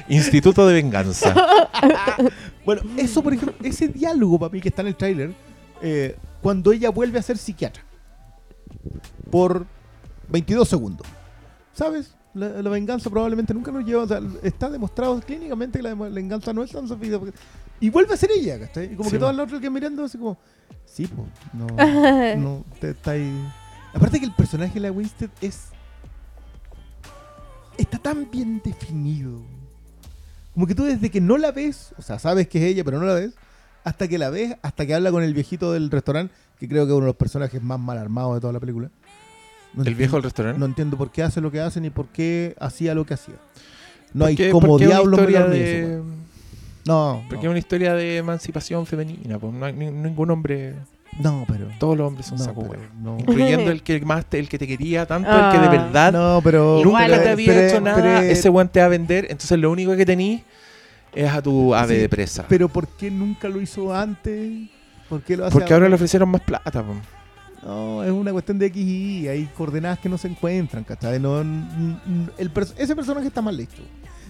Instituto 0.09 0.67
de 0.67 0.75
Venganza. 0.75 1.33
Bueno, 2.65 2.83
eso, 2.97 3.23
por 3.23 3.35
ejemplo, 3.35 3.55
ese 3.63 3.87
diálogo 3.87 4.41
para 4.41 4.51
mí 4.51 4.61
que 4.61 4.71
está 4.71 4.83
en 4.83 4.89
el 4.89 4.97
tráiler, 4.97 5.33
eh, 5.81 6.17
cuando 6.43 6.73
ella 6.73 6.91
vuelve 6.91 7.21
a 7.21 7.23
ser 7.23 7.39
psiquiatra 7.39 7.85
por 9.31 9.65
22 10.29 10.69
segundos. 10.69 11.07
¿Sabes? 11.73 12.17
La, 12.39 12.63
la 12.63 12.71
venganza 12.71 13.11
probablemente 13.11 13.53
nunca 13.53 13.71
nos 13.73 13.85
lleva. 13.85 14.05
O 14.05 14.09
sea, 14.09 14.21
está 14.43 14.71
demostrado 14.71 15.21
clínicamente 15.21 15.79
que 15.79 15.83
la, 15.83 15.95
la 15.95 16.09
venganza 16.09 16.53
no 16.53 16.63
es 16.63 16.71
tan 16.71 16.87
sofista. 16.89 17.19
porque- 17.19 17.37
Y 17.81 17.91
vuelve 17.91 18.15
a 18.15 18.17
ser 18.17 18.31
ella, 18.31 18.59
¿cachai? 18.59 18.93
Y 18.93 18.97
como 18.97 19.09
Sí, 19.11 19.17
que 19.17 19.21
todos 19.21 19.35
los 19.35 19.45
otros 19.47 19.61
que 19.61 19.69
mirando 19.71 20.05
así 20.05 20.17
como, 20.19 20.39
sí, 20.87 21.07
po, 21.07 21.27
no, 21.53 21.67
no, 22.37 22.65
te 22.81 22.91
está 22.91 23.13
ahí. 23.13 23.33
Aparte 23.95 24.19
que 24.21 24.27
el 24.27 24.35
personaje 24.35 24.75
de 24.75 24.81
la 24.81 24.93
Winstead 24.93 25.31
es. 25.41 25.69
Está 27.77 27.99
tan 27.99 28.29
bien 28.31 28.61
definido. 28.65 29.41
Como 30.53 30.67
que 30.67 30.75
tú 30.75 30.85
desde 30.85 31.11
que 31.11 31.21
no 31.21 31.39
la 31.39 31.53
ves, 31.53 31.95
o 31.97 32.03
sea, 32.03 32.19
sabes 32.19 32.49
que 32.49 32.59
es 32.59 32.65
ella, 32.65 32.83
pero 32.85 32.99
no 32.99 33.07
la 33.07 33.15
ves, 33.15 33.35
hasta 33.85 34.09
que 34.09 34.19
la 34.19 34.31
ves, 34.31 34.57
hasta 34.63 34.85
que 34.87 34.95
habla 34.95 35.13
con 35.13 35.23
el 35.23 35.33
viejito 35.33 35.73
del 35.73 35.89
restaurante, 35.91 36.35
que 36.59 36.69
creo 36.69 36.85
que 36.85 36.91
es 36.91 36.97
uno 36.97 37.05
de 37.07 37.11
los 37.13 37.17
personajes 37.17 37.63
más 37.63 37.79
mal 37.79 37.97
armados 37.99 38.35
de 38.35 38.41
toda 38.41 38.53
la 38.53 38.59
película. 38.61 38.91
No 39.79 39.85
El 39.85 39.95
viejo 39.95 40.17
del 40.17 40.25
entiendo- 40.25 40.29
restaurante. 40.29 40.59
No 40.61 40.67
entiendo 40.67 40.97
por 40.97 41.11
qué 41.11 41.23
hace 41.23 41.41
lo 41.41 41.51
que 41.51 41.61
hace 41.61 41.81
ni 41.81 41.91
por 41.91 42.07
qué 42.09 42.55
hacía 42.61 42.95
lo 42.95 43.05
que 43.07 43.15
hacía. 43.15 43.35
No 44.13 44.25
hay 44.27 44.51
como 44.51 44.79
diablos 44.79 45.21
me 45.21 45.27
de. 45.27 46.03
No, 46.87 47.23
Porque 47.29 47.45
es 47.47 47.51
una 47.51 47.59
historia 47.59 47.93
de 47.95 48.17
emancipación 48.17 48.87
femenina. 48.87 49.39
Pues 49.39 49.53
no 49.53 49.67
hay 49.67 49.73
ni- 49.75 49.91
ningún 49.91 50.31
hombre. 50.31 50.75
no, 51.23 51.45
pero. 51.47 51.67
Todos 51.79 51.97
los 51.99 52.07
hombres 52.09 52.27
son 52.27 52.39
no, 52.39 52.45
saco 52.45 52.67
pero 52.69 52.83
no. 53.03 53.19
Incluyendo 53.19 53.71
el 53.71 53.83
que 53.83 54.01
más 54.01 54.25
te- 54.25 54.39
el 54.39 54.49
que 54.49 54.59
te 54.59 54.67
quería 54.67 55.05
tanto, 55.07 55.29
el 55.31 55.53
que 55.53 55.59
de 55.59 55.67
Ah. 55.67 55.71
verdad 55.71 56.13
No, 56.13 56.41
pero. 56.43 56.77
nunca 56.83 57.07
Igual, 57.07 57.23
te 57.23 57.29
había 57.29 57.47
pero- 57.55 57.67
hecho 57.69 57.81
nada. 57.81 57.97
pero- 57.97 58.19
ese 58.21 58.49
weón 58.49 58.69
te 58.69 58.81
va 58.81 58.87
a 58.87 58.89
vender. 58.89 59.25
Entonces 59.31 59.59
lo 59.59 59.71
único 59.71 59.95
que 59.97 60.07
tenís 60.07 60.43
es 61.15 61.31
a 61.31 61.43
tu 61.43 61.75
ave 61.75 61.95
Sí, 61.97 62.01
de 62.01 62.09
presa. 62.09 62.47
Pero 62.49 62.69
¿por 62.69 62.89
qué 62.89 63.11
nunca 63.11 63.49
lo 63.49 63.61
hizo 63.61 63.95
antes? 63.95 64.69
¿Por 65.09 65.23
qué 65.23 65.37
lo 65.37 65.45
hace 65.47 65.53
Porque 65.53 65.73
ahora 65.75 65.89
le 65.89 65.95
ofrecieron 65.95 66.29
más 66.31 66.41
plata. 66.41 66.83
pues. 66.83 66.99
No, 67.63 68.05
es 68.05 68.11
una 68.11 68.33
cuestión 68.33 68.59
de 68.59 68.67
X 68.67 68.83
y 68.83 69.21
Y. 69.25 69.29
Hay 69.29 69.45
coordenadas 69.57 69.99
que 69.99 70.09
no 70.09 70.17
se 70.17 70.29
encuentran, 70.29 70.85
¿cachai? 70.85 71.19
No, 71.19 71.41
n- 71.41 71.65
n- 72.07 72.29
el 72.39 72.51
ese 72.77 72.95
personaje 72.95 73.27
está 73.27 73.43
mal 73.43 73.59
hecho. 73.59 73.83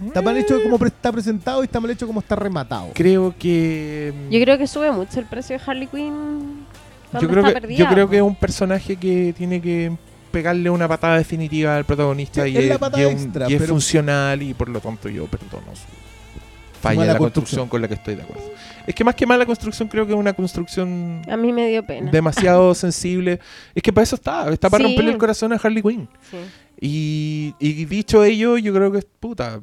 Está 0.05 0.21
mal 0.21 0.37
hecho 0.37 0.61
como 0.63 0.79
pre- 0.79 0.87
está 0.87 1.11
presentado 1.11 1.61
y 1.61 1.65
está 1.65 1.79
mal 1.79 1.91
hecho 1.91 2.07
como 2.07 2.21
está 2.21 2.35
rematado. 2.35 2.89
Creo 2.93 3.35
que. 3.37 4.13
Yo 4.31 4.39
creo 4.41 4.57
que 4.57 4.65
sube 4.65 4.91
mucho 4.91 5.19
el 5.19 5.25
precio 5.25 5.57
de 5.57 5.63
Harley 5.65 5.87
Quinn. 5.87 6.65
yo 7.13 7.19
creo 7.27 7.39
está 7.39 7.47
que, 7.53 7.61
perdida, 7.61 7.77
yo 7.77 7.87
creo 7.87 8.09
que 8.09 8.15
es 8.17 8.21
un 8.23 8.35
personaje 8.35 8.95
que 8.95 9.33
tiene 9.37 9.61
que 9.61 9.91
pegarle 10.31 10.69
una 10.69 10.87
patada 10.87 11.17
definitiva 11.17 11.75
al 11.75 11.83
protagonista 11.85 12.43
Sí, 12.43 12.51
y, 12.51 12.57
es 12.57 12.79
un- 12.81 13.33
y 13.49 13.53
es 13.55 13.65
funcional 13.67 14.41
y 14.41 14.53
por 14.53 14.69
lo 14.69 14.79
tanto 14.79 15.09
yo 15.09 15.25
perdono 15.25 15.65
su 15.75 16.79
falla 16.81 17.01
en 17.01 17.07
la 17.07 17.17
construcción. 17.17 17.19
construcción 17.19 17.67
con 17.67 17.81
la 17.81 17.87
que 17.87 17.93
estoy 17.95 18.15
de 18.15 18.21
acuerdo. 18.21 18.43
Es 18.89 18.95
que 18.95 19.03
más 19.03 19.13
que 19.13 19.27
mala 19.27 19.45
construcción 19.45 19.87
creo 19.87 20.07
que 20.07 20.13
es 20.13 20.17
una 20.19 20.33
construcción 20.33 21.21
A 21.29 21.37
mí 21.37 21.53
me 21.53 21.67
dio 21.69 21.85
pena. 21.85 22.09
demasiado 22.09 22.73
sensible. 22.85 23.39
Es 23.75 23.83
que 23.83 23.93
para 23.93 24.03
eso 24.03 24.15
está, 24.15 24.49
está 24.51 24.67
para 24.69 24.83
Sí. 24.83 24.87
romperle 24.89 25.11
el 25.11 25.17
corazón 25.19 25.53
a 25.53 25.57
Harley 25.57 25.83
Quinn. 25.83 26.09
Sí. 26.31 26.37
Y, 26.81 27.53
y 27.59 27.85
dicho 27.85 28.23
ello, 28.23 28.57
yo 28.57 28.73
creo 28.73 28.91
que, 28.91 29.01
puta, 29.19 29.61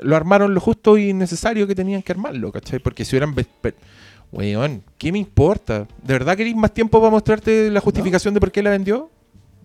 lo 0.00 0.16
armaron 0.16 0.54
lo 0.54 0.60
justo 0.60 0.96
y 0.96 1.12
necesario 1.12 1.66
que 1.66 1.74
tenían 1.74 2.00
que 2.02 2.12
armarlo, 2.12 2.50
¿cachai? 2.50 2.78
Porque 2.78 3.04
si 3.04 3.14
hubieran... 3.16 3.34
Weón, 4.30 4.82
¿qué 4.96 5.12
me 5.12 5.18
importa? 5.18 5.86
¿De 6.02 6.14
verdad 6.14 6.34
queréis 6.36 6.56
más 6.56 6.72
tiempo 6.72 6.98
para 6.98 7.10
mostrarte 7.10 7.70
la 7.70 7.80
justificación 7.80 8.32
de 8.32 8.40
por 8.40 8.50
qué 8.50 8.62
la 8.62 8.70
vendió? 8.70 9.10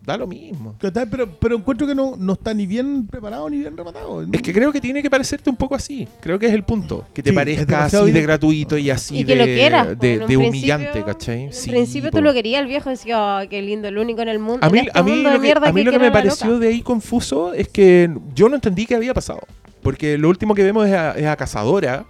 Da 0.07 0.15
lo 0.15 0.25
mismo. 0.25 0.73
Pero, 0.79 1.27
pero 1.37 1.57
encuentro 1.57 1.85
que 1.85 1.93
no, 1.93 2.15
no 2.17 2.31
está 2.31 2.53
ni 2.53 2.65
bien 2.65 3.05
preparado 3.07 3.49
ni 3.49 3.57
bien 3.57 3.75
rematado. 3.75 4.25
Es 4.31 4.41
que 4.41 4.53
creo 4.53 4.71
que 4.71 4.79
tiene 4.79 5.03
que 5.03 5.09
parecerte 5.09 5.49
un 5.49 5.57
poco 5.57 5.75
así. 5.75 6.07
Creo 6.21 6.39
que 6.39 6.45
es 6.45 6.53
el 6.53 6.63
punto. 6.63 7.03
Que 7.13 7.21
te 7.21 7.31
Sí, 7.31 7.35
parezca 7.35 7.83
así 7.83 8.11
de 8.13 8.21
gratuito 8.21 8.77
y 8.77 8.89
así 8.89 9.19
Y 9.19 9.25
que 9.25 9.35
de, 9.35 9.43
quieras, 9.53 9.87
humillante, 10.29 11.03
¿cachai? 11.03 11.43
En 11.43 11.53
Sí, 11.53 11.69
principio 11.71 12.09
po. 12.09 12.19
tú 12.19 12.23
lo 12.23 12.33
querías, 12.33 12.61
el 12.61 12.69
viejo 12.69 12.89
decía, 12.89 13.19
"Oh, 13.19 13.49
qué 13.49 13.61
lindo, 13.61 13.89
el 13.89 13.97
único 13.97 14.21
en 14.21 14.29
el 14.29 14.39
mundo. 14.39 14.65
A 14.65 14.69
mí, 14.69 14.79
este 14.79 14.97
a 14.97 15.03
mí 15.03 15.11
mundo 15.11 15.29
lo 15.29 15.35
que, 15.35 15.41
mierda 15.41 15.67
a 15.67 15.73
mí 15.73 15.83
lo 15.83 15.91
que 15.91 15.97
quiero 15.97 16.05
me 16.05 16.11
pareció 16.11 16.47
loca". 16.51 16.59
de 16.59 16.67
ahí 16.69 16.81
confuso 16.81 17.53
es 17.53 17.67
que 17.67 18.09
yo 18.33 18.47
no 18.47 18.55
entendí 18.55 18.85
qué 18.85 18.95
había 18.95 19.13
pasado. 19.13 19.41
Porque 19.83 20.17
lo 20.17 20.29
último 20.29 20.55
que 20.55 20.63
vemos 20.63 20.87
es 20.87 20.93
a, 20.93 21.11
es 21.17 21.25
a 21.25 21.35
Cazadora, 21.35 22.05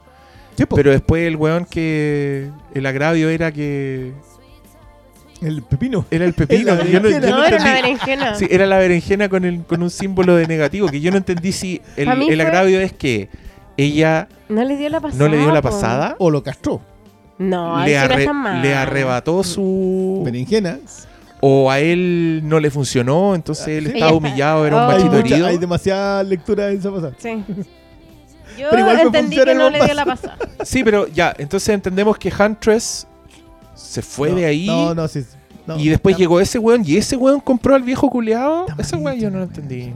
Sí, 0.55 0.65
pero 0.69 0.91
después 0.91 1.25
el 1.25 1.35
weón 1.35 1.65
que... 1.65 2.51
El 2.75 2.85
agravio 2.85 3.29
era 3.29 3.51
que... 3.51 4.11
el 5.41 5.61
pepino. 5.61 6.05
Era 6.11 6.25
el 6.25 6.33
pepino. 6.33 6.75
La 6.75 6.83
yo 6.85 6.99
no, 6.99 7.09
yo 7.09 7.19
berenjena. 7.19 7.29
no 7.29 7.37
No, 7.37 7.45
era 7.45 7.57
una 7.57 7.67
entendí. 7.77 7.81
berenjena. 7.81 8.35
Sí, 8.35 8.47
era 8.49 8.65
la 8.65 8.77
berenjena 8.77 9.29
con, 9.29 9.45
el, 9.45 9.63
con 9.63 9.83
un 9.83 9.89
símbolo 9.89 10.35
de 10.35 10.47
negativo. 10.47 10.87
Que 10.87 10.99
yo 11.01 11.11
no 11.11 11.17
entendí 11.17 11.51
si 11.51 11.81
el, 11.95 12.07
el 12.09 12.25
fue- 12.25 12.41
agravio 12.41 12.79
es 12.79 12.93
que 12.93 13.29
ella 13.77 14.27
No 14.49 14.63
le 14.63 14.75
dio 14.77 14.89
la 14.89 14.99
pasada. 14.99 15.23
no 15.23 15.29
le 15.29 15.37
dio 15.37 15.51
la 15.51 15.61
pasada. 15.61 16.15
O 16.19 16.29
lo 16.31 16.41
castró. 16.43 16.81
No, 17.37 17.83
le, 17.85 17.93
no 17.95 17.99
arre- 18.01 18.33
mal. 18.33 18.61
le 18.63 18.73
arrebató 18.73 19.43
su... 19.43 20.21
Berenjena. 20.25 20.79
O 21.39 21.69
a 21.69 21.79
él 21.79 22.41
no 22.45 22.59
le 22.59 22.71
funcionó, 22.71 23.35
entonces 23.35 23.67
él 23.67 23.85
estaba 23.87 24.11
humillado, 24.11 24.65
era 24.65 24.75
un 24.75 24.81
Oh. 24.81 24.85
Hay, 24.89 24.95
machito 24.97 25.15
mucha- 25.17 25.33
herido. 25.35 25.47
hay 25.47 25.57
demasiada 25.59 26.23
lectura 26.23 26.71
en 26.71 26.79
esa 26.79 26.89
pasada. 26.91 27.13
Sí. 27.19 27.43
Yo 28.57 28.69
Pero 28.71 28.79
igual 28.79 28.99
entendí 29.01 29.35
que 29.35 29.53
no 29.53 29.69
le 29.69 29.83
dio 29.85 29.93
la 29.93 30.05
pasada. 30.05 30.35
Sí, 30.63 30.83
pero 30.83 31.05
ya, 31.07 31.31
entonces 31.37 31.69
entendemos 31.69 32.17
que 32.17 32.33
Huntress 32.33 33.05
se 33.77 34.01
fue 34.01 34.29
No, 34.29 34.35
de 34.35 34.45
ahí 34.45 34.65
No, 34.67 34.93
no, 34.95 35.07
sí. 35.07 35.23
no. 35.65 35.77
y 35.79 35.87
después 35.89 36.17
llegó 36.17 36.39
ese 36.39 36.59
weón 36.59 36.83
y 36.85 36.97
ese 36.97 37.15
weón 37.15 37.39
compró 37.39 37.75
al 37.75 37.83
viejo 37.83 38.09
culeado. 38.09 38.65
Ese 38.77 38.95
weón 38.95 39.19
yo 39.19 39.29
no 39.31 39.37
lo 39.39 39.43
entendí. 39.45 39.93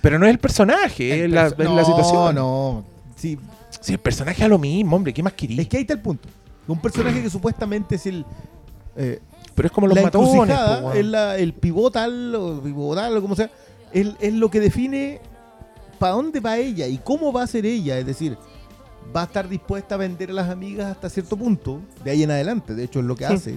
Pero 0.00 0.18
no 0.18 0.26
es 0.26 0.32
el 0.32 0.38
personaje, 0.38 1.24
es, 1.24 1.30
la, 1.30 1.46
es 1.46 1.58
no, 1.58 1.76
la 1.76 1.84
situación. 1.84 2.34
No, 2.34 2.84
Sí, 3.14 3.38
Si 3.80 3.92
el 3.92 3.98
personaje 4.00 4.42
es 4.42 4.48
lo 4.48 4.58
mismo, 4.58 4.96
hombre, 4.96 5.12
¿qué 5.14 5.22
más 5.22 5.32
querí? 5.34 5.60
es 5.60 5.68
que 5.68 5.76
ahí 5.76 5.82
está 5.82 5.94
el 5.94 6.00
punto. 6.00 6.28
Un 6.66 6.80
personaje 6.80 7.22
que 7.22 7.30
supuestamente 7.30 7.94
es 7.96 8.06
el. 8.06 8.24
eh, 8.96 9.20
pero 9.54 9.66
es 9.66 9.72
como 9.72 9.86
los 9.86 9.94
la 9.96 10.02
matones. 10.02 10.58
po, 10.80 10.92
es 10.92 11.04
la- 11.04 11.36
el 11.38 11.52
pivotal 11.52 12.34
o 12.34 12.60
pivotal 12.60 13.16
o 13.16 13.22
como 13.22 13.36
sea, 13.36 13.50
es, 13.92 14.08
es 14.18 14.32
lo 14.34 14.50
que 14.50 14.58
define 14.58 15.20
para 16.00 16.14
dónde 16.14 16.40
va 16.40 16.56
ella 16.58 16.88
y 16.88 16.98
cómo 16.98 17.32
va 17.32 17.44
a 17.44 17.46
ser 17.46 17.64
ella. 17.66 17.98
Es 17.98 18.06
decir, 18.06 18.36
va 19.14 19.22
a 19.22 19.24
estar 19.24 19.48
dispuesta 19.48 19.94
a 19.94 19.98
vender 19.98 20.30
a 20.30 20.32
las 20.34 20.50
amigas 20.50 20.90
hasta 20.90 21.08
cierto 21.08 21.36
punto, 21.36 21.80
de 22.04 22.10
ahí 22.10 22.22
en 22.22 22.30
adelante, 22.30 22.74
de 22.74 22.84
hecho 22.84 23.00
es 23.00 23.04
lo 23.06 23.14
que 23.16 23.26
Sí. 23.26 23.32
hace. 23.32 23.54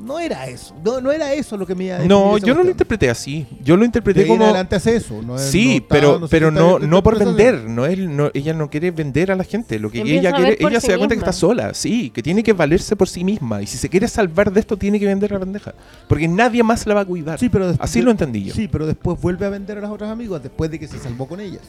No 0.00 0.20
era 0.20 0.46
eso, 0.46 0.76
no, 0.84 1.00
no 1.00 1.10
era 1.10 1.32
eso 1.32 1.56
lo 1.56 1.66
que 1.66 1.74
me 1.74 1.86
iba 1.86 1.96
a 1.96 1.98
No, 2.04 2.38
yo 2.38 2.54
no 2.54 2.62
lo 2.62 2.70
interpreté 2.70 3.10
así. 3.10 3.48
Yo 3.64 3.74
lo 3.74 3.80
De 3.80 3.86
interpreté 3.86 4.20
ahí 4.22 4.30
en 4.30 4.40
adelante 4.42 4.76
hace 4.76 4.94
eso. 4.94 5.20
No 5.22 5.34
es- 5.34 5.42
Sí, 5.50 5.66
no 5.66 5.72
está- 5.74 5.86
pero, 5.88 6.18
no 6.20 6.28
pero 6.28 6.50
no, 6.52 6.78
bien 6.78 6.88
no 6.90 7.02
por 7.02 7.18
vender, 7.18 7.64
no 7.64 7.84
es, 7.84 7.98
no, 7.98 8.30
ella 8.32 8.54
no 8.54 8.70
quiere 8.70 8.92
vender 8.92 9.32
a 9.32 9.34
la 9.34 9.42
gente, 9.42 9.76
lo 9.80 9.90
que 9.90 9.98
Empieza 9.98 10.20
ella 10.28 10.36
quiere, 10.36 10.56
ella 10.60 10.80
sí 10.80 10.86
se 10.86 10.92
da 10.92 10.98
cuenta 10.98 11.16
que 11.16 11.18
está 11.18 11.32
sola, 11.32 11.74
sí, 11.74 12.10
que 12.10 12.22
tiene 12.22 12.44
que 12.44 12.52
valerse 12.52 12.94
por 12.94 13.08
sí 13.08 13.24
misma 13.24 13.60
y 13.60 13.66
si 13.66 13.76
se 13.76 13.88
quiere 13.88 14.06
salvar 14.06 14.52
de 14.52 14.60
esto 14.60 14.76
tiene 14.76 15.00
que 15.00 15.06
vender 15.06 15.32
la 15.32 15.40
pendeja, 15.40 15.74
porque 16.06 16.28
nadie 16.28 16.62
más 16.62 16.86
la 16.86 16.94
va 16.94 17.00
a 17.00 17.04
cuidar. 17.04 17.36
Sí, 17.36 17.48
pero 17.48 17.66
después- 17.66 17.90
Así 17.90 18.00
lo 18.00 18.12
entendí 18.12 18.44
yo. 18.44 18.54
Sí, 18.54 18.68
pero 18.68 18.86
después 18.86 19.20
vuelve 19.20 19.46
a 19.46 19.48
vender 19.48 19.78
a 19.78 19.80
las 19.80 19.90
otras 19.90 20.12
amigas 20.12 20.40
después 20.40 20.70
de 20.70 20.78
que 20.78 20.86
se 20.86 21.00
salvó 21.00 21.26
con 21.26 21.40
ellas. 21.40 21.62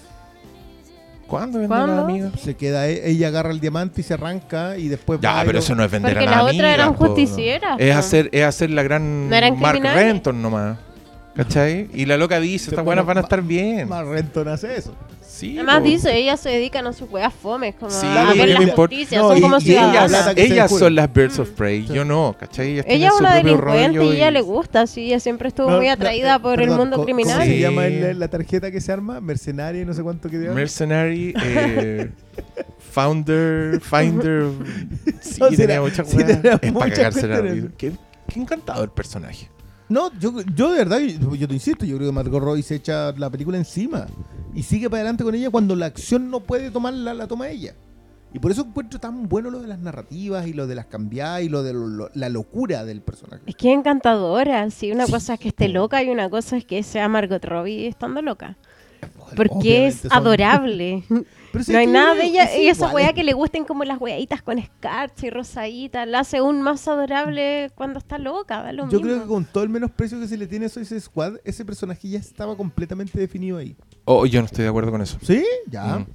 ¿Cuándo 1.30 1.60
vende 1.60 1.74
a 1.74 1.78
¿Cuándo? 1.78 1.96
la 1.96 2.02
amiga? 2.02 2.32
Se 2.42 2.56
queda, 2.56 2.88
e- 2.88 3.10
ella 3.12 3.28
agarra 3.30 3.52
el 3.52 3.60
diamante 3.60 4.02
y 4.02 4.04
se 4.04 4.14
arranca 4.16 4.78
y 4.78 4.88
después 4.88 5.20
va 5.20 5.24
Ya, 5.24 5.44
y 5.44 5.46
pero 5.48 5.60
eso 5.60 5.76
no 5.76 5.84
es 5.84 5.92
vender 5.92 6.14
Porque 6.14 6.28
a 6.28 6.30
las 6.32 6.36
la 6.38 6.44
otras 6.44 6.56
amiga. 6.60 6.74
eran 6.74 6.96
po, 6.96 7.04
no. 7.04 7.10
justicieras, 7.12 7.76
Es 7.80 7.96
hacer, 7.96 8.30
es 8.34 8.44
hacer 8.44 8.70
la 8.72 8.84
gran 8.84 9.30
No 9.30 9.36
eran 9.36 9.60
Mark 9.60 9.74
criminales. 9.80 10.04
Renton 10.14 10.42
nomás. 10.42 10.78
¿Cachai? 11.36 11.88
Y 11.94 12.06
la 12.06 12.18
loca 12.18 12.40
dice, 12.40 12.72
estas 12.72 12.84
buenas 12.84 13.06
van 13.06 13.18
a 13.18 13.22
estar 13.22 13.42
bien. 13.42 13.88
Más 13.88 14.06
Renton 14.06 14.48
hace 14.50 14.76
eso. 14.76 14.94
Sí, 15.40 15.56
Además 15.58 15.78
po. 15.80 15.84
dice, 15.86 16.18
ellas 16.18 16.40
se 16.40 16.50
dedican 16.50 16.86
a 16.88 16.92
sus 16.92 17.10
weas 17.10 17.34
fomes, 17.34 17.74
como 17.76 17.90
Sí, 17.92 18.06
a 18.06 18.32
¿qué 18.34 18.40
ver 18.40 18.48
me 18.50 18.54
la 18.56 18.70
importa? 18.70 18.94
justicia, 18.96 19.20
No, 19.20 19.30
son 19.30 19.38
y- 19.38 19.42
como 19.42 19.58
y 19.58 19.62
ciudadanas. 19.62 20.34
ellas- 20.36 20.70
son 20.78 20.96
las 20.96 21.14
Birds 21.14 21.40
of 21.40 21.50
Prey, 21.52 21.88
Sí. 21.88 21.94
yo 21.94 22.04
no, 22.04 22.36
¿cachai? 22.38 22.72
Ellas 22.74 22.86
Ella 22.90 23.08
es 23.08 23.14
una 23.20 23.36
delincuente 23.36 24.04
y 24.06 24.10
ella 24.18 24.32
le 24.32 24.42
gusta, 24.42 24.86
sí, 24.86 25.06
ella 25.08 25.20
siempre 25.22 25.48
estuvo 25.48 25.70
No, 25.72 25.78
muy 25.78 25.88
atraída 25.88 26.36
eh, 26.36 26.40
por 26.42 26.62
el 26.62 26.72
mundo 26.72 26.98
¿cómo- 26.98 27.06
criminal. 27.06 27.36
¿Cómo 27.40 27.46
se 27.46 27.54
Sí. 27.56 27.60
llama 27.62 27.86
el- 27.88 28.20
la 28.20 28.28
tarjeta 28.28 28.70
que 28.70 28.82
se 28.82 28.92
arma? 28.92 29.22
Mercenaria 29.22 29.82
y 29.82 29.86
no 29.86 29.94
sé 29.94 30.04
cuánto 30.04 30.30
que 30.30 30.40
dio. 30.40 30.54
Mercenary, 30.54 31.34
eh, 31.42 32.10
Founder, 32.92 33.80
Finder. 33.82 34.48
Sí, 35.22 35.42
tenía 35.56 35.82
muchas 35.82 36.14
weas. 36.14 36.30
Es 36.30 36.38
para 36.38 36.72
muchas 36.72 36.90
cagarse 36.92 37.28
la 37.28 37.40
cuestiones. 37.40 37.54
vida. 37.56 37.70
Qué, 37.78 37.92
qué 38.34 38.40
encantador 38.40 38.92
personaje. 38.94 39.50
No, 39.90 40.12
yo, 40.20 40.34
yo 40.56 40.72
de 40.72 40.78
verdad, 40.78 41.00
yo, 41.00 41.36
yo 41.36 41.48
te 41.48 41.54
insisto, 41.56 41.84
yo 41.86 41.98
creo 41.98 42.10
que 42.10 42.14
Margot 42.14 42.42
Robbie 42.42 42.62
se 42.64 42.76
echa 42.76 43.12
la 43.14 43.30
película 43.30 43.58
encima 43.58 44.06
y 44.54 44.62
sigue 44.64 44.90
para 44.90 45.02
adelante 45.02 45.24
con 45.24 45.34
ella 45.36 45.50
cuando 45.50 45.76
la 45.76 45.88
acción 45.88 46.30
no 46.30 46.40
puede 46.42 46.70
tomarla, 46.72 47.14
la 47.14 47.28
toma 47.28 47.50
ella. 47.50 47.74
Y 48.32 48.38
por 48.38 48.52
eso 48.52 48.62
encuentro 48.62 49.00
tan 49.00 49.28
bueno 49.28 49.50
lo 49.50 49.60
de 49.60 49.68
las 49.68 49.80
narrativas 49.80 50.46
y 50.46 50.54
lo 50.54 50.68
de 50.68 50.76
las 50.76 50.86
cambiadas 50.86 51.42
y 51.42 51.50
lo 51.50 51.64
de 51.64 51.74
lo- 51.74 51.88
lo- 51.88 52.10
la 52.14 52.30
locura 52.30 52.86
del 52.86 53.02
personaje. 53.02 53.42
Es 53.48 53.56
que 53.56 53.72
es 53.72 53.78
encantadora, 53.80 54.70
sí, 54.70 54.92
una 54.92 55.08
cosa 55.08 55.34
es 55.34 55.40
que 55.40 55.48
esté 55.48 55.68
loca 55.68 56.04
y 56.04 56.10
una 56.10 56.30
cosa 56.30 56.58
es 56.58 56.66
que 56.66 56.84
sea 56.84 57.10
Margot 57.10 57.44
Robbie 57.44 57.88
estando 57.88 58.22
loca. 58.22 58.56
Porque 59.36 59.88
es 59.88 60.06
adorable. 60.12 61.04
Pero 61.52 61.64
no 61.70 61.78
hay 61.80 61.88
nada 61.88 62.16
de 62.16 62.24
ella. 62.26 62.44
es 62.46 62.60
Y 62.60 62.68
esa 62.68 62.90
weá 62.94 63.14
que 63.14 63.24
le 63.24 63.34
gusten 63.34 63.66
como 63.66 63.84
las 63.84 64.00
weaditas 64.00 64.42
con 64.42 64.60
escarcha 64.60 65.28
y 65.28 65.30
rosadita, 65.30 66.06
la 66.06 66.20
hace 66.20 66.38
aún 66.38 66.62
más 66.62 66.88
adorable 66.88 67.72
cuando 67.76 68.00
está 68.00 68.18
loca. 68.18 68.62
Da 68.62 68.72
lo 68.72 68.84
Yo 68.84 69.00
mismo. 69.00 69.02
creo 69.02 69.22
que 69.22 69.28
con 69.28 69.46
todo 69.46 69.64
el 69.64 69.70
menosprecio 69.70 70.20
que 70.20 70.28
se 70.28 70.38
le 70.38 70.48
tiene 70.48 70.68
a 70.68 70.70
Suicide 70.70 71.00
Squad, 71.02 71.34
ese 71.44 71.66
personaje 71.66 72.08
ya 72.10 72.20
estaba 72.20 72.56
completamente 72.56 73.20
definido 73.20 73.58
ahí. 73.58 73.76
Oh, 74.06 74.26
yo 74.26 74.40
no 74.42 74.46
estoy 74.46 74.64
de 74.64 74.70
acuerdo 74.70 74.92
con 74.92 75.02
eso. 75.02 75.18
¿Sí? 75.22 75.44
Ya. 75.70 76.00
Mm. 76.00 76.08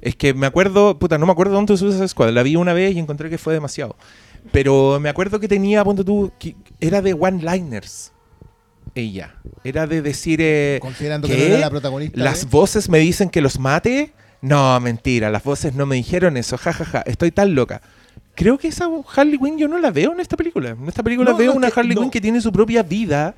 Es 0.00 0.16
que 0.16 0.34
me 0.34 0.46
acuerdo, 0.46 0.98
puta, 0.98 1.18
no 1.18 1.26
me 1.26 1.32
acuerdo 1.32 1.54
dónde 1.54 1.74
esa 1.74 2.08
Squad. 2.08 2.30
La 2.30 2.42
vi 2.42 2.56
una 2.56 2.72
vez 2.72 2.94
y 2.94 2.98
encontré 2.98 3.30
que 3.30 3.38
fue 3.38 3.54
demasiado. 3.54 3.96
Pero 4.50 4.98
me 5.00 5.08
acuerdo 5.08 5.38
que 5.38 5.48
tenía, 5.48 5.84
ponte 5.84 6.04
tú, 6.04 6.32
que 6.38 6.56
era 6.80 7.00
de 7.00 7.14
one-liners. 7.14 8.12
Ella. 8.94 9.36
Era 9.64 9.86
de 9.86 10.02
decir. 10.02 10.40
eh, 10.42 10.78
Considerando 10.82 11.28
que 11.28 11.36
no 11.36 11.42
era 11.44 11.58
la 11.58 11.70
protagonista. 11.70 12.20
Las 12.20 12.42
¿eh? 12.42 12.48
voces 12.50 12.88
me 12.88 12.98
dicen 12.98 13.30
que 13.30 13.40
los 13.40 13.58
mate. 13.58 14.12
No, 14.42 14.78
mentira. 14.80 15.30
Las 15.30 15.42
voces 15.44 15.74
no 15.74 15.86
me 15.86 15.96
dijeron 15.96 16.36
eso. 16.36 16.58
Ja, 16.58 16.72
ja, 16.72 16.84
ja. 16.84 17.00
Estoy 17.02 17.30
tan 17.30 17.54
loca. 17.54 17.80
Creo 18.34 18.58
que 18.58 18.68
esa 18.68 18.88
Harley 19.16 19.38
Quinn 19.38 19.58
yo 19.58 19.68
no 19.68 19.78
la 19.78 19.90
veo 19.90 20.12
en 20.12 20.20
esta 20.20 20.36
película. 20.36 20.70
En 20.70 20.88
esta 20.88 21.02
película 21.02 21.30
No, 21.30 21.36
veo 21.36 21.52
no, 21.52 21.56
una 21.58 21.70
que 21.70 21.80
Harley 21.80 21.94
no. 21.94 22.00
Quinn 22.02 22.10
que 22.10 22.20
tiene 22.20 22.40
su 22.40 22.52
propia 22.52 22.82
vida. 22.82 23.34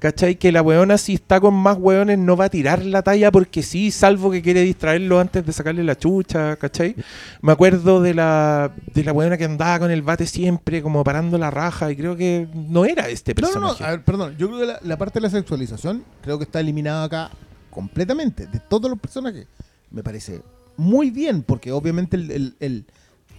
¿Cachai? 0.00 0.34
Que 0.36 0.52
la 0.52 0.60
weona 0.60 0.98
si 0.98 1.14
está 1.14 1.40
con 1.40 1.54
más 1.54 1.78
weones 1.78 2.18
no 2.18 2.36
va 2.36 2.46
a 2.46 2.48
tirar 2.50 2.84
la 2.84 3.00
talla 3.00 3.30
porque 3.30 3.62
sí, 3.62 3.90
salvo 3.90 4.30
que 4.30 4.42
quiere 4.42 4.60
distraerlo 4.60 5.18
antes 5.18 5.46
de 5.46 5.52
sacarle 5.52 5.82
la 5.82 5.96
chucha, 5.96 6.56
¿cachai? 6.56 6.94
Me 7.40 7.52
acuerdo 7.52 8.02
de 8.02 8.12
la, 8.12 8.70
de 8.92 9.02
la 9.02 9.12
weona 9.14 9.38
que 9.38 9.44
andaba 9.46 9.78
con 9.78 9.90
el 9.90 10.02
bate 10.02 10.26
siempre 10.26 10.82
como 10.82 11.02
parando 11.04 11.38
la 11.38 11.50
raja 11.50 11.90
y 11.90 11.96
creo 11.96 12.16
que 12.16 12.46
no 12.52 12.84
era 12.84 13.08
este 13.08 13.32
No, 13.32 13.40
no, 13.40 13.46
personaje. 13.46 13.82
no, 13.82 13.86
a 13.86 13.90
ver, 13.92 14.04
perdón. 14.04 14.36
Yo 14.36 14.48
creo 14.48 14.60
que 14.60 14.66
la, 14.66 14.78
la 14.82 14.98
parte 14.98 15.20
de 15.20 15.22
la 15.22 15.30
sexualización 15.30 16.04
creo 16.22 16.36
que 16.36 16.44
está 16.44 16.60
eliminada 16.60 17.04
acá 17.04 17.30
completamente. 17.70 18.46
De 18.46 18.60
todos 18.60 18.90
los 18.90 18.98
personajes. 19.00 19.46
Me 19.94 20.02
parece 20.02 20.42
muy 20.76 21.10
bien, 21.10 21.42
porque 21.42 21.70
obviamente 21.72 22.16
el, 22.16 22.30
el- 22.30 22.56
el 22.60 22.84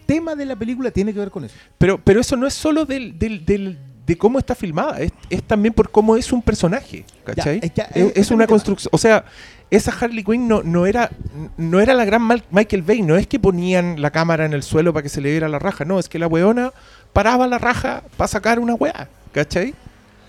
tema 0.06 0.36
de 0.36 0.46
la 0.46 0.56
película 0.56 0.90
tiene 0.92 1.14
que 1.14 1.20
ver 1.20 1.32
con 1.32 1.44
eso. 1.46 1.56
Pero, 1.78 2.00
pero 2.04 2.22
eso 2.22 2.36
no 2.36 2.48
es 2.48 2.54
solo 2.54 2.86
del, 2.86 3.18
del- 3.20 3.46
del- 3.46 3.78
de 4.06 4.18
cómo 4.18 4.38
está 4.38 4.54
filmada, 4.54 5.00
es, 5.00 5.12
es 5.32 5.42
también 5.44 5.74
por 5.74 5.90
cómo 5.90 6.16
es 6.16 6.32
un 6.32 6.42
personaje, 6.44 7.06
¿cachai? 7.24 7.60
Ya, 7.76 7.86
es 7.86 8.12
es 8.16 8.30
una 8.32 8.46
construcción, 8.46 8.90
o 8.94 9.00
sea, 9.00 9.26
esa 9.72 9.92
Harley 10.00 10.24
Quinn 10.24 10.48
no, 10.48 10.62
no 10.62 10.86
era 10.86 11.10
no 11.58 11.80
era 11.80 11.96
la 11.96 12.06
gran 12.06 12.22
Mal- 12.22 12.44
Michael 12.52 12.84
Bay, 12.84 13.02
no 13.02 13.16
es 13.18 13.26
que 13.26 13.40
ponían 13.40 14.00
la 14.04 14.12
cámara 14.12 14.46
en 14.46 14.54
el 14.54 14.62
suelo 14.62 14.94
para 14.94 15.02
que 15.02 15.10
se 15.10 15.22
le 15.22 15.32
viera 15.32 15.50
la 15.50 15.58
raja, 15.58 15.86
no, 15.86 15.98
es 15.98 16.08
que 16.08 16.20
la 16.20 16.28
weona 16.28 16.72
paraba 17.14 17.48
la 17.48 17.58
raja 17.58 18.04
para 18.16 18.28
sacar 18.28 18.60
una 18.60 18.76
weá, 18.76 19.10
¿cachai? 19.32 19.74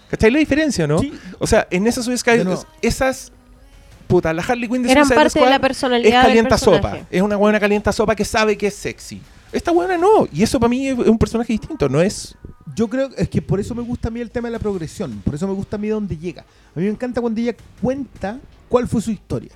¿Cachai 0.09 0.31
la 0.31 0.39
diferencia, 0.39 0.87
no? 0.87 0.99
Sí. 1.01 1.13
O 1.39 1.47
sea, 1.47 1.67
en 1.71 1.87
esa 1.87 2.03
Suicide 2.03 2.39
Sky, 2.39 2.49
esas 2.81 3.31
puta, 4.07 4.33
la 4.33 4.43
Harley 4.43 4.69
Quinn 4.69 4.83
de 4.83 4.91
Eran 4.93 5.09
parte 5.09 5.25
de 5.25 5.31
Squad 5.31 5.49
la 5.49 5.55
es 5.57 5.61
personalidad 5.61 6.23
del 6.23 6.27
calienta 6.29 6.59
sopa. 6.59 6.99
Es 7.11 7.23
una 7.23 7.37
buena 7.37 7.61
calienta 7.61 7.93
sopa 7.93 8.15
que 8.15 8.25
sabe 8.25 8.57
que 8.57 8.69
es 8.69 8.75
sexy. 8.75 9.21
Esta 9.53 9.71
buena 9.71 9.97
no. 9.97 10.27
Y 10.33 10.43
eso 10.43 10.59
para 10.59 10.69
mí 10.71 10.89
es 10.89 10.99
un 10.99 11.19
personaje 11.19 11.53
distinto. 11.53 11.89
No 11.89 12.01
es. 12.01 12.35
Yo 12.75 12.89
creo 12.89 13.09
es 13.17 13.29
que 13.29 13.41
por 13.41 13.59
eso 13.59 13.75
me 13.75 13.83
gusta 13.83 14.09
a 14.09 14.11
mí 14.11 14.21
el 14.21 14.31
tema 14.31 14.49
de 14.49 14.53
la 14.53 14.59
progresión, 14.59 15.23
por 15.25 15.35
eso 15.35 15.47
me 15.49 15.55
gusta 15.55 15.77
a 15.77 15.79
mí 15.79 15.89
dónde 15.89 16.17
llega. 16.17 16.43
A 16.43 16.79
mí 16.79 16.85
me 16.85 16.91
encanta 16.91 17.21
cuando 17.21 17.41
ella 17.41 17.55
cuenta 17.81 18.39
cuál 18.69 18.87
fue 18.87 19.01
su 19.01 19.11
historia. 19.11 19.53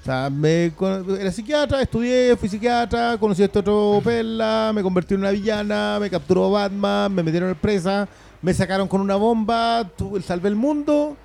O 0.00 0.04
sea, 0.04 0.28
me, 0.28 0.72
era 1.20 1.30
psiquiatra, 1.30 1.80
estudié, 1.80 2.36
fui 2.36 2.48
psiquiatra, 2.48 3.16
conocí 3.18 3.42
a 3.42 3.44
este 3.44 3.60
otro 3.60 4.00
pela, 4.02 4.72
me 4.74 4.82
convertí 4.82 5.14
en 5.14 5.20
una 5.20 5.30
villana, 5.30 5.98
me 6.00 6.10
capturó 6.10 6.50
Batman, 6.50 7.14
me 7.14 7.22
metieron 7.22 7.50
en 7.50 7.54
presa, 7.54 8.08
me 8.40 8.52
sacaron 8.52 8.88
con 8.88 9.00
una 9.00 9.14
bomba, 9.14 9.88
tu- 9.96 10.20
salvé 10.20 10.48
el 10.48 10.56
mundo, 10.56 11.16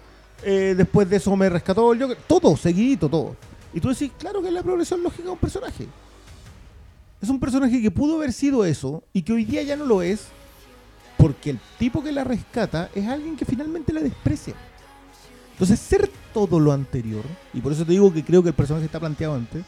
eh, 0.43 0.75
después 0.77 1.09
de 1.09 1.17
eso 1.17 1.35
me 1.35 1.49
rescató 1.49 1.93
el 1.93 2.01
Joker, 2.01 2.17
todo, 2.27 2.55
seguidito, 2.55 3.09
todo. 3.09 3.35
Y 3.73 3.79
tú 3.79 3.89
decís, 3.89 4.11
claro 4.17 4.41
que 4.41 4.47
es 4.47 4.53
la 4.53 4.63
progresión 4.63 5.03
lógica 5.03 5.23
de 5.23 5.29
un 5.29 5.37
personaje. 5.37 5.87
Es 7.21 7.29
un 7.29 7.39
personaje 7.39 7.81
que 7.81 7.91
pudo 7.91 8.15
haber 8.15 8.31
sido 8.31 8.63
eso 8.63 9.03
y 9.13 9.23
que 9.23 9.33
hoy 9.33 9.45
día 9.45 9.63
ya 9.63 9.75
no 9.75 9.85
lo 9.85 10.01
es 10.01 10.27
porque 11.17 11.49
el 11.49 11.59
tipo 11.79 12.03
que 12.03 12.11
la 12.11 12.23
rescata 12.23 12.89
es 12.93 13.07
alguien 13.07 13.35
que 13.35 13.45
finalmente 13.45 13.91
la 13.91 14.01
desprecia. 14.01 14.53
Entonces, 15.53 15.79
ser 15.79 16.11
todo 16.33 16.59
lo 16.59 16.71
anterior, 16.71 17.23
y 17.53 17.61
por 17.61 17.71
eso 17.71 17.83
te 17.83 17.93
digo 17.93 18.13
que 18.13 18.23
creo 18.23 18.43
que 18.43 18.49
el 18.49 18.55
personaje 18.55 18.85
está 18.85 18.99
planteado 18.99 19.33
antes, 19.33 19.65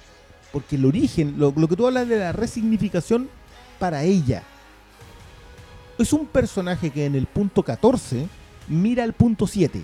porque 0.52 0.76
el 0.76 0.86
origen, 0.86 1.40
lo, 1.40 1.52
lo 1.56 1.68
que 1.68 1.76
tú 1.76 1.88
hablas 1.88 2.08
de 2.08 2.20
la 2.20 2.32
resignificación 2.32 3.28
para 3.80 4.04
ella, 4.04 4.44
es 5.98 6.14
un 6.14 6.28
personaje 6.28 6.92
que 6.92 7.06
en 7.06 7.16
el 7.16 7.26
punto 7.26 7.64
14 7.64 8.28
mira 8.68 9.04
al 9.04 9.14
punto 9.14 9.48
7 9.48 9.84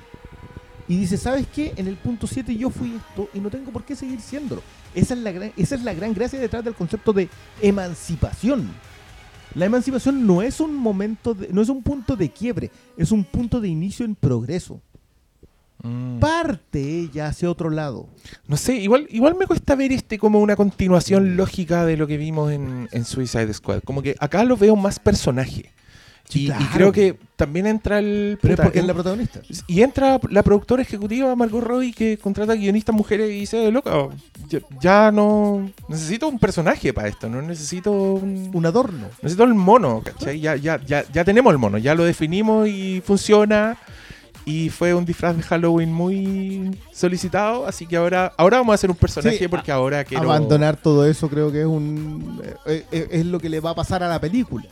y 0.88 0.98
dice, 0.98 1.18
¿sabes 1.18 1.48
qué? 1.54 1.74
En 1.78 1.88
el 1.88 1.96
punto 1.96 2.28
7 2.28 2.56
yo 2.56 2.70
fui 2.70 2.96
esto 2.96 3.30
y 3.34 3.40
no 3.40 3.50
tengo 3.50 3.72
por 3.72 3.84
qué 3.84 3.96
seguir 3.96 4.22
siéndolo. 4.22 4.62
Esa 4.94 5.14
es 5.16 5.20
la 5.22 5.32
gran, 5.32 5.52
esa 5.58 5.76
es 5.76 5.84
la 5.84 5.94
gran 5.94 6.14
gracia 6.14 6.40
detrás 6.40 6.64
del 6.64 6.76
concepto 6.76 7.12
de 7.14 7.28
emancipación. 7.62 8.70
La 9.56 9.66
emancipación 9.66 10.28
no 10.28 10.42
es 10.42 10.60
un 10.60 10.76
momento, 10.76 11.34
de- 11.34 11.48
no 11.52 11.62
es 11.62 11.70
un 11.70 11.82
punto 11.82 12.16
de 12.16 12.30
quiebre, 12.30 12.72
es 12.98 13.12
un 13.12 13.24
punto 13.24 13.62
de 13.62 13.68
inicio 13.70 14.06
en 14.06 14.16
progreso. 14.16 14.82
Mm. 15.84 16.20
Parte 16.20 16.82
ella 17.02 17.28
hacia 17.28 17.50
otro 17.50 17.70
lado. 17.70 18.08
No 18.48 18.58
sé, 18.58 18.76
igual, 18.76 19.08
igual 19.10 19.36
me 19.36 19.46
cuesta 19.46 19.76
ver 19.76 19.92
este 19.92 20.18
como 20.18 20.40
una 20.40 20.56
continuación 20.56 21.36
lógica 21.38 21.86
de 21.86 21.96
lo 21.98 22.08
que 22.08 22.18
vimos 22.18 22.52
en, 22.52 22.90
en 22.92 23.06
Suicide 23.06 23.54
Squad. 23.54 23.82
Como 23.84 24.02
que 24.02 24.16
acá 24.20 24.44
lo 24.44 24.58
veo 24.58 24.76
más 24.76 25.00
personaje. 25.00 25.72
Y, 26.34 26.50
creo 26.74 26.92
que 26.92 27.18
también 27.36 27.68
entra 27.68 28.00
el. 28.00 28.38
Pero 28.42 28.54
es 28.54 28.58
puta, 28.58 28.64
porque 28.64 28.80
es 28.80 28.84
en- 28.84 28.88
la 28.88 28.94
protagonista. 28.94 29.42
Y 29.68 29.82
entra 29.82 30.20
la 30.30 30.44
productora 30.44 30.82
ejecutiva 30.82 31.36
Margot 31.36 31.64
Robbie 31.64 31.94
que 31.94 32.18
contrata 32.18 32.56
guionistas 32.56 32.96
mujeres 32.96 33.30
y 33.30 33.40
dice, 33.42 33.72
loca, 33.72 34.10
ya, 34.50 34.60
ya 34.82 35.12
no 35.12 35.70
necesito 35.88 36.28
un 36.28 36.40
personaje 36.40 36.94
para 36.94 37.08
esto, 37.08 37.30
no 37.30 37.42
necesito 37.42 37.92
un, 37.92 38.50
Un 38.54 38.66
adorno. 38.66 39.08
necesito 39.22 39.44
el 39.44 39.54
mono, 39.54 40.02
¿cachai? 40.04 40.40
Ya, 40.40 40.56
ya, 40.56 40.82
ya, 40.84 41.06
ya 41.12 41.24
tenemos 41.24 41.54
el 41.54 41.60
mono, 41.60 41.78
ya 41.78 41.96
lo 41.96 42.04
definimos 42.04 42.68
y 42.68 43.02
funciona. 43.06 43.78
Y 44.48 44.70
fue 44.70 44.94
un 44.94 45.06
disfraz 45.06 45.36
de 45.38 45.42
Halloween 45.42 45.92
muy 45.92 46.78
solicitado, 46.92 47.66
así 47.66 47.88
que 47.88 47.98
ahora, 47.98 48.32
ahora 48.38 48.58
vamos 48.58 48.74
a 48.74 48.76
hacer 48.76 48.92
un 48.92 48.96
personaje 48.96 49.40
Sí, 49.40 49.48
porque 49.48 49.72
ahora 49.72 50.04
quiero... 50.04 50.26
Abandonar 50.26 50.78
todo 50.78 51.04
eso 51.08 51.28
creo 51.30 51.52
que 51.52 51.62
es 51.62 51.66
un 51.66 52.40
eh, 52.68 52.86
eh, 52.92 53.08
es 53.10 53.26
lo 53.26 53.40
que 53.40 53.50
le 53.50 53.60
va 53.60 53.72
a 53.72 53.76
pasar 53.76 54.04
a 54.04 54.08
la 54.08 54.22
película. 54.22 54.66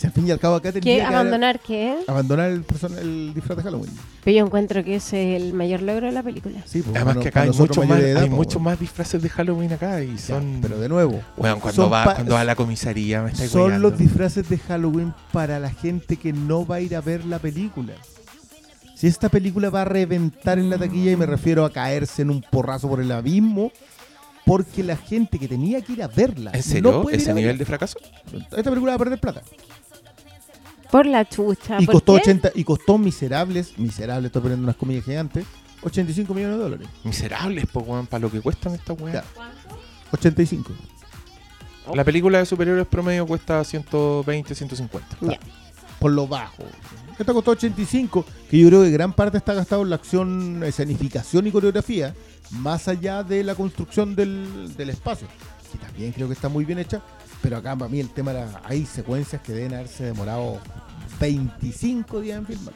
Si 0.00 0.06
al 0.06 0.14
fin 0.14 0.26
y 0.26 0.30
al 0.30 0.38
cabo 0.38 0.54
acá 0.54 0.72
tendría 0.72 0.94
¿Qué? 0.94 1.00
que 1.00 1.04
haber- 1.04 1.14
¿Abandonar 1.18 1.60
qué? 1.60 1.98
abandonar 2.06 2.50
el, 2.50 2.66
person- 2.66 2.96
el 2.96 3.34
disfraz 3.34 3.58
de 3.58 3.64
Halloween. 3.64 3.90
Pero 4.24 4.34
yo 4.38 4.46
encuentro 4.46 4.82
que 4.82 4.94
ese 4.96 5.36
es 5.36 5.42
el 5.42 5.52
mayor 5.52 5.82
logro 5.82 6.06
de 6.06 6.12
la 6.12 6.22
película. 6.22 6.58
Sí, 6.64 6.80
pues, 6.80 6.96
Además 6.96 7.18
que 7.18 7.28
acá 7.28 7.30
para 7.32 7.42
hay 7.42 7.48
nosotros 7.48 7.76
muchos 7.76 7.84
más, 7.84 7.88
mayores 7.90 8.04
de 8.06 8.10
edad, 8.12 8.22
hay 8.22 8.28
pues, 8.30 8.36
muchos 8.38 8.54
bueno. 8.54 8.70
más 8.70 8.80
disfraces 8.80 9.22
de 9.22 9.28
Halloween 9.28 9.72
acá 9.74 10.02
y 10.02 10.12
Ya, 10.12 10.18
son... 10.18 10.58
pero 10.62 10.78
de 10.80 10.88
nuevo, 10.88 11.20
Weón, 11.36 11.60
cuando 11.60 11.82
son 11.82 11.92
va, 11.92 12.04
pa- 12.04 12.14
cuando 12.14 12.32
va 12.34 12.40
a 12.40 12.44
la 12.44 12.56
comisaría 12.56 13.20
me 13.22 13.30
está 13.32 13.46
son 13.46 13.64
weyando. 13.64 13.90
los 13.90 13.98
disfraces 13.98 14.48
de 14.48 14.56
Halloween 14.56 15.12
para 15.32 15.60
la 15.60 15.68
gente 15.70 16.16
que 16.16 16.32
no 16.32 16.64
va 16.66 16.76
a 16.76 16.80
ir 16.80 16.96
a 16.96 17.02
ver 17.02 17.26
la 17.26 17.38
película. 17.38 17.92
Si 18.94 19.06
esta 19.06 19.28
película 19.28 19.68
va 19.68 19.82
a 19.82 19.84
reventar 19.84 20.58
en 20.58 20.70
la 20.70 20.78
taquilla 20.78 21.10
y 21.12 21.16
me 21.16 21.26
refiero 21.26 21.66
a 21.66 21.70
caerse 21.70 22.22
en 22.22 22.30
un 22.30 22.40
porrazo 22.40 22.88
por 22.88 23.00
el 23.02 23.12
abismo, 23.12 23.70
porque 24.46 24.82
la 24.82 24.96
gente 24.96 25.38
que 25.38 25.46
tenía 25.46 25.80
que 25.82 25.92
ir 25.92 26.02
a 26.02 26.08
verla 26.08 26.50
¿En 26.54 26.62
serio? 26.62 26.90
no 26.90 27.02
puede 27.02 27.16
ir 27.16 27.22
¿Ese 27.22 27.30
a 27.30 27.34
nivel 27.34 27.48
verla. 27.50 27.58
de 27.58 27.64
fracaso? 27.66 27.98
Esta 28.50 28.70
película 28.70 28.92
va 28.92 28.96
a 28.96 28.98
perder 28.98 29.20
plata. 29.20 29.42
Por 30.90 31.06
la 31.06 31.28
chucha. 31.28 31.80
y 31.80 31.86
¿por 31.86 31.94
costó 31.94 32.14
qué? 32.14 32.20
80 32.22 32.52
y 32.54 32.64
costó 32.64 32.98
miserables, 32.98 33.78
miserables, 33.78 34.26
estoy 34.26 34.42
poniendo 34.42 34.64
unas 34.64 34.76
comillas 34.76 35.04
gigantes, 35.04 35.46
85 35.82 36.34
millones 36.34 36.56
de 36.58 36.62
dólares. 36.62 36.88
Miserables, 37.04 37.64
pues, 37.72 37.86
weón, 37.86 38.06
para 38.06 38.20
lo 38.20 38.30
que 38.30 38.40
cuestan 38.40 38.74
estas 38.74 39.00
weas. 39.00 39.24
Ya. 39.24 39.24
85. 40.12 40.72
La 41.94 42.04
película 42.04 42.38
de 42.38 42.46
superhéroes 42.46 42.86
promedio 42.86 43.26
cuesta 43.26 43.64
120, 43.64 44.54
150. 44.54 45.16
Ya. 45.22 45.38
por 45.98 46.12
lo 46.12 46.26
bajo. 46.26 46.64
Esta 47.18 47.32
costó 47.34 47.50
85, 47.50 48.24
que 48.50 48.58
yo 48.58 48.68
creo 48.68 48.82
que 48.82 48.90
gran 48.90 49.12
parte 49.12 49.36
está 49.36 49.52
gastado 49.52 49.82
en 49.82 49.90
la 49.90 49.96
acción, 49.96 50.62
escenificación 50.64 51.46
y 51.46 51.50
coreografía, 51.50 52.14
más 52.50 52.88
allá 52.88 53.22
de 53.22 53.44
la 53.44 53.54
construcción 53.54 54.16
del, 54.16 54.74
del 54.76 54.90
espacio, 54.90 55.28
que 55.70 55.78
también 55.78 56.12
creo 56.12 56.28
que 56.28 56.32
está 56.34 56.48
muy 56.48 56.64
bien 56.64 56.78
hecha, 56.78 57.02
pero 57.42 57.56
acá 57.58 57.76
para 57.76 57.90
mí 57.90 58.00
el 58.00 58.10
tema 58.10 58.30
era, 58.32 58.60
hay 58.64 58.86
secuencias 58.86 59.40
que 59.42 59.52
deben 59.52 59.74
haberse 59.74 60.04
demorado 60.04 60.58
25 61.20 62.20
días 62.20 62.38
en 62.38 62.46
filmar. 62.46 62.74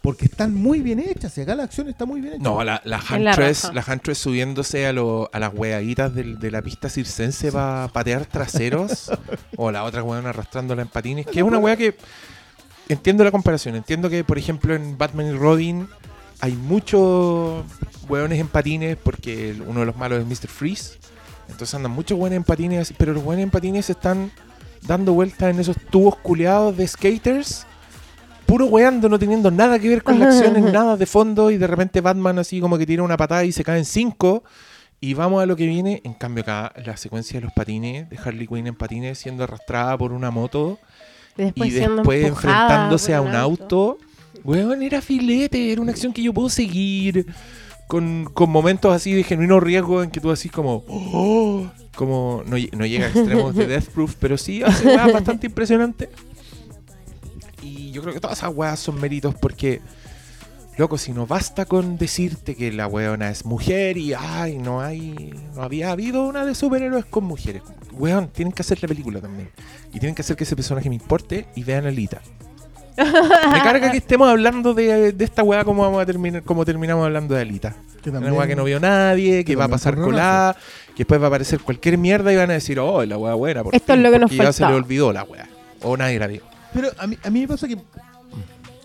Porque 0.00 0.24
están 0.24 0.54
muy 0.54 0.80
bien 0.80 0.98
hechas, 1.00 1.36
y 1.36 1.42
acá 1.42 1.54
la 1.54 1.64
acción 1.64 1.86
está 1.88 2.06
muy 2.06 2.22
bien 2.22 2.34
hecha. 2.34 2.42
No, 2.42 2.64
la, 2.64 2.80
la 2.84 2.96
la 3.18 3.30
Huntress, 3.30 3.70
la 3.74 3.84
Huntress 3.86 4.16
subiéndose 4.18 4.86
a, 4.86 4.92
lo- 4.94 5.28
a 5.34 5.38
las 5.38 5.52
weaditas 5.52 6.14
del- 6.14 6.38
de 6.38 6.50
la 6.50 6.62
pista 6.62 6.88
circense 6.88 7.52
para 7.52 7.88
patear 7.88 8.24
traseros. 8.24 9.10
o 9.56 9.70
la 9.70 9.84
otra 9.84 10.02
weón 10.02 10.26
arrastrándola 10.26 10.80
en 10.82 10.88
patines. 10.88 11.26
Que 11.26 11.40
es 11.40 11.44
una 11.44 11.58
wea 11.58 11.76
que. 11.76 11.94
Entiendo 12.88 13.22
la 13.22 13.30
comparación. 13.30 13.74
Entiendo 13.76 14.08
que, 14.08 14.24
por 14.24 14.38
ejemplo, 14.38 14.74
en 14.74 14.96
Batman 14.96 15.26
y 15.26 15.32
Robin 15.32 15.88
hay 16.40 16.52
muchos 16.52 17.64
weones 18.08 18.40
en 18.40 18.48
patines 18.48 18.96
porque 18.96 19.54
uno 19.66 19.80
de 19.80 19.86
los 19.86 19.96
malos 19.96 20.20
es 20.20 20.26
Mr. 20.26 20.48
Freeze. 20.48 20.98
Entonces 21.48 21.74
andan 21.74 21.92
muchos 21.92 22.18
weones 22.18 22.36
en 22.38 22.44
patines, 22.44 22.92
pero 22.96 23.12
los 23.12 23.24
weones 23.24 23.44
en 23.44 23.50
patines 23.50 23.90
están 23.90 24.30
dando 24.86 25.12
vueltas 25.12 25.50
en 25.50 25.60
esos 25.60 25.76
tubos 25.90 26.16
culeados 26.16 26.76
de 26.76 26.86
skaters. 26.86 27.66
Puro 28.46 28.66
weando, 28.66 29.08
no 29.08 29.18
teniendo 29.18 29.50
nada 29.50 29.78
que 29.78 29.88
ver 29.88 30.02
con 30.02 30.18
la 30.18 30.26
acción, 30.26 30.56
en 30.56 30.72
nada 30.72 30.96
de 30.96 31.06
fondo. 31.06 31.50
Y 31.50 31.56
de 31.56 31.66
repente 31.66 32.00
Batman 32.00 32.38
así 32.38 32.60
como 32.60 32.76
que 32.78 32.86
tira 32.86 33.02
una 33.02 33.16
patada 33.16 33.44
y 33.44 33.52
se 33.52 33.64
caen 33.64 33.84
cinco. 33.84 34.44
Y 35.00 35.14
vamos 35.14 35.42
a 35.42 35.46
lo 35.46 35.56
que 35.56 35.66
viene. 35.66 36.00
En 36.04 36.14
cambio 36.14 36.42
acá 36.42 36.72
la 36.84 36.96
secuencia 36.96 37.40
de 37.40 37.46
los 37.46 37.52
patines, 37.52 38.08
de 38.08 38.18
Harley 38.18 38.46
Quinn 38.46 38.66
en 38.66 38.74
patines 38.74 39.18
siendo 39.18 39.44
arrastrada 39.44 39.96
por 39.98 40.12
una 40.12 40.30
moto 40.30 40.78
Después 41.36 41.70
y 41.70 41.72
después 41.72 42.26
enfrentándose 42.26 43.14
a 43.14 43.20
un 43.20 43.34
auto. 43.34 43.98
Weón, 44.44 44.82
era 44.82 45.00
filete, 45.00 45.72
era 45.72 45.80
una 45.80 45.92
acción 45.92 46.12
que 46.12 46.22
yo 46.22 46.32
puedo 46.32 46.48
seguir. 46.48 47.26
Con, 47.88 48.24
con 48.32 48.50
momentos 48.50 48.94
así 48.94 49.12
de 49.12 49.22
genuino 49.24 49.60
riesgo 49.60 50.02
en 50.02 50.10
que 50.10 50.20
tú 50.20 50.30
así 50.30 50.48
como. 50.48 50.84
"Oh", 50.88 51.66
como 51.94 52.42
no, 52.46 52.56
no 52.72 52.86
llega 52.86 53.06
a 53.06 53.08
extremos 53.08 53.54
de 53.54 53.66
Death 53.66 53.88
Proof, 53.90 54.16
pero 54.18 54.36
sí 54.38 54.62
hace 54.62 54.86
weas 54.86 55.12
bastante 55.12 55.46
impresionante. 55.46 56.08
Y 57.62 57.90
yo 57.92 58.02
creo 58.02 58.14
que 58.14 58.20
todas 58.20 58.38
esas 58.38 58.54
weas 58.54 58.78
son 58.80 59.00
méritos 59.00 59.34
porque. 59.34 59.80
Loco, 60.76 60.98
si 60.98 61.12
no 61.12 61.24
basta 61.24 61.66
con 61.66 61.98
decirte 61.98 62.56
que 62.56 62.72
la 62.72 62.88
weona 62.88 63.30
es 63.30 63.44
mujer 63.44 63.96
y 63.96 64.12
ay, 64.12 64.58
no 64.58 64.80
hay. 64.80 65.32
No 65.54 65.62
había 65.62 65.92
habido 65.92 66.26
una 66.26 66.44
de 66.44 66.56
superhéroes 66.56 67.04
con 67.04 67.22
mujeres. 67.22 67.62
Weón, 67.92 68.26
tienen 68.28 68.50
que 68.52 68.62
hacer 68.62 68.82
la 68.82 68.88
película 68.88 69.20
también. 69.20 69.50
Y 69.92 70.00
tienen 70.00 70.16
que 70.16 70.22
hacer 70.22 70.34
que 70.34 70.42
ese 70.42 70.56
personaje 70.56 70.88
me 70.88 70.96
importe 70.96 71.46
y 71.54 71.62
vean 71.62 71.86
a 71.86 71.92
Lita. 71.92 72.20
Me 72.96 73.04
carga 73.62 73.90
que 73.90 73.98
estemos 73.98 74.28
hablando 74.28 74.74
de, 74.74 75.12
de 75.12 75.24
esta 75.24 75.42
weá 75.42 75.64
como 75.64 75.82
vamos 75.82 76.02
a 76.02 76.06
terminar, 76.06 76.42
como 76.42 76.64
terminamos 76.64 77.04
hablando 77.04 77.34
de 77.34 77.42
Alita. 77.42 77.74
Que 78.02 78.10
Una 78.10 78.32
weá 78.32 78.46
que 78.46 78.56
no 78.56 78.64
vio 78.64 78.78
nadie, 78.78 79.38
que, 79.38 79.52
que 79.52 79.56
va 79.56 79.64
a 79.64 79.68
pasar 79.68 79.96
colada, 79.96 80.54
que 80.88 80.98
después 80.98 81.20
va 81.20 81.24
a 81.24 81.28
aparecer 81.28 81.60
cualquier 81.60 81.98
mierda 81.98 82.32
y 82.32 82.36
van 82.36 82.50
a 82.50 82.54
decir, 82.54 82.78
oh, 82.78 83.04
la 83.04 83.18
weá 83.18 83.34
buena. 83.34 83.64
por 83.64 83.74
Esto 83.74 83.92
es 83.92 83.96
fin", 83.96 84.02
lo 84.02 84.10
que 84.10 84.18
nos 84.18 84.30
porque 84.30 84.44
ya 84.44 84.52
se 84.52 84.66
le 84.66 84.74
olvidó 84.74 85.12
la 85.12 85.24
weá. 85.24 85.48
O 85.82 85.96
nadie 85.96 86.18
la 86.18 86.26
vio. 86.26 86.42
Pero 86.72 86.90
a 86.98 87.06
mí, 87.06 87.18
a 87.22 87.30
mí 87.30 87.40
me 87.40 87.48
pasa 87.48 87.66
que 87.68 87.78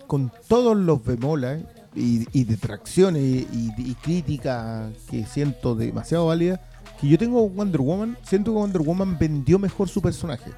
con 0.06 0.32
todos 0.48 0.76
los 0.76 1.04
bemolas 1.04 1.60
y, 1.94 2.26
y 2.32 2.44
detracciones 2.44 3.22
y, 3.22 3.46
y 3.76 3.94
crítica 4.02 4.88
que 5.10 5.24
siento 5.26 5.74
demasiado 5.74 6.26
válida, 6.26 6.60
que 7.00 7.08
yo 7.08 7.16
tengo 7.16 7.48
Wonder 7.48 7.80
Woman, 7.80 8.16
siento 8.22 8.52
que 8.52 8.58
Wonder 8.58 8.82
Woman 8.82 9.18
vendió 9.18 9.58
mejor 9.58 9.88
su 9.88 10.02
personaje. 10.02 10.50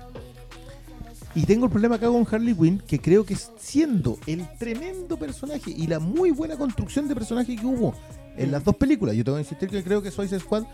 Y 1.34 1.46
tengo 1.46 1.64
el 1.64 1.70
problema 1.70 1.96
acá 1.96 2.08
con 2.08 2.26
Harley 2.30 2.54
Quinn, 2.54 2.82
que 2.86 3.00
creo 3.00 3.24
que 3.24 3.36
siendo 3.58 4.18
el 4.26 4.46
tremendo 4.58 5.16
personaje 5.16 5.70
y 5.70 5.86
la 5.86 5.98
muy 5.98 6.30
buena 6.30 6.56
construcción 6.56 7.08
de 7.08 7.14
personaje 7.14 7.56
que 7.56 7.64
hubo 7.64 7.94
en 8.36 8.50
las 8.50 8.64
dos 8.64 8.76
películas, 8.76 9.16
yo 9.16 9.24
tengo 9.24 9.36
que 9.38 9.42
insistir 9.42 9.70
que 9.70 9.82
creo 9.82 10.02
que 10.02 10.10
Suicide 10.10 10.40
Squad 10.40 10.64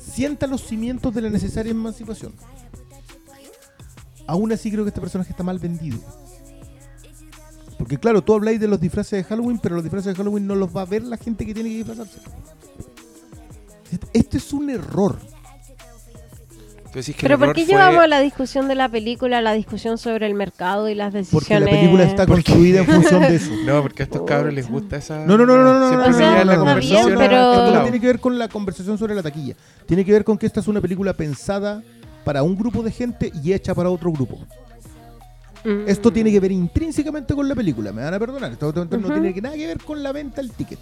sienta 0.00 0.46
los 0.48 0.62
cimientos 0.62 1.14
de 1.14 1.22
la 1.22 1.30
necesaria 1.30 1.70
emancipación. 1.70 2.32
Aún 4.26 4.52
así 4.52 4.70
creo 4.70 4.84
que 4.84 4.88
este 4.88 5.00
personaje 5.00 5.30
está 5.30 5.44
mal 5.44 5.58
vendido. 5.58 5.98
Porque 7.78 7.98
claro, 7.98 8.22
tú 8.22 8.34
habláis 8.34 8.58
de 8.58 8.66
los 8.66 8.80
disfraces 8.80 9.22
de 9.22 9.24
Halloween, 9.24 9.60
pero 9.62 9.76
los 9.76 9.84
disfraces 9.84 10.12
de 10.12 10.16
Halloween 10.16 10.46
no 10.46 10.56
los 10.56 10.76
va 10.76 10.82
a 10.82 10.86
ver 10.86 11.04
la 11.04 11.16
gente 11.16 11.46
que 11.46 11.54
tiene 11.54 11.70
que 11.70 11.76
disfrazarse. 11.76 12.18
Este 14.12 14.38
es 14.38 14.52
un 14.52 14.70
error. 14.70 15.18
Que 16.92 17.02
Pero 17.20 17.38
¿por 17.38 17.52
qué 17.54 17.64
fue- 17.64 17.74
llevamos 17.74 18.08
la 18.08 18.20
discusión 18.20 18.66
de 18.66 18.74
la 18.74 18.88
película, 18.88 19.40
la 19.42 19.52
discusión 19.52 19.98
sobre 19.98 20.26
el 20.26 20.34
mercado 20.34 20.88
y 20.88 20.94
las 20.94 21.12
decisiones? 21.12 21.46
Porque 21.48 21.60
la 21.60 21.66
película 21.70 22.04
está 22.04 22.26
construida 22.26 22.80
en 22.80 22.86
función 22.86 23.20
de 23.22 23.34
eso. 23.36 23.50
No, 23.66 23.82
porque 23.82 24.02
a 24.02 24.04
estos 24.04 24.22
cabros 24.22 24.54
les 24.54 24.68
gusta 24.68 24.96
esa. 24.96 25.24
No, 25.26 25.36
no, 25.36 25.44
no, 25.46 25.56
no, 25.58 25.64
no, 25.64 25.80
no, 25.80 25.88
Siempre 25.88 26.10
no, 26.10 26.18
no, 26.18 26.30
no, 26.30 26.36
la 26.36 26.44
no, 26.44 26.52
no, 26.52 26.58
conversación 26.64 27.06
bien, 27.06 27.16
a 27.16 27.20
pero- 27.20 27.36
estos 27.36 27.52
Esto 27.52 27.64
no 27.66 27.70
lados. 27.72 27.82
tiene 27.84 28.00
que 28.00 28.06
ver 28.06 28.20
con 28.20 28.38
la 28.38 28.48
conversación 28.48 28.98
sobre 28.98 29.14
la 29.14 29.22
taquilla. 29.22 29.54
Tiene 29.86 30.04
que 30.04 30.12
ver 30.12 30.24
con 30.24 30.38
que 30.38 30.46
esta 30.46 30.60
es 30.60 30.68
una 30.68 30.80
película 30.80 31.12
pensada 31.12 31.82
para 32.24 32.42
un 32.42 32.56
grupo 32.56 32.82
de 32.82 32.90
gente 32.90 33.32
y 33.42 33.52
hecha 33.52 33.74
para 33.74 33.90
otro 33.90 34.10
grupo. 34.10 34.38
Mm. 35.64 35.88
Esto 35.88 36.10
tiene 36.12 36.30
que 36.32 36.40
ver 36.40 36.52
intrínsecamente 36.52 37.34
con 37.34 37.48
la 37.48 37.54
película, 37.54 37.92
me 37.92 38.02
van 38.02 38.14
a 38.14 38.18
perdonar. 38.18 38.52
Esto 38.52 38.72
no 38.72 38.82
Ujú. 38.96 39.12
tiene 39.12 39.40
nada 39.40 39.54
que 39.56 39.66
ver 39.66 39.78
con 39.78 40.02
la 40.02 40.12
venta 40.12 40.40
del 40.40 40.52
ticket. 40.52 40.78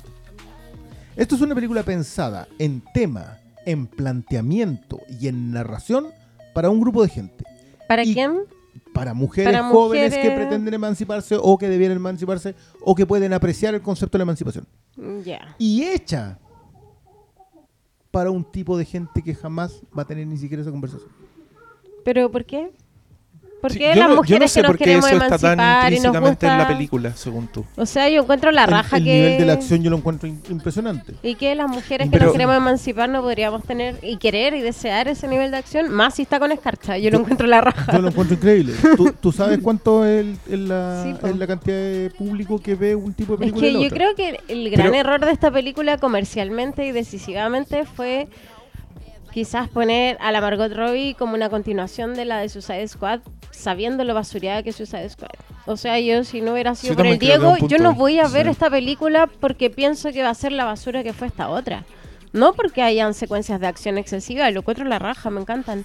Esto 1.16 1.34
es 1.34 1.40
una 1.40 1.54
película 1.54 1.82
pensada 1.82 2.46
en 2.58 2.82
tema, 2.94 3.38
en 3.66 3.86
planteamiento 3.86 5.00
y 5.20 5.28
en 5.28 5.52
narración 5.52 6.06
para 6.54 6.70
un 6.70 6.80
grupo 6.80 7.02
de 7.02 7.08
gente. 7.10 7.44
¿Para 7.86 8.04
y- 8.04 8.14
quién? 8.14 8.38
Para 8.92 9.12
mujeres 9.14 9.52
Para 9.52 9.68
jóvenes 9.70 10.14
que 10.14 10.30
pretenden 10.30 10.72
emanciparse 10.72 11.36
o 11.38 11.58
que 11.58 11.68
debieran 11.68 11.96
emanciparse 11.98 12.54
o 12.80 12.94
que 12.94 13.04
pueden 13.06 13.32
apreciar 13.34 13.74
el 13.74 13.82
concepto 13.82 14.16
de 14.16 14.20
la 14.20 14.22
emancipación. 14.24 14.66
Mm, 14.96 15.20
Ya. 15.22 15.54
Y 15.58 15.82
hecha 15.82 16.38
para 18.10 18.30
un 18.30 18.44
tipo 18.50 18.78
de 18.78 18.84
gente 18.86 19.22
que 19.22 19.34
jamás 19.34 19.82
va 19.96 20.02
a 20.02 20.06
tener 20.06 20.26
ni 20.26 20.38
siquiera 20.38 20.62
esa 20.62 20.70
conversación. 20.70 21.10
¿Pero 22.04 22.30
por 22.30 22.44
qué? 22.46 22.70
¿Por 23.66 23.72
Sí, 23.72 23.78
qué 23.80 23.88
yo 23.94 24.00
las 24.00 24.08
no- 24.10 24.16
mujeres 24.16 24.40
no 24.42 24.48
sé 24.48 24.60
que 24.62 24.68
nos 24.68 24.76
queremos 24.76 25.06
eso 25.10 25.16
está 25.24 25.38
tan 25.38 25.52
emancipar 25.54 25.92
y 25.92 25.96
nos 25.96 26.04
intrínsecamente 26.04 26.46
en 26.46 26.52
la 26.52 26.58
gusta... 26.58 26.74
película, 26.76 27.16
según 27.16 27.46
tú. 27.48 27.64
O 27.76 27.84
sea, 27.86 28.08
yo 28.08 28.22
encuentro 28.22 28.50
la 28.52 28.64
El- 28.64 28.70
raja 28.70 28.96
el, 28.98 29.04
que... 29.04 29.12
nivel 29.12 29.38
de 29.38 29.44
la 29.44 29.52
acción 29.54 29.82
yo 29.82 29.90
lo 29.90 29.96
encuentro 29.96 30.28
impresionante. 30.28 31.14
Y 31.22 31.34
que 31.34 31.54
las 31.56 31.68
mujeres 31.68 32.06
que 32.08 32.12
Pero- 32.12 32.26
nos 32.26 32.32
queremos 32.32 32.56
emancipar 32.56 33.08
no 33.08 33.22
podríamos 33.22 33.64
tener 33.64 33.98
y 34.02 34.16
querer 34.18 34.54
y 34.54 34.60
desear 34.60 35.08
ese 35.08 35.26
nivel 35.28 35.50
de 35.50 35.56
acción, 35.56 35.90
más 35.90 36.14
si 36.14 36.22
está 36.22 36.38
con 36.38 36.52
escarcha. 36.52 36.96
Yo 36.98 37.10
lo 37.10 37.18
encuentro 37.18 37.46
la 37.46 37.60
raja. 37.60 37.92
Yo 37.92 37.98
lo 38.00 38.08
encuentro 38.08 38.36
increíble. 38.36 38.72
¿Tú, 38.96 39.12
tú 39.20 39.32
sabes 39.32 39.58
cuánto 39.62 40.04
es 40.04 40.20
el- 40.24 40.38
el 40.52 40.68
la, 40.68 41.02
Sí, 41.02 41.14
es 41.26 41.36
la 41.36 41.46
cantidad 41.46 41.76
de 41.76 42.12
público 42.16 42.58
que 42.60 42.74
ve 42.76 42.94
un 42.94 43.12
tipo 43.14 43.36
de 43.36 43.46
Es 43.46 43.52
película 43.52 43.62
que 43.62 43.68
y 43.70 43.72
la 43.74 43.80
yo 43.80 43.86
otra? 43.86 43.96
creo 43.98 44.14
que 44.14 44.40
el 44.52 44.70
gran 44.70 44.90
Pero- 44.92 45.00
error 45.00 45.24
de 45.26 45.32
esta 45.32 45.50
película 45.50 45.98
comercialmente 45.98 46.86
y 46.86 46.92
decisivamente 46.92 47.84
fue 47.84 48.28
quizás 49.36 49.68
poner 49.68 50.16
a 50.22 50.32
la 50.32 50.40
Margot 50.40 50.72
Robbie 50.72 51.14
como 51.14 51.34
una 51.34 51.50
continuación 51.50 52.14
de 52.14 52.24
la 52.24 52.38
de 52.38 52.48
Suicide 52.48 52.88
Squad, 52.88 53.20
sabiendo 53.50 54.02
lo 54.02 54.14
basureada 54.14 54.62
que 54.62 54.70
es 54.70 54.76
Suicide 54.76 55.10
Squad. 55.10 55.28
O 55.66 55.76
sea, 55.76 56.00
yo 56.00 56.24
si 56.24 56.40
no 56.40 56.54
hubiera 56.54 56.74
sido 56.74 56.96
por 56.96 57.04
el 57.06 57.18
Diego, 57.18 57.54
yo 57.68 57.76
no 57.76 57.92
voy 57.92 58.18
a 58.18 58.28
ver 58.28 58.48
esta 58.48 58.70
película 58.70 59.26
porque 59.26 59.68
pienso 59.68 60.10
que 60.10 60.22
va 60.22 60.30
a 60.30 60.34
ser 60.34 60.52
la 60.52 60.64
basura 60.64 61.02
que 61.02 61.12
fue 61.12 61.26
esta 61.26 61.50
otra. 61.50 61.84
No 62.32 62.54
porque 62.54 62.80
hayan 62.80 63.12
secuencias 63.12 63.60
de 63.60 63.66
acción 63.66 63.98
excesiva, 63.98 64.50
lo 64.50 64.60
encuentro 64.60 64.86
la 64.86 64.98
raja, 64.98 65.28
me 65.28 65.42
encantan. 65.42 65.84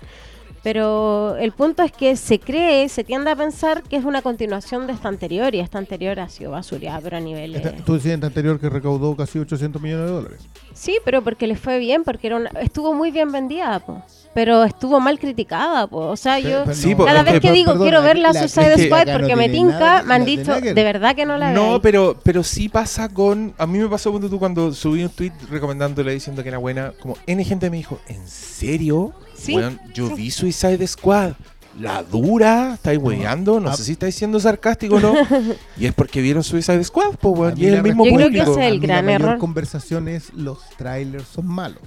Pero 0.63 1.35
el 1.37 1.53
punto 1.53 1.81
es 1.81 1.91
que 1.91 2.15
se 2.15 2.39
cree, 2.39 2.87
se 2.87 3.03
tiende 3.03 3.31
a 3.31 3.35
pensar 3.35 3.81
que 3.81 3.95
es 3.95 4.05
una 4.05 4.21
continuación 4.21 4.85
de 4.85 4.93
esta 4.93 5.07
anterior 5.07 5.55
y 5.55 5.59
esta 5.59 5.79
anterior 5.79 6.19
ha 6.19 6.29
sido 6.29 6.51
basureada, 6.51 6.99
pero 7.01 7.19
a. 7.19 7.55
Esta- 7.55 7.71
Tú 7.83 7.95
decías 7.95 8.13
en 8.13 8.21
la 8.21 8.27
anterior 8.27 8.59
que 8.59 8.69
recaudó 8.69 9.15
casi 9.15 9.39
800 9.39 9.81
millones 9.81 10.05
de 10.05 10.11
dólares. 10.11 10.41
Sí, 10.73 10.97
pero 11.03 11.23
porque 11.23 11.47
le 11.47 11.55
fue 11.55 11.79
bien, 11.79 12.03
porque 12.03 12.27
era 12.27 12.35
una- 12.37 12.49
estuvo 12.61 12.93
muy 12.93 13.09
bien 13.11 13.31
vendida, 13.31 13.79
po. 13.79 14.03
pero 14.33 14.63
estuvo 14.63 14.99
mal 15.01 15.19
criticada. 15.19 15.87
Po. 15.87 15.97
O 16.07 16.15
sea, 16.15 16.39
yo 16.39 16.61
Pero- 16.63 16.73
Sí, 16.73 16.91
no, 16.91 16.97
po, 16.97 17.05
cada 17.05 17.23
vez 17.23 17.33
que- 17.33 17.39
que 17.41 17.51
digo 17.51 17.73
quiero 17.77 18.01
ver 18.01 18.17
la 18.17 18.31
la 18.31 18.47
Suicide 18.47 18.85
Squad 18.85 19.07
no 19.07 19.13
porque 19.19 19.35
me 19.35 19.47
nada 19.49 19.53
tinca, 19.57 20.03
me 20.03 20.13
han 20.13 20.21
no 20.21 20.25
dicho 20.25 20.61
de 20.61 20.83
verdad 20.83 21.15
que 21.15 21.25
no 21.25 21.37
la 21.37 21.51
No, 21.51 21.63
veáis. 21.63 21.79
pero, 21.81 22.17
pero 22.23 22.41
sí 22.43 22.69
pasa 22.69 23.09
con. 23.09 23.53
A 23.57 23.65
mí 23.67 23.79
me 23.79 23.89
pasó 23.89 24.09
cuando 24.11 24.29
tú 24.29 24.39
cuando 24.39 24.71
subí 24.73 25.03
un 25.03 25.09
tweet 25.09 25.33
recomendándole 25.49 26.13
diciendo 26.13 26.43
que 26.43 26.49
era 26.49 26.59
buena. 26.59 26.93
Como 27.01 27.17
N 27.27 27.43
gente 27.43 27.69
me 27.69 27.75
dijo, 27.77 27.99
¿en 28.07 28.25
serio? 28.27 29.11
Sí, 29.41 29.55
Weón, 29.55 29.79
yo 29.93 30.07
sí. 30.09 30.13
vi 30.15 30.31
Suicide 30.31 30.85
Squad. 30.87 31.33
La 31.79 32.03
dura, 32.03 32.73
estáis 32.75 32.99
weyando, 33.01 33.59
no 33.61 33.69
Ah. 33.69 33.77
sé 33.77 33.85
si 33.85 33.93
estáis 33.93 34.13
siendo 34.13 34.39
sarcástico 34.41 34.95
o 34.95 34.99
no. 34.99 35.13
y 35.77 35.85
es 35.85 35.93
porque 35.93 36.21
vieron 36.21 36.43
Suicide 36.43 36.83
Squad, 36.83 37.15
pues, 37.19 37.39
weón. 37.39 37.53
Y 37.57 37.65
es 37.67 37.73
el 37.73 37.83
mismo 37.83 38.05
Yo 38.05 38.13
creo 38.15 38.29
que 38.29 38.37
público. 38.39 38.51
ese 38.59 38.67
es 38.67 38.73
el 38.73 38.79
gran 38.81 38.97
la 39.05 39.11
mayor 39.13 39.21
error. 39.21 39.37
conversación 39.37 40.07
es 40.09 40.33
los 40.33 40.59
trailers 40.77 41.27
son 41.27 41.47
malos. 41.47 41.79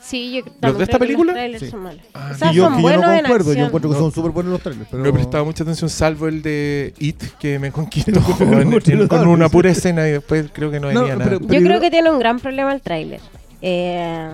Sí, 0.00 0.34
yo 0.36 0.44
también 0.60 0.78
de 0.78 0.84
esta 0.84 0.84
que 0.84 0.98
los 0.98 0.98
película? 1.00 1.32
trailers 1.32 1.64
Sí. 1.64 1.70
son 1.70 1.82
malos. 1.82 2.02
Ah, 2.14 2.30
o 2.32 2.38
sea, 2.38 2.52
yo, 2.52 2.62
son 2.64 2.72
que 2.74 2.78
yo 2.78 2.82
buenos 2.82 3.06
no 3.06 3.12
en 3.12 3.18
concuerdo, 3.22 3.52
yo 3.54 3.64
encuentro 3.66 3.90
que 3.90 3.96
No. 3.96 4.02
son 4.02 4.12
súper 4.12 4.30
buenos 4.30 4.52
los 4.52 4.60
trailers. 4.62 4.88
Pero 4.88 5.02
No 5.02 5.08
he 5.08 5.12
prestado 5.12 5.44
mucha 5.44 5.64
atención, 5.64 5.90
salvo 5.90 6.28
el 6.28 6.42
de 6.42 6.94
It, 7.00 7.22
que 7.40 7.58
me 7.58 7.72
conquistó 7.72 8.12
con 8.38 8.70
notable, 8.70 9.26
una 9.26 9.48
pura 9.48 9.70
escena 9.70 10.06
y 10.06 10.12
después 10.12 10.46
creo 10.52 10.70
que 10.70 10.78
no 10.78 10.92
No, 10.92 11.00
venía 11.00 11.16
pero- 11.16 11.40
nada. 11.40 11.52
Yo 11.52 11.58
yo- 11.60 11.66
creo 11.66 11.80
que 11.80 11.90
tiene 11.90 12.08
un 12.08 12.20
gran 12.20 12.38
problema 12.38 12.72
el 12.72 12.80
tráiler. 12.82 13.20
Eh, 13.62 14.30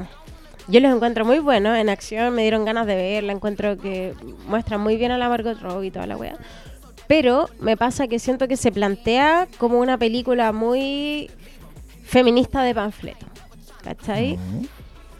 yo 0.72 0.80
los 0.80 0.94
encuentro 0.94 1.26
muy 1.26 1.38
buenos 1.38 1.76
en 1.76 1.90
acción, 1.90 2.34
me 2.34 2.42
dieron 2.42 2.64
ganas 2.64 2.86
de 2.86 2.96
verla, 2.96 3.32
encuentro 3.34 3.76
que 3.76 4.14
muestran 4.46 4.80
muy 4.80 4.96
bien 4.96 5.12
a 5.12 5.18
la 5.18 5.28
Margot 5.28 5.60
Robbie 5.60 5.88
y 5.88 5.90
toda 5.90 6.06
la 6.06 6.16
wea. 6.16 6.38
Pero 7.06 7.50
me 7.60 7.76
pasa 7.76 8.08
que 8.08 8.18
siento 8.18 8.48
que 8.48 8.56
se 8.56 8.72
plantea 8.72 9.48
como 9.58 9.78
una 9.78 9.98
película 9.98 10.50
muy 10.52 11.30
feminista 12.04 12.62
de 12.62 12.74
panfleto. 12.74 13.26
¿Cachai? 13.84 14.38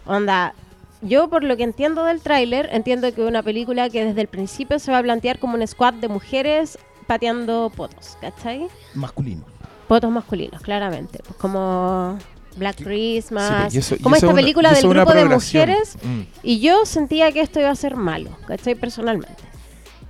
Onda, 0.07 0.55
yo 1.03 1.29
por 1.29 1.45
lo 1.45 1.55
que 1.59 1.65
entiendo 1.65 2.03
del 2.05 2.23
tráiler, 2.23 2.71
entiendo 2.73 3.13
que 3.13 3.23
es 3.23 3.29
una 3.29 3.43
película 3.43 3.91
que 3.91 4.07
desde 4.07 4.23
el 4.23 4.29
principio 4.29 4.79
se 4.79 4.91
va 4.91 4.99
a 4.99 5.03
plantear 5.03 5.39
como 5.39 5.57
un 5.57 5.67
squad 5.67 5.93
de 5.95 6.09
mujeres 6.09 6.79
pateando 7.07 7.71
potos, 7.77 8.17
¿cachai? 8.23 8.69
masculino. 8.95 9.45
Potos 9.87 10.11
masculinos, 10.11 10.63
claramente. 10.63 11.19
Pues 11.27 11.37
como 11.37 12.17
Black 12.57 12.83
Christmas, 12.83 13.73
Sí, 13.73 13.79
eso- 13.79 13.97
como 14.03 14.15
esta 14.17 14.27
es 14.27 14.33
una- 14.33 14.41
película 14.43 14.73
del 14.73 14.89
grupo 14.89 15.13
de 15.13 15.25
mujeres. 15.25 15.97
Mm. 16.03 16.21
Y 16.43 16.61
yo 16.61 16.85
sentía 16.87 17.33
que 17.33 17.41
esto 17.41 17.61
iba 17.61 17.71
a 17.71 17.75
ser 17.77 17.97
malo, 17.97 18.31
¿cachai? 18.47 18.75
Personalmente. 18.75 19.43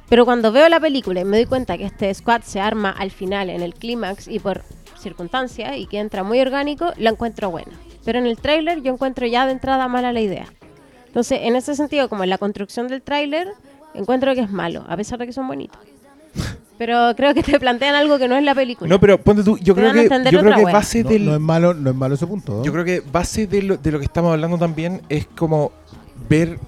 Pero 0.09 0.25
cuando 0.25 0.53
veo 0.53 0.69
la 0.69 0.79
película 0.81 1.21
y 1.21 1.25
me 1.25 1.39
doy 1.39 1.47
cuenta 1.47 1.79
que 1.79 1.85
este 1.85 2.12
squad 2.12 2.43
se 2.43 2.61
arma 2.61 2.91
al 2.91 3.11
final, 3.11 3.49
en 3.49 3.62
el 3.62 3.75
clímax 3.75 4.29
y 4.29 4.39
por 4.39 4.62
circunstancias, 5.01 5.77
y 5.79 5.87
que 5.87 5.99
entra 5.99 6.23
muy 6.23 6.41
orgánico, 6.41 6.93
la 6.99 7.11
encuentro 7.11 7.51
buena. 7.51 7.73
Pero 8.05 8.19
en 8.19 8.27
el 8.27 8.37
tráiler 8.37 8.83
yo 8.83 8.93
encuentro 8.93 9.27
ya 9.27 9.47
de 9.47 9.53
entrada 9.53 9.89
mala 9.89 10.12
la 10.12 10.21
idea. 10.21 10.47
Entonces, 11.07 11.41
en 11.43 11.57
ese 11.57 11.75
sentido, 11.75 12.09
como 12.09 12.25
en 12.25 12.31
la 12.31 12.39
construcción 12.39 12.89
del 12.89 13.03
tráiler, 13.03 13.49
encuentro 13.95 14.35
que 14.35 14.41
es 14.41 14.51
malo, 14.51 14.85
a 14.89 14.97
pesar 14.97 15.19
de 15.19 15.27
que 15.27 15.33
son 15.33 15.47
bonitos. 15.49 15.79
Pero 16.78 17.15
creo 17.17 17.34
que 17.34 17.42
te 17.42 17.59
plantean 17.60 17.94
algo 17.94 18.18
que 18.18 18.28
no 18.28 18.36
es 18.36 18.42
la 18.42 18.55
película. 18.55 18.89
No, 18.89 18.99
pero 18.99 19.20
ponte 19.20 19.44
tú, 19.44 19.59
yo 19.59 19.75
Te 19.75 19.81
creo 19.81 19.92
que, 19.92 20.31
yo 20.31 20.41
creo 20.41 20.57
que 20.57 20.65
base 20.65 21.05
No, 21.05 21.10
del, 21.10 21.25
no 21.26 21.34
es 21.34 21.41
malo, 21.41 21.75
no 21.75 21.91
es 21.91 21.97
malo 21.97 22.15
ese 22.15 22.26
punto. 22.26 22.59
¿no? 22.59 22.65
Yo 22.65 22.73
creo 22.73 22.84
que 22.84 23.01
base 23.01 23.47
de 23.47 23.62
lo, 23.62 23.76
de 23.76 23.92
lo 23.92 23.99
que 23.99 24.05
estamos 24.05 24.33
hablando 24.33 24.59
también 24.59 25.02
es 25.09 25.26
como 25.36 25.73
ver 26.28 26.59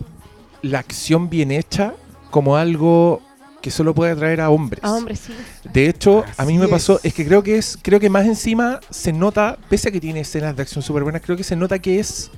la 0.62 0.78
acción 0.78 1.28
bien 1.28 1.50
hecha 1.50 1.94
como 2.30 2.56
algo 2.56 3.22
que 3.64 3.70
solo 3.70 3.94
puede 3.94 4.12
atraer 4.12 4.40
a 4.40 4.50
hombres. 4.50 4.84
A 4.84 4.92
hombres, 4.92 5.20
sí. 5.20 5.32
De 5.72 5.88
hecho, 5.88 6.22
a 6.36 6.44
mí 6.44 6.58
me 6.58 6.68
pasó, 6.68 6.98
es. 6.98 7.06
es 7.06 7.14
que 7.14 7.24
creo 7.24 7.42
que 7.42 7.56
es, 7.56 7.78
creo 7.80 7.98
que 7.98 8.10
más 8.10 8.26
encima 8.26 8.80
se 8.90 9.12
nota, 9.12 9.56
pese 9.70 9.88
a 9.88 9.92
que 9.92 10.00
tiene 10.00 10.20
escenas 10.20 10.54
de 10.54 10.62
acción 10.62 10.82
súper 10.82 11.02
buenas, 11.02 11.22
creo 11.22 11.36
que 11.36 11.44
se 11.44 11.56
nota 11.56 11.78
que 11.78 11.98
es 11.98 12.30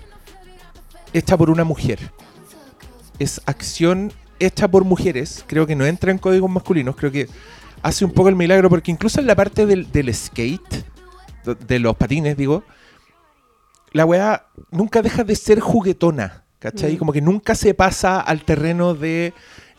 hecha 1.13 1.37
por 1.37 1.51
una 1.51 1.65
mujer. 1.65 1.99
Es 3.19 3.41
acción 3.47 4.13
hecha 4.39 4.69
por 4.69 4.85
mujeres, 4.85 5.45
creo 5.47 5.67
que 5.67 5.77
no 5.77 5.85
entra 5.87 6.11
en 6.11 6.19
códigos 6.19 6.51
masculinos, 6.51 6.97
creo 6.97 7.11
que 7.13 7.29
hace 7.83 8.05
un 8.05 8.13
poco 8.13 8.29
el 8.29 8.37
milagro, 8.37 8.69
porque 8.69 8.91
incluso 8.91 9.21
en 9.21 9.27
la 9.27 9.35
parte 9.35 9.67
del, 9.67 9.91
del 9.93 10.13
skate, 10.15 10.85
de- 11.67 11.79
los 11.79 11.97
patines, 11.97 12.37
digo, 12.37 12.65
la 13.93 14.05
weá 14.05 14.47
nunca 14.71 15.03
deja 15.03 15.25
de 15.25 15.37
ser 15.37 15.61
juguetona, 15.61 16.45
¿cachai? 16.59 16.95
Mm. 16.95 16.99
Como 16.99 17.13
que 17.13 17.21
nunca 17.21 17.55
se 17.55 17.73
pasa 17.75 18.21
al 18.21 18.45
terreno 18.45 18.95
de, 18.95 19.33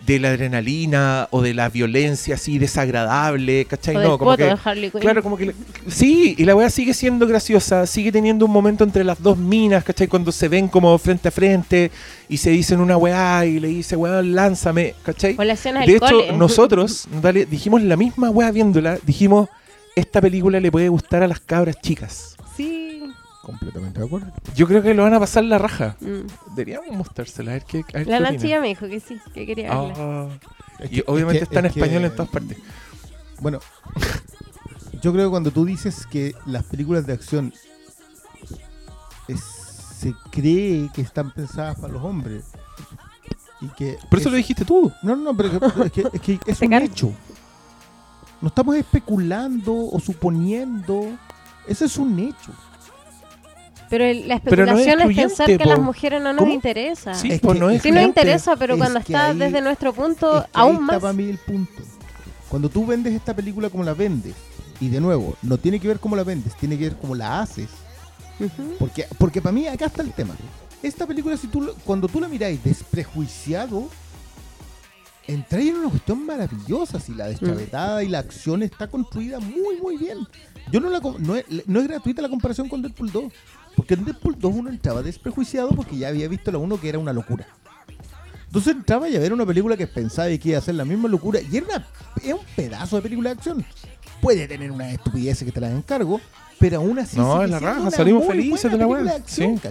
de 0.05 0.19
la 0.19 0.29
adrenalina 0.29 1.27
o 1.31 1.41
de 1.41 1.53
la 1.53 1.69
violencia 1.69 2.35
así 2.35 2.59
desagradable, 2.59 3.65
¿cachai? 3.65 3.95
O 3.95 3.99
del 3.99 4.07
no, 4.09 4.17
como 4.17 4.37
que, 4.37 4.43
de 4.45 4.57
Harley 4.63 4.91
Quinn. 4.91 5.01
Claro, 5.01 5.21
como 5.21 5.37
que... 5.37 5.53
Sí, 5.87 6.35
y 6.37 6.45
la 6.45 6.55
weá 6.55 6.69
sigue 6.69 6.93
siendo 6.93 7.27
graciosa, 7.27 7.85
sigue 7.85 8.11
teniendo 8.11 8.45
un 8.45 8.51
momento 8.51 8.83
entre 8.83 9.03
las 9.03 9.21
dos 9.21 9.37
minas, 9.37 9.83
¿cachai? 9.83 10.07
Cuando 10.07 10.31
se 10.31 10.47
ven 10.47 10.69
como 10.69 10.97
frente 10.97 11.27
a 11.27 11.31
frente 11.31 11.91
y 12.29 12.37
se 12.37 12.51
dicen 12.51 12.79
una 12.79 12.95
weá 12.95 13.45
y 13.45 13.59
le 13.59 13.67
dice, 13.67 13.95
weón, 13.95 14.33
lánzame, 14.33 14.95
¿cachai? 15.03 15.35
O 15.37 15.43
la 15.43 15.53
escena 15.53 15.85
De 15.85 15.95
hecho, 15.95 16.05
cole. 16.05 16.33
nosotros, 16.33 17.07
Natalia, 17.11 17.45
dijimos 17.45 17.81
la 17.81 17.97
misma 17.97 18.29
weá 18.29 18.51
viéndola, 18.51 18.97
dijimos, 19.03 19.49
esta 19.95 20.21
película 20.21 20.59
le 20.59 20.71
puede 20.71 20.87
gustar 20.89 21.23
a 21.23 21.27
las 21.27 21.39
cabras 21.41 21.81
chicas. 21.81 22.36
Completamente 23.47 23.99
de 24.01 24.05
acuerdo. 24.05 24.27
Yo 24.55 24.67
creo 24.67 24.83
que 24.83 24.93
lo 24.93 25.03
van 25.03 25.13
a 25.13 25.19
pasar 25.21 25.43
la 25.45 25.57
raja. 25.57 25.95
Mm. 26.01 26.53
Deberíamos 26.53 26.91
mostrársela, 26.91 27.51
a 27.51 27.53
ver 27.55 27.63
qué, 27.63 27.79
a 27.93 27.97
ver 27.99 28.07
La 28.07 28.31
ya 28.35 28.59
me 28.59 28.67
dijo 28.67 28.87
que 28.89 28.99
sí, 28.99 29.19
que 29.33 29.45
quería 29.45 29.69
verla. 29.73 29.93
Ah, 29.97 30.27
Es 30.79 30.91
y 30.91 30.95
que- 30.95 31.03
obviamente 31.07 31.43
es 31.43 31.47
que- 31.49 31.55
está 31.55 31.59
en 31.61 31.65
es 31.67 31.73
que- 31.73 31.79
español 31.79 32.03
en 32.05 32.11
todas 32.11 32.29
partes. 32.29 32.57
Bueno, 33.39 33.59
yo 35.01 35.13
creo 35.13 35.27
que 35.27 35.29
cuando 35.31 35.51
tú 35.51 35.63
dices 35.63 36.05
que 36.05 36.35
las 36.45 36.63
películas 36.65 37.07
de 37.07 37.13
acción 37.13 37.53
es- 39.29 39.39
se 39.97 40.13
cree 40.29 40.89
que 40.93 41.01
están 41.01 41.31
pensadas 41.31 41.77
para 41.79 41.93
los 41.93 42.03
hombres 42.03 42.43
y 43.61 43.67
que 43.69 43.97
Por 44.09 44.19
eso 44.19 44.27
es- 44.29 44.31
lo 44.33 44.37
dijiste 44.37 44.65
tú. 44.65 44.91
No, 45.03 45.15
no, 45.15 45.23
no, 45.31 45.37
pero 45.37 45.49
es 45.85 45.91
que 45.93 46.01
es, 46.13 46.21
que 46.21 46.39
es 46.45 46.61
un 46.61 46.73
hecho. 46.73 47.13
No 48.41 48.49
estamos 48.49 48.75
especulando 48.75 49.73
o 49.73 49.99
suponiendo. 50.01 51.17
Eso 51.65 51.85
es 51.85 51.97
un 51.97 52.19
hecho. 52.19 52.51
Pero 53.89 54.03
el- 54.05 54.27
la 54.27 54.39
Pero 54.39 54.65
no 54.65 54.73
es 54.73 54.79
especulación 54.87 55.11
es, 55.11 55.17
pensar 55.17 55.47
que 55.47 55.63
a 55.63 55.65
las 55.67 55.79
mujeres 55.79 56.21
no 56.21 56.33
nos 56.33 56.39
¿Cómo? 56.41 56.53
interesa. 56.53 57.13
Sí, 57.13 57.31
Es 57.31 57.39
pues 57.39 57.53
que- 57.53 57.59
no 57.59 57.69
es 57.69 57.81
Sí 57.81 57.91
nos 57.91 58.03
interesa, 58.03 58.55
pero 58.57 58.73
Es 58.73 58.79
cuando 58.79 58.99
está 58.99 59.27
ahí- 59.27 59.37
desde 59.37 59.61
nuestro 59.61 59.93
punto, 59.93 60.39
Es 60.39 60.43
que 60.45 60.49
aún 60.53 60.75
ahí 60.75 60.81
más. 60.81 60.95
está 60.95 60.99
para 61.01 61.13
mí 61.13 61.23
el 61.29 61.37
punto. 61.37 61.83
Cuando 62.49 62.69
tú 62.69 62.85
vendes 62.85 63.13
esta 63.13 63.33
película 63.35 63.69
como 63.69 63.83
la 63.83 63.93
vendes, 63.93 64.33
y 64.79 64.89
de 64.89 64.99
nuevo, 65.01 65.35
no 65.41 65.57
tiene 65.57 65.79
que 65.79 65.87
ver 65.87 65.99
cómo 65.99 66.15
la 66.15 66.23
vendes, 66.23 66.55
tiene 66.55 66.77
que 66.77 66.85
ver 66.85 66.97
cómo 66.97 67.15
la 67.15 67.41
haces. 67.41 67.69
Porque, 68.77 69.05
porque 69.17 69.41
para 69.41 69.51
mí 69.53 69.67
acá 69.67 69.85
está 69.85 70.01
el 70.03 70.11
tema. 70.13 70.35
Esta 70.83 71.07
película, 71.07 71.35
si 71.37 71.47
tú, 71.47 71.61
lo- 71.61 71.73
cuando 71.85 72.07
tú 72.07 72.19
la 72.21 72.27
miráis 72.27 72.63
desprejuiciado, 72.63 73.89
entra 75.27 75.59
en 75.59 75.75
una 75.75 75.89
cuestión 75.89 76.25
maravillosa. 76.25 76.99
Si 76.99 77.13
la 77.13 77.27
deschavetada 77.27 78.03
y 78.03 78.09
la 78.09 78.19
acción 78.19 78.63
está 78.63 78.87
construida 78.87 79.39
muy, 79.39 79.81
muy 79.81 79.97
bien. 79.97 80.19
Yo 80.71 80.79
no 80.79 80.89
la 80.89 81.01
com- 81.01 81.15
no 81.19 81.35
es, 81.35 81.45
no 81.65 81.79
es 81.81 81.87
gratuita 81.87 82.21
la 82.21 82.29
comparación 82.29 82.69
con 82.69 82.81
Deadpool 82.81 83.11
2. 83.11 83.33
Porque 83.77 83.93
en 83.93 84.03
Deadpool 84.03 84.35
2 84.37 84.53
uno 84.53 84.69
entraba 84.69 85.01
desprejuiciado 85.01 85.69
porque 85.69 85.95
ya 85.97 86.09
había 86.09 86.27
visto 86.27 86.51
la 86.51 86.57
1 86.57 86.81
que 86.81 86.89
era 86.89 86.99
una 86.99 87.13
locura. 87.13 87.47
Entonces 88.47 88.73
entraba 88.75 89.07
y 89.07 89.15
a 89.15 89.19
ver 89.19 89.31
una 89.31 89.45
película 89.45 89.77
que 89.77 89.87
pensaba 89.87 90.27
que 90.29 90.39
iba 90.49 90.57
a 90.57 90.59
hacer 90.59 90.75
la 90.75 90.83
misma 90.85 91.07
locura. 91.07 91.39
Y 91.41 91.55
era, 91.57 91.65
una, 91.67 91.87
era 92.23 92.35
un 92.35 92.41
pedazo 92.55 92.95
de 92.95 93.01
película 93.03 93.29
de 93.29 93.35
acción. 93.37 93.65
Puede 94.21 94.47
tener 94.47 94.71
una 94.71 94.89
estupidez 94.91 95.43
que 95.43 95.51
te 95.51 95.61
la 95.61 95.69
encargo, 95.71 96.19
pero 96.59 96.77
aún 96.77 96.97
así. 96.97 97.17
No, 97.17 97.43
es 97.43 97.49
la 97.49 97.59
raja, 97.59 97.81
una 97.81 97.91
salimos 97.91 98.25
felices 98.25 98.71
de 98.71 98.77
la 98.77 98.87
wea. 98.87 99.03
de 99.03 99.11
acción. 99.11 99.61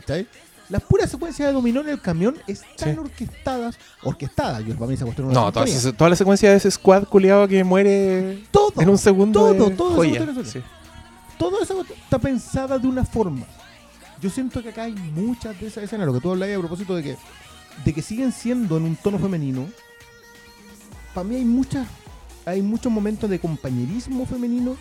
Las 0.69 0.83
puras 0.83 1.11
secuencias 1.11 1.49
de 1.49 1.53
dominó 1.55 1.81
en 1.81 1.89
el 1.91 2.01
camión 2.01 2.37
están 2.47 2.95
Sí. 2.95 2.99
orquestadas. 2.99 3.79
Orquestadas, 4.03 4.65
yo 4.65 4.75
para 4.75 4.87
mí 4.91 4.97
cuestión 4.97 5.29
es 5.29 5.35
No, 5.35 5.43
una 5.45 5.53
toda, 5.53 5.67
esa- 5.67 5.93
toda 5.93 6.11
la 6.11 6.17
secuencia 6.17 6.51
de 6.51 6.57
ese 6.57 6.71
squad 6.71 7.05
culiado 7.05 7.47
que 7.49 7.63
muere 7.65 8.43
todo, 8.51 8.73
en 8.81 8.89
un 8.89 8.99
segundo. 8.99 9.41
todo, 9.55 9.69
de 9.71 9.77
todo 9.77 9.95
joya. 9.95 10.25
es 10.41 10.51
Sí. 10.51 10.61
todo 11.39 11.63
eso 11.63 11.85
está 12.05 12.19
pensada 12.19 12.79
de 12.79 12.89
una 12.89 13.05
forma. 13.05 13.47
Yo 14.21 14.31
siento 14.31 14.63
que 14.63 14.71
acá 14.71 14.85
hay 14.85 14.95
muchas 14.95 15.59
de 15.61 15.67
esas 15.67 15.85
escenas, 15.85 16.07
lo 16.07 16.15
que 16.15 16.21
tú 16.21 16.31
hablabas 16.31 16.57
a 16.57 16.59
propósito 16.59 16.95
de 16.97 17.03
que, 17.03 17.17
de 17.85 17.93
que 17.93 18.03
siguen 18.03 18.33
siendo 18.33 18.77
en 18.77 18.85
un 18.85 18.97
tono 18.97 19.19
femenino. 19.19 19.67
Para 21.15 21.29
mí 21.29 21.37
hay 21.37 21.45
muchas, 21.45 21.87
hay 22.45 22.63
muchos 22.63 22.91
momentos 22.91 23.29
de 23.29 23.39
compañerismo 23.39 24.27
femenino 24.27 24.77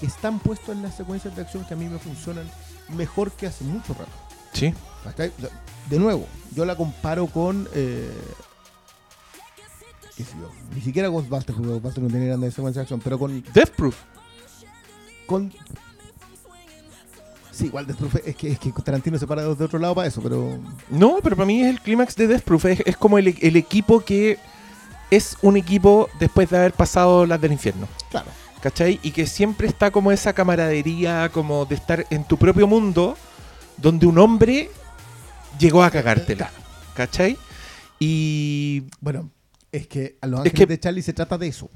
que 0.00 0.06
están 0.06 0.38
puestos 0.38 0.74
en 0.74 0.82
las 0.82 0.96
secuencias 0.96 1.34
de 1.36 1.42
acción 1.42 1.64
que 1.64 1.74
a 1.74 1.76
mí 1.76 1.88
me 1.88 1.98
funcionan 1.98 2.50
mejor 2.96 3.32
que 3.32 3.46
hace 3.46 3.64
mucho 3.64 3.94
rato. 3.94 4.10
Sí. 4.52 4.72
Sea, 5.16 5.30
De 5.90 5.98
nuevo, 5.98 6.26
yo 6.54 6.64
la 6.64 6.76
comparo 6.76 7.26
con. 7.26 7.68
Eh, 7.74 8.10
qué 10.16 10.24
sé 10.24 10.32
yo, 10.40 10.50
ni 10.74 10.80
siquiera 10.80 11.08
Ghostbusters, 11.08 11.56
porque 11.56 11.72
Ghostbusters 11.72 12.04
no 12.04 12.10
tiene 12.10 12.26
grandes 12.26 12.54
secuencias 12.54 12.80
de 12.80 12.82
acción, 12.82 13.00
pero 13.02 13.18
con 13.18 13.42
Death 13.52 13.70
Proof. 13.70 13.96
con 15.26 15.52
sí 17.54 17.66
igual 17.66 17.86
de 17.86 17.94
es 18.26 18.36
que 18.36 18.52
es 18.52 18.58
que 18.58 18.72
Tarantino 18.72 19.18
se 19.18 19.26
para 19.26 19.42
de 19.42 19.48
otro 19.64 19.78
lado 19.78 19.94
para 19.94 20.08
eso 20.08 20.20
pero 20.22 20.58
No, 20.90 21.18
pero 21.22 21.36
para 21.36 21.46
mí 21.46 21.62
es 21.62 21.68
el 21.70 21.80
clímax 21.80 22.16
de 22.16 22.26
Death 22.26 22.42
Proof. 22.42 22.64
Es, 22.66 22.80
es 22.84 22.96
como 22.96 23.18
el, 23.18 23.34
el 23.40 23.56
equipo 23.56 24.00
que 24.04 24.38
es 25.10 25.36
un 25.42 25.56
equipo 25.56 26.08
después 26.18 26.50
de 26.50 26.56
haber 26.58 26.72
pasado 26.72 27.24
las 27.26 27.40
del 27.40 27.52
infierno. 27.52 27.86
claro 28.10 28.26
¿Cachai? 28.60 28.98
Y 29.02 29.10
que 29.10 29.26
siempre 29.26 29.66
está 29.68 29.90
como 29.90 30.10
esa 30.10 30.32
camaradería, 30.32 31.28
como 31.32 31.66
de 31.66 31.74
estar 31.74 32.06
en 32.08 32.24
tu 32.24 32.38
propio 32.38 32.66
mundo, 32.66 33.14
donde 33.76 34.06
un 34.06 34.16
hombre 34.18 34.70
llegó 35.58 35.82
a 35.82 35.90
cagártela. 35.90 36.50
¿Cachai? 36.94 37.36
Y. 38.00 38.84
bueno 39.00 39.30
es 39.70 39.86
que 39.86 40.16
a 40.20 40.26
los 40.26 40.40
Es 40.40 40.46
ángeles 40.46 40.58
que- 40.58 40.66
de 40.66 40.80
Charlie 40.80 41.02
se 41.02 41.12
trata 41.12 41.36
de 41.36 41.48
eso 41.48 41.68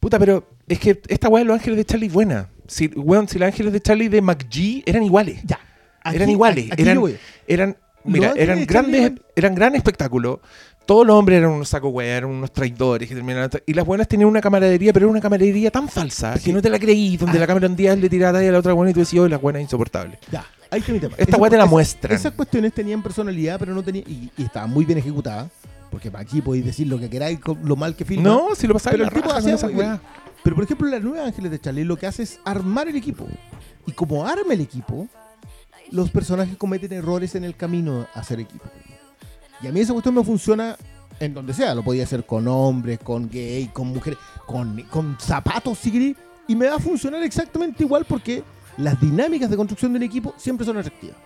Puta, 0.00 0.18
pero 0.18 0.48
es 0.66 0.78
que 0.78 1.00
esta 1.08 1.28
weá 1.28 1.42
de 1.42 1.46
los 1.48 1.54
ángeles 1.58 1.76
de 1.78 1.84
Charlie 1.84 2.06
es 2.08 2.12
buena. 2.12 2.48
Si, 2.66 2.86
weón, 2.96 3.28
si 3.28 3.38
los 3.38 3.46
ángeles 3.46 3.72
de 3.72 3.80
Charlie 3.80 4.08
de 4.08 4.20
McGee 4.22 4.82
eran 4.86 5.02
iguales. 5.02 5.40
ya 5.44 5.58
Eran 6.04 6.30
iguales, 6.30 6.70
aquí 6.72 6.82
eran-. 6.82 6.98
Eran, 7.46 7.76
mira, 8.04 8.32
eran 8.36 8.60
de 8.60 8.66
Charlie 8.66 8.90
grandes, 9.00 9.22
eran- 9.36 9.54
gran 9.54 9.74
espectáculo. 9.74 10.40
Todos 10.86 11.06
los 11.06 11.16
hombres 11.16 11.38
eran 11.38 11.50
unos 11.50 11.70
saco 11.70 11.88
weá, 11.88 12.18
eran 12.18 12.28
unos 12.28 12.52
traidores 12.52 13.08
que 13.08 13.14
terminaron. 13.14 13.50
Y 13.64 13.72
las 13.72 13.86
buenas 13.86 14.06
tenían 14.06 14.28
una 14.28 14.42
camaradería, 14.42 14.92
pero 14.92 15.06
era 15.06 15.10
una 15.12 15.20
camaradería 15.20 15.70
tan 15.70 15.88
falsa 15.88 16.34
que 16.38 16.52
no 16.52 16.60
te 16.60 16.68
la 16.68 16.78
creí, 16.78 17.16
donde 17.16 17.38
Ah. 17.38 17.40
la 17.40 17.46
Cameron 17.46 17.74
Díaz 17.74 17.96
le 17.98 18.10
tiraba 18.10 18.38
a 18.38 18.42
la 18.42 18.58
otra 18.58 18.74
buena 18.74 18.90
y 18.90 18.94
tú 18.94 19.00
decías, 19.00 19.24
oh, 19.24 19.28
la 19.28 19.38
buena 19.38 19.60
es 19.60 19.62
insoportable. 19.64 20.18
ya 20.30 20.44
ahí 20.70 20.80
está 20.80 20.92
mi 20.92 20.98
tema 21.00 21.14
Esta 21.16 21.36
weá 21.38 21.50
te 21.50 21.56
la 21.56 21.64
muestran. 21.66 22.14
esas 22.14 22.32
cuestiones 22.32 22.74
tenían 22.74 23.02
personalidad 23.02 23.58
pero 23.60 23.72
no 23.74 23.82
tenían 23.82 24.04
y, 24.08 24.30
y 24.36 24.42
estaban 24.44 24.68
muy 24.70 24.84
bien 24.84 24.98
ejecutadas 24.98 25.48
porque 25.90 26.10
aquí 26.14 26.42
podéis 26.42 26.64
decir 26.66 26.86
lo 26.88 26.98
que 26.98 27.08
queráis 27.08 27.38
lo 27.62 27.76
mal 27.76 27.94
que 27.96 28.04
filma 28.04 28.24
No, 28.24 28.54
si 28.56 28.66
lo 28.66 28.74
pasaba 28.74 28.90
Pero 28.92 29.04
el 29.04 29.10
tipo 29.10 29.30
hacía 29.32 29.56
Pero 30.44 30.56
por 30.56 30.64
ejemplo, 30.64 30.86
la 30.88 31.00
nueva 31.00 31.24
Ángeles 31.24 31.50
de 31.50 31.58
Charlie 31.58 31.84
lo 31.84 31.96
que 31.96 32.06
hace 32.06 32.22
es 32.22 32.38
armar 32.44 32.86
el 32.86 32.96
equipo. 32.96 33.26
Y 33.86 33.92
como 33.92 34.26
arma 34.26 34.52
el 34.52 34.60
equipo, 34.60 35.08
los 35.90 36.10
personajes 36.10 36.56
cometen 36.58 36.92
errores 36.92 37.34
en 37.34 37.44
el 37.44 37.56
camino 37.56 38.06
a 38.14 38.20
hacer 38.20 38.40
equipo. 38.40 38.66
Y 39.62 39.66
a 39.66 39.72
mí 39.72 39.80
esa 39.80 39.94
cuestión 39.94 40.14
me 40.14 40.22
funciona 40.22 40.76
en 41.18 41.32
donde 41.32 41.54
sea. 41.54 41.74
Lo 41.74 41.82
podía 41.82 42.04
hacer 42.04 42.26
con 42.26 42.46
hombres, 42.46 42.98
con 42.98 43.30
gay, 43.30 43.68
con 43.72 43.88
mujeres, 43.88 44.18
con, 44.46 44.82
con 44.82 45.16
zapatos, 45.18 45.78
si. 45.78 46.14
Y 46.46 46.54
me 46.54 46.68
va 46.68 46.76
a 46.76 46.78
funcionar 46.78 47.22
exactamente 47.22 47.82
igual 47.82 48.04
porque 48.04 48.44
las 48.76 49.00
dinámicas 49.00 49.48
de 49.48 49.56
construcción 49.56 49.94
del 49.94 50.02
equipo 50.02 50.34
siempre 50.36 50.66
son 50.66 50.76
atractivas. 50.76 51.16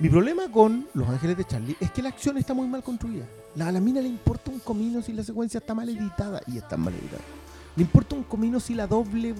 Mi 0.00 0.08
problema 0.08 0.50
con 0.50 0.88
Los 0.94 1.08
Ángeles 1.08 1.36
de 1.36 1.44
Charlie 1.44 1.76
es 1.78 1.92
que 1.92 2.02
la 2.02 2.08
acción 2.08 2.36
está 2.36 2.52
muy 2.52 2.66
mal 2.66 2.82
construida. 2.82 3.26
La, 3.54 3.68
a 3.68 3.72
la 3.72 3.80
mina 3.80 4.00
le 4.00 4.08
importa 4.08 4.50
un 4.50 4.58
comino 4.60 5.02
si 5.02 5.12
la 5.12 5.22
secuencia 5.22 5.58
está 5.58 5.74
mal 5.74 5.88
editada 5.88 6.40
y 6.46 6.58
está 6.58 6.76
mal 6.76 6.94
editada. 6.94 7.22
Le 7.76 7.82
importa 7.82 8.14
un 8.14 8.22
comino 8.22 8.60
si 8.60 8.74
la 8.74 8.86
doble 8.86 9.34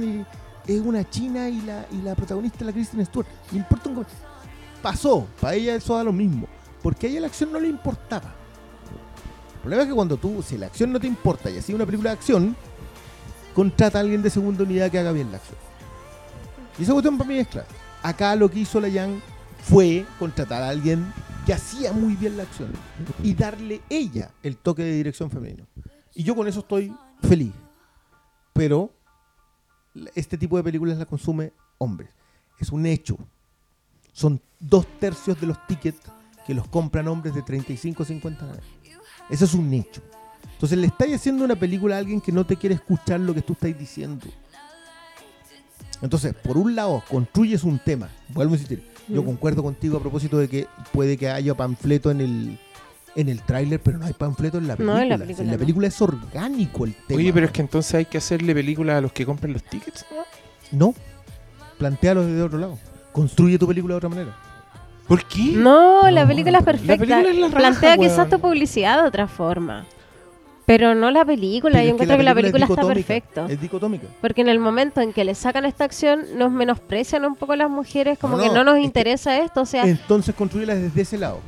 eh, 0.00 0.24
es 0.66 0.80
una 0.80 1.08
china 1.08 1.48
y 1.48 1.60
la, 1.62 1.86
y 1.92 2.02
la 2.02 2.14
protagonista 2.14 2.58
es 2.60 2.66
la 2.66 2.72
Kristen 2.72 3.04
Stewart. 3.06 3.26
Le 3.52 3.58
importa 3.58 3.88
un 3.88 3.94
comino. 3.96 4.12
Pasó, 4.82 5.26
para 5.40 5.54
ella 5.54 5.74
eso 5.74 5.96
da 5.96 6.04
lo 6.04 6.12
mismo. 6.12 6.46
Porque 6.82 7.06
a 7.06 7.10
ella 7.10 7.20
la 7.20 7.26
acción 7.28 7.52
no 7.52 7.60
le 7.60 7.68
importaba. 7.68 8.34
El 9.54 9.60
problema 9.60 9.82
es 9.82 9.88
que 9.88 9.94
cuando 9.94 10.16
tú, 10.16 10.42
si 10.42 10.58
la 10.58 10.66
acción 10.66 10.92
no 10.92 11.00
te 11.00 11.06
importa 11.06 11.50
y 11.50 11.56
así 11.56 11.72
una 11.72 11.86
película 11.86 12.10
de 12.10 12.16
acción, 12.16 12.54
contrata 13.54 13.98
a 13.98 14.00
alguien 14.02 14.20
de 14.20 14.30
segunda 14.30 14.62
unidad 14.64 14.90
que 14.90 14.98
haga 14.98 15.12
bien 15.12 15.30
la 15.30 15.38
acción. 15.38 15.58
Y 16.78 16.82
esa 16.82 16.92
cuestión 16.92 17.16
para 17.16 17.28
mí 17.28 17.38
es 17.38 17.48
clara. 17.48 17.66
Acá 18.02 18.36
lo 18.36 18.50
que 18.50 18.58
hizo 18.60 18.80
la 18.80 18.88
Yang 18.88 19.22
fue 19.64 20.04
contratar 20.18 20.62
a 20.62 20.68
alguien 20.68 21.12
que 21.46 21.54
hacía 21.54 21.92
muy 21.92 22.14
bien 22.14 22.36
la 22.36 22.42
acción 22.42 22.70
y 23.22 23.34
darle 23.34 23.80
ella 23.88 24.30
el 24.42 24.56
toque 24.56 24.82
de 24.82 24.92
dirección 24.92 25.30
femenino. 25.30 25.66
Y 26.14 26.22
yo 26.22 26.34
con 26.34 26.46
eso 26.46 26.60
estoy 26.60 26.94
feliz. 27.22 27.52
Pero 28.52 28.92
este 30.14 30.38
tipo 30.38 30.56
de 30.56 30.62
películas 30.62 30.98
la 30.98 31.06
consume 31.06 31.52
hombres. 31.78 32.10
Es 32.58 32.70
un 32.70 32.86
hecho. 32.86 33.16
Son 34.12 34.40
dos 34.60 34.86
tercios 35.00 35.40
de 35.40 35.46
los 35.46 35.66
tickets 35.66 35.98
que 36.46 36.54
los 36.54 36.68
compran 36.68 37.08
hombres 37.08 37.34
de 37.34 37.42
35 37.42 38.02
o 38.02 38.06
50 38.06 38.44
años. 38.44 38.64
Eso 39.30 39.44
es 39.46 39.54
un 39.54 39.72
hecho. 39.72 40.02
Entonces 40.52 40.78
le 40.78 40.86
estáis 40.86 41.16
haciendo 41.16 41.44
una 41.44 41.56
película 41.56 41.96
a 41.96 41.98
alguien 41.98 42.20
que 42.20 42.32
no 42.32 42.44
te 42.46 42.56
quiere 42.56 42.74
escuchar 42.74 43.18
lo 43.18 43.34
que 43.34 43.42
tú 43.42 43.54
estás 43.54 43.76
diciendo. 43.76 44.26
Entonces, 46.02 46.34
por 46.34 46.58
un 46.58 46.76
lado, 46.76 47.02
construyes 47.08 47.64
un 47.64 47.78
tema. 47.78 48.10
Vuelvo 48.28 48.52
a 48.52 48.56
insistir. 48.56 48.93
Yo 49.08 49.22
Mm. 49.22 49.26
concuerdo 49.26 49.62
contigo 49.62 49.98
a 49.98 50.00
propósito 50.00 50.38
de 50.38 50.48
que 50.48 50.66
puede 50.92 51.16
que 51.16 51.28
haya 51.28 51.54
panfleto 51.54 52.10
en 52.10 52.20
el 52.20 52.58
en 53.16 53.28
el 53.28 53.42
tráiler, 53.42 53.78
pero 53.80 53.96
no 53.98 54.06
hay 54.06 54.12
panfleto 54.12 54.58
en 54.58 54.66
la 54.66 54.74
No, 54.74 54.94
película. 54.96 55.24
en 55.38 55.50
la 55.52 55.56
película 55.58 55.86
no. 55.86 55.88
es 55.88 56.02
orgánico 56.02 56.84
el 56.84 56.94
tema. 56.94 57.18
Oye, 57.20 57.32
pero 57.32 57.46
es 57.46 57.52
que 57.52 57.60
entonces 57.60 57.94
hay 57.94 58.06
que 58.06 58.18
hacerle 58.18 58.52
película 58.54 58.98
a 58.98 59.00
los 59.00 59.12
que 59.12 59.24
compran 59.24 59.52
los 59.52 59.62
tickets. 59.62 60.04
¿no? 60.72 60.88
No. 60.88 60.94
Plantéalo 61.78 62.26
desde 62.26 62.42
otro 62.42 62.58
lado. 62.58 62.76
Construye 63.12 63.56
tu 63.56 63.68
película 63.68 63.94
de 63.94 63.98
otra 63.98 64.08
manera. 64.08 64.36
¿Por 65.06 65.24
qué? 65.26 65.52
No, 65.54 66.10
la 66.10 66.22
No, 66.22 66.28
película 66.28 66.58
es 66.58 66.64
perfecta. 66.64 66.92
La 66.94 66.98
película 66.98 67.30
es 67.30 67.36
la 67.38 67.46
raja, 67.48 67.58
Plantea 67.80 67.96
quizás 67.98 68.28
tu 68.30 68.40
publicidad 68.40 69.02
de 69.02 69.08
otra 69.08 69.28
forma. 69.28 69.84
Pero 70.66 70.94
no 70.94 71.10
la 71.10 71.24
película. 71.24 71.74
Pero 71.74 71.84
Yo 71.84 71.92
encuentro 71.92 72.16
que 72.16 72.22
la 72.22 72.34
película, 72.34 72.64
es 72.64 72.70
está 72.70 72.86
perfecta. 72.86 73.46
Es 73.48 73.60
dicotómica. 73.60 74.06
Porque 74.20 74.40
en 74.40 74.48
el 74.48 74.58
momento 74.58 75.00
en 75.00 75.12
que 75.12 75.24
le 75.24 75.34
sacan 75.34 75.64
esta 75.64 75.84
acción, 75.84 76.24
nos 76.36 76.50
menosprecian 76.50 77.24
un 77.24 77.36
poco 77.36 77.54
las 77.54 77.70
mujeres, 77.70 78.18
como 78.18 78.36
No, 78.36 78.42
que 78.42 78.48
no, 78.48 78.56
no 78.56 78.64
nos 78.64 78.78
es 78.78 78.84
interesa 78.84 79.38
esto. 79.38 79.60
O 79.62 79.66
sea, 79.66 79.84
Entonces 79.84 80.34
construyela 80.34 80.74
desde 80.74 81.02
ese 81.02 81.18
lado. 81.18 81.40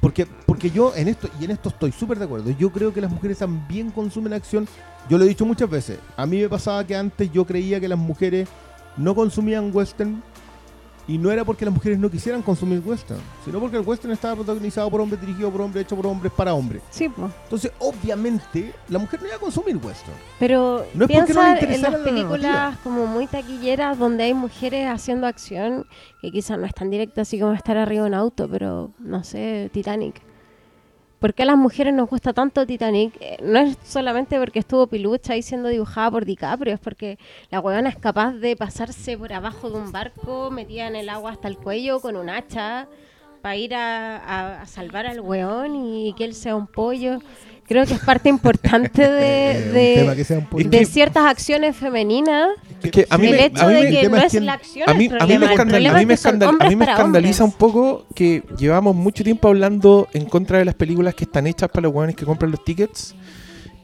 Porque, 0.00 0.26
porque 0.46 0.70
yo 0.70 0.94
en 0.94 1.08
esto, 1.08 1.28
y 1.40 1.46
en 1.46 1.50
esto 1.50 1.70
estoy 1.70 1.90
súper 1.90 2.18
de 2.18 2.26
acuerdo, 2.26 2.50
yo 2.50 2.70
creo 2.70 2.94
que 2.94 3.00
las 3.00 3.10
mujeres 3.10 3.38
también 3.38 3.90
consumen 3.90 4.32
acción. 4.32 4.68
Yo 5.08 5.18
lo 5.18 5.24
he 5.24 5.28
dicho 5.28 5.44
muchas 5.44 5.68
veces. 5.68 5.98
A 6.16 6.26
mí 6.26 6.40
me 6.40 6.48
pasaba 6.48 6.86
que 6.86 6.94
antes 6.94 7.32
yo 7.32 7.44
creía 7.44 7.80
que 7.80 7.88
las 7.88 7.98
mujeres 7.98 8.48
no 8.96 9.14
consumían 9.14 9.70
western 9.74 10.22
y 11.08 11.18
no 11.18 11.30
era 11.30 11.44
porque 11.44 11.64
las 11.64 11.72
mujeres 11.72 11.98
no 11.98 12.10
quisieran 12.10 12.42
consumir 12.42 12.82
western, 12.84 13.20
sino 13.44 13.60
porque 13.60 13.76
el 13.76 13.82
western 13.86 14.12
estaba 14.12 14.34
protagonizado 14.34 14.90
por 14.90 15.00
hombres, 15.00 15.20
dirigido 15.20 15.50
por 15.50 15.60
hombres, 15.62 15.84
hecho 15.84 15.94
por 15.96 16.06
hombres, 16.06 16.32
para 16.32 16.52
hombres. 16.54 16.82
Sí, 16.90 17.08
pues. 17.08 17.30
Entonces, 17.44 17.72
obviamente, 17.78 18.72
la 18.88 18.98
mujer 18.98 19.20
no 19.20 19.28
iba 19.28 19.36
a 19.36 19.40
consumir 19.40 19.76
western. 19.76 20.16
Pero 20.38 20.84
No 20.94 21.04
es 21.06 21.10
porque 21.12 21.34
no 21.34 21.54
le 21.54 21.58
piensa 21.58 21.74
en 21.76 21.82
las 21.82 21.92
la 21.92 22.04
películas 22.04 22.42
narrativa. 22.42 22.78
como 22.82 23.06
muy 23.06 23.26
taquilleras 23.26 23.98
donde 23.98 24.24
hay 24.24 24.34
mujeres 24.34 24.88
haciendo 24.88 25.26
acción 25.26 25.86
que 26.20 26.30
quizás 26.30 26.58
no 26.58 26.66
es 26.66 26.74
tan 26.74 26.90
directa 26.90 27.22
así 27.22 27.38
como 27.38 27.52
estar 27.52 27.76
arriba 27.76 28.02
de 28.02 28.08
un 28.08 28.14
auto, 28.14 28.48
pero 28.50 28.90
no 28.98 29.22
sé, 29.24 29.70
Titanic. 29.72 30.20
¿Por 31.18 31.32
qué 31.32 31.44
a 31.44 31.46
las 31.46 31.56
mujeres 31.56 31.94
nos 31.94 32.08
gusta 32.10 32.32
tanto 32.34 32.66
Titanic? 32.66 33.14
Eh, 33.20 33.38
No 33.42 33.58
es 33.58 33.78
solamente 33.84 34.38
porque 34.38 34.58
estuvo 34.58 34.86
Pilucha 34.86 35.32
ahí 35.32 35.42
siendo 35.42 35.68
dibujada 35.68 36.10
por 36.10 36.24
DiCaprio, 36.26 36.74
es 36.74 36.80
porque 36.80 37.18
la 37.50 37.60
huevona 37.60 37.88
es 37.88 37.96
capaz 37.96 38.32
de 38.34 38.54
pasarse 38.54 39.16
por 39.16 39.32
abajo 39.32 39.70
de 39.70 39.76
un 39.78 39.92
barco 39.92 40.50
metida 40.50 40.86
en 40.86 40.94
el 40.96 41.08
agua 41.08 41.32
hasta 41.32 41.48
el 41.48 41.56
cuello 41.56 42.00
con 42.00 42.16
un 42.16 42.28
hacha 42.28 42.86
para 43.40 43.56
ir 43.56 43.74
a, 43.74 44.16
a- 44.18 44.62
a 44.62 44.66
salvar 44.66 45.06
al 45.06 45.20
weón 45.20 45.74
y 45.76 46.12
que 46.14 46.24
él 46.24 46.34
sea 46.34 46.54
un 46.54 46.66
pollo. 46.66 47.20
Creo 47.68 47.84
que 47.84 47.94
es 47.94 48.00
parte 48.00 48.28
importante 48.28 49.02
de, 49.10 49.50
Eh, 49.52 50.64
de- 50.68 50.84
ciertas 50.86 51.24
acciones 51.26 51.76
femeninas. 51.76 52.48
Es 52.82 52.90
que 52.90 53.06
a 53.10 53.18
mí 53.18 53.26
el 53.26 53.32
me- 53.32 53.44
hecho 53.46 53.62
a 53.64 53.66
mí 53.68 53.74
de 53.74 53.80
me- 53.82 53.90
que 54.00 54.08
no 54.08 54.16
es 54.18 54.34
la 54.34 54.52
acción 54.52 54.88
A 54.88 54.94
mí, 54.94 55.04
el 55.06 55.10
problema. 55.10 55.26
me, 55.26 55.34
el 55.46 55.50
escandal- 55.52 55.68
problema 55.68 55.90
a 55.90 55.96
mí 55.96 56.02
es 56.02 56.06
me 56.06 56.14
que 56.14 56.16
son 56.18 56.30
escandal- 56.34 56.46
a 56.46 56.50
hombres 56.50 56.68
mí 56.70 56.76
me 56.76 56.84
para 56.84 56.96
escandaliza 56.98 57.44
un 57.44 57.52
poco 57.52 58.06
que 58.14 58.42
llevamos 58.58 58.94
mucho 58.94 59.24
tiempo 59.24 59.48
hablando 59.48 60.08
en 60.12 60.26
contra 60.26 60.58
de 60.58 60.64
las 60.64 60.74
películas 60.74 61.14
que 61.14 61.24
están 61.24 61.46
hechas 61.46 61.68
para 61.70 61.82
los 61.88 61.94
hueones 61.94 62.14
que 62.14 62.24
compran 62.24 62.50
los 62.52 62.62
tickets 62.64 63.14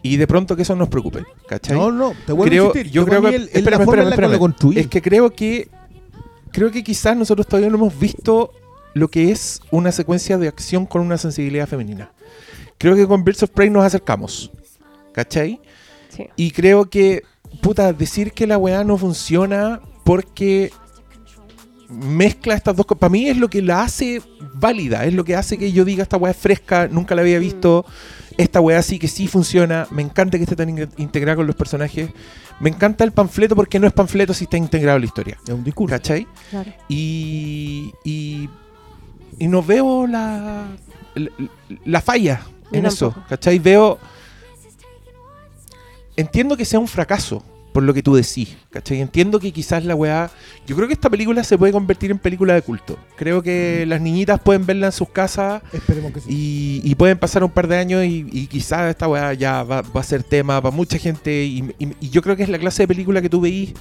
y 0.02 0.16
de 0.16 0.26
pronto 0.26 0.54
que 0.56 0.62
eso 0.62 0.76
nos 0.76 0.88
preocupe, 0.88 1.24
¿cachai? 1.48 1.76
No, 1.76 1.90
no, 1.90 2.12
te 2.26 2.32
vuelvo 2.32 2.50
creo, 2.50 2.64
a 2.64 2.66
insistir. 2.68 2.92
yo 2.92 3.04
creo 3.06 3.22
que 3.22 3.28
el- 3.28 3.34
el- 3.34 3.42
espérame, 3.52 3.70
la 3.80 3.84
forma 3.84 4.02
espérame, 4.02 4.02
en 4.02 4.04
la 4.04 4.10
que 4.10 4.14
espérame. 4.14 4.32
lo 4.32 4.38
construí. 4.38 4.78
es 4.78 4.86
que 4.88 5.02
creo 5.02 5.30
que 5.30 5.68
creo 6.52 6.70
que 6.70 6.84
quizás 6.84 7.16
nosotros 7.16 7.46
todavía 7.46 7.70
no 7.70 7.76
hemos 7.76 7.98
visto 7.98 8.52
lo 8.94 9.08
que 9.08 9.30
es 9.32 9.60
una 9.70 9.90
secuencia 9.90 10.36
de 10.38 10.48
acción 10.48 10.84
con 10.86 11.00
una 11.02 11.16
sensibilidad 11.18 11.66
femenina. 11.66 12.10
Creo 12.82 12.96
que 12.96 13.06
con 13.06 13.22
Birds 13.22 13.44
of 13.44 13.50
Prey 13.50 13.70
nos 13.70 13.84
acercamos, 13.84 14.50
¿cachai? 15.12 15.60
Sí. 16.08 16.26
Y 16.34 16.50
creo 16.50 16.90
que, 16.90 17.22
puta, 17.60 17.92
decir 17.92 18.32
que 18.32 18.44
la 18.46 18.58
weá 18.58 18.82
no 18.82 18.98
funciona 18.98 19.80
porque 20.04 20.72
mezcla 21.88 22.54
estas 22.54 22.74
dos 22.74 22.84
cosas. 22.86 22.98
Para 22.98 23.10
mí 23.12 23.28
es 23.28 23.36
lo 23.36 23.48
que 23.48 23.62
la 23.62 23.82
hace 23.82 24.20
válida, 24.54 25.04
es 25.04 25.14
lo 25.14 25.22
que 25.24 25.36
hace 25.36 25.58
que 25.58 25.70
yo 25.70 25.84
diga 25.84 26.02
esta 26.02 26.16
weá 26.16 26.32
es 26.32 26.36
fresca, 26.36 26.88
nunca 26.90 27.14
la 27.14 27.22
había 27.22 27.38
visto. 27.38 27.86
Esta 28.36 28.60
weá 28.60 28.82
sí 28.82 28.98
que 28.98 29.06
sí 29.06 29.28
funciona. 29.28 29.86
Me 29.92 30.02
encanta 30.02 30.38
que 30.38 30.42
esté 30.44 30.56
tan 30.56 30.70
in- 30.70 30.88
integrada 30.96 31.36
con 31.36 31.46
los 31.46 31.54
personajes. 31.54 32.10
Me 32.58 32.70
encanta 32.70 33.04
el 33.04 33.12
panfleto 33.12 33.54
porque 33.54 33.78
no 33.78 33.86
es 33.86 33.92
panfleto 33.92 34.34
si 34.34 34.44
está 34.44 34.56
integrado 34.56 34.96
en 34.96 35.02
la 35.02 35.06
historia. 35.06 35.38
Es 35.46 35.54
un 35.54 35.62
discurso. 35.62 35.94
¿Cachai? 35.94 36.26
Claro. 36.50 36.72
Y, 36.88 37.92
y, 38.04 38.48
y 39.38 39.46
no 39.46 39.62
veo 39.62 40.06
la, 40.08 40.66
la, 41.14 41.30
la 41.84 42.00
falla 42.00 42.40
en 42.72 42.86
eso. 42.86 43.14
¿cachai? 43.28 43.58
Veo... 43.58 43.98
Entiendo 46.16 46.56
que 46.56 46.64
sea 46.64 46.78
un 46.78 46.88
fracaso, 46.88 47.42
por 47.72 47.82
lo 47.82 47.94
que 47.94 48.02
tú 48.02 48.14
decís, 48.14 48.54
¿cachai? 48.70 49.00
Entiendo 49.00 49.40
que 49.40 49.50
quizás 49.50 49.82
la 49.84 49.94
weá... 49.94 50.30
Yo 50.66 50.76
creo 50.76 50.86
que 50.86 50.92
esta 50.92 51.08
película 51.08 51.42
se 51.42 51.56
puede 51.56 51.72
convertir 51.72 52.10
en 52.10 52.18
película 52.18 52.52
de 52.52 52.60
culto. 52.60 52.98
Creo 53.16 53.42
que 53.42 53.86
las 53.86 53.98
niñitas 54.00 54.38
pueden 54.40 54.66
verla 54.66 54.86
en 54.86 54.92
sus 54.92 55.08
casas 55.08 55.62
Esperemos 55.72 56.12
que 56.12 56.20
sí. 56.20 56.80
y, 56.84 56.90
y 56.90 56.94
pueden 56.96 57.18
pasar 57.18 57.42
un 57.42 57.50
par 57.50 57.66
de 57.68 57.78
años 57.78 58.04
y, 58.04 58.26
y 58.30 58.46
quizás 58.46 58.90
esta 58.90 59.08
weá 59.08 59.32
ya 59.32 59.62
va, 59.62 59.80
va 59.80 60.00
a 60.02 60.04
ser 60.04 60.22
tema 60.22 60.60
para 60.60 60.74
mucha 60.74 60.98
gente. 60.98 61.44
Y, 61.44 61.74
y- 61.78 61.96
y 61.98 62.10
yo 62.10 62.20
creo 62.20 62.36
que 62.36 62.42
es 62.42 62.50
la 62.50 62.58
clase 62.58 62.82
de 62.82 62.88
película 62.88 63.22
que 63.22 63.30
tú 63.30 63.40
veís 63.40 63.72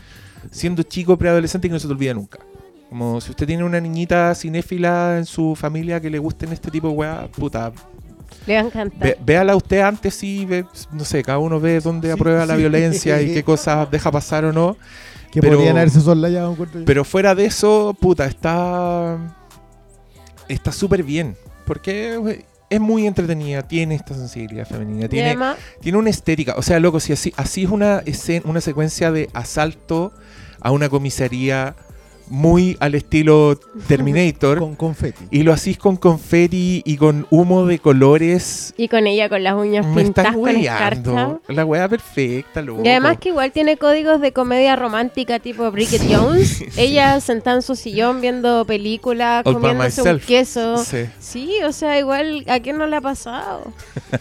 siendo 0.51 0.83
chico, 0.83 1.17
preadolescente 1.17 1.67
y 1.67 1.69
que 1.69 1.73
no 1.73 1.79
se 1.79 1.87
te 1.87 1.93
olvida 1.93 2.13
nunca. 2.13 2.39
Como 2.87 3.19
si 3.19 3.29
usted 3.31 3.45
tiene 3.45 3.63
una 3.65 3.79
niñita 3.81 4.33
cinéfila 4.35 5.17
en 5.17 5.25
su 5.25 5.53
familia 5.55 5.99
que 5.99 6.09
le 6.09 6.17
gusten 6.19 6.51
este 6.53 6.71
tipo 6.71 6.87
de 6.87 6.93
weá, 6.93 7.27
puta, 7.27 7.71
Le 8.47 8.55
va 8.55 8.61
a 8.61 8.63
encantar. 8.65 8.99
ve- 9.07 9.17
véala 9.23 9.55
usted 9.55 9.81
antes 9.81 10.21
y 10.23 10.45
ve, 10.45 10.65
no 10.91 11.05
sé, 11.05 11.21
cada 11.23 11.37
uno 11.37 11.59
ve 11.59 11.79
dónde 11.79 12.07
Sí, 12.07 12.11
aprueba 12.13 12.45
la 12.45 12.55
violencia 12.55 13.21
y 13.21 13.33
qué 13.33 13.43
cosas 13.45 13.89
deja 13.91 14.11
pasar 14.11 14.45
o 14.45 14.51
no. 14.53 14.77
que 15.31 15.41
pero- 15.41 15.55
podrían 15.57 15.77
haberse 15.77 16.01
soslayado. 16.01 16.55
Pero 16.85 17.03
fuera 17.05 17.35
de 17.35 17.45
eso, 17.45 17.95
puta, 17.99 18.25
está. 18.25 19.17
Está 20.47 20.71
súper 20.71 21.03
bien. 21.03 21.35
Porque 21.65 22.43
es 22.69 22.79
muy 22.81 23.05
entretenida, 23.07 23.61
tiene 23.67 23.95
esta 23.95 24.13
sensibilidad 24.15 24.65
femenina, 24.67 25.07
tiene, 25.07 25.27
además, 25.29 25.57
tiene 25.81 25.97
una 25.97 26.09
estética. 26.09 26.55
O 26.57 26.61
sea, 26.61 26.79
loco, 26.79 26.99
si 26.99 27.13
así, 27.13 27.33
así 27.37 27.63
es 27.63 27.69
una, 27.69 28.01
escen- 28.03 28.41
una 28.45 28.59
secuencia 28.61 29.11
de 29.11 29.29
asalto 29.33 30.11
a 30.59 30.71
una 30.71 30.89
comisaría 30.89 31.75
muy 32.31 32.77
al 32.79 32.95
estilo 32.95 33.59
Terminator. 33.87 34.59
con 34.59 34.75
confeti. 34.75 35.25
y 35.31 35.43
lo 35.43 35.51
hacís 35.51 35.77
con 35.77 35.97
confeti 35.97 36.81
y 36.85 36.95
con 36.97 37.27
humo 37.29 37.65
de 37.65 37.77
colores. 37.79 38.73
y 38.77 38.87
con 38.87 39.05
ella 39.05 39.27
con 39.29 39.43
las 39.43 39.53
uñas 39.55 39.85
Me 39.85 40.03
pintadas 40.03 40.35
con 40.35 40.49
escarcha. 40.49 41.39
La 41.49 41.65
wea 41.65 41.89
perfecta, 41.89 42.61
loco. 42.61 42.81
Y 42.83 42.87
además 42.87 43.17
que 43.19 43.29
igual 43.29 43.51
tiene 43.51 43.75
códigos 43.77 44.21
de 44.21 44.31
comedia 44.31 44.75
romántica 44.77 45.39
tipo 45.39 45.69
Bridget 45.71 46.01
Jones. 46.09 46.63
Ella 46.77 47.19
sentada 47.19 47.57
en 47.57 47.61
su 47.61 47.75
sillón 47.75 48.21
viendo 48.21 48.63
películas, 48.65 49.45
All 49.45 49.55
comiéndose 49.55 50.01
un 50.01 50.19
queso. 50.19 50.77
Sí. 50.77 51.05
Sí, 51.19 51.55
o 51.67 51.71
sea, 51.73 51.99
igual, 51.99 52.45
¿a 52.47 52.59
quién 52.61 52.77
no 52.77 52.87
le 52.87 52.95
ha 52.95 53.01
pasado? 53.01 53.71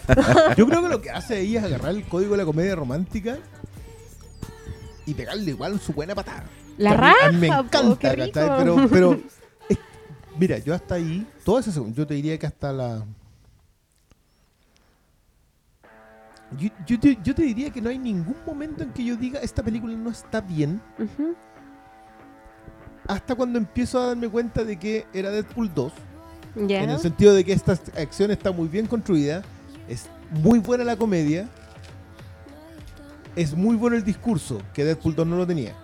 Yo 0.56 0.66
creo 0.66 0.82
que 0.82 0.88
lo 0.88 1.00
que 1.00 1.10
hace 1.12 1.40
ella 1.40 1.60
es 1.60 1.66
agarrar 1.66 1.92
el 1.92 2.02
código 2.02 2.32
de 2.32 2.38
la 2.38 2.44
comedia 2.44 2.74
romántica 2.74 3.38
y 5.06 5.14
pegarle 5.14 5.50
igual 5.50 5.80
su 5.80 5.92
buena 5.92 6.14
patada. 6.14 6.44
La 6.80 6.90
a 6.92 7.30
mí- 7.32 7.38
me 7.38 7.48
raja, 7.48 7.62
po, 7.62 7.68
encanta. 7.68 8.56
Pero, 8.58 8.76
pero 8.90 9.12
es- 9.68 9.78
mira, 10.38 10.58
yo 10.58 10.74
hasta 10.74 10.94
ahí, 10.96 11.26
toda 11.44 11.60
esa 11.60 11.72
segunda, 11.72 11.96
yo 11.96 12.06
te 12.06 12.14
diría 12.14 12.38
que 12.38 12.46
hasta 12.46 12.72
la. 12.72 13.04
Yo, 16.58 16.68
yo 16.84 16.98
te, 16.98 17.16
yo 17.22 17.32
te 17.34 17.42
diría 17.42 17.70
que 17.70 17.80
no 17.80 17.90
hay 17.90 17.98
ningún 17.98 18.34
momento 18.44 18.82
en 18.82 18.90
que 18.92 19.04
yo 19.04 19.14
diga 19.14 19.38
esta 19.40 19.62
película 19.62 19.94
no 19.94 20.10
está 20.10 20.40
bien, 20.40 20.80
hasta 23.06 23.36
cuando 23.36 23.56
empiezo 23.58 24.00
a 24.00 24.06
darme 24.08 24.28
cuenta 24.28 24.64
de 24.64 24.76
que 24.76 25.06
era 25.14 25.30
Deadpool 25.30 25.72
2, 25.72 25.92
Ya. 26.66 26.82
en 26.82 26.90
el 26.90 26.98
sentido 26.98 27.34
de 27.34 27.44
que 27.44 27.52
esta 27.52 27.72
acción 27.96 28.32
está 28.32 28.50
muy 28.50 28.66
bien 28.66 28.86
construida, 28.88 29.42
es 29.88 30.06
muy 30.42 30.58
buena 30.58 30.82
la 30.82 30.96
comedia, 30.96 31.48
es 33.36 33.54
muy 33.54 33.76
bueno 33.76 33.94
el 33.96 34.02
discurso, 34.02 34.60
que 34.74 34.84
Deadpool 34.84 35.14
2 35.14 35.26
no 35.28 35.36
lo 35.36 35.46
tenía. 35.46 35.76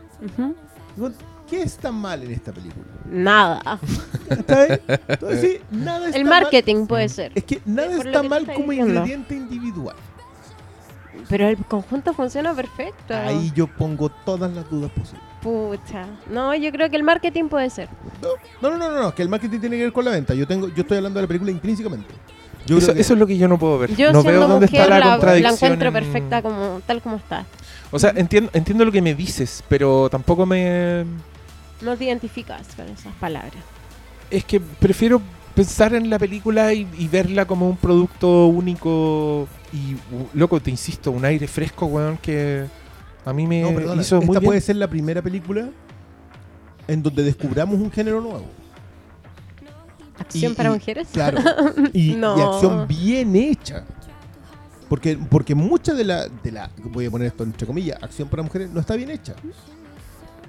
¿Qué 1.48 1.62
está 1.62 1.92
mal 1.92 2.22
en 2.24 2.32
esta 2.32 2.52
película? 2.52 2.84
Nada. 3.08 3.78
¿Está 4.28 4.64
bien? 4.66 4.80
Entonces, 5.06 5.40
sí, 5.40 5.58
nada 5.70 6.06
está 6.06 6.18
El 6.18 6.24
mal. 6.24 6.42
marketing 6.42 6.86
puede 6.86 7.08
ser. 7.08 7.30
Es 7.36 7.44
que 7.44 7.60
nada 7.64 7.96
Por 7.96 8.06
está 8.08 8.22
que 8.22 8.28
mal 8.28 8.46
como 8.46 8.70
diciendo. 8.72 8.94
ingrediente 8.94 9.34
individual. 9.36 9.94
Pero 11.28 11.48
el 11.48 11.56
conjunto 11.58 12.12
funciona 12.14 12.52
perfecto. 12.54 13.14
Ahí 13.14 13.52
yo 13.54 13.66
pongo 13.66 14.08
todas 14.08 14.52
las 14.52 14.68
dudas 14.70 14.90
posibles. 14.92 15.22
Pucha. 15.42 16.06
No, 16.30 16.54
yo 16.54 16.70
creo 16.72 16.90
que 16.90 16.96
el 16.96 17.02
marketing 17.04 17.44
puede 17.48 17.70
ser. 17.70 17.88
No, 18.60 18.70
no, 18.70 18.76
no, 18.76 18.90
no, 18.90 19.02
no, 19.02 19.14
que 19.14 19.22
el 19.22 19.28
marketing 19.28 19.60
tiene 19.60 19.76
que 19.76 19.84
ver 19.84 19.92
con 19.92 20.04
la 20.04 20.10
venta. 20.12 20.34
Yo 20.34 20.46
tengo, 20.46 20.68
yo 20.68 20.82
estoy 20.82 20.96
hablando 20.98 21.18
de 21.20 21.24
la 21.24 21.28
película 21.28 21.50
intrínsecamente. 21.52 22.12
Yo 22.66 22.78
Eso, 22.78 22.86
creo 22.86 22.94
que- 22.96 23.00
eso 23.00 23.12
es 23.14 23.20
lo 23.20 23.26
que 23.28 23.38
yo 23.38 23.46
no 23.46 23.58
puedo 23.58 23.78
ver. 23.78 23.94
Yo 23.94 24.12
no 24.12 24.22
siendo 24.22 24.40
veo 24.40 24.48
dónde 24.48 24.66
mujer 24.66 24.80
está 24.80 24.90
la, 24.90 24.98
la, 24.98 25.06
la 25.06 25.12
contradicción. 25.12 25.54
encuentro 25.72 25.88
en- 25.88 25.94
perfecta 25.94 26.42
como 26.42 26.80
tal 26.86 27.00
como 27.02 27.16
está. 27.16 27.46
O 27.92 27.98
sea, 27.98 28.12
entiendo, 28.16 28.50
entiendo 28.52 28.84
lo 28.84 28.92
que 28.92 29.00
me 29.02 29.14
dices, 29.14 29.62
pero 29.68 30.08
tampoco 30.10 30.44
me. 30.46 31.04
No 31.80 31.96
te 31.96 32.04
identificas 32.04 32.66
con 32.74 32.86
esas 32.88 33.14
palabras. 33.14 33.52
Es 34.30 34.44
que 34.44 34.58
prefiero 34.60 35.20
pensar 35.54 35.94
en 35.94 36.10
la 36.10 36.18
película 36.18 36.72
y, 36.74 36.86
y 36.98 37.08
verla 37.08 37.44
como 37.46 37.68
un 37.68 37.76
producto 37.76 38.46
único 38.48 39.46
y, 39.72 39.96
loco, 40.36 40.60
te 40.60 40.70
insisto, 40.70 41.10
un 41.10 41.24
aire 41.24 41.46
fresco, 41.46 41.86
weón, 41.86 42.18
que 42.18 42.66
a 43.24 43.32
mí 43.32 43.46
me 43.46 43.62
No, 43.62 43.72
perdona, 43.74 44.02
hizo 44.02 44.16
muy 44.16 44.24
esta 44.26 44.40
bien. 44.40 44.48
puede 44.48 44.60
ser 44.60 44.76
la 44.76 44.88
primera 44.88 45.22
película 45.22 45.68
en 46.88 47.02
donde 47.02 47.22
descubramos 47.22 47.76
un 47.76 47.90
género 47.90 48.20
nuevo. 48.20 48.46
¿Acción 50.18 50.52
Y- 50.52 50.54
para 50.54 50.70
y- 50.70 50.72
mujeres? 50.72 51.08
Claro. 51.12 51.38
Y, 51.92 52.14
acción 52.22 52.86
bien 52.88 53.36
hecha. 53.36 53.84
Porque, 54.88 55.16
porque 55.16 55.54
mucha 55.54 55.94
de 55.94 56.04
la, 56.04 56.28
de 56.28 56.52
la, 56.52 56.70
voy 56.84 57.06
a 57.06 57.10
poner 57.10 57.28
esto 57.28 57.42
entre 57.42 57.66
comillas, 57.66 58.00
acción 58.02 58.28
para 58.28 58.42
mujeres 58.42 58.70
no 58.70 58.80
está 58.80 58.94
bien 58.94 59.10
hecha. 59.10 59.34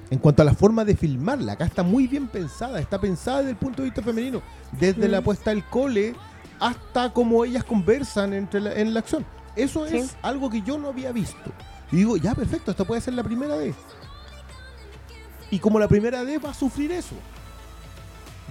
En 0.09 0.19
cuanto 0.19 0.41
a 0.41 0.45
la 0.45 0.53
forma 0.53 0.85
de 0.85 0.95
filmarla, 0.95 1.53
acá 1.53 1.65
está 1.65 1.83
muy 1.83 2.07
bien 2.07 2.27
pensada, 2.27 2.79
está 2.79 2.99
pensada 3.01 3.39
desde 3.39 3.51
el 3.51 3.57
punto 3.57 3.81
de 3.81 3.89
vista 3.89 4.01
femenino, 4.01 4.41
desde 4.79 5.07
Mm. 5.07 5.11
la 5.11 5.21
puesta 5.21 5.49
del 5.49 5.63
cole 5.65 6.13
hasta 6.59 7.11
cómo 7.13 7.43
ellas 7.45 7.63
conversan 7.63 8.33
entre 8.33 8.61
la- 8.61 8.73
en 8.73 8.93
la 8.93 8.99
acción. 9.01 9.25
Eso 9.55 9.87
Sí. 9.87 9.97
es 9.97 10.15
algo 10.21 10.49
que 10.49 10.61
yo 10.61 10.77
no 10.77 10.89
había 10.89 11.11
visto. 11.11 11.51
Y 11.91 11.97
digo, 11.97 12.15
ya 12.17 12.35
perfecto, 12.35 12.69
esta 12.71 12.85
puede 12.85 13.01
ser 13.01 13.15
la 13.15 13.23
primera 13.23 13.55
vez. 13.55 13.75
Y 15.49 15.59
como 15.59 15.79
la 15.79 15.87
primera 15.87 16.23
vez 16.23 16.43
va 16.43 16.51
a 16.51 16.53
sufrir 16.53 16.91
eso. 16.91 17.15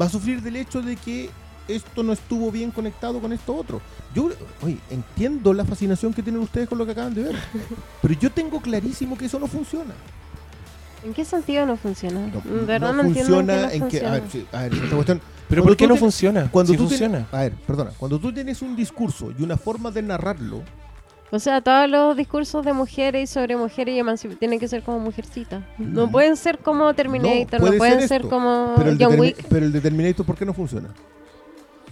Va 0.01 0.07
a 0.07 0.09
sufrir 0.09 0.43
del 0.43 0.57
hecho 0.57 0.83
de 0.83 0.97
que 0.97 1.31
esto 1.69 2.03
no 2.03 2.12
estuvo 2.12 2.51
bien 2.51 2.70
conectado 2.70 3.20
con 3.20 3.33
esto 3.33 3.55
otro. 3.55 3.81
Yo, 4.15 4.31
oye, 4.62 4.78
entiendo 4.91 5.53
la 5.53 5.65
fascinación 5.65 6.12
que 6.15 6.23
tienen 6.23 6.41
ustedes 6.43 6.69
con 6.69 6.78
lo 6.78 6.86
que 6.86 6.93
acaban 6.93 7.15
de 7.15 7.25
ver, 7.25 7.36
pero 8.03 8.15
yo 8.15 8.31
tengo 8.31 8.61
clarísimo 8.61 9.17
que 9.19 9.27
eso 9.27 9.39
no 9.39 9.47
funciona. 9.47 9.95
¿En 11.05 11.12
qué 11.15 11.25
sentido 11.25 11.67
no 11.67 11.77
funciona? 11.77 12.20
No, 12.28 12.43
En 12.61 12.67
verdad 12.67 12.93
no 12.93 13.03
no, 13.03 13.09
entiendo 13.09 13.41
en 13.41 13.47
qué 13.47 13.53
funciona 13.53 13.67
no 13.67 13.70
en 13.70 13.70
que, 13.70 13.77
a 13.77 13.81
funciona. 13.81 14.11
ver, 14.12 14.23
sí, 14.31 14.47
a 14.53 14.62
ver, 14.62 14.75
esta 14.75 14.95
cuestión, 14.97 15.20
Pero 15.49 15.62
Cuando 15.62 15.70
¿por 15.70 15.77
qué 15.77 15.85
no 15.86 15.89
tienes- 15.95 16.01
funciona? 16.01 16.51
cuando 16.51 16.73
Sí 16.73 16.77
tú 16.78 16.89
funciona. 16.89 17.19
tienes- 17.19 17.35
a 17.35 17.39
ver, 17.43 17.53
perdona, 17.67 17.91
cuando 17.97 18.19
tú 18.19 18.33
tienes 18.33 18.62
un 18.62 18.75
discurso 18.75 19.33
y 19.39 19.43
una 19.43 19.57
forma 19.57 19.91
de 19.91 20.03
narrarlo, 20.03 20.62
O 21.33 21.41
sea, 21.41 21.61
todos 21.61 21.91
los 21.91 22.17
discursos 22.17 22.65
de 22.65 22.73
mujeres 22.73 23.28
y 23.31 23.33
sobre 23.33 23.57
mujeres 23.57 23.95
y 23.97 23.99
emancipación 23.99 24.39
tienen 24.39 24.61
que 24.61 24.69
ser 24.69 24.83
como 24.85 25.01
mujercitas. 25.01 25.65
No 25.77 26.09
pueden 26.09 26.36
ser 26.36 26.59
como 26.59 26.95
Terminator, 26.95 27.61
no, 27.61 27.67
puede 27.67 27.78
pueden 27.78 27.99
ser 28.01 28.09
ser, 28.09 28.23
como 28.23 28.75
pero 28.77 28.97
John 28.99 29.19
Wick. 29.19 29.45
pero 29.49 29.67
el 29.67 29.73
de 29.73 29.81
Terminator, 29.81 30.25
¿por 30.25 30.36
qué 30.36 30.45
no 30.47 30.55
funciona? 30.55 30.89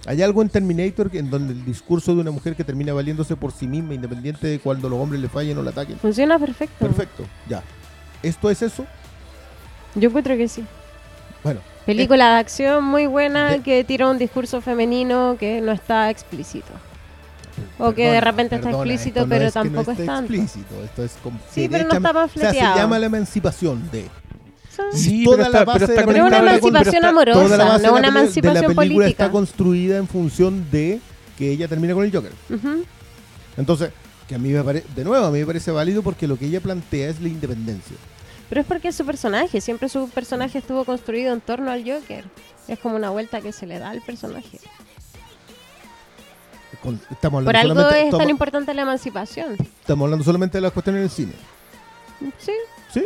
Hay 0.07 0.21
algo 0.23 0.43
en 0.43 0.49
Terminator 0.51 1.11
en 1.15 1.31
donde 1.31 1.55
el 1.55 1.65
discurso 1.65 2.15
de 2.15 2.21
una 2.21 2.31
mujer 2.31 2.55
que 2.55 2.65
termina 2.65 2.93
valiéndose 2.93 3.37
por 3.37 3.53
sí 3.53 3.67
misma, 3.67 3.95
independiente 3.95 4.47
de 4.47 4.59
cuando 4.59 4.89
los 4.89 4.99
hombres 5.01 5.21
le 5.21 5.29
fallen 5.29 5.57
o 5.59 5.63
le 5.63 5.71
ataquen. 5.71 5.99
Funciona 5.99 6.39
perfecto. 6.39 6.77
Perfecto, 6.85 7.25
ya. 7.49 7.63
¿Esto 8.23 8.51
es 8.51 8.61
eso? 8.63 8.85
Yo 9.95 10.09
encuentro 10.09 10.37
que 10.37 10.49
sí. 10.49 10.65
Bueno, 11.43 11.61
Película 11.87 12.35
de 12.35 12.41
acción 12.41 12.85
muy 12.85 13.07
buena 13.07 13.51
De- 13.51 13.61
que 13.63 13.85
tira 13.85 14.09
un 14.11 14.19
discurso 14.19 14.61
femenino 14.61 15.37
que 15.39 15.61
no 15.61 15.73
está 15.73 16.11
explícito. 16.11 16.73
O 17.79 17.93
que 17.93 18.03
de 18.05 18.09
perdona, 18.15 18.21
repente 18.33 18.57
está 18.57 18.71
explícito, 18.71 19.21
esto 19.21 19.27
no 19.27 19.29
pero 19.29 19.45
es 19.47 19.55
no 19.55 19.63
tampoco 19.63 19.91
esté 19.93 20.03
es 20.03 20.07
tanto. 20.09 20.33
explícito. 20.33 20.75
Esto 20.85 21.05
es 21.05 21.13
con 21.23 21.39
Sí, 21.51 21.69
pero 21.71 21.85
no 21.87 21.95
está 21.95 22.11
O 22.25 22.29
sea, 22.29 22.51
se 22.53 22.59
llama 22.61 22.99
la 22.99 23.07
emancipación 23.07 23.91
de. 23.91 24.09
Sí. 24.93 25.25
Toda 25.25 25.37
pero 25.37 25.51
la 25.51 25.59
está, 25.61 25.65
base 25.65 25.79
pero 25.79 25.87
de 25.89 25.93
está 25.95 26.01
la 26.01 26.07
Pero 26.13 26.19
es 26.25 26.29
una 26.29 26.39
con- 26.39 26.49
emancipación 26.49 26.95
está- 26.95 27.09
amorosa, 27.09 27.41
Toda 27.43 27.57
la 27.57 27.65
base 27.65 27.75
no 27.75 27.79
de 27.79 27.83
la 27.85 27.91
una 27.91 28.01
peli- 28.01 28.03
de 28.03 28.03
la 28.03 28.21
emancipación 28.21 28.75
película 28.77 29.07
está 29.07 29.25
política. 29.25 29.31
construida 29.31 29.97
en 29.99 30.09
función 30.09 30.71
de 30.71 31.01
que 31.39 31.51
ella 31.51 31.69
termina 31.69 31.95
con 31.95 32.05
el 32.05 32.13
Joker. 32.13 32.33
Ujú. 32.51 32.85
Entonces, 33.57 33.91
que 34.29 34.35
a 34.35 34.39
mí 34.39 34.51
me 34.51 34.63
parece, 34.65 34.87
de 34.95 35.05
nuevo, 35.05 35.25
a 35.27 35.31
mí 35.31 35.39
me 35.41 35.47
parece 35.47 35.71
válido 35.71 36.03
porque 36.03 36.27
lo 36.27 36.37
que 36.39 36.47
ella 36.47 36.61
plantea 36.61 37.09
es 37.11 37.21
la 37.21 37.29
independencia. 37.29 37.97
Pero 38.49 38.61
es 38.61 38.67
porque 38.67 38.89
es 38.89 38.95
su 38.97 39.05
personaje, 39.07 39.61
siempre 39.61 39.89
su 39.89 40.09
personaje 40.11 40.59
estuvo 40.59 40.85
construido 40.85 41.33
en 41.33 41.41
torno 41.41 41.71
al 41.71 41.83
Joker. 41.83 42.25
Es 42.69 42.79
como 42.79 42.97
una 42.97 43.11
vuelta 43.11 43.41
que 43.41 43.53
se 43.53 43.67
le 43.67 43.79
da 43.79 43.91
al 43.91 44.01
personaje. 44.03 44.59
Con- 46.83 47.01
estamos, 47.11 47.39
hablando 47.39 47.45
Por 47.49 47.57
algo 47.57 47.75
solamente, 47.75 47.99
es 47.99 48.03
tan 48.11 48.21
estamos, 48.21 48.31
importante 48.31 48.75
la 48.75 48.83
emancipación. 48.83 49.57
estamos 49.81 50.05
hablando 50.05 50.25
solamente 50.25 50.59
de 50.59 50.63
las 50.63 50.73
cuestiones 50.73 51.03
del 51.03 51.11
cine. 51.11 51.33
Sí, 52.39 52.53
¿Sí? 52.93 53.05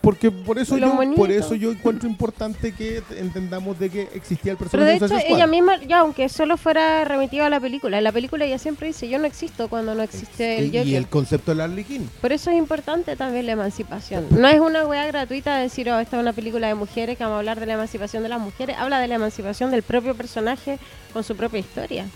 Porque 0.00 0.30
por 0.30 0.58
eso, 0.58 0.78
yo, 0.78 0.96
por 1.16 1.32
eso 1.32 1.54
yo 1.54 1.72
encuentro 1.72 2.08
importante 2.08 2.72
que 2.72 3.02
entendamos 3.18 3.78
de 3.78 3.90
que 3.90 4.08
existía 4.14 4.52
el 4.52 4.58
pero 4.58 4.70
personaje 4.70 4.98
de 5.00 5.06
hecho 5.06 5.34
ella 5.34 5.46
misma, 5.46 5.82
ya 5.82 6.00
aunque 6.00 6.28
solo 6.28 6.56
fuera 6.56 7.04
remitido 7.04 7.44
a 7.44 7.50
la 7.50 7.58
película, 7.58 7.98
en 7.98 8.04
la 8.04 8.12
película 8.12 8.44
ella 8.44 8.58
siempre 8.58 8.86
dice, 8.86 9.08
yo 9.08 9.18
no 9.18 9.24
existo 9.24 9.68
cuando 9.68 9.94
no 9.94 10.02
existe 10.02 10.58
el 10.58 10.66
y, 10.66 10.68
Joker. 10.68 10.86
y 10.86 10.96
el 10.96 11.08
concepto 11.08 11.50
del 11.50 11.62
Arlequín. 11.62 12.08
Por 12.20 12.32
eso 12.32 12.50
es 12.50 12.56
importante 12.56 13.16
también 13.16 13.46
la 13.46 13.52
emancipación. 13.52 14.26
No 14.30 14.46
es 14.46 14.60
una 14.60 14.86
weá 14.86 15.06
gratuita 15.06 15.56
decir, 15.56 15.90
oh, 15.90 15.98
esta 15.98 16.16
es 16.16 16.22
una 16.22 16.32
película 16.32 16.68
de 16.68 16.74
mujeres 16.74 17.18
que 17.18 17.24
vamos 17.24 17.36
a 17.36 17.38
hablar 17.40 17.58
de 17.58 17.66
la 17.66 17.74
emancipación 17.74 18.22
de 18.22 18.28
las 18.28 18.40
mujeres. 18.40 18.76
Habla 18.78 19.00
de 19.00 19.08
la 19.08 19.16
emancipación 19.16 19.70
del 19.70 19.82
propio 19.82 20.14
personaje 20.14 20.78
con 21.12 21.24
su 21.24 21.34
propia 21.36 21.58
historia. 21.58 22.06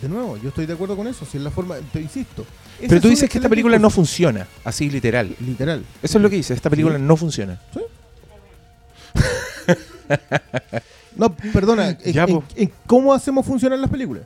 De 0.00 0.08
nuevo, 0.08 0.36
yo 0.36 0.48
estoy 0.48 0.66
de 0.66 0.72
acuerdo 0.72 0.96
con 0.96 1.06
eso, 1.06 1.24
si 1.24 1.38
es 1.38 1.42
la 1.42 1.50
forma, 1.50 1.76
te 1.92 2.00
insisto. 2.00 2.44
Pero 2.88 3.00
tú 3.00 3.08
dices 3.08 3.28
que 3.30 3.38
esta 3.38 3.48
película 3.48 3.78
no 3.78 3.90
funciona, 3.90 4.46
así 4.64 4.90
literal. 4.90 5.34
Literal. 5.40 5.84
Eso 6.02 6.18
es 6.18 6.22
lo 6.22 6.28
que 6.30 6.36
dice, 6.36 6.54
esta 6.54 6.70
película 6.70 6.96
Sí. 6.96 7.02
no 7.02 7.16
funciona. 7.16 7.58
No, 11.16 11.34
perdona, 11.34 11.90
en, 12.02 12.12
Ya, 12.12 12.24
en- 12.24 12.28
po. 12.36 12.44
en 12.56 12.72
cómo 12.86 13.12
hacemos 13.12 13.44
funcionar 13.44 13.78
las 13.78 13.90
películas? 13.90 14.22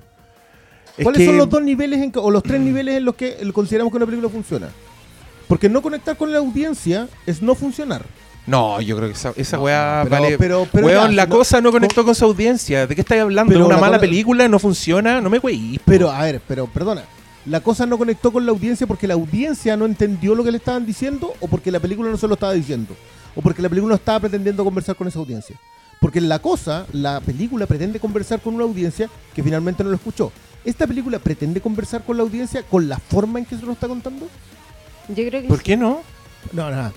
Es 0.97 1.03
¿Cuáles 1.03 1.19
que- 1.21 1.27
son 1.27 1.37
los 1.37 1.51
dos 1.51 1.61
niveles 1.63 2.01
en 2.01 2.13
que- 2.13 2.19
o 2.21 2.31
los 2.31 2.43
tres 2.43 2.61
niveles 2.69 2.97
en 2.99 3.05
los 3.05 3.15
que 3.17 3.35
el- 3.41 3.53
consideramos 3.53 3.91
que 3.93 3.97
una 3.97 4.07
película 4.07 4.29
funciona? 4.31 4.69
Porque 5.49 5.69
no 5.69 5.83
conectar 5.83 6.17
con 6.17 6.31
la 6.33 6.39
audiencia 6.39 7.09
es 7.27 7.43
no 7.43 7.55
funcionar. 7.55 8.05
No, 8.47 8.81
yo 8.81 8.97
creo 8.97 9.09
que 9.09 9.15
esa, 9.15 9.33
esa 9.37 9.57
No, 9.57 9.65
weá 9.65 10.01
pero- 10.05 10.23
vale. 10.23 10.39
pero- 10.39 10.69
pero 10.73 10.87
Weón, 10.87 11.09
ya, 11.11 11.13
la 11.17 11.27
no- 11.27 11.37
cosa 11.37 11.61
no 11.61 11.73
conectó 11.73 12.05
con 12.05 12.15
su 12.15 12.25
audiencia. 12.25 12.87
¿De 12.87 12.95
qué 12.95 13.01
estáis 13.01 13.23
hablando? 13.23 13.51
Pero 13.51 13.61
¿De 13.65 13.67
una 13.67 13.75
la 13.75 13.81
mala 13.81 13.97
cosa- 13.97 14.01
película? 14.03 14.47
¿No 14.49 14.59
funciona? 14.61 15.21
No 15.21 15.29
me 15.29 15.39
weí. 15.39 15.81
Pero, 15.85 16.11
a 16.11 16.23
ver, 16.23 16.41
pero 16.47 16.67
perdona. 16.69 17.03
¿La 17.47 17.61
cosa 17.61 17.87
no 17.87 17.97
conectó 17.97 18.33
con 18.33 18.45
la 18.45 18.53
audiencia 18.53 18.87
porque 18.87 19.07
la 19.07 19.15
audiencia 19.15 19.77
no 19.77 19.85
entendió 19.87 20.35
lo 20.35 20.43
que 20.43 20.51
le 20.51 20.59
estaban 20.59 20.85
diciendo 20.85 21.33
o 21.41 21.47
porque 21.47 21.71
la 21.71 21.79
película 21.81 22.11
no 22.11 22.17
se 22.17 22.27
lo 22.27 22.35
estaba 22.35 22.53
diciendo? 22.53 22.95
¿O 23.37 23.41
porque 23.43 23.63
la 23.63 23.69
película 23.69 23.91
no 23.91 23.97
estaba 23.97 24.21
pretendiendo 24.21 24.65
conversar 24.65 24.97
con 24.97 25.07
esa 25.07 25.19
audiencia? 25.21 25.57
Porque 26.01 26.21
la 26.21 26.41
cosa, 26.41 26.87
la 26.93 27.21
película 27.21 27.67
pretende 27.67 28.01
conversar 28.01 28.41
con 28.41 28.55
una 28.55 28.65
audiencia 28.65 29.09
que 29.35 29.43
finalmente 29.43 29.85
no 29.85 29.91
lo 29.91 29.97
escuchó. 29.97 30.33
¿Esta 30.65 30.87
película 30.87 31.19
pretende 31.21 31.61
conversar 31.61 32.03
con 32.05 32.17
la 32.17 32.25
audiencia 32.25 32.63
con 32.65 32.89
la 32.89 32.99
forma 32.99 33.39
en 33.39 33.45
que 33.45 33.57
se 33.57 33.65
lo 33.65 33.73
está 33.73 33.87
contando? 33.87 34.27
Yo 35.09 35.15
creo 35.29 35.43
que 35.43 35.49
¿Por 35.49 35.59
sí. 35.59 35.65
qué 35.65 35.77
no? 35.77 36.01
No, 36.53 36.71
no. 36.71 36.93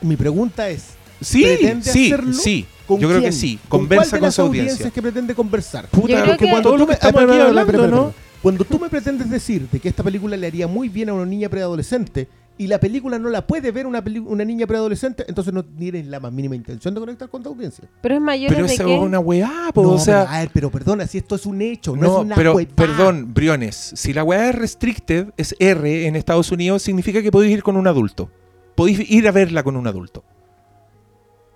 Mi 0.00 0.16
pregunta 0.16 0.68
es, 0.70 0.94
Sí, 1.20 1.42
¿Pretende 1.42 1.90
sí, 1.90 2.06
hacerlo? 2.12 2.32
sí. 2.32 2.66
¿con 2.86 3.00
Yo 3.00 3.08
creo 3.08 3.20
que 3.22 3.32
sí. 3.32 3.58
¿Con 3.68 3.80
Conversa 3.80 4.02
cuál 4.02 4.10
de 4.10 4.18
con 4.18 4.26
las 4.26 4.34
su 4.34 4.42
audiencias 4.42 4.72
audiencia. 4.78 4.94
que 4.94 5.02
pretende 5.02 5.34
conversar? 5.34 5.86
Puta, 5.88 6.08
Yo 6.08 6.14
creo 6.16 6.24
porque 6.26 6.44
que- 6.46 6.50
todo 6.62 6.72
tú 6.72 6.78
lo 6.78 6.86
que 6.86 6.88
me- 6.88 6.94
estamos 6.94 7.20
espera, 7.22 7.32
aquí 7.44 7.48
espera, 7.60 7.80
hablando, 7.82 7.96
¿no? 7.96 8.14
Cuando 8.44 8.64
tú 8.64 8.78
me 8.78 8.90
pretendes 8.90 9.28
decir 9.30 9.68
de 9.70 9.80
que 9.80 9.88
esta 9.88 10.02
película 10.02 10.36
le 10.36 10.46
haría 10.46 10.66
muy 10.68 10.88
bien 10.90 11.08
a 11.08 11.14
una 11.14 11.24
niña 11.24 11.48
preadolescente 11.48 12.28
y 12.58 12.66
la 12.66 12.78
película 12.78 13.18
no 13.18 13.30
la 13.30 13.46
puede 13.46 13.72
ver 13.72 13.86
una, 13.86 14.04
una 14.26 14.44
niña 14.44 14.66
preadolescente, 14.66 15.24
entonces 15.26 15.52
no 15.54 15.64
tienes 15.64 16.06
la 16.06 16.20
más 16.20 16.30
mínima 16.30 16.54
intención 16.54 16.92
de 16.94 17.00
conectar 17.00 17.28
con 17.30 17.42
tu 17.42 17.48
audiencia. 17.48 17.88
Pero 18.02 18.16
es 18.16 18.20
mayor 18.20 18.52
Pero 18.54 18.66
es 18.66 18.78
una 18.80 19.18
weá, 19.18 19.70
po, 19.72 19.82
No, 19.82 19.88
o 19.92 19.98
sea. 19.98 20.20
pero, 20.24 20.30
a 20.30 20.38
ver, 20.40 20.50
pero 20.52 20.70
perdona, 20.70 21.06
si 21.06 21.16
esto 21.18 21.36
es 21.36 21.46
un 21.46 21.62
hecho, 21.62 21.96
no, 21.96 22.02
No, 22.02 22.18
es 22.18 22.24
una 22.26 22.34
pero 22.36 22.54
perdón, 22.76 23.32
Briones, 23.32 23.92
si 23.96 24.12
la 24.12 24.22
weá 24.22 24.50
es 24.50 24.54
restricted, 24.54 25.28
es 25.38 25.56
R 25.58 26.06
en 26.06 26.14
Estados 26.14 26.52
Unidos, 26.52 26.82
significa 26.82 27.22
que 27.22 27.32
podéis 27.32 27.54
ir 27.54 27.62
con 27.62 27.76
un 27.78 27.86
adulto. 27.88 28.30
Podéis 28.76 29.10
ir 29.10 29.26
a 29.26 29.32
verla 29.32 29.62
con 29.62 29.74
un 29.74 29.86
adulto. 29.86 30.22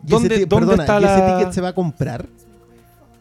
¿Y 0.03 0.07
ese 0.07 0.15
¿Dónde- 0.15 0.47
dónde 0.47 0.67
perdona, 0.67 0.83
está 0.85 1.01
¿y 1.01 1.05
ese 1.05 1.19
la- 1.19 1.39
ticket 1.39 1.53
se 1.53 1.61
va 1.61 1.69
a 1.69 1.75
comprar? 1.75 2.27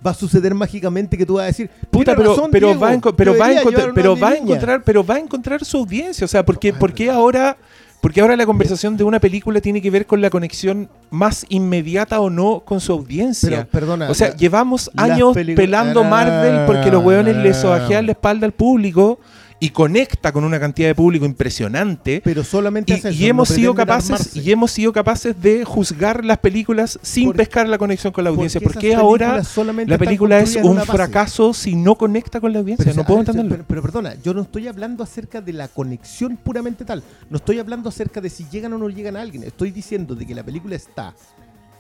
¿Va 0.07 0.11
a 0.11 0.13
suceder 0.13 0.55
mágicamente 0.55 1.17
que 1.17 1.25
tú 1.25 1.33
vas 1.33 1.43
a 1.43 1.47
decir, 1.47 1.69
Puta, 1.91 2.05
"Tiene 2.13 2.17
pero, 2.17 2.29
razón, 2.35 2.49
pero, 2.49 2.67
Diego, 2.67 2.79
va 2.79 2.87
pero, 2.87 2.95
encontrar, 2.97 3.91
pero 3.93 4.17
va 4.17 4.27
a 4.27 4.31
niña"? 4.31 4.43
encontrar, 4.43 4.83
pero 4.83 5.05
va 5.05 5.15
a 5.15 5.19
encontrar 5.19 5.65
su 5.65 5.77
audiencia. 5.77 6.23
O 6.23 6.27
sea, 6.29 6.45
¿por 6.45 6.57
qué, 6.57 6.69
Ay, 6.69 6.75
por 6.79 6.93
qué 6.93 7.07
pero- 7.07 7.17
ahora, 7.17 7.57
porque 7.99 8.21
ahora 8.21 8.37
la 8.37 8.45
conversación 8.45 8.95
de 8.95 9.03
una 9.03 9.19
película 9.19 9.59
tiene 9.59 9.81
que 9.81 9.91
ver 9.91 10.05
con 10.05 10.21
la 10.21 10.29
conexión 10.29 10.87
más 11.09 11.45
inmediata 11.49 12.21
o 12.21 12.29
no 12.29 12.61
con 12.63 12.79
su 12.79 12.93
audiencia? 12.93 13.49
Pero, 13.49 13.67
perdona, 13.69 14.09
o 14.09 14.13
sea, 14.13 14.29
la- 14.29 14.35
llevamos 14.37 14.89
años 14.95 15.35
pelando 15.35 16.01
Ah, 16.05 16.09
Marvel 16.09 16.65
porque 16.67 16.89
los 16.89 17.03
hueones 17.03 17.35
le 17.35 17.53
sobajean 17.53 18.05
la 18.05 18.13
espalda 18.13 18.45
al 18.45 18.53
público 18.53 19.19
y 19.59 19.71
conecta 19.71 20.31
con 20.31 20.43
una 20.43 20.59
cantidad 20.59 20.87
de 20.87 20.93
público 20.95 21.25
impresionante. 21.25 22.21
pero 22.23 22.43
solamente 22.43 22.93
hace 22.93 23.09
Y, 23.09 23.13
eso, 23.15 23.23
y 23.23 23.27
hemos 23.27 23.49
no 23.49 23.55
sido 23.55 23.73
capaces 23.73 24.11
armarse. 24.11 24.39
y 24.39 24.51
hemos 24.51 24.71
sido 24.71 24.93
capaces 24.93 25.41
de 25.41 25.65
juzgar 25.65 26.23
las 26.23 26.37
películas 26.37 26.99
sin 27.01 27.29
Por- 27.29 27.37
pescar 27.37 27.67
la 27.67 27.79
conexión 27.79 28.13
con 28.13 28.23
la 28.23 28.29
audiencia. 28.29 28.61
Porque 28.61 28.73
¿Por 28.75 28.81
qué 28.81 28.89
esas 28.89 29.01
ahora 29.01 29.41
la 29.87 29.97
película 29.97 30.39
es 30.39 30.55
un 30.57 30.79
fracaso 30.81 31.53
si 31.55 31.75
no 31.75 31.95
conecta 31.95 32.39
con 32.39 32.53
la 32.53 32.59
audiencia? 32.59 32.85
Pero, 32.85 32.95
no 32.97 33.01
o 33.01 33.03
sea, 33.03 33.07
puedo 33.07 33.19
ver, 33.19 33.29
entenderlo. 33.29 33.49
Pero, 33.55 33.65
pero 33.67 33.81
perdona, 33.81 34.15
yo 34.21 34.33
no 34.35 34.41
estoy 34.43 34.67
hablando 34.67 35.03
acerca 35.03 35.41
de 35.41 35.53
la 35.53 35.67
conexión 35.67 36.37
puramente 36.37 36.85
tal. 36.85 37.01
No 37.29 37.37
estoy 37.37 37.57
hablando 37.57 37.89
acerca 37.89 38.21
de 38.21 38.29
si 38.29 38.45
llegan 38.51 38.73
o 38.73 38.77
no 38.77 38.89
llegan 38.89 39.15
a 39.17 39.21
alguien. 39.21 39.43
Estoy 39.43 39.71
diciendo 39.71 40.13
de 40.13 40.27
que 40.27 40.35
la 40.35 40.43
película 40.43 40.75
está 40.75 41.15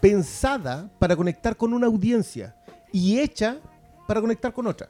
pensada 0.01 0.89
para 0.99 1.15
conectar 1.15 1.55
con 1.55 1.73
una 1.73 1.87
audiencia 1.87 2.55
y 2.91 3.19
hecha 3.19 3.57
para 4.07 4.21
conectar 4.21 4.53
con 4.53 4.67
otra. 4.67 4.87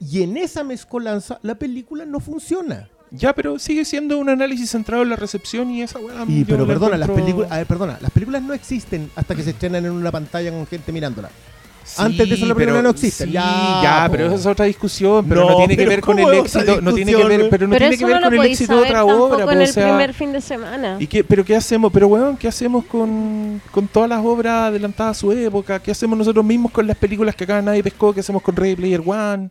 Y 0.00 0.22
en 0.22 0.36
esa 0.36 0.64
mezcolanza 0.64 1.38
la 1.42 1.54
película 1.56 2.04
no 2.04 2.20
funciona. 2.20 2.88
Ya, 3.10 3.32
pero 3.32 3.58
sigue 3.58 3.84
siendo 3.86 4.18
un 4.18 4.28
análisis 4.28 4.70
centrado 4.70 5.02
en 5.02 5.08
la 5.08 5.16
recepción 5.16 5.70
y 5.70 5.80
esa 5.82 5.98
weá. 5.98 6.24
Y 6.28 6.44
pero 6.44 6.58
la 6.62 6.66
perdona, 6.66 6.96
las 6.98 7.08
películas, 7.10 7.50
a 7.50 7.56
ver, 7.56 7.66
perdona, 7.66 7.96
las 8.00 8.10
películas 8.10 8.42
no 8.42 8.52
existen 8.52 9.10
hasta 9.16 9.34
que 9.34 9.42
se 9.42 9.50
estrenan 9.50 9.86
en 9.86 9.92
una 9.92 10.10
pantalla 10.12 10.50
con 10.50 10.66
gente 10.66 10.92
mirándola. 10.92 11.30
Sí, 11.84 11.94
Antes 12.02 12.28
de 12.28 12.34
eso 12.34 12.44
la 12.44 12.54
película 12.54 12.76
pero- 12.76 12.82
no 12.82 12.90
existe. 12.90 13.24
sí, 13.24 13.30
Ya, 13.32 13.80
ya, 13.82 14.04
po. 14.06 14.12
pero 14.12 14.26
esa 14.26 14.34
es 14.34 14.44
otra 14.46 14.66
discusión, 14.66 15.24
pero 15.26 15.40
no, 15.40 15.50
No, 15.52 15.56
tiene 15.56 15.74
que 15.74 15.86
ver 15.86 16.00
con 16.02 16.16
¿cómo 16.16 16.30
el 16.30 16.38
éxito, 16.40 16.82
no 16.82 16.92
tiene 16.92 17.14
que 17.14 17.24
ver, 17.24 17.48
pero 17.48 17.66
no 17.66 17.72
Pero 17.72 17.78
tiene 17.88 17.94
eso 17.94 18.06
que 18.06 18.12
ver 18.12 18.22
con 18.22 18.34
el 18.34 18.44
éxito 18.44 18.72
de 18.74 18.78
saber 18.80 18.90
otra 18.90 18.98
tampoco 19.06 19.24
obra, 19.24 19.38
en 19.38 19.48
po, 19.48 19.56
o 19.56 19.60
el 19.62 19.66
sea, 19.68 19.88
primer 19.88 20.12
fin 20.12 20.32
de 20.32 20.40
semana. 20.42 20.96
¿Y 21.00 21.06
qué, 21.06 21.24
pero 21.24 21.42
qué 21.46 21.56
hacemos? 21.56 21.90
Pero 21.90 22.08
weón, 22.08 22.36
¿qué 22.36 22.46
hacemos 22.46 22.84
con, 22.84 23.62
con 23.70 23.88
todas 23.88 24.10
las 24.10 24.22
obras 24.22 24.68
adelantadas 24.68 25.16
a 25.16 25.20
su 25.20 25.32
época? 25.32 25.80
¿Qué 25.80 25.90
hacemos 25.90 26.18
nosotros 26.18 26.44
mismos 26.44 26.72
con 26.72 26.86
las 26.86 26.96
películas 26.98 27.34
que 27.34 27.44
acá 27.44 27.62
nadie 27.62 27.82
pescó? 27.82 28.12
¿Qué 28.12 28.20
hacemos 28.20 28.42
con 28.42 28.54
Ready 28.54 28.76
Player 28.76 29.00
One? 29.06 29.48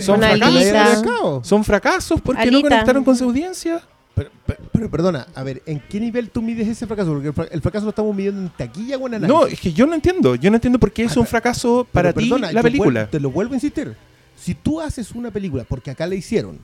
Son 0.00 0.20
fracasos. 0.20 1.46
¿Son 1.46 1.64
fracasos 1.64 2.20
porque 2.20 2.50
no 2.50 2.58
Alita. 2.58 2.68
conectaron 2.68 3.04
con 3.04 3.16
su 3.16 3.24
audiencia? 3.24 3.82
Pero, 4.14 4.30
pero- 4.46 4.58
pero 4.72 4.90
perdona, 4.90 5.26
a 5.34 5.42
ver, 5.44 5.62
¿en 5.66 5.80
qué 5.88 6.00
nivel 6.00 6.30
tú 6.30 6.42
mides 6.42 6.66
ese 6.66 6.86
fracaso? 6.86 7.12
Porque 7.12 7.28
el, 7.28 7.34
fra- 7.34 7.48
el 7.50 7.62
fracaso 7.62 7.84
lo 7.84 7.90
estamos 7.90 8.14
midiendo 8.16 8.40
en 8.42 8.48
taquilla 8.50 8.96
o 8.96 9.06
en 9.06 9.14
análisis. 9.14 9.28
No, 9.40 9.46
es 9.46 9.60
que 9.60 9.72
yo 9.72 9.86
no 9.86 9.94
entiendo. 9.94 10.34
Yo 10.34 10.50
no 10.50 10.56
entiendo 10.56 10.78
por 10.80 10.92
qué 10.92 11.04
es 11.04 11.16
Ah, 11.16 11.20
un 11.20 11.26
fracaso 11.26 11.86
para 11.92 12.12
ti 12.12 12.28
perdona, 12.28 12.50
la 12.52 12.62
película. 12.62 13.08
te 13.08 13.20
lo 13.20 13.30
vuelvo 13.30 13.52
a 13.52 13.56
insistir. 13.56 13.94
Si 14.36 14.54
tú 14.54 14.80
haces 14.80 15.12
una 15.12 15.30
película, 15.30 15.64
porque 15.68 15.90
acá 15.92 16.06
la 16.06 16.14
hicieron, 16.16 16.58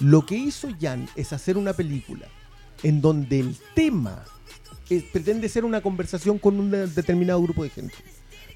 lo 0.00 0.24
que 0.26 0.36
hizo 0.36 0.68
Jan 0.80 1.08
es 1.16 1.32
hacer 1.32 1.56
una 1.56 1.72
película 1.72 2.26
en 2.82 3.00
donde 3.00 3.40
el 3.40 3.56
tema 3.74 4.24
es- 4.90 5.02
pretende 5.04 5.48
ser 5.48 5.64
una 5.64 5.80
conversación 5.80 6.38
con 6.38 6.58
un 6.60 6.70
de- 6.70 6.86
determinado 6.88 7.42
grupo 7.42 7.62
de 7.62 7.70
gente. 7.70 7.94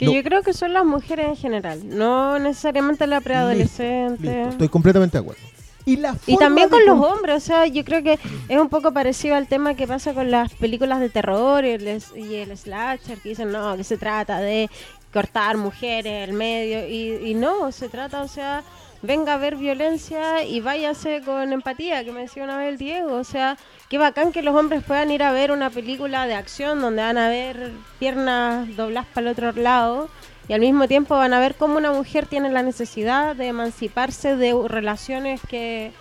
No. 0.05 0.13
yo 0.13 0.23
creo 0.23 0.43
que 0.43 0.53
son 0.53 0.73
las 0.73 0.85
mujeres 0.85 1.27
en 1.27 1.37
general, 1.37 1.81
no 1.89 2.39
necesariamente 2.39 3.07
la 3.07 3.17
Listo, 3.17 3.25
preadolescente. 3.25 4.43
estoy 4.43 4.69
completamente 4.69 5.19
de 5.19 5.23
acuerdo. 5.23 5.43
Y, 5.87 5.97
la 5.97 6.17
Y 6.27 6.39
también 6.39 6.71
con 6.71 6.85
los 6.87 6.99
hombres, 6.99 7.37
o 7.37 7.41
sea, 7.41 7.67
yo 7.67 7.85
creo 7.85 8.03
que 8.03 8.19
es 8.49 8.59
un 8.59 8.71
poco 8.71 8.93
parecido 8.93 9.35
al 9.37 9.49
tema 9.49 9.75
que 9.75 9.87
pasa 9.87 10.15
con 10.15 10.31
las 10.31 10.53
películas 10.55 11.01
de 11.01 11.11
terror 11.11 11.65
y 11.65 11.71
el, 11.71 12.03
y 12.17 12.35
el 12.37 12.57
slasher, 12.57 13.19
que 13.19 13.29
dicen, 13.29 13.53
no, 13.53 13.77
que 13.77 13.85
se 13.85 13.99
trata 13.99 14.41
de 14.41 14.71
cortar 15.13 15.59
mujeres 15.59 16.27
el 16.27 16.35
medio, 16.35 16.89
y, 16.89 17.31
y 17.31 17.35
no, 17.35 17.71
se 17.71 17.89
trata, 17.89 18.23
o 18.23 18.29
sea, 18.29 18.65
venga 19.05 19.35
a 19.35 19.39
ver 19.39 19.57
violencia 19.57 20.45
y 20.45 20.61
váyase 20.61 21.21
con 21.23 21.53
empatía, 21.53 22.05
que 22.05 22.13
me 22.13 22.23
decía 22.23 22.45
una 22.45 22.57
vez 22.57 22.71
el 22.71 22.79
Diego, 22.79 23.15
o 23.15 23.25
sea, 23.25 23.57
qué 23.91 23.99
bacán 23.99 24.33
que 24.33 24.43
los 24.43 24.55
hombres 24.55 24.83
puedan 24.83 25.11
ir 25.11 25.23
a 25.23 25.33
ver 25.33 25.53
una 25.53 25.69
película 25.71 26.27
de 26.27 26.35
acción 26.35 26.81
donde 26.81 27.03
van 27.03 27.19
a 27.19 27.29
ver 27.29 27.73
piernas 27.99 28.75
dobladas 28.77 29.07
para 29.13 29.27
el 29.27 29.33
otro 29.33 29.53
lado. 29.53 30.09
Y 30.49 30.53
al 30.53 30.61
mismo 30.61 30.87
tiempo 30.89 31.17
van 31.17 31.33
a 31.33 31.41
ver 31.41 31.55
cómo 31.55 31.79
una 31.79 31.93
mujer 31.93 32.27
tiene 32.27 32.51
la 32.51 32.63
necesidad 32.63 33.35
de 33.35 33.47
emanciparse 33.47 34.37
de 34.37 34.55
relaciones 34.69 35.41
que 35.49 35.93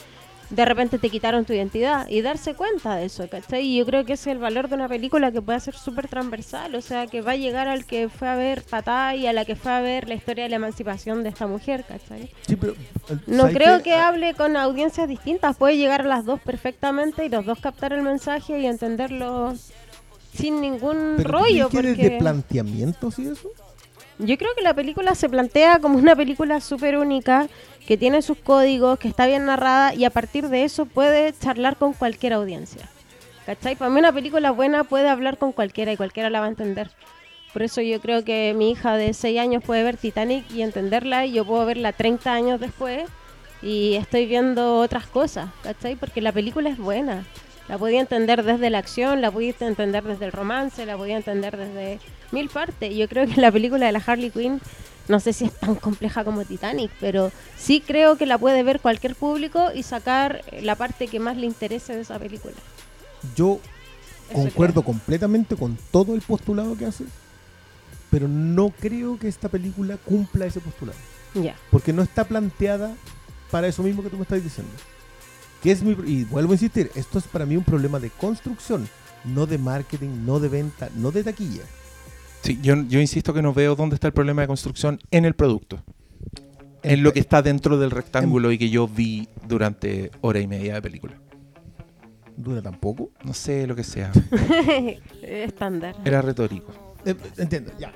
de 0.55 0.65
repente 0.65 0.99
te 0.99 1.09
quitaron 1.09 1.45
tu 1.45 1.53
identidad 1.53 2.07
y 2.07 2.21
darse 2.21 2.53
cuenta 2.53 2.95
de 2.95 3.05
eso, 3.05 3.27
¿cachai? 3.27 3.65
Y 3.65 3.77
yo 3.77 3.85
creo 3.85 4.05
que 4.05 4.13
ese 4.13 4.29
es 4.29 4.35
el 4.35 4.39
valor 4.39 4.69
de 4.69 4.75
una 4.75 4.87
película 4.87 5.31
que 5.31 5.41
puede 5.41 5.59
ser 5.59 5.73
súper 5.75 6.07
transversal, 6.07 6.75
o 6.75 6.81
sea, 6.81 7.07
que 7.07 7.21
va 7.21 7.31
a 7.31 7.35
llegar 7.35 7.67
al 7.67 7.85
que 7.85 8.07
fue 8.07 8.27
a 8.27 8.35
ver 8.35 8.61
Patá 8.63 9.15
y 9.15 9.25
a 9.25 9.33
la 9.33 9.45
que 9.45 9.55
fue 9.55 9.71
a 9.71 9.81
ver 9.81 10.07
la 10.07 10.13
historia 10.13 10.43
de 10.43 10.51
la 10.51 10.57
emancipación 10.57 11.23
de 11.23 11.29
esta 11.29 11.47
mujer, 11.47 11.85
¿cachai? 11.87 12.29
Sí, 12.47 12.55
pero, 12.55 12.73
eh, 12.73 13.17
No 13.25 13.43
¿sabes 13.43 13.55
creo 13.57 13.81
que 13.83 13.93
hable 13.95 14.35
con 14.35 14.55
audiencias 14.55 15.07
distintas, 15.07 15.57
puede 15.57 15.77
llegar 15.77 16.01
a 16.01 16.05
las 16.05 16.25
dos 16.25 16.39
perfectamente 16.39 17.25
y 17.25 17.29
los 17.29 17.45
dos 17.45 17.59
captar 17.59 17.93
el 17.93 18.03
mensaje 18.03 18.59
y 18.59 18.67
entenderlo 18.67 19.55
sin 20.35 20.61
ningún 20.61 21.15
¿Pero 21.17 21.29
tú 21.29 21.35
rollo. 21.37 21.69
que 21.69 21.77
porque... 21.77 21.93
desde 21.95 22.17
planteamientos 22.19 23.17
y 23.19 23.27
eso? 23.27 23.49
Yo 24.19 24.37
creo 24.37 24.51
que 24.55 24.61
la 24.61 24.75
película 24.75 25.15
se 25.15 25.27
plantea 25.27 25.79
como 25.79 25.97
una 25.97 26.15
película 26.15 26.61
súper 26.61 26.97
única, 26.97 27.47
que 27.87 27.97
tiene 27.97 28.21
sus 28.21 28.37
códigos, 28.37 28.99
que 28.99 29.07
está 29.07 29.25
bien 29.25 29.45
narrada 29.45 29.93
y 29.93 30.05
a 30.05 30.09
partir 30.09 30.49
de 30.49 30.63
eso 30.63 30.85
puede 30.85 31.33
charlar 31.33 31.75
con 31.77 31.93
cualquier 31.93 32.33
audiencia. 32.33 32.89
¿Cachai? 33.45 33.75
Para 33.75 33.91
mí 33.91 33.99
una 33.99 34.13
película 34.13 34.51
buena 34.51 34.85
puede 34.85 35.09
hablar 35.09 35.37
con 35.37 35.51
cualquiera 35.51 35.91
y 35.91 35.97
cualquiera 35.97 36.29
la 36.29 36.39
va 36.39 36.45
a 36.45 36.49
entender. 36.49 36.91
Por 37.51 37.61
eso 37.61 37.81
yo 37.81 37.99
creo 38.01 38.23
que 38.23 38.53
mi 38.55 38.71
hija 38.71 38.95
de 38.95 39.13
6 39.13 39.39
años 39.39 39.63
puede 39.63 39.83
ver 39.83 39.97
Titanic 39.97 40.49
y 40.51 40.61
entenderla 40.61 41.25
y 41.25 41.33
yo 41.33 41.45
puedo 41.45 41.65
verla 41.65 41.91
30 41.91 42.33
años 42.33 42.59
después 42.59 43.07
y 43.61 43.95
estoy 43.95 44.25
viendo 44.25 44.79
otras 44.79 45.05
cosas, 45.05 45.49
¿cachai? 45.61 45.95
Porque 45.95 46.21
la 46.21 46.31
película 46.31 46.69
es 46.69 46.77
buena. 46.77 47.25
La 47.69 47.77
podía 47.77 48.01
entender 48.01 48.43
desde 48.43 48.69
la 48.69 48.79
acción, 48.79 49.21
la 49.21 49.31
podía 49.31 49.53
entender 49.59 50.03
desde 50.03 50.25
el 50.25 50.31
romance, 50.31 50.85
la 50.85 50.97
podía 50.97 51.15
entender 51.15 51.55
desde 51.55 51.99
mil 52.31 52.49
partes. 52.49 52.93
Yo 52.93 53.07
creo 53.07 53.25
que 53.27 53.39
la 53.39 53.51
película 53.51 53.85
de 53.85 53.91
la 53.91 54.03
Harley 54.05 54.31
Quinn, 54.31 54.59
no 55.07 55.19
sé 55.19 55.33
si 55.33 55.45
es 55.45 55.53
tan 55.53 55.75
compleja 55.75 56.23
como 56.23 56.45
Titanic, 56.45 56.91
pero 56.99 57.31
sí 57.57 57.81
creo 57.85 58.17
que 58.17 58.25
la 58.25 58.37
puede 58.37 58.63
ver 58.63 58.79
cualquier 58.79 59.15
público 59.15 59.71
y 59.73 59.83
sacar 59.83 60.43
la 60.61 60.75
parte 60.75 61.07
que 61.07 61.19
más 61.19 61.37
le 61.37 61.45
interese 61.45 61.93
de 61.95 62.01
esa 62.01 62.19
película. 62.19 62.53
Yo 63.35 63.59
Eso 64.29 64.33
concuerdo 64.33 64.81
creo. 64.81 64.93
completamente 64.93 65.55
con 65.55 65.77
todo 65.91 66.15
el 66.15 66.21
postulado 66.21 66.77
que 66.77 66.85
hace, 66.85 67.05
pero 68.09 68.27
no 68.27 68.69
creo 68.69 69.17
que 69.19 69.27
esta 69.27 69.49
película 69.49 69.97
cumpla 69.97 70.45
ese 70.45 70.59
postulado. 70.59 70.97
Ya. 71.33 71.55
Porque 71.71 71.93
no 71.93 72.01
está 72.03 72.23
planteada 72.25 72.95
para 73.51 73.67
eso 73.67 73.83
mismo 73.83 74.03
que 74.03 74.09
tú 74.09 74.17
me 74.17 74.23
estás 74.23 74.43
diciendo. 74.43 74.71
Que 75.61 75.71
es 75.71 75.81
mi, 75.81 75.95
y 76.05 76.25
vuelvo 76.25 76.51
a 76.51 76.55
insistir, 76.55 76.91
esto 76.95 77.19
es 77.19 77.25
para 77.25 77.45
mí 77.45 77.55
un 77.57 77.63
problema 77.63 77.99
de 77.99 78.09
construcción, 78.09 78.87
no 79.23 79.45
de 79.45 79.57
marketing, 79.57 80.25
no 80.25 80.39
de 80.39 80.49
venta, 80.49 80.89
no 80.95 81.11
de 81.11 81.23
taquilla. 81.23 81.63
Sí, 82.43 82.59
yo, 82.61 82.75
yo 82.89 82.99
insisto 82.99 83.33
que 83.33 83.41
no 83.41 83.53
veo 83.53 83.75
dónde 83.75 83.95
está 83.95 84.07
el 84.07 84.13
problema 84.13 84.41
de 84.41 84.47
construcción 84.47 84.99
en 85.11 85.25
el 85.25 85.33
producto. 85.33 85.81
En 86.83 87.01
lo 87.01 87.13
que 87.13 87.21
está 87.21 87.41
dentro 87.41 87.77
del 87.79 87.89
rectángulo 87.91 88.51
y 88.51 88.57
que 88.57 88.69
yo 88.69 88.87
vi 88.87 89.29
durante 89.47 90.11
hora 90.21 90.39
y 90.41 90.47
media 90.47 90.73
de 90.75 90.81
película. 90.81 91.13
Dura 92.35 92.61
tampoco. 92.61 93.11
No 93.23 93.33
sé 93.33 93.65
lo 93.65 93.75
que 93.75 93.85
sea. 93.85 94.11
Estándar. 95.21 95.95
Era 96.03 96.21
retórico. 96.21 96.71
Eh, 97.05 97.15
entiendo, 97.37 97.71
ya. 97.79 97.93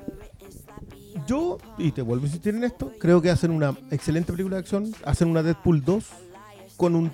Yo, 1.27 1.57
y 1.77 1.91
te 1.91 2.01
vuelvo 2.01 2.23
a 2.23 2.27
insistir 2.27 2.55
en 2.55 2.63
esto, 2.63 2.93
creo 2.99 3.21
que 3.21 3.29
hacen 3.29 3.51
una 3.51 3.75
excelente 3.91 4.31
película 4.31 4.55
de 4.55 4.61
acción, 4.61 4.91
hacen 5.03 5.27
una 5.27 5.43
Deadpool 5.43 5.83
2 5.83 6.05
con 6.77 6.95
un 6.95 7.11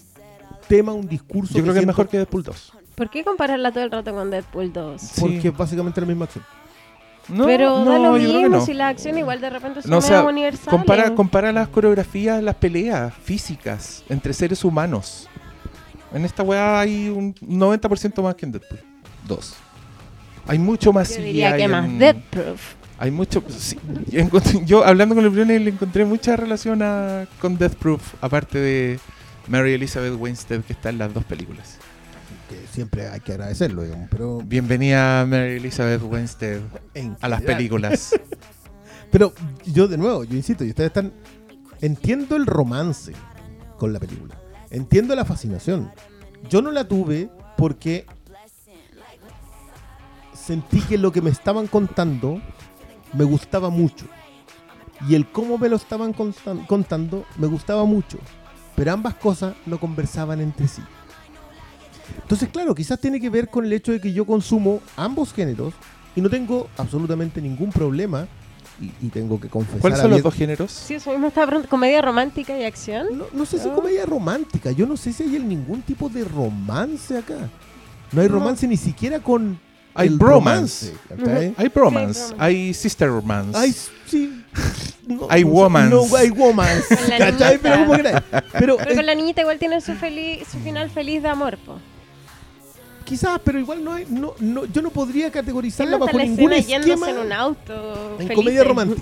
tema, 0.68 0.94
un 0.94 1.08
discurso. 1.08 1.56
Yo 1.56 1.64
creo 1.64 1.74
que 1.74 1.80
es 1.80 1.84
siento- 1.84 1.88
mejor 1.88 2.08
que 2.10 2.18
Deadpool 2.18 2.44
2. 2.44 2.74
¿Por 2.96 3.10
qué 3.10 3.24
compararla 3.24 3.72
todo 3.72 3.84
el 3.86 3.90
rato 3.92 4.14
con 4.14 4.30
Deadpool 4.30 4.72
2? 4.72 5.02
Sí. 5.02 5.22
Porque 5.22 5.48
es 5.48 5.58
básicamente 5.58 6.00
la 6.02 6.06
misma 6.08 6.26
acción. 6.26 6.44
No, 7.30 7.46
pero 7.46 7.80
da 7.80 7.86
no, 7.86 7.98
lo 7.98 8.14
creo 8.16 8.28
que 8.32 8.38
mismo 8.40 8.58
no. 8.58 8.66
si 8.66 8.74
la 8.74 8.90
acción 8.90 9.18
igual 9.18 9.40
de 9.42 9.50
repente 9.50 9.82
son 9.82 9.92
No, 9.92 9.98
o 9.98 10.02
sea, 10.02 10.24
universales. 10.24 10.70
compara, 10.70 11.16
compara 11.16 11.52
las 11.52 11.68
coreografías, 11.70 12.44
las 12.44 12.56
peleas 12.56 13.14
físicas 13.24 14.04
entre 14.10 14.34
seres 14.34 14.64
humanos. 14.66 15.30
En 16.14 16.26
esta 16.26 16.44
weá 16.44 16.80
hay 16.80 17.10
un 17.10 17.34
90% 17.36 18.22
más 18.22 18.36
que 18.36 18.46
en 18.46 18.52
Deadpool 18.52 18.80
2. 19.28 19.54
Hay 20.48 20.60
mucho 20.60 20.92
más 20.92 21.16
Yo 21.16 21.24
diría 21.24 21.56
que 21.56 21.68
más 21.68 21.86
en- 21.86 22.00
Deadproof. 22.00 22.62
Hay 23.00 23.10
mucho. 23.12 23.44
sí, 23.50 23.78
yo, 24.66 24.86
hablando 24.86 25.16
con 25.16 25.24
el 25.24 25.30
Briones 25.30 25.62
le 25.62 25.72
encontré 25.72 26.06
mucha 26.06 26.36
relación 26.36 26.82
a, 26.84 27.26
con 27.42 27.58
Death 27.58 27.76
Proof, 27.76 28.14
aparte 28.22 28.60
de 28.60 29.00
Mary 29.48 29.74
Elizabeth 29.74 30.14
Winstead, 30.18 30.62
que 30.62 30.74
está 30.74 30.90
en 30.90 31.00
las 31.00 31.14
dos 31.14 31.24
películas. 31.26 31.80
Siempre 32.74 33.08
hay 33.08 33.20
que 33.20 33.34
agradecerlo, 33.34 33.84
digamos, 33.84 34.08
pero 34.10 34.40
Bienvenida 34.40 35.28
Mary 35.28 35.58
Elizabeth 35.58 36.02
Winstead 36.02 36.60
a 37.22 37.30
las 37.30 37.44
películas. 37.44 38.16
Pero 39.12 39.32
yo 39.64 39.88
de 39.88 39.96
nuevo, 39.96 40.24
yo 40.24 40.36
insisto, 40.36 40.64
y 40.66 40.70
ustedes 40.70 40.88
están 40.88 41.14
entiendo 41.82 42.36
el 42.36 42.48
romance 42.48 43.14
con 43.78 43.94
la 43.94 44.00
película. 44.00 44.42
Entiendo 44.72 45.16
la 45.16 45.24
fascinación. 45.24 45.92
Yo 46.50 46.64
no 46.64 46.72
la 46.72 46.88
tuve 46.88 47.30
porque 47.58 48.08
sentí 50.34 50.82
que 50.82 50.98
lo 50.98 51.12
que 51.12 51.22
me 51.22 51.30
estaban 51.30 51.68
contando 51.68 52.42
me 53.14 53.24
gustaba 53.24 53.70
mucho. 53.70 54.08
Y 55.08 55.14
el 55.14 55.28
cómo 55.28 55.60
me 55.60 55.70
lo 55.70 55.76
estaban 55.76 56.12
contando 56.12 57.24
me 57.38 57.46
gustaba 57.46 57.86
mucho. 57.86 58.18
Pero 58.76 58.94
ambas 58.94 59.14
cosas 59.14 59.54
no 59.68 59.80
conversaban 59.80 60.42
entre 60.42 60.68
sí. 60.68 60.82
Entonces, 62.22 62.50
claro, 62.50 62.74
quizás 62.76 63.00
tiene 63.00 63.20
que 63.20 63.30
ver 63.30 63.50
con 63.50 63.66
el 63.66 63.74
hecho 63.74 63.92
de 63.92 64.00
que 64.02 64.12
yo 64.14 64.26
consumo 64.26 64.82
ambos 64.98 65.34
géneros 65.34 65.74
y 66.16 66.22
no 66.22 66.30
tengo 66.30 66.68
absolutamente 66.78 67.42
ningún 67.42 67.72
problema. 67.72 68.28
Y, 68.82 68.92
y 69.06 69.10
tengo 69.10 69.40
que 69.40 69.48
confesar. 69.50 69.80
¿Cuáles 69.82 70.00
son 70.00 70.10
los 70.10 70.24
dos 70.24 70.34
géneros? 70.34 70.72
Sí, 70.72 70.96
eso 70.96 71.12
mismo 71.12 71.28
estaba 71.28 71.46
preguntando. 71.46 71.70
¿Comedia 71.70 72.02
romántica 72.02 72.58
y 72.58 72.64
acción? 72.64 73.16
No, 73.16 73.26
no 73.32 73.46
sé 73.46 73.60
si 73.60 73.70
Ah. 73.70 73.74
comedia 73.74 74.04
romántica. 74.06 74.72
Yo 74.72 74.88
no 74.88 74.98
sé 74.98 75.14
si 75.14 75.24
hay 75.24 75.30
ningún 75.40 75.84
tipo 75.84 76.10
de 76.10 76.24
romance 76.24 77.16
acá. 77.20 77.36
No 78.12 78.22
hay 78.22 78.28
No. 78.28 78.34
romance 78.34 78.68
ni 78.68 78.76
siquiera 78.78 79.20
con. 79.20 79.60
Hay 79.94 80.08
el 80.08 80.18
bromance. 80.18 80.88
romance, 81.08 81.24
¿cachai? 81.24 81.54
Hay 81.56 81.68
bromance, 81.70 82.28
Sí, 82.30 82.34
hay 82.40 82.74
sister 82.74 83.10
romance. 83.10 83.56
Hay, 83.58 83.76
sí. 84.08 84.44
No, 85.08 85.28
Hay 85.30 85.44
womance. 85.44 85.94
No, 85.94 86.16
hay 86.16 86.32
niñita. 86.32 86.98
Pero. 87.62 87.86
Pero 87.92 88.78
Pero 88.78 88.82
eh, 88.82 88.96
con 88.96 89.06
la 89.06 89.14
niñita 89.14 89.42
igual 89.42 89.60
tiene 89.60 89.82
su, 89.82 89.94
feliz, 89.94 90.48
su 90.52 90.58
final 90.60 90.90
feliz 90.90 91.22
de 91.22 91.30
amor, 91.30 91.58
po. 91.60 91.78
Quizás, 93.04 93.40
pero 93.44 93.60
igual 93.60 93.84
no 93.84 93.94
hay. 93.94 94.06
No, 94.10 94.34
no, 94.40 94.66
yo 94.66 94.82
no 94.82 94.90
podría 94.90 95.32
categorizarla 95.32 95.98
bajo 95.98 96.18
ningún 96.18 96.54
esquema 96.54 96.86
yéndose 96.86 97.12
en 97.12 97.18
un 97.20 97.32
auto. 97.34 97.74
en 98.14 98.18
felices. 98.18 98.36
comedia 98.36 98.64
romántica. 98.66 99.02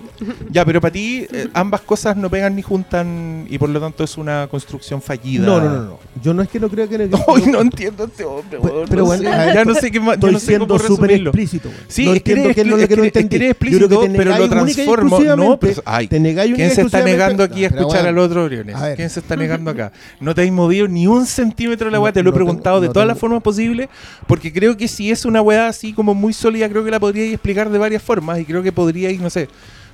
Ya, 0.49 0.65
pero 0.65 0.81
para 0.81 0.91
ti 0.91 1.25
eh, 1.31 1.47
ambas 1.53 1.81
cosas 1.81 2.15
no 2.17 2.29
pegan 2.29 2.55
ni 2.55 2.61
juntan 2.61 3.45
y 3.49 3.57
por 3.57 3.69
lo 3.69 3.79
tanto 3.79 4.03
es 4.03 4.17
una 4.17 4.47
construcción 4.49 5.01
fallida. 5.01 5.45
No, 5.45 5.59
no, 5.59 5.69
no, 5.69 5.81
no. 5.83 5.99
Yo 6.21 6.33
no 6.33 6.41
es 6.41 6.49
que 6.49 6.59
no 6.59 6.69
creo 6.69 6.87
que 6.89 6.95
en 6.95 7.01
el 7.01 7.11
Hoy 7.27 7.43
no 7.47 7.61
entiendo 7.61 8.03
a 8.03 8.07
este 8.07 8.23
hombre, 8.23 8.59
Pero- 8.61 8.85
pero 8.87 9.01
no 9.01 9.05
bueno, 9.05 9.23
sé. 9.23 9.29
a 9.29 9.37
ver, 9.45 9.53
ya 9.55 9.65
no 9.65 9.75
sé 9.75 9.91
qué 9.91 9.99
más, 9.99 10.07
yo 10.07 10.13
Estoy 10.13 10.31
no 10.33 10.39
sé 10.39 10.45
siendo 10.47 10.67
cómo 10.67 10.79
súper 10.79 10.89
resumirlo. 11.09 11.29
explícito. 11.31 11.69
Sí, 11.87 12.05
no 12.05 12.11
que 12.11 12.17
entiendo 12.17 12.43
eres 12.45 12.55
qué 12.55 12.61
es 12.61 12.67
lo 12.67 12.77
expli- 12.77 12.87
que 12.87 12.95
no 12.97 13.03
es 13.03 13.11
que- 13.11 13.19
es 13.19 13.25
entendí. 13.25 13.29
que 13.29 13.45
eres 13.45 13.47
Yo 13.49 13.57
creo 13.57 13.77
explícito, 13.79 13.99
te 14.01 14.17
pero 14.17 14.37
lo 14.37 14.49
transformo. 14.49 15.09
No, 15.09 15.17
exclusivamente- 15.17 15.67
pero, 15.67 15.81
ay, 15.85 16.07
te 16.07 16.19
negáis 16.19 16.55
¿quién 16.55 16.71
se 16.71 16.81
está 16.81 17.01
negando 17.03 17.43
aquí 17.43 17.63
a 17.63 17.67
escuchar 17.67 18.07
al 18.07 18.17
otro 18.17 18.45
Briones? 18.45 18.75
¿Quién 18.95 19.09
se 19.09 19.19
está 19.19 19.35
negando 19.35 19.71
acá? 19.71 19.91
No 20.19 20.35
te 20.35 20.41
has 20.43 20.51
movido 20.51 20.87
ni 20.87 21.07
un 21.07 21.25
centímetro 21.25 21.85
de 21.85 21.91
la 21.91 21.97
No- 21.97 22.03
weá, 22.03 22.11
te 22.13 22.21
lo 22.23 22.29
he 22.29 22.31
no 22.31 22.35
preguntado 22.35 22.81
de 22.81 22.87
no 22.87 22.93
todas 22.93 23.07
las 23.07 23.17
formas 23.17 23.41
posibles, 23.41 23.89
porque 24.27 24.51
creo 24.53 24.75
que 24.77 24.87
si 24.87 25.11
es 25.11 25.25
una 25.25 25.41
weá 25.41 25.67
así 25.67 25.93
como 25.93 26.13
muy 26.13 26.33
sólida, 26.33 26.69
creo 26.69 26.83
que 26.83 26.91
la 26.91 26.99
podríais 26.99 27.33
explicar 27.33 27.69
de 27.69 27.77
varias 27.77 28.01
formas 28.03 28.39
y 28.39 28.45
creo 28.45 28.61
que 28.63 28.71
podríais, 28.71 29.19
no 29.19 29.29
sé, 29.29 29.47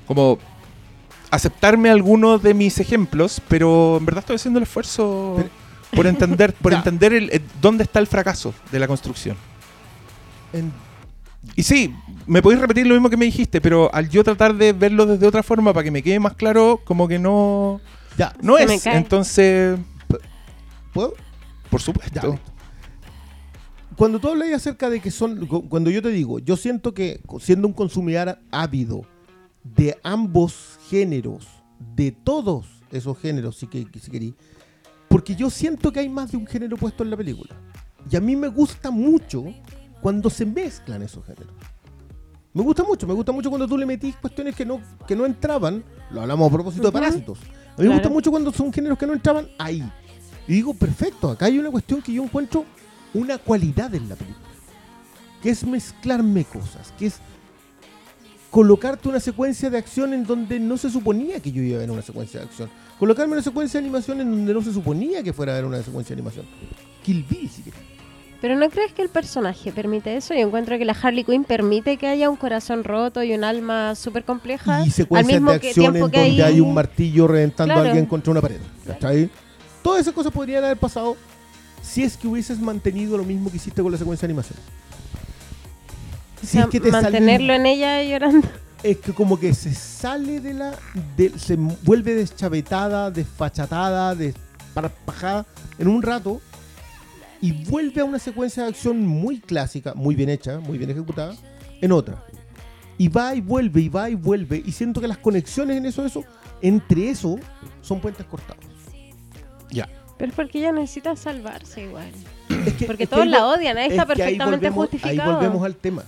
como 0.05 0.39
aceptarme 1.29 1.89
algunos 1.89 2.41
de 2.41 2.53
mis 2.53 2.79
ejemplos, 2.79 3.41
pero 3.47 3.97
en 3.97 4.05
verdad 4.05 4.19
estoy 4.19 4.35
haciendo 4.37 4.59
el 4.59 4.63
esfuerzo 4.63 5.33
Pero- 5.37 5.49
por 5.95 6.07
entender, 6.07 6.53
por 6.53 6.71
Ya. 6.73 6.77
entender 6.79 7.13
el, 7.13 7.29
el- 7.31 7.41
dónde 7.61 7.83
está 7.83 7.99
el 7.99 8.07
fracaso 8.07 8.53
de 8.71 8.79
la 8.79 8.87
construcción. 8.87 9.35
en- 10.53 10.71
Y 11.55 11.63
sí, 11.63 11.93
me 12.25 12.41
podéis 12.41 12.59
repetir 12.61 12.85
lo 12.87 12.93
mismo 12.93 13.09
que 13.09 13.17
me 13.17 13.25
dijiste, 13.25 13.61
pero 13.61 13.89
al 13.93 14.09
yo 14.09 14.23
tratar 14.23 14.53
de 14.55 14.73
verlo 14.73 15.05
desde 15.05 15.25
otra 15.27 15.43
forma 15.43 15.73
para 15.73 15.83
que 15.85 15.91
me 15.91 16.01
quede 16.03 16.19
más 16.19 16.33
claro, 16.33 16.81
como 16.83 17.07
que 17.07 17.19
no, 17.19 17.79
ya, 18.17 18.33
no 18.41 18.57
Se 18.57 18.63
es. 18.73 18.85
Entonces, 18.87 19.77
¿puedo? 20.93 21.13
por 21.69 21.81
supuesto. 21.81 22.37
Cuando 23.97 24.19
tú 24.19 24.29
hablas 24.29 24.53
acerca 24.53 24.89
de 24.89 24.99
que 24.99 25.09
son, 25.11 25.47
cu- 25.47 25.67
cuando 25.67 25.89
yo 25.89 26.01
te 26.01 26.09
digo, 26.09 26.39
yo 26.39 26.55
siento 26.55 26.93
que 26.93 27.19
siendo 27.39 27.67
un 27.67 27.73
consumidor 27.73 28.37
ávido 28.51 29.01
de 29.63 29.97
ambos 30.03 30.77
géneros, 30.87 31.47
de 31.95 32.11
todos 32.11 32.67
esos 32.91 33.17
géneros, 33.17 33.57
si, 33.57 33.67
que, 33.67 33.85
si 33.99 34.11
querí, 34.11 34.35
porque 35.09 35.35
yo 35.35 35.49
siento 35.49 35.91
que 35.91 35.99
hay 36.01 36.09
más 36.09 36.31
de 36.31 36.37
un 36.37 36.45
género 36.45 36.77
puesto 36.77 37.03
en 37.03 37.09
la 37.09 37.17
película. 37.17 37.55
Y 38.09 38.15
a 38.15 38.21
mí 38.21 38.35
me 38.35 38.47
gusta 38.49 38.91
mucho 38.91 39.45
cuando 40.01 40.29
se 40.29 40.45
mezclan 40.45 41.01
esos 41.01 41.25
géneros. 41.25 41.53
Me 42.53 42.61
gusta 42.63 42.83
mucho, 42.83 43.05
me 43.07 43.13
gusta 43.13 43.31
mucho 43.31 43.49
cuando 43.49 43.67
tú 43.67 43.77
le 43.77 43.85
metís 43.85 44.15
cuestiones 44.15 44.55
que 44.55 44.65
no, 44.65 44.79
que 45.07 45.15
no 45.15 45.25
entraban. 45.25 45.83
Lo 46.11 46.21
hablamos 46.21 46.49
a 46.49 46.53
propósito 46.53 46.85
de 46.87 46.91
parásitos. 46.91 47.39
A 47.77 47.81
mí 47.81 47.87
me 47.87 47.93
gusta 47.95 48.09
mucho 48.09 48.31
cuando 48.31 48.51
son 48.51 48.71
géneros 48.71 48.97
que 48.97 49.05
no 49.07 49.13
entraban 49.13 49.47
ahí. 49.57 49.83
Y 50.47 50.53
digo, 50.53 50.73
perfecto, 50.73 51.29
acá 51.31 51.45
hay 51.47 51.59
una 51.59 51.69
cuestión 51.71 52.01
que 52.01 52.13
yo 52.13 52.23
encuentro 52.23 52.63
una 53.13 53.37
cualidad 53.37 53.93
en 53.95 54.09
la 54.09 54.15
película. 54.15 54.45
Que 55.41 55.49
es 55.51 55.63
mezclarme 55.65 56.43
cosas, 56.45 56.93
que 56.97 57.07
es 57.07 57.19
colocarte 58.49 59.07
una 59.09 59.19
secuencia 59.19 59.69
de 59.69 59.77
acción 59.77 60.13
en 60.13 60.23
donde 60.23 60.59
no 60.59 60.77
se 60.77 60.89
suponía 60.89 61.39
que 61.39 61.51
yo 61.51 61.61
iba 61.61 61.77
a 61.77 61.79
ver 61.79 61.91
una 61.91 62.01
secuencia 62.01 62.39
de 62.39 62.45
acción. 62.47 62.69
Colocarme 62.97 63.33
una 63.33 63.43
secuencia 63.43 63.79
de 63.79 63.85
animación 63.85 64.21
en 64.21 64.31
donde 64.31 64.53
no 64.53 64.61
se 64.61 64.73
suponía 64.73 65.21
que 65.21 65.33
fuera 65.33 65.51
a 65.53 65.55
ver 65.55 65.65
una 65.65 65.81
secuencia 65.83 66.15
de 66.15 66.21
animación. 66.21 66.45
Kill 67.03 67.23
Bill, 67.29 67.49
si 67.49 67.61
querés. 67.63 67.79
Pero 68.41 68.55
¿no 68.55 68.69
crees 68.69 68.93
que 68.93 69.01
el 69.01 69.09
personaje 69.09 69.71
permite 69.71 70.15
eso? 70.15 70.33
Yo 70.35 70.41
encuentro 70.41 70.77
que 70.77 70.85
la 70.85 70.93
Harley 70.93 71.23
Quinn 71.23 71.43
permite 71.43 71.97
que 71.97 72.07
haya 72.07 72.29
un 72.29 72.35
corazón 72.35 72.83
roto 72.83 73.23
y 73.23 73.33
un 73.33 73.43
alma 73.43 73.95
súper 73.95 74.23
compleja. 74.25 74.85
y 74.85 74.91
secuencias 74.91 75.41
de 75.43 75.59
que- 75.59 75.67
acción 75.69 75.85
en 75.87 75.91
tiempo 75.93 75.99
donde 76.09 76.35
que 76.35 76.43
hay 76.43 76.59
un 76.59 76.73
martillo 76.73 77.27
reventando 77.27 77.73
Claro. 77.73 77.87
a 77.87 77.91
alguien 77.91 78.05
contra 78.05 78.31
una 78.31 78.41
pared. 78.41 78.59
Todas 79.83 80.01
esas 80.01 80.13
cosas 80.13 80.31
podrían 80.31 80.63
haber 80.63 80.77
pasado 80.77 81.15
si 81.87 82.03
es 82.03 82.17
que 82.17 82.27
hubieses 82.27 82.59
mantenido 82.59 83.17
lo 83.17 83.23
mismo 83.23 83.49
que 83.49 83.57
hiciste 83.57 83.81
con 83.81 83.91
la 83.91 83.97
secuencia 83.97 84.27
de 84.27 84.31
animación. 84.33 84.59
O 86.37 86.39
Si 86.41 86.47
sea, 86.47 86.63
es 86.63 86.67
que 86.69 86.79
te 86.79 86.91
mantenerlo 86.91 87.47
salió- 87.47 87.55
en 87.55 87.65
ella 87.65 88.03
llorando. 88.03 88.47
es 88.83 88.97
que 88.97 89.11
como 89.13 89.39
que 89.39 89.53
se 89.53 89.73
sale 89.73 90.39
de 90.39 90.53
la 90.53 90.75
de- 91.15 91.37
se 91.37 91.55
vuelve 91.55 92.13
deschavetada, 92.13 93.09
desfachatada, 93.11 94.13
desparpajada 94.15 95.45
en 95.79 95.87
un 95.87 96.01
rato 96.03 96.39
y 97.41 97.51
vuelve 97.65 98.01
a 98.01 98.05
una 98.05 98.19
secuencia 98.19 98.63
de 98.63 98.69
acción 98.69 99.05
muy 99.05 99.39
clásica, 99.39 99.93
muy 99.95 100.15
bien 100.15 100.29
hecha, 100.29 100.59
muy 100.59 100.77
bien 100.77 100.89
ejecutada, 100.91 101.35
en 101.81 101.91
otra. 101.91 102.23
Y 102.99 103.09
va 103.09 103.35
y 103.35 103.41
vuelve, 103.41 103.81
y 103.81 103.89
va 103.89 104.09
y 104.09 104.15
vuelve, 104.15 104.61
y 104.65 104.71
siento 104.71 104.99
que 105.01 105.07
las 105.07 105.19
conexiones 105.19 105.77
en 105.77 105.85
eso, 105.85 106.03
eso, 106.05 106.23
entre 106.63 107.09
eso, 107.09 107.37
son 107.81 107.99
puentes 107.99 108.25
cortados. 108.25 108.63
Ya. 109.69 109.87
Pero 110.17 110.29
es 110.31 110.35
porque 110.35 110.59
ella 110.59 110.71
necesita 110.71 111.15
salvarse 111.15 111.83
igual. 111.83 112.11
Es 112.65 112.73
que- 112.73 112.85
Porque 112.85 113.03
es 113.03 113.09
que 113.09 113.15
todos 113.15 113.23
ahí 113.23 113.29
la 113.29 113.45
odian, 113.47 113.77
ahí 113.77 113.85
es 113.87 113.91
está 113.93 114.05
que 114.05 114.11
ahí 114.13 114.17
perfectamente 114.37 114.69
volvemos- 114.69 114.89
justificado. 114.89 115.29
Ahí 115.29 115.35
volvemos 115.35 115.63
al 115.65 115.75
tema. 115.75 116.03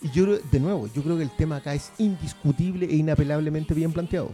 Y 0.00 0.10
yo, 0.10 0.26
de 0.38 0.60
nuevo, 0.60 0.88
yo 0.94 1.02
creo 1.02 1.16
que 1.16 1.24
el 1.24 1.30
tema 1.36 1.56
acá 1.56 1.74
es 1.74 1.90
indiscutible 1.98 2.86
e 2.86 2.94
inapelablemente 2.96 3.74
bien 3.74 3.92
planteado. 3.92 4.30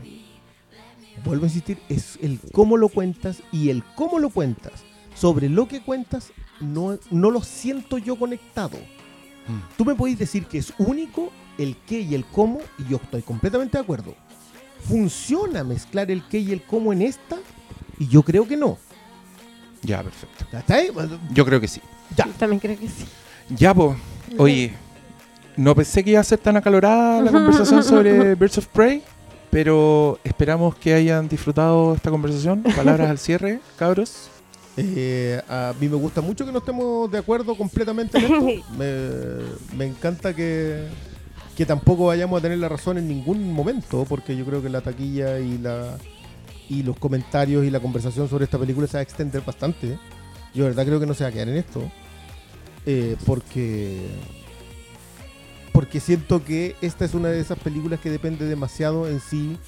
Vuelvo 1.24 1.44
a 1.44 1.48
insistir, 1.48 1.78
es 1.88 2.18
el 2.20 2.38
cómo 2.52 2.76
lo 2.76 2.88
cuentas 2.88 3.38
y 3.52 3.70
el 3.70 3.82
cómo 3.94 4.18
lo 4.18 4.28
cuentas 4.30 4.72
sobre 5.14 5.48
lo 5.48 5.66
que 5.68 5.80
cuentas 5.80 6.32
no, 6.60 6.98
no 7.10 7.30
lo 7.30 7.40
siento 7.42 7.98
yo 7.98 8.16
conectado. 8.16 8.76
Mm. 9.46 9.76
Tú 9.78 9.84
me 9.84 9.94
podéis 9.94 10.18
decir 10.18 10.44
que 10.46 10.58
es 10.58 10.72
único 10.76 11.30
el 11.56 11.76
qué 11.86 12.00
y 12.00 12.14
el 12.14 12.24
cómo 12.26 12.58
y 12.78 12.90
yo 12.90 12.96
estoy 12.96 13.22
completamente 13.22 13.78
de 13.78 13.82
acuerdo. 13.84 14.14
¿Funciona 14.86 15.64
mezclar 15.64 16.10
el 16.10 16.22
qué 16.28 16.40
y 16.40 16.52
el 16.52 16.62
cómo 16.62 16.92
en 16.92 17.02
esta? 17.02 17.36
Y 17.98 18.08
yo 18.08 18.22
creo 18.22 18.46
que 18.46 18.56
no. 18.56 18.76
Ya, 19.84 20.02
perfecto. 20.02 20.46
¿Cachai? 20.50 20.90
Yo 21.32 21.44
creo 21.44 21.60
que 21.60 21.68
sí. 21.68 21.80
Ya. 22.16 22.26
Yo 22.26 22.32
también 22.32 22.60
creo 22.60 22.78
que 22.78 22.88
sí. 22.88 23.04
Ya, 23.50 23.74
po. 23.74 23.96
Oye, 24.38 24.74
no 25.56 25.74
pensé 25.74 26.02
que 26.02 26.10
iba 26.10 26.20
a 26.20 26.24
ser 26.24 26.38
tan 26.38 26.56
acalorada 26.56 27.20
la 27.20 27.30
conversación 27.30 27.84
sobre 27.84 28.34
Birds 28.34 28.58
of 28.58 28.66
Prey, 28.68 29.02
pero 29.50 30.18
esperamos 30.24 30.74
que 30.74 30.94
hayan 30.94 31.28
disfrutado 31.28 31.94
esta 31.94 32.10
conversación. 32.10 32.62
Palabras 32.74 33.10
al 33.10 33.18
cierre, 33.18 33.60
cabros. 33.76 34.30
Eh, 34.76 35.40
a 35.48 35.72
mí 35.80 35.88
me 35.88 35.94
gusta 35.96 36.20
mucho 36.20 36.44
que 36.44 36.50
no 36.50 36.58
estemos 36.58 37.08
de 37.10 37.18
acuerdo 37.18 37.56
completamente 37.56 38.18
en 38.18 38.24
esto. 38.24 38.64
me, 38.78 39.76
me 39.76 39.86
encanta 39.86 40.34
que, 40.34 40.88
que 41.56 41.64
tampoco 41.64 42.06
vayamos 42.06 42.38
a 42.38 42.42
tener 42.42 42.58
la 42.58 42.68
razón 42.68 42.98
en 42.98 43.06
ningún 43.06 43.52
momento, 43.52 44.04
porque 44.08 44.36
yo 44.36 44.44
creo 44.44 44.62
que 44.62 44.68
la 44.68 44.80
taquilla 44.80 45.38
y 45.38 45.58
la 45.58 45.96
y 46.68 46.82
los 46.82 46.98
comentarios 46.98 47.64
y 47.64 47.70
la 47.70 47.80
conversación 47.80 48.28
sobre 48.28 48.44
esta 48.44 48.58
película 48.58 48.86
se 48.86 48.96
va 48.96 49.00
a 49.00 49.02
extender 49.02 49.42
bastante. 49.42 49.98
Yo 50.54 50.64
de 50.64 50.70
verdad 50.70 50.86
creo 50.86 51.00
que 51.00 51.06
no 51.06 51.14
se 51.14 51.24
va 51.24 51.30
a 51.30 51.32
quedar 51.32 51.48
en 51.48 51.56
esto. 51.56 51.82
eh, 52.86 53.16
porque 53.26 54.08
porque 55.72 55.98
siento 55.98 56.44
que 56.44 56.76
esta 56.82 57.04
es 57.04 57.14
una 57.14 57.28
de 57.28 57.40
esas 57.40 57.58
películas 57.58 57.98
que 57.98 58.08
depende 58.10 58.44
demasiado 58.46 59.08
en 59.08 59.20
si 59.20 59.58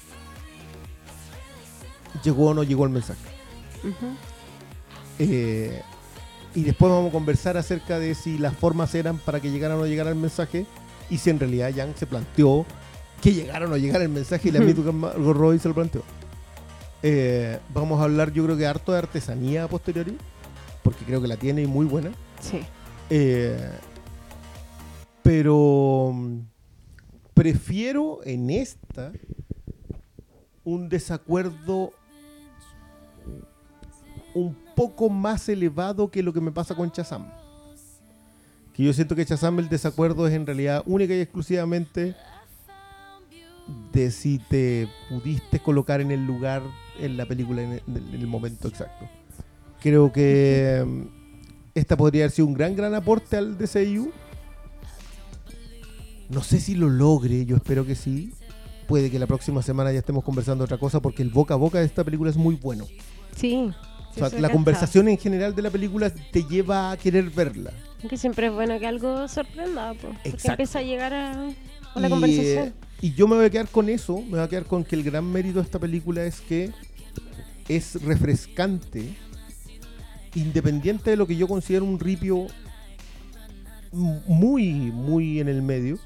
llegó 2.23 2.47
o 2.47 2.53
no 2.53 2.63
llegó 2.63 2.85
el 2.85 2.91
mensaje. 2.91 3.19
Eh, 5.19 5.81
y 6.55 6.63
después 6.63 6.91
vamos 6.91 7.09
a 7.09 7.11
conversar 7.11 7.57
acerca 7.57 7.99
de 7.99 8.15
si 8.15 8.37
las 8.37 8.55
formas 8.55 8.95
eran 8.95 9.17
para 9.17 9.41
que 9.41 9.51
llegara 9.51 9.75
o 9.75 9.79
no 9.79 9.85
llegara 9.85 10.09
el 10.09 10.15
mensaje 10.15 10.65
y 11.09 11.17
si 11.17 11.29
en 11.29 11.39
realidad 11.39 11.69
Yang 11.69 11.97
se 11.97 12.07
planteó 12.07 12.65
que 13.21 13.33
llegara 13.33 13.65
o 13.65 13.69
no 13.69 13.77
llegara 13.77 14.03
el 14.05 14.09
mensaje 14.09 14.47
y 14.49 14.51
la 14.51 14.59
misma 14.61 15.11
Robbie 15.13 15.59
se 15.59 15.67
lo 15.67 15.75
planteó. 15.75 16.03
Eh, 17.03 17.59
vamos 17.73 17.99
a 18.01 18.05
hablar 18.05 18.31
yo 18.31 18.43
creo 18.43 18.57
que 18.57 18.65
harto 18.65 18.91
de 18.91 18.97
artesanía 18.97 19.65
a 19.65 19.67
posteriori 19.67 20.17
porque 20.83 21.05
creo 21.05 21.21
que 21.21 21.27
la 21.27 21.37
tiene 21.37 21.61
y 21.61 21.67
muy 21.67 21.85
buena. 21.85 22.11
Sí. 22.39 22.61
Eh, 23.09 23.69
pero 25.21 26.11
mm, 26.13 26.39
prefiero 27.33 28.19
en 28.23 28.49
esta 28.49 29.11
un 30.63 30.89
desacuerdo 30.89 31.91
un 34.33 34.55
poco 34.75 35.09
más 35.09 35.49
elevado 35.49 36.09
que 36.09 36.23
lo 36.23 36.31
que 36.31 36.41
me 36.41 36.51
pasa 36.51 36.75
con 36.75 36.91
Chazam. 36.91 37.27
Que 38.73 38.83
yo 38.83 38.93
siento 38.93 39.15
que 39.15 39.25
Chazam 39.25 39.59
el 39.59 39.69
desacuerdo 39.69 40.27
es 40.27 40.33
en 40.33 40.45
realidad 40.45 40.83
única 40.85 41.13
y 41.13 41.19
exclusivamente 41.19 42.15
de 43.91 44.11
si 44.11 44.39
te 44.39 44.87
pudiste 45.09 45.59
colocar 45.59 45.99
en 45.99 46.11
el 46.11 46.25
lugar 46.25 46.61
en 46.99 47.17
la 47.17 47.25
película 47.25 47.61
en 47.61 47.71
el, 47.73 47.81
en 47.87 48.13
el 48.19 48.27
momento 48.27 48.67
exacto. 48.67 49.07
Creo 49.81 50.11
que 50.11 50.83
mm, 50.85 51.01
esta 51.75 51.95
podría 51.97 52.23
haber 52.23 52.31
sido 52.31 52.47
un 52.47 52.53
gran, 52.53 52.75
gran 52.75 52.93
aporte 52.95 53.37
al 53.37 53.57
DCU. 53.57 54.11
No 56.29 56.43
sé 56.43 56.59
si 56.59 56.75
lo 56.75 56.89
logre, 56.89 57.45
yo 57.45 57.55
espero 57.55 57.85
que 57.85 57.95
sí. 57.95 58.33
Puede 58.87 59.11
que 59.11 59.19
la 59.19 59.27
próxima 59.27 59.61
semana 59.61 59.91
ya 59.91 59.99
estemos 59.99 60.23
conversando 60.23 60.63
otra 60.63 60.77
cosa 60.77 61.01
porque 61.01 61.21
el 61.21 61.29
boca 61.29 61.53
a 61.53 61.57
boca 61.57 61.79
de 61.79 61.85
esta 61.85 62.03
película 62.03 62.29
es 62.29 62.37
muy 62.37 62.55
bueno. 62.55 62.85
Sí. 63.35 63.71
O 64.11 64.29
sea, 64.29 64.39
la 64.39 64.49
conversación 64.49 65.07
en 65.09 65.17
general 65.17 65.53
de 65.55 65.61
la 65.61 65.69
película 65.69 66.09
te 66.09 66.43
lleva 66.43 66.91
a 66.91 66.97
querer 66.97 67.29
verla. 67.29 67.71
Que 68.09 68.17
siempre 68.17 68.47
es 68.47 68.53
bueno 68.53 68.79
que 68.79 68.87
algo 68.87 69.27
sorprenda, 69.27 69.93
po, 69.93 70.07
porque 70.23 70.47
empieza 70.47 70.79
a 70.79 70.81
llegar 70.81 71.13
a, 71.13 71.31
a 71.93 71.99
la 71.99 72.07
Y, 72.07 72.09
conversación. 72.09 72.67
eh, 72.69 72.73
y 73.01 73.13
yo 73.13 73.27
me 73.27 73.35
voy 73.35 73.45
a 73.45 73.49
quedar 73.49 73.67
con 73.67 73.89
eso, 73.89 74.17
me 74.21 74.31
voy 74.31 74.39
a 74.39 74.47
quedar 74.47 74.65
con 74.65 74.83
que 74.83 74.95
el 74.95 75.03
gran 75.03 75.29
mérito 75.31 75.59
de 75.59 75.65
esta 75.65 75.77
película 75.79 76.23
es 76.23 76.41
que 76.41 76.71
es 77.67 78.01
refrescante, 78.01 79.15
independiente 80.35 81.11
de 81.11 81.17
lo 81.17 81.27
que 81.27 81.35
yo 81.35 81.47
considero 81.47 81.85
un 81.85 81.99
ripio 81.99 82.47
muy, 83.91 84.91
muy 84.91 85.39
en 85.39 85.47
el 85.47 85.61
medio, 85.61 85.97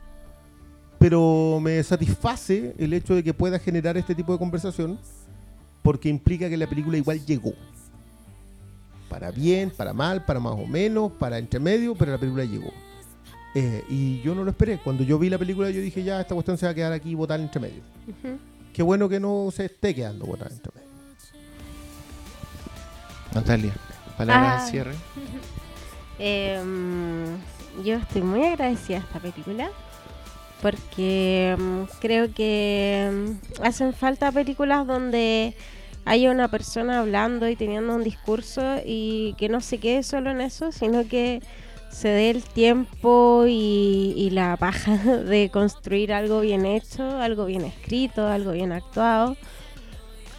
pero 0.99 1.59
me 1.61 1.81
satisface 1.83 2.75
el 2.77 2.93
hecho 2.93 3.15
de 3.15 3.23
que 3.23 3.33
pueda 3.33 3.59
generar 3.59 3.97
este 3.97 4.15
tipo 4.15 4.31
de 4.31 4.39
conversación 4.39 4.99
porque 5.81 6.09
implica 6.09 6.49
que 6.49 6.57
la 6.57 6.67
película 6.67 6.97
igual 6.97 7.25
llegó. 7.25 7.53
Para 9.09 9.31
bien, 9.31 9.71
para 9.71 9.93
mal, 9.93 10.23
para 10.25 10.39
más 10.39 10.53
o 10.53 10.65
menos, 10.65 11.11
para 11.13 11.37
entre 11.37 11.59
medio, 11.59 11.95
pero 11.95 12.11
la 12.11 12.17
película 12.17 12.45
llegó. 12.45 12.71
Eh, 13.53 13.83
y 13.89 14.21
yo 14.21 14.33
no 14.33 14.43
lo 14.43 14.51
esperé. 14.51 14.77
Cuando 14.77 15.03
yo 15.03 15.19
vi 15.19 15.29
la 15.29 15.37
película, 15.37 15.69
yo 15.69 15.81
dije, 15.81 16.03
ya, 16.03 16.21
esta 16.21 16.33
cuestión 16.33 16.57
se 16.57 16.65
va 16.65 16.71
a 16.71 16.75
quedar 16.75 16.93
aquí 16.93 17.13
botada 17.15 17.43
entre 17.43 17.59
medio. 17.59 17.81
Qué 18.71 18.83
bueno 18.83 19.09
que 19.09 19.19
no 19.19 19.49
se 19.51 19.65
esté 19.65 19.93
quedando 19.93 20.25
botada 20.25 20.51
entre 20.51 20.71
medio. 20.73 20.80
Natalia, 23.33 23.73
palabras 24.17 24.47
Ah. 24.61 24.63
al 24.65 24.69
cierre. 24.69 24.95
Em, 26.23 27.25
yo 27.83 27.95
estoy 27.95 28.21
muy 28.21 28.43
agradecida 28.43 28.97
a 28.97 28.99
esta 28.99 29.19
película 29.19 29.69
porque 30.61 31.55
em, 31.57 31.87
creo 31.99 32.31
que 32.31 33.07
em, 33.09 33.37
hacen 33.63 33.91
falta 33.93 34.31
películas 34.31 34.85
donde 34.85 35.55
haya 36.05 36.29
una 36.29 36.47
persona 36.47 36.99
hablando 36.99 37.49
y 37.49 37.55
teniendo 37.55 37.95
un 37.95 38.03
discurso 38.03 38.61
y 38.85 39.33
que 39.39 39.49
no 39.49 39.61
se 39.61 39.79
quede 39.79 40.03
solo 40.03 40.29
en 40.29 40.41
eso, 40.41 40.71
sino 40.71 41.07
que 41.07 41.41
se 41.89 42.09
dé 42.09 42.29
el 42.29 42.43
tiempo 42.43 43.45
y, 43.47 44.13
y 44.15 44.29
la 44.29 44.55
paja 44.57 44.97
de 45.25 45.49
construir 45.49 46.13
algo 46.13 46.41
bien 46.41 46.67
hecho, 46.67 47.03
algo 47.19 47.45
bien 47.45 47.65
escrito, 47.65 48.27
algo 48.27 48.51
bien 48.51 48.71
actuado 48.73 49.37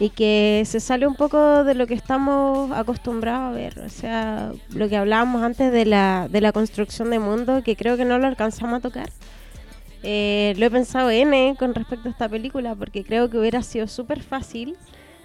y 0.03 0.09
que 0.09 0.63
se 0.65 0.81
sale 0.81 1.07
un 1.07 1.15
poco 1.15 1.63
de 1.63 1.75
lo 1.75 1.87
que 1.87 1.93
estamos 1.93 2.69
acostumbrados 2.73 3.53
a 3.53 3.55
ver, 3.55 3.79
o 3.79 3.87
sea, 3.87 4.51
lo 4.75 4.89
que 4.89 4.97
hablábamos 4.97 5.41
antes 5.43 5.71
de 5.71 5.85
la, 5.85 6.27
de 6.29 6.41
la 6.41 6.51
construcción 6.51 7.09
de 7.09 7.19
mundo, 7.19 7.63
que 7.63 7.77
creo 7.77 7.95
que 7.95 8.03
no 8.03 8.19
lo 8.19 8.27
alcanzamos 8.27 8.79
a 8.79 8.81
tocar. 8.81 9.09
Eh, 10.03 10.55
lo 10.57 10.65
he 10.65 10.69
pensado 10.69 11.09
N 11.09 11.55
con 11.57 11.73
respecto 11.73 12.09
a 12.09 12.11
esta 12.11 12.27
película 12.27 12.75
porque 12.75 13.05
creo 13.05 13.29
que 13.29 13.37
hubiera 13.37 13.63
sido 13.63 13.87
súper 13.87 14.21
fácil 14.21 14.75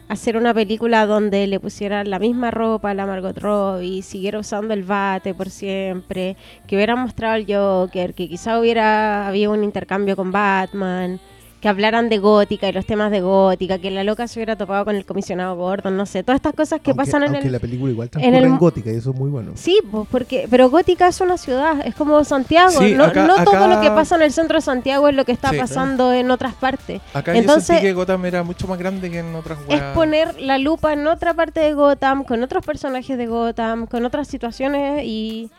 hacer 0.08 0.36
una 0.36 0.54
película 0.54 1.06
donde 1.06 1.48
le 1.48 1.58
pusieran 1.58 2.08
la 2.08 2.20
misma 2.20 2.52
ropa 2.52 2.90
a 2.90 2.94
la 2.94 3.04
Margot 3.04 3.36
Robbie, 3.36 4.02
siguiera 4.02 4.38
usando 4.38 4.74
el 4.74 4.84
bate 4.84 5.34
por 5.34 5.50
siempre, 5.50 6.36
que 6.68 6.76
hubiera 6.76 6.94
mostrado 6.94 7.34
al 7.34 7.46
Joker, 7.48 8.14
que 8.14 8.28
quizá 8.28 8.60
hubiera 8.60 9.26
habido 9.26 9.50
un 9.50 9.64
intercambio 9.64 10.14
con 10.14 10.30
Batman, 10.30 11.18
que 11.60 11.68
hablaran 11.68 12.08
de 12.08 12.18
gótica 12.18 12.68
y 12.68 12.72
los 12.72 12.86
temas 12.86 13.10
de 13.10 13.20
gótica, 13.20 13.78
que 13.78 13.90
la 13.90 14.04
loca 14.04 14.28
se 14.28 14.38
hubiera 14.38 14.54
topado 14.54 14.84
con 14.84 14.94
el 14.94 15.04
comisionado 15.04 15.56
Gordon, 15.56 15.96
no 15.96 16.06
sé, 16.06 16.22
todas 16.22 16.36
estas 16.36 16.54
cosas 16.54 16.80
que 16.80 16.92
Aunque- 16.92 17.04
pasan 17.04 17.24
en 17.24 17.34
el... 17.34 17.50
la 17.50 17.58
película 17.58 17.90
igual 17.90 18.10
en 18.16 18.34
el 18.34 18.44
en, 18.44 18.58
gótica 18.58 18.92
y 18.92 18.96
eso 18.96 19.10
es 19.10 19.16
muy 19.16 19.28
bueno. 19.28 19.52
Sí, 19.56 19.80
pues 19.90 20.06
porque, 20.08 20.46
pero 20.48 20.70
Gótica 20.70 21.08
es 21.08 21.20
una 21.20 21.36
ciudad, 21.36 21.84
es 21.84 21.96
como 21.96 22.22
Santiago. 22.22 22.70
Sí, 22.70 22.94
no 22.94 23.04
acá- 23.04 23.26
no 23.26 23.42
todo 23.44 23.56
acá- 23.56 23.66
lo 23.74 23.80
que 23.80 23.90
pasa 23.90 24.14
en 24.14 24.22
el 24.22 24.32
centro 24.32 24.58
de 24.58 24.62
Santiago 24.62 25.08
es 25.08 25.16
lo 25.16 25.24
que 25.24 25.32
está 25.32 25.50
Sí. 25.50 25.56
pasando 25.58 26.12
en 26.12 26.30
otras 26.30 26.54
partes. 26.54 27.00
Acá 27.12 27.32
yo 27.34 27.40
Entonces- 27.40 27.66
sentí 27.66 27.82
que 27.82 27.92
Gotham 27.92 28.24
era 28.26 28.44
mucho 28.44 28.68
más 28.68 28.78
grande 28.78 29.10
que 29.10 29.18
en 29.18 29.34
otras 29.34 29.58
Es 29.62 29.68
weas. 29.80 29.94
poner 29.94 30.40
la 30.40 30.58
lupa 30.58 30.92
en 30.92 31.06
otra 31.08 31.34
parte 31.34 31.58
de 31.58 31.72
Gotham, 31.74 32.22
con 32.22 32.40
otros 32.44 32.64
personajes 32.64 33.18
de 33.18 33.26
Gotham, 33.26 33.86
con 33.88 34.04
otras 34.04 34.28
situaciones 34.28 35.02
y, 35.04 35.50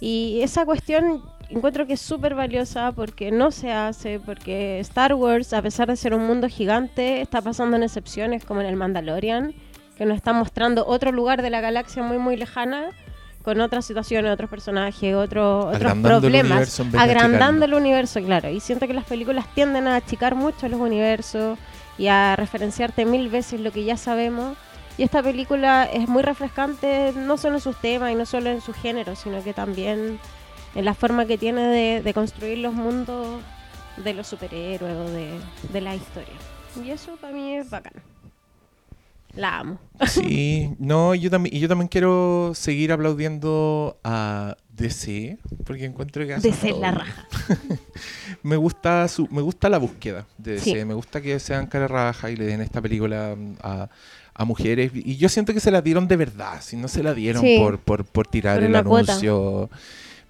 y 0.00 0.40
esa 0.42 0.64
cuestión 0.64 1.22
encuentro 1.50 1.86
que 1.86 1.94
es 1.94 2.00
súper 2.00 2.34
valiosa 2.34 2.92
porque 2.92 3.30
no 3.30 3.50
se 3.50 3.72
hace, 3.72 4.18
porque 4.20 4.80
Star 4.80 5.14
Wars, 5.14 5.52
a 5.52 5.62
pesar 5.62 5.88
de 5.88 5.96
ser 5.96 6.14
un 6.14 6.26
mundo 6.26 6.48
gigante, 6.48 7.20
está 7.20 7.40
pasando 7.42 7.76
en 7.76 7.82
excepciones 7.82 8.44
como 8.44 8.60
en 8.60 8.66
el 8.66 8.76
Mandalorian, 8.76 9.54
que 9.96 10.04
nos 10.06 10.16
está 10.16 10.32
mostrando 10.32 10.86
otro 10.86 11.12
lugar 11.12 11.42
de 11.42 11.50
la 11.50 11.60
galaxia 11.60 12.02
muy 12.02 12.18
muy 12.18 12.36
lejana, 12.36 12.86
con 13.42 13.60
otras 13.60 13.84
situaciones, 13.86 14.32
otros 14.32 14.50
personajes, 14.50 15.14
otro- 15.14 15.66
otros 15.66 15.92
el 15.92 16.20
problemas, 16.20 16.58
agrandando 17.10 17.64
el 17.64 17.74
universo, 17.74 18.20
claro. 18.20 18.50
Y 18.50 18.58
siento 18.58 18.88
que 18.88 18.94
las 18.94 19.04
películas 19.04 19.46
tienden 19.54 19.86
a 19.86 19.94
achicar 19.96 20.34
mucho 20.34 20.68
los 20.68 20.80
universos 20.80 21.56
y 21.96 22.08
a 22.08 22.34
referenciarte 22.34 23.04
mil 23.04 23.28
veces 23.28 23.60
lo 23.60 23.70
que 23.70 23.84
ya 23.84 23.96
sabemos. 23.96 24.56
Y 24.98 25.04
esta 25.04 25.22
película 25.22 25.84
es 25.84 26.08
muy 26.08 26.22
refrescante, 26.22 27.12
no 27.14 27.36
solo 27.36 27.56
en 27.56 27.60
sus 27.60 27.76
temas 27.76 28.10
y 28.10 28.16
no 28.16 28.26
solo 28.26 28.50
en 28.50 28.60
su 28.60 28.72
género, 28.72 29.14
sino 29.14 29.42
que 29.44 29.52
también 29.52 30.18
en 30.76 30.84
la 30.84 30.94
forma 30.94 31.26
que 31.26 31.38
tiene 31.38 31.62
de, 31.62 32.02
de 32.02 32.14
construir 32.14 32.58
los 32.58 32.74
mundos 32.74 33.40
de 34.04 34.14
los 34.14 34.26
superhéroes 34.26 34.94
o 34.94 35.10
de, 35.10 35.30
de 35.72 35.80
la 35.80 35.94
historia. 35.96 36.34
Y 36.84 36.90
eso 36.90 37.16
para 37.16 37.32
mí 37.32 37.56
es 37.56 37.70
bacán. 37.70 37.94
La 39.34 39.58
amo. 39.58 39.78
Sí, 40.06 40.70
no, 40.78 41.14
yo 41.14 41.30
también, 41.30 41.54
y 41.56 41.58
yo 41.60 41.68
también 41.68 41.88
quiero 41.88 42.52
seguir 42.54 42.92
aplaudiendo 42.92 43.98
a 44.04 44.56
DC, 44.70 45.38
porque 45.64 45.84
encuentro 45.86 46.26
que 46.26 46.34
hacen 46.34 46.50
DC 46.50 46.68
todo 46.70 46.80
la 46.80 46.90
raja. 46.92 47.26
me 48.42 48.56
gusta 48.56 49.08
su, 49.08 49.26
me 49.30 49.40
gusta 49.42 49.68
la 49.70 49.78
búsqueda 49.78 50.26
de 50.38 50.52
DC, 50.54 50.64
Sí. 50.80 50.84
me 50.84 50.94
gusta 50.94 51.20
que 51.20 51.38
sean 51.40 51.66
cara 51.66 51.88
raja 51.88 52.30
y 52.30 52.36
le 52.36 52.44
den 52.46 52.60
esta 52.60 52.80
película 52.82 53.34
mm, 53.36 53.54
a, 53.62 53.88
a 54.34 54.44
mujeres 54.44 54.92
y 54.94 55.16
yo 55.16 55.28
siento 55.30 55.54
que 55.54 55.60
se 55.60 55.70
la 55.70 55.80
dieron 55.80 56.06
de 56.08 56.16
verdad, 56.16 56.60
si 56.60 56.76
no 56.76 56.88
se 56.88 57.02
la 57.02 57.14
dieron 57.14 57.42
Sí. 57.42 57.56
por, 57.58 57.78
por, 57.78 58.04
por 58.04 58.26
tirar 58.26 58.56
Por 58.60 58.64
el 58.64 58.84
cuota. 58.84 59.18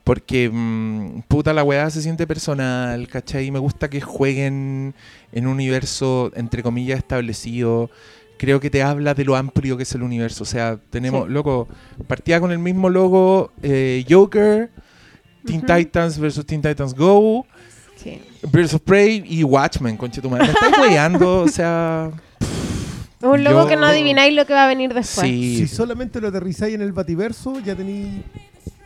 Porque, 0.07 0.49
mm, 0.49 1.23
puta, 1.27 1.53
la 1.53 1.65
weá 1.65 1.91
se 1.91 2.01
siente 2.01 2.29
personal, 2.29 3.09
¿cachai? 3.09 3.51
Me 3.51 3.59
gusta 3.59 3.91
que 3.91 4.01
jueguen 4.01 4.95
en 5.33 5.47
un 5.49 5.55
universo, 5.55 6.31
entre 6.37 6.63
comillas, 6.63 6.99
establecido. 6.99 7.91
Creo 8.39 8.61
que 8.61 8.71
te 8.71 8.85
habla 8.85 9.15
de 9.15 9.25
lo 9.25 9.35
amplio 9.35 9.77
que 9.77 9.83
es 9.83 9.93
el 9.97 10.05
universo. 10.05 10.45
O 10.45 10.47
sea, 10.47 10.79
tenemos, 10.91 11.27
Sí. 11.27 11.33
loco, 11.33 11.67
partía 12.07 12.39
con 12.39 12.53
el 12.53 12.61
mismo 12.61 12.89
logo 12.89 13.51
eh, 13.65 14.05
Joker, 14.09 14.71
Teen. 15.45 15.63
Titans 15.67 16.21
versus 16.21 16.47
Teen 16.47 16.63
Titans 16.63 16.95
Go, 16.95 17.45
Sí. 17.97 18.21
Birds 18.53 18.75
of 18.75 18.83
Prey 18.83 19.25
y 19.27 19.43
Watchmen, 19.43 19.97
conche 19.97 20.21
tu 20.21 20.31
madre. 20.31 20.45
Me 20.47 20.53
estáis 20.53 20.79
weyando, 20.79 21.41
o 21.41 21.49
sea. 21.49 22.13
Es 22.39 22.47
un 23.27 23.43
logo 23.43 23.63
Yo- 23.63 23.69
que 23.69 23.77
no 23.77 23.87
adivináis 23.87 24.33
lo 24.37 24.47
que 24.47 24.53
va 24.53 24.67
a 24.67 24.69
venir 24.69 24.95
después. 24.95 25.27
Sí. 25.27 25.57
Si 25.57 25.67
solamente 25.67 26.21
lo 26.21 26.29
aterrizáis 26.29 26.77
en 26.77 26.83
el 26.83 26.93
bativerso, 26.93 27.59
ya 27.59 27.75
tenéis. 27.75 28.07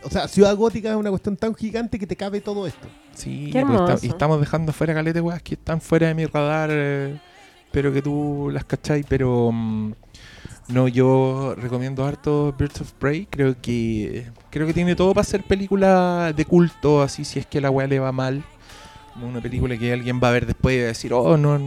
O 0.03 0.09
sea, 0.09 0.27
Ciudad 0.27 0.55
Gótica 0.55 0.89
es 0.89 0.95
una 0.95 1.09
cuestión 1.09 1.37
tan 1.37 1.53
gigante 1.55 1.97
que 1.99 2.07
te 2.07 2.15
cabe 2.15 2.41
todo 2.41 2.65
esto. 2.67 2.87
Sí, 3.13 3.49
Qué 3.51 3.61
pues, 3.61 3.63
hermoso. 3.73 3.93
está- 3.93 4.05
y 4.05 4.09
estamos 4.09 4.39
dejando 4.39 4.73
fuera 4.73 4.93
calete, 4.93 5.21
weas, 5.21 5.41
que 5.41 5.55
están 5.55 5.79
fuera 5.81 6.07
de 6.07 6.15
mi 6.15 6.25
radar. 6.25 6.69
eh, 6.71 7.19
pero 7.71 7.93
que 7.93 8.01
tú 8.01 8.49
las 8.51 8.65
cacháis, 8.65 9.05
pero. 9.07 9.49
mm, 9.51 9.93
no, 10.69 10.87
yo 10.87 11.55
recomiendo 11.57 12.05
harto 12.05 12.53
Birds 12.57 12.81
of 12.81 12.91
Prey. 12.93 13.27
Creo 13.29 13.55
que. 13.61 14.27
Creo 14.49 14.67
que 14.67 14.73
tiene 14.73 14.95
todo 14.95 15.13
para 15.13 15.23
ser 15.23 15.43
película 15.43 16.33
de 16.35 16.45
culto, 16.45 17.01
así 17.01 17.23
si 17.25 17.39
es 17.39 17.45
que 17.45 17.61
la 17.61 17.69
wea 17.69 17.87
le 17.87 17.99
va 17.99 18.11
mal. 18.11 18.43
No 19.15 19.27
Una 19.27 19.41
película 19.41 19.77
que 19.77 19.91
alguien 19.93 20.19
va 20.23 20.29
a 20.29 20.31
ver 20.31 20.45
después 20.45 20.75
y 20.75 20.79
va 20.79 20.85
a 20.85 20.87
decir, 20.87 21.13
oh, 21.13 21.35
no, 21.37 21.59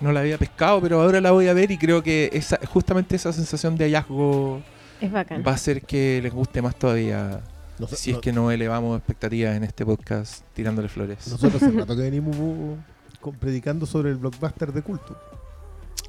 no 0.00 0.12
la 0.12 0.20
había 0.20 0.38
pescado, 0.38 0.80
pero 0.80 1.00
ahora 1.02 1.20
la 1.20 1.30
voy 1.30 1.46
a 1.48 1.52
ver 1.52 1.70
y 1.70 1.78
creo 1.78 2.02
que 2.02 2.30
esa, 2.32 2.58
justamente 2.66 3.14
esa 3.16 3.32
sensación 3.32 3.76
de 3.76 3.84
hallazgo 3.86 4.60
Es 5.00 5.10
bacán. 5.12 5.42
va 5.46 5.52
a 5.52 5.54
hacer 5.54 5.82
que 5.82 6.20
les 6.22 6.32
guste 6.32 6.60
más 6.62 6.76
todavía. 6.76 7.40
Si 7.96 8.10
es 8.12 8.18
que 8.18 8.32
no 8.32 8.50
elevamos 8.50 8.96
expectativas 8.98 9.56
en 9.56 9.64
este 9.64 9.84
podcast 9.84 10.44
tirándole 10.54 10.88
flores. 10.88 11.26
Nosotros 11.28 11.62
hace 11.62 11.70
rato 11.72 11.96
que 11.96 12.02
venimos 12.10 12.36
con- 13.20 13.34
predicando 13.34 13.84
sobre 13.86 14.10
el 14.10 14.16
blockbuster 14.16 14.72
de 14.72 14.82
culto. 14.82 15.18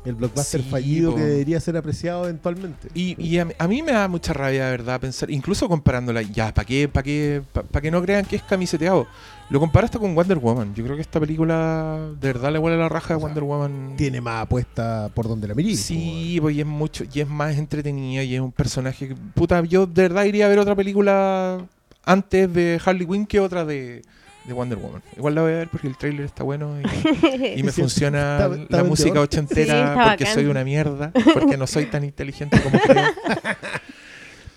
El 0.03 0.13
blockbuster 0.13 0.61
Sí, 0.61 0.69
fallido 0.69 1.11
po. 1.11 1.17
que 1.17 1.23
debería 1.23 1.59
ser 1.59 1.75
apreciado 1.77 2.25
eventualmente. 2.25 2.89
Y, 2.93 3.19
y 3.19 3.39
a, 3.39 3.45
mí- 3.45 3.53
a 3.57 3.67
mí 3.67 3.81
me 3.81 3.91
da 3.93 4.07
mucha 4.07 4.33
rabia, 4.33 4.65
de 4.65 4.71
verdad, 4.71 4.99
pensar, 5.01 5.31
incluso 5.31 5.67
comparándola, 5.67 6.21
ya, 6.21 6.53
¿para 6.53 6.65
qué, 6.65 6.87
para 6.87 7.03
qué, 7.03 7.41
para 7.51 7.81
que 7.81 7.89
no 7.89 8.01
crean 8.03 8.23
que 8.25 8.35
es 8.35 8.43
camiseteado? 8.43 9.07
Lo 9.49 9.59
comparaste 9.59 9.99
con 9.99 10.15
Wonder 10.15 10.39
Woman. 10.39 10.73
Yo 10.73 10.83
creo 10.83 10.95
que 10.95 11.03
esta 11.03 11.19
película 11.19 11.99
de 12.19 12.27
verdad 12.33 12.51
le 12.51 12.57
huele 12.57 12.77
la 12.77 12.89
raja 12.89 13.09
sea, 13.09 13.17
Wonder 13.17 13.43
Woman. 13.43 13.93
Tiene 13.95 14.19
más 14.19 14.41
apuesta 14.43 15.09
por 15.13 15.27
donde 15.27 15.47
la 15.47 15.53
mirís. 15.53 15.79
Sí, 15.81 16.39
pues 16.41 16.55
y 16.55 16.61
es 16.61 16.65
mucho, 16.65 17.03
y 17.13 17.19
es 17.21 17.27
más 17.29 17.55
entretenida 17.55 18.23
y 18.23 18.33
es 18.35 18.41
un 18.41 18.51
personaje 18.51 19.09
que, 19.09 19.15
puta, 19.35 19.63
yo 19.63 19.85
de 19.85 20.01
verdad 20.01 20.23
iría 20.23 20.47
a 20.47 20.49
ver 20.49 20.57
otra 20.59 20.75
película 20.75 21.59
antes 22.03 22.51
de 22.53 22.81
Harley 22.83 23.05
Quinn 23.05 23.27
que 23.27 23.39
otra 23.39 23.65
de, 23.65 24.01
de 24.45 24.53
Wonder 24.53 24.79
Woman. 24.79 25.03
Igual 25.15 25.35
la 25.35 25.41
voy 25.43 25.51
a 25.51 25.55
ver 25.57 25.69
porque 25.69 25.87
el 25.87 25.97
trailer 25.97 26.25
está 26.25 26.43
bueno 26.43 26.77
y, 26.81 27.59
y 27.59 27.63
me 27.63 27.71
Sí, 27.71 27.81
funciona 27.81 28.39
está- 28.47 28.55
está 28.63 28.77
la 28.77 28.83
música. 28.83 29.11
Sí, 29.13 29.17
ochentera 29.19 29.93
porque 29.93 30.23
bacán. 30.23 30.33
soy 30.33 30.45
una 30.45 30.63
mierda, 30.63 31.11
porque 31.35 31.55
no 31.55 31.67
soy 31.67 31.85
tan 31.85 32.03
inteligente 32.03 32.59
como 32.61 32.79
creo. 32.83 33.03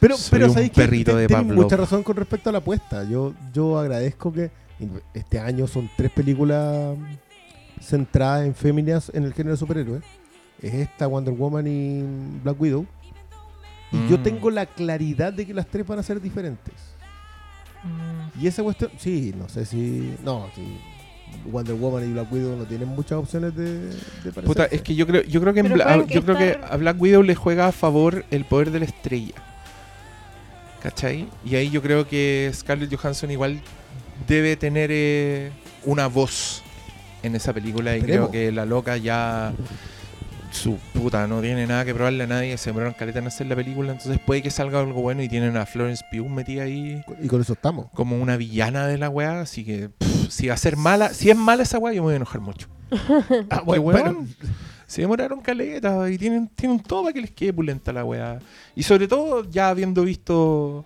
Pero, 0.00 0.16
Soy 0.16 0.30
pero 0.38 0.46
un 0.46 0.54
Te- 0.54 1.14
de 1.14 1.26
mucha 1.54 1.76
razón 1.76 2.02
con 2.02 2.16
respecto 2.16 2.50
a 2.50 2.52
la 2.52 2.58
apuesta. 2.58 3.04
Yo, 3.04 3.34
yo 3.52 3.78
agradezco 3.78 4.32
que 4.32 4.50
este 5.14 5.40
año 5.40 5.66
son 5.66 5.90
tres 5.96 6.10
películas 6.12 6.96
centradas 7.80 8.46
en 8.46 8.54
féminas 8.54 9.10
en 9.14 9.24
el 9.24 9.32
género 9.34 9.52
de 9.52 9.56
superhéroes. 9.58 10.02
Es 10.62 10.74
esta, 10.74 11.06
Wonder 11.06 11.34
Woman 11.34 11.66
y 11.66 12.02
Black 12.42 12.60
Widow. 12.60 12.86
Y 13.92 14.08
yo 14.10 14.18
Mm. 14.18 14.22
tengo 14.22 14.50
la 14.50 14.66
claridad 14.66 15.32
de 15.32 15.46
que 15.46 15.54
las 15.54 15.66
tres 15.66 15.86
van 15.86 15.98
a 15.98 16.02
ser 16.02 16.20
diferentes. 16.20 16.74
Y 18.40 18.46
esa 18.46 18.62
cuestión, 18.62 18.90
sí, 18.98 19.34
no 19.38 19.48
sé 19.48 19.64
si. 19.64 20.14
No, 20.24 20.46
sí. 20.54 20.78
Wonder 21.50 21.74
Woman 21.74 22.08
y 22.08 22.12
Black 22.12 22.32
Widow 22.32 22.56
no 22.56 22.64
tienen 22.64 22.88
muchas 22.88 23.18
opciones 23.18 23.54
de, 23.54 23.88
de 24.24 24.32
Puta, 24.44 24.64
es 24.64 24.80
que 24.82 24.94
yo 24.94 25.06
creo, 25.06 25.22
yo 25.24 25.40
creo 25.40 25.52
que, 25.54 25.60
en 25.60 25.72
Bla- 25.72 26.04
que 26.06 26.14
yo 26.14 26.22
creo 26.24 26.36
que 26.38 26.58
a 26.62 26.76
Black 26.76 27.00
Widow 27.00 27.22
le 27.22 27.34
juega 27.34 27.66
a 27.68 27.72
favor 27.72 28.24
el 28.30 28.44
poder 28.44 28.70
de 28.70 28.78
la 28.80 28.84
estrella. 28.86 29.34
¿Cachai? 30.82 31.28
Y 31.44 31.56
ahí 31.56 31.70
yo 31.70 31.82
creo 31.82 32.06
que 32.06 32.50
Scarlett 32.54 32.94
Johansson 32.94 33.30
igual 33.30 33.60
debe 34.26 34.56
tener 34.56 34.90
eh, 34.92 35.50
una 35.84 36.06
voz 36.06 36.62
en 37.22 37.34
esa 37.34 37.52
película 37.52 37.94
y 37.96 38.00
Esperemos. 38.00 38.30
creo 38.30 38.46
que 38.46 38.52
la 38.52 38.64
loca 38.64 38.96
ya 38.96 39.52
su 40.52 40.76
puta 40.94 41.26
no 41.26 41.40
tiene 41.42 41.66
nada 41.66 41.84
que 41.84 41.94
probarle 41.94 42.24
a 42.24 42.26
nadie, 42.26 42.56
se 42.56 42.70
demoraron 42.70 42.94
caleta 42.94 43.18
en 43.18 43.26
hacer 43.26 43.46
la 43.48 43.54
película, 43.56 43.92
entonces 43.92 44.18
puede 44.24 44.40
que 44.40 44.50
salga 44.50 44.80
algo 44.80 45.02
bueno 45.02 45.22
y 45.22 45.28
tienen 45.28 45.56
a 45.56 45.66
Florence 45.66 46.02
Pugh 46.10 46.28
metida 46.28 46.62
ahí 46.62 47.02
Y 47.22 47.26
con 47.28 47.40
eso 47.42 47.52
estamos. 47.52 47.88
como 47.92 48.16
una 48.18 48.36
villana 48.36 48.86
de 48.86 48.96
la 48.98 49.10
weá, 49.10 49.40
así 49.42 49.64
que 49.64 49.90
pff, 49.90 50.30
si 50.30 50.48
va 50.48 50.54
a 50.54 50.56
ser 50.56 50.76
mala, 50.76 51.12
si 51.12 51.28
es 51.28 51.36
mala 51.36 51.64
esa 51.64 51.78
weá 51.78 51.92
yo 51.92 52.00
me 52.02 52.06
voy 52.06 52.12
a 52.14 52.16
enojar 52.16 52.40
mucho. 52.40 52.68
Ah, 53.50 53.60
bueno, 53.64 54.26
Se 54.88 55.02
demoraron 55.02 55.40
caleta 55.42 56.10
y 56.10 56.16
tienen, 56.16 56.48
tienen 56.48 56.80
todo 56.80 57.02
para 57.02 57.12
que 57.12 57.20
les 57.20 57.30
quede 57.30 57.52
pulenta 57.52 57.92
la 57.92 58.04
weá. 58.06 58.38
Y 58.74 58.82
sobre 58.82 59.06
todo 59.06 59.44
ya 59.50 59.68
habiendo 59.68 60.02
visto 60.02 60.82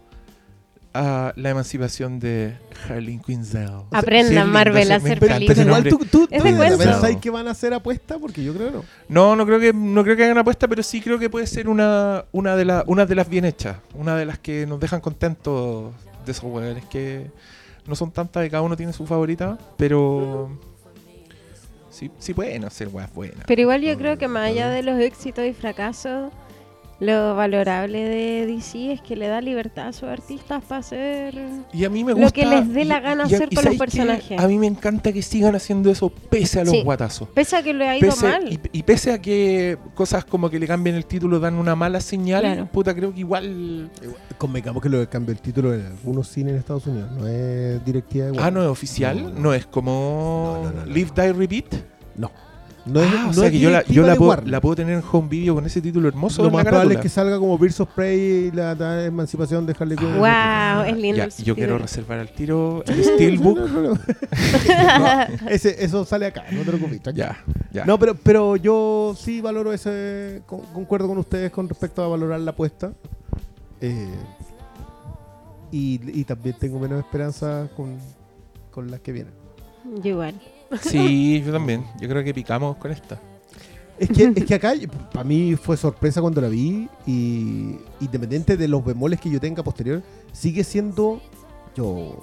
a 0.92 1.32
la 1.36 1.50
emancipación 1.50 2.18
de 2.18 2.54
Harleen 2.84 3.20
Quinzel. 3.20 3.70
Aprendan 3.92 4.50
Marvel 4.50 4.90
a 4.90 4.96
hacer 4.96 5.22
encanta 5.22 5.46
pero 5.46 5.62
igual 5.62 5.84
tú, 5.84 5.98
tú, 6.10 6.28
Es 6.30 6.42
tú 6.42 6.48
de 6.48 6.56
cuento. 6.56 6.78
pensáis 6.78 7.16
que 7.18 7.30
van 7.30 7.46
a 7.46 7.52
hacer 7.52 7.72
apuesta 7.72 8.18
porque 8.18 8.42
yo 8.42 8.52
creo 8.52 8.66
que 8.72 8.76
no. 8.78 8.84
No, 9.08 9.36
no 9.36 9.46
creo 9.46 9.60
que 9.60 9.72
no 9.72 10.02
creo 10.02 10.16
que 10.16 10.24
hagan 10.24 10.36
apuesta, 10.38 10.66
pero 10.66 10.82
sí 10.82 11.00
creo 11.00 11.18
que 11.18 11.30
puede 11.30 11.46
ser 11.46 11.68
una, 11.68 12.24
una 12.32 12.56
de 12.56 12.64
las 12.64 12.84
una 12.88 13.06
de 13.06 13.14
las 13.14 13.28
bien 13.28 13.44
hechas, 13.44 13.76
una 13.94 14.16
de 14.16 14.26
las 14.26 14.40
que 14.40 14.66
nos 14.66 14.80
dejan 14.80 15.00
contentos 15.00 15.92
de 16.26 16.32
esos 16.32 16.44
weones 16.44 16.84
que 16.86 17.30
no 17.86 17.94
son 17.94 18.10
tantas 18.10 18.44
y 18.44 18.50
cada 18.50 18.62
uno 18.62 18.76
tiene 18.76 18.92
su 18.92 19.06
favorita, 19.06 19.56
pero 19.76 20.50
sí, 21.92 22.10
sí 22.18 22.34
pueden 22.34 22.64
hacer 22.64 22.88
weas 22.88 23.12
buenas. 23.14 23.44
Pero 23.46 23.62
igual 23.62 23.82
yo 23.82 23.96
creo 23.96 24.18
que 24.18 24.26
más 24.26 24.48
allá 24.48 24.70
de 24.70 24.82
los 24.82 24.98
éxitos 24.98 25.44
y 25.44 25.52
fracasos, 25.52 26.32
Lo 27.02 27.34
valorable 27.34 27.98
de 28.08 28.46
DC 28.46 28.92
es 28.92 29.00
que 29.00 29.16
le 29.16 29.26
da 29.26 29.40
libertad 29.40 29.88
a 29.88 29.92
sus 29.92 30.04
artistas 30.04 30.62
para 30.62 30.78
hacer... 30.78 31.34
Y 31.72 31.84
a 31.84 31.90
mí 31.90 32.04
me 32.04 32.14
Lo 32.14 32.30
que 32.30 32.46
les 32.46 32.72
dé 32.72 32.84
la 32.84 33.00
gana 33.00 33.24
y 33.28 33.34
hacer 33.34 33.48
y 33.50 33.56
con 33.56 33.64
los 33.64 33.74
personajes. 33.74 34.38
A 34.38 34.46
mí 34.46 34.56
me 34.56 34.68
encanta 34.68 35.12
que 35.12 35.20
sigan 35.20 35.56
haciendo 35.56 35.90
eso 35.90 36.08
pese 36.10 36.60
a 36.60 36.64
los 36.64 36.70
Sí. 36.72 36.82
guatazos. 36.84 37.28
Pese 37.30 37.56
a 37.56 37.62
que 37.64 37.74
le 37.74 37.88
ha 37.88 37.98
ido 37.98 38.08
Pese- 38.08 38.22
mal. 38.28 38.52
y, 38.52 38.60
y 38.72 38.82
pese 38.84 39.10
a 39.10 39.20
que 39.20 39.78
cosas 39.94 40.24
como 40.24 40.48
que 40.48 40.60
le 40.60 40.66
cambien 40.68 40.94
el 40.94 41.04
título 41.04 41.40
dan 41.40 41.54
una 41.54 41.74
mala 41.74 42.00
señal, 42.00 42.42
Claro. 42.42 42.66
puta, 42.70 42.94
creo 42.94 43.12
que 43.12 43.18
igual. 43.18 43.90
Convengamos 44.38 44.80
que 44.80 44.88
lo 44.88 45.08
cambio 45.10 45.32
el 45.32 45.40
título 45.40 45.74
en 45.74 45.84
algunos 45.86 46.28
cines 46.28 46.52
en 46.52 46.58
Estados 46.60 46.86
Unidos, 46.86 47.10
no 47.10 47.26
es 47.26 47.84
directiva 47.84 48.26
de 48.26 48.38
Ah, 48.38 48.52
no 48.52 48.62
es 48.62 48.68
oficial, 48.68 49.20
No, 49.24 49.30
no, 49.30 49.40
no. 49.40 49.54
es 49.54 49.66
como 49.66 50.60
No, 50.62 50.70
no, 50.70 50.76
no, 50.80 50.86
no. 50.86 50.92
Live, 50.92 51.10
Die, 51.16 51.32
Repeat. 51.32 51.74
No. 52.16 52.30
No 52.84 53.00
es, 53.00 53.12
ah, 53.14 53.24
o 53.24 53.26
no 53.28 53.32
sea 53.32 53.46
es 53.46 53.52
que 53.52 53.58
yo, 53.60 53.70
la, 53.70 53.84
yo 53.84 54.02
puedo, 54.16 54.42
la 54.44 54.60
puedo 54.60 54.74
tener 54.74 54.94
en 54.98 55.04
home 55.10 55.28
video 55.28 55.54
con 55.54 55.64
ese 55.64 55.80
título 55.80 56.08
hermoso 56.08 56.42
Lo 56.42 56.50
más 56.50 56.64
probable 56.64 56.94
es 56.94 57.00
que 57.00 57.08
salga 57.08 57.38
como 57.38 57.56
Birds 57.56 57.78
of 57.78 57.88
Prey 57.94 58.18
y 58.20 58.50
la, 58.50 58.74
la 58.74 59.04
emancipación 59.04 59.64
de 59.66 59.76
Harley 59.78 59.96
Quinn. 59.96 60.16
Wow, 60.18 60.82
es 60.86 60.96
lindo. 60.96 61.16
Ya, 61.16 61.28
yo 61.44 61.54
quiero 61.54 61.78
reservar 61.78 62.18
al 62.18 62.30
tiro 62.32 62.82
el 62.88 63.04
Steelbook. 63.04 63.58
No, 63.58 63.66
no, 63.68 63.82
no. 63.94 63.94
No, 65.42 65.48
ese, 65.48 65.84
eso 65.84 66.04
sale 66.04 66.26
acá, 66.26 66.44
no 66.50 66.60
te 66.60 66.64
preocupes. 66.66 67.02
tranquilo. 67.02 67.28
ya, 67.28 67.44
ya. 67.72 67.84
No, 67.84 67.98
pero, 67.98 68.14
pero 68.16 68.56
yo 68.56 69.14
sí 69.16 69.40
valoro 69.40 69.72
ese. 69.72 70.42
con- 70.46 70.62
concuerdo 70.72 71.06
con 71.08 71.18
ustedes 71.18 71.50
con 71.52 71.68
respecto 71.68 72.02
a 72.02 72.08
valorar 72.08 72.40
la 72.40 72.50
apuesta. 72.50 72.92
Eh, 73.80 74.08
y, 75.70 76.00
y 76.20 76.24
también 76.24 76.56
tengo 76.58 76.78
menos 76.78 76.98
esperanza 76.98 77.68
con, 77.76 77.96
con 78.70 78.90
las 78.90 79.00
que 79.00 79.12
vienen. 79.12 79.32
Yo 80.02 80.10
igual. 80.10 80.34
Sí, 80.80 81.42
yo 81.44 81.52
también. 81.52 81.84
Yo 82.00 82.08
creo 82.08 82.22
que 82.24 82.32
picamos 82.34 82.76
con 82.76 82.90
esta. 82.90 83.18
Es 83.98 84.08
que, 84.08 84.32
es 84.34 84.44
que 84.44 84.54
acá, 84.54 84.72
para 85.12 85.22
mí 85.24 85.54
fue 85.54 85.76
sorpresa 85.76 86.20
cuando 86.20 86.40
la 86.40 86.48
vi. 86.48 86.88
Y 87.06 87.76
independiente 88.00 88.56
de 88.56 88.68
los 88.68 88.84
bemoles 88.84 89.20
que 89.20 89.30
yo 89.30 89.38
tenga 89.40 89.62
posterior, 89.62 90.02
sigue 90.32 90.64
siendo. 90.64 91.20
Yo. 91.76 92.18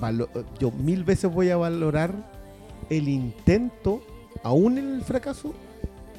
valo- 0.00 0.28
yo 0.58 0.70
mil 0.70 1.04
veces 1.04 1.30
voy 1.32 1.50
a 1.50 1.56
valorar 1.56 2.12
el 2.90 3.08
intento, 3.08 4.02
aún 4.42 4.78
en 4.78 4.94
el 4.96 5.02
fracaso, 5.02 5.54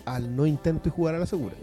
al 0.06 0.36
no 0.36 0.46
intento 0.46 0.90
y 0.90 0.92
jugar 0.92 1.16
a 1.16 1.20
la 1.20 1.26
segura. 1.26 1.56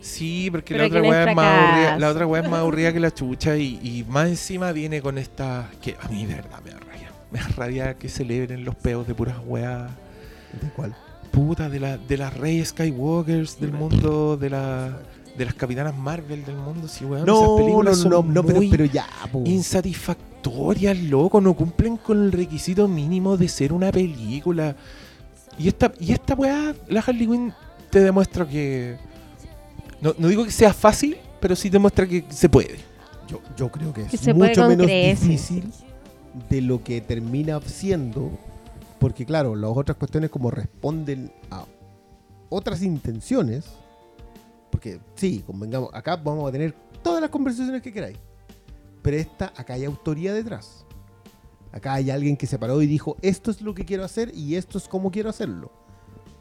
Sí, 0.00 0.48
porque 0.50 0.74
Pero 0.74 0.84
la 0.84 0.88
otra 0.88 1.02
weá 1.02 1.30
es 1.30 1.36
más 1.36 1.46
aburrida, 1.46 1.76
fracaso. 1.82 2.00
la 2.00 2.08
otra 2.10 2.26
weá 2.26 2.42
es 2.42 2.48
más 2.50 2.60
aburrida 2.60 2.92
que 2.92 3.00
la 3.00 3.10
chucha 3.12 3.56
y, 3.56 3.80
y 3.82 4.04
más 4.08 4.28
encima 4.28 4.70
viene 4.72 5.02
con 5.02 5.18
esta 5.18 5.68
que 5.82 5.96
a 6.00 6.08
mí 6.08 6.24
de 6.24 6.36
verdad 6.36 6.60
me 6.64 6.70
da 6.70 6.78
rabia. 6.78 6.87
Me 7.30 7.38
da 7.40 7.48
rabia 7.56 7.94
que 7.94 8.08
celebren 8.08 8.64
los 8.64 8.74
peos 8.74 9.06
de 9.06 9.14
puras 9.14 9.36
weas 9.46 9.90
¿De 10.62 10.68
cuál? 10.74 10.94
puta 11.30 11.68
de 11.68 11.78
la 11.80 11.98
de 11.98 12.16
las 12.16 12.34
Reyes 12.36 12.68
Skywalkers 12.68 13.60
del 13.60 13.72
mundo, 13.72 14.36
de 14.36 14.48
la 14.50 14.98
de 15.36 15.44
las 15.44 15.54
capitanas 15.54 15.96
Marvel 15.96 16.44
del 16.44 16.56
mundo, 16.56 16.88
sí, 16.88 17.04
weón, 17.04 17.22
esas 17.22 17.26
No, 17.26 17.42
no, 17.46 17.56
películas 17.56 17.96
no, 18.04 18.10
son 18.10 18.32
no, 18.34 18.42
pero, 18.42 18.56
muy 18.58 18.68
pero 18.70 18.84
ya, 18.86 19.06
po. 19.30 19.42
insatisfactorias, 19.44 20.98
loco, 20.98 21.40
no 21.40 21.54
cumplen 21.54 21.96
con 21.98 22.24
el 22.24 22.32
requisito 22.32 22.88
mínimo 22.88 23.36
de 23.36 23.46
ser 23.48 23.72
una 23.72 23.92
película. 23.92 24.74
Y 25.58 25.68
esta, 25.68 25.92
y 26.00 26.12
esta 26.12 26.34
weá, 26.34 26.74
la 26.88 27.00
Harley 27.00 27.26
Quinn 27.26 27.52
te 27.90 28.00
demuestra 28.00 28.48
que. 28.48 28.96
No, 30.00 30.14
no 30.18 30.28
digo 30.28 30.44
que 30.44 30.50
sea 30.50 30.72
fácil, 30.72 31.16
pero 31.40 31.54
sí 31.54 31.68
demuestra 31.68 32.06
que 32.06 32.24
se 32.30 32.48
puede. 32.48 32.76
Yo, 33.28 33.40
yo 33.56 33.68
creo 33.70 33.92
que 33.92 34.02
es 34.02 34.08
Que 34.10 34.16
se 34.16 34.34
puede 34.34 34.50
mucho 34.50 34.68
menos 34.68 34.86
creces. 34.86 35.20
difícil 35.28 35.70
de 36.48 36.60
lo 36.60 36.82
que 36.82 37.00
termina 37.00 37.60
siendo, 37.60 38.30
porque 38.98 39.24
claro, 39.24 39.54
las 39.56 39.70
otras 39.74 39.96
cuestiones 39.96 40.30
como 40.30 40.50
responden 40.50 41.32
a 41.50 41.64
otras 42.48 42.82
intenciones, 42.82 43.66
porque 44.70 45.00
sí, 45.14 45.42
convengamos, 45.46 45.90
acá 45.92 46.16
vamos 46.16 46.48
a 46.48 46.52
tener 46.52 46.74
todas 47.02 47.20
las 47.20 47.30
conversaciones 47.30 47.82
que 47.82 47.92
queráis, 47.92 48.18
pero 49.02 49.16
esta, 49.16 49.52
acá 49.56 49.74
hay 49.74 49.84
autoría 49.84 50.34
detrás. 50.34 50.84
Acá 51.70 51.94
hay 51.94 52.10
alguien 52.10 52.36
que 52.36 52.46
se 52.46 52.58
paró 52.58 52.80
y 52.80 52.86
dijo, 52.86 53.16
esto 53.20 53.50
es 53.50 53.60
lo 53.60 53.74
que 53.74 53.84
quiero 53.84 54.02
hacer 54.02 54.32
y 54.34 54.54
esto 54.54 54.78
es 54.78 54.88
cómo 54.88 55.10
quiero 55.10 55.28
hacerlo. 55.28 55.70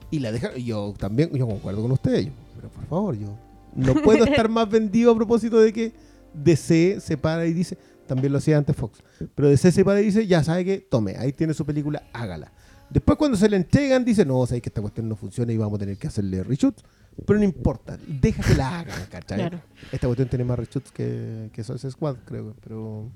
Y 0.10 0.20
la 0.20 0.32
dejaron, 0.32 0.58
yo 0.58 0.94
también, 0.98 1.30
yo 1.32 1.46
concuerdo 1.46 1.82
con 1.82 1.92
ustedes, 1.92 2.30
pero 2.56 2.70
por 2.70 2.86
favor, 2.86 3.18
yo 3.18 3.36
no 3.76 3.94
puedo 3.96 4.24
estar 4.26 4.48
más 4.50 4.70
vendido 4.70 5.12
a 5.12 5.16
propósito 5.16 5.60
de 5.60 5.74
que 5.74 5.94
DC 6.34 7.00
se 7.02 7.18
para 7.18 7.46
y 7.46 7.54
dice, 7.54 7.78
también 8.08 8.32
lo 8.32 8.40
hacía 8.40 8.58
antes 8.58 8.76
Fox, 8.76 9.04
pero 9.36 9.50
DC 9.50 9.72
se 9.72 9.86
para 9.86 10.02
y 10.02 10.06
dice, 10.06 10.26
ya 10.26 10.44
sabe 10.44 10.66
que, 10.66 10.80
tome, 10.80 11.16
ahí 11.18 11.34
tiene 11.34 11.54
su 11.54 11.66
película, 11.66 12.04
hágala. 12.14 12.52
Después 12.90 13.18
cuando 13.18 13.38
se 13.38 13.50
le 13.50 13.58
entregan, 13.58 14.06
dice, 14.06 14.26
no, 14.26 14.46
sabes 14.46 14.62
que 14.62 14.70
esta 14.70 14.82
cuestión 14.82 15.10
no 15.10 15.16
funciona 15.16 15.52
y 15.52 15.58
vamos 15.58 15.76
a 15.76 15.80
tener 15.80 15.98
que 15.98 16.08
hacerle 16.08 16.44
reshoots, 16.44 16.84
pero 17.26 17.38
no 17.38 17.46
importa, 17.46 17.98
deja 18.08 18.42
que 18.42 18.56
la 18.56 18.80
hagan, 18.80 19.06
¿cachai? 19.12 19.38
Claro. 19.40 19.60
Esta 19.92 20.08
cuestión 20.08 20.30
tiene 20.30 20.46
más 20.46 20.58
reshoots 20.58 20.92
que, 20.92 21.50
que 21.52 21.64
Suicide 21.64 21.92
Squad, 21.92 22.16
creo, 22.26 22.56
pero... 22.64 23.12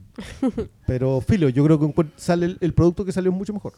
pero, 0.85 1.21
filo, 1.21 1.49
yo 1.49 1.63
creo 1.63 1.79
que 1.79 2.05
sale 2.17 2.47
el, 2.47 2.57
el 2.59 2.73
producto 2.73 3.05
que 3.05 3.11
salió 3.11 3.31
mucho 3.31 3.53
mejor. 3.53 3.73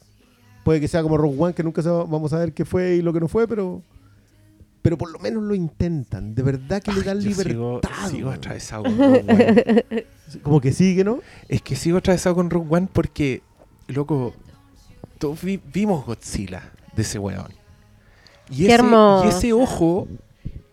Puede 0.64 0.80
que 0.80 0.88
sea 0.88 1.04
como 1.04 1.18
Rogue 1.18 1.36
One, 1.38 1.54
que 1.54 1.64
nunca 1.64 1.82
vamos 1.82 2.34
a 2.34 2.40
ver 2.40 2.54
qué 2.54 2.66
fue 2.66 2.96
y 2.96 3.02
lo 3.02 3.14
que 3.14 3.20
no 3.20 3.28
fue, 3.28 3.48
pero... 3.48 3.82
Pero 4.84 4.98
por 4.98 5.10
lo 5.12 5.18
menos 5.18 5.42
lo 5.42 5.56
intentan. 5.56 6.36
De 6.36 6.44
verdad 6.44 6.84
que 6.84 6.92
le 6.92 7.02
dan 7.02 7.20
Yo 7.22 7.30
libertad. 7.30 7.90
sigo, 8.12 8.30
atravesado 8.30 8.84
con 8.84 8.98
Rogue 9.00 9.26
One. 9.28 10.06
Como 10.44 10.62
que 10.62 10.72
sigue, 10.72 11.04
¿no? 11.04 11.20
Es 11.50 11.62
que 11.64 11.76
sigo 11.76 11.98
atravesado 11.98 12.36
con 12.36 12.50
Rogue 12.52 12.68
One 12.70 12.88
porque, 12.94 13.42
loco, 13.88 14.34
todos 15.20 15.42
vi- 15.42 15.62
vimos 15.74 16.06
Godzilla 16.06 16.72
de 16.96 17.02
ese 17.02 17.18
weón. 17.18 17.48
Y 18.52 18.58
Qué 18.58 18.66
ese, 18.66 18.74
hermoso. 18.76 19.26
y 19.26 19.30
ese 19.30 19.54
ojo 19.54 20.08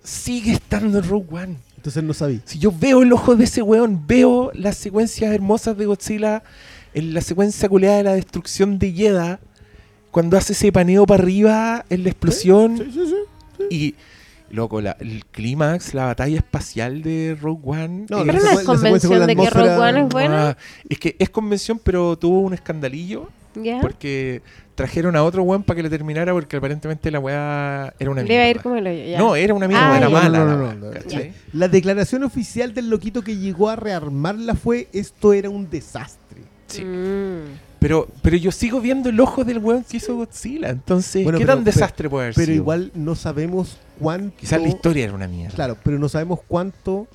sigue 0.02 0.52
estando 0.52 0.98
en 0.98 1.08
Rogue 1.08 1.28
One. 1.30 1.56
Entonces 1.76 2.02
no 2.02 2.12
sabía. 2.12 2.40
Si 2.44 2.58
yo 2.58 2.72
veo 2.76 3.02
el 3.02 3.12
ojo 3.12 3.36
de 3.36 3.44
ese 3.44 3.62
weón, 3.62 4.06
veo 4.06 4.50
las 4.54 4.76
secuencias 4.76 5.32
hermosas 5.32 5.78
de 5.78 5.86
Godzilla, 5.86 6.42
en 6.94 7.14
la 7.14 7.20
secuencia 7.20 7.68
culeada 7.68 7.98
de 7.98 8.02
la 8.02 8.12
destrucción 8.14 8.78
de 8.80 8.92
Yeda, 8.92 9.38
cuando 10.10 10.36
hace 10.36 10.52
ese 10.54 10.72
paneo 10.72 11.06
para 11.06 11.22
arriba 11.22 11.84
en 11.88 12.02
la 12.02 12.08
explosión. 12.10 12.76
Sí, 12.76 12.90
sí, 12.92 13.06
sí. 13.06 13.14
Y, 13.70 13.94
loco, 14.50 14.80
la- 14.80 14.96
el 15.00 15.24
clímax, 15.26 15.94
la 15.94 16.06
batalla 16.06 16.36
espacial 16.36 17.02
de 17.02 17.36
Rogue 17.40 17.62
One. 17.64 18.06
No, 18.10 18.18
es- 18.18 18.24
Pero 18.26 18.38
no 18.42 18.50
es 18.60 18.66
convención 18.66 19.18
la 19.20 19.26
de 19.26 19.36
que 19.36 19.50
Rogue 19.50 19.76
One 19.78 20.00
es 20.02 20.08
buena. 20.08 20.48
Ah, 20.50 20.56
es 20.88 20.98
que 20.98 21.16
es 21.18 21.30
convención, 21.30 21.80
pero 21.82 22.18
tuvo 22.18 22.40
un 22.40 22.52
escandalillo 22.54 23.28
porque 23.80 24.42
trajeron 24.76 25.14
a 25.16 25.22
otro 25.24 25.42
weón 25.42 25.62
para 25.64 25.76
que 25.76 25.82
le 25.82 25.90
terminara 25.90 26.32
porque 26.32 26.56
aparentemente 26.56 27.10
la 27.10 27.18
weá 27.18 27.92
era 27.98 28.10
una 28.10 28.22
Le 28.22 28.32
iba 28.34 28.42
a 28.44 28.48
ir 28.48 28.54
mierda. 28.56 28.62
como 28.62 28.76
el 28.76 28.86
hoyo. 28.86 29.04
ya. 29.04 29.18
No, 29.18 29.36
era 29.36 29.52
una 29.54 29.68
mierda, 29.68 29.92
Ah, 29.92 29.96
era 29.98 30.08
mala. 30.08 30.74
La 31.52 31.68
declaración 31.68 32.22
oficial 32.24 32.72
del 32.74 32.88
loquito 32.90 33.22
que 33.22 33.36
llegó 33.36 33.68
a 33.68 33.76
rearmarla 33.76 34.54
fue 34.54 34.88
esto 34.92 35.32
era 35.32 35.50
un 35.50 35.68
desastre. 35.68 36.42
Sí. 36.68 36.84
Mm. 36.84 37.69
Pero, 37.80 38.06
pero 38.22 38.36
yo 38.36 38.52
sigo 38.52 38.80
viendo 38.80 39.08
el 39.08 39.18
ojo 39.18 39.42
del 39.42 39.58
weón 39.58 39.84
que 39.84 39.96
hizo 39.96 40.14
Godzilla. 40.14 40.68
Entonces, 40.68 41.24
Bueno, 41.24 41.38
¿qué 41.38 41.46
pero- 41.46 41.56
tan 41.56 41.64
desastre 41.64 42.08
puede 42.10 42.26
haber 42.26 42.34
Pero 42.34 42.46
sido? 42.46 42.56
igual 42.56 42.92
no 42.94 43.14
sabemos 43.14 43.78
cuánto. 43.98 44.36
Quizás 44.36 44.60
la 44.60 44.68
historia 44.68 45.04
era 45.04 45.14
una 45.14 45.26
mierda. 45.26 45.54
Claro, 45.54 45.76
pero 45.82 45.98
no 45.98 46.08
sabemos 46.08 46.40
cuánto 46.46 47.06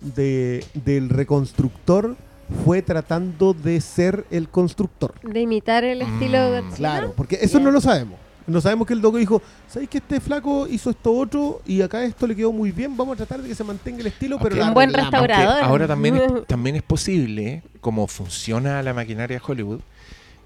de, 0.00 0.64
del 0.74 1.08
reconstructor 1.08 2.16
fue 2.64 2.82
tratando 2.82 3.54
de 3.54 3.80
ser 3.80 4.24
el 4.30 4.48
constructor. 4.48 5.14
De 5.22 5.40
imitar 5.40 5.82
el 5.84 6.02
estilo 6.02 6.50
de 6.50 6.62
Mm, 6.62 6.64
Godzilla. 6.66 6.76
Claro, 6.90 7.12
porque 7.16 7.38
eso 7.40 7.58
no 7.58 7.70
lo 7.70 7.80
sabemos. 7.80 8.18
No 8.46 8.60
sabemos 8.60 8.86
que 8.86 8.92
el 8.92 9.00
doco 9.00 9.16
dijo, 9.16 9.40
¿sabéis 9.66 9.88
que 9.88 9.98
este 9.98 10.20
flaco 10.20 10.66
hizo 10.68 10.90
esto 10.90 11.12
otro 11.14 11.62
y 11.66 11.80
acá 11.80 12.04
esto 12.04 12.26
le 12.26 12.36
quedó 12.36 12.52
muy 12.52 12.72
bien? 12.72 12.94
Vamos 12.94 13.14
a 13.14 13.16
tratar 13.16 13.40
de 13.40 13.48
que 13.48 13.54
se 13.54 13.64
mantenga 13.64 14.00
el 14.00 14.08
estilo, 14.08 14.38
pero 14.38 14.54
la 14.56 14.68
Un 14.68 14.74
buen 14.74 14.90
arreglamos". 14.90 15.14
Aunque 15.14 15.28
restaurador. 15.32 15.64
ahora 15.64 15.86
también 15.88 16.16
es, 16.16 16.22
también 16.46 16.76
es 16.76 16.82
posible, 16.82 17.62
como 17.80 18.06
funciona 18.06 18.82
la 18.82 18.92
maquinaria 18.92 19.38
de 19.38 19.42
Hollywood, 19.44 19.80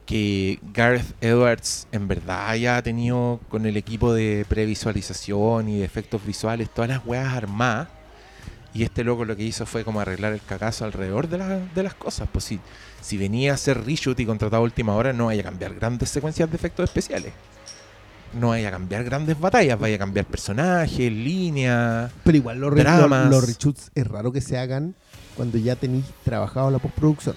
que 0.08 0.58
Gareth 0.72 1.14
Edwards 1.22 1.86
en 1.92 2.08
verdad 2.08 2.48
haya 2.48 2.80
tenido 2.82 3.40
con 3.50 3.66
el 3.66 3.76
equipo 3.76 4.14
de 4.14 4.46
previsualización 4.48 5.68
y 5.68 5.80
de 5.80 5.84
efectos 5.84 6.24
visuales 6.24 6.70
todas 6.70 6.88
las 6.88 7.04
weas 7.04 7.34
armadas. 7.34 7.88
Y 8.72 8.84
este 8.84 9.04
loco 9.04 9.26
lo 9.26 9.36
que 9.36 9.42
hizo 9.44 9.66
fue 9.66 9.84
como 9.84 10.00
arreglar 10.00 10.32
el 10.32 10.40
cagazo 10.40 10.86
alrededor 10.86 11.28
de, 11.28 11.36
la- 11.36 11.58
de 11.74 11.82
las 11.82 11.92
cosas. 11.92 12.26
Pues 12.32 12.44
si, 12.44 12.58
si 13.02 13.18
venía 13.18 13.52
a 13.52 13.54
hacer 13.56 13.84
reshoot 13.84 14.18
y 14.20 14.24
contratado 14.24 14.62
a 14.62 14.64
última 14.64 14.94
hora, 14.94 15.12
no 15.12 15.26
vaya 15.26 15.42
a 15.42 15.44
cambiar 15.44 15.74
grandes 15.74 16.08
secuencias 16.08 16.48
de 16.50 16.56
efectos 16.56 16.84
especiales. 16.84 17.34
No 18.32 18.48
vaya 18.48 18.68
a 18.68 18.70
cambiar 18.70 19.04
grandes 19.04 19.38
batallas, 19.38 19.78
vaya 19.78 19.96
a 19.96 19.98
cambiar 19.98 20.24
personajes, 20.24 21.12
líneas. 21.12 22.10
Pero 22.24 22.36
igual 22.38 22.58
los, 22.60 22.74
Dramas. 22.74 23.24
los, 23.24 23.30
los 23.40 23.46
reshoots 23.46 23.90
es 23.94 24.06
raro 24.06 24.32
que 24.32 24.40
se 24.40 24.56
hagan 24.56 24.94
cuando 25.36 25.58
ya 25.58 25.76
tenéis 25.76 26.04
trabajado 26.24 26.70
la 26.70 26.78
postproducción. 26.78 27.36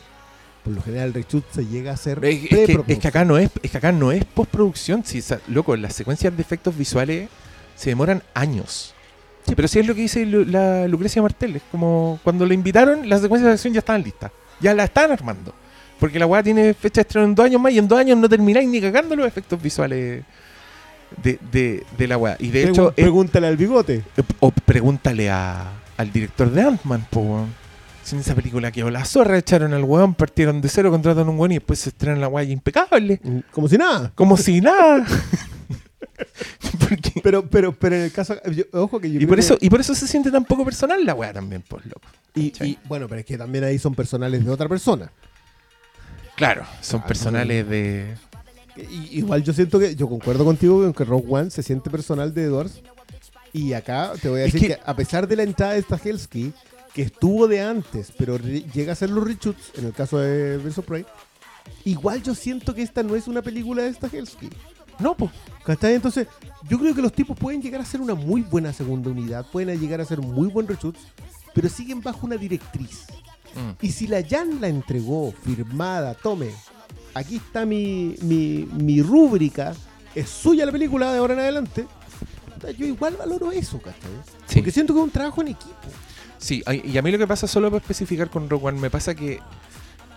Por 0.63 0.73
lo 0.73 0.81
general 0.81 1.07
el 1.07 1.13
reshoot 1.15 1.43
se 1.51 1.65
llega 1.65 1.91
a 1.91 1.93
hacer 1.95 2.19
Es, 2.23 2.43
es 2.43 2.49
que, 2.49 2.83
es 2.87 2.99
que 2.99 3.07
acá 3.07 3.25
no 3.25 3.37
es, 3.37 3.49
es 3.63 3.71
que 3.71 3.77
acá 3.77 3.91
no 3.91 4.11
es 4.11 4.23
postproducción, 4.25 5.03
si 5.03 5.17
esa- 5.17 5.39
loco, 5.47 5.75
las 5.75 5.93
secuencias 5.95 6.35
de 6.35 6.41
efectos 6.41 6.77
visuales 6.77 7.29
se 7.75 7.89
demoran 7.89 8.21
años. 8.35 8.93
Pero 9.55 9.67
sí 9.67 9.79
es 9.79 9.87
lo 9.87 9.95
que 9.95 10.01
dice 10.01 10.23
Lu- 10.25 10.45
la 10.45 10.87
Lucrecia 10.87 11.19
Martel, 11.21 11.55
es 11.55 11.63
como 11.71 12.19
cuando 12.23 12.45
la 12.45 12.53
invitaron, 12.53 13.09
las 13.09 13.21
secuencias 13.21 13.47
de 13.47 13.53
acción 13.53 13.73
ya 13.73 13.79
estaban 13.79 14.03
listas, 14.03 14.31
ya 14.59 14.73
la 14.75 14.83
estaban 14.83 15.11
armando. 15.11 15.53
Porque 15.99 16.19
la 16.19 16.25
weá 16.27 16.41
tiene 16.43 16.73
fecha 16.75 17.01
de 17.01 17.01
estreno 17.01 17.25
en 17.27 17.35
dos 17.35 17.45
años 17.45 17.59
más 17.61 17.71
y 17.73 17.77
en 17.79 17.87
dos 17.87 17.99
años 17.99 18.17
no 18.17 18.27
termináis 18.29 18.67
ni 18.67 18.79
cagando 18.81 19.15
los 19.15 19.25
efectos 19.27 19.59
visuales 19.61 20.23
de, 21.23 21.39
de, 21.51 21.83
de 21.97 22.07
la 22.07 22.17
weá. 22.17 22.35
Y 22.39 22.49
de 22.49 22.65
Pregun- 22.67 22.69
hecho, 22.69 22.89
eh, 22.97 23.01
pregúntale 23.01 23.47
al 23.47 23.57
bigote. 23.57 24.03
o 24.39 24.51
pregúntale 24.51 25.29
a, 25.31 25.71
al 25.97 26.11
director 26.11 26.49
de 26.51 26.61
Ant-Man, 26.61 27.05
po, 27.09 27.45
en 28.11 28.19
esa 28.19 28.35
película 28.35 28.71
quedó 28.71 28.89
la 28.89 29.05
zorra, 29.05 29.37
echaron 29.37 29.73
al 29.73 29.83
weón, 29.83 30.13
partieron 30.15 30.59
de 30.61 30.67
cero, 30.69 30.91
contrataron 30.91 31.29
un 31.29 31.39
weón 31.39 31.51
y 31.53 31.55
después 31.55 31.79
se 31.79 31.89
estrenan 31.89 32.19
la 32.19 32.27
weá 32.27 32.43
impecable. 32.43 33.21
Como 33.51 33.67
si 33.69 33.77
nada. 33.77 34.11
Como 34.15 34.35
si 34.37 34.59
nada. 34.61 35.05
Pero, 37.23 37.45
pero, 37.47 37.73
pero 37.73 37.95
en 37.95 38.01
el 38.03 38.11
caso. 38.11 38.35
yo- 38.51 38.65
ojo 38.73 38.99
que 38.99 39.11
yo 39.11 39.19
y, 39.19 39.25
por 39.25 39.35
que- 39.37 39.41
eso, 39.41 39.57
y 39.59 39.69
por 39.69 39.79
eso 39.79 39.95
se 39.95 40.07
siente 40.07 40.29
tan 40.31 40.43
poco 40.45 40.65
personal 40.65 41.03
la 41.05 41.13
weá 41.13 41.31
también, 41.33 41.63
pues, 41.67 41.85
loco. 41.85 42.01
Y, 42.35 42.77
bueno, 42.87 43.07
pero 43.07 43.19
es 43.21 43.25
que 43.25 43.37
también 43.37 43.63
ahí 43.63 43.79
son 43.79 43.95
personales 43.95 44.43
de 44.43 44.51
otra 44.51 44.67
persona. 44.67 45.11
Claro, 46.35 46.63
son 46.81 47.01
Ah, 47.03 47.07
personales 47.07 47.67
de. 47.67 48.15
Y- 48.77 49.19
igual 49.19 49.43
yo 49.43 49.53
siento 49.53 49.79
que. 49.79 49.95
Yo 49.95 50.07
concuerdo 50.09 50.43
contigo 50.45 50.85
en 50.85 50.93
que 50.93 51.03
Rogue 51.05 51.25
One 51.29 51.49
se 51.49 51.63
siente 51.63 51.89
personal 51.89 52.33
de 52.33 52.43
Edwards. 52.43 52.81
Y 53.53 53.73
acá 53.73 54.13
te 54.21 54.29
voy 54.29 54.41
a 54.41 54.45
Es 54.45 54.53
decir 54.53 54.69
que- 54.69 54.75
que, 54.75 54.81
a 54.85 54.95
pesar 54.95 55.27
de 55.27 55.35
la 55.35 55.43
entrada 55.43 55.73
de 55.73 55.81
Stahelski, 55.81 56.53
que 56.93 57.03
estuvo 57.03 57.47
de 57.47 57.61
antes, 57.61 58.11
pero 58.17 58.37
llega 58.37 58.93
a 58.93 58.95
ser 58.95 59.09
los 59.09 59.23
reshoots, 59.23 59.71
en 59.77 59.85
el 59.85 59.93
caso 59.93 60.17
de 60.17 60.57
Birds 60.57 60.77
of 60.77 60.85
Prey, 60.85 61.05
igual 61.85 62.21
yo 62.21 62.35
siento 62.35 62.73
que 62.73 62.81
esta 62.81 63.03
no 63.03 63.15
es 63.15 63.27
una 63.27 63.41
película 63.41 63.83
de 63.83 63.93
Stahelski. 63.93 64.49
No, 64.99 65.15
pues. 65.15 65.31
¿Cachai? 65.65 65.95
Entonces, 65.95 66.27
yo 66.69 66.79
creo 66.79 66.93
que 66.93 67.01
los 67.01 67.13
tipos 67.13 67.37
pueden 67.37 67.61
llegar 67.61 67.81
a 67.81 67.85
ser 67.85 68.01
una 68.01 68.13
muy 68.13 68.41
buena 68.41 68.73
segunda 68.73 69.09
unidad, 69.09 69.45
pueden 69.51 69.79
llegar 69.79 70.01
a 70.01 70.05
ser 70.05 70.19
muy 70.19 70.47
buen 70.47 70.67
reshoots, 70.67 70.99
pero 71.53 71.69
siguen 71.69 72.01
bajo 72.01 72.25
una 72.25 72.37
directriz. 72.37 73.05
Mm. 73.55 73.85
Y 73.85 73.91
si 73.91 74.07
la 74.07 74.23
Jan 74.27 74.59
la 74.61 74.67
entregó 74.67 75.33
firmada, 75.43 76.13
tome, 76.13 76.51
aquí 77.13 77.37
está 77.37 77.65
mi, 77.65 78.15
mi, 78.21 78.67
mi 78.73 79.01
rúbrica, 79.01 79.73
es 80.13 80.29
suya 80.29 80.65
la 80.65 80.71
película 80.71 81.11
de 81.11 81.19
ahora 81.19 81.33
en 81.33 81.39
adelante, 81.39 81.87
yo 82.77 82.85
igual 82.85 83.15
valoro 83.17 83.51
eso, 83.51 83.79
¿cachai? 83.79 84.11
Sí. 84.45 84.55
Porque 84.55 84.71
siento 84.71 84.93
que 84.93 84.99
es 84.99 85.03
un 85.05 85.11
trabajo 85.11 85.41
en 85.41 85.49
equipo. 85.49 85.75
Sí, 86.41 86.63
y 86.83 86.97
a 86.97 87.01
mí 87.03 87.11
lo 87.11 87.19
que 87.19 87.27
pasa, 87.27 87.45
solo 87.45 87.69
para 87.69 87.81
especificar 87.81 88.31
con 88.31 88.49
Rogue 88.49 88.69
One, 88.69 88.79
me 88.79 88.89
pasa 88.89 89.13
que 89.13 89.39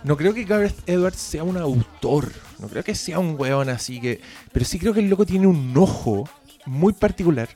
no 0.03 0.17
creo 0.17 0.33
que 0.33 0.43
Gareth 0.43 0.89
Edwards 0.89 1.19
sea 1.19 1.43
un 1.43 1.55
autor, 1.55 2.31
no 2.57 2.67
creo 2.67 2.83
que 2.83 2.95
sea 2.95 3.19
un 3.19 3.39
weón 3.39 3.69
así 3.69 4.01
que, 4.01 4.21
pero 4.51 4.65
sí 4.65 4.79
creo 4.79 4.91
que 4.91 5.01
el 5.01 5.09
loco 5.09 5.27
tiene 5.27 5.45
un 5.45 5.77
ojo 5.77 6.27
muy 6.65 6.93
particular, 6.93 7.47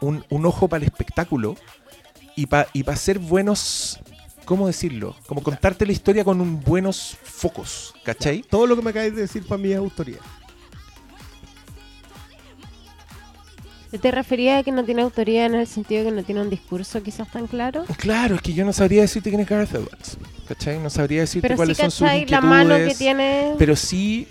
un, 0.00 0.24
un 0.30 0.46
ojo 0.46 0.68
para 0.68 0.84
el 0.84 0.90
espectáculo 0.90 1.54
y 2.34 2.46
para 2.46 2.68
y 2.72 2.82
pa 2.82 2.92
hacer 2.92 3.20
buenos, 3.20 4.00
¿cómo 4.44 4.66
decirlo? 4.66 5.14
Como 5.26 5.44
contarte 5.44 5.86
la 5.86 5.92
historia 5.92 6.24
con 6.24 6.40
un 6.40 6.60
buenos 6.60 7.16
focos, 7.22 7.94
¿cachai? 8.02 8.42
Todo 8.42 8.66
lo 8.66 8.74
que 8.74 8.82
me 8.82 8.90
acabáis 8.90 9.14
de 9.14 9.22
decir 9.22 9.46
para 9.46 9.58
mí 9.62 9.70
es 9.70 9.78
autoría. 9.78 10.18
Te 13.98 14.10
refería 14.10 14.58
a 14.58 14.62
que 14.62 14.72
no 14.72 14.84
tiene 14.84 15.02
autoría 15.02 15.46
en 15.46 15.54
el 15.54 15.66
sentido 15.66 16.04
de 16.04 16.10
que 16.10 16.16
no 16.16 16.22
tiene 16.22 16.40
un 16.42 16.50
discurso 16.50 17.02
quizás 17.02 17.30
tan 17.30 17.46
claro. 17.46 17.84
Claro, 17.98 18.36
es 18.36 18.42
que 18.42 18.52
yo 18.52 18.64
no 18.64 18.72
sabría 18.72 19.02
decirte 19.02 19.30
quién 19.30 19.40
es 19.40 19.48
Gareth 19.48 19.74
Edwards, 19.74 20.18
¿cachai? 20.48 20.78
No 20.78 20.90
sabría 20.90 21.20
decirte 21.20 21.48
Pero 21.48 21.54
sí, 21.54 21.56
cuáles 21.56 21.76
son 21.76 21.90
sus 21.90 22.00
¿cachai? 22.00 22.26
La 22.26 22.40
mano 22.40 22.70
que 22.70 22.82
inquietudes. 22.82 22.98
tiene... 22.98 23.54
Pero 23.58 23.76
sí 23.76 24.28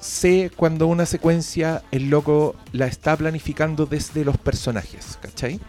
sé 0.00 0.50
cuando 0.54 0.86
una 0.86 1.06
secuencia 1.06 1.82
el 1.90 2.10
loco 2.10 2.54
la 2.72 2.86
está 2.86 3.16
planificando 3.16 3.86
desde 3.86 4.24
los 4.24 4.38
personajes, 4.38 5.18
¿cachai? 5.20 5.60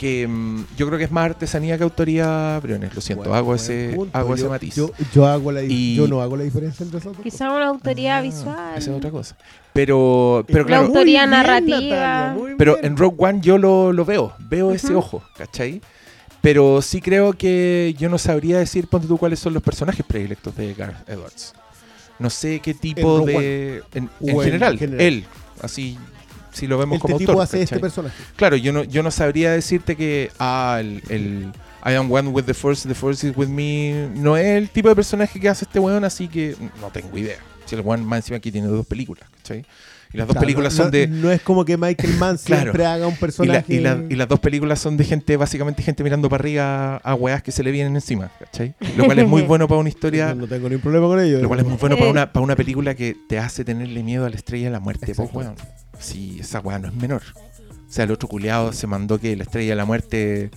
Que 0.00 0.26
mm, 0.26 0.64
yo 0.78 0.86
creo 0.86 0.98
que 0.98 1.04
es 1.04 1.10
más 1.10 1.26
artesanía 1.26 1.76
que 1.76 1.84
autoría, 1.84 2.58
Briones, 2.62 2.94
lo 2.94 3.02
siento, 3.02 3.34
hago 3.34 3.54
ese, 3.54 3.92
punto. 3.94 4.16
hago 4.16 4.32
ese 4.34 4.44
Yo- 4.44 4.48
matiz. 4.48 4.74
Yo, 4.74 4.90
yo 5.12 5.26
hago 5.26 5.52
la, 5.52 5.62
Y- 5.62 5.94
yo 5.94 6.08
no 6.08 6.22
hago 6.22 6.38
la 6.38 6.44
diferencia 6.44 6.84
entre 6.84 7.00
cosas. 7.00 7.22
Quizá 7.22 7.50
una 7.52 7.66
autoría 7.68 8.16
Ah, 8.16 8.22
visual. 8.22 8.78
Esa 8.78 8.90
es 8.92 8.96
otra 8.96 9.10
cosa. 9.10 9.36
Pero, 9.74 10.42
pero 10.46 10.60
La 10.60 10.66
claro, 10.66 10.82
autor- 10.84 10.96
autoría 10.96 11.20
bien, 11.20 11.30
narrativa. 11.30 12.32
Natalia, 12.32 12.54
pero 12.56 12.74
bien. 12.76 12.86
en 12.86 12.96
Rogue 12.96 13.16
One 13.18 13.40
yo 13.42 13.58
lo, 13.58 13.92
lo 13.92 14.04
veo, 14.06 14.32
veo 14.38 14.72
ese 14.72 14.94
ojo, 14.94 15.22
¿cachai? 15.36 15.82
Pero 16.40 16.80
sí 16.80 17.02
creo 17.02 17.34
que 17.34 17.94
yo 17.98 18.08
no 18.08 18.16
sabría 18.16 18.58
decir, 18.58 18.88
ponte 18.88 19.06
tú, 19.06 19.18
cuáles 19.18 19.38
son 19.38 19.52
los 19.52 19.62
personajes 19.62 20.06
predilectos 20.06 20.56
de 20.56 20.72
Gareth 20.72 21.06
Edwards. 21.06 21.52
No 22.18 22.30
sé 22.30 22.60
qué 22.60 22.72
tipo 22.72 23.20
de... 23.26 23.82
En, 23.92 24.06
O 24.20 24.28
en 24.28 24.30
en 24.30 24.40
general, 24.40 24.78
general. 24.78 25.00
él, 25.06 25.24
así, 25.62 25.98
si 26.60 26.66
lo 26.66 26.78
vemos 26.78 26.96
Este 26.96 27.02
como 27.08 27.18
tipo 27.18 27.32
autor, 27.32 27.44
hace 27.44 27.62
este 27.62 27.78
personaje. 27.80 28.14
Claro, 28.36 28.56
yo 28.56 28.72
no, 28.72 28.84
yo 28.84 29.02
no 29.02 29.10
sabría 29.10 29.50
decirte 29.52 29.96
que, 29.96 30.30
ah, 30.38 30.76
el, 30.80 31.02
el 31.08 31.52
I 31.84 31.94
am 31.94 32.12
one 32.12 32.28
with 32.28 32.44
the 32.44 32.54
force, 32.54 32.86
the 32.88 32.94
force 32.94 33.26
is 33.26 33.36
with 33.36 33.48
me, 33.48 34.08
no 34.14 34.36
es 34.36 34.46
el 34.46 34.68
tipo 34.68 34.88
de 34.88 34.94
personaje 34.94 35.40
que 35.40 35.48
hace 35.48 35.64
este 35.64 35.78
weón, 35.80 36.04
así 36.04 36.28
que 36.28 36.54
no 36.80 36.88
tengo 36.88 37.16
idea. 37.18 37.36
Si 37.64 37.74
el 37.74 37.80
weón 37.80 38.04
más 38.04 38.18
encima 38.20 38.36
aquí 38.36 38.52
tiene 38.52 38.68
dos 38.68 38.86
películas, 38.86 39.28
¿cachai? 39.38 39.64
Y 40.12 40.16
las 40.16 40.26
dos 40.26 40.34
Claro, 40.34 40.44
películas 40.44 40.74
no- 40.76 40.82
son 40.82 40.90
de... 40.90 41.06
No 41.06 41.30
es 41.30 41.40
como 41.40 41.64
que 41.64 41.76
Michael 41.76 42.14
Mann 42.16 42.36
Claro. 42.44 42.62
siempre 42.62 42.84
haga 42.84 43.06
un 43.06 43.12
Y, 43.12 43.14
la- 43.14 43.20
personaje. 43.20 43.64
y 43.74 43.78
la- 43.78 44.02
y 44.10 44.16
las 44.16 44.26
dos 44.28 44.40
películas 44.40 44.80
son 44.80 44.96
de 44.96 45.04
gente, 45.04 45.36
básicamente 45.36 45.84
gente 45.84 46.02
mirando 46.02 46.28
para 46.28 46.42
arriba 46.42 46.96
a 46.96 47.14
weas 47.14 47.44
que 47.44 47.52
se 47.52 47.62
le 47.62 47.70
vienen 47.70 47.94
encima, 47.94 48.28
¿cachai? 48.40 48.74
Lo 48.96 49.04
cual 49.04 49.20
es 49.20 49.28
muy 49.28 49.42
bueno 49.42 49.68
para 49.68 49.78
una 49.80 49.88
historia, 49.88 50.34
No, 50.34 50.42
no 50.42 50.46
tengo 50.48 50.68
ningún 50.68 50.82
problema 50.82 51.06
con 51.06 51.20
ello. 51.20 51.40
lo 51.40 51.46
cual 51.46 51.60
es 51.60 51.64
muy 51.66 51.76
bueno 51.76 51.94
para 51.96 52.08
Eh. 52.08 52.10
una, 52.10 52.32
para 52.32 52.42
una 52.42 52.56
película 52.56 52.96
que 52.96 53.16
te 53.28 53.38
hace 53.38 53.64
tenerle 53.64 54.02
miedo 54.02 54.26
a 54.26 54.30
la 54.30 54.34
estrella 54.36 54.64
de 54.66 54.72
la 54.72 54.80
muerte, 54.80 55.14
pues 55.14 55.28
Exacto. 55.30 55.62
Sí, 56.00 56.38
esa 56.40 56.60
wea 56.60 56.78
no 56.78 56.88
es 56.88 56.94
menor. 56.94 57.22
O 57.88 57.92
sea, 57.92 58.04
el 58.04 58.10
otro 58.10 58.28
culeado 58.28 58.72
se 58.72 58.86
mandó 58.86 59.18
que 59.18 59.36
la 59.36 59.44
estrella 59.44 59.70
de 59.70 59.76
la 59.76 59.84
muerte 59.84 60.50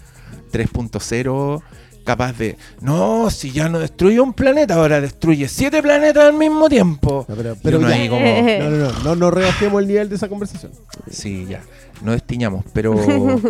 3.0 0.51 1.61
capaz 2.03 2.37
de, 2.37 2.57
no, 2.81 3.29
si 3.29 3.51
ya 3.51 3.69
no 3.69 3.79
destruye 3.79 4.19
un 4.19 4.33
planeta, 4.33 4.75
ahora 4.75 5.01
destruye 5.01 5.47
siete 5.47 5.81
planetas 5.81 6.25
al 6.25 6.33
mismo 6.33 6.69
tiempo. 6.69 7.25
No, 7.27 7.35
pero, 7.35 7.55
pero 7.61 7.81
ya. 7.81 7.87
ahí 7.87 8.09
como, 8.09 8.25
No, 8.25 8.69
no, 8.69 8.77
no, 8.77 8.99
no, 9.03 9.15
no 9.15 9.31
rebajemos 9.31 9.81
el 9.81 9.87
nivel 9.87 10.09
de 10.09 10.15
esa 10.15 10.29
conversación. 10.29 10.71
Sí, 11.09 11.45
ya. 11.49 11.61
No 12.01 12.11
destiñamos, 12.11 12.65
pero 12.73 12.93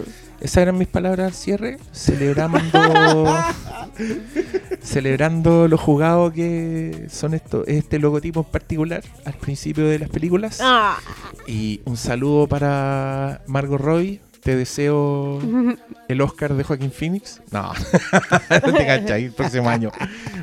esas 0.41 0.57
eran 0.57 0.77
mis 0.77 0.87
palabras 0.87 1.27
al 1.27 1.33
cierre. 1.33 1.77
Celebrando. 1.91 2.59
celebrando 4.83 5.67
lo 5.67 5.77
jugado 5.77 6.31
que 6.31 7.07
son 7.09 7.33
esto, 7.33 7.65
este 7.65 7.99
logotipo 7.99 8.41
en 8.41 8.51
particular 8.51 9.03
al 9.25 9.33
principio 9.33 9.87
de 9.87 9.99
las 9.99 10.09
películas. 10.09 10.59
Ah. 10.61 10.97
Y 11.47 11.81
un 11.85 11.97
saludo 11.97 12.47
para 12.47 13.41
Margot 13.47 13.79
Robbie. 13.79 14.21
Te 14.43 14.55
deseo 14.55 15.39
el 16.07 16.21
Oscar 16.21 16.53
de 16.53 16.63
Joaquín 16.63 16.91
Phoenix. 16.91 17.41
No, 17.51 17.71
no 18.65 18.73
te 18.73 18.85
cachai, 18.85 19.25
el 19.25 19.31
próximo 19.31 19.69
año. 19.69 19.91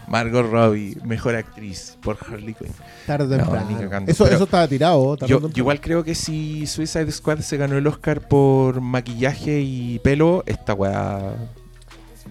Margot 0.09 0.51
Robbie, 0.51 0.97
mejor 1.05 1.37
actriz 1.37 1.99
por 2.03 2.17
Harley 2.27 2.55
Quinn. 2.55 2.73
Tarde 3.07 3.35
o 3.35 3.39
No, 3.39 3.79
temprano. 3.79 4.07
Eso, 4.09 4.27
eso 4.27 4.45
estaba 4.45 4.67
tirado. 4.67 5.17
yo 5.27 5.41
igual 5.55 5.81
creo 5.81 6.03
que 6.03 6.15
si 6.15 6.67
Suicide 6.67 7.11
Squad 7.13 7.41
se 7.41 7.57
ganó 7.57 7.77
el 7.77 7.87
Oscar 7.87 8.27
por 8.27 8.81
maquillaje 8.81 9.61
y 9.61 9.99
pelo, 9.99 10.43
esta 10.47 10.75
weá 10.75 11.35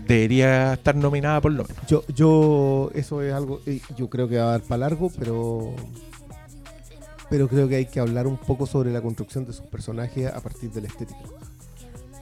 debería 0.07 0.73
estar 0.73 0.95
nominada 0.95 1.39
por 1.39 1.51
lo 1.51 1.64
menos. 1.64 1.85
Yo, 1.88 2.03
yo, 2.07 2.89
eso 2.95 3.22
es 3.22 3.31
algo, 3.33 3.61
eh, 3.67 3.80
yo 3.95 4.09
creo 4.09 4.27
que 4.27 4.38
va 4.38 4.43
a 4.45 4.51
dar 4.51 4.61
para 4.61 4.80
largo, 4.80 5.11
pero 5.17 5.75
pero 7.30 7.48
creo 7.48 7.67
que 7.67 7.75
hay 7.75 7.85
que 7.85 7.99
hablar 7.99 8.25
un 8.25 8.38
poco 8.38 8.65
sobre 8.65 8.91
la 8.91 9.01
construcción 9.01 9.45
de 9.45 9.53
sus 9.53 9.65
personajes 9.67 10.25
a 10.33 10.39
partir 10.41 10.72
de 10.72 10.81
la 10.81 10.88
estética. 10.88 11.19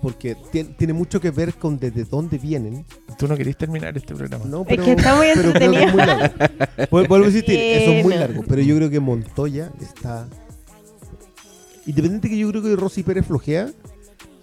Porque 0.02 0.36
tien- 0.52 0.76
tiene 0.78 0.94
mucho 0.94 1.20
que 1.20 1.32
ver 1.32 1.54
con 1.56 1.80
desde 1.80 2.04
dónde 2.06 2.38
vienen. 2.38 2.86
Tú 3.18 3.28
no 3.28 3.36
querés 3.36 3.58
terminar 3.58 3.98
este 3.98 4.14
programa. 4.16 4.46
No, 4.46 4.62
Es 4.62 4.68
pero, 4.68 4.84
que 4.86 4.92
está 4.92 5.16
muy 5.16 5.28
pero 5.34 5.52
creo 5.54 5.72
que 5.72 5.84
es 5.84 5.94
muy 5.94 6.06
largo. 6.06 6.36
Vuel- 6.92 7.08
Vuelvo 7.08 7.26
a 7.26 7.28
insistir, 7.28 7.60
eso 7.60 7.92
es 7.92 8.04
muy 8.06 8.14
largo. 8.16 8.44
Pero 8.48 8.62
yo 8.62 8.76
creo 8.76 8.90
que 8.90 9.00
Montoya 9.00 9.72
está. 9.82 10.28
Independiente 11.86 12.30
que 12.30 12.38
yo 12.38 12.50
creo 12.50 12.62
que 12.62 12.76
Rosy 12.76 13.02
Pérez 13.04 13.26
flojea, 13.26 13.70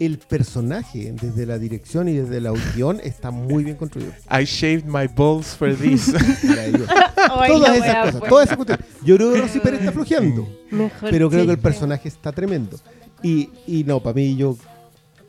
el 0.00 0.18
personaje, 0.18 1.14
desde 1.20 1.46
la 1.46 1.58
dirección 1.58 2.08
y 2.08 2.14
desde 2.14 2.40
la 2.40 2.52
guion, 2.74 3.00
está 3.04 3.30
muy 3.30 3.62
bien 3.64 3.76
construido. 3.76 4.12
I 4.30 4.44
shaved 4.44 4.86
my 4.86 5.06
balls 5.14 5.48
for 5.48 5.74
this. 5.76 6.12
Todas 7.46 7.76
esas 7.76 7.96
cosas, 7.96 8.16
pues. 8.20 8.28
todas 8.30 8.46
esas 8.46 8.56
cuestiones. 8.56 8.86
Yo 9.04 9.16
creo 9.16 9.32
que 9.32 9.40
Rosy 9.40 9.60
Pérez 9.60 9.80
está 9.80 9.92
flojeando, 9.92 10.48
Mejor 10.70 11.10
pero 11.10 11.30
creo 11.30 11.44
que 11.46 11.52
el 11.52 11.58
personaje 11.58 12.08
está 12.08 12.32
tremendo. 12.32 12.78
Y, 13.22 13.50
y 13.66 13.84
no, 13.84 14.02
para 14.02 14.14
mí 14.14 14.36
yo, 14.36 14.56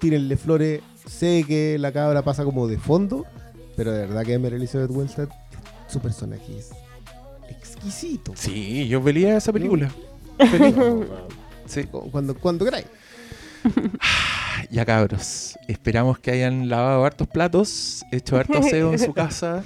tírenle 0.05 0.37
flores, 0.37 0.81
sé 1.07 1.43
que 1.47 1.77
la 1.79 1.91
cabra 1.91 2.21
pasa 2.21 2.43
como 2.43 2.67
de 2.67 2.77
fondo, 2.77 3.25
pero 3.75 3.91
de 3.91 4.05
verdad 4.05 4.23
que 4.23 4.37
Mary 4.37 4.57
Elizabeth 4.57 4.91
Winstead, 4.91 5.27
su 5.87 5.99
personaje 5.99 6.59
es 6.59 6.69
exquisito. 7.49 8.33
sí, 8.35 8.87
yo 8.87 9.01
veía 9.01 9.35
esa 9.37 9.51
película. 9.51 9.91
Feliz. 10.37 10.75
Sí. 11.65 11.85
Cuando, 12.11 12.35
cuando 12.35 12.63
queráis. 12.63 12.85
Ya 14.69 14.85
cabros, 14.85 15.57
esperamos 15.67 16.19
que 16.19 16.29
hayan 16.29 16.69
lavado 16.69 17.03
hartos 17.03 17.27
platos, 17.27 18.05
hecho 18.11 18.37
harto 18.37 18.59
aseo 18.59 18.93
en 18.93 18.99
su 18.99 19.11
casa, 19.23 19.63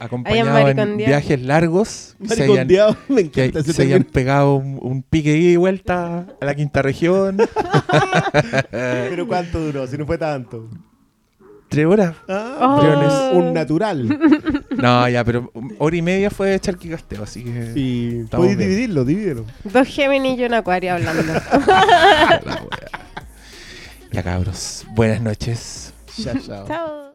acompañado 0.00 0.68
en 0.68 0.96
viajes 0.96 1.40
largos, 1.42 2.16
se 2.24 2.34
hayan, 2.34 2.48
Maricondeado, 2.48 2.96
me 3.08 3.30
que 3.30 3.50
se 3.52 3.82
hayan 3.82 4.02
término. 4.02 4.12
pegado 4.12 4.56
un, 4.56 4.78
un 4.82 5.02
pique 5.02 5.36
ida 5.36 5.50
y 5.52 5.56
vuelta 5.56 6.26
a 6.40 6.44
la 6.44 6.54
quinta 6.54 6.82
región. 6.82 7.36
Pero 8.70 9.26
¿cuánto 9.26 9.60
duró? 9.60 9.86
Si 9.86 9.96
no 9.98 10.06
fue 10.06 10.18
tanto. 10.18 10.68
Tres 11.68 11.84
horas. 11.86 12.14
Ah, 12.28 12.78
Briones. 12.80 13.12
un 13.32 13.52
natural. 13.54 14.18
No, 14.76 15.08
ya, 15.08 15.24
pero 15.24 15.50
hora 15.78 15.96
y 15.96 16.02
media 16.02 16.28
fue 16.28 16.50
de 16.50 16.60
charquicasteo, 16.60 17.22
así 17.22 17.42
que. 17.42 18.26
Puedes 18.30 18.58
bien. 18.58 18.68
dividirlo, 18.68 19.06
divídelo. 19.06 19.46
Dos 19.64 19.88
Géminis 19.88 20.38
y 20.38 20.44
un 20.44 20.52
Acuario 20.52 20.92
hablando. 20.92 21.22
Ya, 24.12 24.22
cabros. 24.22 24.86
Buenas 24.94 25.20
noches. 25.22 25.94
Chao, 26.22 26.34
chao. 26.46 26.66
Chao. 26.68 27.05